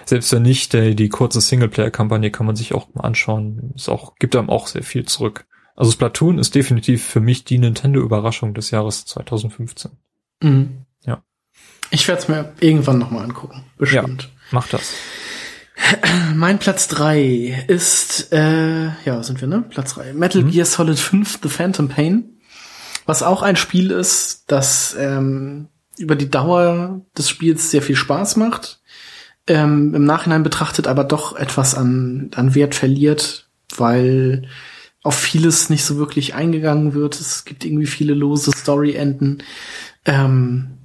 Selbst 0.06 0.32
wenn 0.32 0.42
nicht, 0.42 0.72
der, 0.72 0.94
die 0.94 1.08
kurze 1.08 1.40
Singleplayer-Kampagne 1.40 2.32
kann 2.32 2.46
man 2.46 2.56
sich 2.56 2.74
auch 2.74 2.92
mal 2.92 3.04
anschauen. 3.04 3.72
Es 3.76 3.88
auch, 3.88 4.16
gibt 4.16 4.34
einem 4.34 4.50
auch 4.50 4.66
sehr 4.66 4.82
viel 4.82 5.04
zurück. 5.04 5.46
Also 5.76 5.92
Splatoon 5.92 6.38
ist 6.38 6.56
definitiv 6.56 7.04
für 7.04 7.20
mich 7.20 7.44
die 7.44 7.58
Nintendo-Überraschung 7.58 8.54
des 8.54 8.72
Jahres 8.72 9.04
2015. 9.04 9.92
Mhm. 10.42 10.86
Ja. 11.04 11.22
Ich 11.90 12.08
werde 12.08 12.22
es 12.22 12.28
mir 12.28 12.52
irgendwann 12.58 12.98
nochmal 12.98 13.22
angucken. 13.22 13.62
Bestimmt. 13.76 14.24
Ja. 14.24 14.35
Mach 14.50 14.68
das. 14.68 14.92
Mein 16.34 16.58
Platz 16.58 16.88
drei 16.88 17.64
ist, 17.68 18.32
äh, 18.32 18.86
ja, 19.04 19.22
sind 19.22 19.40
wir, 19.40 19.48
ne? 19.48 19.64
Platz 19.68 19.94
drei. 19.94 20.12
Metal 20.12 20.42
mhm. 20.42 20.50
Gear 20.50 20.66
Solid 20.66 20.98
5 20.98 21.40
The 21.42 21.48
Phantom 21.48 21.88
Pain. 21.88 22.40
Was 23.04 23.22
auch 23.22 23.42
ein 23.42 23.56
Spiel 23.56 23.90
ist, 23.90 24.44
das 24.48 24.96
ähm, 24.98 25.68
über 25.96 26.16
die 26.16 26.30
Dauer 26.30 27.02
des 27.16 27.28
Spiels 27.28 27.70
sehr 27.70 27.82
viel 27.82 27.96
Spaß 27.96 28.36
macht. 28.36 28.80
Ähm, 29.46 29.94
Im 29.94 30.04
Nachhinein 30.04 30.42
betrachtet 30.42 30.88
aber 30.88 31.04
doch 31.04 31.36
etwas 31.36 31.74
an, 31.76 32.30
an 32.34 32.54
Wert 32.54 32.74
verliert, 32.74 33.48
weil 33.76 34.48
auf 35.04 35.14
vieles 35.14 35.70
nicht 35.70 35.84
so 35.84 35.98
wirklich 35.98 36.34
eingegangen 36.34 36.94
wird. 36.94 37.20
Es 37.20 37.44
gibt 37.44 37.64
irgendwie 37.64 37.86
viele 37.86 38.14
lose 38.14 38.50
Story-Enden. 38.50 39.44
Ähm, 40.04 40.75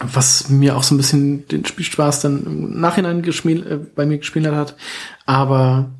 was 0.00 0.48
mir 0.48 0.76
auch 0.76 0.82
so 0.82 0.94
ein 0.94 0.98
bisschen 0.98 1.46
den 1.48 1.64
Spielspaß 1.64 2.20
dann 2.20 2.44
im 2.44 2.80
Nachhinein 2.80 3.22
äh, 3.22 3.78
bei 3.94 4.06
mir 4.06 4.18
gespielt 4.18 4.46
hat. 4.46 4.76
Aber 5.26 5.90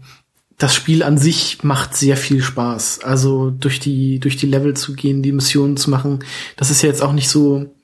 das 0.58 0.74
Spiel 0.74 1.02
an 1.02 1.16
sich 1.16 1.62
macht 1.62 1.96
sehr 1.96 2.16
viel 2.16 2.42
Spaß. 2.42 3.00
Also 3.02 3.50
durch 3.50 3.80
die, 3.80 4.18
durch 4.20 4.36
die 4.36 4.46
Level 4.46 4.74
zu 4.74 4.94
gehen, 4.94 5.22
die 5.22 5.32
Missionen 5.32 5.76
zu 5.76 5.90
machen. 5.90 6.20
Das 6.56 6.70
ist 6.70 6.82
ja 6.82 6.88
jetzt 6.88 7.02
auch 7.02 7.12
nicht 7.12 7.28
so, 7.28 7.74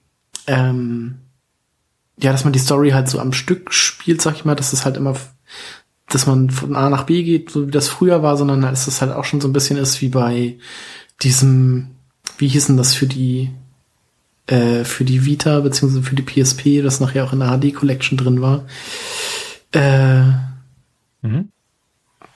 ähm, 0.47 1.17
ja, 2.19 2.33
dass 2.33 2.45
man 2.45 2.53
die 2.53 2.59
Story 2.59 2.91
halt 2.91 3.09
so 3.09 3.19
am 3.19 3.33
Stück 3.33 3.73
spielt, 3.73 4.21
sag 4.21 4.37
ich 4.37 4.45
mal, 4.45 4.55
dass 4.55 4.73
es 4.73 4.85
halt 4.85 4.97
immer, 4.97 5.17
dass 6.09 6.27
man 6.27 6.51
von 6.51 6.77
A 6.77 6.91
nach 6.91 7.05
B 7.05 7.23
geht, 7.23 7.51
so 7.51 7.67
wie 7.67 7.71
das 7.71 7.89
früher 7.89 8.23
war, 8.23 8.37
sondern 8.37 8.63
dass 8.63 8.87
es 8.87 9.01
halt 9.01 9.13
auch 9.13 9.25
schon 9.25 9.41
so 9.41 9.49
ein 9.49 9.53
bisschen 9.55 9.79
ist 9.79 10.01
wie 10.01 10.09
bei 10.09 10.59
diesem, 11.23 11.93
wie 12.39 12.49
hießen 12.49 12.77
das 12.77 12.95
für 12.95 13.07
die, 13.07 13.51
äh, 14.47 14.85
für 14.85 15.05
die 15.05 15.25
Vita 15.25 15.61
beziehungsweise 15.61 16.05
für 16.05 16.15
die 16.17 16.23
PSP, 16.23 16.83
das 16.83 17.01
nachher 17.01 17.25
auch 17.25 17.33
in 17.33 17.41
der 17.41 17.59
HD 17.59 17.75
Collection 17.75 18.17
drin 18.17 18.41
war. 18.41 18.65
Äh, 19.73 20.23
mhm. 21.23 21.51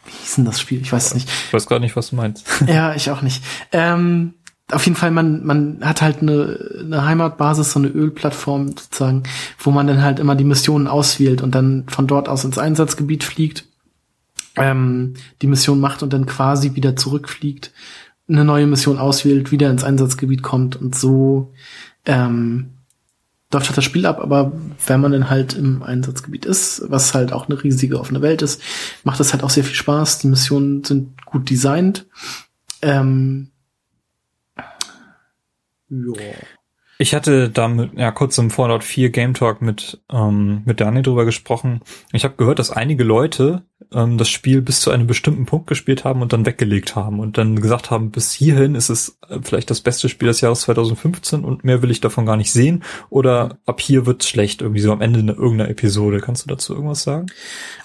Wie 0.05 0.13
hieß 0.23 0.37
denn 0.37 0.45
das 0.45 0.61
Spiel? 0.61 0.81
Ich 0.81 0.93
weiß 0.93 1.07
es 1.07 1.15
nicht. 1.15 1.29
Ich 1.29 1.53
weiß 1.53 1.67
gar 1.67 1.79
nicht, 1.79 1.97
was 1.97 2.11
du 2.11 2.17
meinst. 2.17 2.47
ja, 2.67 2.95
ich 2.95 3.11
auch 3.11 3.23
nicht. 3.23 3.43
Ähm, 3.73 4.35
auf 4.73 4.85
jeden 4.85 4.97
Fall, 4.97 5.11
man, 5.11 5.45
man 5.45 5.81
hat 5.83 6.03
halt 6.03 6.23
eine, 6.23 6.81
eine 6.81 7.05
Heimatbasis, 7.05 7.73
so 7.73 7.79
eine 7.79 7.89
Ölplattform 7.89 8.69
sozusagen, 8.69 9.25
wo 9.59 9.71
man 9.71 9.87
dann 9.87 10.03
halt 10.03 10.19
immer 10.19 10.35
die 10.35 10.45
Missionen 10.45 10.87
auswählt 10.87 11.43
und 11.43 11.55
dann 11.55 11.85
von 11.89 12.07
dort 12.07 12.29
aus 12.29 12.45
ins 12.45 12.59
Einsatzgebiet 12.59 13.25
fliegt, 13.25 13.67
ähm, 14.57 15.15
die 15.43 15.47
Mission 15.47 15.81
macht 15.81 16.03
und 16.03 16.13
dann 16.13 16.27
quasi 16.27 16.75
wieder 16.75 16.97
zurückfliegt, 16.97 17.73
eine 18.29 18.45
neue 18.45 18.67
Mission 18.67 18.99
auswählt, 18.99 19.51
wieder 19.51 19.71
ins 19.71 19.85
Einsatzgebiet 19.85 20.43
kommt 20.43 20.77
und 20.77 20.95
so 20.95 21.53
ähm, 22.07 22.71
läuft 23.53 23.67
halt 23.67 23.77
das 23.77 23.85
Spiel 23.85 24.07
ab, 24.07 24.21
aber 24.21 24.53
wenn 24.87 25.01
man 25.01 25.13
dann 25.13 25.31
halt 25.31 25.55
im 25.55 25.83
Einsatzgebiet 25.83 26.45
ist, 26.45 26.83
was 26.89 27.15
halt 27.15 27.33
auch 27.33 27.49
eine 27.49 27.63
riesige 27.63 27.99
offene 27.99 28.23
Welt 28.23 28.43
ist, 28.43 28.63
macht 29.03 29.19
das 29.19 29.33
halt 29.33 29.43
auch 29.43 29.51
sehr 29.51 29.65
viel 29.65 29.75
Spaß. 29.75 30.21
Die 30.21 30.29
Missionen 30.29 30.85
sind 30.85 31.25
gut 31.27 31.51
designt. 31.51 32.07
Ähm, 32.81 33.51
ja. 35.89 36.35
Ich 37.01 37.15
hatte 37.15 37.49
da 37.49 37.67
mit, 37.67 37.99
ja 37.99 38.11
kurz 38.11 38.37
im 38.37 38.51
Fallout 38.51 38.85
4 38.85 39.09
Game 39.09 39.33
Talk 39.33 39.63
mit 39.63 40.03
ähm, 40.13 40.61
mit 40.67 40.83
Dani 40.83 41.01
drüber 41.01 41.25
gesprochen. 41.25 41.81
Ich 42.13 42.25
habe 42.25 42.35
gehört, 42.37 42.59
dass 42.59 42.71
einige 42.71 43.05
Leute 43.05 43.63
ähm, 43.91 44.19
das 44.19 44.29
Spiel 44.29 44.61
bis 44.61 44.83
zu 44.83 44.91
einem 44.91 45.07
bestimmten 45.07 45.47
Punkt 45.47 45.67
gespielt 45.67 46.05
haben 46.05 46.21
und 46.21 46.35
dann 46.35 46.45
weggelegt 46.45 46.97
haben 46.97 47.19
und 47.19 47.39
dann 47.39 47.59
gesagt 47.59 47.91
haben, 47.91 48.11
bis 48.11 48.33
hierhin 48.33 48.75
ist 48.75 48.91
es 48.91 49.19
äh, 49.31 49.39
vielleicht 49.41 49.71
das 49.71 49.81
beste 49.81 50.11
Spiel 50.11 50.29
des 50.29 50.43
Jahres 50.43 50.61
2015 50.61 51.43
und 51.43 51.65
mehr 51.65 51.81
will 51.81 51.91
ich 51.91 52.03
davon 52.03 52.27
gar 52.27 52.37
nicht 52.37 52.53
sehen 52.53 52.85
oder 53.09 53.57
ab 53.65 53.81
hier 53.81 54.05
wird's 54.05 54.29
schlecht 54.29 54.61
irgendwie 54.61 54.83
so 54.83 54.93
am 54.93 55.01
Ende 55.01 55.21
irgendeiner 55.21 55.71
Episode. 55.71 56.21
Kannst 56.21 56.45
du 56.45 56.49
dazu 56.51 56.75
irgendwas 56.75 57.03
sagen? 57.03 57.29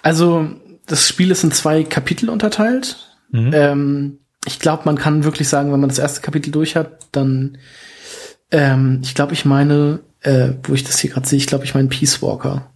Also 0.02 0.46
das 0.88 1.08
Spiel 1.08 1.32
ist 1.32 1.46
in 1.46 1.54
zwei 1.54 1.86
Kapitel 1.86 2.30
unterteilt. 2.30 3.16
Mhm. 3.32 3.52
Ähm, 3.54 4.20
ich 4.46 4.60
glaube, 4.60 4.84
man 4.84 4.98
kann 4.98 5.24
wirklich 5.24 5.48
sagen, 5.48 5.72
wenn 5.72 5.80
man 5.80 5.88
das 5.90 6.00
erste 6.00 6.20
Kapitel 6.20 6.52
durch 6.52 6.76
hat, 6.76 7.08
dann 7.14 7.60
ähm, 8.52 9.02
ich 9.04 9.16
glaube, 9.16 9.34
ich 9.34 9.46
meine, 9.46 10.00
äh, 10.22 10.54
wo 10.64 10.74
ich 10.74 10.84
das 10.84 11.00
hier 11.00 11.12
gerade 11.12 11.28
sehe, 11.28 11.38
ich 11.38 11.48
glaube, 11.48 11.66
ich 11.66 11.76
meine 11.76 11.88
Peace 11.88 12.22
Walker. 12.22 12.70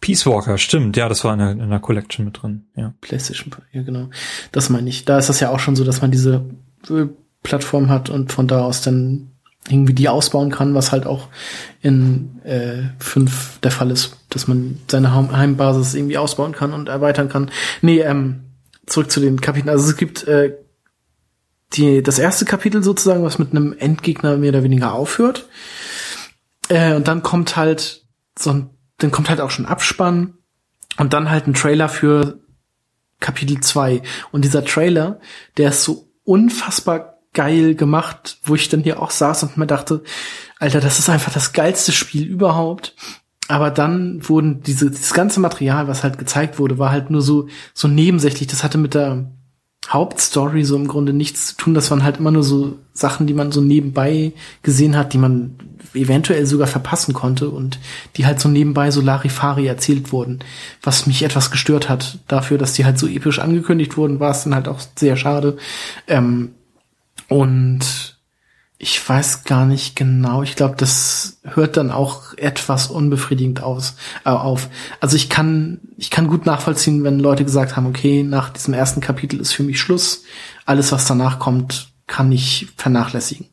Peace 0.00 0.26
Walker, 0.26 0.58
stimmt, 0.58 0.96
ja, 0.96 1.08
das 1.08 1.22
war 1.24 1.32
in 1.32 1.38
der, 1.38 1.50
in 1.50 1.70
der 1.70 1.78
Collection 1.78 2.24
mit 2.24 2.42
drin, 2.42 2.64
ja. 2.76 2.92
PlayStation, 3.00 3.54
ja 3.72 3.82
genau. 3.82 4.10
Das 4.50 4.68
meine 4.68 4.88
ich. 4.88 5.04
Da 5.04 5.18
ist 5.18 5.28
das 5.28 5.40
ja 5.40 5.50
auch 5.50 5.60
schon 5.60 5.76
so, 5.76 5.84
dass 5.84 6.02
man 6.02 6.10
diese 6.10 6.44
äh, 6.90 7.06
Plattform 7.42 7.88
hat 7.88 8.10
und 8.10 8.32
von 8.32 8.48
da 8.48 8.62
aus 8.62 8.82
dann 8.82 9.28
irgendwie 9.68 9.94
die 9.94 10.08
ausbauen 10.08 10.50
kann, 10.50 10.74
was 10.74 10.90
halt 10.90 11.06
auch 11.06 11.28
in 11.80 12.40
äh, 12.42 12.82
fünf 12.98 13.60
der 13.60 13.70
Fall 13.70 13.90
ist, 13.92 14.16
dass 14.28 14.48
man 14.48 14.78
seine 14.88 15.14
Heimbasis 15.14 15.94
irgendwie 15.94 16.18
ausbauen 16.18 16.52
kann 16.52 16.72
und 16.72 16.88
erweitern 16.88 17.28
kann. 17.28 17.50
Nee, 17.80 18.00
ähm, 18.00 18.40
zurück 18.86 19.10
zu 19.10 19.20
den 19.20 19.40
Kapiteln. 19.40 19.70
Also 19.70 19.88
es 19.88 19.96
gibt 19.96 20.26
äh, 20.26 20.54
die, 21.74 22.02
das 22.02 22.18
erste 22.18 22.44
Kapitel 22.44 22.82
sozusagen, 22.82 23.22
was 23.22 23.38
mit 23.38 23.50
einem 23.50 23.74
Endgegner 23.78 24.36
mehr 24.36 24.50
oder 24.50 24.62
weniger 24.62 24.92
aufhört. 24.92 25.48
Äh, 26.68 26.94
und 26.94 27.08
dann 27.08 27.22
kommt 27.22 27.56
halt 27.56 28.04
so 28.38 28.50
ein, 28.50 28.70
dann 28.98 29.10
kommt 29.10 29.28
halt 29.28 29.40
auch 29.40 29.50
schon 29.50 29.66
Abspann 29.66 30.34
und 30.98 31.12
dann 31.12 31.30
halt 31.30 31.46
ein 31.46 31.54
Trailer 31.54 31.88
für 31.88 32.40
Kapitel 33.20 33.60
2. 33.60 34.02
Und 34.30 34.44
dieser 34.44 34.64
Trailer, 34.64 35.20
der 35.56 35.70
ist 35.70 35.84
so 35.84 36.08
unfassbar 36.24 37.18
geil 37.32 37.74
gemacht, 37.74 38.38
wo 38.44 38.54
ich 38.54 38.68
dann 38.68 38.82
hier 38.82 39.00
auch 39.00 39.10
saß 39.10 39.42
und 39.44 39.56
mir 39.56 39.66
dachte, 39.66 40.02
Alter, 40.58 40.80
das 40.80 40.98
ist 40.98 41.08
einfach 41.08 41.32
das 41.32 41.52
geilste 41.52 41.92
Spiel 41.92 42.26
überhaupt. 42.26 42.94
Aber 43.48 43.70
dann 43.70 44.26
wurden 44.28 44.62
diese, 44.62 44.90
dieses 44.90 45.14
ganze 45.14 45.40
Material, 45.40 45.88
was 45.88 46.04
halt 46.04 46.18
gezeigt 46.18 46.58
wurde, 46.58 46.78
war 46.78 46.90
halt 46.90 47.10
nur 47.10 47.22
so, 47.22 47.48
so 47.74 47.88
nebensächlich. 47.88 48.48
Das 48.48 48.62
hatte 48.62 48.78
mit 48.78 48.94
der 48.94 49.30
Hauptstory 49.92 50.64
so 50.64 50.76
im 50.76 50.88
Grunde 50.88 51.12
nichts 51.12 51.48
zu 51.48 51.56
tun. 51.56 51.74
Das 51.74 51.90
waren 51.90 52.02
halt 52.02 52.18
immer 52.18 52.30
nur 52.30 52.42
so 52.42 52.78
Sachen, 52.92 53.26
die 53.26 53.34
man 53.34 53.52
so 53.52 53.60
nebenbei 53.60 54.32
gesehen 54.62 54.96
hat, 54.96 55.12
die 55.12 55.18
man 55.18 55.56
eventuell 55.94 56.46
sogar 56.46 56.66
verpassen 56.66 57.12
konnte 57.12 57.50
und 57.50 57.78
die 58.16 58.24
halt 58.24 58.40
so 58.40 58.48
nebenbei 58.48 58.90
so 58.90 59.00
Larifari 59.00 59.66
erzählt 59.66 60.12
wurden. 60.12 60.40
Was 60.82 61.06
mich 61.06 61.22
etwas 61.22 61.50
gestört 61.50 61.88
hat 61.88 62.18
dafür, 62.28 62.58
dass 62.58 62.72
die 62.72 62.84
halt 62.84 62.98
so 62.98 63.06
episch 63.06 63.38
angekündigt 63.38 63.96
wurden, 63.96 64.20
war 64.20 64.30
es 64.30 64.44
dann 64.44 64.54
halt 64.54 64.68
auch 64.68 64.80
sehr 64.96 65.16
schade. 65.16 65.56
Ähm, 66.06 66.52
und 67.28 68.11
ich 68.84 69.08
weiß 69.08 69.44
gar 69.44 69.64
nicht 69.64 69.94
genau. 69.94 70.42
Ich 70.42 70.56
glaube, 70.56 70.74
das 70.76 71.38
hört 71.44 71.76
dann 71.76 71.92
auch 71.92 72.34
etwas 72.36 72.88
unbefriedigend 72.88 73.62
aus, 73.62 73.94
äh, 74.24 74.30
auf. 74.30 74.68
Also 74.98 75.14
ich 75.14 75.28
kann, 75.28 75.78
ich 75.96 76.10
kann 76.10 76.26
gut 76.26 76.46
nachvollziehen, 76.46 77.04
wenn 77.04 77.20
Leute 77.20 77.44
gesagt 77.44 77.76
haben, 77.76 77.86
okay, 77.86 78.24
nach 78.24 78.50
diesem 78.50 78.74
ersten 78.74 79.00
Kapitel 79.00 79.38
ist 79.38 79.52
für 79.52 79.62
mich 79.62 79.80
Schluss. 79.80 80.24
Alles, 80.66 80.90
was 80.90 81.06
danach 81.06 81.38
kommt, 81.38 81.92
kann 82.08 82.32
ich 82.32 82.72
vernachlässigen. 82.76 83.46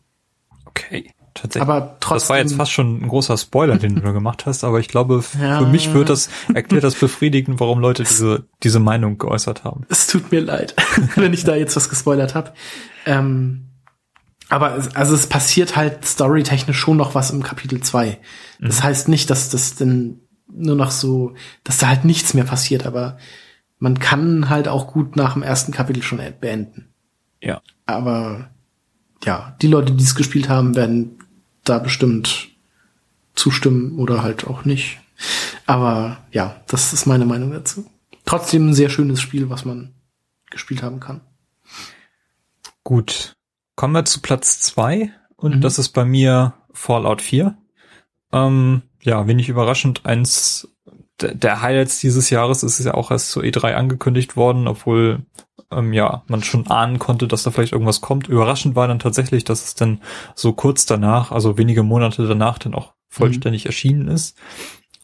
Okay. 0.66 1.14
Tatsächlich. 1.36 1.62
Aber 1.62 1.98
trotzdem. 2.00 2.16
Das 2.16 2.30
war 2.32 2.38
jetzt 2.40 2.56
fast 2.56 2.72
schon 2.72 3.04
ein 3.04 3.08
großer 3.08 3.38
Spoiler, 3.38 3.78
den 3.78 4.02
du 4.02 4.12
gemacht 4.12 4.48
hast, 4.48 4.64
aber 4.64 4.80
ich 4.80 4.88
glaube, 4.88 5.24
ja, 5.40 5.60
für 5.60 5.68
mich 5.68 5.94
wird 5.94 6.10
das, 6.10 6.30
erklärt 6.54 6.84
das 6.84 6.96
befriedigend, 6.96 7.60
warum 7.60 7.80
Leute 7.80 8.04
diese, 8.04 8.46
diese 8.64 8.80
Meinung 8.80 9.20
geäußert 9.20 9.64
haben. 9.64 9.86
Es 9.90 10.08
tut 10.08 10.32
mir 10.32 10.42
leid, 10.42 10.76
wenn 11.16 11.34
ich 11.34 11.44
da 11.44 11.56
jetzt 11.56 11.76
was 11.76 11.88
gespoilert 11.88 12.34
habe. 12.34 12.52
Ähm, 13.06 13.69
aber 14.50 14.76
es, 14.76 14.96
also 14.96 15.14
es 15.14 15.28
passiert 15.28 15.76
halt 15.76 16.06
storytechnisch 16.06 16.78
schon 16.78 16.98
noch 16.98 17.16
was 17.16 17.32
im 17.32 17.44
Kapitel 17.44 17.82
2. 17.82 18.20
Das 18.60 18.80
mhm. 18.80 18.84
heißt 18.84 19.08
nicht, 19.08 19.30
dass 19.30 19.50
das 19.50 19.76
denn 19.76 20.22
nur 20.52 20.76
noch 20.76 20.92
so, 20.92 21.36
dass 21.64 21.78
da 21.78 21.88
halt 21.88 22.06
nichts 22.06 22.34
mehr 22.34 22.44
passiert, 22.44 22.86
aber 22.86 23.18
man 23.78 24.00
kann 24.00 24.50
halt 24.50 24.68
auch 24.68 24.88
gut 24.88 25.16
nach 25.16 25.34
dem 25.34 25.44
ersten 25.44 25.72
Kapitel 25.72 26.04
schon 26.04 26.20
beenden. 26.42 26.90
Ja. 27.42 27.62
Aber 27.86 28.50
ja, 29.24 29.56
die 29.62 29.68
Leute, 29.68 29.94
die 29.94 30.04
es 30.04 30.16
gespielt 30.16 30.50
haben, 30.50 30.76
werden 30.76 31.20
da 31.64 31.78
bestimmt 31.78 32.50
zustimmen 33.36 34.00
oder 34.00 34.24
halt 34.24 34.48
auch 34.48 34.66
nicht. 34.66 35.00
Aber 35.66 36.18
ja, 36.32 36.62
das 36.68 36.94
ist 36.94 37.06
meine 37.06 37.26
Meinung 37.26 37.52
dazu. 37.52 37.90
Trotzdem 38.26 38.70
ein 38.70 38.74
sehr 38.74 38.90
schönes 38.90 39.22
Spiel, 39.22 39.50
was 39.50 39.66
man 39.66 39.94
gespielt 40.50 40.82
haben 40.82 41.00
kann. 41.00 41.22
Gut. 42.84 43.36
Kommen 43.80 43.94
wir 43.94 44.04
zu 44.04 44.20
Platz 44.20 44.60
zwei 44.60 45.14
und 45.38 45.56
mhm. 45.56 45.62
das 45.62 45.80
ist 45.80 45.92
bei 45.92 46.04
mir 46.04 46.54
Fallout 46.74 47.22
4. 47.22 47.58
Ähm, 48.34 48.82
ja, 49.02 49.26
wenig 49.26 49.48
überraschend, 49.48 50.06
eins 50.06 50.68
der 51.22 51.62
Highlights 51.62 52.02
dieses 52.02 52.30
Jahres 52.30 52.62
ist 52.62 52.84
ja 52.84 52.94
auch 52.94 53.10
erst 53.10 53.32
zur 53.32 53.44
E3 53.44 53.76
angekündigt 53.76 54.36
worden, 54.36 54.68
obwohl 54.68 55.26
ähm, 55.72 55.94
ja 55.94 56.24
man 56.28 56.44
schon 56.44 56.68
ahnen 56.68 57.00
konnte, 57.00 57.26
dass 57.26 57.44
da 57.44 57.52
vielleicht 57.52 57.72
irgendwas 57.72 58.02
kommt. 58.02 58.28
Überraschend 58.28 58.76
war 58.76 58.90
dann 58.90 59.00
tatsächlich, 59.00 59.46
dass 59.46 59.64
es 59.64 59.76
dann 59.76 60.02
so 60.36 60.52
kurz 60.52 60.86
danach, 60.86 61.32
also 61.32 61.58
wenige 61.58 61.84
Monate 61.84 62.28
danach, 62.28 62.60
dann 62.60 62.74
auch 62.74 62.96
vollständig 63.08 63.64
mhm. 63.64 63.70
erschienen 63.70 64.08
ist 64.10 64.38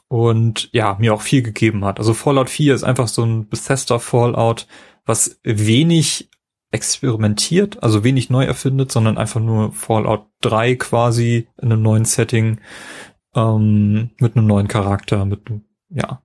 und 0.09 0.67
ja 0.73 0.97
mir 0.99 1.13
auch 1.13 1.21
viel 1.21 1.43
gegeben 1.43 1.85
hat. 1.85 1.97
Also 1.97 2.13
Fallout 2.13 2.49
4 2.49 2.75
ist 2.75 2.83
einfach 2.83 3.07
so 3.07 3.23
ein 3.23 3.47
Bethesda 3.47 3.99
Fallout, 3.99 4.67
was 5.05 5.39
wenig 5.43 6.29
experimentiert, 6.75 7.81
also 7.81 8.03
wenig 8.03 8.29
neu 8.29 8.43
erfindet, 8.43 8.91
sondern 8.91 9.17
einfach 9.17 9.39
nur 9.39 9.71
Fallout 9.71 10.27
3 10.41 10.75
quasi 10.75 11.47
in 11.61 11.71
einem 11.71 11.81
neuen 11.81 12.03
Setting, 12.03 12.59
ähm, 13.33 14.11
mit 14.19 14.35
einem 14.35 14.45
neuen 14.45 14.67
Charakter, 14.67 15.23
mit 15.23 15.39
ja, 15.89 16.21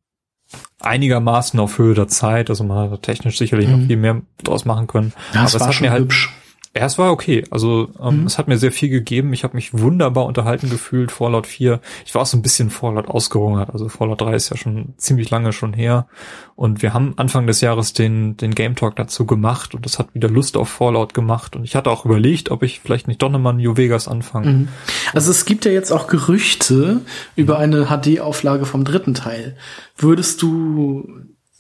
einigermaßen 0.81 1.61
auf 1.61 1.79
Höhe 1.79 1.95
der 1.95 2.09
Zeit. 2.09 2.51
Also 2.51 2.65
man 2.65 2.91
hat 2.91 3.03
technisch 3.03 3.39
sicherlich 3.39 3.69
mhm. 3.69 3.81
noch 3.81 3.87
viel 3.87 3.97
mehr 3.97 4.23
draus 4.43 4.65
machen 4.65 4.89
können. 4.89 5.13
Ja, 5.33 5.43
Aber 5.43 5.55
es 5.55 5.61
hat 5.61 5.81
mir 5.81 5.93
halt, 5.93 6.03
hübsch. 6.03 6.35
Ja, 6.77 6.85
es 6.85 6.99
war 6.99 7.11
okay. 7.11 7.45
Also 7.51 7.91
ähm, 8.01 8.21
mhm. 8.21 8.27
es 8.27 8.39
hat 8.39 8.47
mir 8.47 8.57
sehr 8.57 8.71
viel 8.71 8.91
gegeben. 8.91 9.33
Ich 9.33 9.43
habe 9.43 9.57
mich 9.57 9.77
wunderbar 9.77 10.27
unterhalten 10.27 10.71
gefühlt. 10.71 11.11
Fallout 11.11 11.49
4. 11.49 11.81
Ich 12.07 12.15
war 12.15 12.23
auch 12.23 12.27
so 12.27 12.37
ein 12.37 12.43
bisschen 12.43 12.71
Fallout 12.71 13.09
ausgehungert. 13.09 13.71
Also 13.71 13.89
Fallout 13.89 14.21
3 14.21 14.35
ist 14.35 14.51
ja 14.51 14.57
schon 14.57 14.95
ziemlich 14.97 15.31
lange 15.31 15.53
schon 15.53 15.73
her. 15.73 16.07
Und 16.55 16.81
wir 16.81 16.95
haben 16.95 17.15
Anfang 17.17 17.49
des 17.49 17.61
Jahres 17.61 17.93
den, 17.93 18.37
den 18.37 18.55
Game 18.55 18.77
Talk 18.77 18.95
dazu 18.95 19.27
gemacht 19.27 19.75
und 19.75 19.85
das 19.85 19.99
hat 19.99 20.15
wieder 20.15 20.29
Lust 20.29 20.57
auf 20.57 20.69
Fallout 20.69 21.13
gemacht. 21.13 21.57
Und 21.57 21.65
ich 21.65 21.75
hatte 21.75 21.91
auch 21.91 22.05
überlegt, 22.05 22.53
ob 22.53 22.63
ich 22.63 22.79
vielleicht 22.79 23.09
nicht 23.09 23.21
doch 23.21 23.31
nochmal 23.31 23.55
New 23.55 23.77
Vegas 23.77 24.07
anfange. 24.07 24.51
Mhm. 24.51 24.69
Also 25.13 25.33
es 25.33 25.45
gibt 25.45 25.65
ja 25.65 25.73
jetzt 25.73 25.91
auch 25.91 26.07
Gerüchte 26.07 27.01
über 27.35 27.59
eine 27.59 27.87
HD-Auflage 27.87 28.65
vom 28.65 28.85
dritten 28.85 29.15
Teil. 29.15 29.57
Würdest 29.97 30.41
du 30.41 31.09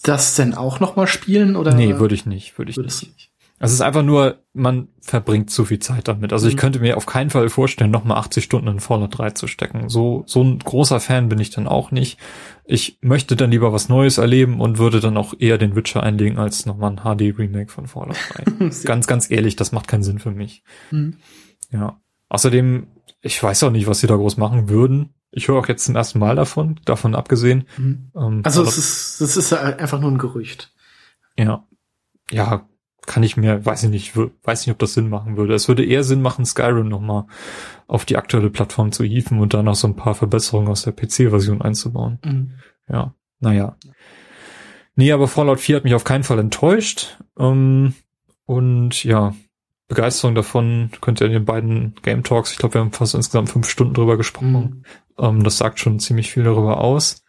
das 0.04 0.36
denn 0.36 0.54
auch 0.54 0.78
nochmal 0.78 1.08
spielen 1.08 1.56
oder? 1.56 1.74
Nee, 1.74 1.98
würde 1.98 2.14
ich 2.14 2.26
nicht, 2.26 2.56
würde 2.58 2.70
ich 2.70 2.76
nicht. 2.76 3.29
Es 3.62 3.72
ist 3.72 3.82
einfach 3.82 4.02
nur, 4.02 4.42
man 4.54 4.88
verbringt 5.02 5.50
zu 5.50 5.66
viel 5.66 5.80
Zeit 5.80 6.08
damit. 6.08 6.32
Also 6.32 6.48
ich 6.48 6.54
mhm. 6.54 6.58
könnte 6.58 6.80
mir 6.80 6.96
auf 6.96 7.04
keinen 7.04 7.28
Fall 7.28 7.50
vorstellen, 7.50 7.90
nochmal 7.90 8.16
80 8.16 8.42
Stunden 8.42 8.68
in 8.68 8.80
Fallout 8.80 9.18
3 9.18 9.32
zu 9.32 9.46
stecken. 9.48 9.90
So, 9.90 10.24
so 10.26 10.42
ein 10.42 10.60
großer 10.60 10.98
Fan 10.98 11.28
bin 11.28 11.38
ich 11.38 11.50
dann 11.50 11.68
auch 11.68 11.90
nicht. 11.90 12.18
Ich 12.64 12.98
möchte 13.02 13.36
dann 13.36 13.50
lieber 13.50 13.70
was 13.70 13.90
Neues 13.90 14.16
erleben 14.16 14.62
und 14.62 14.78
würde 14.78 15.00
dann 15.00 15.18
auch 15.18 15.34
eher 15.38 15.58
den 15.58 15.76
Witcher 15.76 16.02
einlegen 16.02 16.38
als 16.38 16.64
nochmal 16.64 16.92
ein 16.92 17.00
HD-Remake 17.04 17.70
von 17.70 17.86
Fallout 17.86 18.16
3. 18.58 18.70
ganz, 18.84 19.06
ganz 19.06 19.30
ehrlich, 19.30 19.56
das 19.56 19.72
macht 19.72 19.88
keinen 19.88 20.04
Sinn 20.04 20.20
für 20.20 20.30
mich. 20.30 20.64
Mhm. 20.90 21.18
Ja. 21.70 22.00
Außerdem, 22.30 22.86
ich 23.20 23.42
weiß 23.42 23.64
auch 23.64 23.70
nicht, 23.72 23.86
was 23.86 24.00
sie 24.00 24.06
da 24.06 24.16
groß 24.16 24.38
machen 24.38 24.70
würden. 24.70 25.10
Ich 25.32 25.48
höre 25.48 25.58
auch 25.58 25.68
jetzt 25.68 25.84
zum 25.84 25.96
ersten 25.96 26.18
Mal 26.18 26.34
davon, 26.34 26.80
davon 26.86 27.14
abgesehen. 27.14 27.68
Mhm. 27.76 28.10
Ähm, 28.16 28.40
also 28.42 28.62
es 28.62 28.78
ist, 28.78 29.20
es 29.20 29.36
ist 29.36 29.52
einfach 29.52 30.00
nur 30.00 30.10
ein 30.10 30.18
Gerücht. 30.18 30.72
Ja. 31.36 31.66
Ja, 32.30 32.66
kann 33.06 33.22
ich 33.22 33.36
mir, 33.36 33.64
weiß 33.64 33.84
ich 33.84 33.90
nicht, 33.90 34.16
weiß 34.16 34.66
nicht, 34.66 34.72
ob 34.72 34.78
das 34.78 34.94
Sinn 34.94 35.08
machen 35.08 35.36
würde. 35.36 35.54
Es 35.54 35.68
würde 35.68 35.84
eher 35.84 36.04
Sinn 36.04 36.22
machen, 36.22 36.44
Skyrim 36.44 36.88
nochmal 36.88 37.24
auf 37.86 38.04
die 38.04 38.16
aktuelle 38.16 38.50
Plattform 38.50 38.92
zu 38.92 39.04
hieven 39.04 39.40
und 39.40 39.54
dann 39.54 39.64
noch 39.64 39.74
so 39.74 39.88
ein 39.88 39.96
paar 39.96 40.14
Verbesserungen 40.14 40.68
aus 40.68 40.82
der 40.82 40.92
PC-Version 40.92 41.62
einzubauen. 41.62 42.18
Mhm. 42.24 42.52
Ja, 42.88 43.14
naja. 43.40 43.76
Nee, 44.94 45.12
aber 45.12 45.28
Fallout 45.28 45.60
4 45.60 45.76
hat 45.76 45.84
mich 45.84 45.94
auf 45.94 46.04
keinen 46.04 46.24
Fall 46.24 46.38
enttäuscht. 46.38 47.18
Ähm, 47.38 47.94
und 48.44 49.02
ja, 49.04 49.34
Begeisterung 49.88 50.34
davon 50.34 50.90
könnt 51.00 51.20
ihr 51.20 51.26
in 51.26 51.32
den 51.32 51.44
beiden 51.44 51.94
Game 52.02 52.22
Talks, 52.22 52.52
ich 52.52 52.58
glaube, 52.58 52.74
wir 52.74 52.80
haben 52.80 52.92
fast 52.92 53.14
insgesamt 53.14 53.50
fünf 53.50 53.68
Stunden 53.68 53.94
drüber 53.94 54.16
gesprochen. 54.16 54.52
Mhm. 54.52 54.84
Ähm, 55.18 55.44
das 55.44 55.58
sagt 55.58 55.80
schon 55.80 55.98
ziemlich 55.98 56.30
viel 56.30 56.44
darüber 56.44 56.80
aus. 56.80 57.24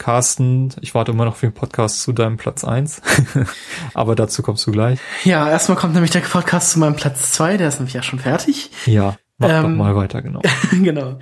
Carsten, 0.00 0.70
ich 0.80 0.94
warte 0.94 1.12
immer 1.12 1.26
noch 1.26 1.36
für 1.36 1.46
den 1.46 1.52
Podcast 1.52 2.02
zu 2.02 2.12
deinem 2.12 2.38
Platz 2.38 2.64
eins, 2.64 3.02
aber 3.94 4.16
dazu 4.16 4.42
kommst 4.42 4.66
du 4.66 4.72
gleich. 4.72 4.98
Ja, 5.24 5.48
erstmal 5.48 5.76
kommt 5.76 5.92
nämlich 5.92 6.10
der 6.10 6.20
Podcast 6.20 6.72
zu 6.72 6.78
meinem 6.78 6.96
Platz 6.96 7.32
zwei, 7.32 7.58
der 7.58 7.68
ist 7.68 7.78
nämlich 7.78 7.94
ja 7.94 8.02
schon 8.02 8.18
fertig. 8.18 8.70
Ja, 8.86 9.16
mach 9.36 9.50
ähm, 9.50 9.62
doch 9.62 9.68
mal 9.68 9.94
weiter, 9.94 10.22
genau. 10.22 10.40
genau. 10.72 11.18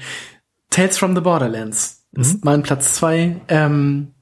Tales 0.70 0.96
from 0.96 1.16
the 1.16 1.20
Borderlands 1.20 2.04
mhm. 2.12 2.22
ist 2.22 2.44
mein 2.44 2.62
Platz 2.62 2.94
zwei. 2.94 3.40
Ähm, 3.48 4.12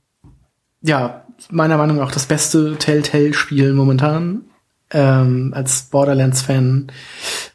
ja, 0.80 1.26
meiner 1.50 1.76
Meinung 1.76 1.98
nach 1.98 2.06
auch 2.06 2.12
das 2.12 2.24
beste 2.24 2.76
Telltale-Spiel 2.76 3.74
momentan. 3.74 4.46
Ähm, 4.90 5.52
als 5.54 5.82
Borderlands-Fan 5.82 6.92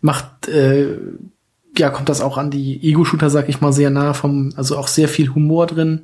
macht 0.01 0.47
äh, 0.49 0.97
ja, 1.77 1.89
kommt 1.89 2.09
das 2.09 2.21
auch 2.21 2.37
an 2.37 2.51
die 2.51 2.83
Ego-Shooter, 2.83 3.29
sag 3.29 3.49
ich 3.49 3.61
mal, 3.61 3.71
sehr 3.71 3.89
nah 3.89 4.13
vom, 4.13 4.53
also 4.55 4.77
auch 4.77 4.87
sehr 4.87 5.07
viel 5.07 5.33
Humor 5.33 5.67
drin. 5.67 6.01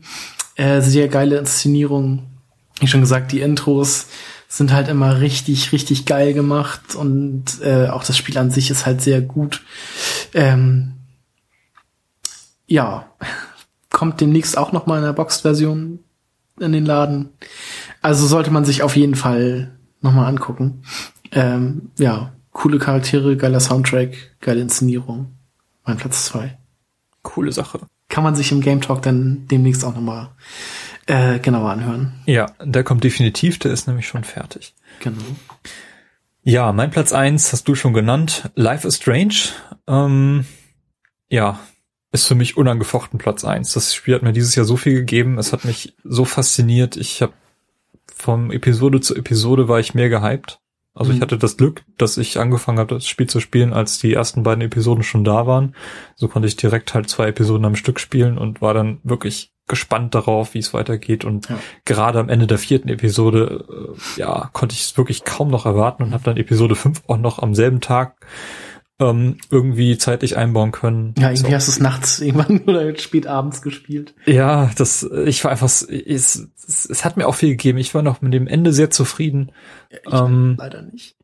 Äh, 0.58 0.82
sehr 0.82 1.08
geile 1.08 1.38
Inszenierung. 1.38 2.28
Wie 2.80 2.88
schon 2.88 3.02
gesagt, 3.02 3.32
die 3.32 3.42
Intros 3.42 4.08
sind 4.48 4.74
halt 4.74 4.88
immer 4.88 5.20
richtig, 5.20 5.72
richtig 5.72 6.06
geil 6.06 6.34
gemacht 6.34 6.96
und 6.96 7.62
äh, 7.62 7.88
auch 7.88 8.04
das 8.04 8.18
Spiel 8.18 8.38
an 8.38 8.50
sich 8.50 8.72
ist 8.72 8.86
halt 8.86 9.02
sehr 9.02 9.22
gut. 9.22 9.62
Ähm, 10.34 10.94
ja, 12.66 13.12
kommt 13.92 14.20
demnächst 14.20 14.58
auch 14.58 14.72
noch 14.72 14.88
mal 14.88 14.98
in 14.98 15.04
der 15.04 15.14
Boxed-Version. 15.14 16.00
in 16.60 16.72
den 16.72 16.86
Laden. 16.86 17.30
Also 18.02 18.26
sollte 18.26 18.52
man 18.52 18.66
sich 18.66 18.82
auf 18.82 18.96
jeden 18.96 19.16
Fall 19.16 19.78
nochmal 20.02 20.28
angucken. 20.28 20.84
Ähm, 21.32 21.92
ja, 22.00 22.34
coole 22.52 22.80
Charaktere, 22.80 23.38
geiler 23.38 23.60
Soundtrack, 23.60 24.38
geile 24.42 24.62
Inszenierung. 24.62 25.36
Mein 25.86 25.98
Platz 25.98 26.26
zwei. 26.26 26.58
Coole 27.22 27.52
Sache. 27.52 27.82
Kann 28.18 28.24
man 28.24 28.36
sich 28.36 28.52
im 28.52 28.62
Game 28.62 28.82
Talk 28.82 29.04
dann 29.04 29.48
demnächst 29.48 29.86
auch 29.86 29.94
nochmal 29.94 30.30
äh, 31.06 31.38
genauer 31.38 31.70
anhören. 31.70 32.14
Ja, 32.26 32.48
der 32.66 32.84
kommt 32.84 33.04
definitiv, 33.04 33.60
der 33.60 33.72
ist 33.72 33.86
nämlich 33.86 34.08
schon 34.08 34.24
fertig. 34.24 34.74
Genau. 35.02 35.22
Ja, 36.42 36.74
mein 36.74 36.90
Platz 36.90 37.14
eins 37.14 37.54
hast 37.54 37.68
du 37.68 37.76
schon 37.76 37.94
genannt. 37.94 38.50
Life 38.56 38.88
is 38.88 38.96
Strange. 38.96 39.36
Ähm, 39.86 40.46
ja, 41.30 41.60
ist 42.12 42.26
für 42.26 42.34
mich 42.34 42.58
unangefochten 42.58 43.20
Platz 43.20 43.46
eins. 43.46 43.74
Das 43.74 43.94
Spiel 43.94 44.16
hat 44.16 44.24
mir 44.24 44.34
dieses 44.34 44.56
Jahr 44.56 44.66
so 44.66 44.78
viel 44.78 44.96
gegeben. 44.96 45.38
Es 45.38 45.54
hat 45.54 45.64
mich 45.64 45.96
so 46.04 46.26
fasziniert. 46.26 46.98
Ich 46.98 47.22
habe 47.22 47.34
vom 48.08 48.50
Episode 48.50 49.00
zu 49.00 49.16
Episode 49.16 49.68
war 49.68 49.80
ich 49.80 49.94
mehr 49.94 50.10
gehypt. 50.10 50.60
Also 50.98 51.12
mhm. 51.12 51.18
ich 51.18 51.22
hatte 51.22 51.38
das 51.38 51.58
Glück, 51.58 51.84
dass 51.98 52.18
ich 52.18 52.40
angefangen 52.40 52.80
habe, 52.80 52.96
das 52.96 53.08
Spiel 53.08 53.28
zu 53.28 53.40
spielen, 53.40 53.74
als 53.74 54.00
die 54.00 54.14
ersten 54.14 54.44
beiden 54.44 54.64
Episoden 54.64 55.04
schon 55.04 55.24
da 55.24 55.48
waren. 55.48 55.76
So 56.16 56.28
konnte 56.28 56.48
ich 56.48 56.56
direkt 56.56 56.94
halt 56.94 57.10
zwei 57.10 57.28
Episoden 57.28 57.66
am 57.66 57.76
Stück 57.76 58.00
spielen 58.00 58.38
und 58.38 58.62
war 58.62 58.74
dann 58.74 59.00
wirklich 59.04 59.52
gespannt 59.68 60.16
darauf, 60.16 60.54
wie 60.54 60.60
es 60.60 60.74
weitergeht. 60.74 61.26
Und 61.26 61.50
ja. 61.50 61.60
gerade 61.86 62.20
am 62.20 62.30
Ende 62.30 62.48
der 62.48 62.58
vierten 62.58 62.90
Episode, 62.90 63.66
äh, 63.70 64.20
ja, 64.20 64.50
konnte 64.54 64.74
ich 64.74 64.82
es 64.82 64.98
wirklich 64.98 65.26
kaum 65.26 65.50
noch 65.50 65.66
erwarten 65.66 66.04
und 66.04 66.14
habe 66.14 66.24
dann 66.24 66.38
Episode 66.38 66.76
5 66.76 67.04
auch 67.08 67.18
noch 67.18 67.40
am 67.40 67.54
selben 67.54 67.82
Tag 67.82 68.16
ähm, 69.00 69.38
irgendwie 69.52 69.98
zeitlich 69.98 70.38
einbauen 70.38 70.72
können. 70.72 71.14
Ja, 71.18 71.30
irgendwie 71.30 71.52
so. 71.52 71.56
hast 71.56 71.68
du 71.68 71.72
es 71.72 71.80
nachts 71.80 72.20
irgendwann 72.22 72.62
oder 72.62 72.98
spät 72.98 73.28
abends 73.28 73.62
gespielt. 73.62 74.16
Ja, 74.26 74.72
das, 74.76 75.08
ich 75.26 75.44
war 75.44 75.52
einfach, 75.52 75.68
es, 75.68 75.84
es, 75.84 76.50
es 76.90 77.06
hat 77.06 77.18
mir 77.18 77.28
auch 77.28 77.36
viel 77.36 77.50
gegeben. 77.50 77.78
Ich 77.78 77.94
war 77.94 78.02
noch 78.02 78.22
mit 78.22 78.34
dem 78.34 78.48
Ende 78.48 78.74
sehr 78.74 78.90
zufrieden. 78.90 79.52
Ja, 80.06 80.26
ähm, 80.26 80.56
leider 80.58 80.82
nicht. 80.82 81.16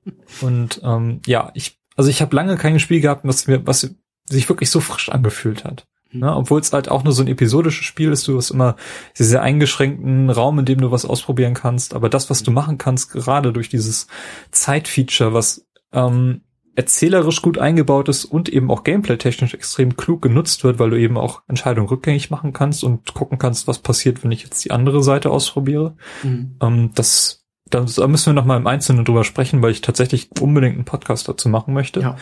Und 0.42 0.82
ähm, 0.84 1.22
ja, 1.26 1.52
ich, 1.56 1.80
also 1.96 2.10
ich 2.10 2.22
habe 2.22 2.36
lange 2.36 2.58
kein 2.58 2.80
Spiel 2.80 3.02
gehabt, 3.02 3.26
was 3.26 3.48
mir, 3.48 3.66
was 3.66 3.90
sich 4.26 4.50
wirklich 4.50 4.70
so 4.70 4.80
frisch 4.80 5.10
angefühlt 5.10 5.64
hat. 5.64 5.88
Mhm. 6.12 6.20
Ne? 6.22 6.36
Obwohl 6.36 6.62
es 6.62 6.72
halt 6.74 6.90
auch 6.90 7.04
nur 7.04 7.14
so 7.14 7.24
ein 7.24 7.28
episodisches 7.28 7.86
Spiel 7.86 8.12
ist, 8.12 8.28
du 8.28 8.38
hast 8.38 8.52
immer 8.52 8.76
sehr, 9.14 9.28
sehr 9.28 9.42
eingeschränkten 9.42 10.30
Raum, 10.30 10.60
in 10.60 10.66
dem 10.66 10.80
du 10.80 10.92
was 10.92 11.06
ausprobieren 11.06 11.56
kannst. 11.56 11.96
Aber 11.96 12.10
das, 12.10 12.30
was 12.30 12.44
du 12.44 12.52
machen 12.52 12.78
kannst, 12.78 13.12
gerade 13.12 13.52
durch 13.52 13.70
dieses 13.70 14.08
Zeitfeature, 14.52 15.34
was 15.34 15.66
ähm, 15.92 16.42
erzählerisch 16.76 17.42
gut 17.42 17.58
eingebaut 17.58 18.10
ist 18.10 18.26
und 18.26 18.50
eben 18.50 18.72
auch 18.72 18.84
gameplay-technisch 18.84 19.54
extrem 19.54 19.96
klug 19.96 20.22
genutzt 20.22 20.64
wird, 20.64 20.80
weil 20.80 20.90
du 20.90 21.00
eben 21.00 21.18
auch 21.18 21.44
Entscheidungen 21.48 21.88
rückgängig 21.88 22.32
machen 22.32 22.54
kannst 22.54 22.84
und 22.84 23.14
gucken 23.14 23.38
kannst, 23.38 23.68
was 23.68 23.80
passiert, 23.80 24.24
wenn 24.24 24.32
ich 24.32 24.44
jetzt 24.44 24.66
die 24.66 24.72
andere 24.72 25.04
Seite 25.04 25.30
ausprobiere. 25.30 25.96
Mhm. 26.24 26.56
Ähm, 26.62 26.92
das, 26.96 27.46
da 27.70 27.82
müssen 27.82 28.28
wir 28.28 28.34
noch 28.34 28.46
mal 28.46 28.58
im 28.58 28.68
Einzelnen 28.68 29.06
drüber 29.06 29.24
sprechen, 29.24 29.62
weil 29.62 29.72
ich 29.72 29.82
tatsächlich 29.82 30.30
unbedingt 30.40 30.76
einen 30.76 30.86
Podcast 30.86 31.28
dazu 31.28 31.48
machen 31.48 31.74
möchte. 31.74 32.00
Ja. 32.00 32.18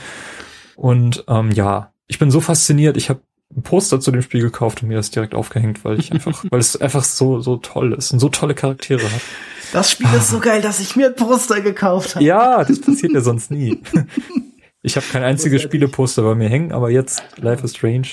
Und 0.75 1.23
ähm, 1.27 1.51
ja, 1.51 1.93
ich 2.07 2.19
bin 2.19 2.31
so 2.31 2.41
fasziniert. 2.41 2.97
Ich 2.97 3.09
habe 3.09 3.21
ein 3.55 3.63
Poster 3.63 3.99
zu 3.99 4.11
dem 4.11 4.21
Spiel 4.21 4.41
gekauft 4.41 4.81
und 4.81 4.89
mir 4.89 4.97
das 4.97 5.11
direkt 5.11 5.33
aufgehängt, 5.33 5.83
weil 5.85 5.99
ich 5.99 6.11
einfach, 6.11 6.43
weil 6.49 6.59
es 6.59 6.79
einfach 6.79 7.03
so 7.03 7.39
so 7.39 7.57
toll 7.57 7.93
ist 7.93 8.11
und 8.11 8.19
so 8.19 8.29
tolle 8.29 8.53
Charaktere 8.53 9.03
hat. 9.03 9.21
Das 9.71 9.91
Spiel 9.91 10.07
ist 10.15 10.29
so 10.29 10.39
geil, 10.39 10.61
dass 10.61 10.79
ich 10.79 10.95
mir 10.95 11.07
ein 11.07 11.15
Poster 11.15 11.61
gekauft 11.61 12.15
habe. 12.15 12.25
Ja, 12.25 12.63
das 12.63 12.81
passiert 12.81 13.13
ja 13.13 13.21
sonst 13.21 13.51
nie. 13.51 13.81
Ich 14.83 14.95
habe 14.95 15.05
kein 15.05 15.21
einziges 15.21 15.61
Spieleposter 15.61 16.23
bei 16.23 16.33
mir 16.33 16.49
hängen, 16.49 16.71
aber 16.71 16.89
jetzt 16.89 17.21
Life 17.37 17.63
is 17.63 17.75
Strange. 17.75 18.07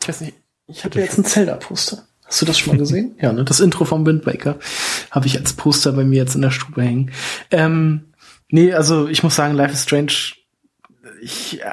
Ich 0.00 0.08
weiß 0.08 0.20
nicht, 0.20 0.34
ich 0.68 0.84
habe 0.84 1.00
jetzt 1.00 1.18
ein 1.18 1.24
Zelda-Poster. 1.24 2.06
Hast 2.24 2.40
du 2.40 2.46
das 2.46 2.58
schon 2.58 2.74
mal 2.74 2.78
gesehen? 2.78 3.16
ja, 3.20 3.32
ne? 3.32 3.44
Das 3.44 3.60
Intro 3.60 3.84
vom 3.84 4.06
Wind 4.06 4.24
Waker 4.24 4.58
habe 5.10 5.26
ich 5.26 5.36
als 5.36 5.54
Poster 5.54 5.92
bei 5.92 6.04
mir 6.04 6.18
jetzt 6.18 6.34
in 6.36 6.42
der 6.42 6.52
Stube 6.52 6.80
hängen. 6.80 7.10
Ähm, 7.50 8.12
nee, 8.48 8.72
also 8.72 9.08
ich 9.08 9.24
muss 9.24 9.34
sagen, 9.34 9.54
Life 9.54 9.72
is 9.72 9.82
Strange, 9.82 10.12
ich 11.20 11.60
äh, 11.60 11.66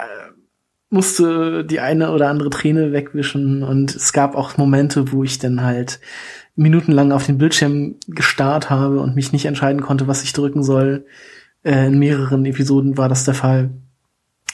musste 0.89 1.63
die 1.63 1.79
eine 1.79 2.11
oder 2.11 2.29
andere 2.29 2.49
Träne 2.49 2.91
wegwischen 2.91 3.63
und 3.63 3.95
es 3.95 4.13
gab 4.13 4.35
auch 4.35 4.57
Momente, 4.57 5.11
wo 5.11 5.23
ich 5.23 5.37
dann 5.39 5.63
halt 5.63 5.99
minutenlang 6.59 7.11
auf 7.11 7.25
den 7.25 7.37
Bildschirm 7.37 7.95
gestarrt 8.07 8.69
habe 8.69 8.99
und 8.99 9.15
mich 9.15 9.31
nicht 9.31 9.45
entscheiden 9.45 9.81
konnte, 9.81 10.07
was 10.07 10.23
ich 10.23 10.33
drücken 10.33 10.61
soll. 10.61 11.05
Äh, 11.63 11.87
in 11.87 11.99
mehreren 11.99 12.45
Episoden 12.45 12.97
war 12.97 13.07
das 13.07 13.23
der 13.23 13.33
Fall. 13.33 13.69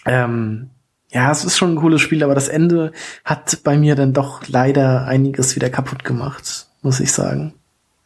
Ähm, 0.06 0.70
ja, 1.10 1.32
es 1.32 1.44
ist 1.44 1.58
schon 1.58 1.74
ein 1.74 1.78
cooles 1.78 2.02
Spiel, 2.02 2.24
aber 2.24 2.36
das 2.36 2.48
Ende 2.48 2.92
hat 3.24 3.64
bei 3.64 3.78
mir 3.78 3.96
dann 3.96 4.14
doch 4.14 4.48
leider 4.48 5.06
einiges 5.08 5.56
wieder 5.56 5.70
kaputt 5.70 6.04
gemacht, 6.04 6.68
muss 6.82 7.00
ich 7.00 7.12
sagen. 7.12 7.54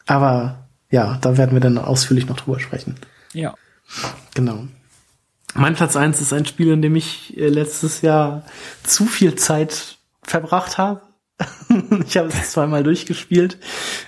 Aber 0.06 0.68
ja, 0.90 1.18
da 1.20 1.36
werden 1.36 1.52
wir 1.52 1.60
dann 1.60 1.76
ausführlich 1.76 2.26
noch 2.26 2.40
drüber 2.40 2.58
sprechen. 2.58 2.94
Ja. 3.32 3.54
Genau. 4.34 4.64
Mein 5.54 5.74
Platz 5.74 5.96
eins 5.96 6.20
ist 6.20 6.32
ein 6.32 6.46
Spiel, 6.46 6.72
in 6.72 6.80
dem 6.80 6.96
ich 6.96 7.36
äh, 7.36 7.48
letztes 7.48 8.00
Jahr 8.00 8.44
zu 8.82 9.04
viel 9.04 9.34
Zeit 9.34 9.98
verbracht 10.22 10.78
habe. 10.78 11.02
ich 12.10 12.16
habe 12.16 12.28
es 12.28 12.50
zweimal 12.50 12.82
durchgespielt. 12.82 13.58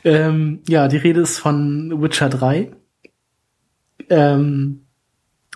Ähm, 0.04 0.60
ja, 0.68 0.88
die 0.88 0.96
Rede 0.96 1.20
ist 1.20 1.38
von 1.38 2.02
Witcher 2.02 2.28
3. 2.28 2.72
Ähm, 4.10 4.86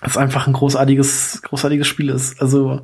was 0.01 0.17
einfach 0.17 0.47
ein 0.47 0.53
großartiges, 0.53 1.43
großartiges 1.43 1.87
Spiel 1.89 2.11
ist. 2.11 2.41
Also 2.41 2.83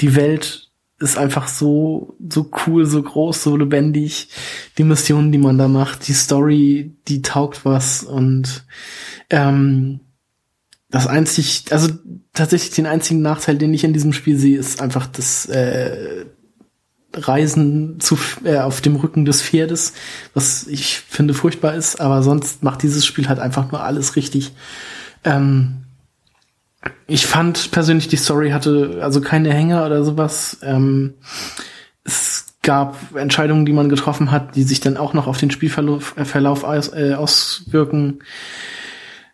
die 0.00 0.16
Welt 0.16 0.70
ist 0.98 1.18
einfach 1.18 1.48
so, 1.48 2.16
so 2.26 2.50
cool, 2.66 2.86
so 2.86 3.02
groß, 3.02 3.42
so 3.42 3.56
lebendig. 3.56 4.28
Die 4.78 4.84
Missionen, 4.84 5.30
die 5.30 5.38
man 5.38 5.58
da 5.58 5.68
macht, 5.68 6.08
die 6.08 6.14
Story, 6.14 6.96
die 7.08 7.20
taugt 7.20 7.64
was 7.64 8.04
und 8.04 8.64
ähm, 9.28 10.00
das 10.90 11.06
einzig, 11.06 11.64
also 11.70 11.88
tatsächlich 12.32 12.70
den 12.70 12.86
einzigen 12.86 13.20
Nachteil, 13.20 13.58
den 13.58 13.74
ich 13.74 13.84
in 13.84 13.92
diesem 13.92 14.12
Spiel 14.12 14.38
sehe, 14.38 14.58
ist 14.58 14.80
einfach 14.80 15.06
das 15.06 15.46
äh, 15.46 16.24
Reisen 17.14 18.00
zu, 18.00 18.18
äh, 18.44 18.58
auf 18.58 18.80
dem 18.80 18.96
Rücken 18.96 19.24
des 19.24 19.42
Pferdes, 19.42 19.92
was 20.34 20.66
ich 20.66 20.98
finde 21.00 21.34
furchtbar 21.34 21.74
ist, 21.74 22.00
aber 22.00 22.22
sonst 22.22 22.62
macht 22.62 22.82
dieses 22.82 23.04
Spiel 23.04 23.28
halt 23.28 23.38
einfach 23.38 23.70
nur 23.70 23.82
alles 23.82 24.16
richtig. 24.16 24.52
Ähm, 25.24 25.82
ich 27.06 27.26
fand 27.26 27.70
persönlich, 27.70 28.08
die 28.08 28.16
Story 28.16 28.50
hatte 28.50 29.00
also 29.02 29.20
keine 29.20 29.52
Hänger 29.52 29.86
oder 29.86 30.04
sowas. 30.04 30.58
Ähm, 30.62 31.14
es 32.04 32.46
gab 32.62 32.96
Entscheidungen, 33.16 33.66
die 33.66 33.72
man 33.72 33.88
getroffen 33.88 34.30
hat, 34.30 34.56
die 34.56 34.62
sich 34.62 34.80
dann 34.80 34.96
auch 34.96 35.14
noch 35.14 35.26
auf 35.26 35.38
den 35.38 35.50
Spielverlauf 35.50 36.16
äh, 36.16 36.24
Verlauf 36.24 36.64
aus, 36.64 36.88
äh, 36.88 37.14
auswirken. 37.14 38.20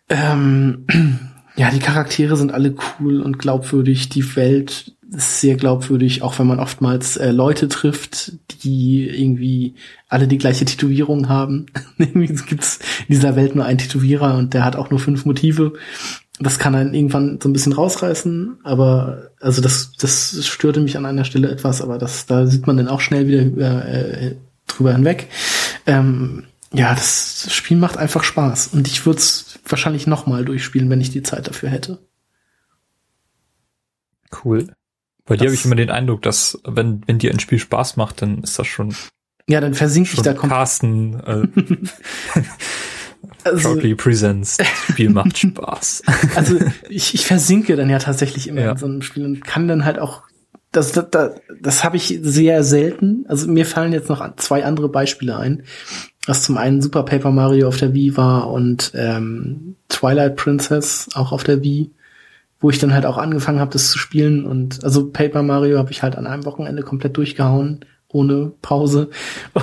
Ähm, 0.09 0.85
ja, 1.55 1.69
die 1.71 1.79
Charaktere 1.79 2.37
sind 2.37 2.51
alle 2.51 2.75
cool 2.99 3.21
und 3.21 3.39
glaubwürdig. 3.39 4.09
Die 4.09 4.35
Welt 4.35 4.93
sehr 5.11 5.55
glaubwürdig, 5.55 6.21
auch 6.21 6.37
wenn 6.37 6.47
man 6.47 6.59
oftmals 6.59 7.17
äh, 7.17 7.31
Leute 7.31 7.67
trifft, 7.67 8.33
die 8.63 9.07
irgendwie 9.07 9.75
alle 10.07 10.27
die 10.27 10.37
gleiche 10.37 10.65
Tätowierung 10.65 11.29
haben. 11.29 11.65
irgendwie 11.97 12.33
gibt's 12.45 12.79
in 13.07 13.15
dieser 13.15 13.35
Welt 13.35 13.55
nur 13.55 13.65
einen 13.65 13.79
Tätowierer 13.79 14.37
und 14.37 14.53
der 14.53 14.63
hat 14.63 14.75
auch 14.75 14.89
nur 14.89 14.99
fünf 14.99 15.25
Motive 15.25 15.73
das 16.39 16.57
kann 16.57 16.73
einen 16.73 16.93
irgendwann 16.93 17.39
so 17.41 17.49
ein 17.49 17.53
bisschen 17.53 17.73
rausreißen, 17.73 18.59
aber 18.63 19.31
also 19.41 19.61
das, 19.61 19.91
das 19.99 20.47
störte 20.47 20.79
mich 20.79 20.97
an 20.97 21.05
einer 21.05 21.25
Stelle 21.25 21.49
etwas, 21.49 21.81
aber 21.81 21.97
das, 21.97 22.25
da 22.25 22.47
sieht 22.47 22.65
man 22.65 22.77
dann 22.77 22.87
auch 22.87 23.01
schnell 23.01 23.27
wieder 23.27 23.85
äh, 23.85 24.35
drüber 24.65 24.93
hinweg. 24.93 25.27
Ähm, 25.85 26.45
ja, 26.71 26.93
das 26.93 27.47
Spiel 27.51 27.77
macht 27.77 27.97
einfach 27.97 28.23
Spaß 28.23 28.67
und 28.67 28.87
ich 28.87 29.05
würde 29.05 29.19
es 29.19 29.59
wahrscheinlich 29.67 30.07
nochmal 30.07 30.45
durchspielen, 30.45 30.89
wenn 30.89 31.01
ich 31.01 31.11
die 31.11 31.23
Zeit 31.23 31.47
dafür 31.47 31.69
hätte. 31.69 31.99
Cool. 34.43 34.67
Bei 35.29 35.35
das, 35.35 35.41
dir 35.41 35.47
habe 35.47 35.55
ich 35.55 35.65
immer 35.65 35.75
den 35.75 35.91
Eindruck, 35.91 36.23
dass 36.23 36.59
wenn, 36.65 37.03
wenn 37.05 37.19
dir 37.19 37.31
ein 37.31 37.39
Spiel 37.39 37.59
Spaß 37.59 37.95
macht, 37.95 38.21
dann 38.21 38.43
ist 38.43 38.59
das 38.59 38.67
schon. 38.67 38.93
Ja, 39.47 39.61
dann 39.61 39.73
versinke 39.73 40.09
ich 40.13 40.21
da 40.21 40.33
komplett. 40.33 40.51
Carsten, 40.57 41.19
äh, 41.21 41.47
Also, 43.43 43.69
Proudly 43.69 43.95
Presents. 43.95 44.57
Das 44.57 44.67
Spiel 44.67 45.09
macht 45.09 45.37
Spaß. 45.37 46.03
Also 46.35 46.57
ich, 46.89 47.13
ich 47.13 47.25
versinke 47.25 47.75
dann 47.75 47.89
ja 47.89 47.99
tatsächlich 47.99 48.47
immer 48.47 48.61
ja. 48.61 48.71
in 48.71 48.77
so 48.77 48.85
einem 48.85 49.01
Spiel 49.01 49.25
und 49.25 49.43
kann 49.45 49.67
dann 49.67 49.85
halt 49.85 49.99
auch 49.99 50.23
das, 50.71 50.91
das, 50.91 51.09
das, 51.09 51.31
das 51.61 51.83
habe 51.83 51.97
ich 51.97 52.19
sehr 52.21 52.63
selten. 52.63 53.25
Also 53.27 53.47
mir 53.47 53.65
fallen 53.65 53.93
jetzt 53.93 54.09
noch 54.09 54.35
zwei 54.35 54.65
andere 54.65 54.89
Beispiele 54.89 55.37
ein. 55.37 55.63
Was 56.27 56.43
zum 56.43 56.57
einen 56.57 56.81
Super 56.81 57.03
Paper 57.03 57.31
Mario 57.31 57.67
auf 57.67 57.77
der 57.77 57.93
Wii 57.93 58.17
war 58.17 58.51
und 58.51 58.91
ähm, 58.93 59.75
Twilight 59.89 60.35
Princess 60.35 61.09
auch 61.15 61.31
auf 61.31 61.43
der 61.43 61.63
Wii, 61.63 61.91
wo 62.59 62.69
ich 62.69 62.79
dann 62.79 62.93
halt 62.93 63.05
auch 63.05 63.17
angefangen 63.17 63.59
habe, 63.59 63.71
das 63.71 63.89
zu 63.89 63.97
spielen. 63.97 64.45
Und 64.45 64.83
also 64.83 65.09
Paper 65.09 65.43
Mario 65.43 65.77
habe 65.77 65.91
ich 65.91 66.03
halt 66.03 66.15
an 66.15 66.27
einem 66.27 66.45
Wochenende 66.45 66.83
komplett 66.83 67.17
durchgehauen 67.17 67.85
ohne 68.11 68.51
Pause. 68.61 69.09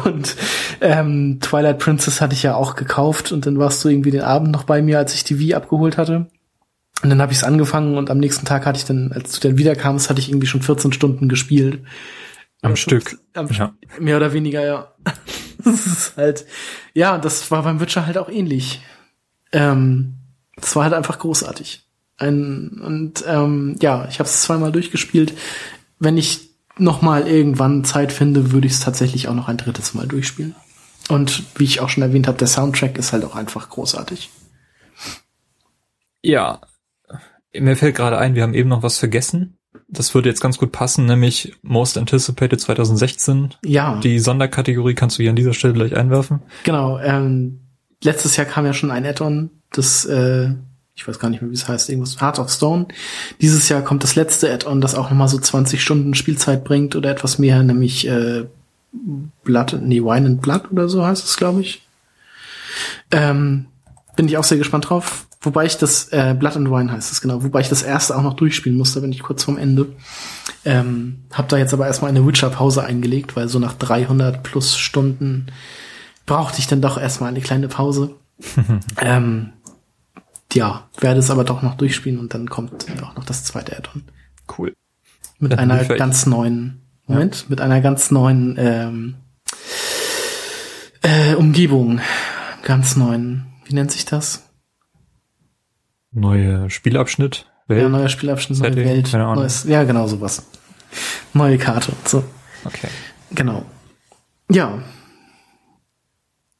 Und 0.04 0.36
ähm, 0.80 1.38
Twilight 1.40 1.78
Princess 1.78 2.20
hatte 2.20 2.34
ich 2.34 2.42
ja 2.42 2.54
auch 2.54 2.76
gekauft 2.76 3.32
und 3.32 3.46
dann 3.46 3.58
warst 3.58 3.84
du 3.84 3.88
irgendwie 3.88 4.12
den 4.12 4.22
Abend 4.22 4.52
noch 4.52 4.64
bei 4.64 4.82
mir, 4.82 4.98
als 4.98 5.14
ich 5.14 5.24
die 5.24 5.38
Wii 5.38 5.54
abgeholt 5.54 5.98
hatte. 5.98 6.28
Und 7.02 7.10
dann 7.10 7.20
habe 7.20 7.32
ich 7.32 7.38
es 7.38 7.44
angefangen 7.44 7.98
und 7.98 8.10
am 8.10 8.18
nächsten 8.18 8.46
Tag 8.46 8.64
hatte 8.64 8.78
ich 8.78 8.86
dann, 8.86 9.12
als 9.12 9.38
du 9.38 9.48
dann 9.48 9.58
wiederkamst, 9.58 10.08
hatte 10.08 10.20
ich 10.20 10.30
irgendwie 10.30 10.46
schon 10.46 10.62
14 10.62 10.92
Stunden 10.92 11.28
gespielt. 11.28 11.80
Am 12.62 12.70
und 12.70 12.78
Stück. 12.78 13.18
Am 13.34 13.48
ja. 13.48 13.74
Mehr 13.98 14.16
oder 14.16 14.32
weniger, 14.32 14.64
ja. 14.64 14.92
das 15.64 15.86
ist 15.86 16.16
halt, 16.16 16.46
ja, 16.94 17.18
das 17.18 17.50
war 17.50 17.64
beim 17.64 17.80
Witcher 17.80 18.06
halt 18.06 18.16
auch 18.16 18.30
ähnlich. 18.30 18.80
Ähm, 19.52 20.14
das 20.56 20.74
war 20.74 20.84
halt 20.84 20.94
einfach 20.94 21.18
großartig. 21.18 21.85
Ein, 22.18 22.80
und 22.82 23.24
ähm, 23.26 23.76
ja, 23.80 24.06
ich 24.08 24.18
habe 24.18 24.28
es 24.28 24.42
zweimal 24.42 24.72
durchgespielt. 24.72 25.34
Wenn 25.98 26.16
ich 26.16 26.50
noch 26.78 27.02
mal 27.02 27.26
irgendwann 27.26 27.84
Zeit 27.84 28.12
finde, 28.12 28.52
würde 28.52 28.66
ich 28.66 28.74
es 28.74 28.80
tatsächlich 28.80 29.28
auch 29.28 29.34
noch 29.34 29.48
ein 29.48 29.56
drittes 29.56 29.94
Mal 29.94 30.06
durchspielen. 30.06 30.54
Und 31.08 31.44
wie 31.58 31.64
ich 31.64 31.80
auch 31.80 31.88
schon 31.88 32.02
erwähnt 32.02 32.26
habe, 32.26 32.38
der 32.38 32.48
Soundtrack 32.48 32.98
ist 32.98 33.12
halt 33.12 33.24
auch 33.24 33.36
einfach 33.36 33.68
großartig. 33.68 34.30
Ja, 36.22 36.60
mir 37.54 37.76
fällt 37.76 37.96
gerade 37.96 38.18
ein, 38.18 38.34
wir 38.34 38.42
haben 38.42 38.54
eben 38.54 38.68
noch 38.68 38.82
was 38.82 38.98
vergessen. 38.98 39.58
Das 39.88 40.14
würde 40.14 40.28
jetzt 40.28 40.40
ganz 40.40 40.58
gut 40.58 40.72
passen, 40.72 41.06
nämlich 41.06 41.54
Most 41.62 41.96
Anticipated 41.96 42.60
2016. 42.60 43.54
Ja. 43.64 44.00
Die 44.00 44.18
Sonderkategorie 44.18 44.94
kannst 44.94 45.18
du 45.18 45.22
hier 45.22 45.30
an 45.30 45.36
dieser 45.36 45.54
Stelle 45.54 45.74
gleich 45.74 45.96
einwerfen. 45.96 46.42
Genau. 46.64 46.98
Ähm, 46.98 47.60
letztes 48.02 48.36
Jahr 48.36 48.46
kam 48.46 48.66
ja 48.66 48.72
schon 48.72 48.90
ein 48.90 49.06
Add-on, 49.06 49.50
das, 49.70 50.04
äh, 50.06 50.54
ich 50.96 51.06
weiß 51.06 51.18
gar 51.18 51.28
nicht 51.28 51.42
mehr, 51.42 51.50
wie 51.50 51.54
es 51.54 51.68
heißt, 51.68 51.90
irgendwas, 51.90 52.20
Heart 52.20 52.38
of 52.38 52.50
Stone. 52.50 52.86
Dieses 53.42 53.68
Jahr 53.68 53.82
kommt 53.82 54.02
das 54.02 54.16
letzte 54.16 54.52
Add-on, 54.52 54.80
das 54.80 54.94
auch 54.94 55.10
nochmal 55.10 55.28
so 55.28 55.38
20 55.38 55.82
Stunden 55.82 56.14
Spielzeit 56.14 56.64
bringt 56.64 56.96
oder 56.96 57.10
etwas 57.10 57.38
mehr, 57.38 57.62
nämlich 57.62 58.08
äh, 58.08 58.46
Blood, 59.44 59.78
nee, 59.82 60.02
Wine 60.02 60.26
and 60.26 60.40
Blood 60.40 60.72
oder 60.72 60.88
so 60.88 61.04
heißt 61.04 61.24
es, 61.24 61.36
glaube 61.36 61.60
ich. 61.60 61.86
Ähm, 63.10 63.66
bin 64.16 64.26
ich 64.26 64.38
auch 64.38 64.44
sehr 64.44 64.56
gespannt 64.56 64.88
drauf. 64.88 65.26
Wobei 65.42 65.66
ich 65.66 65.76
das, 65.76 66.08
äh, 66.08 66.34
Blood 66.36 66.56
and 66.56 66.70
Wine 66.70 66.90
heißt 66.90 67.12
es 67.12 67.20
genau, 67.20 67.44
wobei 67.44 67.60
ich 67.60 67.68
das 67.68 67.82
erste 67.82 68.16
auch 68.16 68.22
noch 68.22 68.34
durchspielen 68.34 68.76
musste, 68.76 69.02
bin 69.02 69.12
ich 69.12 69.22
kurz 69.22 69.44
vorm 69.44 69.58
Ende. 69.58 69.86
Ähm, 70.64 71.24
hab 71.30 71.48
da 71.50 71.58
jetzt 71.58 71.74
aber 71.74 71.86
erstmal 71.86 72.08
eine 72.08 72.26
Witcher-Pause 72.26 72.82
eingelegt, 72.82 73.36
weil 73.36 73.48
so 73.48 73.58
nach 73.58 73.74
300 73.74 74.42
plus 74.42 74.78
Stunden 74.78 75.46
brauchte 76.24 76.58
ich 76.58 76.66
dann 76.66 76.80
doch 76.80 76.98
erstmal 76.98 77.28
eine 77.28 77.42
kleine 77.42 77.68
Pause. 77.68 78.14
ähm, 79.00 79.52
ja, 80.52 80.88
werde 80.98 81.20
es 81.20 81.30
aber 81.30 81.44
doch 81.44 81.62
noch 81.62 81.74
durchspielen 81.76 82.18
und 82.18 82.32
dann 82.34 82.48
kommt 82.48 82.86
auch 83.02 83.14
noch 83.16 83.24
das 83.24 83.44
zweite 83.44 83.76
Add-on. 83.76 84.04
Cool. 84.56 84.74
Mit 85.38 85.52
Dann 85.52 85.58
einer 85.70 85.84
ganz 85.84 86.26
neuen, 86.26 86.80
Moment, 87.06 87.50
mit 87.50 87.60
einer 87.60 87.80
ganz 87.80 88.10
neuen 88.10 88.56
ähm, 88.58 89.14
äh, 91.02 91.34
Umgebung. 91.34 92.00
Ganz 92.62 92.96
neuen, 92.96 93.46
wie 93.64 93.74
nennt 93.74 93.92
sich 93.92 94.04
das? 94.04 94.42
Neuer 96.12 96.70
Spielabschnitt. 96.70 97.46
Welt. 97.68 97.82
Ja, 97.82 97.88
neuer 97.88 98.08
Spielabschnitt, 98.08 98.58
neue 98.60 98.70
Setting, 98.72 98.84
Welt. 98.88 99.10
keine 99.10 99.24
Ahnung. 99.24 99.36
Neues, 99.42 99.64
ja, 99.64 99.84
genau 99.84 100.06
sowas. 100.06 100.46
Neue 101.34 101.58
Karte. 101.58 101.92
So, 102.04 102.24
Okay. 102.64 102.88
genau. 103.32 103.64
Ja, 104.50 104.78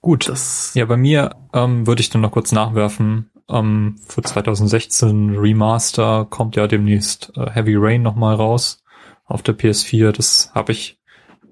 Gut. 0.01 0.29
das. 0.29 0.73
Ja, 0.75 0.85
bei 0.85 0.97
mir 0.97 1.35
ähm, 1.53 1.87
würde 1.87 2.01
ich 2.01 2.11
dann 2.11 2.21
noch 2.21 2.33
kurz 2.33 2.53
nachwerfen. 2.53 3.31
Ähm, 3.49 3.97
für 4.07 4.23
2016 4.23 5.37
Remaster 5.39 6.27
kommt 6.29 6.57
ja 6.57 6.67
demnächst 6.67 7.33
äh, 7.37 7.51
Heavy 7.51 7.75
Rain 7.77 8.03
nochmal 8.03 8.35
raus 8.35 8.83
auf 9.25 9.43
der 9.43 9.57
PS4. 9.57 10.13
Das 10.13 10.51
habe 10.55 10.73
ich, 10.73 11.01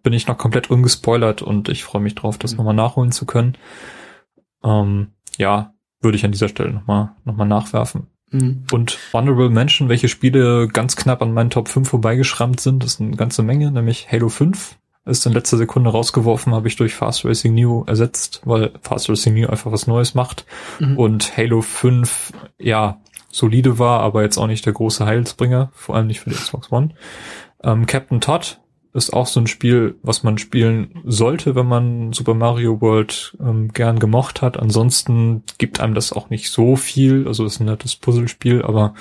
bin 0.03 0.13
ich 0.13 0.27
noch 0.27 0.39
komplett 0.39 0.71
ungespoilert 0.71 1.43
und 1.43 1.69
ich 1.69 1.85
freue 1.85 2.03
mich 2.03 2.15
drauf, 2.15 2.39
das 2.39 2.53
Mhm. 2.53 2.57
nochmal 2.59 2.75
nachholen 2.75 3.13
zu 3.13 3.27
können. 3.27 3.57
Ähm, 4.63 5.13
ja, 5.39 5.75
würde 6.01 6.17
ich 6.17 6.25
an 6.25 6.33
dieser 6.33 6.49
Stelle 6.49 6.73
nochmal 6.73 7.13
noch 7.25 7.37
mal 7.37 7.45
nachwerfen. 7.45 8.09
Hm. 8.31 8.65
Und 8.73 8.99
Honorable 9.13 9.51
Mention, 9.51 9.89
welche 9.89 10.09
Spiele 10.09 10.69
ganz 10.69 10.97
knapp 10.97 11.23
an 11.23 11.33
meinen 11.33 11.51
Top 11.51 11.69
5 11.69 11.89
vorbeigeschrammt 11.89 12.61
sind, 12.61 12.83
das 12.83 12.95
ist 12.95 13.01
eine 13.01 13.17
ganze 13.17 13.43
Menge, 13.43 13.71
nämlich 13.71 14.11
Halo 14.11 14.29
5 14.29 14.77
ist 15.05 15.27
in 15.27 15.33
letzter 15.33 15.59
Sekunde 15.59 15.91
rausgeworfen, 15.91 16.55
habe 16.55 16.69
ich 16.69 16.77
durch 16.77 16.95
Fast 16.95 17.25
Racing 17.25 17.55
New 17.55 17.85
ersetzt, 17.87 18.41
weil 18.45 18.73
Fast 18.81 19.09
Racing 19.09 19.35
New 19.35 19.49
einfach 19.49 19.71
was 19.71 19.87
Neues 19.87 20.15
macht. 20.15 20.47
Mhm. 20.79 20.99
Und 20.99 21.37
Halo 21.37 21.61
5, 21.61 22.33
ja, 22.59 23.01
solide 23.31 23.79
war, 23.79 24.01
aber 24.01 24.23
jetzt 24.23 24.39
auch 24.39 24.47
nicht 24.47 24.65
der 24.65 24.73
große 24.73 25.05
Heilsbringer, 25.05 25.71
vor 25.75 25.97
allem 25.97 26.07
nicht 26.07 26.21
für 26.21 26.31
die 26.31 26.37
Xbox 26.37 26.73
One. 26.73 26.91
Ähm, 27.63 27.87
Captain 27.87 28.21
Todd 28.21 28.61
ist 28.95 29.13
auch 29.13 29.27
so 29.27 29.41
ein 29.41 29.49
Spiel, 29.49 29.97
was 30.03 30.23
man 30.23 30.39
spielen 30.39 31.01
sollte, 31.05 31.57
wenn 31.57 31.67
man 31.67 32.13
Super 32.13 32.35
Mario 32.35 32.81
World 32.81 33.37
ähm, 33.41 33.73
gern 33.73 33.99
gemocht 33.99 34.41
hat. 34.41 34.57
Ansonsten 34.57 35.43
gibt 35.59 35.81
einem 35.81 35.95
das 35.95 36.13
auch 36.13 36.31
nicht 36.31 36.51
so 36.51 36.77
viel. 36.77 37.27
Also 37.27 37.45
ist 37.45 37.61
ein 37.61 37.67
nettes 37.67 37.97
Puzzlespiel, 37.97 38.63
aber 38.63 38.95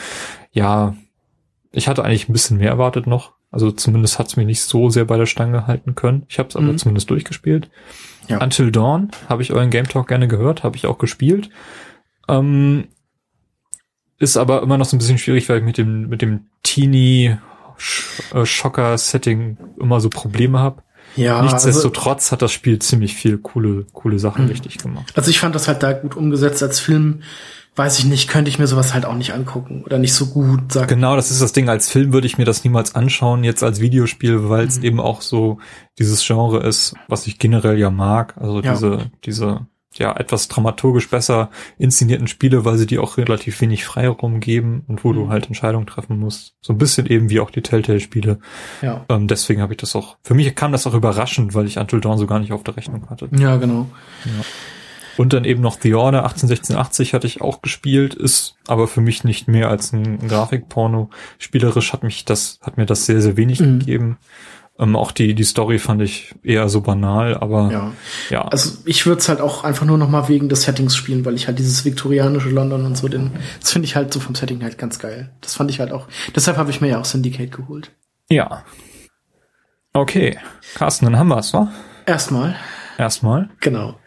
ja, 0.52 0.96
ich 1.72 1.88
hatte 1.88 2.04
eigentlich 2.04 2.28
ein 2.28 2.34
bisschen 2.34 2.58
mehr 2.58 2.72
erwartet 2.72 3.06
noch. 3.06 3.34
Also 3.54 3.72
zumindest 3.72 4.20
hat 4.20 4.28
es 4.28 4.36
mich 4.36 4.46
nicht 4.48 4.62
so 4.62 4.90
sehr 4.90 5.06
bei 5.06 5.16
der 5.16 5.26
Stange 5.28 5.68
halten 5.68 5.94
können. 5.96 6.26
Ich 6.28 6.40
habe 6.40 6.50
es 6.50 6.56
aber 6.56 6.66
Mhm. 6.66 6.78
zumindest 6.80 7.10
durchgespielt. 7.10 7.70
Ja. 8.28 8.42
Until 8.42 8.72
Dawn 8.72 9.12
habe 9.30 9.42
ich 9.44 9.54
euren 9.54 9.70
Game 9.70 9.88
Talk 9.88 10.08
gerne 10.08 10.28
gehört, 10.28 10.64
habe 10.64 10.76
ich 10.76 10.86
auch 10.88 10.98
gespielt. 10.98 11.50
Ähm, 12.28 12.88
ist 14.18 14.38
aber 14.38 14.62
immer 14.64 14.78
noch 14.78 14.86
so 14.86 14.96
ein 14.96 15.00
bisschen 15.00 15.18
schwierig, 15.18 15.48
weil 15.50 15.60
ich 15.60 15.64
mit 15.64 15.78
dem 15.78 16.10
mit 16.10 16.22
dem 16.22 16.46
Teenie 16.64 17.38
äh, 18.34 18.46
Schocker 18.46 18.98
Setting 18.98 19.58
immer 19.80 20.00
so 20.00 20.10
Probleme 20.10 20.60
habe. 20.60 20.82
Ja, 21.16 21.38
also, 21.40 21.50
Nichtsdestotrotz 21.52 22.32
hat 22.32 22.42
das 22.42 22.52
Spiel 22.52 22.80
ziemlich 22.80 23.14
viel 23.16 23.38
coole 23.38 23.86
coole 23.94 24.18
Sachen 24.20 24.46
Mhm. 24.46 24.52
richtig 24.52 24.78
gemacht. 24.80 25.12
also 25.16 25.30
ich 25.30 25.40
fand 25.40 25.54
das 25.54 25.68
halt 25.68 25.84
da 25.84 25.94
gut 25.94 26.16
umgesetzt 26.16 26.64
als 26.64 26.80
Film. 26.80 27.22
Weiß 27.76 27.98
ich 27.98 28.06
nicht, 28.06 28.30
könnte 28.30 28.50
ich 28.50 28.60
mir 28.60 28.68
sowas 28.68 28.94
halt 28.94 29.04
auch 29.06 29.16
nicht 29.16 29.34
angucken 29.34 29.82
oder 29.84 29.98
nicht 29.98 30.14
so 30.14 30.28
gut, 30.28 30.72
sag 30.72 30.88
Genau, 30.90 31.16
das 31.16 31.32
ist 31.32 31.42
das 31.42 31.54
Ding. 31.54 31.70
Als 31.70 31.90
Film 31.90 32.14
würde 32.14 32.28
ich 32.28 32.38
mir 32.38 32.46
das 32.46 32.64
niemals 32.64 32.94
anschauen, 32.94 33.44
jetzt 33.44 33.64
als 33.64 33.80
Videospiel, 33.80 34.48
weil 34.48 34.68
es 34.68 34.78
Mhm. 34.80 34.84
eben 34.86 35.00
auch 35.00 35.22
so 35.22 35.58
dieses 35.98 36.24
Genre 36.26 36.60
ist, 36.60 36.94
was 37.08 37.26
ich 37.26 37.40
generell 37.40 37.80
ja 37.80 37.90
mag. 37.90 38.36
Also 38.38 38.62
Ja. 38.62 38.74
diese, 38.74 39.12
diese, 39.26 39.66
ja, 39.96 40.16
etwas 40.16 40.48
dramaturgisch 40.50 41.10
besser 41.10 41.50
inszenierten 41.80 42.28
Spiele, 42.28 42.64
weil 42.64 42.78
sie 42.78 42.86
dir 42.86 43.02
auch 43.02 43.18
relativ 43.18 43.60
wenig 43.62 43.86
Freiraum 43.86 44.40
geben 44.40 44.84
und 44.88 45.04
wo 45.04 45.12
du 45.14 45.26
Mhm. 45.26 45.30
halt 45.30 45.48
Entscheidungen 45.48 45.88
treffen 45.88 46.20
musst. 46.20 46.54
So 46.62 46.74
ein 46.74 46.78
bisschen 46.78 47.08
eben 47.08 47.32
wie 47.32 47.40
auch 47.40 47.50
die 47.50 47.62
Telltale-Spiele. 47.64 48.38
Ja. 48.84 49.04
Ähm, 49.10 49.28
deswegen 49.28 49.62
habe 49.64 49.74
ich 49.74 49.78
das 49.78 49.96
auch, 49.96 50.18
für 50.24 50.36
mich 50.36 50.54
kam 50.56 50.72
das 50.74 50.86
auch 50.86 50.94
überraschend, 50.94 51.56
weil 51.56 51.66
ich 51.66 51.78
Until 51.80 52.02
Dawn 52.02 52.20
so 52.20 52.28
gar 52.28 52.40
nicht 52.40 52.52
auf 52.52 52.62
der 52.64 52.78
Rechnung 52.78 53.10
hatte. 53.10 53.30
Ja, 53.36 53.58
genau. 53.58 53.88
Und 55.18 55.34
dann 55.34 55.46
eben 55.46 55.62
noch 55.62 55.78
The 55.80 55.94
Order 55.94 56.24
181680 56.24 57.14
hatte 57.14 57.28
ich 57.28 57.42
auch 57.42 57.62
gespielt, 57.62 58.14
ist 58.16 58.56
aber 58.68 58.88
für 58.88 59.02
mich 59.02 59.24
nicht 59.24 59.48
mehr 59.48 59.70
als 59.70 59.94
ein 59.94 60.28
Grafikporno. 60.28 61.10
Spielerisch 61.40 61.94
hat 61.94 62.04
mich 62.04 62.26
das, 62.26 62.60
hat 62.62 62.78
mir 62.78 62.86
das 62.86 63.06
sehr, 63.06 63.22
sehr 63.22 63.38
wenig 63.38 63.60
Mhm. 63.60 63.80
gegeben. 63.80 64.18
Ähm, 64.80 64.96
auch 64.96 65.12
die, 65.12 65.36
die 65.36 65.44
Story 65.44 65.78
fand 65.78 66.02
ich 66.02 66.34
eher 66.42 66.68
so 66.68 66.82
banal, 66.82 67.38
aber 67.38 67.72
Ja. 67.72 67.92
ja. 68.32 68.42
Also 68.48 68.72
ich 68.86 69.06
würde 69.06 69.20
es 69.20 69.30
halt 69.30 69.40
auch 69.40 69.64
einfach 69.64 69.86
nur 69.86 70.00
noch 70.00 70.10
mal 70.10 70.30
wegen 70.30 70.50
des 70.50 70.64
Settings 70.64 70.96
spielen, 70.96 71.24
weil 71.26 71.36
ich 71.36 71.46
halt 71.46 71.60
dieses 71.60 71.86
viktorianische 71.86 72.50
London 72.50 72.84
und 72.86 72.98
so, 72.98 73.08
den, 73.08 73.34
das 73.62 73.72
finde 73.72 73.86
ich 73.86 73.96
halt 73.96 74.12
so 74.12 74.20
vom 74.20 74.34
Setting 74.34 74.64
halt 74.64 74.80
ganz 74.80 74.98
geil. 74.98 75.32
Das 75.42 75.54
fand 75.54 75.70
ich 75.70 75.80
halt 75.80 75.92
auch. 75.92 76.08
Deshalb 76.36 76.58
habe 76.58 76.72
ich 76.72 76.82
mir 76.82 76.88
ja 76.88 77.00
auch 77.00 77.06
Syndicate 77.06 77.52
geholt. 77.52 77.92
ja. 78.30 78.64
Okay. 79.94 80.40
Carsten, 80.74 81.06
dann 81.06 81.20
haben 81.20 81.28
wir's, 81.28 81.54
wa? 81.54 81.72
Erstmal, 82.08 82.56
Erstmal. 82.98 83.50
genau. 83.60 84.00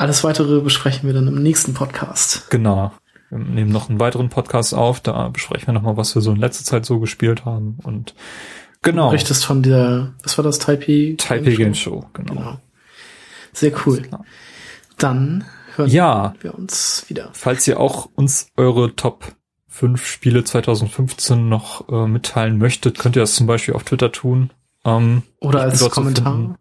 Alles 0.00 0.24
weitere 0.24 0.60
besprechen 0.60 1.06
wir 1.06 1.12
dann 1.12 1.28
im 1.28 1.42
nächsten 1.42 1.74
Podcast. 1.74 2.48
Genau. 2.50 2.90
Wir 3.28 3.38
nehmen 3.38 3.70
noch 3.70 3.90
einen 3.90 4.00
weiteren 4.00 4.30
Podcast 4.30 4.72
auf, 4.74 5.00
da 5.00 5.28
besprechen 5.28 5.66
wir 5.68 5.74
nochmal, 5.74 5.98
was 5.98 6.14
wir 6.14 6.22
so 6.22 6.30
in 6.32 6.38
letzter 6.38 6.64
Zeit 6.64 6.86
so 6.86 7.00
gespielt 7.00 7.44
haben 7.44 7.76
und 7.84 8.14
genau. 8.80 9.04
Du 9.04 9.10
berichtest 9.10 9.44
von 9.44 9.62
der, 9.62 10.14
was 10.22 10.38
war 10.38 10.42
das, 10.42 10.58
Taipei? 10.58 11.16
Taipei 11.18 11.54
Game 11.54 11.74
Show, 11.74 12.06
genau. 12.14 12.32
Genau. 12.32 12.58
Sehr 13.52 13.72
cool. 13.84 14.08
Dann 14.96 15.44
hören 15.76 15.90
Ja, 15.90 16.32
wir 16.40 16.54
uns 16.54 17.04
wieder. 17.08 17.28
Falls 17.34 17.68
ihr 17.68 17.78
auch 17.78 18.08
uns 18.14 18.48
eure 18.56 18.96
Top 18.96 19.36
5 19.68 20.06
Spiele 20.06 20.44
2015 20.44 21.46
noch 21.46 21.88
äh, 21.90 22.06
mitteilen 22.06 22.56
möchtet, 22.56 22.98
könnt 22.98 23.16
ihr 23.16 23.20
das 23.22 23.34
zum 23.34 23.46
Beispiel 23.46 23.74
auf 23.74 23.84
Twitter 23.84 24.10
tun. 24.12 24.50
Ähm, 24.82 25.24
Oder 25.40 25.60
als 25.60 25.86
Kommentar. 25.90 26.32
finden- 26.32 26.54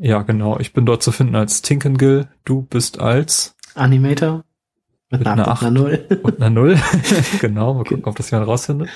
ja, 0.00 0.22
genau. 0.22 0.58
Ich 0.58 0.72
bin 0.72 0.86
dort 0.86 1.02
zu 1.02 1.12
finden 1.12 1.36
als 1.36 1.60
Tinkengill. 1.62 2.28
Du 2.44 2.62
bist 2.62 3.00
als 3.00 3.54
Animator. 3.74 4.44
Mit, 5.10 5.20
Mit 5.20 5.28
einer, 5.28 5.46
einer 5.46 5.52
mit 5.52 5.62
einer 5.62 5.70
Null. 5.70 6.06
und 6.22 6.36
einer 6.36 6.50
Null. 6.50 6.78
genau, 7.40 7.74
mal 7.74 7.84
gucken, 7.84 8.04
ob 8.04 8.16
das 8.16 8.30
jemand 8.30 8.48
rausfindet. 8.48 8.88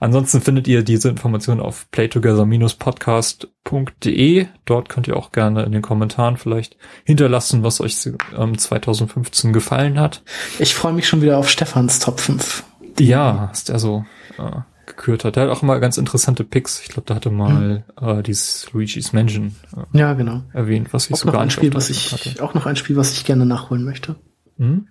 Ansonsten 0.00 0.40
findet 0.40 0.66
ihr 0.68 0.82
diese 0.82 1.08
Informationen 1.08 1.60
auf 1.60 1.88
playtogether-podcast.de. 1.92 4.46
Dort 4.64 4.88
könnt 4.88 5.06
ihr 5.08 5.16
auch 5.16 5.30
gerne 5.32 5.62
in 5.62 5.72
den 5.72 5.82
Kommentaren 5.82 6.36
vielleicht 6.36 6.76
hinterlassen, 7.04 7.62
was 7.62 7.80
euch 7.80 8.10
ähm, 8.36 8.58
2015 8.58 9.52
gefallen 9.52 10.00
hat. 10.00 10.22
Ich 10.58 10.74
freue 10.74 10.92
mich 10.92 11.08
schon 11.08 11.22
wieder 11.22 11.38
auf 11.38 11.48
Stefans 11.48 12.00
Top 12.00 12.18
5. 12.20 12.64
Ja, 12.98 13.50
ist 13.52 13.68
der 13.68 13.78
so 13.78 14.04
äh, 14.38 14.50
gekürt 14.96 15.24
hat. 15.24 15.36
Der 15.36 15.44
hat 15.44 15.50
auch 15.50 15.62
immer 15.62 15.78
ganz 15.80 15.98
interessante 15.98 16.44
Picks. 16.44 16.80
Ich 16.80 16.88
glaube, 16.88 17.04
da 17.06 17.14
hatte 17.14 17.30
mal 17.30 17.84
äh, 18.00 18.22
dieses 18.22 18.70
Luigi's 18.72 19.12
Mansion 19.12 19.54
äh, 19.76 19.98
Ja, 19.98 20.12
genau. 20.14 20.42
erwähnt, 20.52 20.92
was 20.92 21.06
ich 21.06 21.14
Auch 21.14 21.18
so 21.18 21.26
noch 21.26 21.32
gar 21.34 21.42
ein 21.42 21.50
Spiel, 21.50 21.72
was 21.74 21.90
ich, 21.90 22.10
Liste 22.12 22.42
auch 22.42 22.54
noch 22.54 22.66
ein 22.66 22.76
Spiel, 22.76 22.96
was 22.96 23.12
ich 23.12 23.24
gerne 23.24 23.46
nachholen 23.46 23.84
möchte. 23.84 24.16
Hm? 24.58 24.88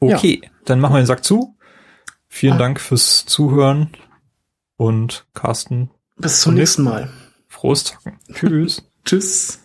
Okay, 0.00 0.42
dann 0.64 0.80
machen 0.80 0.94
wir 0.94 1.00
den 1.02 1.06
Sack 1.06 1.24
zu. 1.24 1.56
Vielen 2.28 2.54
Ah. 2.54 2.58
Dank 2.58 2.80
fürs 2.80 3.24
Zuhören 3.26 3.90
und 4.76 5.26
Carsten, 5.34 5.90
Bis 6.16 6.40
zum 6.40 6.54
nächsten 6.54 6.82
Mal. 6.82 7.08
frohes 7.48 7.84
Zocken. 7.84 8.18
Tschüss. 8.32 8.82
Tschüss. 9.04 9.63